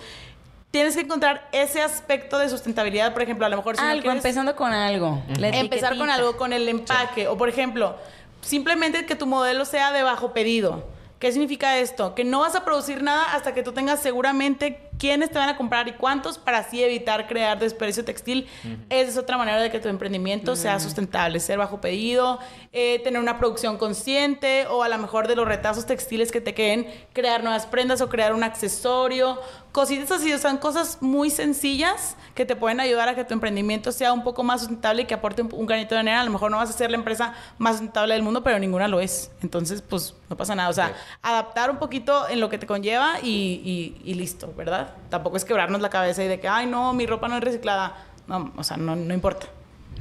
tienes 0.70 0.94
que 0.94 1.02
encontrar 1.02 1.48
ese 1.52 1.82
aspecto 1.82 2.38
de 2.38 2.48
sustentabilidad, 2.48 3.12
por 3.12 3.22
ejemplo, 3.22 3.46
a 3.46 3.48
lo 3.48 3.56
mejor 3.56 3.76
si 3.76 3.82
no 3.82 3.88
quieres- 4.02 4.16
empezando 4.24 4.54
con 4.56 4.72
algo. 4.72 5.22
Empezar 5.64 5.96
con 5.98 6.08
algo, 6.10 6.36
con 6.36 6.52
el 6.52 6.68
empaque. 6.68 7.26
O 7.28 7.36
por 7.36 7.48
ejemplo, 7.48 7.96
simplemente 8.42 9.06
que 9.06 9.16
tu 9.16 9.26
modelo 9.26 9.64
sea 9.64 9.92
de 9.92 10.02
bajo 10.02 10.32
pedido. 10.32 10.84
¿Qué 11.18 11.32
significa 11.32 11.78
esto? 11.78 12.14
Que 12.14 12.22
no 12.24 12.40
vas 12.40 12.54
a 12.54 12.64
producir 12.64 13.02
nada 13.02 13.32
hasta 13.34 13.54
que 13.54 13.62
tú 13.62 13.72
tengas 13.72 14.00
seguramente 14.02 14.90
quiénes 14.98 15.30
te 15.30 15.38
van 15.38 15.48
a 15.48 15.56
comprar 15.56 15.86
y 15.88 15.92
cuántos 15.92 16.38
para 16.38 16.58
así 16.58 16.82
evitar 16.82 17.26
crear 17.26 17.58
desperdicio 17.58 18.04
textil. 18.04 18.46
Esa 18.90 19.10
es 19.10 19.16
otra 19.18 19.36
manera 19.36 19.60
de 19.60 19.70
que 19.70 19.78
tu 19.80 19.88
emprendimiento 19.88 20.56
sea 20.56 20.78
sustentable, 20.80 21.40
ser 21.40 21.58
bajo 21.58 21.80
pedido, 21.80 22.38
eh, 22.72 23.00
tener 23.04 23.20
una 23.20 23.38
producción 23.38 23.76
consciente 23.76 24.66
o 24.68 24.82
a 24.82 24.88
lo 24.88 24.98
mejor 24.98 25.28
de 25.28 25.36
los 25.36 25.46
retazos 25.46 25.86
textiles 25.86 26.30
que 26.32 26.40
te 26.40 26.54
queden, 26.54 26.86
crear 27.12 27.42
nuevas 27.42 27.66
prendas 27.66 28.00
o 28.00 28.08
crear 28.08 28.32
un 28.34 28.42
accesorio. 28.44 29.40
Cositas 29.72 30.10
así, 30.12 30.32
o 30.32 30.38
sea, 30.38 30.58
cosas 30.60 30.98
muy 31.00 31.30
sencillas 31.30 32.16
que 32.36 32.44
te 32.46 32.54
pueden 32.54 32.78
ayudar 32.78 33.08
a 33.08 33.14
que 33.16 33.24
tu 33.24 33.34
emprendimiento 33.34 33.90
sea 33.90 34.12
un 34.12 34.22
poco 34.22 34.44
más 34.44 34.60
sustentable 34.60 35.02
y 35.02 35.04
que 35.06 35.14
aporte 35.14 35.42
un, 35.42 35.52
un 35.52 35.66
granito 35.66 35.94
de 35.96 36.00
arena. 36.02 36.20
A 36.20 36.24
lo 36.24 36.30
mejor 36.30 36.50
no 36.50 36.58
vas 36.58 36.70
a 36.70 36.72
ser 36.72 36.90
la 36.92 36.96
empresa 36.96 37.34
más 37.58 37.72
sustentable 37.72 38.14
del 38.14 38.22
mundo, 38.22 38.44
pero 38.44 38.58
ninguna 38.60 38.86
lo 38.86 39.00
es. 39.00 39.32
Entonces, 39.42 39.82
pues 39.82 40.14
no 40.30 40.36
pasa 40.36 40.54
nada. 40.54 40.68
O 40.68 40.72
sea, 40.72 40.92
adaptar 41.22 41.70
un 41.70 41.78
poquito 41.78 42.28
en 42.28 42.40
lo 42.40 42.48
que 42.48 42.58
te 42.58 42.66
conlleva 42.66 43.14
y, 43.22 43.28
y- 43.64 44.00
y 44.10 44.14
listo, 44.14 44.52
¿verdad? 44.56 44.83
Tampoco 45.08 45.36
es 45.36 45.44
quebrarnos 45.44 45.80
la 45.80 45.90
cabeza 45.90 46.24
y 46.24 46.28
de 46.28 46.40
que, 46.40 46.48
ay, 46.48 46.66
no, 46.66 46.92
mi 46.92 47.06
ropa 47.06 47.28
no 47.28 47.36
es 47.36 47.44
reciclada. 47.44 48.06
No, 48.26 48.52
o 48.56 48.64
sea, 48.64 48.76
no, 48.76 48.96
no 48.96 49.14
importa. 49.14 49.46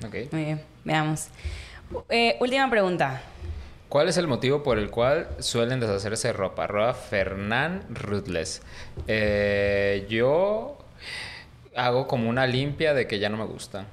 Ok. 0.05 0.31
Muy 0.31 0.45
bien, 0.45 0.61
veamos. 0.83 1.27
Eh, 2.09 2.37
última 2.39 2.69
pregunta. 2.69 3.21
¿Cuál 3.89 4.09
es 4.09 4.17
el 4.17 4.27
motivo 4.27 4.63
por 4.63 4.79
el 4.79 4.89
cual 4.89 5.27
suelen 5.37 5.79
deshacerse 5.79 6.29
de 6.29 6.33
ropa? 6.33 6.63
Arroba 6.63 6.93
Fernán 6.95 7.85
Ruthless. 7.89 8.63
Eh, 9.07 10.07
yo 10.09 10.79
hago 11.75 12.07
como 12.07 12.27
una 12.27 12.47
limpia 12.47 12.93
de 12.95 13.05
que 13.05 13.19
ya 13.19 13.29
no 13.29 13.37
me 13.37 13.45
gusta. 13.45 13.85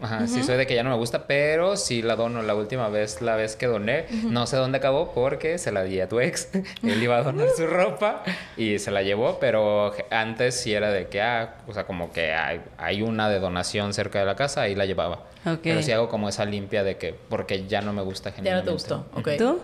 Ajá, 0.00 0.26
sí 0.28 0.42
soy 0.44 0.56
de 0.56 0.66
que 0.66 0.74
ya 0.74 0.82
no 0.84 0.90
me 0.90 0.96
gusta, 0.96 1.26
pero 1.26 1.76
sí 1.76 2.02
la 2.02 2.14
dono. 2.16 2.42
La 2.42 2.54
última 2.54 2.88
vez, 2.88 3.20
la 3.20 3.34
vez 3.36 3.56
que 3.56 3.66
doné, 3.66 4.06
no 4.24 4.46
sé 4.46 4.56
dónde 4.56 4.78
acabó 4.78 5.12
porque 5.12 5.58
se 5.58 5.72
la 5.72 5.82
di 5.82 6.00
a 6.00 6.08
tu 6.08 6.20
ex. 6.20 6.48
Él 6.82 7.02
iba 7.02 7.16
a 7.16 7.22
donar 7.22 7.48
su 7.56 7.66
ropa 7.66 8.22
y 8.56 8.78
se 8.78 8.90
la 8.90 9.02
llevó, 9.02 9.38
pero 9.40 9.92
antes 10.10 10.60
sí 10.60 10.72
era 10.72 10.90
de 10.90 11.08
que, 11.08 11.20
ah, 11.20 11.56
o 11.66 11.72
sea, 11.74 11.84
como 11.86 12.12
que 12.12 12.32
hay, 12.32 12.60
hay 12.76 13.02
una 13.02 13.28
de 13.28 13.40
donación 13.40 13.92
cerca 13.92 14.20
de 14.20 14.26
la 14.26 14.36
casa, 14.36 14.62
ahí 14.62 14.74
la 14.74 14.86
llevaba. 14.86 15.24
Ok. 15.46 15.60
Pero 15.62 15.82
sí 15.82 15.90
hago 15.92 16.08
como 16.08 16.28
esa 16.28 16.44
limpia 16.44 16.84
de 16.84 16.96
que, 16.96 17.12
porque 17.14 17.66
ya 17.66 17.80
no 17.80 17.92
me 17.92 18.02
gusta 18.02 18.30
Ya 18.30 18.36
no 18.36 18.42
te 18.42 18.42
genuinamente. 18.42 18.72
gustó. 18.72 19.06
Ok. 19.14 19.28
¿Tú? 19.38 19.60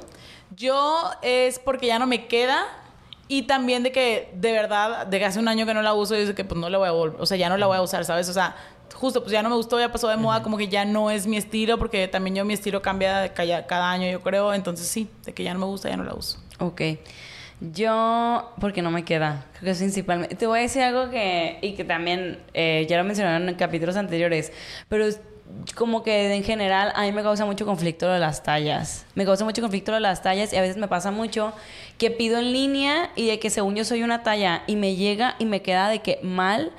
Yo 0.56 1.10
es 1.22 1.58
porque 1.58 1.86
ya 1.86 1.98
no 1.98 2.06
me 2.06 2.26
queda 2.26 2.64
y 3.26 3.42
también 3.44 3.82
de 3.82 3.90
que 3.90 4.30
de 4.34 4.52
verdad, 4.52 5.06
de 5.06 5.18
que 5.18 5.24
hace 5.24 5.38
un 5.38 5.48
año 5.48 5.64
que 5.66 5.74
no 5.74 5.82
la 5.82 5.94
uso 5.94 6.14
y 6.16 6.24
de 6.26 6.34
que 6.34 6.44
pues 6.44 6.60
no 6.60 6.68
la 6.68 6.78
voy 6.78 6.88
a 6.88 6.92
volver, 6.92 7.20
o 7.20 7.26
sea, 7.26 7.36
ya 7.36 7.48
no 7.48 7.56
la 7.56 7.66
voy 7.66 7.76
a 7.78 7.82
usar, 7.82 8.04
¿sabes? 8.04 8.28
O 8.28 8.32
sea, 8.34 8.54
justo 8.92 9.20
pues 9.20 9.32
ya 9.32 9.42
no 9.42 9.48
me 9.48 9.56
gustó, 9.56 9.78
ya 9.78 9.90
pasó 9.90 10.08
de 10.08 10.16
moda, 10.16 10.42
como 10.42 10.56
que 10.56 10.68
ya 10.68 10.84
no 10.84 11.10
es 11.10 11.26
mi 11.26 11.36
estilo 11.36 11.78
porque 11.78 12.08
también 12.08 12.36
yo 12.36 12.44
mi 12.44 12.54
estilo 12.54 12.82
cambia 12.82 13.32
cada, 13.32 13.66
cada 13.66 13.90
año, 13.90 14.10
yo 14.10 14.20
creo, 14.22 14.52
entonces 14.54 14.86
sí, 14.86 15.08
de 15.24 15.32
que 15.32 15.42
ya 15.42 15.52
no 15.54 15.60
me 15.60 15.66
gusta, 15.66 15.88
ya 15.88 15.96
no 15.96 16.04
la 16.04 16.14
uso. 16.14 16.38
Ok. 16.58 16.82
Yo, 17.60 18.52
porque 18.60 18.82
no 18.82 18.90
me 18.90 19.04
queda, 19.04 19.46
creo 19.52 19.64
que 19.64 19.70
es 19.70 19.78
principalmente. 19.78 20.34
Te 20.34 20.46
voy 20.46 20.58
a 20.58 20.62
decir 20.62 20.82
algo 20.82 21.08
que, 21.10 21.58
y 21.62 21.74
que 21.74 21.84
también 21.84 22.40
eh, 22.52 22.86
ya 22.88 22.98
lo 22.98 23.04
mencionaron 23.04 23.48
en 23.48 23.54
capítulos 23.54 23.96
anteriores, 23.96 24.52
pero 24.88 25.06
como 25.74 26.02
que 26.02 26.34
en 26.34 26.42
general 26.42 26.92
a 26.94 27.02
mí 27.02 27.12
me 27.12 27.22
causa 27.22 27.44
mucho 27.44 27.66
conflicto 27.66 28.06
lo 28.06 28.12
de 28.12 28.18
las 28.18 28.42
tallas. 28.42 29.06
Me 29.14 29.24
causa 29.24 29.44
mucho 29.44 29.60
conflicto 29.62 29.92
lo 29.92 29.96
de 29.96 30.00
las 30.00 30.22
tallas 30.22 30.52
y 30.52 30.56
a 30.56 30.60
veces 30.60 30.76
me 30.76 30.88
pasa 30.88 31.10
mucho 31.10 31.52
que 31.98 32.10
pido 32.10 32.38
en 32.38 32.52
línea 32.52 33.10
y 33.14 33.26
de 33.28 33.38
que 33.38 33.50
según 33.50 33.74
yo 33.76 33.84
soy 33.84 34.02
una 34.02 34.22
talla 34.22 34.62
y 34.66 34.76
me 34.76 34.96
llega 34.96 35.36
y 35.38 35.44
me 35.44 35.62
queda 35.62 35.88
de 35.88 36.00
que 36.00 36.18
mal. 36.22 36.72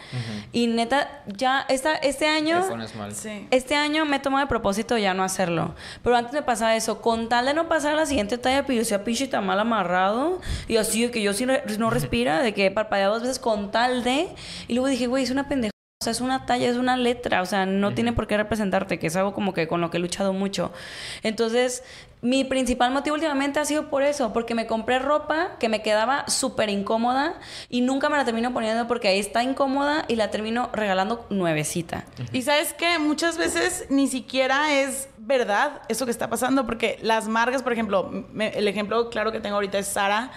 Y 0.52 0.68
neta, 0.68 1.24
ya 1.28 1.66
esta, 1.70 1.96
este 1.96 2.28
año... 2.28 2.68
Pones 2.68 2.96
mal. 2.96 3.14
Sí. 3.14 3.48
Este 3.52 3.76
año 3.76 4.06
me 4.06 4.18
he 4.18 4.20
tomado 4.20 4.44
de 4.46 4.50
propósito 4.50 4.98
ya 4.98 5.14
no 5.14 5.24
hacerlo. 5.24 5.76
Pero 6.04 6.16
antes 6.16 6.34
me 6.34 6.42
pasaba 6.42 6.76
eso. 6.76 7.02
Con 7.02 7.30
tal 7.30 7.46
de 7.46 7.54
no 7.54 7.68
pasar 7.68 7.94
a 7.94 7.96
la 7.96 8.06
siguiente 8.06 8.38
talla, 8.38 8.66
pero 8.66 8.80
yo 8.80 8.86
sea 8.86 9.04
pinche 9.04 9.28
tan 9.28 9.46
mal 9.46 9.60
amarrado. 9.60 10.42
Y 10.68 10.78
así 10.78 11.04
de 11.04 11.12
que 11.12 11.22
yo 11.22 11.34
sí 11.34 11.46
no 11.46 11.90
respira, 11.90 12.42
de 12.42 12.54
que 12.54 12.72
parpadea 12.72 13.08
dos 13.08 13.22
veces 13.22 13.40
con 13.40 13.72
tal 13.72 14.04
de. 14.04 14.28
Y 14.68 14.74
luego 14.74 14.88
dije, 14.88 15.08
güey, 15.08 15.24
es 15.24 15.32
una 15.32 15.48
pendeja. 15.48 15.75
O 16.02 16.04
sea, 16.04 16.12
es 16.12 16.20
una 16.20 16.46
talla, 16.46 16.68
es 16.70 16.76
una 16.76 16.98
letra. 16.98 17.42
O 17.42 17.46
sea, 17.46 17.66
no 17.66 17.94
tiene 17.94 18.12
por 18.12 18.28
qué 18.28 18.36
representarte, 18.36 19.00
que 19.00 19.08
es 19.08 19.16
algo 19.16 19.34
como 19.34 19.54
que 19.54 19.66
con 19.70 19.80
lo 19.80 19.90
que 19.90 19.96
he 19.98 20.00
luchado 20.02 20.34
mucho. 20.34 20.74
Entonces, 21.24 21.84
mi 22.22 22.44
principal 22.44 22.92
motivo 22.92 23.14
últimamente 23.14 23.62
ha 23.62 23.66
sido 23.66 23.90
por 23.90 24.04
eso. 24.04 24.34
Porque 24.34 24.56
me 24.56 24.68
compré 24.68 25.00
ropa 25.00 25.52
que 25.58 25.70
me 25.70 25.82
quedaba 25.82 26.28
súper 26.28 26.68
incómoda 26.70 27.40
y 27.70 27.80
nunca 27.80 28.10
me 28.10 28.18
la 28.18 28.26
termino 28.26 28.54
poniendo 28.54 28.88
porque 28.90 29.08
ahí 29.08 29.20
está 29.20 29.42
incómoda 29.42 30.04
y 30.10 30.18
la 30.18 30.32
termino 30.32 30.70
regalando 30.74 31.26
nuevecita. 31.30 32.04
Y 32.34 32.42
sabes 32.42 32.74
que 32.74 33.00
muchas 33.00 33.38
veces 33.38 33.86
ni 33.90 34.08
siquiera 34.10 34.74
es 34.74 35.08
verdad 35.18 35.82
eso 35.88 36.04
que 36.04 36.12
está 36.12 36.30
pasando, 36.30 36.66
porque 36.66 37.00
las 37.04 37.30
marcas, 37.30 37.64
por 37.64 37.72
ejemplo, 37.72 38.10
me- 38.34 38.50
el 38.50 38.68
ejemplo 38.68 39.10
claro 39.10 39.32
que 39.32 39.40
tengo 39.40 39.56
ahorita 39.56 39.78
es 39.80 39.88
Sara, 39.88 40.32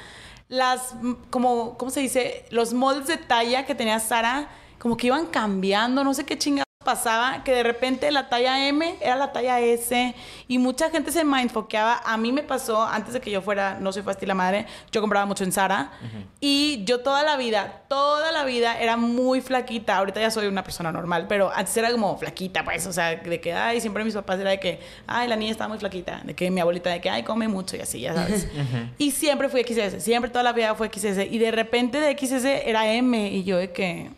las, 0.48 0.94
como, 1.30 1.76
¿cómo 1.76 1.90
se 1.90 1.98
dice? 2.00 2.44
Los 2.50 2.72
moldes 2.74 3.08
de 3.08 3.16
talla 3.18 3.66
que 3.66 3.74
tenía 3.74 3.98
Sara, 3.98 4.48
como 4.78 4.96
que 4.96 5.08
iban 5.08 5.26
cambiando, 5.26 6.04
no 6.04 6.14
sé 6.14 6.24
qué 6.24 6.38
chingados 6.38 6.68
pasaba, 6.84 7.44
que 7.44 7.52
de 7.52 7.62
repente 7.62 8.10
la 8.10 8.30
talla 8.30 8.66
M 8.66 8.96
era 9.02 9.14
la 9.16 9.30
talla 9.30 9.60
S 9.60 10.14
y 10.46 10.56
mucha 10.56 10.88
gente 10.88 11.12
se 11.12 11.22
mindfoqueaba. 11.22 12.00
A 12.02 12.16
mí 12.16 12.32
me 12.32 12.42
pasó, 12.42 12.82
antes 12.82 13.12
de 13.12 13.20
que 13.20 13.30
yo 13.30 13.42
fuera, 13.42 13.76
no 13.78 13.92
soy 13.92 14.02
fácil 14.02 14.26
la 14.26 14.34
madre, 14.34 14.64
yo 14.90 15.02
compraba 15.02 15.26
mucho 15.26 15.44
en 15.44 15.52
Sara 15.52 15.92
y 16.40 16.84
yo 16.84 17.00
toda 17.00 17.22
la 17.24 17.36
vida, 17.36 17.82
toda 17.88 18.32
la 18.32 18.44
vida 18.44 18.80
era 18.80 18.96
muy 18.96 19.42
flaquita. 19.42 19.98
Ahorita 19.98 20.18
ya 20.18 20.30
soy 20.30 20.46
una 20.46 20.64
persona 20.64 20.90
normal, 20.90 21.26
pero 21.28 21.50
antes 21.54 21.76
era 21.76 21.92
como 21.92 22.16
flaquita, 22.16 22.64
pues, 22.64 22.86
o 22.86 22.92
sea, 22.94 23.16
de 23.16 23.40
que, 23.40 23.52
ay, 23.52 23.82
siempre 23.82 24.02
mis 24.02 24.14
papás 24.14 24.40
era 24.40 24.48
de 24.48 24.60
que, 24.60 24.80
ay, 25.06 25.28
la 25.28 25.36
niña 25.36 25.50
está 25.50 25.68
muy 25.68 25.78
flaquita, 25.78 26.22
de 26.24 26.34
que 26.34 26.50
mi 26.50 26.62
abuelita 26.62 26.88
de 26.88 27.02
que, 27.02 27.10
ay, 27.10 27.22
come 27.22 27.48
mucho 27.48 27.76
y 27.76 27.80
así, 27.80 28.00
ya 28.00 28.14
sabes. 28.14 28.48
Y 28.96 29.10
siempre 29.10 29.50
fui 29.50 29.62
XS, 29.62 30.02
siempre 30.02 30.30
toda 30.30 30.42
la 30.42 30.52
vida 30.54 30.74
fue 30.74 30.88
XS 30.88 31.30
y 31.30 31.38
de 31.38 31.50
repente 31.50 32.00
de 32.00 32.16
XS 32.16 32.44
era 32.44 32.90
M 32.90 33.28
y 33.28 33.44
yo 33.44 33.58
de 33.58 33.72
que, 33.72 34.10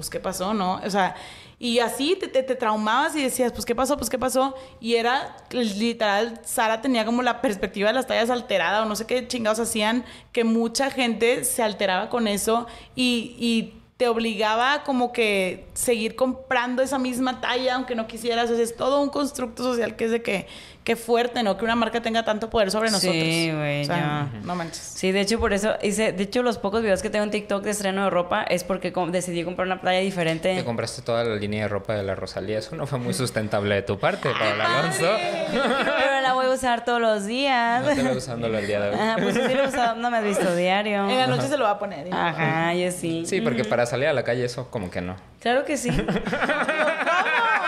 pues, 0.00 0.08
¿qué 0.08 0.18
pasó, 0.18 0.54
no? 0.54 0.80
O 0.82 0.90
sea, 0.90 1.14
y 1.58 1.78
así 1.80 2.16
te, 2.18 2.26
te, 2.26 2.42
te 2.42 2.54
traumabas 2.54 3.14
y 3.14 3.22
decías, 3.22 3.52
pues, 3.52 3.66
¿qué 3.66 3.74
pasó? 3.74 3.98
Pues, 3.98 4.08
¿qué 4.08 4.18
pasó? 4.18 4.54
Y 4.80 4.94
era, 4.94 5.36
literal, 5.50 6.40
Sara 6.42 6.80
tenía 6.80 7.04
como 7.04 7.20
la 7.20 7.42
perspectiva 7.42 7.88
de 7.88 7.94
las 7.94 8.06
tallas 8.06 8.30
alterada 8.30 8.82
o 8.82 8.86
no 8.86 8.96
sé 8.96 9.06
qué 9.06 9.28
chingados 9.28 9.58
hacían, 9.60 10.06
que 10.32 10.44
mucha 10.44 10.90
gente 10.90 11.44
se 11.44 11.62
alteraba 11.62 12.08
con 12.08 12.28
eso 12.28 12.66
y, 12.96 13.36
y 13.38 13.74
te 13.98 14.08
obligaba 14.08 14.84
como 14.84 15.12
que 15.12 15.68
seguir 15.74 16.16
comprando 16.16 16.80
esa 16.80 16.98
misma 16.98 17.42
talla 17.42 17.74
aunque 17.74 17.94
no 17.94 18.06
quisieras. 18.06 18.50
O 18.50 18.54
sea, 18.54 18.64
es 18.64 18.74
todo 18.74 19.02
un 19.02 19.10
constructo 19.10 19.62
social 19.62 19.94
que 19.96 20.06
es 20.06 20.10
de 20.10 20.22
que, 20.22 20.46
qué 20.90 20.96
fuerte, 20.96 21.44
¿no? 21.44 21.56
Que 21.56 21.64
una 21.64 21.76
marca 21.76 22.02
tenga 22.02 22.24
tanto 22.24 22.50
poder 22.50 22.72
sobre 22.72 22.88
Sí, 22.88 22.94
nosotros. 22.94 23.58
güey, 23.60 23.82
O 23.82 23.84
sea, 23.84 24.28
no 24.42 24.56
manches. 24.56 24.78
Sí, 24.82 25.12
de 25.12 25.20
hecho, 25.20 25.38
por 25.38 25.52
eso 25.52 25.74
hice. 25.84 26.10
De 26.12 26.24
hecho, 26.24 26.42
los 26.42 26.58
pocos 26.58 26.82
videos 26.82 27.00
que 27.00 27.10
tengo 27.10 27.22
en 27.24 27.30
TikTok 27.30 27.62
de 27.62 27.70
estreno 27.70 28.02
de 28.02 28.10
ropa 28.10 28.42
es 28.42 28.64
porque 28.64 28.92
com- 28.92 29.12
decidí 29.12 29.44
comprar 29.44 29.66
una 29.68 29.80
playa 29.80 30.00
Te 30.00 30.04
diferente. 30.04 30.64
compraste 30.64 31.02
toda 31.02 31.22
la 31.22 31.36
línea 31.36 31.62
de 31.62 31.68
ropa 31.68 31.94
de 31.94 32.02
la 32.02 32.16
Rosalía. 32.16 32.58
Eso 32.58 32.74
no 32.74 32.88
fue 32.88 32.98
muy 32.98 33.14
sustentable 33.14 33.72
de 33.76 33.82
tu 33.82 34.00
parte, 34.00 34.30
Paola 34.36 34.80
Alonso. 34.80 35.06
Pero 35.52 36.20
la 36.22 36.32
voy 36.34 36.46
a 36.46 36.50
usar 36.50 36.84
todos 36.84 37.00
los 37.00 37.24
días. 37.24 37.84
No 37.84 37.94
te 38.10 38.16
usándolo 38.16 38.58
el 38.58 38.66
día 38.66 38.80
de 38.80 38.88
hoy. 38.90 38.94
Ajá, 38.96 39.16
pues 39.22 39.34
sí 39.36 39.54
lo 39.54 39.62
he 39.62 39.68
usado, 39.68 39.94
no 39.94 40.10
me 40.10 40.16
has 40.16 40.24
visto 40.24 40.56
diario. 40.56 41.08
En 41.08 41.16
la 41.18 41.28
noche 41.28 41.46
se 41.46 41.56
lo 41.56 41.62
va 41.66 41.70
a 41.70 41.78
poner. 41.78 42.08
¿eh? 42.08 42.10
Ajá, 42.12 42.74
yo 42.74 42.90
sí. 42.90 43.22
Sí, 43.26 43.40
porque 43.42 43.62
para 43.64 43.86
salir 43.86 44.08
a 44.08 44.12
la 44.12 44.24
calle 44.24 44.44
eso 44.44 44.68
como 44.72 44.90
que 44.90 45.00
no. 45.00 45.14
Claro 45.38 45.64
que 45.64 45.76
sí. 45.76 45.90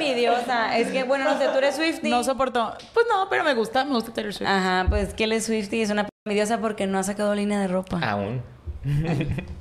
envidiosa. 0.00 0.76
Es 0.78 0.88
que, 0.88 1.04
bueno, 1.04 1.24
no 1.24 1.38
sé, 1.38 1.48
tú 1.48 1.58
eres 1.58 1.76
Swiftie. 1.76 2.10
No 2.10 2.24
soporto. 2.24 2.72
Pues 2.94 3.06
no, 3.10 3.28
pero 3.28 3.44
me 3.44 3.54
gusta, 3.54 3.84
me 3.84 3.92
gusta 3.92 4.12
Taylor 4.12 4.32
Swift. 4.34 4.48
Ajá, 4.48 4.86
pues 4.88 5.14
que 5.14 5.24
él 5.24 5.32
es 5.32 5.46
Swiftie 5.46 5.82
es 5.82 5.90
una 5.90 6.04
p- 6.04 6.10
envidiosa 6.26 6.58
porque 6.60 6.86
no 6.86 6.98
ha 6.98 7.02
sacado 7.02 7.34
línea 7.34 7.60
de 7.60 7.68
ropa. 7.68 7.98
Aún. 8.02 8.42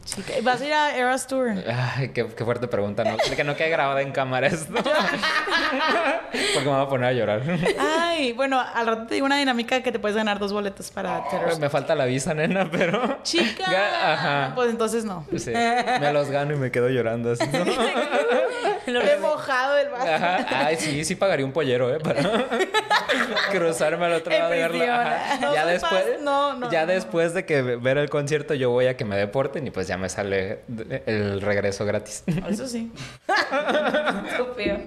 Chica, 0.05 0.33
¿Vas 0.43 0.61
a 0.61 0.65
ir 0.65 0.73
a 0.73 0.95
Eras 0.97 1.27
Tour? 1.27 1.49
Ay, 1.67 2.09
qué, 2.09 2.25
qué 2.27 2.45
fuerte 2.45 2.67
pregunta. 2.67 3.03
No, 3.03 3.17
que 3.17 3.43
no 3.43 3.55
quede 3.55 3.69
grabada 3.69 4.01
en 4.01 4.11
cámara 4.11 4.47
esto. 4.47 4.73
Porque 6.53 6.69
me 6.69 6.75
voy 6.75 6.85
a 6.85 6.87
poner 6.87 7.09
a 7.09 7.13
llorar. 7.13 7.41
Ay, 7.79 8.31
bueno, 8.33 8.59
al 8.59 8.87
rato 8.87 9.07
te 9.07 9.15
digo 9.15 9.25
una 9.25 9.37
dinámica 9.37 9.81
que 9.81 9.91
te 9.91 9.99
puedes 9.99 10.15
ganar 10.15 10.39
dos 10.39 10.53
boletos 10.53 10.89
para 10.91 11.23
Swift. 11.29 11.59
Me 11.59 11.69
falta 11.69 11.95
la 11.95 12.05
visa, 12.05 12.33
nena, 12.33 12.69
pero... 12.71 13.19
Chica. 13.23 14.13
Ajá. 14.13 14.51
Pues 14.55 14.69
entonces 14.69 15.03
no. 15.05 15.25
Sí, 15.37 15.51
me 15.51 16.13
los 16.13 16.29
gano 16.29 16.53
y 16.53 16.57
me 16.57 16.71
quedo 16.71 16.89
llorando 16.89 17.33
así. 17.33 17.45
¿no? 17.47 17.65
Lo 18.93 19.01
He 19.01 19.17
mojado 19.19 19.77
el 19.77 19.89
vaso. 19.89 20.07
Ajá. 20.11 20.65
Ay, 20.65 20.75
sí, 20.77 21.05
sí 21.05 21.13
pagaría 21.15 21.45
un 21.45 21.51
pollero, 21.51 21.93
¿eh? 21.93 21.99
Para 21.99 22.21
cruzarme 23.51 24.05
al 24.05 24.13
otro 24.13 24.31
lado 24.31 24.55
y 24.55 24.57
verla. 24.57 24.69
prisión. 24.77 24.99
Ajá. 24.99 25.37
No 25.41 25.53
ya 25.53 25.65
después, 25.65 25.91
paz- 25.91 26.21
no, 26.21 26.53
no, 26.55 26.71
ya 26.71 26.85
después 26.87 27.33
de 27.35 27.45
que 27.45 27.61
ver 27.61 27.97
el 27.99 28.09
concierto, 28.09 28.55
yo 28.55 28.71
voy 28.71 28.87
a 28.87 28.97
que 28.97 29.05
me 29.09 29.17
deporten 29.17 29.67
y 29.67 29.71
pues 29.71 29.87
ya 29.87 29.97
me 29.97 30.07
sale 30.07 30.59
el 31.05 31.41
regreso 31.41 31.85
gratis. 31.85 32.23
Eso 32.49 32.67
sí. 32.67 32.91
Estúpido. 34.29 34.77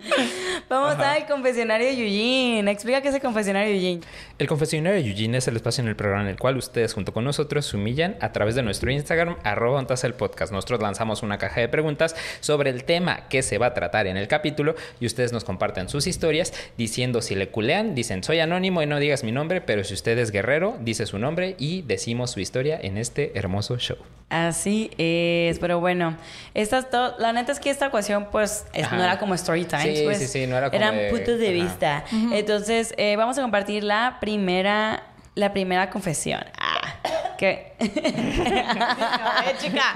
Vamos 0.68 0.94
al 0.98 1.26
confesionario 1.26 1.88
de 1.88 1.92
Eugene. 1.92 2.70
Explica 2.70 3.02
qué 3.02 3.08
es 3.08 3.14
el 3.14 3.20
confesionario 3.20 3.70
de 3.70 3.76
Eugene. 3.76 4.00
El 4.38 4.48
confesionario 4.48 5.02
de 5.02 5.10
Eugene 5.10 5.38
es 5.38 5.48
el 5.48 5.56
espacio 5.56 5.82
en 5.82 5.88
el 5.88 5.96
programa 5.96 6.22
en 6.22 6.28
el 6.28 6.38
cual 6.38 6.56
ustedes 6.56 6.94
junto 6.94 7.12
con 7.12 7.24
nosotros 7.24 7.66
se 7.66 7.76
humillan 7.76 8.16
a 8.20 8.32
través 8.32 8.54
de 8.54 8.62
nuestro 8.62 8.90
Instagram, 8.90 9.36
arroba 9.42 9.78
ontas 9.78 10.04
el 10.04 10.14
podcast. 10.14 10.52
Nosotros 10.52 10.80
lanzamos 10.80 11.22
una 11.22 11.38
caja 11.38 11.60
de 11.60 11.68
preguntas 11.68 12.16
sobre 12.40 12.70
el 12.70 12.84
tema 12.84 13.28
que 13.28 13.42
se 13.42 13.58
va 13.58 13.66
a 13.66 13.74
tratar 13.74 14.06
en 14.06 14.16
el 14.16 14.28
capítulo 14.28 14.74
y 15.00 15.06
ustedes 15.06 15.32
nos 15.32 15.44
comparten 15.44 15.88
sus 15.88 16.06
historias 16.06 16.54
diciendo 16.78 17.20
si 17.20 17.34
le 17.34 17.48
culean, 17.48 17.94
dicen 17.94 18.22
soy 18.22 18.40
anónimo 18.40 18.82
y 18.82 18.86
no 18.86 18.98
digas 18.98 19.24
mi 19.24 19.32
nombre, 19.32 19.60
pero 19.60 19.84
si 19.84 19.94
usted 19.94 20.16
es 20.18 20.30
guerrero, 20.30 20.76
dice 20.80 21.06
su 21.06 21.18
nombre 21.18 21.56
y 21.58 21.82
decimos 21.82 22.30
su 22.30 22.40
historia 22.40 22.78
en 22.80 22.96
este 22.96 23.32
hermoso 23.34 23.78
show. 23.78 23.98
Así 24.28 24.90
es, 24.96 25.58
pero 25.58 25.78
bueno, 25.78 26.16
estas 26.54 26.86
la 27.18 27.34
neta 27.34 27.52
es 27.52 27.60
que 27.60 27.68
esta 27.68 27.86
ecuación 27.86 28.28
pues 28.32 28.64
es- 28.72 28.90
no 28.90 29.02
era 29.02 29.18
como 29.18 29.34
story 29.34 29.66
times, 29.66 29.98
Sí, 29.98 30.04
pues, 30.04 30.18
sí, 30.20 30.26
sí, 30.26 30.46
no 30.46 30.56
era 30.56 30.70
como 30.70 30.82
eran 30.82 30.96
de- 30.96 31.10
puntos 31.10 31.38
de 31.38 31.48
ajá. 31.48 31.64
vista. 31.64 32.04
Entonces, 32.32 32.94
eh, 32.96 33.16
vamos 33.16 33.36
a 33.36 33.42
compartir 33.42 33.84
la 33.84 34.16
primera 34.20 35.02
la 35.34 35.52
primera 35.52 35.88
confesión. 35.90 36.42
Ah, 36.58 36.94
que 37.38 37.74
eh, 37.78 39.54
chica. 39.60 39.94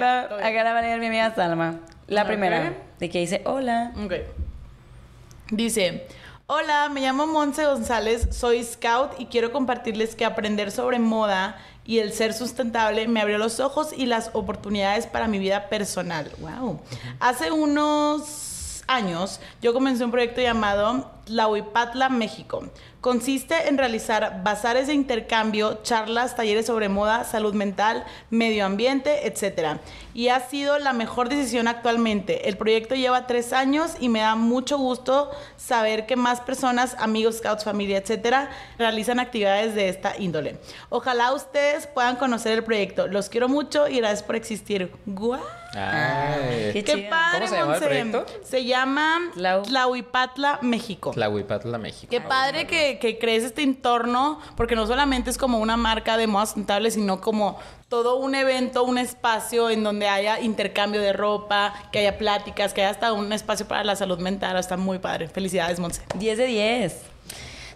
Va, 0.00 0.20
acá 0.22 0.64
la 0.64 0.72
va 0.72 0.78
a 0.78 0.82
leer 0.82 0.98
mi 1.00 1.06
amiga 1.06 1.34
Salma. 1.34 1.80
La 2.06 2.26
primera, 2.26 2.74
de 2.98 3.08
que 3.10 3.18
dice, 3.20 3.42
"Hola." 3.44 3.92
Ok. 4.04 4.12
Dice, 5.50 6.06
hola, 6.46 6.88
me 6.90 7.00
llamo 7.00 7.26
Monse 7.26 7.64
González, 7.64 8.28
soy 8.32 8.62
scout 8.64 9.12
y 9.18 9.26
quiero 9.26 9.52
compartirles 9.52 10.14
que 10.14 10.24
aprender 10.24 10.70
sobre 10.70 10.98
moda 10.98 11.56
y 11.86 12.00
el 12.00 12.12
ser 12.12 12.34
sustentable 12.34 13.06
me 13.08 13.20
abrió 13.20 13.38
los 13.38 13.60
ojos 13.60 13.90
y 13.96 14.06
las 14.06 14.30
oportunidades 14.32 15.06
para 15.06 15.28
mi 15.28 15.38
vida 15.38 15.68
personal. 15.68 16.30
Wow. 16.40 16.80
Hace 17.20 17.52
unos 17.52 18.82
años 18.86 19.40
yo 19.62 19.72
comencé 19.72 20.04
un 20.04 20.10
proyecto 20.10 20.40
llamado 20.40 21.15
Tlahuipatla, 21.26 22.08
México. 22.08 22.68
Consiste 23.00 23.68
en 23.68 23.78
realizar 23.78 24.42
bazares 24.42 24.88
de 24.88 24.94
intercambio, 24.94 25.80
charlas, 25.84 26.34
talleres 26.34 26.66
sobre 26.66 26.88
moda, 26.88 27.22
salud 27.24 27.54
mental, 27.54 28.04
medio 28.30 28.64
ambiente, 28.66 29.28
etc. 29.28 29.78
Y 30.12 30.28
ha 30.28 30.40
sido 30.40 30.78
la 30.80 30.92
mejor 30.92 31.28
decisión 31.28 31.68
actualmente. 31.68 32.48
El 32.48 32.56
proyecto 32.56 32.94
lleva 32.96 33.26
tres 33.28 33.52
años 33.52 33.92
y 34.00 34.08
me 34.08 34.20
da 34.20 34.34
mucho 34.34 34.76
gusto 34.78 35.30
saber 35.56 36.06
que 36.06 36.16
más 36.16 36.40
personas, 36.40 36.96
amigos, 36.98 37.36
scouts, 37.38 37.62
familia, 37.64 37.98
etcétera, 37.98 38.50
realizan 38.78 39.20
actividades 39.20 39.74
de 39.76 39.88
esta 39.88 40.14
índole. 40.18 40.58
Ojalá 40.88 41.32
ustedes 41.32 41.86
puedan 41.86 42.16
conocer 42.16 42.52
el 42.52 42.64
proyecto. 42.64 43.06
Los 43.06 43.28
quiero 43.28 43.48
mucho 43.48 43.86
y 43.86 43.98
gracias 43.98 44.24
por 44.24 44.34
existir. 44.36 44.90
¡Guau! 45.06 45.40
Ay. 45.74 46.70
qué 46.72 46.82
¡Qué 46.84 46.94
chido. 46.94 47.10
padre, 47.10 47.38
¿Cómo 47.40 47.48
se 47.50 47.54
llama 47.56 47.74
el 47.76 47.80
Monse! 47.80 47.86
proyecto? 47.86 48.26
Se 48.44 48.64
llama 48.64 49.18
Tlau- 49.36 49.62
Tlahuipatla, 49.66 50.58
México. 50.62 51.12
Tlahuipatla, 51.16 51.78
México. 51.78 52.10
Qué 52.10 52.20
padre 52.20 52.66
que, 52.66 52.98
que 52.98 53.18
crees 53.18 53.42
este 53.42 53.62
entorno, 53.62 54.38
porque 54.54 54.76
no 54.76 54.86
solamente 54.86 55.30
es 55.30 55.38
como 55.38 55.58
una 55.60 55.78
marca 55.78 56.18
de 56.18 56.26
moda 56.26 56.44
sustentable, 56.44 56.90
sino 56.90 57.22
como 57.22 57.58
todo 57.88 58.16
un 58.16 58.34
evento, 58.34 58.84
un 58.84 58.98
espacio 58.98 59.70
en 59.70 59.82
donde 59.82 60.08
haya 60.08 60.40
intercambio 60.40 61.00
de 61.00 61.14
ropa, 61.14 61.72
que 61.90 62.00
haya 62.00 62.18
pláticas, 62.18 62.74
que 62.74 62.82
haya 62.82 62.90
hasta 62.90 63.14
un 63.14 63.32
espacio 63.32 63.66
para 63.66 63.82
la 63.82 63.96
salud 63.96 64.18
mental. 64.18 64.58
Está 64.58 64.76
muy 64.76 64.98
padre. 64.98 65.28
Felicidades, 65.28 65.80
Monse. 65.80 66.02
10 66.16 66.36
de 66.36 66.46
10. 66.46 67.15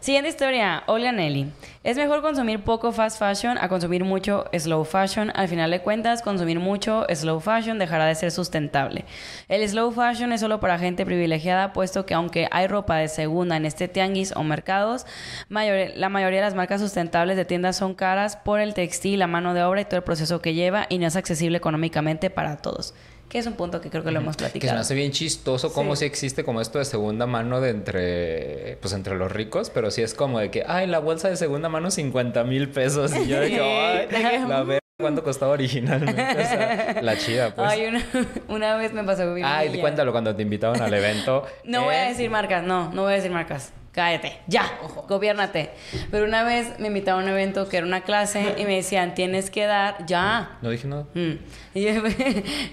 Siguiente 0.01 0.31
historia, 0.31 0.83
Olga 0.87 1.13
Nelly. 1.13 1.53
Es 1.85 1.99
mejor 1.99 2.23
consumir 2.23 2.65
poco 2.65 2.91
fast 2.91 3.19
fashion 3.19 3.59
a 3.59 3.69
consumir 3.69 4.03
mucho 4.03 4.47
slow 4.59 4.83
fashion. 4.87 5.31
Al 5.35 5.47
final 5.47 5.71
de 5.71 5.83
cuentas, 5.83 6.23
consumir 6.23 6.59
mucho 6.59 7.05
slow 7.15 7.39
fashion 7.39 7.79
dejará 7.79 8.07
de 8.07 8.15
ser 8.15 8.31
sustentable. 8.31 9.05
El 9.49 9.69
slow 9.69 9.93
fashion 9.93 10.33
es 10.33 10.41
solo 10.41 10.59
para 10.59 10.79
gente 10.79 11.05
privilegiada, 11.05 11.75
puesto 11.75 12.07
que 12.07 12.15
aunque 12.15 12.49
hay 12.51 12.67
ropa 12.67 12.97
de 12.97 13.09
segunda 13.09 13.59
en 13.59 13.67
este 13.67 13.89
tianguis 13.89 14.33
o 14.35 14.43
mercados, 14.43 15.05
la 15.51 16.09
mayoría 16.09 16.39
de 16.39 16.47
las 16.47 16.55
marcas 16.55 16.81
sustentables 16.81 17.37
de 17.37 17.45
tiendas 17.45 17.77
son 17.77 17.95
caras 17.95 18.37
por 18.37 18.59
el 18.59 18.73
textil, 18.73 19.19
la 19.19 19.27
mano 19.27 19.53
de 19.53 19.65
obra 19.65 19.83
y 19.83 19.85
todo 19.85 19.97
el 19.97 20.03
proceso 20.03 20.41
que 20.41 20.55
lleva 20.55 20.87
y 20.89 20.97
no 20.97 21.09
es 21.09 21.17
accesible 21.17 21.59
económicamente 21.59 22.31
para 22.31 22.57
todos. 22.57 22.95
Que 23.31 23.39
es 23.39 23.47
un 23.47 23.55
punto 23.55 23.81
que 23.81 23.89
creo 23.91 24.03
que 24.05 24.11
lo 24.11 24.19
hemos 24.21 24.37
Que 24.37 24.45
se 24.45 24.49
me 24.49 24.51
platicado. 24.51 24.81
hace 24.81 24.95
bien 24.95 25.13
chistoso 25.13 25.73
cómo 25.73 25.95
si 25.97 26.05
existe 26.05 26.45
como 26.45 26.61
esto 26.61 26.79
de 26.81 26.85
segunda 26.85 27.27
mano 27.27 27.61
de 27.61 27.71
entre, 27.71 28.77
pues 28.83 28.93
entre 28.93 29.17
los 29.17 29.31
ricos, 29.33 29.71
pero 29.71 29.91
sí 29.91 30.03
es 30.03 30.15
como 30.15 30.39
de 30.41 30.51
que, 30.51 30.65
ay, 30.67 30.87
la 30.89 30.99
bolsa 30.99 31.29
de 31.31 31.37
segunda 31.37 31.69
mano 31.69 31.91
50 31.91 32.43
mil 32.45 32.69
pesos. 32.69 33.13
Y 33.17 33.29
yo 33.29 33.41
de 33.41 33.49
que, 33.51 33.61
ay, 34.11 34.47
la 34.49 34.63
ver 34.65 34.81
cuánto 35.01 35.23
costaba 35.23 35.53
originalmente. 35.53 36.21
O 36.23 36.35
sea, 36.45 36.99
la 37.03 37.17
chida, 37.17 37.55
pues. 37.55 37.69
Ay, 37.71 37.87
una, 37.87 38.05
una 38.49 38.77
vez 38.77 38.93
me 38.93 39.05
pasó 39.05 39.25
mi 39.27 39.43
Ay, 39.45 39.79
cuéntalo 39.81 40.11
cuando 40.13 40.35
te 40.35 40.43
invitaban 40.43 40.81
al 40.83 40.93
evento. 40.93 41.47
No 41.65 41.85
voy 41.85 41.95
a 41.95 42.03
en- 42.05 42.09
decir 42.11 42.29
marcas, 42.31 42.65
no, 42.65 42.93
no 42.93 43.03
voy 43.05 43.13
a 43.13 43.17
decir 43.17 43.31
marcas. 43.31 43.73
Cállate, 43.93 44.39
ya, 44.47 44.79
gobiérnate. 45.09 45.71
Pero 46.13 46.25
una 46.25 46.45
vez 46.45 46.79
me 46.79 46.87
invitaron 46.87 47.23
a 47.23 47.25
un 47.25 47.31
evento 47.31 47.69
que 47.69 47.79
era 47.79 47.87
una 47.87 48.03
clase 48.03 48.55
y 48.57 48.65
me 48.65 48.77
decían, 48.77 49.15
tienes 49.15 49.51
que 49.51 49.67
dar, 49.67 50.07
ya. 50.07 50.59
No 50.63 50.71
dije 50.71 50.87
nada. 50.87 51.07
Mm. 51.15 51.33
Y, 51.73 51.85
yo, 51.85 52.03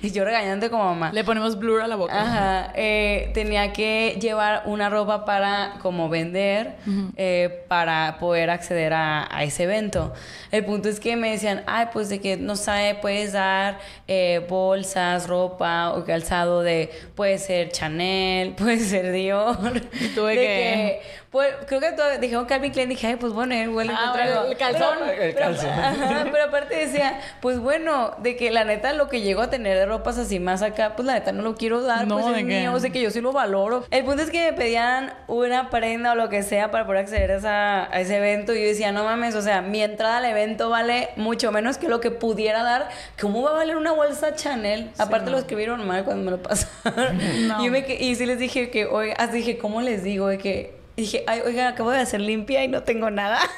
y 0.02 0.10
yo 0.10 0.26
regañando 0.26 0.72
como 0.72 0.86
mamá. 0.86 1.12
Le 1.14 1.24
ponemos 1.24 1.60
blur 1.60 1.82
a 1.82 1.88
la 1.88 1.96
boca. 1.96 2.20
Ajá, 2.20 2.74
eh, 2.76 3.30
tenía 3.36 3.72
que 3.72 4.18
llevar 4.20 4.64
una 4.66 4.90
ropa 4.90 5.24
para 5.24 5.76
como 5.84 6.10
vender 6.10 6.78
eh, 7.16 7.64
para 7.68 8.18
poder 8.20 8.50
acceder 8.50 8.94
a, 8.94 9.28
a 9.30 9.44
ese 9.44 9.64
evento. 9.64 10.14
El 10.52 10.66
punto 10.66 10.90
es 10.90 11.00
que 11.00 11.16
me 11.16 11.30
decían, 11.30 11.64
ay, 11.68 11.88
pues 11.94 12.10
de 12.10 12.20
que 12.20 12.38
no 12.38 12.56
sabe, 12.56 12.96
puedes 12.96 13.34
dar 13.34 13.78
eh, 14.08 14.46
bolsas, 14.50 15.28
ropa 15.28 15.94
o 15.94 16.04
calzado 16.04 16.64
de, 16.64 16.90
puede 17.16 17.38
ser 17.38 17.70
Chanel, 17.70 18.54
puede 18.58 18.80
ser 18.80 19.12
Dior. 19.12 19.82
¿Y 20.00 20.08
tú 20.10 20.26
de 20.26 20.36
qué? 20.36 20.42
que, 20.42 21.02
pues, 21.32 21.54
creo 21.68 21.80
que 21.80 21.92
todo, 21.92 22.18
dijeron 22.20 22.46
Calvin 22.46 22.72
Klein, 22.72 22.90
dije, 22.90 23.08
ay, 23.08 23.16
pues 23.16 23.34
bueno, 23.34 23.56
igual 23.56 23.90
Ah, 23.92 24.08
me 24.08 24.14
traigo. 24.14 24.44
el 24.46 24.58
calzón. 24.58 24.98
Pero- 25.00 25.12
El 25.22 25.34
pero- 25.34 25.46
calzón. 25.46 25.70
Ajá, 25.70 26.26
pero 26.32 26.44
aparte 26.46 26.76
decía, 26.76 27.20
pues 27.42 27.60
bueno, 27.60 28.16
de 28.20 28.36
que 28.36 28.52
la 28.52 28.64
neta 28.64 28.94
lo 28.94 29.08
que 29.10 29.22
llego 29.22 29.42
a 29.42 29.50
tener 29.50 29.78
de 29.78 29.86
ropas 29.86 30.18
así 30.18 30.40
más 30.40 30.62
acá, 30.62 30.94
pues 30.96 31.06
la 31.06 31.14
neta 31.14 31.32
no 31.32 31.42
lo 31.44 31.56
quiero 31.56 31.82
dar, 31.82 32.08
No, 32.08 32.16
pues 32.20 32.34
¿de 32.34 32.40
es 32.42 32.46
mío, 32.46 32.74
o 32.74 32.80
sea 32.80 32.90
que 32.90 33.02
yo 33.02 33.12
sí 33.12 33.22
lo 33.22 33.32
valoro. 33.32 33.86
El 33.92 34.04
punto 34.06 34.24
es 34.24 34.30
que 34.30 34.52
me 34.52 34.58
pedían 34.58 35.14
una 35.28 35.70
prenda 35.70 36.12
o 36.14 36.16
lo 36.16 36.30
que 36.30 36.44
sea 36.44 36.72
para 36.72 36.86
poder 36.86 37.02
acceder 37.02 37.32
a, 37.32 37.36
esa- 37.38 37.84
a 37.96 38.00
ese 38.00 38.18
evento 38.18 38.54
y 38.54 38.62
yo 38.62 38.68
decía, 38.68 38.92
no 38.92 39.04
mames, 39.04 39.36
o 39.36 39.42
sea, 39.42 39.62
mi 39.62 39.82
entrada 39.82 40.18
al 40.18 40.26
evento 40.26 40.70
vale 40.70 41.10
mucho 41.16 41.52
menos 41.52 41.78
que 41.78 41.88
lo 41.88 42.00
que 42.00 42.12
pudiera 42.12 42.64
dar. 42.64 42.90
¿Cómo 43.20 43.42
va 43.44 43.52
a 43.52 43.54
valer 43.54 43.76
una 43.78 43.92
bolsa 43.92 44.36
Chanel? 44.36 44.92
Aparte 44.98 45.30
lo 45.32 45.38
escribieron 45.38 45.86
mal 45.88 46.04
cuando 46.04 46.24
me 46.24 46.32
lo 46.32 46.42
pasaron. 46.44 47.18
No. 47.48 47.62
Y, 47.62 47.66
yo 47.66 47.72
me 47.72 47.86
que- 47.86 47.96
y 48.04 48.16
sí 48.16 48.26
les 48.26 48.40
dije 48.40 48.70
que, 48.70 48.86
oiga, 48.86 49.14
así 49.18 49.38
dije, 49.38 49.58
¿cómo 49.58 49.82
les 49.82 50.04
digo? 50.04 50.28
De 50.28 50.38
que 50.38 50.77
dije, 51.02 51.24
ay, 51.28 51.42
oiga, 51.46 51.70
acabo 51.70 51.92
de 51.92 52.00
hacer 52.00 52.22
limpia 52.22 52.64
y 52.64 52.68
no 52.68 52.84
tengo 52.84 53.10
nada. 53.10 53.40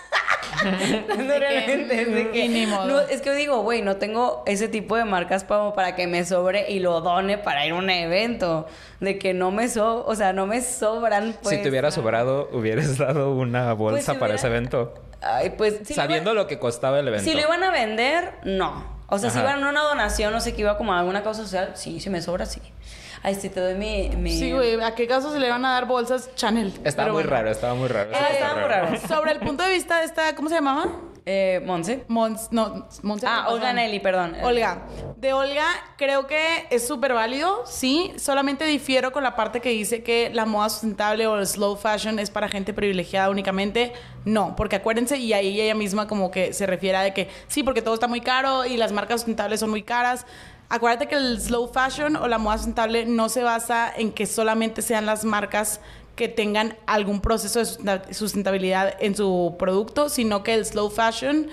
no 0.63 1.39
realmente 1.39 2.01
es 2.01 2.13
de 2.13 2.31
que, 2.31 2.45
y 2.45 2.49
ni 2.49 2.65
modo. 2.65 2.85
no, 2.85 2.99
es 2.99 3.21
que 3.21 3.29
yo 3.29 3.35
digo, 3.35 3.61
güey, 3.61 3.81
no 3.81 3.97
tengo 3.97 4.43
ese 4.45 4.67
tipo 4.67 4.95
de 4.97 5.05
marcas 5.05 5.43
como 5.43 5.73
para 5.73 5.95
que 5.95 6.07
me 6.07 6.25
sobre 6.25 6.69
y 6.71 6.79
lo 6.79 7.01
done 7.01 7.37
para 7.37 7.65
ir 7.65 7.73
a 7.73 7.75
un 7.75 7.89
evento. 7.89 8.67
De 8.99 9.17
que 9.17 9.33
no 9.33 9.51
me 9.51 9.69
so, 9.69 10.05
o 10.05 10.15
sea, 10.15 10.33
no 10.33 10.47
me 10.47 10.61
sobran. 10.61 11.35
Pues, 11.41 11.55
si 11.57 11.63
te 11.63 11.69
hubiera 11.69 11.91
sobrado, 11.91 12.49
hubieras 12.51 12.97
dado 12.97 13.31
una 13.31 13.73
bolsa 13.73 14.13
si 14.13 14.19
para 14.19 14.33
hubiera- 14.33 14.35
ese 14.35 14.47
evento. 14.47 14.93
Ay, 15.21 15.51
pues. 15.51 15.79
si 15.83 15.93
lo 15.93 16.01
Sabiendo 16.01 16.33
lo 16.33 16.47
que 16.47 16.59
costaba 16.59 16.99
el 16.99 17.07
evento. 17.07 17.29
Si 17.29 17.33
lo 17.33 17.41
iban 17.41 17.63
a 17.63 17.71
vender, 17.71 18.33
no. 18.43 18.99
O 19.07 19.17
sea, 19.17 19.29
si 19.31 19.39
iban 19.39 19.63
a 19.63 19.69
una 19.69 19.81
donación, 19.81 20.31
no 20.31 20.39
sé, 20.39 20.53
que 20.53 20.61
iba 20.61 20.77
como 20.77 20.93
a 20.93 20.99
alguna 20.99 21.23
causa 21.23 21.41
social, 21.43 21.71
sí, 21.75 21.99
si 21.99 22.09
me 22.09 22.21
sobra, 22.21 22.45
sí. 22.45 22.61
Ay, 23.21 23.35
si 23.35 23.49
te 23.49 23.59
doy 23.59 23.75
mi. 23.75 24.09
mi... 24.15 24.31
Sí, 24.31 24.51
güey. 24.51 24.81
¿A 24.81 24.95
qué 24.95 25.07
caso 25.07 25.31
se 25.31 25.39
le 25.39 25.49
van 25.49 25.65
a 25.65 25.73
dar 25.73 25.85
bolsas 25.85 26.33
Chanel? 26.35 26.67
Estaba 26.83 27.05
Pero 27.05 27.13
muy 27.13 27.23
bueno. 27.23 27.29
raro, 27.29 27.51
estaba 27.51 27.75
muy 27.75 27.87
raro. 27.87 28.11
Ah, 28.13 28.27
estaba 28.31 28.53
muy 28.59 28.69
raro. 28.69 29.07
Sobre 29.07 29.31
el 29.31 29.39
punto 29.39 29.63
de 29.63 29.71
vista 29.71 29.99
de 29.99 30.05
esta, 30.05 30.35
¿cómo 30.35 30.49
se 30.49 30.55
llamaba? 30.55 30.87
Eh, 31.25 31.61
Monse. 31.65 32.05
Mons, 32.07 32.47
no, 32.51 32.87
Monse. 33.03 33.27
Ah, 33.27 33.43
no, 33.43 33.49
Olga 33.49 33.67
perdón. 33.67 33.75
Nelly, 33.75 33.99
perdón. 33.99 34.35
Olga. 34.41 34.81
De 35.17 35.33
Olga, 35.33 35.65
creo 35.97 36.25
que 36.25 36.65
es 36.71 36.87
súper 36.87 37.13
válido, 37.13 37.63
sí. 37.65 38.13
Solamente 38.17 38.63
difiero 38.65 39.11
con 39.11 39.21
la 39.21 39.35
parte 39.35 39.59
que 39.59 39.69
dice 39.69 40.01
que 40.01 40.31
la 40.33 40.45
moda 40.45 40.69
sustentable 40.69 41.27
o 41.27 41.37
el 41.37 41.45
slow 41.45 41.75
fashion 41.75 42.17
es 42.19 42.31
para 42.31 42.47
gente 42.47 42.73
privilegiada 42.73 43.29
únicamente. 43.29 43.93
No, 44.25 44.55
porque 44.55 44.77
acuérdense, 44.77 45.17
y 45.17 45.33
ahí 45.33 45.59
ella 45.59 45.75
misma 45.75 46.07
como 46.07 46.31
que 46.31 46.53
se 46.53 46.65
refiere 46.65 46.97
a 46.97 47.01
de 47.01 47.13
que 47.13 47.29
sí, 47.47 47.61
porque 47.63 47.81
todo 47.81 47.93
está 47.93 48.07
muy 48.07 48.21
caro 48.21 48.65
y 48.65 48.77
las 48.77 48.91
marcas 48.91 49.21
sustentables 49.21 49.59
son 49.59 49.69
muy 49.69 49.83
caras. 49.83 50.25
Acuérdate 50.69 51.07
que 51.07 51.15
el 51.15 51.41
slow 51.41 51.67
fashion 51.67 52.15
o 52.15 52.27
la 52.27 52.37
moda 52.37 52.57
sustentable 52.57 53.05
no 53.05 53.27
se 53.27 53.41
basa 53.41 53.91
en 53.95 54.11
que 54.11 54.27
solamente 54.27 54.81
sean 54.83 55.05
las 55.07 55.25
marcas 55.25 55.81
que 56.15 56.27
tengan 56.27 56.77
algún 56.85 57.21
proceso 57.21 57.59
de 57.59 57.65
sustenta- 57.65 58.13
sustentabilidad 58.13 58.93
en 58.99 59.15
su 59.15 59.55
producto, 59.57 60.09
sino 60.09 60.43
que 60.43 60.53
el 60.53 60.65
slow 60.65 60.89
fashion 60.91 61.47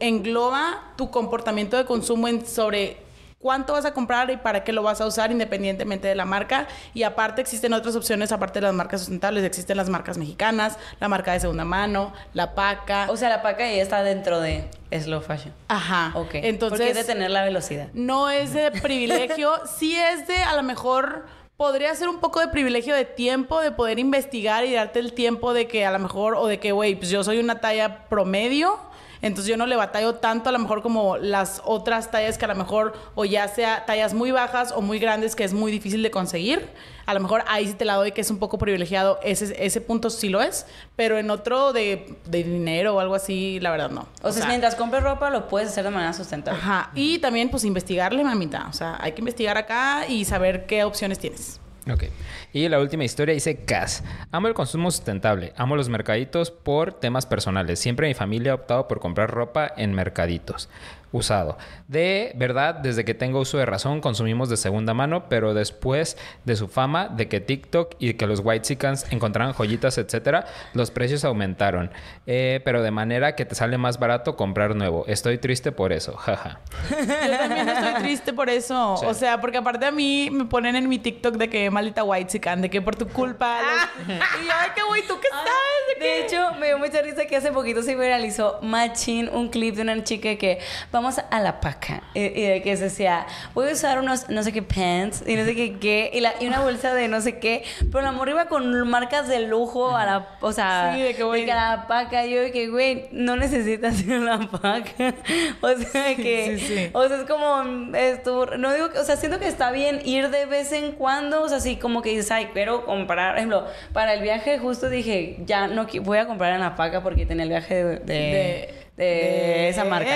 engloba 0.00 0.92
tu 0.96 1.10
comportamiento 1.10 1.76
de 1.76 1.86
consumo 1.86 2.28
en 2.28 2.46
sobre 2.46 2.98
cuánto 3.44 3.74
vas 3.74 3.84
a 3.84 3.92
comprar 3.92 4.30
y 4.30 4.38
para 4.38 4.64
qué 4.64 4.72
lo 4.72 4.82
vas 4.82 5.02
a 5.02 5.06
usar 5.06 5.30
independientemente 5.30 6.08
de 6.08 6.14
la 6.14 6.24
marca. 6.24 6.66
Y 6.94 7.02
aparte 7.02 7.42
existen 7.42 7.74
otras 7.74 7.94
opciones, 7.94 8.32
aparte 8.32 8.58
de 8.58 8.62
las 8.62 8.72
marcas 8.74 9.02
sustentables, 9.02 9.44
existen 9.44 9.76
las 9.76 9.90
marcas 9.90 10.16
mexicanas, 10.16 10.78
la 10.98 11.08
marca 11.08 11.34
de 11.34 11.40
segunda 11.40 11.66
mano, 11.66 12.14
la 12.32 12.54
paca. 12.54 13.06
O 13.10 13.18
sea, 13.18 13.28
la 13.28 13.42
paca 13.42 13.58
ya 13.70 13.82
está 13.82 14.02
dentro 14.02 14.40
de 14.40 14.70
slow 14.98 15.20
fashion. 15.20 15.52
Ajá. 15.68 16.12
Ok. 16.14 16.36
Entonces, 16.36 16.78
Porque 16.78 16.98
es 16.98 17.06
de 17.06 17.12
tener 17.12 17.30
la 17.30 17.44
velocidad. 17.44 17.88
no 17.92 18.30
es 18.30 18.54
de 18.54 18.70
privilegio, 18.70 19.52
sí 19.78 19.94
es 19.94 20.26
de 20.26 20.38
a 20.38 20.56
lo 20.56 20.62
mejor 20.62 21.26
podría 21.58 21.94
ser 21.94 22.08
un 22.08 22.20
poco 22.20 22.40
de 22.40 22.48
privilegio 22.48 22.94
de 22.94 23.04
tiempo, 23.04 23.60
de 23.60 23.72
poder 23.72 23.98
investigar 23.98 24.64
y 24.64 24.72
darte 24.72 25.00
el 25.00 25.12
tiempo 25.12 25.52
de 25.52 25.68
que 25.68 25.84
a 25.84 25.92
lo 25.92 25.98
mejor, 25.98 26.34
o 26.34 26.46
de 26.46 26.58
que, 26.58 26.72
güey, 26.72 26.94
pues 26.94 27.10
yo 27.10 27.22
soy 27.22 27.40
una 27.40 27.60
talla 27.60 28.08
promedio. 28.08 28.78
Entonces 29.24 29.48
yo 29.48 29.56
no 29.56 29.64
le 29.64 29.74
batallo 29.74 30.16
tanto 30.16 30.50
a 30.50 30.52
lo 30.52 30.58
mejor 30.58 30.82
como 30.82 31.16
las 31.16 31.62
otras 31.64 32.10
tallas 32.10 32.36
que 32.36 32.44
a 32.44 32.48
lo 32.48 32.54
mejor 32.54 32.92
o 33.14 33.24
ya 33.24 33.48
sea 33.48 33.86
tallas 33.86 34.12
muy 34.12 34.32
bajas 34.32 34.70
o 34.70 34.82
muy 34.82 34.98
grandes 34.98 35.34
que 35.34 35.44
es 35.44 35.54
muy 35.54 35.72
difícil 35.72 36.02
de 36.02 36.10
conseguir. 36.10 36.68
A 37.06 37.14
lo 37.14 37.20
mejor 37.20 37.42
ahí 37.48 37.66
sí 37.66 37.72
te 37.72 37.86
la 37.86 37.94
doy 37.94 38.12
que 38.12 38.20
es 38.20 38.30
un 38.30 38.38
poco 38.38 38.58
privilegiado. 38.58 39.18
Ese, 39.22 39.64
ese 39.64 39.80
punto 39.80 40.10
sí 40.10 40.28
lo 40.28 40.42
es. 40.42 40.66
Pero 40.94 41.16
en 41.16 41.30
otro 41.30 41.72
de, 41.72 42.18
de 42.26 42.44
dinero 42.44 42.96
o 42.96 43.00
algo 43.00 43.14
así, 43.14 43.60
la 43.60 43.70
verdad 43.70 43.88
no. 43.88 44.06
O, 44.22 44.30
sea, 44.30 44.46
mientras 44.46 44.74
compres 44.74 45.02
ropa 45.02 45.30
lo 45.30 45.48
puedes 45.48 45.70
hacer 45.70 45.84
de 45.84 45.90
manera 45.90 46.12
sustentable. 46.12 46.60
Ajá. 46.60 46.90
Y 46.94 47.18
también 47.18 47.48
pues 47.48 47.64
investigarle, 47.64 48.22
mamita. 48.24 48.66
O 48.68 48.74
sea, 48.74 48.98
hay 49.00 49.12
que 49.12 49.22
investigar 49.22 49.56
acá 49.56 50.06
y 50.06 50.26
saber 50.26 50.66
qué 50.66 50.84
opciones 50.84 51.18
tienes. 51.18 51.60
Ok. 51.90 52.04
Y 52.52 52.68
la 52.68 52.80
última 52.80 53.04
historia 53.04 53.34
dice 53.34 53.64
Cas. 53.64 54.04
Amo 54.30 54.48
el 54.48 54.54
consumo 54.54 54.90
sustentable. 54.90 55.52
Amo 55.56 55.76
los 55.76 55.88
mercaditos 55.88 56.50
por 56.50 56.94
temas 56.94 57.26
personales. 57.26 57.78
Siempre 57.78 58.08
mi 58.08 58.14
familia 58.14 58.52
ha 58.52 58.56
optado 58.56 58.88
por 58.88 59.00
comprar 59.00 59.30
ropa 59.30 59.70
en 59.76 59.92
mercaditos. 59.92 60.70
Usado. 61.14 61.56
De 61.86 62.32
verdad, 62.34 62.74
desde 62.74 63.04
que 63.04 63.14
tengo 63.14 63.38
uso 63.38 63.56
de 63.56 63.64
razón, 63.66 64.00
consumimos 64.00 64.48
de 64.48 64.56
segunda 64.56 64.94
mano, 64.94 65.28
pero 65.28 65.54
después 65.54 66.16
de 66.44 66.56
su 66.56 66.66
fama, 66.66 67.06
de 67.08 67.28
que 67.28 67.40
TikTok 67.40 67.94
y 68.00 68.14
que 68.14 68.26
los 68.26 68.40
White 68.42 68.62
Chickens 68.62 69.06
encontraran 69.12 69.52
joyitas, 69.54 69.96
etcétera, 69.96 70.46
los 70.72 70.90
precios 70.90 71.24
aumentaron. 71.24 71.92
Eh, 72.26 72.60
pero 72.64 72.82
de 72.82 72.90
manera 72.90 73.36
que 73.36 73.44
te 73.44 73.54
sale 73.54 73.78
más 73.78 74.00
barato 74.00 74.34
comprar 74.36 74.74
nuevo. 74.74 75.04
Estoy 75.06 75.38
triste 75.38 75.70
por 75.70 75.92
eso. 75.92 76.16
Jaja. 76.16 76.58
Yo 76.90 77.38
también 77.38 77.68
estoy 77.68 77.94
triste 78.02 78.32
por 78.32 78.50
eso. 78.50 78.96
Sí. 78.98 79.06
O 79.06 79.14
sea, 79.14 79.40
porque 79.40 79.58
aparte 79.58 79.86
a 79.86 79.92
mí 79.92 80.30
me 80.32 80.46
ponen 80.46 80.74
en 80.74 80.88
mi 80.88 80.98
TikTok 80.98 81.36
de 81.36 81.48
que 81.48 81.70
maldita 81.70 82.02
white 82.02 82.26
chican, 82.28 82.60
de 82.60 82.70
que 82.70 82.82
por 82.82 82.96
tu 82.96 83.06
culpa. 83.08 83.58
los- 83.60 84.08
Y 84.16 84.46
yo, 84.46 84.52
ay, 84.60 84.70
qué 84.74 84.82
güey, 84.82 85.02
¿tú 85.06 85.14
qué 85.20 85.28
sabes? 85.30 86.00
¿De 86.00 86.24
hecho, 86.26 86.54
me 86.58 86.66
dio 86.66 86.78
mucha 86.78 87.00
risa 87.02 87.24
que 87.26 87.36
hace 87.36 87.52
poquito 87.52 87.82
se 87.82 87.94
viralizó 87.94 88.58
Machín, 88.62 89.28
un 89.28 89.48
clip 89.48 89.76
de 89.76 89.82
una 89.82 90.02
chica 90.02 90.34
que 90.36 90.58
vamos 90.90 91.03
a 91.30 91.40
la 91.40 91.60
paca. 91.60 92.02
Y, 92.14 92.20
y 92.20 92.42
de 92.46 92.62
que 92.62 92.76
se 92.76 92.84
decía, 92.84 93.26
voy 93.54 93.68
a 93.68 93.72
usar 93.72 93.98
unos 93.98 94.28
no 94.28 94.42
sé 94.42 94.52
qué 94.52 94.62
pants 94.62 95.22
y 95.26 95.36
no 95.36 95.44
sé 95.44 95.54
qué 95.54 95.78
qué, 95.78 96.10
y, 96.14 96.20
la- 96.20 96.34
y 96.40 96.46
una 96.46 96.60
bolsa 96.60 96.94
de 96.94 97.08
no 97.08 97.20
sé 97.20 97.38
qué. 97.38 97.64
Pero 97.92 98.02
la 98.02 98.12
morra 98.12 98.30
iba 98.32 98.46
con 98.46 98.88
marcas 98.88 99.28
de 99.28 99.40
lujo 99.40 99.96
a 99.96 100.04
la, 100.06 100.28
o 100.40 100.52
sea, 100.52 100.92
Sí, 100.94 101.02
de 101.02 101.14
que, 101.14 101.22
güey. 101.22 101.48
a 101.50 101.54
la 101.76 101.86
paca. 101.86 102.24
Yo 102.26 102.40
de 102.40 102.52
que, 102.52 102.68
güey, 102.68 103.08
no 103.12 103.36
necesitas 103.36 104.00
ir 104.02 104.12
a 104.14 104.18
la 104.18 104.38
paca. 104.48 105.14
O 105.60 105.68
sea, 105.76 106.14
que, 106.16 106.58
sí, 106.58 106.66
sí. 106.66 106.90
o 106.92 107.06
sea, 107.08 107.18
es 107.18 107.24
como, 107.24 107.94
esto, 107.96 108.46
no 108.58 108.72
digo, 108.74 108.90
que- 108.90 108.98
o 108.98 109.04
sea, 109.04 109.16
siento 109.16 109.38
que 109.38 109.48
está 109.48 109.70
bien 109.70 110.00
ir 110.04 110.30
de 110.30 110.46
vez 110.46 110.72
en 110.72 110.92
cuando, 110.92 111.42
o 111.42 111.48
sea, 111.48 111.58
así 111.58 111.76
como 111.76 112.02
que 112.02 112.10
dices, 112.10 112.30
ay, 112.30 112.48
quiero 112.52 112.84
comprar, 112.84 113.30
por 113.32 113.38
ejemplo, 113.38 113.66
para 113.92 114.14
el 114.14 114.22
viaje 114.22 114.58
justo 114.58 114.88
dije, 114.88 115.36
ya 115.46 115.66
no 115.68 115.86
voy 116.02 116.18
a 116.18 116.26
comprar 116.26 116.52
en 116.54 116.60
la 116.60 116.76
paca 116.76 117.02
porque 117.02 117.26
tenía 117.26 117.44
el 117.44 117.48
viaje 117.48 117.74
de, 117.84 117.96
de, 117.98 118.14
De- 118.14 118.83
de 118.96 119.04
de- 119.04 119.68
esa 119.70 119.84
marca. 119.84 120.10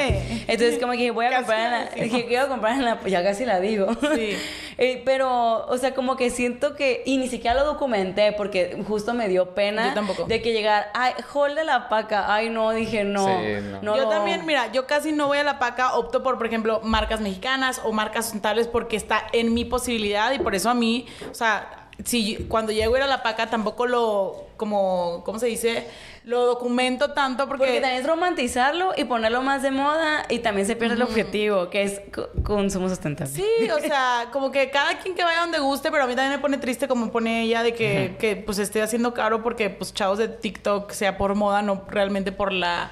Entonces, 0.46 0.78
como 0.78 0.92
que 0.92 0.98
dije, 0.98 1.10
voy 1.10 1.26
a 1.26 1.30
comprar 1.36 1.60
en 1.60 1.70
la, 1.72 2.05
dije, 2.05 2.26
quiero 2.26 2.48
comprar 2.48 2.74
en 2.74 2.84
la, 2.84 3.00
ya 3.06 3.22
casi 3.24 3.44
la 3.44 3.60
digo. 3.60 3.88
Sí. 4.14 4.36
Eh, 4.80 5.02
pero, 5.05 5.66
o 5.66 5.76
sea, 5.76 5.92
como 5.92 6.16
que 6.16 6.30
siento 6.30 6.76
que, 6.76 7.02
y 7.05 7.16
ni 7.16 7.26
siquiera 7.26 7.59
lo 7.59 7.66
documenté 7.66 8.30
porque 8.30 8.80
justo 8.86 9.12
me 9.12 9.26
dio 9.26 9.52
pena 9.52 9.88
Yo 9.88 9.94
tampoco. 9.94 10.24
de 10.26 10.40
que 10.40 10.52
llegar, 10.52 10.92
ay, 10.94 11.14
hall 11.34 11.56
de 11.56 11.64
la 11.64 11.88
paca, 11.88 12.32
ay, 12.32 12.48
no, 12.48 12.70
dije, 12.70 13.02
no. 13.02 13.26
Sí, 13.26 13.42
no. 13.72 13.82
no 13.82 13.96
yo 13.96 14.05
lo- 14.05 14.09
también, 14.09 14.46
mira, 14.46 14.70
yo 14.70 14.86
casi 14.86 15.10
no 15.10 15.26
voy 15.26 15.38
a 15.38 15.42
la 15.42 15.59
paca, 15.59 15.96
opto 15.96 16.22
por, 16.22 16.38
por 16.38 16.46
ejemplo, 16.46 16.80
marcas 16.84 17.20
mexicanas 17.20 17.80
o 17.82 17.90
marcas 17.90 18.26
sustentables 18.26 18.68
porque 18.68 18.94
está 18.96 19.24
en 19.32 19.52
mi 19.52 19.64
posibilidad 19.64 20.30
y 20.30 20.38
por 20.38 20.55
eso 20.55 20.70
a 20.70 20.74
mí, 20.74 21.06
o 21.28 21.34
sea, 21.34 21.88
si 22.05 22.36
cuando 22.48 22.70
llego 22.70 22.94
a 22.94 22.98
ir 22.98 23.02
a 23.02 23.09
la 23.09 23.24
paca 23.24 23.50
tampoco 23.50 23.84
lo, 23.88 24.46
como, 24.56 25.22
¿cómo 25.24 25.40
se 25.40 25.46
dice? 25.46 25.88
Lo 26.28 26.44
documento 26.44 27.12
tanto 27.12 27.48
porque... 27.48 27.64
Porque 27.64 27.80
también 27.80 28.02
es 28.02 28.06
romantizarlo 28.06 28.92
y 28.94 29.05
ponerlo 29.05 29.40
más 29.40 29.62
de 29.62 29.70
moda 29.70 30.24
y 30.28 30.40
también 30.40 30.66
se 30.66 30.76
pierde 30.76 30.94
el 30.96 31.00
objetivo, 31.02 31.70
que 31.70 31.82
es 31.84 32.02
co- 32.14 32.28
consumo 32.42 32.86
sustentable. 32.90 33.32
Sí, 33.32 33.46
o 33.74 33.80
sea, 33.80 34.28
como 34.30 34.50
que 34.50 34.68
cada 34.68 34.98
quien 34.98 35.14
que 35.14 35.24
vaya 35.24 35.40
donde 35.40 35.59
guste, 35.59 35.90
pero 35.90 36.05
a 36.05 36.06
mí 36.06 36.14
también 36.14 36.32
me 36.32 36.38
pone 36.38 36.59
triste 36.59 36.86
como 36.86 37.10
pone 37.10 37.44
ella 37.44 37.62
de 37.62 37.72
que, 37.72 38.16
que 38.18 38.36
pues 38.36 38.59
esté 38.59 38.82
haciendo 38.82 39.14
caro 39.14 39.42
porque 39.42 39.70
pues 39.70 39.94
chavos 39.94 40.18
de 40.18 40.28
TikTok 40.28 40.90
sea 40.92 41.16
por 41.16 41.34
moda, 41.34 41.62
no 41.62 41.82
realmente 41.88 42.30
por 42.30 42.52
la 42.52 42.90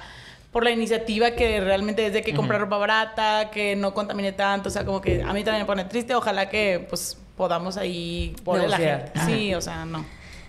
por 0.51 0.63
la 0.63 0.71
iniciativa 0.71 1.29
que 1.31 1.59
realmente 1.59 2.07
es 2.07 2.13
de 2.13 2.23
que 2.23 2.33
comprar 2.33 2.61
ropa 2.61 2.77
barata, 2.77 3.51
que 3.51 3.75
no 3.75 3.93
contamine 3.93 4.31
tanto, 4.31 4.69
o 4.69 4.71
sea, 4.71 4.83
como 4.83 4.99
que 4.99 5.21
a 5.21 5.31
mí 5.33 5.43
también 5.43 5.61
me 5.61 5.65
pone 5.67 5.85
triste, 5.85 6.15
ojalá 6.15 6.49
que 6.49 6.83
pues 6.89 7.15
podamos 7.35 7.77
ahí 7.77 8.35
poner 8.43 8.67
la 8.67 8.77
gente. 8.77 9.11
Sí, 9.27 9.53
o 9.53 9.61
sea, 9.61 9.85
no. 9.85 10.03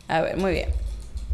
A 0.08 0.22
ver, 0.22 0.38
muy 0.38 0.52
bien. 0.52 0.87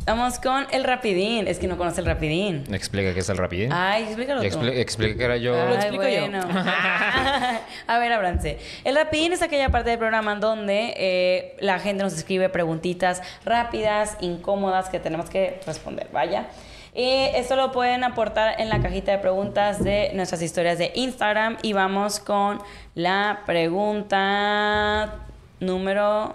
Vamos 0.06 0.38
con 0.38 0.66
el 0.70 0.84
rapidín. 0.84 1.48
Es 1.48 1.58
que 1.58 1.66
no 1.66 1.78
conoce 1.78 2.00
el 2.00 2.06
rapidín. 2.06 2.64
Explica 2.74 3.14
qué 3.14 3.20
es 3.20 3.28
el 3.30 3.38
rapidín. 3.38 3.72
Ay, 3.72 4.02
explícalo 4.04 4.42
tú. 4.42 4.46
Expli- 4.46 4.76
explica 4.78 5.16
que 5.16 5.24
era 5.24 5.36
yo. 5.38 5.52
Lo 5.54 5.68
Ay, 5.68 5.74
explico 5.76 6.02
yo. 6.06 6.26
a 7.86 7.98
ver, 7.98 8.12
ábranse. 8.12 8.58
El 8.84 8.96
rapidín 8.96 9.32
es 9.32 9.40
aquella 9.40 9.70
parte 9.70 9.88
del 9.90 9.98
programa 9.98 10.32
en 10.34 10.40
donde 10.40 10.92
eh, 10.96 11.56
la 11.60 11.78
gente 11.78 12.02
nos 12.02 12.12
escribe 12.12 12.50
preguntitas 12.50 13.22
rápidas, 13.46 14.18
incómodas 14.20 14.90
que 14.90 15.00
tenemos 15.00 15.30
que 15.30 15.60
responder. 15.66 16.08
Vaya. 16.12 16.48
Y 16.94 17.30
esto 17.34 17.56
lo 17.56 17.72
pueden 17.72 18.04
aportar 18.04 18.60
en 18.60 18.68
la 18.68 18.80
cajita 18.82 19.10
de 19.10 19.18
preguntas 19.18 19.82
de 19.82 20.10
nuestras 20.14 20.42
historias 20.42 20.76
de 20.78 20.92
Instagram. 20.94 21.56
Y 21.62 21.72
vamos 21.72 22.20
con 22.20 22.60
la 22.94 23.40
pregunta 23.46 25.14
número 25.60 26.34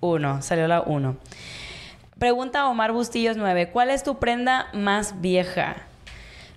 uno. 0.00 0.40
Salió 0.42 0.68
la 0.68 0.80
uno. 0.82 1.16
Pregunta 2.20 2.68
Omar 2.68 2.92
Bustillos 2.92 3.38
9. 3.38 3.70
¿Cuál 3.70 3.88
es 3.88 4.02
tu 4.02 4.18
prenda 4.18 4.68
más 4.74 5.22
vieja? 5.22 5.76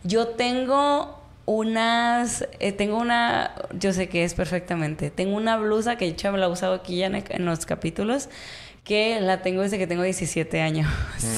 Yo 0.04 0.28
tengo 0.28 1.18
unas, 1.46 2.46
eh, 2.60 2.74
tengo 2.74 2.98
una, 2.98 3.56
yo 3.72 3.94
sé 3.94 4.10
que 4.10 4.26
es 4.26 4.34
perfectamente, 4.34 5.10
tengo 5.10 5.38
una 5.38 5.56
blusa 5.56 5.96
que 5.96 6.04
de 6.04 6.12
hecho 6.12 6.34
me 6.34 6.38
la 6.38 6.48
he 6.48 6.50
usado 6.50 6.74
aquí 6.74 6.98
ya 6.98 7.08
en, 7.08 7.46
los 7.46 7.66
capítulos, 7.66 8.28
que 8.84 9.22
la 9.22 9.42
tengo 9.42 9.62
desde 9.62 9.78
que 9.78 9.88
tengo 9.88 10.04
17 10.04 10.60
años. 10.60 10.92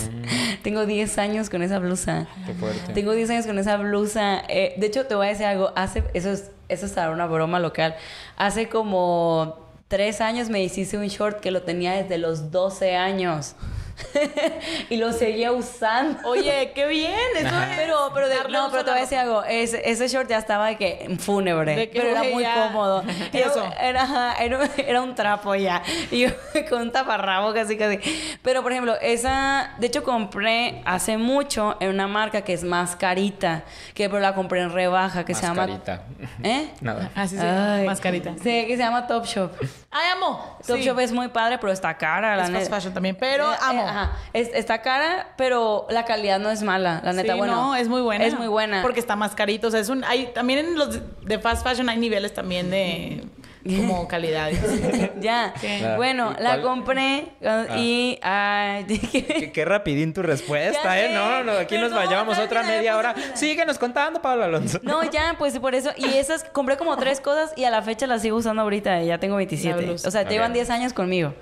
tengo 0.64 0.88
10 0.88 1.20
años 1.20 1.52
con 1.52 1.62
esa 1.62 1.78
blusa. 1.78 2.26
Qué 2.48 2.56
fuerte. 2.56 2.94
Tengo 2.94 3.12
10 3.12 3.30
años 3.30 3.46
con 3.46 3.60
esa 3.60 3.78
blusa. 3.78 4.42
Eh, 4.50 4.74
de 4.78 4.88
hecho, 4.88 5.06
te 5.06 5.14
voy 5.14 5.28
a 5.28 5.30
decir 5.30 5.46
algo. 5.46 5.72
Hace, 5.76 6.04
eso 6.16 6.32
es, 6.32 6.50
eso 6.68 6.88
es 6.88 6.98
una 6.98 7.28
broma 7.28 7.60
local. 7.60 7.96
Hace 8.38 8.70
como 8.70 9.68
3 9.90 10.20
años 10.22 10.50
me 10.50 10.64
hiciste 10.64 10.98
un 10.98 11.10
short 11.10 11.42
que 11.42 11.52
lo 11.52 11.62
tenía 11.62 11.92
desde 11.94 12.18
los 12.18 12.50
12 12.50 12.96
años. 12.96 13.56
y 14.90 14.98
lo 14.98 15.12
seguía 15.14 15.52
usando. 15.52 16.20
Oye, 16.28 16.72
qué 16.76 16.86
bien, 16.88 17.14
eso 17.38 17.48
Ajá. 17.48 17.72
es 17.72 17.78
Pero, 17.80 18.12
pero, 18.14 18.28
de- 18.30 18.36
no, 18.50 18.70
pero 18.72 18.84
te 18.84 18.92
voy 18.92 18.92
a 18.92 18.96
la 18.96 19.02
decir 19.02 19.18
algo. 19.18 19.44
Ese, 19.44 19.90
ese 19.90 20.08
short 20.08 20.30
ya 20.30 20.38
estaba 20.38 20.68
de 20.68 20.78
que 20.78 21.16
fúnebre. 21.20 21.76
De 21.76 21.90
que, 21.90 22.00
pero 22.00 22.12
era 22.12 22.24
muy 22.24 22.44
ya. 22.44 22.56
cómodo. 22.68 23.04
¿Y 23.34 23.38
Era, 23.38 23.48
eso? 23.48 23.66
era, 23.80 24.34
era, 24.40 24.60
era 24.78 25.02
un 25.02 25.16
trapo 25.16 25.56
ya. 25.56 25.82
Y 26.12 26.20
yo 26.22 26.30
con 26.70 26.82
un 26.82 26.92
taparrabo 26.92 27.54
casi, 27.54 27.78
casi. 27.78 28.00
Pero, 28.42 28.62
por 28.64 28.72
ejemplo, 28.72 28.96
esa... 29.02 29.74
De 29.78 29.88
hecho, 29.88 30.04
compré 30.04 30.82
hace 30.86 31.18
mucho 31.18 31.78
en 31.80 31.90
una 31.90 32.08
marca 32.08 32.42
que 32.42 32.54
es 32.54 32.64
más 32.64 32.96
carita. 32.96 33.64
Que 33.94 34.10
pero 34.10 34.20
la 34.22 34.34
compré 34.36 34.62
en 34.62 34.72
rebaja, 34.72 35.24
que 35.26 35.34
se 35.34 35.42
llama... 35.44 35.68
Mascarita. 35.68 36.04
¿Eh? 36.44 36.70
Nada. 36.82 37.10
Así 37.16 37.38
sí, 37.38 37.46
Ay. 37.46 37.86
mascarita. 37.86 38.32
Sí, 38.38 38.66
que 38.68 38.76
se 38.76 38.78
llama 38.78 39.08
Top 39.08 39.26
Shop. 39.26 39.52
Ay, 39.92 40.10
amo. 40.14 40.58
Top 40.66 40.78
Sí. 40.78 40.84
Shop 40.84 41.00
es 41.00 41.12
muy 41.12 41.30
padre, 41.30 41.58
pero 41.58 41.72
está 41.72 41.96
cara, 41.98 42.36
la 42.36 42.44
Es 42.44 42.50
fast 42.50 42.64
neta. 42.64 42.76
fashion 42.76 42.94
también, 42.94 43.16
pero 43.20 43.52
Eh, 43.54 43.58
amo. 43.62 43.84
eh, 43.84 43.85
ajá. 43.86 44.12
Es- 44.34 44.52
está 44.54 44.82
cara, 44.82 45.34
pero 45.38 45.86
la 45.90 46.06
calidad 46.06 46.40
no 46.40 46.50
es 46.52 46.62
mala. 46.64 47.02
La 47.04 47.14
neta, 47.14 47.34
Sí, 47.34 47.38
bueno. 47.40 47.56
no, 47.56 47.76
es 47.76 47.88
muy 47.88 48.02
buena. 48.02 48.26
Es 48.26 48.38
muy 48.38 48.48
buena. 48.48 48.82
Porque 48.82 49.00
está 49.00 49.16
más 49.16 49.36
carito. 49.36 49.68
O 49.68 49.72
sea, 49.72 49.80
es 49.80 49.90
un, 49.90 50.04
hay, 50.04 50.28
también 50.34 50.60
en 50.60 50.76
los 50.78 51.00
de 51.26 51.40
fast 51.40 51.64
fashion 51.64 51.90
hay 51.90 51.98
niveles 51.98 52.34
también 52.34 52.70
de 52.70 53.24
como 53.66 54.08
calidad. 54.08 54.52
ya. 55.20 55.54
Ah, 55.84 55.94
Bueno, 55.98 56.36
¿y 56.40 56.44
la 56.44 56.62
compré 56.62 57.30
uh, 57.42 57.76
y. 57.78 58.20
ay, 58.22 58.84
Qué, 59.12 59.52
qué 59.52 59.66
rapidín 59.66 60.14
tu 60.14 60.22
respuesta, 60.22 60.84
Ya 60.84 61.00
¿eh? 61.00 61.08
sé, 61.08 61.14
No, 61.16 61.44
no, 61.44 61.54
aquí 61.54 61.78
nos 61.78 61.92
vayamos 61.94 62.36
¿sabes 62.36 62.48
otra 62.50 62.64
media 62.64 62.96
hora. 62.98 63.16
Síguenos 63.34 63.78
contando, 63.80 64.22
Pablo 64.22 64.44
Alonso. 64.46 64.80
No, 64.84 65.04
ya, 65.10 65.36
pues 65.40 65.58
por 65.60 65.74
eso. 65.76 65.90
Y 65.98 66.06
esas, 66.18 66.44
compré 66.44 66.78
como 66.78 66.96
tres 66.98 67.20
cosas 67.22 67.54
y 67.56 67.64
a 67.64 67.72
la 67.72 67.82
fecha 67.82 68.06
las 68.08 68.22
sigo 68.22 68.38
usando 68.38 68.62
ahorita. 68.62 69.02
Ya 69.04 69.18
tengo 69.18 69.36
27. 69.38 69.76
La 69.82 69.88
blusa. 69.88 70.08
O 70.08 70.12
sea, 70.12 70.26
te 70.26 70.34
llevan 70.34 70.54
10 70.54 70.70
años 70.70 70.94
conmigo. 70.94 71.34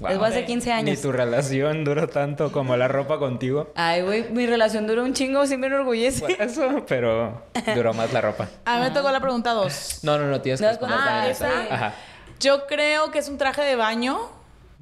Voy 0.00 0.12
a 0.12 0.26
hacer 0.26 0.44
15 0.44 0.66
Ni 0.66 0.72
años. 0.72 1.00
tu 1.00 1.10
relación 1.10 1.84
duró 1.84 2.08
tanto 2.08 2.52
como 2.52 2.76
la 2.76 2.88
ropa 2.88 3.18
contigo. 3.18 3.72
Ay, 3.74 4.02
güey, 4.02 4.30
mi 4.30 4.46
relación 4.46 4.86
duró 4.86 5.02
un 5.02 5.14
chingo, 5.14 5.46
sí 5.46 5.56
me 5.56 5.68
enorgullece. 5.68 6.20
Por 6.20 6.30
eso, 6.32 6.84
pero 6.86 7.42
duró 7.74 7.94
más 7.94 8.12
la 8.12 8.20
ropa. 8.20 8.48
A 8.64 8.76
mí 8.76 8.84
me 8.84 8.90
tocó 8.90 9.10
la 9.10 9.20
pregunta 9.20 9.52
dos. 9.52 10.00
No, 10.02 10.18
no, 10.18 10.26
no, 10.26 10.40
tienes 10.40 10.60
que 10.60 10.68
responder 10.68 10.98
ah, 11.00 11.04
también 11.04 11.30
esa. 11.32 11.64
esa. 11.64 11.74
Ajá. 11.74 11.94
Yo 12.40 12.66
creo 12.66 13.10
que 13.10 13.18
es 13.18 13.28
un 13.28 13.38
traje 13.38 13.62
de 13.62 13.76
baño 13.76 14.18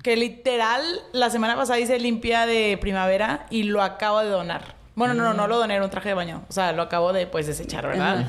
que 0.03 0.17
literal 0.17 0.83
la 1.13 1.31
semana 1.31 1.57
pasada 1.57 1.79
hice 1.79 1.99
limpia 1.99 2.47
de 2.47 2.77
primavera 2.81 3.47
y 3.51 3.63
lo 3.63 3.83
acabo 3.83 4.21
de 4.21 4.29
donar. 4.29 4.75
Bueno, 4.97 5.15
no, 5.15 5.25
no, 5.25 5.35
no 5.35 5.47
lo 5.49 5.59
doné, 5.59 5.75
era 5.75 5.85
un 5.85 5.91
traje 5.91 6.11
de 6.11 6.15
baño. 6.15 6.43
O 6.49 6.53
sea, 6.53 6.73
lo 6.73 6.83
acabo 6.83 7.13
de 7.13 7.27
pues 7.27 7.47
desechar, 7.47 7.87
¿verdad? 7.87 8.27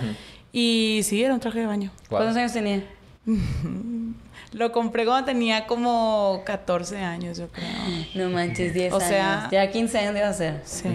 Y 0.52 1.02
sí, 1.04 1.24
era 1.24 1.34
un 1.34 1.40
traje 1.40 1.60
de 1.60 1.66
baño. 1.66 1.92
¿Cuántos 2.10 2.36
años 2.38 2.54
tenía? 2.54 2.84
Lo 4.56 4.72
compré 4.72 5.04
cuando 5.06 5.26
tenía 5.26 5.68
como 5.68 6.42
14 6.46 6.98
años, 7.00 7.38
yo 7.38 7.50
creo. 7.50 7.68
No 8.16 8.30
manches, 8.30 8.74
10 8.74 8.94
O 8.94 8.96
años. 8.98 9.10
sea- 9.10 9.50
Ya 9.52 9.70
15 9.70 10.00
años 10.00 10.16
iba 10.16 10.30
a 10.30 10.34
ser. 10.34 10.62
Sí. 10.64 10.90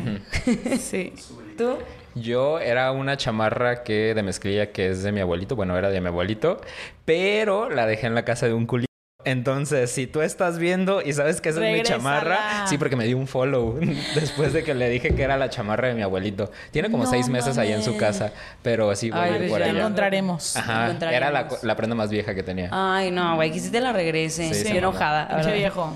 Sí. 0.79 1.13
¿Tú? 1.59 1.77
Yo 2.15 2.59
era 2.59 2.91
una 2.91 3.17
chamarra 3.19 3.85
que 3.85 4.15
de 4.15 4.23
mezclilla 4.23 4.73
que 4.73 4.89
es 4.89 5.03
de 5.03 5.13
mi 5.13 5.21
abuelito, 5.21 5.57
bueno, 5.57 5.77
era 5.77 5.91
de 5.91 6.01
mi 6.01 6.09
abuelito, 6.09 6.61
pero 7.05 7.69
la 7.69 7.87
dejé 7.87 8.07
en 8.07 8.15
la 8.15 8.25
casa 8.25 8.47
de 8.47 8.55
un 8.55 8.65
culito. 8.67 8.90
Entonces, 9.25 9.91
si 9.91 10.07
tú 10.07 10.23
estás 10.23 10.59
viendo 10.59 11.03
y 11.03 11.13
sabes 11.13 11.41
que 11.41 11.51
esa 11.51 11.67
es 11.67 11.77
mi 11.77 11.83
chamarra, 11.83 12.67
sí, 12.67 12.79
porque 12.79 12.97
me 12.97 13.05
dio 13.07 13.19
un 13.19 13.27
follow 13.27 13.79
después 14.15 14.53
de 14.53 14.65
que 14.65 14.75
le 14.75 14.89
dije 14.89 15.15
que 15.15 15.23
era 15.23 15.37
la 15.37 15.51
chamarra 15.51 15.89
de 15.89 15.95
mi 15.95 16.03
abuelito. 16.03 16.51
Tiene 16.71 16.91
como 16.91 17.05
No 17.05 17.11
seis 17.11 17.29
meses 17.29 17.59
ahí 17.59 17.73
en 17.73 17.83
su 17.83 17.97
casa, 17.97 18.33
pero 18.63 18.95
sí 18.97 19.11
voy 19.11 19.21
Ay, 19.21 19.33
a 19.35 19.37
ir 19.45 19.51
por 19.51 19.61
ella. 19.63 19.79
encontraremos. 19.79 20.57
Ajá, 20.57 20.73
era 20.73 21.31
la, 21.31 21.41
Encontraremos. 21.41 21.65
la 21.65 21.77
prenda 21.77 21.95
más 21.97 22.11
vieja 22.11 22.35
que 22.35 22.43
tenía. 22.43 22.69
Ay, 22.73 23.11
no, 23.11 23.35
güey, 23.37 23.51
que 23.53 23.61
si 23.61 23.71
te 23.71 23.81
la 23.81 23.93
regrese. 23.93 24.45
Sí, 24.47 24.51
Estoy 24.53 24.73
se 24.73 24.79
enojada. 24.79 25.27
verdad. 25.37 25.53
viejo. 25.55 25.93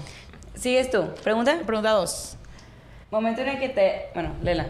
Sigues 0.55 0.91
tú. 0.91 1.09
Pregunta. 1.23 1.59
Pregunta 1.67 1.91
dos. 1.91 2.37
Momento 3.11 3.41
en 3.43 3.49
el 3.49 3.59
que 3.59 3.69
te. 3.71 4.03
Bueno, 4.15 4.35
Lela. 4.43 4.67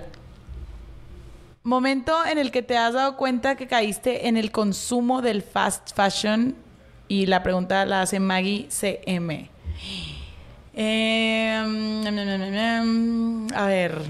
Momento 1.62 2.14
en 2.26 2.38
el 2.38 2.50
que 2.50 2.62
te 2.62 2.76
has 2.76 2.92
dado 2.92 3.16
cuenta 3.16 3.56
que 3.56 3.66
caíste 3.66 4.28
en 4.28 4.36
el 4.36 4.50
consumo 4.52 5.22
del 5.22 5.42
fast 5.42 5.94
fashion 5.96 6.54
y 7.14 7.26
la 7.26 7.44
pregunta 7.44 7.86
la 7.86 8.02
hace 8.02 8.18
Maggie 8.18 8.66
CM. 8.70 9.48
Eh, 10.74 11.64
mm, 11.64 13.46
a 13.54 13.66
ver, 13.66 14.02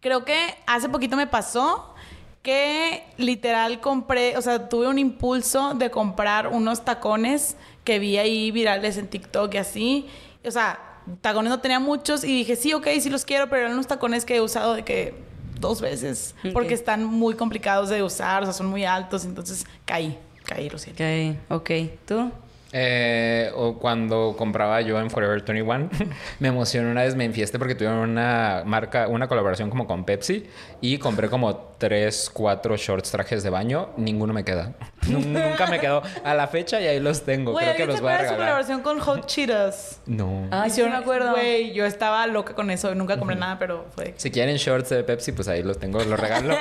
creo 0.00 0.24
que 0.24 0.54
hace 0.66 0.88
poquito 0.88 1.16
me 1.16 1.26
pasó 1.26 1.94
que 2.42 3.04
literal 3.18 3.80
compré, 3.80 4.38
o 4.38 4.42
sea, 4.42 4.70
tuve 4.70 4.88
un 4.88 4.98
impulso 4.98 5.74
de 5.74 5.90
comprar 5.90 6.48
unos 6.48 6.82
tacones 6.82 7.56
que 7.84 7.98
vi 7.98 8.16
ahí 8.16 8.50
virales 8.50 8.96
en 8.96 9.08
TikTok 9.08 9.52
y 9.54 9.58
así. 9.58 10.06
O 10.46 10.50
sea, 10.50 10.80
tacones 11.20 11.50
no 11.50 11.60
tenía 11.60 11.78
muchos 11.78 12.24
y 12.24 12.28
dije, 12.28 12.56
sí, 12.56 12.72
ok, 12.72 12.88
sí 13.00 13.10
los 13.10 13.26
quiero, 13.26 13.50
pero 13.50 13.62
eran 13.62 13.74
unos 13.74 13.86
tacones 13.86 14.24
que 14.24 14.36
he 14.36 14.40
usado 14.40 14.74
de 14.74 14.82
que 14.82 15.14
dos 15.60 15.82
veces 15.82 16.34
porque 16.52 16.74
están 16.74 17.04
muy 17.04 17.34
complicados 17.34 17.90
de 17.90 18.02
usar, 18.02 18.42
o 18.42 18.46
sea, 18.46 18.54
son 18.54 18.66
muy 18.66 18.84
altos, 18.84 19.24
entonces 19.26 19.66
caí, 19.84 20.18
caí, 20.54 20.68
lo 20.68 20.78
siento. 20.78 21.02
Ok, 21.48 21.62
ok. 21.62 21.70
¿Tú? 22.06 22.30
Eh, 22.74 23.50
o 23.54 23.78
cuando 23.78 24.34
compraba 24.38 24.80
yo 24.80 24.98
en 24.98 25.10
Forever 25.10 25.42
21, 25.44 25.90
me 26.40 26.48
emocioné 26.48 26.90
una 26.90 27.02
vez, 27.02 27.14
me 27.14 27.24
enfiesté 27.26 27.58
porque 27.58 27.74
tuvieron 27.74 27.98
una 27.98 28.62
marca, 28.64 29.08
una 29.08 29.28
colaboración 29.28 29.68
como 29.68 29.86
con 29.86 30.04
Pepsi 30.06 30.46
y 30.80 30.96
compré 30.98 31.28
como 31.28 31.54
tres, 31.76 32.30
cuatro 32.32 32.76
shorts, 32.78 33.10
trajes 33.10 33.42
de 33.42 33.50
baño, 33.50 33.90
ninguno 33.98 34.32
me 34.32 34.42
queda. 34.44 34.72
Nun- 35.08 35.32
Nunca 35.32 35.66
me 35.66 35.80
quedó 35.80 36.02
a 36.24 36.32
la 36.34 36.46
fecha 36.48 36.80
y 36.80 36.86
ahí 36.86 36.98
los 37.00 37.22
tengo. 37.24 37.52
Creo 37.54 37.64
que 37.64 37.70
¿alguien 37.82 37.88
los 37.88 38.00
voy 38.00 38.10
a 38.10 38.12
de 38.12 38.18
su 38.18 38.22
regalar. 38.24 38.38
colaboración 38.38 38.80
con 38.80 38.98
Hot 39.00 39.26
Cheetos? 39.26 39.98
No. 40.06 40.46
Ay, 40.50 40.70
sí 40.70 40.80
Hicieron- 40.80 40.92
me 40.92 40.96
acuerdo. 40.98 41.32
Güey, 41.32 41.72
yo 41.74 41.84
estaba 41.84 42.26
loca 42.26 42.54
con 42.54 42.70
eso, 42.70 42.94
nunca 42.94 43.18
compré 43.18 43.36
nada, 43.36 43.58
pero 43.58 43.86
fue... 43.94 44.14
Si 44.16 44.30
quieren 44.30 44.56
shorts 44.56 44.88
de 44.90 45.04
Pepsi, 45.04 45.32
pues 45.32 45.46
ahí 45.48 45.62
los 45.62 45.78
tengo, 45.78 45.98
los 46.02 46.18
regalo. 46.18 46.54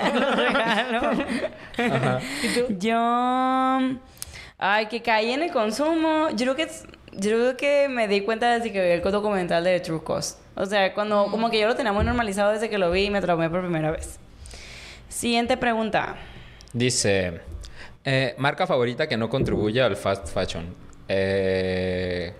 Yo. 2.79 3.97
Ay, 4.63 4.85
que 4.85 5.01
caí 5.01 5.31
en 5.31 5.41
el 5.41 5.51
consumo. 5.51 6.29
Yo 6.29 6.53
creo 6.53 6.55
que. 6.55 6.67
Yo 7.13 7.31
creo 7.31 7.57
que 7.57 7.89
me 7.89 8.07
di 8.07 8.21
cuenta 8.21 8.53
desde 8.53 8.71
que 8.71 8.81
vi 8.81 8.89
el 8.91 9.01
documental 9.01 9.63
de 9.63 9.79
True 9.79 10.03
Cost. 10.03 10.39
O 10.55 10.65
sea, 10.65 10.93
cuando 10.93 11.25
como 11.31 11.49
que 11.49 11.59
yo 11.59 11.67
lo 11.67 11.75
tenía 11.75 11.91
muy 11.91 12.05
normalizado 12.05 12.51
desde 12.51 12.69
que 12.69 12.77
lo 12.77 12.91
vi 12.91 13.05
y 13.05 13.09
me 13.09 13.19
traumé 13.21 13.49
por 13.49 13.61
primera 13.61 13.89
vez. 13.89 14.19
Siguiente 15.09 15.57
pregunta. 15.57 16.15
Dice, 16.71 17.41
eh, 18.05 18.35
marca 18.37 18.67
favorita 18.67 19.09
que 19.09 19.17
no 19.17 19.29
contribuye 19.29 19.81
al 19.81 19.97
fast 19.97 20.29
fashion. 20.29 20.73
Eh, 21.09 22.31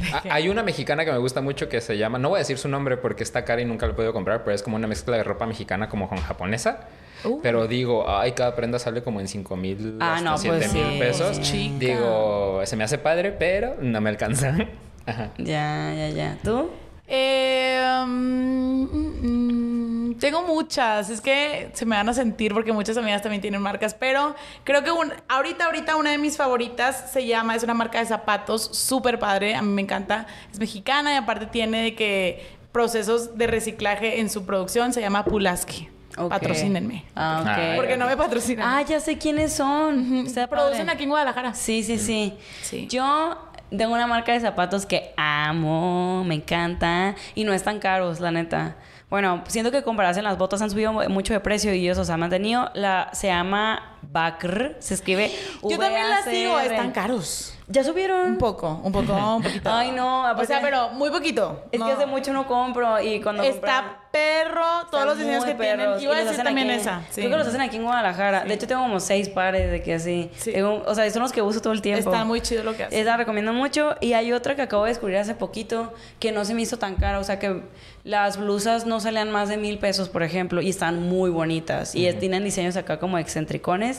hay 0.30 0.48
una 0.48 0.62
mexicana 0.62 1.04
que 1.04 1.12
me 1.12 1.18
gusta 1.18 1.40
mucho 1.40 1.68
que 1.68 1.80
se 1.80 1.98
llama, 1.98 2.18
no 2.18 2.30
voy 2.30 2.36
a 2.36 2.40
decir 2.40 2.58
su 2.58 2.68
nombre 2.68 2.96
porque 2.96 3.22
está 3.22 3.44
cara 3.44 3.62
y 3.62 3.64
nunca 3.64 3.86
lo 3.86 3.92
he 3.92 3.94
podido 3.96 4.12
comprar, 4.12 4.44
pero 4.44 4.54
es 4.54 4.62
como 4.62 4.76
una 4.76 4.86
mezcla 4.86 5.16
de 5.16 5.24
ropa 5.24 5.46
mexicana 5.46 5.88
como 5.88 6.08
con 6.08 6.18
japonesa. 6.18 6.80
Uh. 7.24 7.40
Pero 7.40 7.68
digo, 7.68 8.04
ay, 8.08 8.32
cada 8.32 8.56
prenda 8.56 8.78
sale 8.78 9.02
como 9.02 9.20
en 9.20 9.28
5 9.28 9.56
mil 9.56 9.96
Ah, 10.00 10.16
hasta 10.16 10.30
no, 10.30 10.38
7 10.38 10.56
pues 10.56 10.72
mil 10.72 10.84
sí. 10.92 10.98
pesos. 10.98 11.40
Chica. 11.40 11.76
Digo, 11.78 12.60
se 12.64 12.76
me 12.76 12.84
hace 12.84 12.98
padre, 12.98 13.32
pero 13.32 13.76
no 13.80 14.00
me 14.00 14.10
alcanza. 14.10 14.56
Ajá. 15.06 15.30
Ya, 15.38 15.92
ya, 15.94 16.08
ya. 16.08 16.38
¿Tú? 16.42 16.70
Eh, 17.06 18.02
mm, 18.06 18.82
mm, 18.82 19.16
mm, 19.22 19.71
tengo 20.14 20.42
muchas, 20.42 21.10
es 21.10 21.20
que 21.20 21.70
se 21.74 21.84
me 21.86 21.96
van 21.96 22.08
a 22.08 22.14
sentir 22.14 22.52
porque 22.54 22.72
muchas 22.72 22.96
amigas 22.96 23.22
también 23.22 23.40
tienen 23.40 23.60
marcas, 23.60 23.94
pero 23.94 24.34
creo 24.64 24.82
que 24.82 24.90
un, 24.90 25.12
ahorita, 25.28 25.66
ahorita 25.66 25.96
una 25.96 26.10
de 26.10 26.18
mis 26.18 26.36
favoritas 26.36 27.10
se 27.12 27.26
llama, 27.26 27.54
es 27.54 27.62
una 27.62 27.74
marca 27.74 27.98
de 27.98 28.06
zapatos 28.06 28.62
súper 28.72 29.18
padre, 29.18 29.54
a 29.54 29.62
mí 29.62 29.68
me 29.68 29.82
encanta, 29.82 30.26
es 30.52 30.58
mexicana 30.58 31.12
y 31.12 31.16
aparte 31.16 31.46
tiene 31.46 31.82
de 31.82 31.94
que 31.94 32.56
procesos 32.72 33.36
de 33.36 33.46
reciclaje 33.46 34.20
en 34.20 34.30
su 34.30 34.44
producción, 34.46 34.92
se 34.92 35.00
llama 35.00 35.24
Pulaski. 35.24 35.88
Patrocínenme. 36.28 37.04
Ah, 37.14 37.38
ok. 37.40 37.48
Ah, 37.48 37.72
Porque 37.76 37.96
no 37.96 38.06
me 38.06 38.16
patrocinan. 38.16 38.66
Ah, 38.68 38.82
ya 38.82 39.00
sé 39.00 39.16
quiénes 39.16 39.54
son. 39.54 40.26
Está 40.26 40.46
Producen 40.46 40.80
padre. 40.80 40.92
aquí 40.92 41.02
en 41.04 41.08
Guadalajara. 41.08 41.54
Sí, 41.54 41.82
sí, 41.82 41.98
sí. 41.98 42.34
Sí. 42.62 42.86
Yo 42.86 43.38
tengo 43.70 43.94
una 43.94 44.06
marca 44.06 44.32
de 44.32 44.40
zapatos 44.40 44.84
que 44.84 45.12
amo, 45.16 46.22
me 46.24 46.34
encanta 46.34 47.14
y 47.34 47.44
no 47.44 47.52
están 47.54 47.78
caros, 47.78 48.20
la 48.20 48.30
neta. 48.30 48.76
Bueno, 49.12 49.44
siento 49.46 49.70
que 49.70 49.82
comparasen 49.82 50.24
las 50.24 50.38
botas 50.38 50.62
han 50.62 50.70
subido 50.70 50.90
mucho 51.10 51.34
de 51.34 51.40
precio 51.40 51.74
y 51.74 51.82
ellos 51.82 51.98
los 51.98 52.08
han 52.08 52.18
mantenido. 52.18 52.70
La, 52.72 53.10
se 53.12 53.26
llama 53.26 53.91
Bacr, 54.02 54.76
se 54.80 54.94
escribe 54.94 55.30
Yo 55.62 55.78
también 55.78 56.08
las 56.10 56.24
sigo, 56.24 56.58
están 56.58 56.90
caros. 56.92 57.54
¿Ya 57.68 57.84
subieron? 57.84 58.32
Un 58.32 58.38
poco, 58.38 58.80
un 58.82 58.92
poco, 58.92 59.12
un 59.36 59.42
poquito. 59.42 59.70
Ay, 59.72 59.92
no, 59.92 60.30
O 60.32 60.44
sea, 60.44 60.60
pero 60.60 60.90
muy 60.90 61.10
poquito. 61.10 61.64
Es 61.72 61.80
No. 61.80 61.86
que 61.86 61.92
hace 61.92 62.06
mucho 62.06 62.32
no 62.32 62.46
compro 62.46 63.00
y 63.00 63.20
cuando 63.22 63.42
Está 63.42 63.54
compraba- 63.54 63.98
perro, 64.12 64.64
todos 64.90 65.06
los 65.06 65.16
diseños 65.16 65.42
que 65.46 65.54
perros. 65.54 65.96
tienen. 65.98 66.02
Iba 66.02 66.16
a 66.16 66.24
decir 66.30 66.44
también 66.44 66.68
aquí- 66.70 66.80
esa. 66.80 67.00
Sí. 67.08 67.20
Creo 67.22 67.30
que 67.30 67.36
los 67.38 67.46
hacen 67.46 67.62
aquí 67.62 67.76
en 67.76 67.84
Guadalajara. 67.84 68.44
De 68.44 68.52
hecho, 68.52 68.66
tengo 68.66 68.82
como 68.82 69.00
seis 69.00 69.30
pares 69.30 69.70
de 69.70 69.82
que 69.82 69.94
así. 69.94 70.30
Sí. 70.36 70.52
Tengo- 70.52 70.82
o 70.86 70.94
sea, 70.94 71.08
son 71.10 71.22
los 71.22 71.32
que 71.32 71.40
uso 71.40 71.62
todo 71.62 71.72
el 71.72 71.80
tiempo. 71.80 72.10
Está 72.10 72.24
muy 72.26 72.42
chido 72.42 72.62
lo 72.62 72.76
que 72.76 72.84
hacen. 72.84 72.98
Esa 72.98 73.12
la 73.12 73.16
recomiendo 73.16 73.54
mucho. 73.54 73.94
Y 74.02 74.12
hay 74.12 74.32
otra 74.34 74.54
que 74.54 74.60
acabo 74.62 74.82
de 74.84 74.90
descubrir 74.90 75.16
hace 75.16 75.34
poquito 75.34 75.94
que 76.18 76.30
no 76.30 76.44
se 76.44 76.52
me 76.52 76.60
hizo 76.60 76.76
tan 76.78 76.96
cara. 76.96 77.20
O 77.20 77.24
sea, 77.24 77.38
que 77.38 77.62
las 78.04 78.36
blusas 78.36 78.84
no 78.84 79.00
salían 79.00 79.30
más 79.30 79.48
de 79.48 79.56
mil 79.56 79.78
pesos, 79.78 80.10
por 80.10 80.22
ejemplo, 80.22 80.60
y 80.60 80.68
están 80.68 81.08
muy 81.08 81.30
bonitas. 81.30 81.94
Y 81.94 82.06
es- 82.06 82.18
tienen 82.18 82.44
diseños 82.44 82.76
acá 82.76 82.98
como 82.98 83.16
excentricones, 83.16 83.91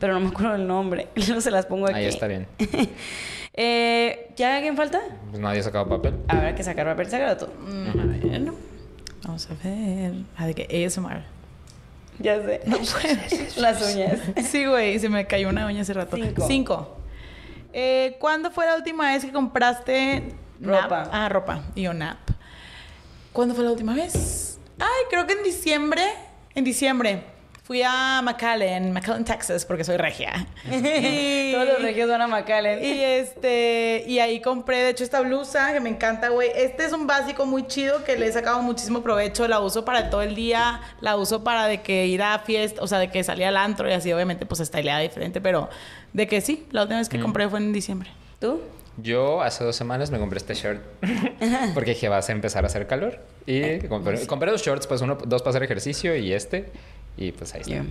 pero 0.00 0.14
no 0.14 0.20
me 0.20 0.28
acuerdo 0.28 0.54
el 0.54 0.66
nombre. 0.66 1.08
No 1.28 1.40
se 1.40 1.50
las 1.50 1.66
pongo 1.66 1.86
aquí. 1.86 1.96
Ahí 1.96 2.06
está 2.06 2.26
bien. 2.26 2.46
Eh, 3.56 4.32
¿Ya 4.34 4.56
alguien 4.56 4.76
falta? 4.76 5.00
Pues 5.30 5.40
nadie 5.40 5.60
ha 5.60 5.62
sacado 5.62 5.88
papel. 5.88 6.16
Habrá 6.26 6.56
que 6.56 6.64
sacar 6.64 6.86
papel. 6.86 7.06
Mm, 7.06 8.00
a 8.00 8.04
ver. 8.04 8.52
Vamos 9.22 9.48
a 9.48 9.54
ver. 9.62 10.12
Ah, 10.36 10.48
de 10.48 10.54
que 10.54 10.84
ASMR. 10.84 11.22
Ya 12.18 12.42
sé. 12.42 12.60
Las 13.60 13.94
uñas. 13.94 14.20
Sí, 14.44 14.66
güey, 14.66 14.98
se 14.98 15.08
me 15.08 15.26
cayó 15.26 15.48
una 15.48 15.66
uña 15.66 15.82
hace 15.82 15.92
rato. 15.94 16.16
Cinco. 16.16 16.46
Cinco. 16.48 16.96
Eh, 17.72 18.16
¿Cuándo 18.20 18.50
fue 18.50 18.66
la 18.66 18.76
última 18.76 19.12
vez 19.12 19.24
que 19.24 19.32
compraste 19.32 20.34
nap? 20.58 20.82
Ropa. 20.82 21.08
Ah, 21.12 21.28
ropa. 21.28 21.62
Y 21.74 21.82
yo 21.82 21.94
nap. 21.94 22.18
¿Cuándo 23.32 23.54
fue 23.54 23.64
la 23.64 23.70
última 23.70 23.94
vez? 23.94 24.58
Ay, 24.78 25.04
creo 25.10 25.26
que 25.26 25.32
en 25.34 25.42
diciembre. 25.42 26.02
En 26.54 26.64
diciembre. 26.64 27.24
Fui 27.64 27.80
a 27.82 28.20
McAllen, 28.22 28.92
McAllen, 28.92 29.24
Texas, 29.24 29.64
porque 29.64 29.84
soy 29.84 29.96
regia. 29.96 30.46
Y- 30.70 31.50
Todos 31.54 31.66
los 31.66 31.82
regios 31.82 32.10
van 32.10 32.20
a 32.20 32.26
McAllen. 32.28 32.84
Y 32.84 33.00
este, 33.02 34.04
y 34.06 34.18
ahí 34.18 34.42
compré, 34.42 34.82
de 34.82 34.90
hecho, 34.90 35.02
esta 35.02 35.22
blusa 35.22 35.72
que 35.72 35.80
me 35.80 35.88
encanta, 35.88 36.28
güey. 36.28 36.50
Este 36.54 36.84
es 36.84 36.92
un 36.92 37.06
básico 37.06 37.46
muy 37.46 37.66
chido 37.66 38.04
que 38.04 38.18
le 38.18 38.26
he 38.26 38.32
sacado 38.32 38.60
muchísimo 38.60 39.02
provecho. 39.02 39.48
La 39.48 39.60
uso 39.60 39.82
para 39.82 40.10
todo 40.10 40.20
el 40.20 40.34
día, 40.34 40.82
la 41.00 41.16
uso 41.16 41.42
para 41.42 41.64
de 41.66 41.80
que 41.80 42.06
ir 42.06 42.22
a 42.22 42.38
fiesta, 42.40 42.82
o 42.82 42.86
sea, 42.86 42.98
de 42.98 43.10
que 43.10 43.24
salía 43.24 43.48
al 43.48 43.56
antro 43.56 43.88
y 43.88 43.92
así, 43.92 44.12
obviamente, 44.12 44.44
pues 44.44 44.60
estileada 44.60 45.00
diferente, 45.00 45.40
pero 45.40 45.70
de 46.12 46.26
que 46.26 46.42
sí, 46.42 46.66
la 46.70 46.82
última 46.82 46.98
vez 46.98 47.08
que 47.08 47.18
compré 47.18 47.48
fue 47.48 47.60
en 47.60 47.72
diciembre. 47.72 48.10
¿Tú? 48.40 48.60
Yo 48.98 49.40
hace 49.42 49.64
dos 49.64 49.74
semanas 49.74 50.10
me 50.10 50.18
compré 50.18 50.36
este 50.36 50.54
short 50.54 50.80
porque 51.74 51.90
dije 51.94 52.08
vas 52.08 52.28
a 52.28 52.32
empezar 52.32 52.62
a 52.62 52.68
hacer 52.68 52.86
calor 52.86 53.18
y 53.44 53.80
compré, 53.88 54.24
compré 54.26 54.52
dos 54.52 54.62
shorts, 54.62 54.86
pues 54.86 55.00
uno, 55.00 55.18
dos 55.24 55.42
para 55.42 55.50
hacer 55.50 55.62
ejercicio 55.64 56.14
y 56.14 56.32
este 56.32 56.66
y 57.16 57.32
pues 57.32 57.54
ahí 57.54 57.60
está. 57.62 57.74
Yo. 57.76 57.82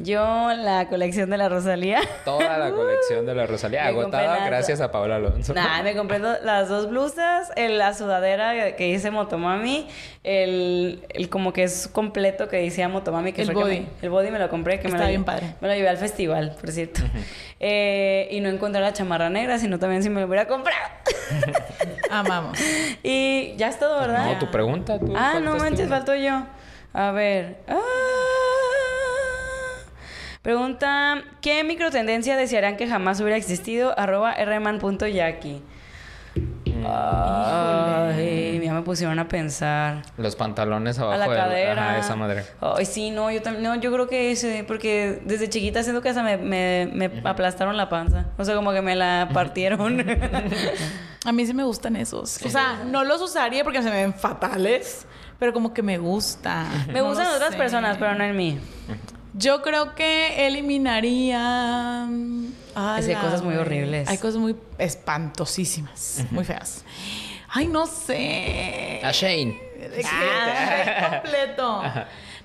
Yo, 0.00 0.52
la 0.54 0.86
colección 0.88 1.28
de 1.28 1.36
la 1.36 1.48
Rosalía. 1.48 2.00
Toda 2.24 2.56
la 2.56 2.70
colección 2.74 3.26
de 3.26 3.34
la 3.34 3.46
Rosalía 3.46 3.82
Me 3.82 3.88
agotada 3.88 4.36
las- 4.38 4.46
gracias 4.46 4.80
a 4.80 4.92
Paola 4.92 5.16
Alonso. 5.16 5.54
Nah, 5.54 5.82
me 5.82 5.96
compré 5.96 6.20
do- 6.20 6.38
las 6.44 6.68
dos 6.68 6.88
blusas, 6.88 7.50
el- 7.56 7.78
la 7.78 7.92
sudadera 7.94 8.76
que 8.76 8.84
dice 8.92 9.10
Motomami, 9.10 9.88
el, 10.22 11.04
el 11.08 11.28
como 11.28 11.52
que 11.52 11.64
es 11.64 11.88
completo 11.88 12.46
que 12.46 12.58
decía 12.58 12.88
Motomami. 12.88 13.32
Que 13.32 13.42
El 13.42 13.46
fue 13.48 13.54
que 13.56 13.60
body. 13.60 13.80
me- 13.80 13.86
el 14.02 14.10
body 14.10 14.30
me 14.30 14.38
lo 14.38 14.48
compré. 14.48 14.78
Que 14.78 14.84
me 14.86 14.94
Está 14.94 15.02
lo- 15.02 15.08
bien 15.08 15.24
padre. 15.24 15.54
Me 15.60 15.66
lo 15.66 15.74
llevé 15.74 15.88
al 15.88 15.98
festival, 15.98 16.54
por 16.60 16.70
cierto. 16.70 17.00
Eh, 17.58 18.28
y 18.30 18.38
no 18.40 18.50
encontré 18.50 18.80
la 18.80 18.92
chamarra 18.92 19.30
negra, 19.30 19.58
sino 19.58 19.80
también 19.80 20.04
si 20.04 20.10
me 20.10 20.20
lo 20.20 20.28
hubiera 20.28 20.46
comprado. 20.46 20.78
Amamos. 22.10 22.56
y 23.02 23.54
ya 23.56 23.66
es 23.66 23.80
todo, 23.80 23.98
¿verdad? 23.98 24.32
No, 24.34 24.38
tu 24.38 24.48
pregunta. 24.48 24.96
Tú 25.00 25.12
Ah, 25.16 25.40
no 25.42 25.56
manches, 25.56 25.88
faltó 25.88 26.14
yo. 26.14 26.44
A 26.94 27.10
ver. 27.10 27.56
Ah. 27.66 27.74
Pregunta, 30.42 31.22
¿qué 31.40 31.64
microtendencia 31.64 32.36
desearían 32.36 32.76
que 32.76 32.86
jamás 32.88 33.20
hubiera 33.20 33.36
existido? 33.36 33.98
Arroba 33.98 34.34
rman.yaki. 34.34 35.62
Ay, 36.86 38.60
ya 38.62 38.72
me 38.72 38.82
pusieron 38.82 39.18
a 39.18 39.26
pensar. 39.28 40.02
Los 40.16 40.36
pantalones 40.36 40.98
abajo 40.98 41.14
A 41.14 41.18
la 41.18 41.28
del- 41.28 41.36
cadera. 41.36 41.90
Ajá, 41.90 41.98
esa 41.98 42.16
madre. 42.16 42.44
Ay, 42.60 42.84
sí, 42.86 43.10
no, 43.10 43.30
yo 43.30 43.42
también, 43.42 43.64
no, 43.64 43.74
yo 43.76 43.92
creo 43.92 44.06
que 44.08 44.30
ese, 44.30 44.64
porque 44.64 45.20
desde 45.24 45.48
chiquita 45.48 45.82
siento 45.82 46.00
que 46.02 46.10
hasta 46.10 46.22
me, 46.22 46.36
me, 46.36 46.88
me 46.94 47.10
aplastaron 47.28 47.76
la 47.76 47.88
panza. 47.88 48.26
O 48.38 48.44
sea, 48.44 48.54
como 48.54 48.72
que 48.72 48.80
me 48.82 48.94
la 48.94 49.28
partieron. 49.34 50.04
A 51.24 51.32
mí 51.32 51.46
sí 51.46 51.52
me 51.54 51.64
gustan 51.64 51.96
esos. 51.96 52.40
O 52.44 52.48
sea, 52.48 52.84
no 52.86 53.04
los 53.04 53.20
usaría 53.20 53.64
porque 53.64 53.82
se 53.82 53.90
me 53.90 53.96
ven 54.02 54.14
fatales, 54.14 55.06
pero 55.38 55.52
como 55.52 55.74
que 55.74 55.82
me 55.82 55.98
gusta. 55.98 56.64
me 56.86 57.00
No 57.00 57.06
gustan 57.08 57.26
lo 57.28 57.34
otras 57.34 57.50
sé. 57.52 57.56
personas, 57.58 57.96
pero 57.98 58.14
no 58.14 58.22
en 58.24 58.36
mí. 58.36 58.58
Yo 59.34 59.62
creo 59.62 59.94
que 59.94 60.46
eliminaría. 60.46 62.06
mm, 62.08 62.46
hay 62.74 63.14
cosas 63.14 63.42
muy 63.42 63.54
horribles. 63.56 64.08
Hay 64.08 64.18
cosas 64.18 64.40
muy 64.40 64.56
espantosísimas, 64.78 66.24
muy 66.30 66.44
feas. 66.44 66.84
Ay, 67.50 67.66
no 67.66 67.86
sé. 67.86 69.00
A 69.02 69.10
Shane. 69.12 69.58
Que- 69.78 71.10
completo. 71.10 71.82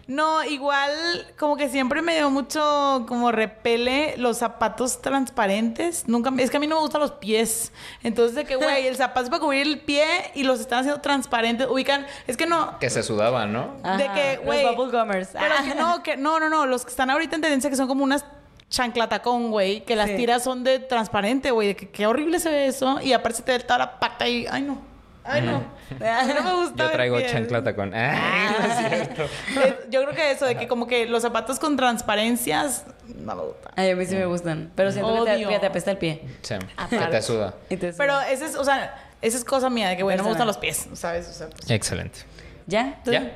No, 0.05 0.43
igual 0.43 0.91
como 1.39 1.55
que 1.55 1.69
siempre 1.69 2.01
me 2.01 2.13
dio 2.15 2.29
mucho 2.29 3.05
como 3.07 3.31
repele 3.31 4.15
los 4.17 4.37
zapatos 4.37 5.01
transparentes. 5.01 6.07
Nunca, 6.07 6.29
es 6.39 6.51
que 6.51 6.57
a 6.57 6.59
mí 6.59 6.67
no 6.67 6.75
me 6.75 6.81
gustan 6.81 6.99
los 7.01 7.11
pies. 7.11 7.71
Entonces 8.03 8.35
de 8.35 8.43
que, 8.43 8.57
güey, 8.57 8.85
el 8.87 8.97
zapato 8.97 9.21
es 9.23 9.29
para 9.29 9.39
cubrir 9.39 9.65
el 9.65 9.79
pie 9.79 10.05
y 10.35 10.43
los 10.43 10.59
están 10.59 10.79
haciendo 10.79 10.99
transparentes. 10.99 11.67
Ubican, 11.69 12.05
es 12.27 12.35
que 12.35 12.45
no, 12.45 12.77
Que 12.79 12.89
se 12.89 13.01
sudaba, 13.01 13.45
¿no? 13.45 13.75
de 13.97 14.03
Ajá, 14.05 14.13
que, 14.13 14.35
los 14.37 14.45
güey. 14.45 14.91
gummers. 14.91 15.29
Pero 15.31 15.55
que 15.63 15.75
no, 15.75 16.03
que 16.03 16.17
no, 16.17 16.39
no, 16.39 16.49
no. 16.49 16.65
Los 16.65 16.83
que 16.83 16.89
están 16.91 17.09
ahorita 17.09 17.35
en 17.37 17.41
tendencia 17.41 17.69
que 17.69 17.75
son 17.77 17.87
como 17.87 18.03
unas 18.03 18.25
chanclatacón, 18.69 19.51
güey. 19.51 19.85
Que 19.85 19.95
las 19.95 20.09
Sí. 20.09 20.17
tiras 20.17 20.43
son 20.43 20.63
de 20.65 20.79
transparente, 20.79 21.51
güey. 21.51 21.69
De 21.69 21.75
que 21.77 21.89
qué 21.89 22.07
horrible 22.07 22.39
se 22.39 22.49
ve 22.49 22.67
eso. 22.67 22.99
Y 23.01 23.13
aparte 23.13 23.37
se 23.37 23.43
te 23.43 23.51
ve 23.53 23.59
toda 23.61 23.77
la 23.79 23.99
pata 23.99 24.27
y. 24.27 24.47
Ay, 24.51 24.63
no. 24.63 24.79
Ay, 25.25 25.41
no. 25.41 25.63
No 25.99 26.43
me 26.43 26.53
gusta. 26.65 26.85
Yo 26.85 26.91
traigo 26.91 27.17
pies. 27.17 27.31
chanclata 27.31 27.75
con. 27.75 27.93
Ay, 27.93 28.55
no 28.59 28.65
es 28.65 28.89
cierto. 28.89 29.23
Eh, 29.23 29.79
Yo 29.89 30.03
creo 30.03 30.15
que 30.15 30.31
eso, 30.31 30.45
de 30.45 30.55
que 30.57 30.67
como 30.67 30.87
que 30.87 31.05
los 31.05 31.21
zapatos 31.21 31.59
con 31.59 31.77
transparencias. 31.77 32.85
No 33.07 33.35
me 33.35 33.43
gusta. 33.43 33.71
Ay, 33.75 33.91
a 33.91 33.95
mí 33.95 34.05
sí 34.05 34.15
me 34.15 34.25
gustan. 34.25 34.71
Pero 34.75 34.91
siento 34.91 35.13
que 35.23 35.31
te, 35.31 35.35
Odio. 35.37 35.49
que 35.49 35.59
te 35.59 35.65
apesta 35.65 35.91
el 35.91 35.97
pie. 35.97 36.21
Sí, 36.41 36.55
que 36.59 36.65
Aparte. 36.77 37.07
te 37.07 37.21
suda. 37.21 37.53
Te- 37.69 37.77
Pero 37.93 38.19
esa 38.21 38.45
es, 38.45 38.55
o 38.55 38.63
sea, 38.63 38.95
esa 39.21 39.37
es 39.37 39.45
cosa 39.45 39.69
mía, 39.69 39.89
de 39.89 39.97
que, 39.97 40.03
güey, 40.03 40.17
no 40.17 40.23
me 40.23 40.29
gustan 40.29 40.47
los 40.47 40.57
pies, 40.57 40.87
¿sabes? 40.93 41.27
O 41.29 41.33
sea, 41.33 41.47
pues, 41.49 41.69
Excelente. 41.69 42.19
¿Ya? 42.67 42.99
¿Tú? 43.03 43.11
Ya. 43.11 43.31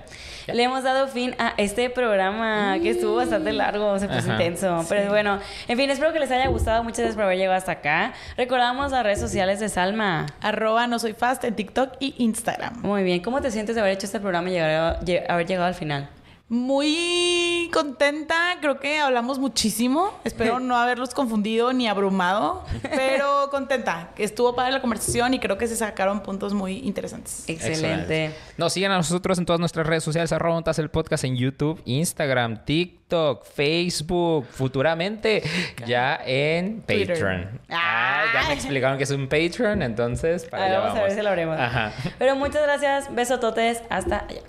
Ya. 0.47 0.53
Le 0.53 0.63
hemos 0.63 0.83
dado 0.83 1.07
fin 1.09 1.35
a 1.39 1.53
este 1.57 1.89
programa 1.89 2.77
que 2.81 2.91
estuvo 2.91 3.15
bastante 3.15 3.51
largo, 3.51 3.99
se 3.99 4.07
puso 4.07 4.19
Ajá. 4.19 4.31
intenso. 4.33 4.85
Pero 4.87 5.09
bueno, 5.09 5.39
en 5.67 5.77
fin, 5.77 5.89
espero 5.89 6.13
que 6.13 6.19
les 6.19 6.31
haya 6.31 6.47
gustado. 6.47 6.83
Muchas 6.83 6.99
gracias 6.99 7.15
por 7.15 7.25
haber 7.25 7.37
llegado 7.37 7.57
hasta 7.57 7.73
acá. 7.73 8.13
Recordamos 8.37 8.91
las 8.91 9.03
redes 9.03 9.19
sociales 9.19 9.59
de 9.59 9.67
Salma. 9.67 10.25
arroba 10.41 10.87
no 10.87 10.99
soy 10.99 11.11
fast 11.13 11.43
en 11.43 11.55
TikTok 11.55 11.95
y 11.99 12.15
Instagram. 12.19 12.81
Muy 12.81 13.03
bien, 13.03 13.21
¿cómo 13.21 13.41
te 13.41 13.51
sientes 13.51 13.75
de 13.75 13.81
haber 13.81 13.93
hecho 13.93 14.05
este 14.05 14.19
programa 14.21 14.49
y 14.49 14.53
llegar 14.53 14.69
a- 14.69 15.33
haber 15.33 15.45
llegado 15.47 15.67
al 15.67 15.75
final? 15.75 16.07
Muy 16.49 17.69
contenta, 17.73 18.55
creo 18.61 18.79
que 18.79 18.99
hablamos 18.99 19.37
muchísimo. 19.37 20.17
Espero 20.23 20.59
no 20.61 20.77
haberlos 20.77 21.13
confundido 21.13 21.73
ni 21.73 21.89
abrumado, 21.89 22.63
pero 22.83 23.49
contenta. 23.51 24.11
Estuvo 24.17 24.55
padre 24.55 24.71
la 24.71 24.79
conversación 24.79 25.33
y 25.33 25.39
creo 25.39 25.57
que 25.57 25.67
se 25.67 25.75
sacaron 25.75 26.21
puntos 26.21 26.53
muy 26.53 26.77
interesantes. 26.79 27.43
Excelente. 27.47 28.33
Nos 28.57 28.71
siguen 28.71 28.91
a 28.91 28.95
nosotros 28.95 29.37
en 29.39 29.45
todas 29.45 29.59
nuestras 29.59 29.85
redes 29.85 30.05
sociales, 30.05 30.31
arroba 30.31 30.55
Montas 30.55 30.79
el 30.79 30.89
podcast 30.89 31.25
en 31.25 31.35
YouTube, 31.35 31.81
Instagram, 31.83 32.63
TikTok, 32.63 33.43
Facebook, 33.45 34.45
futuramente 34.49 35.43
ya 35.85 36.17
en. 36.25 36.79
Patreon. 36.81 37.59
Ah, 37.69 38.23
ya 38.33 38.47
me 38.47 38.53
explicaron 38.53 38.97
que 38.97 39.03
es 39.03 39.11
un 39.11 39.27
Patreon, 39.27 39.81
entonces 39.81 40.45
para 40.45 40.63
allá 40.63 40.79
vamos 40.79 40.97
a 40.97 41.03
ver 41.03 41.11
si 41.11 41.21
lo 41.21 41.29
haremos. 41.29 41.59
Ajá. 41.59 41.91
Pero 42.17 42.37
muchas 42.37 42.63
gracias, 42.63 43.13
besototes, 43.13 43.83
hasta 43.89 44.25
allá. 44.29 44.41